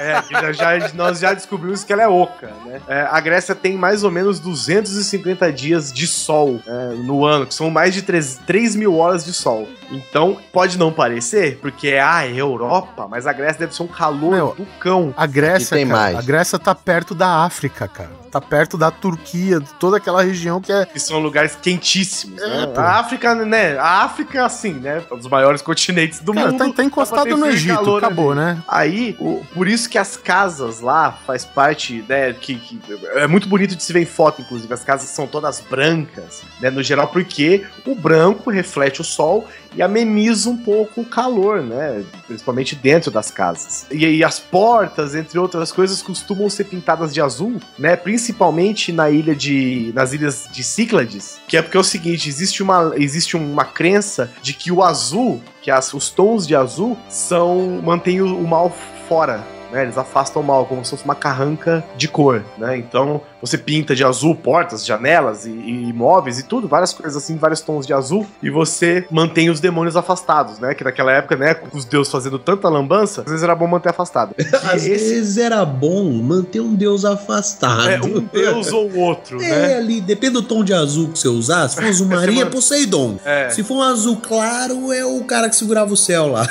É, 0.00 0.52
já, 0.52 0.78
já- 0.78 0.92
nós 0.94 1.18
já 1.18 1.34
descobrimos 1.34 1.82
que 1.82 1.92
ela 1.92 2.02
é 2.02 2.08
oca, 2.08 2.50
né? 2.64 2.80
É, 2.86 3.08
a 3.10 3.20
Grécia 3.20 3.54
tem 3.54 3.76
mais 3.76 4.04
ou 4.04 4.10
menos 4.10 4.38
250 4.38 5.52
dias 5.52 5.92
de 5.92 6.06
sol 6.06 6.60
é, 6.66 6.94
no 6.94 7.24
ano, 7.24 7.46
que 7.46 7.54
são 7.54 7.70
mais 7.70 7.92
de 7.92 8.02
3, 8.02 8.40
3 8.46 8.76
mil 8.76 8.96
horas 8.96 9.24
de 9.24 9.32
sol. 9.32 9.68
Então, 9.90 10.38
pode 10.52 10.78
não 10.78 10.92
parecer, 10.92 11.58
porque 11.60 11.88
é 11.88 12.00
a 12.00 12.26
Europa, 12.26 13.06
mas 13.08 13.26
a 13.26 13.32
Grécia 13.32 13.60
deve 13.60 13.74
ser 13.74 13.82
um 13.82 13.88
calor 13.88 14.30
Meu, 14.30 14.54
do 14.56 14.64
cão. 14.78 15.12
A 15.16 15.26
Grécia, 15.26 15.76
tem 15.76 15.86
cara, 15.86 15.98
mais. 16.00 16.16
a 16.18 16.22
Grécia 16.22 16.58
tá 16.58 16.74
perto 16.74 17.14
da 17.14 17.44
África, 17.44 17.88
cara. 17.88 18.20
Tá 18.30 18.40
perto 18.40 18.78
da 18.78 18.92
Turquia, 18.92 19.58
de 19.58 19.72
toda 19.74 19.96
aquela 19.96 20.22
região 20.22 20.60
que 20.60 20.70
é. 20.72 20.86
Que 20.86 21.00
são 21.00 21.18
lugares 21.18 21.56
quentíssimos. 21.60 22.40
É, 22.40 22.46
né? 22.60 22.66
pô. 22.72 22.80
A 22.80 23.00
África, 23.00 23.34
né? 23.34 23.76
A 23.76 24.04
África, 24.04 24.44
assim, 24.46 24.74
né? 24.74 25.02
Um 25.10 25.16
dos 25.16 25.26
maiores 25.26 25.60
continentes 25.60 26.20
do 26.20 26.32
Cara, 26.32 26.52
mundo. 26.52 26.58
tá, 26.68 26.72
tá 26.74 26.84
encostado 26.84 27.36
no 27.36 27.46
Egito, 27.46 27.96
acabou, 27.96 28.30
ali. 28.30 28.40
né? 28.40 28.62
Aí, 28.68 29.16
o- 29.18 29.44
por 29.52 29.66
isso 29.66 29.90
que 29.90 29.98
as 29.98 30.16
casas 30.16 30.80
lá 30.80 31.10
faz 31.26 31.44
parte, 31.44 32.04
né, 32.08 32.32
que, 32.32 32.54
que 32.54 32.80
é 33.16 33.26
muito 33.26 33.48
bonito 33.48 33.74
de 33.74 33.82
se 33.82 33.92
ver 33.92 34.02
em 34.02 34.06
foto, 34.06 34.40
inclusive, 34.42 34.72
as 34.72 34.84
casas 34.84 35.08
são 35.10 35.26
todas 35.26 35.60
brancas, 35.68 36.42
né, 36.60 36.70
no 36.70 36.84
geral, 36.84 37.08
porque 37.08 37.66
o 37.84 37.96
branco 37.96 38.48
reflete 38.48 39.00
o 39.00 39.04
sol 39.04 39.48
e 39.74 39.82
ameniza 39.82 40.50
um 40.50 40.56
pouco 40.56 41.02
o 41.02 41.04
calor, 41.04 41.62
né, 41.62 42.04
principalmente 42.26 42.74
dentro 42.74 43.10
das 43.10 43.30
casas. 43.30 43.86
E 43.90 44.04
aí 44.04 44.24
as 44.24 44.38
portas, 44.38 45.14
entre 45.14 45.38
outras 45.38 45.72
coisas, 45.72 46.02
costumam 46.02 46.48
ser 46.48 46.64
pintadas 46.64 47.12
de 47.12 47.20
azul, 47.20 47.60
né, 47.78 47.96
principalmente 47.96 48.92
na 48.92 49.10
ilha 49.10 49.34
de, 49.34 49.92
nas 49.94 50.12
ilhas 50.12 50.48
de 50.50 50.62
Cíclades, 50.62 51.40
que 51.46 51.56
é 51.56 51.62
porque 51.62 51.76
é 51.76 51.80
o 51.80 51.84
seguinte, 51.84 52.28
existe 52.28 52.62
uma, 52.62 52.92
existe 52.96 53.36
uma 53.36 53.64
crença 53.64 54.30
de 54.42 54.52
que 54.52 54.72
o 54.72 54.82
azul, 54.82 55.40
que 55.62 55.70
as, 55.70 55.92
os 55.94 56.10
tons 56.10 56.46
de 56.46 56.54
azul 56.54 56.96
são 57.08 57.80
mantêm 57.82 58.20
o, 58.20 58.38
o 58.38 58.46
mal 58.46 58.74
fora. 59.08 59.44
Né, 59.70 59.82
eles 59.82 59.96
afastam 59.96 60.42
o 60.42 60.44
mal, 60.44 60.66
como 60.66 60.84
se 60.84 60.90
fosse 60.90 61.04
uma 61.04 61.14
carranca 61.14 61.84
de 61.96 62.08
cor, 62.08 62.44
né? 62.58 62.76
Então 62.76 63.20
você 63.40 63.56
pinta 63.56 63.94
de 63.94 64.04
azul 64.04 64.34
portas, 64.34 64.84
janelas 64.84 65.46
e, 65.46 65.50
e 65.50 65.92
móveis 65.92 66.38
e 66.38 66.42
tudo, 66.42 66.68
várias 66.68 66.92
coisas 66.92 67.22
assim, 67.22 67.36
vários 67.36 67.60
tons 67.60 67.86
de 67.86 67.92
azul, 67.92 68.26
e 68.42 68.50
você 68.50 69.06
mantém 69.10 69.50
os 69.50 69.60
demônios 69.60 69.96
afastados, 69.96 70.58
né? 70.58 70.74
Que 70.74 70.84
naquela 70.84 71.12
época, 71.12 71.36
né, 71.36 71.54
com 71.54 71.76
os 71.76 71.84
deuses 71.84 72.12
fazendo 72.12 72.38
tanta 72.38 72.68
lambança, 72.68 73.22
às 73.22 73.30
vezes 73.30 73.42
era 73.42 73.54
bom 73.54 73.66
manter 73.66 73.90
afastado. 73.90 74.34
Às 74.70 74.86
esse 74.86 75.14
vezes 75.14 75.36
era 75.38 75.64
bom 75.64 76.12
manter 76.22 76.60
um 76.60 76.74
deus 76.74 77.04
afastado. 77.04 77.88
é 77.88 78.00
um 78.00 78.20
deus 78.20 78.72
ou 78.72 78.94
outro, 78.96 79.40
É, 79.42 79.48
né? 79.48 79.76
ali, 79.76 80.00
depende 80.00 80.34
do 80.34 80.42
tom 80.42 80.62
de 80.62 80.72
azul 80.72 81.08
que 81.08 81.18
você 81.18 81.28
usar. 81.28 81.68
Se 81.68 81.76
for 81.76 81.84
azul 81.88 82.06
marinho, 82.06 82.42
é 82.42 82.44
Poseidon. 82.44 83.18
É. 83.24 83.48
Se 83.50 83.62
for 83.62 83.74
um 83.76 83.82
azul 83.82 84.16
claro, 84.16 84.92
é 84.92 85.04
o 85.04 85.24
cara 85.24 85.48
que 85.48 85.56
segurava 85.56 85.92
o 85.92 85.96
céu 85.96 86.28
lá. 86.28 86.46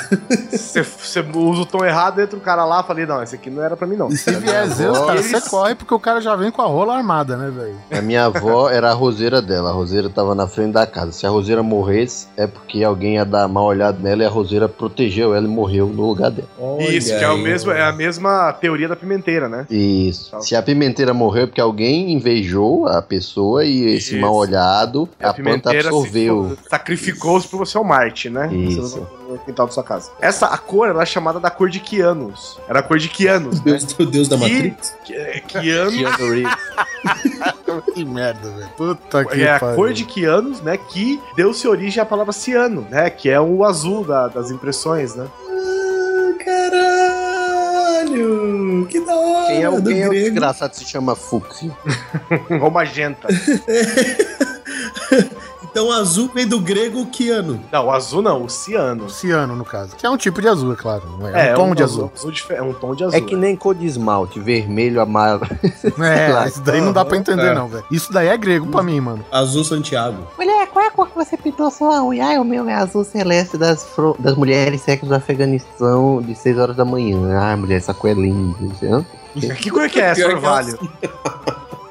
Você 0.50 1.20
usa 1.20 1.60
o 1.60 1.66
tom 1.66 1.84
errado, 1.84 2.20
entra 2.20 2.36
o 2.36 2.40
cara 2.40 2.64
lá 2.64 2.80
e 2.80 2.86
falei, 2.86 3.06
não, 3.06 3.22
esse 3.22 3.34
aqui 3.34 3.50
não 3.50 3.62
era 3.62 3.76
pra 3.76 3.86
mim, 3.86 3.96
não. 3.96 4.08
E 4.08 4.16
se 4.16 4.30
vier 4.32 4.66
Zeus, 4.68 4.98
cara, 4.98 5.22
você 5.22 5.40
corre 5.42 5.74
porque 5.74 5.94
o 5.94 6.00
cara 6.00 6.20
já 6.20 6.34
vem 6.36 6.50
com 6.50 6.62
a 6.62 6.66
rola 6.80 6.96
armada, 6.96 7.36
né, 7.36 7.50
velho? 7.50 7.74
A 7.90 8.00
minha 8.02 8.24
avó 8.24 8.68
era 8.70 8.90
a 8.90 8.94
roseira 8.94 9.42
dela. 9.42 9.70
A 9.70 9.72
roseira 9.72 10.08
tava 10.08 10.34
na 10.34 10.46
frente 10.46 10.72
da 10.72 10.86
casa. 10.86 11.12
Se 11.12 11.26
a 11.26 11.30
roseira 11.30 11.62
morresse, 11.62 12.26
é 12.36 12.46
porque 12.46 12.82
alguém 12.82 13.14
ia 13.16 13.24
dar 13.24 13.46
mal 13.48 13.64
olhado 13.66 14.00
nela 14.02 14.22
e 14.22 14.26
a 14.26 14.30
roseira 14.30 14.68
protegeu 14.68 15.34
ela 15.34 15.46
e 15.46 15.48
morreu 15.50 15.86
no 15.88 16.06
lugar 16.06 16.30
dela. 16.30 16.48
Isso, 16.80 17.08
que 17.10 17.16
Olha 17.16 17.24
é, 17.24 17.28
o 17.28 17.32
aí. 17.36 17.42
mesmo, 17.42 17.70
é 17.72 17.82
a 17.82 17.92
mesma 17.92 18.52
teoria 18.54 18.88
da 18.88 18.96
pimenteira, 18.96 19.48
né? 19.48 19.66
Isso. 19.70 20.30
Se 20.40 20.56
a 20.56 20.62
pimenteira 20.62 21.12
morreu 21.12 21.44
é 21.44 21.46
porque 21.46 21.60
alguém 21.60 22.12
invejou 22.12 22.86
a 22.86 23.02
pessoa 23.02 23.64
e 23.64 23.84
esse 23.96 24.12
Isso. 24.14 24.20
mal 24.20 24.34
olhado, 24.34 25.08
E 25.20 25.24
a, 25.24 25.34
planta 25.34 25.70
absorveu. 25.70 26.56
se- 26.62 26.68
sacrificou-se 26.70 27.46
pro 27.48 27.64
seu 27.66 27.84
Marte, 27.84 28.30
né? 28.30 28.48
Isso. 28.54 29.06
No 29.30 29.38
quintal 29.38 29.66
da 29.66 29.72
sua 29.72 29.84
casa. 29.84 30.10
Essa, 30.20 30.46
a 30.46 30.58
cor, 30.58 30.88
ela 30.88 31.02
é 31.02 31.06
chamada 31.06 31.38
da 31.38 31.50
cor 31.50 31.70
de 31.70 31.78
Quianos. 31.78 32.58
Era 32.68 32.80
a 32.80 32.82
cor 32.82 32.98
de 32.98 33.08
Quianos, 33.08 33.58
né? 33.58 33.72
Deus, 33.72 33.96
o 33.98 34.04
deus 34.06 34.28
da 34.28 34.36
Matrix. 34.36 34.94
Que- 35.04 35.14
é, 35.14 35.40
Quianos 35.40 35.94
Keanu 35.94 36.30
Reeves. 36.32 36.56
Que 37.94 38.04
merda, 38.04 38.50
velho. 38.50 38.68
Puta 38.76 39.24
que 39.24 39.40
é 39.42 39.54
a 39.54 39.60
pariu. 39.60 39.76
cor 39.76 39.92
de 39.92 40.04
Quianos, 40.04 40.60
né? 40.60 40.76
Que 40.76 41.20
deu-se 41.36 41.66
origem 41.68 42.02
à 42.02 42.06
palavra 42.06 42.32
ciano, 42.32 42.84
né? 42.90 43.08
Que 43.08 43.30
é 43.30 43.40
o 43.40 43.64
azul 43.64 44.04
da- 44.04 44.26
das 44.28 44.50
impressões, 44.50 45.14
né? 45.14 45.26
Ah, 45.48 46.34
caralho! 48.00 48.86
Que 48.88 49.00
da 49.00 49.14
hora! 49.14 49.46
Quem 49.46 49.62
é 49.62 49.70
o, 49.70 49.80
do 49.80 49.88
quem 49.88 50.02
é 50.02 50.08
o 50.08 50.10
desgraçado 50.10 50.70
que 50.72 50.78
se 50.78 50.84
chama 50.84 51.14
Fúcsia? 51.14 51.70
Ou 52.60 52.70
magenta. 52.70 53.28
Então 55.70 55.90
azul 55.92 56.28
vem 56.34 56.46
do 56.46 56.58
grego 56.60 57.06
Kiano. 57.06 57.60
Não, 57.70 57.86
o 57.86 57.90
azul 57.92 58.20
não, 58.20 58.44
o 58.44 58.48
ciano. 58.50 59.08
Ciano, 59.08 59.54
no 59.54 59.64
caso. 59.64 59.94
Que 59.96 60.04
é 60.04 60.10
um 60.10 60.16
tipo 60.16 60.40
de 60.40 60.48
azul, 60.48 60.72
é 60.72 60.76
claro. 60.76 61.02
não 61.18 61.28
É, 61.28 61.52
um 61.52 61.56
tom 61.56 61.74
de 61.74 61.82
azul. 61.82 62.10
dif- 62.32 62.50
É 62.50 62.60
um 62.62 62.72
tom 62.72 62.94
de 62.94 63.04
azul. 63.04 63.16
É 63.16 63.20
que 63.20 63.36
nem 63.36 63.54
cor 63.54 63.74
de 63.74 63.86
esmalte, 63.86 64.40
vermelho, 64.40 65.00
amarelo. 65.00 65.42
É, 66.02 66.48
isso 66.48 66.60
daí 66.62 66.80
não 66.80 66.92
dá 66.92 67.04
pra 67.04 67.16
entender, 67.16 67.48
É. 67.52 67.54
não, 67.54 67.68
velho. 67.68 67.84
Isso 67.90 68.12
daí 68.12 68.28
é 68.28 68.36
grego 68.36 68.66
pra 68.66 68.82
mim, 68.82 69.00
mano. 69.00 69.24
Azul 69.30 69.64
Santiago. 69.64 70.18
Mulher, 70.36 70.66
qual 70.68 70.84
é 70.84 70.88
a 70.88 70.90
cor 70.90 71.08
que 71.08 71.14
você 71.14 71.36
pintou 71.36 71.70
sua 71.70 72.02
unha? 72.04 72.26
Ai, 72.26 72.38
o 72.38 72.44
meu 72.44 72.68
é 72.68 72.74
azul 72.74 73.04
celeste 73.04 73.56
das, 73.56 73.84
fro- 73.84 74.16
das 74.18 74.34
mulheres 74.36 74.80
sexas 74.80 75.08
do 75.08 75.14
Afeganistão 75.14 76.20
de 76.22 76.34
6 76.34 76.58
horas 76.58 76.76
da 76.76 76.84
manhã. 76.84 77.38
Ai, 77.38 77.56
mulher, 77.56 77.76
essa 77.76 77.94
cor 77.94 78.10
é 78.10 78.14
linda. 78.14 79.06
Que 79.60 79.70
cor 79.70 79.88
que 79.88 80.00
é 80.00 80.06
essa, 80.06 80.26
Orvalho? 80.26 80.78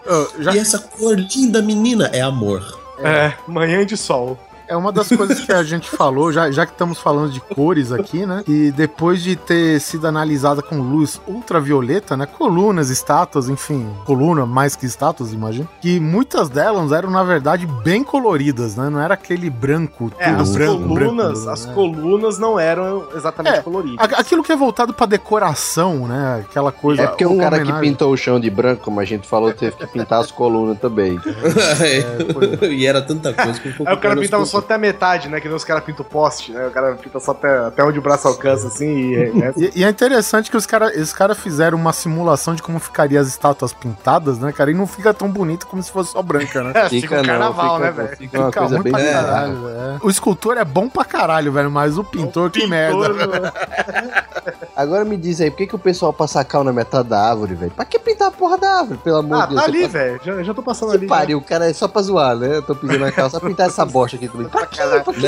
Eu 0.05 0.29
já 0.43 0.53
E 0.53 0.59
essa 0.59 0.79
cor 0.79 1.15
linda, 1.17 1.61
menina, 1.61 2.09
é 2.13 2.21
amor. 2.21 2.78
É, 3.01 3.33
manhã 3.47 3.85
de 3.85 3.95
sol. 3.95 4.37
É 4.69 4.77
uma 4.77 4.91
das 4.91 5.07
coisas 5.09 5.39
que 5.39 5.51
a 5.51 5.63
gente 5.63 5.89
falou, 5.97 6.31
já, 6.31 6.51
já 6.51 6.63
que 6.65 6.71
estamos 6.71 6.99
falando 6.99 7.31
de 7.31 7.41
cores 7.41 7.91
aqui, 7.91 8.23
né? 8.25 8.43
E 8.47 8.71
depois 8.71 9.21
de 9.23 9.35
ter 9.35 9.81
sido 9.81 10.05
analisada 10.07 10.61
com 10.61 10.79
luz 10.79 11.19
ultravioleta, 11.27 12.15
né? 12.15 12.27
Colunas, 12.27 12.89
estátuas, 12.91 13.49
enfim, 13.49 13.89
coluna 14.05 14.45
mais 14.45 14.75
que 14.75 14.85
estátuas, 14.85 15.33
imagino. 15.33 15.67
Que 15.81 15.99
muitas 15.99 16.49
delas 16.49 16.91
eram, 16.91 17.09
na 17.09 17.23
verdade, 17.23 17.65
bem 17.83 18.03
coloridas, 18.03 18.75
né? 18.75 18.89
Não 18.89 18.99
era 18.99 19.15
aquele 19.15 19.49
branco, 19.49 20.11
É, 20.19 20.29
tudo 20.29 20.43
as 20.43 20.51
branco, 20.51 20.87
colunas, 20.87 21.33
branco, 21.39 21.49
as 21.49 21.65
né? 21.65 21.73
colunas 21.73 22.37
não 22.37 22.59
eram 22.59 23.07
exatamente 23.15 23.57
É, 23.57 23.61
coloridas. 23.61 24.13
Aquilo 24.19 24.43
que 24.43 24.51
é 24.51 24.55
voltado 24.55 24.93
pra 24.93 25.07
decoração, 25.07 26.07
né? 26.07 26.45
Aquela 26.47 26.71
coisa. 26.71 27.01
É 27.01 27.07
porque 27.07 27.25
um 27.25 27.33
uma 27.33 27.43
cara 27.43 27.57
que 27.57 27.63
homenagem. 27.63 27.89
pintou 27.89 28.13
o 28.13 28.17
chão 28.17 28.39
de 28.39 28.49
branco, 28.51 28.83
como 28.83 28.99
a 28.99 29.05
gente 29.05 29.27
falou, 29.27 29.51
teve 29.51 29.75
que 29.75 29.87
pintar 29.87 30.19
as 30.21 30.31
colunas 30.31 30.77
também. 30.79 31.19
e 32.69 32.85
era 32.85 33.01
tanta 33.01 33.33
coisa 33.33 33.59
que 33.59 33.69
um 33.69 33.91
o 33.93 33.97
cara 33.97 34.15
pintava 34.15 34.45
só 34.45 34.58
pouco. 34.59 34.65
até 34.65 34.75
a 34.75 34.77
metade, 34.77 35.29
né? 35.29 35.39
Que 35.39 35.47
nem 35.47 35.55
os 35.55 35.63
caras 35.63 35.83
pintam 35.83 36.05
o 36.05 36.09
poste, 36.09 36.51
né? 36.51 36.67
O 36.67 36.71
cara 36.71 36.93
pinta 36.95 37.19
só 37.19 37.31
até, 37.31 37.57
até 37.59 37.83
onde 37.83 37.99
o 37.99 38.01
braço 38.01 38.27
alcança, 38.27 38.67
assim, 38.67 39.13
e... 39.13 39.31
né? 39.33 39.53
E, 39.57 39.71
e 39.79 39.83
é 39.83 39.89
interessante 39.89 40.49
que 40.51 40.57
os 40.57 40.65
caras 40.65 40.95
os 40.95 41.13
cara 41.13 41.33
fizeram 41.35 41.77
uma 41.77 41.93
simulação 41.93 42.55
de 42.55 42.61
como 42.61 42.79
ficaria 42.79 43.19
as 43.19 43.27
estátuas 43.27 43.73
pintadas, 43.73 44.39
né, 44.39 44.51
cara? 44.51 44.71
E 44.71 44.73
não 44.73 44.87
fica 44.87 45.13
tão 45.13 45.29
bonito 45.29 45.67
como 45.67 45.81
se 45.83 45.91
fosse 45.91 46.11
só 46.11 46.21
branca, 46.21 46.63
né? 46.63 46.73
É, 46.79 46.87
fica 46.89 47.19
um 47.19 47.23
carnaval, 47.25 47.75
fica- 47.75 47.85
né, 47.85 47.91
velho? 47.91 48.17
Fica 48.17 48.39
uma 48.39 48.47
Fica 48.47 48.59
coisa 48.59 48.75
ruim 48.75 48.83
bem 48.83 48.91
pra 48.93 49.01
bizarra. 49.01 49.27
caralho, 49.27 49.61
velho. 49.63 49.99
O 50.03 50.09
escultor 50.09 50.57
é 50.57 50.65
bom 50.65 50.87
pra 50.89 51.03
caralho, 51.05 51.51
velho, 51.51 51.69
mas 51.71 51.97
o 51.97 52.03
pintor, 52.03 52.49
que 52.51 52.65
merda. 52.67 53.09
Pintor? 53.09 53.53
Agora 54.81 55.03
me 55.03 55.17
diz 55.17 55.41
aí, 55.41 55.51
por 55.51 55.57
que, 55.57 55.67
que 55.67 55.75
o 55.75 55.79
pessoal 55.79 56.13
passa 56.13 56.43
cal 56.45 56.63
na 56.63 56.71
metade 56.71 57.09
da 57.09 57.19
árvore, 57.19 57.53
velho? 57.55 57.71
Pra 57.71 57.83
que 57.83 57.99
pintar 57.99 58.29
a 58.29 58.31
porra 58.31 58.57
da 58.57 58.79
árvore, 58.79 58.97
pelo 59.03 59.17
amor 59.17 59.41
Ah, 59.41 59.45
de 59.45 59.49
Deus? 59.55 59.59
tá 59.61 59.65
Você 59.65 59.69
ali, 59.71 59.81
passa- 59.81 59.97
velho. 59.97 60.21
Já, 60.23 60.43
já 60.43 60.53
tô 60.53 60.63
passando 60.63 60.91
ali. 60.93 61.07
pariu, 61.07 61.37
o 61.37 61.41
cara 61.43 61.69
é 61.69 61.73
só 61.73 61.87
pra 61.87 62.01
zoar, 62.01 62.35
né? 62.35 62.55
Eu 62.57 62.61
tô 62.61 62.73
pisando 62.75 62.99
na 62.99 63.11
calça, 63.11 63.39
só 63.39 63.45
pintar 63.45 63.67
essa 63.67 63.85
bosta 63.85 64.15
aqui 64.15 64.27
também. 64.29 64.47
Pra 64.47 64.61
Olha 64.61 64.67
o 64.67 64.69
que 64.69 64.79
é 64.81 64.85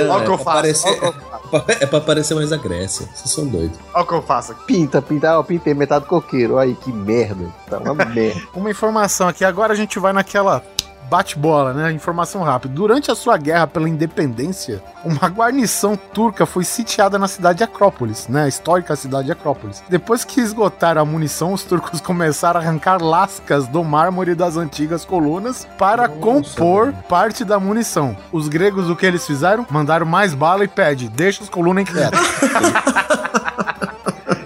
eu 0.07 0.15
pra 0.25 0.37
faço. 0.37 0.43
parecer- 0.43 0.87
Olha 0.87 1.09
o 1.09 1.13
que 1.13 1.19
eu 1.19 1.59
faço. 1.59 1.65
É 1.81 1.85
pra 1.85 1.99
parecer 2.01 2.33
mais 2.35 2.53
a 2.53 2.57
Grécia. 2.57 3.07
Vocês 3.13 3.29
são 3.29 3.45
doidos. 3.45 3.77
Olha 3.93 4.03
o 4.03 4.07
que 4.07 4.13
eu 4.13 4.21
faço 4.21 4.53
aqui. 4.53 4.63
Pinta, 4.65 5.01
pinta, 5.01 5.37
ó, 5.37 5.43
pintei 5.43 5.73
metade 5.73 6.05
coqueiro. 6.05 6.57
Aí, 6.57 6.73
que 6.75 6.91
merda. 6.93 7.45
Tá 7.69 7.77
uma 7.79 7.93
merda. 8.05 8.41
Uma 8.55 8.71
informação 8.71 9.27
aqui, 9.27 9.43
agora 9.43 9.73
a 9.73 9.75
gente 9.75 9.99
vai 9.99 10.13
naquela 10.13 10.63
bate-bola, 11.11 11.73
né? 11.73 11.91
Informação 11.91 12.41
rápida. 12.41 12.73
Durante 12.73 13.11
a 13.11 13.15
sua 13.15 13.35
guerra 13.35 13.67
pela 13.67 13.89
independência, 13.89 14.81
uma 15.03 15.27
guarnição 15.27 15.97
turca 15.97 16.45
foi 16.45 16.63
sitiada 16.63 17.19
na 17.19 17.27
cidade 17.27 17.57
de 17.57 17.65
Acrópolis, 17.65 18.29
né? 18.29 18.43
A 18.43 18.47
histórica 18.47 18.95
cidade 18.95 19.25
de 19.25 19.33
Acrópolis. 19.33 19.83
Depois 19.89 20.23
que 20.23 20.39
esgotaram 20.39 21.01
a 21.01 21.05
munição, 21.05 21.51
os 21.51 21.63
turcos 21.63 21.99
começaram 22.01 22.61
a 22.61 22.63
arrancar 22.63 23.03
lascas 23.03 23.67
do 23.67 23.83
mármore 23.83 24.35
das 24.35 24.55
antigas 24.55 25.03
colunas 25.03 25.67
para 25.77 26.07
compor 26.07 26.93
parte 27.09 27.43
da 27.43 27.59
munição. 27.59 28.15
Os 28.31 28.47
gregos, 28.47 28.89
o 28.89 28.95
que 28.95 29.05
eles 29.05 29.27
fizeram? 29.27 29.67
Mandaram 29.69 30.05
mais 30.05 30.33
bala 30.33 30.63
e 30.63 30.67
pede, 30.69 31.09
deixa 31.09 31.43
as 31.43 31.49
colunas 31.49 31.89
quietas. 31.89 32.19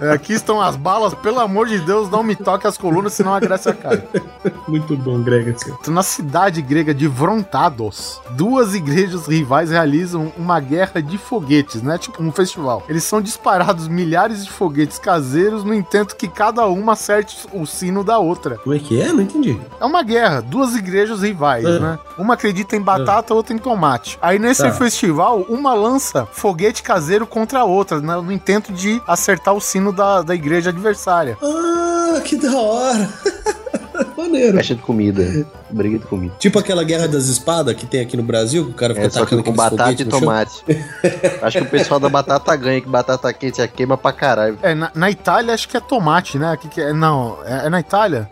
É, 0.00 0.12
Aqui 0.12 0.32
estão 0.34 0.60
as 0.60 0.76
balas, 0.76 1.14
pelo 1.14 1.40
amor 1.40 1.66
de 1.66 1.78
Deus, 1.80 2.10
não 2.10 2.22
me 2.22 2.34
toque 2.36 2.66
as 2.66 2.76
colunas, 2.78 3.12
senão 3.14 3.34
a 3.34 3.40
Grécia 3.40 3.72
cai. 3.74 4.02
Muito 4.68 4.96
bom, 4.96 5.20
Greg. 5.22 5.50
Então, 5.50 5.94
Na 5.94 6.02
cidade 6.02 6.60
grega 6.62 6.92
de 6.94 7.06
Vrontados, 7.08 8.20
duas 8.30 8.74
igrejas 8.74 9.26
rivais 9.26 9.70
realizam 9.70 10.32
uma 10.36 10.58
guerra 10.60 11.00
de 11.00 11.16
foguetes, 11.18 11.82
né? 11.82 11.96
Tipo 11.98 12.22
um 12.22 12.32
festival. 12.32 12.82
Eles 12.88 13.04
são 13.04 13.20
disparados 13.20 13.88
milhares 13.88 14.44
de 14.44 14.50
foguetes 14.50 14.98
caseiros, 14.98 15.64
no 15.64 15.72
entanto 15.72 16.16
que 16.16 16.28
cada 16.28 16.66
uma 16.66 16.92
acerte 16.92 17.46
o 17.52 17.64
sino 17.66 18.02
da 18.02 18.18
outra. 18.18 18.58
Como 18.58 18.74
é 18.74 18.78
que 18.78 19.00
é? 19.00 19.12
Não 19.12 19.22
entendi. 19.22 19.58
É 19.80 19.84
uma 19.84 20.02
guerra, 20.02 20.40
duas 20.40 20.74
igrejas 20.74 21.22
rivais, 21.22 21.64
Ah. 21.64 21.78
né? 21.78 21.98
Uma 22.18 22.34
acredita 22.34 22.76
em 22.76 22.80
batata, 22.80 23.32
outra 23.34 23.54
em 23.54 23.58
tomate. 23.58 24.18
Aí 24.20 24.38
nesse 24.38 24.62
Tá. 24.62 24.72
festival, 24.72 25.40
uma 25.48 25.72
lança 25.74 26.26
foguete 26.32 26.82
caseiro 26.82 27.26
contra 27.26 27.60
a 27.60 27.64
outra, 27.64 28.00
né? 28.00 28.16
no 28.16 28.32
intento 28.32 28.72
de 28.72 29.00
acertar 29.06 29.54
o 29.54 29.60
sino 29.60 29.85
da, 29.92 30.22
da 30.22 30.34
igreja 30.34 30.70
adversária. 30.70 31.36
Ah, 31.42 32.20
que 32.24 32.36
da 32.36 32.56
hora. 32.56 33.08
Maneiro. 34.16 34.56
Festa 34.56 34.74
de 34.74 34.82
comida. 34.82 35.46
Briga 35.70 35.98
de 35.98 36.04
comida. 36.04 36.34
Tipo 36.38 36.58
aquela 36.58 36.84
guerra 36.84 37.08
das 37.08 37.26
espadas 37.26 37.74
que 37.74 37.86
tem 37.86 38.00
aqui 38.00 38.16
no 38.16 38.22
Brasil, 38.22 38.64
que 38.66 38.70
o 38.70 38.74
cara 38.74 38.94
fica 38.94 39.06
É, 39.06 39.10
só 39.10 39.20
que 39.20 39.24
tacando 39.26 39.42
com 39.44 39.52
batata 39.52 40.02
e 40.02 40.04
tomate. 40.04 40.64
Acho 41.42 41.58
que 41.58 41.64
o 41.64 41.70
pessoal 41.70 41.98
da 42.00 42.08
batata 42.08 42.54
ganha, 42.56 42.80
que 42.80 42.88
batata 42.88 43.32
quente 43.32 43.60
é 43.60 43.66
queima 43.66 43.96
pra 43.96 44.12
caralho. 44.12 44.58
É, 44.62 44.74
na, 44.74 44.90
na 44.94 45.10
Itália 45.10 45.54
acho 45.54 45.68
que 45.68 45.76
é 45.76 45.80
tomate, 45.80 46.38
né? 46.38 46.56
Que 46.60 46.68
que 46.68 46.80
é? 46.80 46.92
Não, 46.92 47.38
é, 47.44 47.66
é 47.66 47.70
na 47.70 47.80
Itália? 47.80 48.28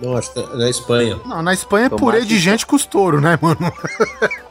Não, 0.00 0.16
acho 0.16 0.32
que 0.32 0.40
é 0.40 0.56
na 0.56 0.68
Espanha. 0.68 1.18
Não, 1.24 1.42
na 1.42 1.52
Espanha 1.52 1.86
é 1.86 1.88
Tomate. 1.88 2.04
purê 2.04 2.24
de 2.24 2.38
gente 2.38 2.66
com 2.66 2.76
estouro, 2.76 3.20
né, 3.20 3.38
mano? 3.40 3.72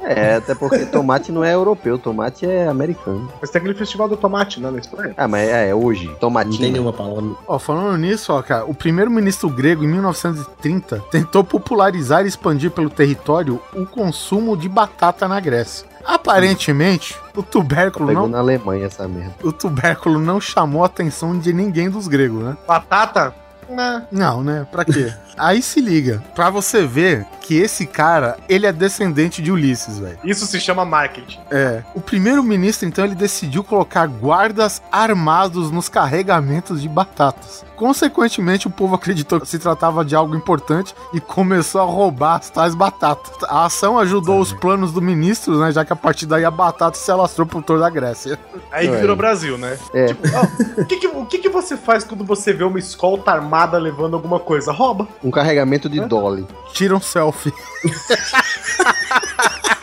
É, 0.01 0.35
até 0.35 0.55
porque 0.55 0.85
tomate 0.87 1.31
não 1.31 1.43
é 1.43 1.53
europeu, 1.53 1.99
tomate 1.99 2.45
é 2.45 2.67
americano. 2.67 3.31
Mas 3.39 3.51
tem 3.51 3.59
aquele 3.59 3.75
festival 3.75 4.07
do 4.09 4.17
tomate, 4.17 4.59
né, 4.59 4.71
na 4.71 4.79
Espanha. 4.79 5.13
Ah, 5.15 5.27
mas 5.27 5.47
é, 5.47 5.69
é 5.69 5.75
hoje. 5.75 6.09
Não 6.21 6.57
tem 6.57 6.71
nenhuma 6.71 6.93
palavra. 6.93 7.31
Ó, 7.47 7.59
falando 7.59 7.95
nisso, 7.97 8.33
ó, 8.33 8.41
cara, 8.41 8.65
o 8.65 8.73
primeiro-ministro 8.73 9.49
grego, 9.49 9.83
em 9.83 9.87
1930, 9.87 11.03
tentou 11.11 11.43
popularizar 11.43 12.25
e 12.25 12.27
expandir 12.27 12.71
pelo 12.71 12.89
território 12.89 13.59
o 13.73 13.85
consumo 13.85 14.57
de 14.57 14.67
batata 14.67 15.27
na 15.27 15.39
Grécia. 15.39 15.87
Aparentemente, 16.05 17.15
o 17.35 17.43
tubérculo 17.43 18.07
Pegou 18.07 18.23
não, 18.23 18.29
na 18.29 18.39
Alemanha 18.39 18.85
essa 18.85 19.07
merda. 19.07 19.35
o 19.43 19.51
tubérculo 19.51 20.19
não 20.19 20.39
chamou 20.41 20.83
a 20.83 20.87
atenção 20.87 21.37
de 21.37 21.53
ninguém 21.53 21.89
dos 21.89 22.07
gregos, 22.07 22.43
né? 22.43 22.57
Batata? 22.67 23.33
Né. 23.69 24.03
Não, 24.11 24.43
né? 24.43 24.65
Pra 24.71 24.83
quê? 24.83 25.13
Aí 25.37 25.61
se 25.61 25.79
liga, 25.79 26.21
pra 26.35 26.49
você 26.49 26.85
ver 26.85 27.25
que 27.41 27.55
esse 27.55 27.85
cara, 27.85 28.37
ele 28.49 28.65
é 28.65 28.73
descendente 28.73 29.41
de 29.41 29.51
Ulisses, 29.51 29.97
velho. 29.97 30.19
Isso 30.23 30.45
se 30.45 30.59
chama 30.59 30.83
marketing. 30.83 31.39
É. 31.49 31.81
O 31.95 32.01
primeiro-ministro, 32.01 32.87
então, 32.87 33.05
ele 33.05 33.15
decidiu 33.15 33.63
colocar 33.63 34.05
guardas 34.05 34.81
armados 34.91 35.71
nos 35.71 35.87
carregamentos 35.87 36.81
de 36.81 36.89
batatas. 36.89 37.63
Consequentemente, 37.79 38.67
o 38.67 38.69
povo 38.69 38.93
acreditou 38.93 39.39
que 39.39 39.47
se 39.47 39.57
tratava 39.57 40.03
de 40.03 40.13
algo 40.13 40.35
importante 40.35 40.93
e 41.13 41.21
começou 41.21 41.79
a 41.79 41.85
roubar 41.85 42.35
as 42.35 42.49
tais 42.49 42.75
batatas. 42.75 43.31
A 43.47 43.63
ação 43.63 43.97
ajudou 43.97 44.41
os 44.41 44.51
planos 44.51 44.91
do 44.91 45.01
ministro, 45.01 45.57
né? 45.57 45.71
Já 45.71 45.85
que 45.85 45.93
a 45.93 45.95
partir 45.95 46.25
daí 46.25 46.43
a 46.43 46.51
batata 46.51 46.97
se 46.97 47.09
alastrou 47.09 47.47
por 47.47 47.63
toda 47.63 47.87
a 47.87 47.89
Grécia. 47.89 48.37
Aí 48.69 48.89
que 48.89 48.97
virou 48.97 49.15
Brasil, 49.15 49.57
né? 49.57 49.79
É. 49.93 50.07
Tipo, 50.07 50.27
ó, 50.27 50.81
o, 50.81 50.85
que 50.85 50.97
que, 50.97 51.07
o 51.07 51.25
que 51.25 51.37
que 51.37 51.47
você 51.47 51.77
faz 51.77 52.03
quando 52.03 52.25
você 52.25 52.51
vê 52.51 52.65
uma 52.65 52.79
escolta 52.79 53.31
armada 53.31 53.77
levando 53.77 54.15
alguma 54.15 54.41
coisa? 54.41 54.73
Rouba. 54.73 55.07
Um 55.23 55.31
carregamento 55.31 55.87
de 55.87 56.01
dolly. 56.01 56.45
Tira 56.73 56.93
um 56.93 56.99
selfie. 56.99 57.53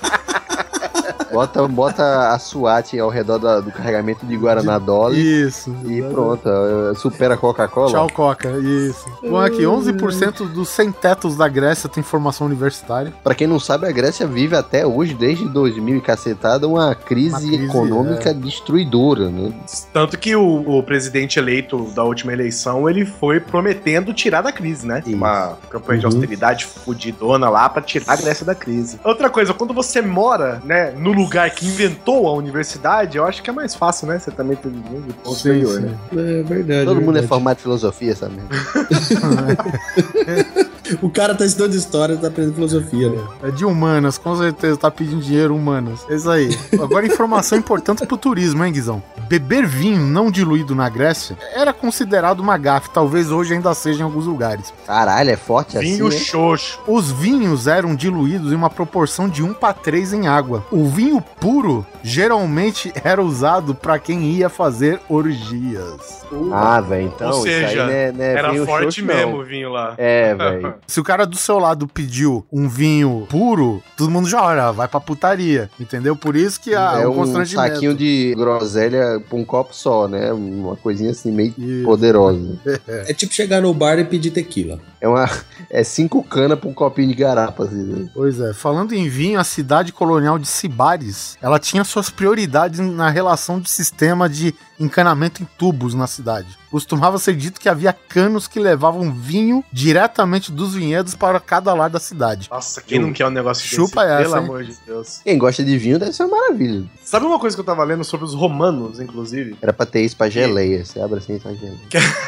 Bota, 1.37 1.69
bota 1.69 2.31
a 2.33 2.39
SWAT 2.39 2.99
ao 2.99 3.11
redor 3.11 3.37
da- 3.39 3.61
do 3.61 3.71
carregamento 3.71 4.25
de 4.25 4.35
Guaraná 4.39 4.79
Dolly 4.79 5.21
Isso. 5.43 5.71
e 5.85 6.01
pronto. 6.01 6.49
eh, 6.49 6.95
Supera 6.95 7.35
a 7.35 7.37
Coca-Cola. 7.37 7.91
Tchau, 7.91 8.09
Coca. 8.09 8.49
Isso. 8.59 9.05
Bom, 9.23 9.37
aqui, 9.37 9.67
11% 9.67 10.47
dos 10.49 10.71
sem-tetos 10.71 11.37
da 11.37 11.47
Grécia 11.47 11.91
tem 11.91 12.03
formação 12.03 12.47
universitária. 12.47 13.13
Pra 13.23 13.35
quem 13.35 13.47
não 13.47 13.61
sabe, 13.61 13.87
a 13.87 13.93
Grécia 13.93 14.27
vive 14.27 14.57
até 14.57 14.87
hoje, 14.87 15.13
desde 15.13 15.47
2000 15.47 15.97
e 15.97 16.01
cacetada, 16.01 16.67
uma 16.67 16.95
crise, 16.95 17.29
Uma 17.35 17.41
crise, 17.41 17.65
econômica 17.67 18.31
é. 18.31 18.33
destruidora, 18.35 19.29
né? 19.29 19.53
Tanto 19.93 20.19
que 20.19 20.35
o, 20.35 20.79
o 20.79 20.83
presidente 20.83 21.39
eleito 21.39 21.83
da 21.95 22.03
última 22.03 22.33
eleição, 22.33 22.89
ele 22.89 23.05
foi 23.05 23.41
prometendo 23.41 24.15
tirar 24.15 24.41
da 24.41 24.51
crise, 24.53 24.87
né? 24.87 25.03
Isso. 25.07 25.15
Uma 25.15 25.59
campanha 25.69 25.99
de 26.01 26.07
Uhum. 26.07 26.13
austeridade 26.13 26.65
fudidona 26.65 27.51
lá 27.51 27.69
pra 27.69 27.83
tirar 27.83 28.15
a 28.15 28.17
Grécia 28.17 28.47
da 28.47 28.55
crise. 28.55 28.99
Outra 29.05 29.29
coisa, 29.29 29.53
quando 29.53 29.75
você 29.75 30.01
mora, 30.01 30.63
né, 30.65 30.93
no 30.97 31.13
lugar 31.13 31.26
que 31.55 31.67
inventou 31.67 32.29
a 32.29 32.33
universidade, 32.33 33.19
eu 33.19 33.25
acho 33.25 33.43
que 33.43 33.51
é 33.51 33.53
mais 33.53 33.75
fácil, 33.75 34.07
né? 34.07 34.19
Você 34.19 34.31
também 34.31 34.57
tem 34.57 34.71
um 34.71 35.03
ponto 35.25 35.35
superior, 35.35 35.81
né? 35.81 35.97
É 36.13 36.43
verdade. 36.43 36.85
Todo 36.85 36.97
mundo 36.97 37.11
é 37.11 37.13
verdade. 37.13 37.29
formado 37.29 37.59
em 37.59 37.63
filosofia, 37.63 38.15
sabe? 38.15 38.37
O 41.03 41.11
cara 41.11 41.35
tá 41.35 41.45
estudando 41.45 41.75
história, 41.75 42.17
tá 42.17 42.29
aprendendo 42.29 42.55
filosofia, 42.55 43.11
né? 43.11 43.23
É 43.43 43.51
de 43.51 43.65
humanas, 43.65 44.19
com 44.19 44.37
certeza 44.37 44.77
tá 44.77 44.91
pedindo 44.91 45.21
dinheiro 45.23 45.55
humanas. 45.55 46.01
É 46.09 46.15
isso 46.15 46.31
aí. 46.31 46.57
Agora, 46.81 47.07
informação 47.07 47.59
importante 47.59 48.07
pro 48.07 48.17
turismo, 48.17 48.65
hein, 48.65 48.73
Guizão? 48.73 49.03
Beber 49.29 49.67
vinho 49.67 50.01
não 50.03 50.31
diluído 50.31 50.75
na 50.75 50.89
Grécia 50.89 51.37
era 51.55 51.73
considerado 51.73 52.39
uma 52.41 52.57
gafe, 52.57 52.91
talvez 52.91 53.31
hoje 53.31 53.55
ainda 53.55 53.75
seja 53.75 54.01
em 54.01 54.05
alguns 54.05 54.27
lugares. 54.27 54.73
Caralho, 54.87 55.31
é 55.31 55.37
forte 55.37 55.77
Vinho 55.79 56.07
assim. 56.07 56.17
né? 56.19 56.25
xoxo. 56.25 56.79
Os 56.87 57.11
vinhos 57.11 57.67
eram 57.67 57.95
diluídos 57.95 58.53
em 58.53 58.55
uma 58.55 58.71
proporção 58.71 59.29
de 59.29 59.43
1 59.43 59.55
para 59.55 59.73
3 59.75 60.13
em 60.13 60.27
água. 60.29 60.65
O 60.71 60.89
vinho 60.89 61.21
puro 61.41 61.85
geralmente 62.05 62.93
era 63.05 63.21
usado 63.21 63.75
para 63.75 63.99
quem 63.99 64.23
ia 64.31 64.49
fazer 64.49 65.01
orgias. 65.09 66.25
Ah, 66.53 66.81
velho, 66.81 67.07
então. 67.09 67.31
Ou 67.31 67.39
isso 67.39 67.49
aí 67.49 67.67
seja, 67.69 67.85
não 67.85 67.93
é, 67.93 68.13
não 68.13 68.25
é 68.25 68.33
Era 68.33 68.51
vinho 68.51 68.67
forte 68.67 68.85
xoxo, 68.85 69.05
não. 69.05 69.15
mesmo 69.15 69.37
o 69.39 69.45
vinho 69.45 69.71
lá. 69.71 69.95
É, 69.99 70.35
velho. 70.35 70.75
Se 70.87 71.01
o 71.01 71.05
cara 71.05 71.27
do 71.27 71.37
seu 71.37 71.59
lado 71.59 71.87
pediu 71.87 72.47
um 72.53 72.69
vinho 72.69 73.27
puro, 73.29 73.83
todo 73.97 74.11
mundo 74.11 74.29
já 74.29 74.43
olha, 74.43 74.73
vai 74.73 74.89
pra 74.89 75.01
putaria, 75.01 75.71
entendeu? 75.79 76.17
Por 76.17 76.37
isso 76.37 76.61
que 76.61 76.75
a, 76.75 77.01
é 77.01 77.07
um 77.07 77.15
constrangimento. 77.15 77.75
saquinho 77.75 77.95
de 77.95 78.35
groselha 78.37 79.21
pra 79.29 79.37
um 79.37 79.45
copo 79.45 79.75
só, 79.75 80.09
né? 80.09 80.33
Uma 80.33 80.77
coisinha 80.77 81.11
assim 81.11 81.31
meio 81.31 81.55
Isso. 81.59 81.85
poderosa. 81.85 82.57
É 83.09 83.13
tipo 83.13 83.33
chegar 83.33 83.61
no 83.61 83.73
bar 83.75 83.99
e 83.99 84.05
pedir 84.05 84.31
tequila. 84.31 84.79
É 85.01 85.09
uma. 85.09 85.29
É 85.71 85.83
cinco 85.85 86.23
canas 86.23 86.59
pra 86.59 86.69
um 86.69 86.73
copinho 86.73 87.09
de 87.09 87.15
garapa, 87.15 87.65
assim, 87.65 87.83
né? 87.83 88.09
Pois 88.15 88.41
é, 88.41 88.53
falando 88.53 88.93
em 88.93 89.09
vinho, 89.09 89.39
a 89.39 89.45
cidade 89.45 89.93
colonial 89.93 90.39
de 90.39 90.47
Sibares, 90.47 91.37
ela 91.43 91.59
tinha 91.59 91.85
suas 91.85 92.11
prioridades 92.11 92.81
na 92.81 93.11
relação 93.11 93.59
do 93.59 93.69
sistema 93.69 94.29
de 94.29 94.55
encanamento 94.79 95.43
em 95.43 95.49
tubos 95.59 95.95
na 95.95 96.07
cidade. 96.07 96.49
Costumava 96.77 97.17
ser 97.17 97.35
dito 97.35 97.59
que 97.59 97.71
havia 97.71 97.91
canos 97.91 98.47
que 98.47 98.61
levavam 98.61 99.11
vinho 99.11 99.65
diretamente 99.73 100.53
dos 100.53 100.75
vinhedos 100.75 101.15
para 101.15 101.41
cada 101.41 101.73
lado 101.73 101.93
da 101.93 101.99
cidade. 101.99 102.51
Nossa, 102.51 102.83
quem 102.83 102.99
não 102.99 103.15
quer 103.15 103.27
um 103.27 103.31
negócio 103.31 103.67
Chupa 103.67 104.05
desse? 104.05 104.13
essa, 104.13 104.23
Pelo 104.25 104.37
hein? 104.37 104.45
amor 104.45 104.65
de 104.65 104.77
Deus. 104.85 105.21
Quem 105.25 105.39
gosta 105.39 105.65
de 105.65 105.79
vinho 105.79 105.99
deve 105.99 106.13
ser 106.13 106.25
uma 106.25 106.39
maravilha. 106.39 106.85
Sabe 107.03 107.25
uma 107.25 107.39
coisa 107.39 107.57
que 107.57 107.61
eu 107.63 107.65
tava 107.65 107.83
lendo 107.83 108.05
sobre 108.05 108.27
os 108.27 108.35
romanos, 108.35 109.01
inclusive? 109.01 109.57
Era 109.63 109.73
pra 109.73 109.87
ter 109.87 110.03
isso 110.03 110.15
pra 110.19 110.29
geleia. 110.29 110.85
Você 110.85 111.01
abre 111.01 111.19
assim 111.19 111.37
e 111.37 111.41
sai 111.41 111.55
geleia. 111.55 111.79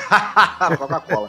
Coca-Cola. 0.79 1.29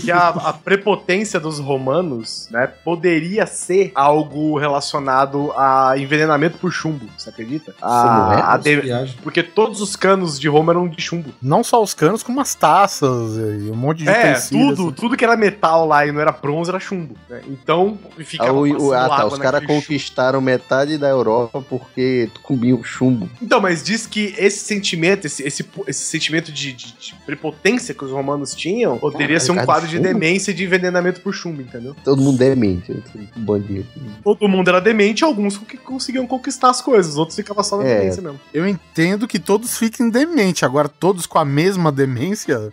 que 0.00 0.12
a, 0.12 0.28
a 0.28 0.52
prepotência 0.52 1.40
dos 1.40 1.58
romanos, 1.58 2.46
né, 2.52 2.68
poderia 2.68 3.46
ser 3.46 3.90
algo 3.96 4.56
relacionado 4.56 5.50
a 5.56 5.94
envenenamento 5.98 6.58
por 6.58 6.70
chumbo, 6.70 7.06
você 7.18 7.30
acredita? 7.30 7.72
É? 7.72 7.74
A, 7.82 8.54
a 8.54 8.56
de-. 8.58 8.80
Porque 9.24 9.42
todos 9.42 9.80
os 9.80 9.96
canos 9.96 10.38
de 10.38 10.48
Roma 10.48 10.72
eram 10.72 10.86
de 10.86 11.02
chumbo. 11.02 11.34
Não 11.42 11.64
só 11.64 11.82
os 11.82 11.94
canos, 11.94 12.22
como 12.22 12.43
umas 12.44 12.54
taças 12.54 13.36
e 13.36 13.70
um 13.70 13.74
monte 13.74 14.02
de 14.02 14.08
É, 14.08 14.34
tudo, 14.34 14.82
assim. 14.88 14.92
tudo 14.92 15.16
que 15.16 15.24
era 15.24 15.36
metal 15.36 15.86
lá 15.86 16.06
e 16.06 16.12
não 16.12 16.20
era 16.20 16.30
bronze 16.30 16.68
era 16.70 16.78
chumbo. 16.78 17.14
né? 17.28 17.40
Então, 17.48 17.98
ficava 18.18 18.50
Ah, 18.50 18.52
o- 18.52 18.88
o- 18.88 18.92
ah, 18.92 19.08
tá. 19.08 19.14
água 19.16 19.32
Os 19.32 19.38
caras 19.38 19.60
chumbo. 19.62 19.74
conquistaram 19.74 20.40
metade 20.40 20.98
da 20.98 21.08
Europa 21.08 21.64
porque 21.68 22.28
comiam 22.42 22.82
chumbo. 22.84 23.28
Então, 23.40 23.60
mas 23.60 23.82
diz 23.82 24.06
que 24.06 24.34
esse 24.36 24.58
sentimento, 24.64 25.26
esse, 25.26 25.42
esse, 25.42 25.64
esse 25.86 26.04
sentimento 26.04 26.52
de, 26.52 26.72
de- 26.72 26.94
de 26.98 27.14
prepotência 27.24 27.94
que 27.94 28.04
os 28.04 28.10
romanos 28.10 28.54
tinham, 28.54 28.98
poderia 28.98 29.26
Caralho, 29.38 29.40
ser 29.40 29.52
um 29.52 29.64
quadro 29.64 29.88
de 29.88 29.96
chumbo? 29.96 30.08
demência 30.08 30.50
e 30.50 30.54
de 30.54 30.64
envenenamento 30.64 31.20
por 31.22 31.32
chumbo, 31.32 31.62
entendeu? 31.62 31.96
Todo 32.04 32.20
mundo 32.20 32.42
é 32.42 32.54
mente. 32.54 32.94
Bandido. 33.36 33.86
Todo 34.22 34.46
mundo 34.48 34.68
era 34.68 34.80
demente, 34.80 35.24
alguns 35.24 35.56
que 35.56 35.76
conseguiam 35.78 36.26
conquistar 36.26 36.70
as 36.70 36.80
coisas, 36.82 37.12
os 37.12 37.18
outros 37.18 37.36
ficavam 37.36 37.64
só 37.64 37.78
na 37.78 37.84
É. 37.84 37.98
demência 38.00 38.22
mesmo. 38.22 38.40
Eu 38.52 38.68
entendo 38.68 39.26
que 39.26 39.38
todos 39.38 39.78
fiquem 39.78 40.10
demente, 40.10 40.64
agora 40.64 40.88
todos 40.88 41.26
com 41.26 41.38
a 41.38 41.44
mesma 41.44 41.90
demência, 41.92 42.23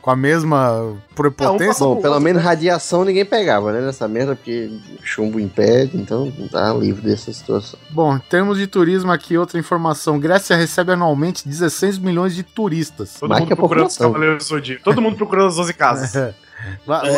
com 0.02 0.10
a 0.12 0.16
mesma 0.16 0.96
prepotência. 1.16 1.86
Bom, 1.86 2.02
pelo 2.02 2.20
menos 2.20 2.42
radiação 2.42 3.04
ninguém 3.06 3.26
pegava, 3.26 3.72
né? 3.72 3.82
Nessa 3.82 4.08
merda, 4.08 4.36
porque 4.36 4.70
chumbo 5.04 5.40
impede, 5.40 5.98
então 5.98 6.32
tá 6.52 6.74
livre 6.74 7.02
dessa 7.10 7.32
situação. 7.34 7.80
Bom, 7.90 8.16
em 8.16 8.20
termos 8.20 8.58
de 8.58 8.68
turismo 8.68 9.12
aqui, 9.12 9.38
outra 9.38 9.60
informação. 9.60 10.20
Grécia 10.20 10.56
recebe 10.56 10.92
anualmente 10.94 11.48
16 11.48 11.98
milhões 11.98 12.34
de 12.36 12.44
turistas. 12.44 13.16
Todo 13.20 13.34
mundo 13.34 13.56
procurando 13.56 13.88
os 13.88 13.98
Cavaleiros 13.98 14.38
do 14.38 14.48
Zodíaco. 14.48 14.84
Todo 14.84 15.02
mundo 15.02 15.16
procurando 15.18 15.48
as 15.48 15.56
12 15.56 15.74
casas. 15.74 16.16
É. 16.62 16.70
Lá, 16.86 17.02
lá- 17.02 17.10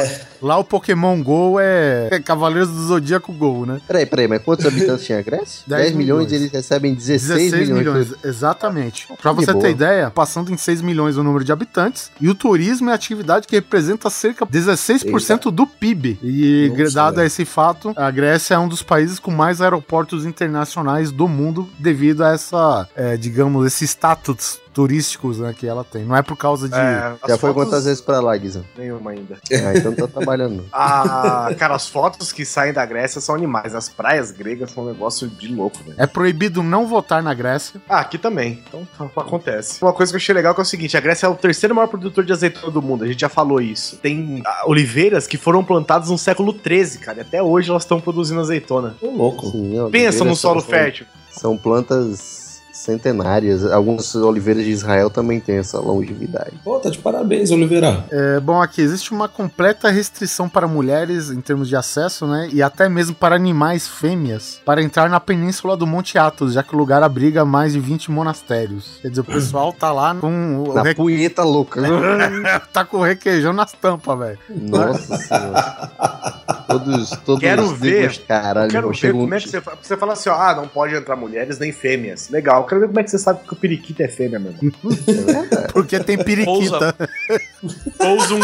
lá 0.44 0.58
o 0.58 0.64
Pokémon 0.64 1.22
GO 1.24 1.60
é, 1.60 2.10
é 2.12 2.20
Cavaleiros 2.20 2.70
do 2.70 2.88
Zodíaco 2.88 3.32
GO, 3.34 3.66
né? 3.66 3.80
Peraí, 3.88 4.06
peraí, 4.06 4.28
mas 4.28 4.42
quantos 4.44 4.66
habitantes 4.66 5.06
tinha 5.06 5.20
a 5.20 5.22
Grécia? 5.22 5.64
10 5.68 5.82
10, 5.84 5.96
milhões, 5.96 6.26
milhões. 6.28 6.32
e 6.32 6.36
eles 6.36 6.52
recebem 6.52 6.94
16, 6.94 7.52
16 7.52 7.70
milhões. 7.70 8.10
milhões, 8.10 8.26
exatamente. 8.26 9.08
Pra 9.22 9.32
Que 9.34 9.38
você 9.46 9.52
boa. 9.54 9.64
ter 9.64 9.72
ideia, 9.72 10.10
passando 10.12 10.52
em 10.52 10.58
6 10.58 10.82
milhões 10.82 11.18
o 11.18 11.24
número 11.24 11.44
de 11.44 11.52
habitantes, 11.52 12.12
e 12.20 12.30
o 12.30 12.36
turismo 12.36 12.90
é 12.90 12.92
a 12.92 12.96
atividade 12.96 13.48
que 13.48 13.56
representa 13.56 14.10
cerca 14.10 14.46
de 14.46 14.52
16% 14.60 15.52
do 15.52 15.66
PIB. 15.66 16.20
E 16.22 16.72
Nossa, 16.78 16.94
dado 16.94 17.16
velho. 17.16 17.28
esse 17.28 17.46
fato, 17.46 17.94
a 17.96 18.10
Grécia 18.12 18.56
é 18.56 18.60
um 18.60 18.68
dos 18.68 18.82
países 18.84 19.20
com 19.20 19.32
mais 19.32 19.62
aeroportos 19.62 20.26
internacionais 20.26 21.12
do 21.12 21.28
mundo 21.28 21.70
devido 21.80 22.24
a 22.24 22.34
essa, 22.34 22.88
é, 22.96 23.18
digamos, 23.18 23.66
esse 23.66 23.86
status 23.88 24.62
turísticos 24.74 25.38
né, 25.38 25.54
que 25.56 25.68
ela 25.68 25.84
tem. 25.84 26.04
Não 26.04 26.16
é 26.16 26.24
por 26.24 26.36
causa 26.36 26.68
de... 26.68 26.74
É, 26.76 27.14
Já 27.28 27.38
foi 27.38 27.52
fotos- 27.52 27.54
quantas 27.54 27.86
vezes 27.86 28.02
pra 28.02 28.20
lá, 28.20 28.36
Guizão? 28.36 28.64
Nenhuma 28.76 29.12
ainda. 29.12 29.38
Ah, 29.52 29.78
então 29.78 29.94
tá 29.94 30.08
trabalhando. 30.08 30.33
Ah, 30.72 31.50
cara, 31.58 31.76
as 31.76 31.88
fotos 31.88 32.32
que 32.32 32.46
saem 32.46 32.74
da 32.74 32.86
Grécia 32.86 33.22
são 33.22 33.36
animais. 33.36 33.76
As 33.76 33.90
praias 33.90 34.32
gregas 34.32 34.72
são 34.72 34.84
um 34.84 34.88
negócio 34.88 35.28
de 35.28 35.48
louco, 35.54 35.78
velho. 35.84 35.96
É 35.98 36.06
proibido 36.08 36.62
não 36.64 36.88
votar 36.88 37.22
na 37.22 37.34
Grécia. 37.34 37.82
Ah, 37.88 38.00
aqui 38.00 38.18
também. 38.18 38.64
Então 38.68 38.88
acontece. 39.16 39.82
Uma 39.82 39.94
coisa 39.94 40.12
que 40.12 40.16
eu 40.16 40.20
achei 40.20 40.34
legal 40.36 40.54
que 40.54 40.62
é 40.62 40.64
o 40.64 40.66
seguinte: 40.66 40.98
a 40.98 41.00
Grécia 41.02 41.26
é 41.26 41.30
o 41.30 41.36
terceiro 41.36 41.76
maior 41.76 41.88
produtor 41.88 42.24
de 42.24 42.32
azeitona 42.34 42.72
do 42.72 42.82
mundo. 42.82 43.04
A 43.04 43.08
gente 43.08 43.20
já 43.22 43.30
falou 43.30 43.62
isso. 43.62 43.98
Tem 43.98 44.42
ah, 44.46 44.64
oliveiras 44.66 45.28
que 45.28 45.38
foram 45.38 45.64
plantadas 45.64 46.10
no 46.10 46.18
século 46.18 46.54
XIII, 46.54 46.98
cara. 47.00 47.20
E 47.20 47.22
até 47.22 47.42
hoje 47.42 47.70
elas 47.70 47.84
estão 47.84 48.00
produzindo 48.00 48.40
azeitona. 48.42 48.96
Ô, 49.02 49.10
louco. 49.10 49.48
Sim, 49.52 49.74
Pensa 49.92 50.24
no 50.24 50.36
solo 50.36 50.62
são- 50.62 50.70
fértil. 50.70 51.06
São 51.32 51.58
plantas 51.58 52.43
centenárias. 52.84 53.66
Algumas 53.72 54.14
oliveiras 54.16 54.64
de 54.64 54.72
Israel 54.72 55.10
também 55.10 55.40
têm 55.40 55.58
essa 55.58 55.80
longevidade. 55.80 56.52
Pô, 56.64 56.80
tá 56.80 56.90
de 56.90 56.98
parabéns, 56.98 57.50
Oliveira. 57.52 58.06
É, 58.12 58.40
bom, 58.40 58.62
aqui 58.62 58.82
existe 58.82 59.12
uma 59.12 59.28
completa 59.28 59.90
restrição 59.90 60.48
para 60.50 60.68
mulheres 60.68 61.30
em 61.32 61.42
termos 61.42 61.68
de 61.70 61.76
acesso, 61.76 62.28
né? 62.28 62.50
E 62.52 62.62
até 62.62 62.88
mesmo 62.90 63.16
para 63.16 63.36
animais 63.36 63.88
fêmeas 63.88 64.62
para 64.66 64.82
entrar 64.82 65.10
na 65.10 65.20
península 65.20 65.76
do 65.78 65.88
Monte 65.88 66.18
Athos, 66.18 66.54
já 66.54 66.62
que 66.64 66.76
o 66.76 66.78
lugar 66.78 67.02
abriga 67.04 67.44
mais 67.46 67.74
de 67.74 67.80
20 67.80 68.12
monastérios. 68.12 69.00
Quer 69.02 69.10
dizer, 69.10 69.22
o 69.22 69.26
pessoal 69.26 69.72
tá 69.74 69.92
lá 69.92 70.14
com 70.16 70.64
o 70.68 70.74
Na 70.74 70.84
re- 70.84 70.96
punheta 70.96 71.44
louca, 71.44 71.82
né? 71.82 71.90
tá 72.74 72.84
com 72.86 72.98
o 72.98 73.04
requeijão 73.04 73.54
nas 73.54 73.72
tampas, 73.72 74.18
velho. 74.20 74.40
Nossa 74.50 75.18
senhora. 75.18 75.90
Todos, 76.68 77.10
todos 77.26 77.40
Quero 77.42 77.64
os 77.64 77.72
ver. 77.78 78.18
Caralho, 78.26 78.72
Quero 78.72 78.92
ver 78.92 79.12
como 79.12 79.34
é 79.34 79.40
que 79.40 79.50
você, 79.50 79.62
fa- 79.62 79.74
você 79.82 79.96
fala 79.98 80.14
assim, 80.14 80.30
ó, 80.30 80.34
ah, 80.36 80.56
não 80.56 80.68
pode 80.68 80.96
entrar 80.96 81.16
mulheres 81.16 81.60
nem 81.60 81.72
fêmeas. 81.72 82.30
Legal, 82.30 82.66
quero 82.74 82.80
ver 82.80 82.88
como 82.88 83.00
é 83.00 83.04
que 83.04 83.12
você 83.12 83.20
sabe 83.20 83.46
que 83.46 83.54
o 83.54 83.56
periquito 83.56 84.02
é 84.02 84.08
fêmea, 84.08 84.40
meu 84.40 84.52
irmão. 84.52 84.74
Porque 85.72 86.00
tem 86.00 86.18
periquita. 86.18 86.96
Pousa 87.98 88.34
um. 88.34 88.40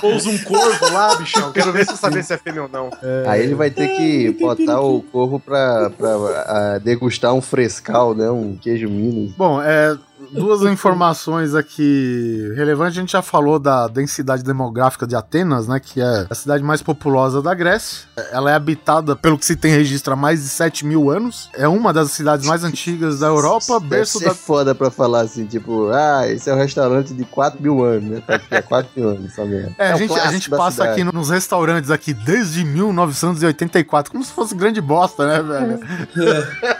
Pousa 0.00 0.28
um 0.28 0.38
corvo 0.38 0.92
lá, 0.92 1.14
bichão. 1.16 1.50
Quero 1.52 1.72
ver 1.72 1.86
se 1.86 1.92
você 1.92 1.96
saber 1.96 2.22
se 2.22 2.34
é 2.34 2.36
fêmea 2.36 2.64
ou 2.64 2.68
não. 2.68 2.90
Aí 3.26 3.42
ele 3.42 3.54
vai 3.54 3.70
ter 3.70 3.88
que 3.96 4.30
botar 4.32 4.80
o 4.80 5.00
corvo 5.00 5.40
pra, 5.40 5.88
pra 5.90 6.08
ah, 6.46 6.78
degustar 6.78 7.32
um 7.32 7.40
frescal, 7.40 8.14
né? 8.14 8.30
Um 8.30 8.54
queijo 8.56 8.90
Minas. 8.90 9.34
Bom, 9.34 9.62
é, 9.62 9.96
duas 10.34 10.62
informações 10.70 11.54
aqui 11.54 12.52
relevantes. 12.56 12.98
A 12.98 13.00
gente 13.00 13.12
já 13.12 13.22
falou 13.22 13.58
da 13.58 13.88
densidade 13.88 14.42
demográfica 14.42 15.06
de 15.06 15.14
Atenas, 15.16 15.66
né? 15.66 15.80
Que 15.80 16.00
é 16.00 16.26
a 16.28 16.34
cidade 16.34 16.62
mais 16.62 16.82
populosa 16.82 17.40
da 17.40 17.54
Grécia. 17.54 18.06
Ela 18.32 18.50
é 18.50 18.54
habitada, 18.54 19.16
pelo 19.16 19.38
que 19.38 19.46
se 19.46 19.56
tem 19.56 19.72
registro, 19.72 20.12
há 20.12 20.16
mais 20.16 20.42
de 20.42 20.48
7 20.48 20.84
mil 20.84 21.10
anos. 21.10 21.48
É 21.54 21.66
uma 21.68 21.92
das 21.92 22.10
cidades 22.10 22.46
mais 22.46 22.64
antigas 22.64 23.20
da 23.20 23.26
Europa, 23.28 23.80
Deve 23.80 24.06
ser 24.06 24.24
da. 24.24 24.34
foda 24.34 24.74
pra 24.74 24.90
falar 24.90 25.22
assim, 25.22 25.46
tipo, 25.46 25.88
ah, 25.90 26.28
esse 26.28 26.50
é 26.50 26.54
um 26.54 26.58
restaurante 26.58 27.14
de 27.14 27.24
4 27.24 27.62
mil 27.62 27.84
anos, 27.84 28.10
né? 28.10 28.22
Tá 28.26 28.34
aqui 28.36 28.54
há 28.54 28.62
4 28.62 28.90
mil 28.96 29.08
anos, 29.08 29.32
essa 29.32 29.44
merda. 29.44 29.74
É, 29.78 29.92
a 29.92 29.96
gente, 29.96 30.18
a 30.18 30.32
gente 30.32 30.50
passa 30.50 30.82
cidade. 30.82 31.02
aqui 31.02 31.04
nos 31.04 31.30
restaurantes 31.30 31.90
aqui 31.90 32.12
desde 32.12 32.64
1984, 32.64 34.10
como 34.10 34.24
se 34.24 34.32
fosse 34.32 34.54
grande 34.54 34.80
bosta, 34.80 35.26
né, 35.26 35.42
velho? 35.42 35.80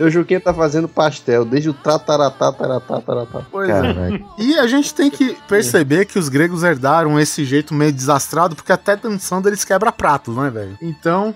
O 0.00 0.10
Juquinha 0.10 0.40
tá 0.40 0.52
fazendo 0.52 0.88
pastel 0.88 1.44
desde 1.44 1.68
o 1.68 1.74
tataratá, 3.00 3.00
taratá, 3.00 3.26
taratá. 3.26 3.48
Pois 3.50 3.68
é. 3.70 4.20
E 4.38 4.58
a 4.58 4.66
gente 4.66 4.94
tem 4.94 5.10
que 5.10 5.36
perceber 5.48 6.04
que 6.06 6.18
os 6.18 6.28
gregos 6.28 6.62
herdaram 6.62 7.18
esse 7.18 7.44
jeito 7.44 7.74
meio 7.74 7.92
desastrado, 7.92 8.54
porque 8.54 8.72
até 8.72 8.96
dançando 8.96 9.48
eles 9.48 9.64
quebra-pratos, 9.64 10.36
né, 10.36 10.50
velho? 10.50 10.76
Então, 10.82 11.34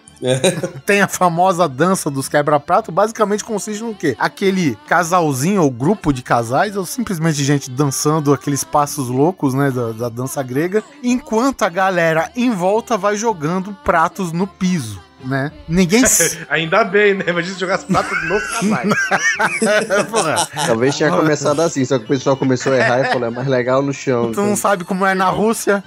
tem 0.84 1.02
a 1.02 1.08
famosa 1.08 1.68
dança 1.68 2.10
dos 2.10 2.28
quebra-prato, 2.28 2.90
basicamente 2.90 3.44
consiste 3.44 3.82
no 3.82 3.94
quê? 3.94 4.16
Aquele 4.18 4.76
casalzinho 4.86 5.62
ou 5.62 5.70
grupo 5.70 6.12
de 6.12 6.22
casais, 6.22 6.76
ou 6.76 6.84
simplesmente 6.84 7.42
gente 7.44 7.70
dançando 7.70 8.32
aqueles 8.32 8.64
passos 8.64 9.08
loucos, 9.08 9.54
né, 9.54 9.70
da, 9.70 9.92
da 9.92 10.08
dança 10.08 10.42
grega, 10.42 10.82
enquanto 11.02 11.62
a 11.62 11.68
galera 11.68 12.30
em 12.36 12.50
volta 12.50 12.96
vai 12.96 13.16
jogando 13.16 13.72
pratos 13.84 14.32
no 14.32 14.46
piso. 14.46 15.05
Né? 15.24 15.50
Ninguém. 15.68 16.04
Ainda 16.48 16.84
bem, 16.84 17.14
né? 17.14 17.24
Imagina 17.26 17.54
se 17.54 17.60
jogasse 17.60 17.86
prato 17.86 18.14
nos 18.26 18.42
casais. 18.50 20.06
Porra, 20.10 20.48
Talvez 20.66 20.96
tinha 20.96 21.10
começado 21.10 21.60
assim, 21.62 21.84
só 21.84 21.98
que 21.98 22.04
o 22.04 22.08
pessoal 22.08 22.36
começou 22.36 22.72
a 22.72 22.76
errar 22.76 23.00
e 23.00 23.04
falou, 23.12 23.28
é 23.28 23.30
mais 23.30 23.48
legal 23.48 23.82
no 23.82 23.92
chão. 23.92 24.30
tu 24.32 24.40
não 24.40 24.54
sabe 24.54 24.84
como 24.84 25.04
é 25.06 25.14
na 25.14 25.28
Rússia? 25.28 25.82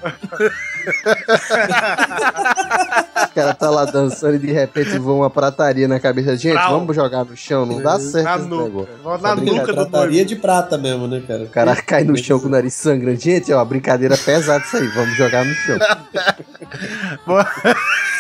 O 3.24 3.27
cara 3.35 3.53
tá 3.53 3.69
lá 3.69 3.85
dançando 3.85 4.35
e 4.35 4.40
de 4.40 4.51
repente 4.51 4.98
voa 4.98 5.16
uma 5.24 5.30
prataria 5.30 5.88
na 5.88 5.99
cabeça. 5.99 6.35
Gente, 6.35 6.53
Prau. 6.53 6.80
vamos 6.80 6.95
jogar 6.95 7.24
no 7.24 7.38
chão, 7.38 7.66
não 7.66 7.82
dá 7.82 7.99
certo 7.99 8.25
Na 8.25 8.38
esse 8.38 8.48
nuca. 8.48 8.64
negócio. 8.64 8.90
Na 9.22 9.35
nuca 9.35 9.74
noivo. 9.90 10.25
de 10.25 10.35
prata 10.35 10.77
mesmo, 10.77 11.08
né, 11.08 11.22
cara? 11.25 11.43
O 11.43 11.49
cara 11.49 11.75
cai 11.75 12.03
no 12.03 12.17
chão 12.17 12.40
com 12.40 12.48
o 12.48 12.49
nariz 12.49 12.74
sangrando. 12.74 13.19
Gente, 13.19 13.53
ó, 13.53 13.64
brincadeira 13.64 14.17
pesada 14.17 14.64
isso 14.66 14.77
aí, 14.77 14.88
vamos 14.88 15.16
jogar 15.16 15.45
no 15.45 15.53
chão. 15.53 15.77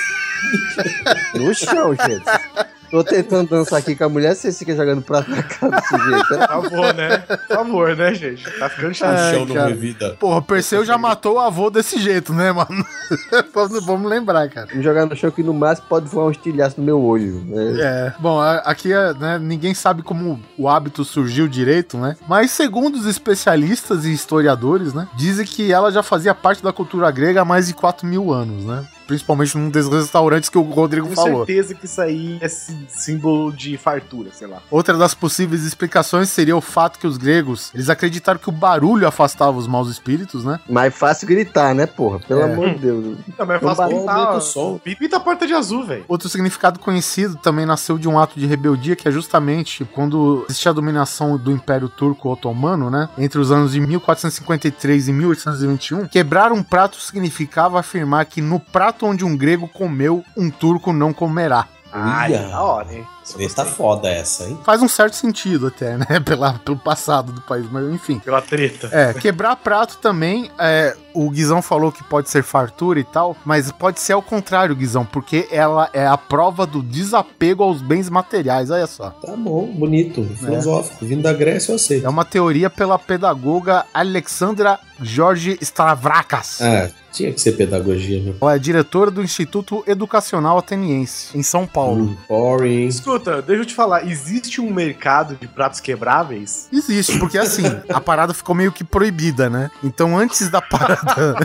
no 1.35 1.53
chão, 1.53 1.95
gente. 1.95 2.69
Tô 2.89 3.03
tentando 3.03 3.47
dançar 3.47 3.77
aqui 3.77 3.95
com 3.95 4.03
a 4.03 4.09
mulher, 4.09 4.35
vocês 4.35 4.57
ficam 4.57 4.75
jogando 4.75 5.05
na 5.27 5.43
cara 5.43 5.79
desse 5.79 6.09
jeito. 6.09 6.27
Por 6.27 6.47
favor, 6.47 6.93
né? 6.95 7.17
Por 7.19 7.55
favor, 7.55 7.95
né, 7.95 8.13
gente? 8.15 8.43
Tá 8.57 8.67
ficando 8.67 8.95
chato. 8.95 9.15
É, 9.15 9.33
Chão 9.33 9.45
não 9.45 9.55
cara. 9.55 9.67
revida. 9.67 10.17
Porra, 10.19 10.41
Perseu 10.41 10.83
já 10.83 10.97
matou 10.97 11.35
o 11.35 11.39
avô 11.39 11.69
desse 11.69 11.99
jeito, 11.99 12.33
né, 12.33 12.51
mano? 12.51 12.83
vamos, 13.53 13.85
vamos 13.85 14.09
lembrar, 14.09 14.49
cara. 14.49 14.65
Vamos 14.67 14.83
jogar 14.83 15.05
no 15.05 15.15
chão 15.15 15.29
que 15.29 15.43
no 15.43 15.53
máximo 15.53 15.87
pode 15.87 16.07
voar 16.07 16.25
um 16.25 16.31
estilhaço 16.31 16.79
no 16.79 16.85
meu 16.85 16.99
olho. 16.99 17.43
né? 17.45 17.77
É, 17.79 18.13
bom, 18.19 18.41
aqui 18.41 18.91
é, 18.91 19.13
né, 19.13 19.37
ninguém 19.37 19.75
sabe 19.75 20.01
como 20.01 20.41
o 20.57 20.67
hábito 20.67 21.05
surgiu 21.05 21.47
direito, 21.47 21.95
né? 21.95 22.17
Mas 22.27 22.49
segundo 22.49 22.95
os 22.95 23.05
especialistas 23.05 24.03
e 24.03 24.11
historiadores, 24.11 24.95
né, 24.95 25.07
dizem 25.15 25.45
que 25.45 25.71
ela 25.71 25.91
já 25.91 26.01
fazia 26.01 26.33
parte 26.33 26.63
da 26.63 26.73
cultura 26.73 27.11
grega 27.11 27.41
há 27.41 27.45
mais 27.45 27.67
de 27.67 27.75
4 27.75 28.07
mil 28.07 28.33
anos, 28.33 28.65
né? 28.65 28.83
Principalmente 29.09 29.57
num 29.57 29.71
desses 29.71 29.91
restaurantes 29.91 30.49
que 30.49 30.57
o 30.57 30.61
Rodrigo 30.61 31.07
Tenho 31.07 31.15
falou. 31.15 31.45
certeza 31.47 31.73
que 31.73 31.85
isso 31.87 31.99
aí 31.99 32.37
é 32.39 32.47
sí- 32.47 32.85
símbolo 32.87 33.51
de 33.51 33.75
fartura, 33.75 34.29
sei 34.31 34.45
lá. 34.45 34.59
Outra 34.69 34.95
das 34.95 35.15
possíveis 35.15 35.63
explicações 35.63 36.29
seria 36.29 36.55
o 36.55 36.61
fato 36.61 36.99
que 36.99 37.07
os 37.07 37.17
gregos, 37.17 37.71
eles 37.73 37.89
acreditaram 37.89 38.39
que 38.39 38.49
o 38.49 38.51
barulho 38.51 39.07
afastava 39.07 39.57
os 39.57 39.65
maus 39.65 39.89
espíritos, 39.89 40.43
né? 40.45 40.59
Mais 40.69 40.93
fácil 40.95 41.27
gritar, 41.27 41.73
né, 41.73 41.87
porra? 41.87 42.19
Pelo 42.19 42.41
É. 42.41 42.53
amor 42.53 42.69
de 42.69 42.79
Deus. 42.81 43.17
Não, 43.35 43.45
mas 43.47 43.55
é 43.57 43.59
fácil 43.59 43.83
aumenta 43.83 44.31
o 44.33 44.41
som. 44.41 44.77
Pinta 44.77 45.17
a 45.17 45.19
porta 45.19 45.47
de 45.47 45.53
azul, 45.55 45.83
velho. 45.83 46.05
Outro 46.07 46.29
significado 46.29 46.77
conhecido 46.79 47.35
também 47.37 47.65
nasceu 47.65 47.97
de 47.97 48.07
um 48.07 48.19
ato 48.19 48.39
de 48.39 48.45
rebeldia 48.45 48.95
que 48.95 49.07
é 49.07 49.11
justamente 49.11 49.83
quando 49.85 50.45
existia 50.47 50.69
a 50.69 50.73
dominação 50.75 51.35
do 51.35 51.51
Império 51.51 51.89
Turco 51.89 52.29
Otomano, 52.31 52.91
né? 52.91 53.09
Entre 53.17 53.39
os 53.39 53.51
anos 53.51 53.71
de 53.71 53.79
1453 53.81 55.07
e 55.07 55.13
1821, 55.13 56.07
quebrar 56.07 56.51
um 56.51 56.61
prato 56.61 56.99
significava 57.01 57.79
afirmar 57.79 58.25
que 58.25 58.39
no 58.41 58.59
prato 58.59 58.98
onde 59.05 59.25
um 59.25 59.35
grego 59.35 59.67
comeu, 59.67 60.23
um 60.37 60.49
turco 60.49 60.91
não 60.93 61.13
comerá. 61.13 61.67
Ai, 61.91 62.31
Ia. 62.31 62.39
da 62.47 62.61
hora, 62.61 62.93
hein? 62.93 63.05
Esse 63.37 63.55
tá 63.55 63.65
foda 63.65 64.09
essa, 64.09 64.45
hein? 64.47 64.57
Faz 64.63 64.81
um 64.81 64.87
certo 64.87 65.15
sentido 65.15 65.67
até, 65.67 65.97
né? 65.97 66.05
Pela, 66.25 66.53
pelo 66.53 66.77
passado 66.77 67.31
do 67.31 67.41
país, 67.41 67.65
mas 67.71 67.85
enfim. 67.93 68.19
Pela 68.19 68.41
treta. 68.41 68.89
É, 68.91 69.13
quebrar 69.13 69.55
prato 69.55 69.97
também, 69.97 70.51
é, 70.59 70.95
o 71.13 71.29
Guizão 71.29 71.61
falou 71.61 71.91
que 71.91 72.03
pode 72.03 72.29
ser 72.29 72.43
fartura 72.43 72.99
e 72.99 73.03
tal, 73.03 73.35
mas 73.43 73.71
pode 73.71 73.99
ser 73.99 74.13
ao 74.13 74.21
contrário, 74.21 74.75
Guizão, 74.75 75.05
porque 75.05 75.47
ela 75.51 75.89
é 75.93 76.05
a 76.05 76.17
prova 76.17 76.65
do 76.65 76.81
desapego 76.81 77.63
aos 77.63 77.81
bens 77.81 78.09
materiais, 78.09 78.69
olha 78.69 78.87
só. 78.87 79.09
Tá 79.09 79.35
bom, 79.35 79.65
bonito, 79.67 80.23
filosófico. 80.37 81.05
Vindo 81.05 81.23
da 81.23 81.33
Grécia, 81.33 81.71
eu 81.71 81.75
aceito. 81.75 82.05
É 82.05 82.09
uma 82.09 82.25
teoria 82.25 82.69
pela 82.69 82.99
pedagoga 82.99 83.85
Alexandra 83.93 84.79
Jorge 85.01 85.57
Stavrakas. 85.61 86.61
Ah, 86.61 86.89
tinha 87.11 87.31
que 87.31 87.41
ser 87.41 87.53
pedagogia, 87.53 88.21
meu. 88.21 88.35
Ela 88.41 88.55
é 88.55 88.59
diretora 88.59 89.09
do 89.09 89.23
Instituto 89.23 89.83
Educacional 89.87 90.57
Ateniense, 90.57 91.37
em 91.37 91.41
São 91.41 91.65
Paulo. 91.65 92.03
Hum, 92.03 92.17
boring. 92.27 92.87
Escuta, 92.87 93.18
deixa 93.19 93.61
eu 93.61 93.65
te 93.65 93.75
falar, 93.75 94.07
existe 94.07 94.61
um 94.61 94.71
mercado 94.73 95.35
de 95.35 95.47
pratos 95.47 95.79
quebráveis? 95.79 96.67
Existe, 96.71 97.17
porque 97.19 97.37
assim, 97.37 97.63
a 97.89 98.01
parada 98.01 98.33
ficou 98.33 98.55
meio 98.55 98.71
que 98.71 98.83
proibida, 98.83 99.49
né? 99.49 99.69
Então, 99.83 100.17
antes 100.17 100.49
da 100.49 100.61
parada. 100.61 101.35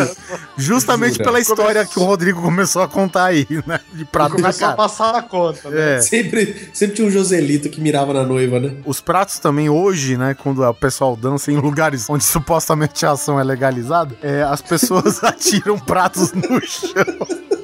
justamente 0.56 1.14
Jura? 1.14 1.24
pela 1.24 1.40
história 1.40 1.84
que 1.84 1.98
o 1.98 2.04
Rodrigo 2.04 2.42
começou 2.42 2.82
a 2.82 2.88
contar 2.88 3.26
aí, 3.26 3.46
né? 3.66 3.80
De 3.92 4.04
prato 4.04 4.32
na 4.32 4.36
Começou 4.36 4.66
a 4.66 4.70
cara. 4.70 4.76
passar 4.76 5.12
na 5.12 5.22
conta, 5.22 5.70
né? 5.70 5.96
É. 5.96 6.00
Sempre, 6.00 6.70
sempre 6.72 6.96
tinha 6.96 7.08
um 7.08 7.10
Joselito 7.10 7.68
que 7.68 7.80
mirava 7.80 8.12
na 8.12 8.24
noiva, 8.24 8.60
né? 8.60 8.76
Os 8.84 9.00
pratos 9.00 9.38
também 9.38 9.68
hoje, 9.68 10.16
né, 10.16 10.34
quando 10.34 10.62
o 10.62 10.74
pessoal 10.74 11.16
dança 11.16 11.50
em 11.50 11.56
lugares 11.56 12.08
onde 12.08 12.24
supostamente 12.24 13.04
a 13.06 13.12
ação 13.12 13.38
é 13.38 13.44
legalizada, 13.44 14.16
é, 14.22 14.42
as 14.42 14.60
pessoas 14.60 15.22
atiram 15.24 15.78
pratos 15.78 16.32
no 16.32 16.60
chão. 16.60 17.63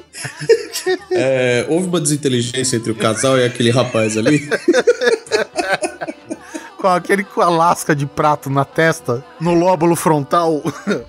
É, 1.11 1.65
houve 1.69 1.87
uma 1.87 2.01
desinteligência 2.01 2.75
entre 2.75 2.91
o 2.91 2.95
casal 2.95 3.37
e 3.37 3.45
aquele 3.45 3.69
rapaz 3.69 4.17
ali. 4.17 4.49
com 6.81 6.87
aquele 6.87 7.23
com 7.23 7.41
a 7.41 7.49
lasca 7.49 7.95
de 7.95 8.05
prato 8.05 8.49
na 8.49 8.65
testa, 8.65 9.23
no 9.39 9.53
lóbulo 9.53 9.95
frontal. 9.95 10.61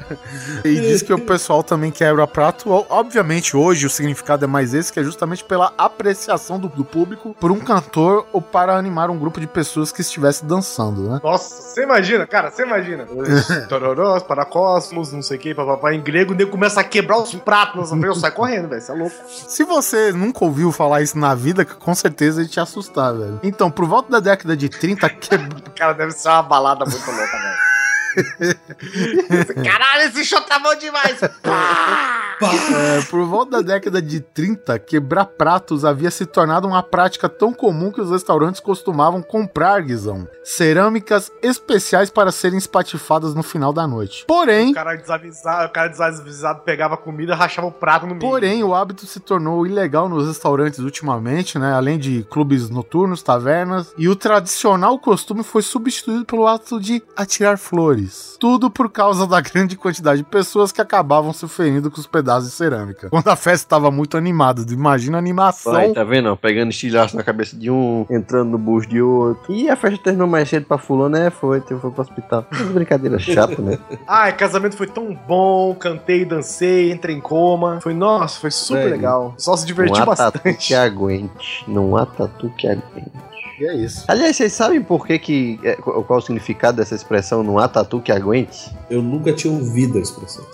e 0.64 0.74
diz 0.74 1.02
que 1.02 1.12
o 1.12 1.18
pessoal 1.18 1.62
também 1.62 1.90
quebra 1.90 2.26
prato. 2.26 2.70
Obviamente, 2.90 3.56
hoje 3.56 3.86
o 3.86 3.90
significado 3.90 4.44
é 4.44 4.48
mais 4.48 4.74
esse, 4.74 4.92
que 4.92 5.00
é 5.00 5.02
justamente 5.04 5.42
pela 5.42 5.72
apreciação 5.78 6.58
do, 6.58 6.68
do 6.68 6.84
público 6.84 7.34
por 7.40 7.50
um 7.50 7.58
cantor 7.58 8.26
ou 8.32 8.42
para 8.42 8.76
animar 8.76 9.10
um 9.10 9.18
grupo 9.18 9.40
de 9.40 9.46
pessoas 9.46 9.90
que 9.90 10.02
estivesse 10.02 10.44
dançando, 10.44 11.08
né? 11.08 11.20
Nossa, 11.22 11.62
você 11.62 11.82
imagina, 11.82 12.26
cara, 12.26 12.50
você 12.50 12.62
imagina. 12.62 13.06
Tororós, 13.68 14.22
paracosmos, 14.22 15.12
não 15.12 15.22
sei 15.22 15.38
o 15.38 15.40
que, 15.40 15.54
papapá. 15.54 15.94
Em 15.94 16.00
grego, 16.00 16.32
o 16.32 16.36
nego 16.36 16.50
começa 16.50 16.80
a 16.80 16.84
quebrar 16.84 17.18
os 17.18 17.34
pratos 17.34 17.90
frente, 18.02 18.18
sai 18.18 18.30
correndo, 18.30 18.68
velho. 18.68 18.80
Você 18.80 18.92
é 18.92 18.94
louco. 18.94 19.16
Se 19.28 19.64
você 19.64 20.12
nunca 20.12 20.44
ouviu 20.44 20.72
falar 20.72 21.02
isso 21.02 21.18
na 21.18 21.34
vida, 21.34 21.64
com 21.64 21.94
certeza 21.94 22.42
ia 22.42 22.48
te 22.48 22.60
assustar, 22.60 23.14
velho. 23.14 23.40
Então, 23.42 23.70
por 23.70 23.86
volta 23.86 24.10
da 24.10 24.20
década 24.20 24.56
de 24.56 24.68
30, 24.68 25.08
que... 25.08 25.30
Cara, 25.76 25.92
deve 25.94 26.12
ser 26.12 26.28
uma 26.28 26.42
balada 26.42 26.84
muito 26.84 27.10
louca, 27.10 27.38
velho. 27.38 27.71
Caralho, 29.64 30.02
esse 30.08 30.24
show 30.24 30.40
tá 30.42 30.58
bom 30.58 30.74
demais. 30.74 31.20
É, 31.22 33.00
por 33.08 33.24
volta 33.24 33.62
da 33.62 33.74
década 33.74 34.02
de 34.02 34.20
30, 34.20 34.78
quebrar 34.80 35.26
pratos 35.26 35.84
havia 35.84 36.10
se 36.10 36.26
tornado 36.26 36.66
uma 36.66 36.82
prática 36.82 37.28
tão 37.28 37.52
comum 37.52 37.92
que 37.92 38.00
os 38.00 38.10
restaurantes 38.10 38.60
costumavam 38.60 39.22
comprar, 39.22 39.80
Guizão, 39.82 40.26
cerâmicas 40.42 41.30
especiais 41.42 42.10
para 42.10 42.32
serem 42.32 42.58
espatifadas 42.58 43.34
no 43.34 43.42
final 43.42 43.72
da 43.72 43.86
noite. 43.86 44.24
Porém, 44.26 44.70
O 44.70 44.74
cara 44.74 44.96
desavisado, 44.96 45.66
o 45.66 45.70
cara 45.70 45.88
desavisado 45.88 46.60
pegava 46.62 46.96
comida, 46.96 47.34
rachava 47.34 47.68
o 47.68 47.72
prato 47.72 48.06
no 48.06 48.14
meio. 48.14 48.20
Porém, 48.20 48.64
o 48.64 48.74
hábito 48.74 49.06
se 49.06 49.20
tornou 49.20 49.66
ilegal 49.66 50.08
nos 50.08 50.26
restaurantes 50.26 50.80
ultimamente, 50.80 51.58
né? 51.58 51.72
Além 51.72 51.98
de 51.98 52.24
clubes 52.28 52.68
noturnos, 52.68 53.22
tavernas, 53.22 53.92
e 53.96 54.08
o 54.08 54.16
tradicional 54.16 54.98
costume 54.98 55.44
foi 55.44 55.62
substituído 55.62 56.24
pelo 56.24 56.46
ato 56.46 56.80
de 56.80 57.02
atirar 57.16 57.56
flores. 57.56 58.01
Tudo 58.38 58.70
por 58.70 58.90
causa 58.90 59.26
da 59.26 59.40
grande 59.40 59.76
quantidade 59.76 60.18
de 60.18 60.24
pessoas 60.24 60.72
que 60.72 60.80
acabavam 60.80 61.32
se 61.32 61.46
ferindo 61.48 61.90
com 61.90 62.00
os 62.00 62.06
pedaços 62.06 62.50
de 62.50 62.54
cerâmica. 62.56 63.08
Quando 63.10 63.28
a 63.28 63.36
festa 63.36 63.64
estava 63.66 63.90
muito 63.90 64.16
animada, 64.16 64.62
imagina 64.72 65.18
a 65.18 65.20
animação. 65.20 65.72
Vai, 65.72 65.92
tá 65.92 66.04
vendo? 66.04 66.30
ó? 66.30 66.36
Pegando 66.36 66.70
estilhaço 66.70 67.16
na 67.16 67.22
cabeça 67.22 67.56
de 67.56 67.70
um, 67.70 68.06
entrando 68.10 68.50
no 68.50 68.58
bucho 68.58 68.88
de 68.88 69.00
outro. 69.02 69.52
E 69.52 69.68
a 69.68 69.76
festa 69.76 69.98
terminou 70.02 70.26
mais 70.26 70.48
cedo 70.48 70.66
pra 70.66 70.78
fulano, 70.78 71.10
né? 71.16 71.30
Foi, 71.30 71.60
foi 71.60 71.78
pro 71.90 72.00
hospital. 72.02 72.44
Que 72.44 72.62
brincadeira 72.64 73.18
chata, 73.20 73.60
né? 73.60 73.78
Ai, 74.06 74.32
casamento 74.36 74.76
foi 74.76 74.86
tão 74.86 75.14
bom, 75.26 75.74
cantei, 75.74 76.24
dancei, 76.24 76.90
entrei 76.92 77.16
em 77.16 77.20
coma. 77.20 77.80
Foi, 77.80 77.94
nossa, 77.94 78.40
foi 78.40 78.50
super 78.50 78.80
Velho. 78.84 78.90
legal. 78.92 79.34
Só 79.38 79.56
se 79.56 79.62
Não 79.62 79.66
divertiu 79.68 80.02
há 80.02 80.16
tatu 80.16 80.38
bastante. 80.38 80.68
que 80.68 80.74
aguente. 80.74 81.64
Não 81.68 81.96
há 81.96 82.06
tatu 82.06 82.50
que 82.56 82.66
aguente. 82.66 83.31
E 83.58 83.64
é 83.64 83.74
isso. 83.76 84.04
Aliás, 84.08 84.36
vocês 84.36 84.52
sabem 84.52 84.82
por 84.82 85.06
que 85.06 85.18
que... 85.18 85.60
é, 85.62 85.76
Qual 85.76 86.02
qual 86.04 86.18
o 86.18 86.22
significado 86.22 86.76
dessa 86.78 86.94
expressão 86.94 87.42
não 87.42 87.58
há 87.58 87.68
tatu 87.68 88.00
que 88.00 88.10
aguente? 88.12 88.70
Eu 88.90 89.02
nunca 89.02 89.32
tinha 89.32 89.52
ouvido 89.52 89.98
a 89.98 90.00
expressão. 90.00 90.44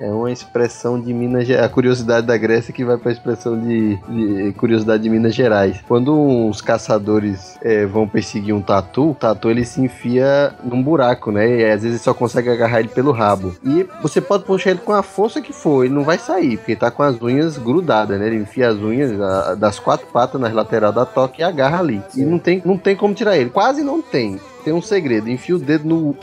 É 0.00 0.10
uma 0.10 0.32
expressão 0.32 0.98
de 0.98 1.12
Minas 1.12 1.46
Gerais. 1.46 1.66
A 1.66 1.68
curiosidade 1.68 2.26
da 2.26 2.36
Grécia 2.36 2.72
que 2.72 2.82
vai 2.84 2.96
pra 2.96 3.12
expressão 3.12 3.58
de, 3.60 3.96
de 4.08 4.52
curiosidade 4.56 5.02
de 5.02 5.10
Minas 5.10 5.34
Gerais. 5.34 5.78
Quando 5.86 6.48
os 6.48 6.62
caçadores 6.62 7.58
é, 7.62 7.84
vão 7.84 8.08
perseguir 8.08 8.54
um 8.54 8.62
tatu, 8.62 9.10
o 9.10 9.14
tatu 9.14 9.50
ele 9.50 9.62
se 9.64 9.80
enfia 9.82 10.54
num 10.64 10.82
buraco, 10.82 11.30
né? 11.30 11.60
E 11.60 11.70
às 11.70 11.82
vezes 11.82 12.00
só 12.00 12.14
consegue 12.14 12.48
agarrar 12.48 12.80
ele 12.80 12.88
pelo 12.88 13.12
rabo. 13.12 13.54
E 13.62 13.86
você 14.02 14.22
pode 14.22 14.44
puxar 14.44 14.70
ele 14.70 14.80
com 14.80 14.92
a 14.92 15.02
força 15.02 15.40
que 15.42 15.52
for, 15.52 15.84
ele 15.84 15.92
não 15.92 16.02
vai 16.02 16.16
sair, 16.18 16.56
porque 16.56 16.72
ele 16.72 16.80
tá 16.80 16.90
com 16.90 17.02
as 17.02 17.20
unhas 17.20 17.58
grudadas, 17.58 18.18
né? 18.18 18.26
Ele 18.26 18.36
enfia 18.36 18.68
as 18.70 18.76
unhas 18.78 19.20
a- 19.20 19.54
das 19.54 19.78
quatro 19.78 20.06
patas 20.06 20.40
nas 20.40 20.52
laterais 20.54 20.94
da 20.94 21.04
toca 21.04 21.34
e 21.40 21.42
agarra 21.42 21.78
ali. 21.78 22.02
E 22.16 22.22
não 22.24 22.38
tem, 22.38 22.62
não 22.64 22.78
tem 22.78 22.96
como 22.96 23.12
tirar 23.12 23.36
ele. 23.36 23.50
Quase 23.50 23.82
não 23.82 24.00
tem. 24.00 24.40
Tem 24.64 24.72
um 24.72 24.82
segredo, 24.82 25.30
enfia 25.30 25.56
o 25.56 25.58
dedo 25.58 25.88
no 25.88 26.16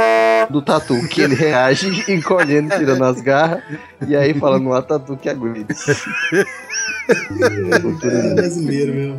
do 0.50 0.62
tatu, 0.62 1.08
que 1.08 1.22
ele 1.22 1.36
reage 1.36 2.06
encolhendo, 2.12 2.76
tirando 2.78 3.04
as 3.04 3.20
garras, 3.20 3.64
e 4.08 4.16
aí 4.16 4.34
fala, 4.34 4.60
não 4.60 4.74
há 4.74 4.82
tatu 4.82 5.18
que 5.18 5.30
aguente. 5.30 5.68
É 7.10 8.36
brasileiro 8.36 8.94
mesmo. 8.94 9.18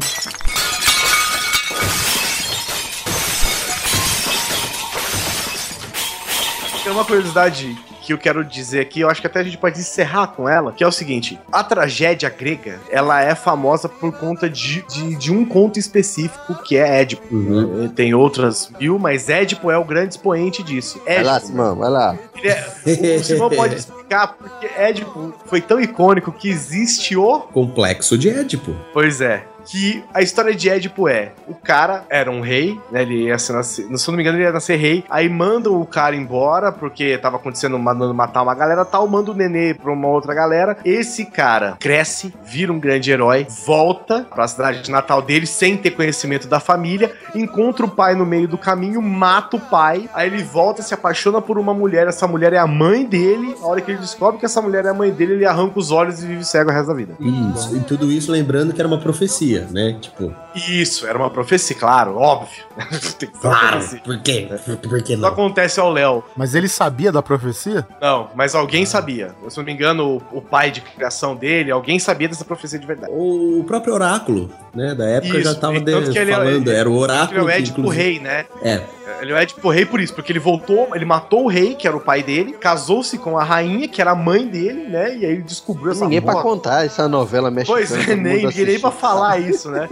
Tem 6.85 6.93
uma 6.93 7.05
curiosidade 7.05 7.79
que 8.09 8.13
eu 8.15 8.19
quero 8.19 8.43
dizer 8.43 8.81
aqui, 8.81 9.01
eu 9.01 9.11
acho 9.11 9.21
que 9.21 9.27
até 9.27 9.41
a 9.41 9.43
gente 9.43 9.59
pode 9.59 9.79
encerrar 9.79 10.29
com 10.29 10.49
ela, 10.49 10.73
que 10.73 10.83
é 10.83 10.87
o 10.87 10.91
seguinte: 10.93 11.39
a 11.53 11.63
tragédia 11.63 12.31
grega, 12.31 12.81
ela 12.91 13.21
é 13.23 13.35
famosa 13.35 13.87
por 13.87 14.13
conta 14.19 14.49
de, 14.49 14.83
de, 14.89 15.15
de 15.15 15.31
um 15.31 15.45
conto 15.45 15.79
específico, 15.79 16.55
que 16.63 16.79
é 16.79 17.01
Édipo. 17.03 17.23
Uhum. 17.31 17.85
Eh, 17.85 17.89
Tem 17.95 18.15
outras 18.15 18.71
mil, 18.81 18.99
mas 18.99 19.29
Édipo 19.29 19.71
é 19.71 19.77
o 19.77 19.85
grande 19.85 20.15
expoente 20.15 20.63
disso. 20.63 20.99
Vai 21.05 21.23
lá, 21.23 21.33
Édipo, 21.37 21.47
Simão, 21.49 21.77
vai 21.77 21.91
lá. 21.91 22.17
é- 22.43 23.17
o 23.19 23.23
Simão 23.25 23.51
pode 23.51 23.75
explicar 23.75 24.29
porque 24.39 24.67
Édipo 24.77 25.35
foi 25.45 25.61
tão 25.61 25.79
icônico 25.79 26.33
que 26.33 26.49
existe 26.49 27.15
o 27.15 27.41
Complexo 27.41 28.17
de 28.17 28.31
Édipo. 28.31 28.75
Pois 28.95 29.21
é. 29.21 29.45
Que 29.71 30.03
a 30.13 30.23
história 30.23 30.55
de 30.55 30.69
Édipo 30.69 31.09
é: 31.09 31.33
o 31.47 31.55
cara 31.55 32.05
era 32.09 32.31
um 32.31 32.41
rei, 32.41 32.81
né? 32.91 33.03
Ele 33.03 33.25
ia 33.25 33.33
nascer, 33.33 33.63
se 33.65 34.09
não 34.09 34.17
me 34.17 34.23
engano, 34.23 34.39
ele 34.39 34.45
ia 34.45 34.53
nascer 34.53 34.77
rei. 34.77 35.05
Aí 35.11 35.29
mandam 35.29 35.81
o 35.81 35.87
cara 35.87 36.17
embora, 36.17 36.73
porque 36.73 37.19
tava 37.19 37.37
acontecendo, 37.37 37.79
mandando 37.79 38.15
matar 38.15 38.43
uma 38.43 38.55
galera 38.55 38.85
tal. 38.85 39.07
Manda 39.07 39.31
o 39.31 39.35
nenê 39.35 39.75
pra 39.75 39.93
uma 39.93 40.09
outra 40.09 40.35
galera. 40.35 40.77
Esse 40.85 41.27
cara 41.27 41.77
cresce, 41.79 42.35
vira 42.45 42.73
um 42.73 42.79
grande 42.79 43.11
herói, 43.11 43.47
volta 43.67 44.27
pra 44.35 44.49
cidade 44.49 44.83
de 44.83 44.91
natal 44.91 45.21
dele 45.23 45.47
sem 45.47 45.77
ter 45.77 45.91
conhecimento 45.91 46.49
da 46.49 46.61
família. 46.61 47.13
Encontra 47.35 47.85
o 47.85 47.91
pai 47.91 48.15
no 48.15 48.25
meio 48.25 48.49
do 48.49 48.59
caminho, 48.59 49.03
mata 49.03 49.57
o 49.57 49.61
pai. 49.61 50.09
Aí 50.15 50.29
ele 50.29 50.43
volta, 50.43 50.83
se 50.83 50.95
apaixona 50.95 51.41
por 51.41 51.59
uma 51.59 51.75
mulher. 51.75 52.07
Essa 52.07 52.27
mulher 52.27 52.53
é 52.53 52.59
a 52.59 52.67
mãe 52.67 53.05
dele. 53.05 53.55
A 53.63 53.67
hora 53.67 53.81
que 53.81 53.91
ele 53.91 54.01
descobre 54.01 54.39
que 54.39 54.47
essa 54.47 54.63
mulher 54.63 54.85
é 54.85 54.89
a 54.89 54.95
mãe 54.95 55.11
dele, 55.11 55.35
ele 55.35 55.47
arranca 55.47 55.79
os 55.79 55.91
olhos 55.91 56.23
e 56.23 56.27
vive 56.27 56.45
cego 56.45 56.71
o 56.71 56.73
resto 56.73 56.89
da 56.89 56.95
vida. 56.95 57.15
Isso. 57.21 57.77
E 57.77 57.81
tudo 57.81 58.11
isso 58.11 58.33
lembrando 58.33 58.73
que 58.73 58.81
era 58.81 58.89
uma 58.89 58.99
profecia, 58.99 59.58
né? 59.71 59.97
Tipo, 60.01 60.35
Isso, 60.55 61.07
era 61.07 61.17
uma 61.19 61.31
profecia, 61.31 61.77
claro, 61.77 62.17
óbvio. 62.17 62.65
Tem 63.19 63.29
que 63.29 63.39
ser 63.39 63.47
uma 63.47 63.59
profecia. 63.71 64.01
por 64.05 64.19
quê? 64.23 64.49
Por 64.83 65.03
que 65.03 65.15
Não 65.15 65.23
não? 65.23 65.29
acontece 65.29 65.79
ao 65.81 65.91
Léo. 65.93 66.23
Mas 66.37 66.55
ele 66.55 66.69
sabia 66.69 67.11
da 67.13 67.23
profecia? 67.23 67.87
Não, 68.01 68.31
mas 68.35 68.55
alguém 68.55 68.85
sabia. 68.87 69.35
Se 69.49 69.57
não 69.59 69.65
me 69.65 69.73
engano, 69.73 70.23
o, 70.33 70.39
o 70.39 70.43
pai 70.43 70.71
de 70.71 70.81
criação 70.81 71.35
dele, 71.37 71.71
alguém 71.71 71.99
sabia 71.99 72.29
dessa 72.29 72.45
profecia 72.45 72.79
de 72.79 72.87
verdade. 72.87 73.13
O 73.15 73.65
próprio 73.67 73.95
oráculo, 73.95 74.51
né, 74.75 74.95
da 74.95 75.07
época 75.09 75.39
Isso, 75.39 75.43
já 75.43 75.55
tava 75.55 75.77
e 75.77 75.81
tanto 75.81 76.07
de- 76.07 76.13
que 76.13 76.19
ele 76.19 76.31
é- 76.31 76.35
falando, 76.35 76.71
era 76.71 76.89
o 76.89 76.93
Ele 76.95 77.01
oráculo 77.03 77.39
é 77.41 77.43
o 77.43 77.47
que, 77.47 77.53
Édipo 77.53 77.81
inclusive- 77.81 78.03
Rei, 78.03 78.21
né? 78.21 78.47
É, 78.63 78.81
Ele 79.21 79.33
é 79.33 79.35
o 79.35 79.39
Édipo 79.39 79.71
Rei 79.71 79.85
por 79.85 80.01
isso, 80.01 80.15
porque 80.15 80.33
ele 80.33 80.39
voltou, 80.39 80.89
ele 80.95 81.05
matou 81.05 81.45
o 81.45 81.49
rei, 81.49 81.75
que 81.75 81.87
era 81.87 81.97
o 81.97 82.01
pai 82.01 82.23
dele, 82.23 82.53
casou-se 82.53 83.17
com 83.19 83.39
a 83.39 83.45
rainha, 83.45 83.89
que 83.89 84.01
era 84.01 84.13
a 84.13 84.15
mãe 84.15 84.47
dele, 84.47 84.89
né? 84.89 85.17
E 85.17 85.25
aí 85.25 85.33
ele 85.33 85.43
descobriu 85.43 85.93
essa 85.93 86.05
Ninguém 86.05 86.23
pra 86.23 86.43
contar 86.43 86.85
essa 86.85 87.09
novela 87.09 87.51
mexicana. 87.51 87.87
Pois 87.87 88.09
é, 88.09 88.17
nem, 88.17 88.47
nem 88.47 88.81
pra 88.81 88.91
falar 88.91 89.39
isso, 89.39 89.71
né? 89.71 89.89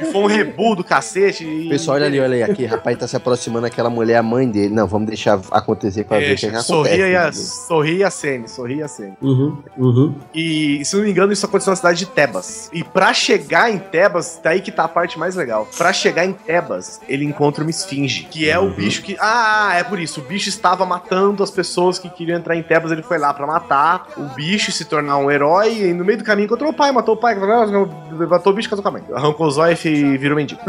E 0.00 0.04
foi 0.06 0.20
um 0.20 0.26
rebu 0.26 0.74
do 0.74 0.84
cacete. 0.84 1.44
E... 1.44 1.68
Pessoal, 1.68 1.96
olha 1.96 2.06
ali, 2.06 2.20
olha 2.20 2.34
aí, 2.34 2.42
aqui, 2.42 2.64
rapaz, 2.64 2.98
tá 2.98 3.06
se 3.06 3.16
aproximando 3.16 3.66
aquela 3.66 3.88
mulher, 3.88 4.16
a 4.16 4.22
mãe 4.22 4.48
dele. 4.48 4.74
Não, 4.74 4.86
vamos 4.86 5.08
deixar 5.08 5.40
acontecer 5.50 6.04
pra 6.04 6.18
ver 6.18 6.32
o 6.32 6.34
que, 6.34 6.40
que 6.40 6.46
acontece. 6.46 6.66
sorria, 6.66 7.08
e 7.08 7.16
a, 7.16 7.28
entendeu? 7.28 7.32
sorria 7.42 7.96
e 7.96 8.04
acene, 8.04 8.48
sorria 8.48 8.76
e 8.76 8.82
acene. 8.82 9.14
Uhum, 9.22 9.58
uhum. 9.76 10.14
E, 10.34 10.84
se 10.84 10.96
não 10.96 11.04
me 11.04 11.10
engano, 11.10 11.32
isso 11.32 11.46
aconteceu 11.46 11.70
na 11.70 11.76
cidade 11.76 11.98
de 11.98 12.06
Tebas. 12.06 12.70
E 12.72 12.82
pra 12.82 13.12
chegar 13.14 13.70
em 13.70 13.78
Tebas, 13.78 14.40
daí 14.42 14.60
que 14.60 14.70
tá 14.70 14.84
a 14.84 14.88
parte 14.88 15.18
mais 15.18 15.34
legal. 15.34 15.68
Pra 15.76 15.92
chegar 15.92 16.24
em 16.24 16.32
Tebas, 16.32 17.00
ele 17.08 17.24
encontra 17.24 17.62
uma 17.62 17.70
esfinge, 17.70 18.24
que 18.30 18.48
é 18.48 18.55
o 18.58 18.70
bicho 18.70 19.02
que. 19.02 19.16
Ah, 19.20 19.74
é 19.74 19.84
por 19.84 19.98
isso. 19.98 20.20
O 20.20 20.22
bicho 20.22 20.48
estava 20.48 20.84
matando 20.84 21.42
as 21.42 21.50
pessoas 21.50 21.98
que 21.98 22.08
queriam 22.08 22.38
entrar 22.38 22.56
em 22.56 22.62
Tebas. 22.62 22.92
Ele 22.92 23.02
foi 23.02 23.18
lá 23.18 23.32
pra 23.32 23.46
matar 23.46 24.08
o 24.16 24.22
bicho, 24.34 24.72
se 24.72 24.84
tornar 24.84 25.18
um 25.18 25.30
herói. 25.30 25.90
E 25.90 25.92
no 25.92 26.04
meio 26.04 26.18
do 26.18 26.24
caminho 26.24 26.46
encontrou 26.46 26.70
o 26.70 26.74
pai, 26.74 26.92
matou 26.92 27.14
o 27.14 27.18
pai, 27.18 27.34
matou 27.34 28.52
o 28.52 28.56
bicho, 28.56 28.68
casou 28.68 28.82
com 28.82 28.88
a 28.88 28.92
mãe. 28.92 29.04
Arrancou 29.14 29.46
os 29.46 29.58
olhos 29.58 29.84
e 29.84 30.16
virou 30.16 30.36
mendigo. 30.36 30.60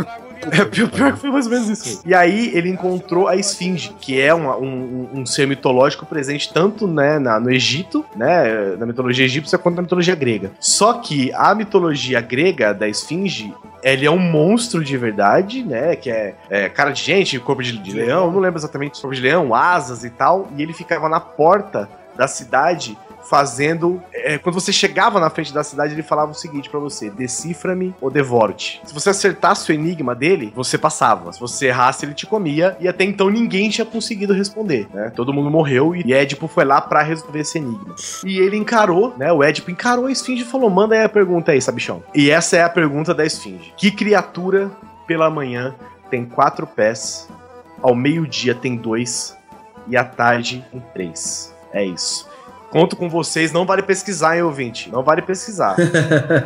É 0.52 0.64
pior, 0.66 0.90
que 1.14 1.20
foi 1.20 1.30
mais 1.32 1.46
ou 1.46 1.52
menos 1.52 1.70
isso. 1.70 2.02
E 2.06 2.14
aí 2.14 2.52
ele 2.56 2.70
encontrou 2.70 3.28
a 3.28 3.36
esfinge, 3.36 3.94
que 4.00 4.20
é 4.20 4.34
uma- 4.34 4.58
um, 4.58 5.10
um 5.14 5.26
ser 5.26 5.48
mitológico 5.48 6.06
presente 6.06 6.52
tanto 6.54 6.88
né, 6.88 7.20
na- 7.20 7.40
no 7.40 7.52
Egito, 7.52 8.06
né, 8.16 8.76
na 8.78 8.86
mitologia 8.86 9.26
egípcia, 9.26 9.58
quanto 9.58 9.76
na 9.78 9.82
mitologia 9.82 10.16
grega. 10.16 10.52
Só 10.60 10.94
que 10.94 11.32
a 11.34 11.54
mitologia 11.56 12.22
grega 12.22 12.74
da 12.74 12.88
esfinge 12.88 13.54
ele 13.84 14.06
é 14.06 14.12
um 14.12 14.18
monstro 14.20 14.84
de 14.84 14.98
verdade, 14.98 15.64
né? 15.64 15.96
Que 15.96 16.10
é, 16.10 16.36
é 16.50 16.68
cara 16.68 16.92
de 16.92 17.02
gente, 17.02 17.40
corpo 17.40 17.62
de, 17.64 17.78
de 17.78 17.92
leão, 17.92 18.32
não 18.32 18.40
lembro 18.40 18.60
exatamente 18.60 19.00
corpo 19.00 19.16
de 19.16 19.22
leão, 19.22 19.54
asas 19.54 20.04
e 20.04 20.10
tal. 20.10 20.50
E 20.58 20.62
ele 20.64 20.74
ficava 20.74 21.08
na 21.08 21.20
porta 21.20 21.88
da 22.18 22.28
cidade 22.28 22.98
fazendo. 23.30 24.02
é, 24.14 24.38
quando 24.38 24.56
você 24.56 24.72
chegava 24.72 25.20
na 25.20 25.30
frente 25.30 25.54
da 25.54 25.64
cidade, 25.64 25.94
ele 25.94 26.04
falava 26.04 26.32
o 26.32 26.36
seguinte 26.36 26.70
pra 26.70 26.80
você: 26.80 27.10
decifra-me 27.10 27.94
ou 28.02 28.10
devoro-te. 28.10 28.82
Se 28.86 28.94
você 28.94 29.10
acertasse 29.10 29.72
o 29.72 29.74
enigma 29.74 30.16
dele, 30.16 30.52
você 30.56 30.78
passava. 30.78 31.32
Se 31.34 31.40
você 31.40 31.68
errasse, 31.68 32.06
ele 32.06 32.14
te 32.14 32.26
comia. 32.26 32.78
E 32.80 32.88
até 32.88 33.04
então 33.04 33.30
ninguém 33.30 33.70
tinha 33.70 33.86
conseguido 33.86 34.34
responder, 34.34 34.88
né? 34.94 35.12
Todo 35.16 35.34
mundo 35.34 35.50
morreu 35.50 35.96
e 35.96 36.14
Édipo 36.14 36.48
foi 36.48 36.66
lá 36.66 36.82
pra 36.82 37.02
resolver 37.02 37.40
esse 37.40 37.58
enigma. 37.58 37.96
E 38.26 38.38
ele 38.40 38.58
encarou, 38.58 39.14
né? 39.18 39.32
O 39.32 39.44
Édipo 39.44 39.72
encarou 39.72 40.06
a 40.06 40.12
esfinge 40.12 40.44
e 40.44 40.46
falou: 40.46 40.70
manda 40.70 40.96
aí 40.96 41.04
a 41.04 41.10
pergunta 41.10 41.52
aí, 41.52 41.62
sabichão. 41.62 42.04
E 42.14 42.30
essa 42.30 42.58
é 42.58 42.64
a 42.64 42.70
pergunta 42.70 43.14
da 43.14 43.26
esfinge: 43.26 43.74
Que 43.78 43.92
criatura 43.92 44.72
pela 45.06 45.30
manhã 45.30 45.76
tem 46.10 46.26
quatro 46.26 46.66
pés, 46.66 47.30
ao 47.82 47.96
meio-dia 47.96 48.56
tem 48.56 48.76
dois 48.76 49.36
e 49.88 49.96
à 49.98 50.04
tarde 50.04 50.66
tem 50.72 50.84
três? 50.94 51.54
É 51.74 51.84
isso. 51.84 52.28
Conto 52.70 52.96
com 52.96 53.10
vocês, 53.10 53.52
não 53.52 53.66
vale 53.66 53.82
pesquisar, 53.82 54.36
hein, 54.36 54.44
ouvinte? 54.44 54.92
Não 54.92 55.04
vale 55.04 55.22
pesquisar. 55.22 55.76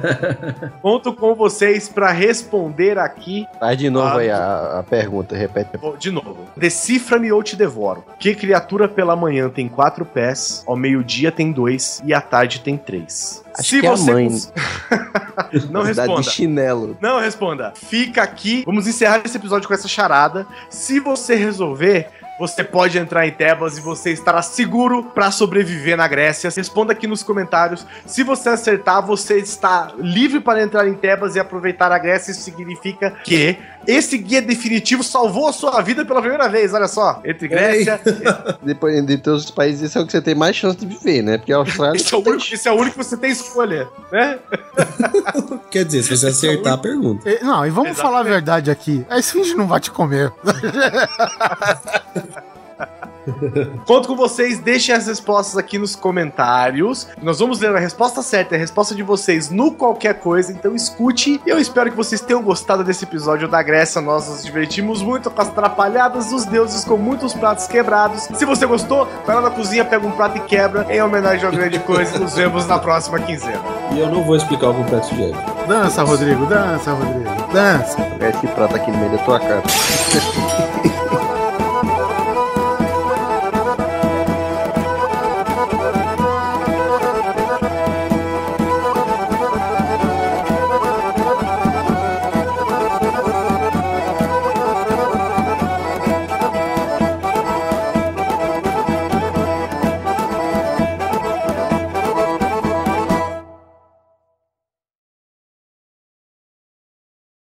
Conto 0.82 1.14
com 1.14 1.34
vocês 1.36 1.90
pra 1.90 2.12
responder 2.12 2.98
aqui 2.98 3.48
Faz 3.60 3.78
de 3.78 3.90
novo 3.90 4.08
Ah, 4.08 4.20
aí 4.20 4.30
a, 4.30 4.80
a 4.80 4.84
pergunta, 4.84 5.36
repete. 5.36 5.72
De 6.00 6.12
novo. 6.12 6.38
Decifra-me 6.56 7.32
ou 7.32 7.42
te 7.42 7.56
devoro. 7.56 8.04
Que 8.20 8.36
criatura 8.36 8.88
pela 8.88 9.16
manhã 9.16 9.50
tem 9.50 9.68
quatro 9.68 10.06
pés, 10.06 10.64
ao 10.68 10.76
meio-dia 10.76 11.32
tem 11.32 11.52
dois 11.52 12.02
e 12.06 12.14
à 12.14 12.22
tarde 12.22 12.60
tem 12.60 12.78
três? 12.78 13.44
Acho 13.58 13.80
que 13.82 13.86
é 13.86 13.90
a 13.90 13.98
mãe. 13.98 14.30
Não 15.70 15.84
responda. 15.84 16.22
de 16.22 16.30
chinelo. 16.30 16.98
Não 17.02 17.20
responda. 17.20 17.74
Fica 17.76 18.24
aqui. 18.24 18.64
Vamos 18.66 18.88
encerrar 18.88 19.22
esse 19.26 19.36
episódio 19.36 19.68
com 19.68 19.74
essa 19.74 19.88
charada. 19.88 20.48
Se 20.70 21.00
você 21.00 21.36
resolver, 21.36 22.08
você 22.42 22.64
pode 22.64 22.98
entrar 22.98 23.28
em 23.28 23.32
Tebas 23.32 23.78
e 23.78 23.82
você 23.82 24.12
estará 24.12 24.42
seguro 24.42 25.04
pra 25.04 25.30
sobreviver 25.30 25.96
na 25.96 26.08
Grécia. 26.08 26.50
Responda 26.50 26.92
aqui 26.92 27.06
nos 27.06 27.22
comentários. 27.22 27.86
Se 28.04 28.24
você 28.24 28.50
acertar, 28.50 29.06
você 29.06 29.38
está 29.38 29.94
livre 30.00 30.40
para 30.40 30.64
entrar 30.64 30.88
em 30.88 30.96
Tebas 30.96 31.36
e 31.36 31.40
aproveitar 31.40 31.92
a 31.92 32.00
Grécia. 32.00 32.32
Isso 32.32 32.42
significa 32.42 33.12
que 33.24 33.60
esse 33.86 34.18
guia 34.18 34.42
definitivo 34.42 35.04
salvou 35.04 35.50
a 35.50 35.54
sua 35.54 35.80
vida 35.82 36.04
pela 36.04 36.20
primeira 36.20 36.50
vez. 36.50 36.74
Olha 36.74 36.88
só. 36.88 37.22
Entre 37.24 37.48
Grécia. 37.48 38.02
Depois 38.64 39.06
de 39.06 39.20
todos 39.20 39.46
os 39.46 39.52
países, 39.52 39.84
esse 39.84 39.96
é 39.96 40.02
o 40.02 40.06
que 40.08 40.12
você 40.12 40.22
tem 40.22 40.34
mais 40.34 40.56
chance 40.56 40.80
de 40.80 40.88
viver, 40.88 41.22
né? 41.22 41.38
Porque 41.38 41.54
a 41.54 41.58
Austrália. 41.58 41.96
Esse 41.96 42.12
é, 42.12 42.18
o 42.18 42.22
único, 42.22 42.54
esse 42.54 42.68
é 42.68 42.72
o 42.72 42.76
único 42.76 42.98
que 42.98 43.04
você 43.04 43.18
tem 43.18 43.30
escolha, 43.30 43.88
né? 44.12 44.40
Quer 45.70 45.86
dizer, 45.86 46.02
se 46.02 46.18
você 46.18 46.26
acertar 46.28 46.74
a 46.74 46.78
pergunta. 46.78 47.30
Não, 47.44 47.64
e 47.68 47.70
vamos 47.70 47.96
falar 48.00 48.22
a 48.22 48.24
verdade 48.24 48.72
aqui. 48.72 49.06
A 49.08 49.20
esfinge 49.20 49.54
não 49.54 49.68
vai 49.68 49.80
te 49.80 49.92
comer. 49.92 50.34
Conto 53.86 54.08
com 54.08 54.16
vocês, 54.16 54.60
deixem 54.60 54.94
as 54.96 55.08
respostas 55.08 55.58
aqui 55.58 55.78
nos 55.78 55.96
comentários. 55.96 57.08
Nós 57.22 57.40
vamos 57.40 57.60
ler 57.60 57.76
a 57.76 57.80
resposta 57.80 58.22
certa 58.22 58.56
e 58.56 58.58
a 58.58 58.60
resposta 58.60 58.96
de 58.96 59.04
vocês 59.04 59.50
no 59.50 59.72
qualquer 59.72 60.16
coisa, 60.16 60.52
então 60.52 60.76
escute. 60.76 61.42
E 61.46 61.50
eu 61.50 61.60
espero 61.60 61.90
que 61.90 61.98
vocês 61.98 62.22
tenham 62.22 62.42
gostado 62.42 62.84
desse 62.84 63.04
episódio 63.04 63.48
da 63.48 63.62
Grécia. 63.62 64.02
Nós 64.02 64.28
nos 64.28 64.44
divertimos 64.44 65.02
muito 65.02 65.30
com 65.30 65.42
as 65.42 65.50
atrapalhadas 65.50 66.30
dos 66.30 66.46
deuses, 66.46 66.84
com 66.84 66.98
muitos 66.98 67.34
pratos 67.34 67.68
quebrados. 67.68 68.28
Se 68.34 68.46
você 68.46 68.66
gostou, 68.66 69.08
vai 69.26 69.36
lá 69.36 69.42
na 69.42 69.52
cozinha, 69.52 69.86
pega 69.86 70.06
um 70.06 70.12
prato 70.12 70.38
e 70.38 70.42
quebra, 70.42 70.86
em 70.90 71.02
homenagem 71.02 71.46
ao 71.46 71.52
grande 71.52 71.80
coisa. 71.80 72.18
Nos 72.20 72.36
vemos 72.36 72.66
na 72.68 72.80
próxima 72.80 73.20
quinzena. 73.20 73.62
E 73.92 74.00
eu 74.00 74.10
não 74.10 74.24
vou 74.24 74.36
explicar 74.36 74.70
o 74.70 74.74
complexo 74.74 75.14
de. 75.16 75.32
Dança, 75.68 76.04
Rodrigo, 76.04 76.46
dança, 76.46 76.92
Rodrigo. 76.92 77.30
Dança. 77.54 77.98
Esse 78.20 78.48
prato 78.48 78.76
aqui 78.76 78.92
no 78.92 78.98
meio 78.98 79.12
da 79.12 79.18
tua 79.20 79.40
cara. 79.40 79.64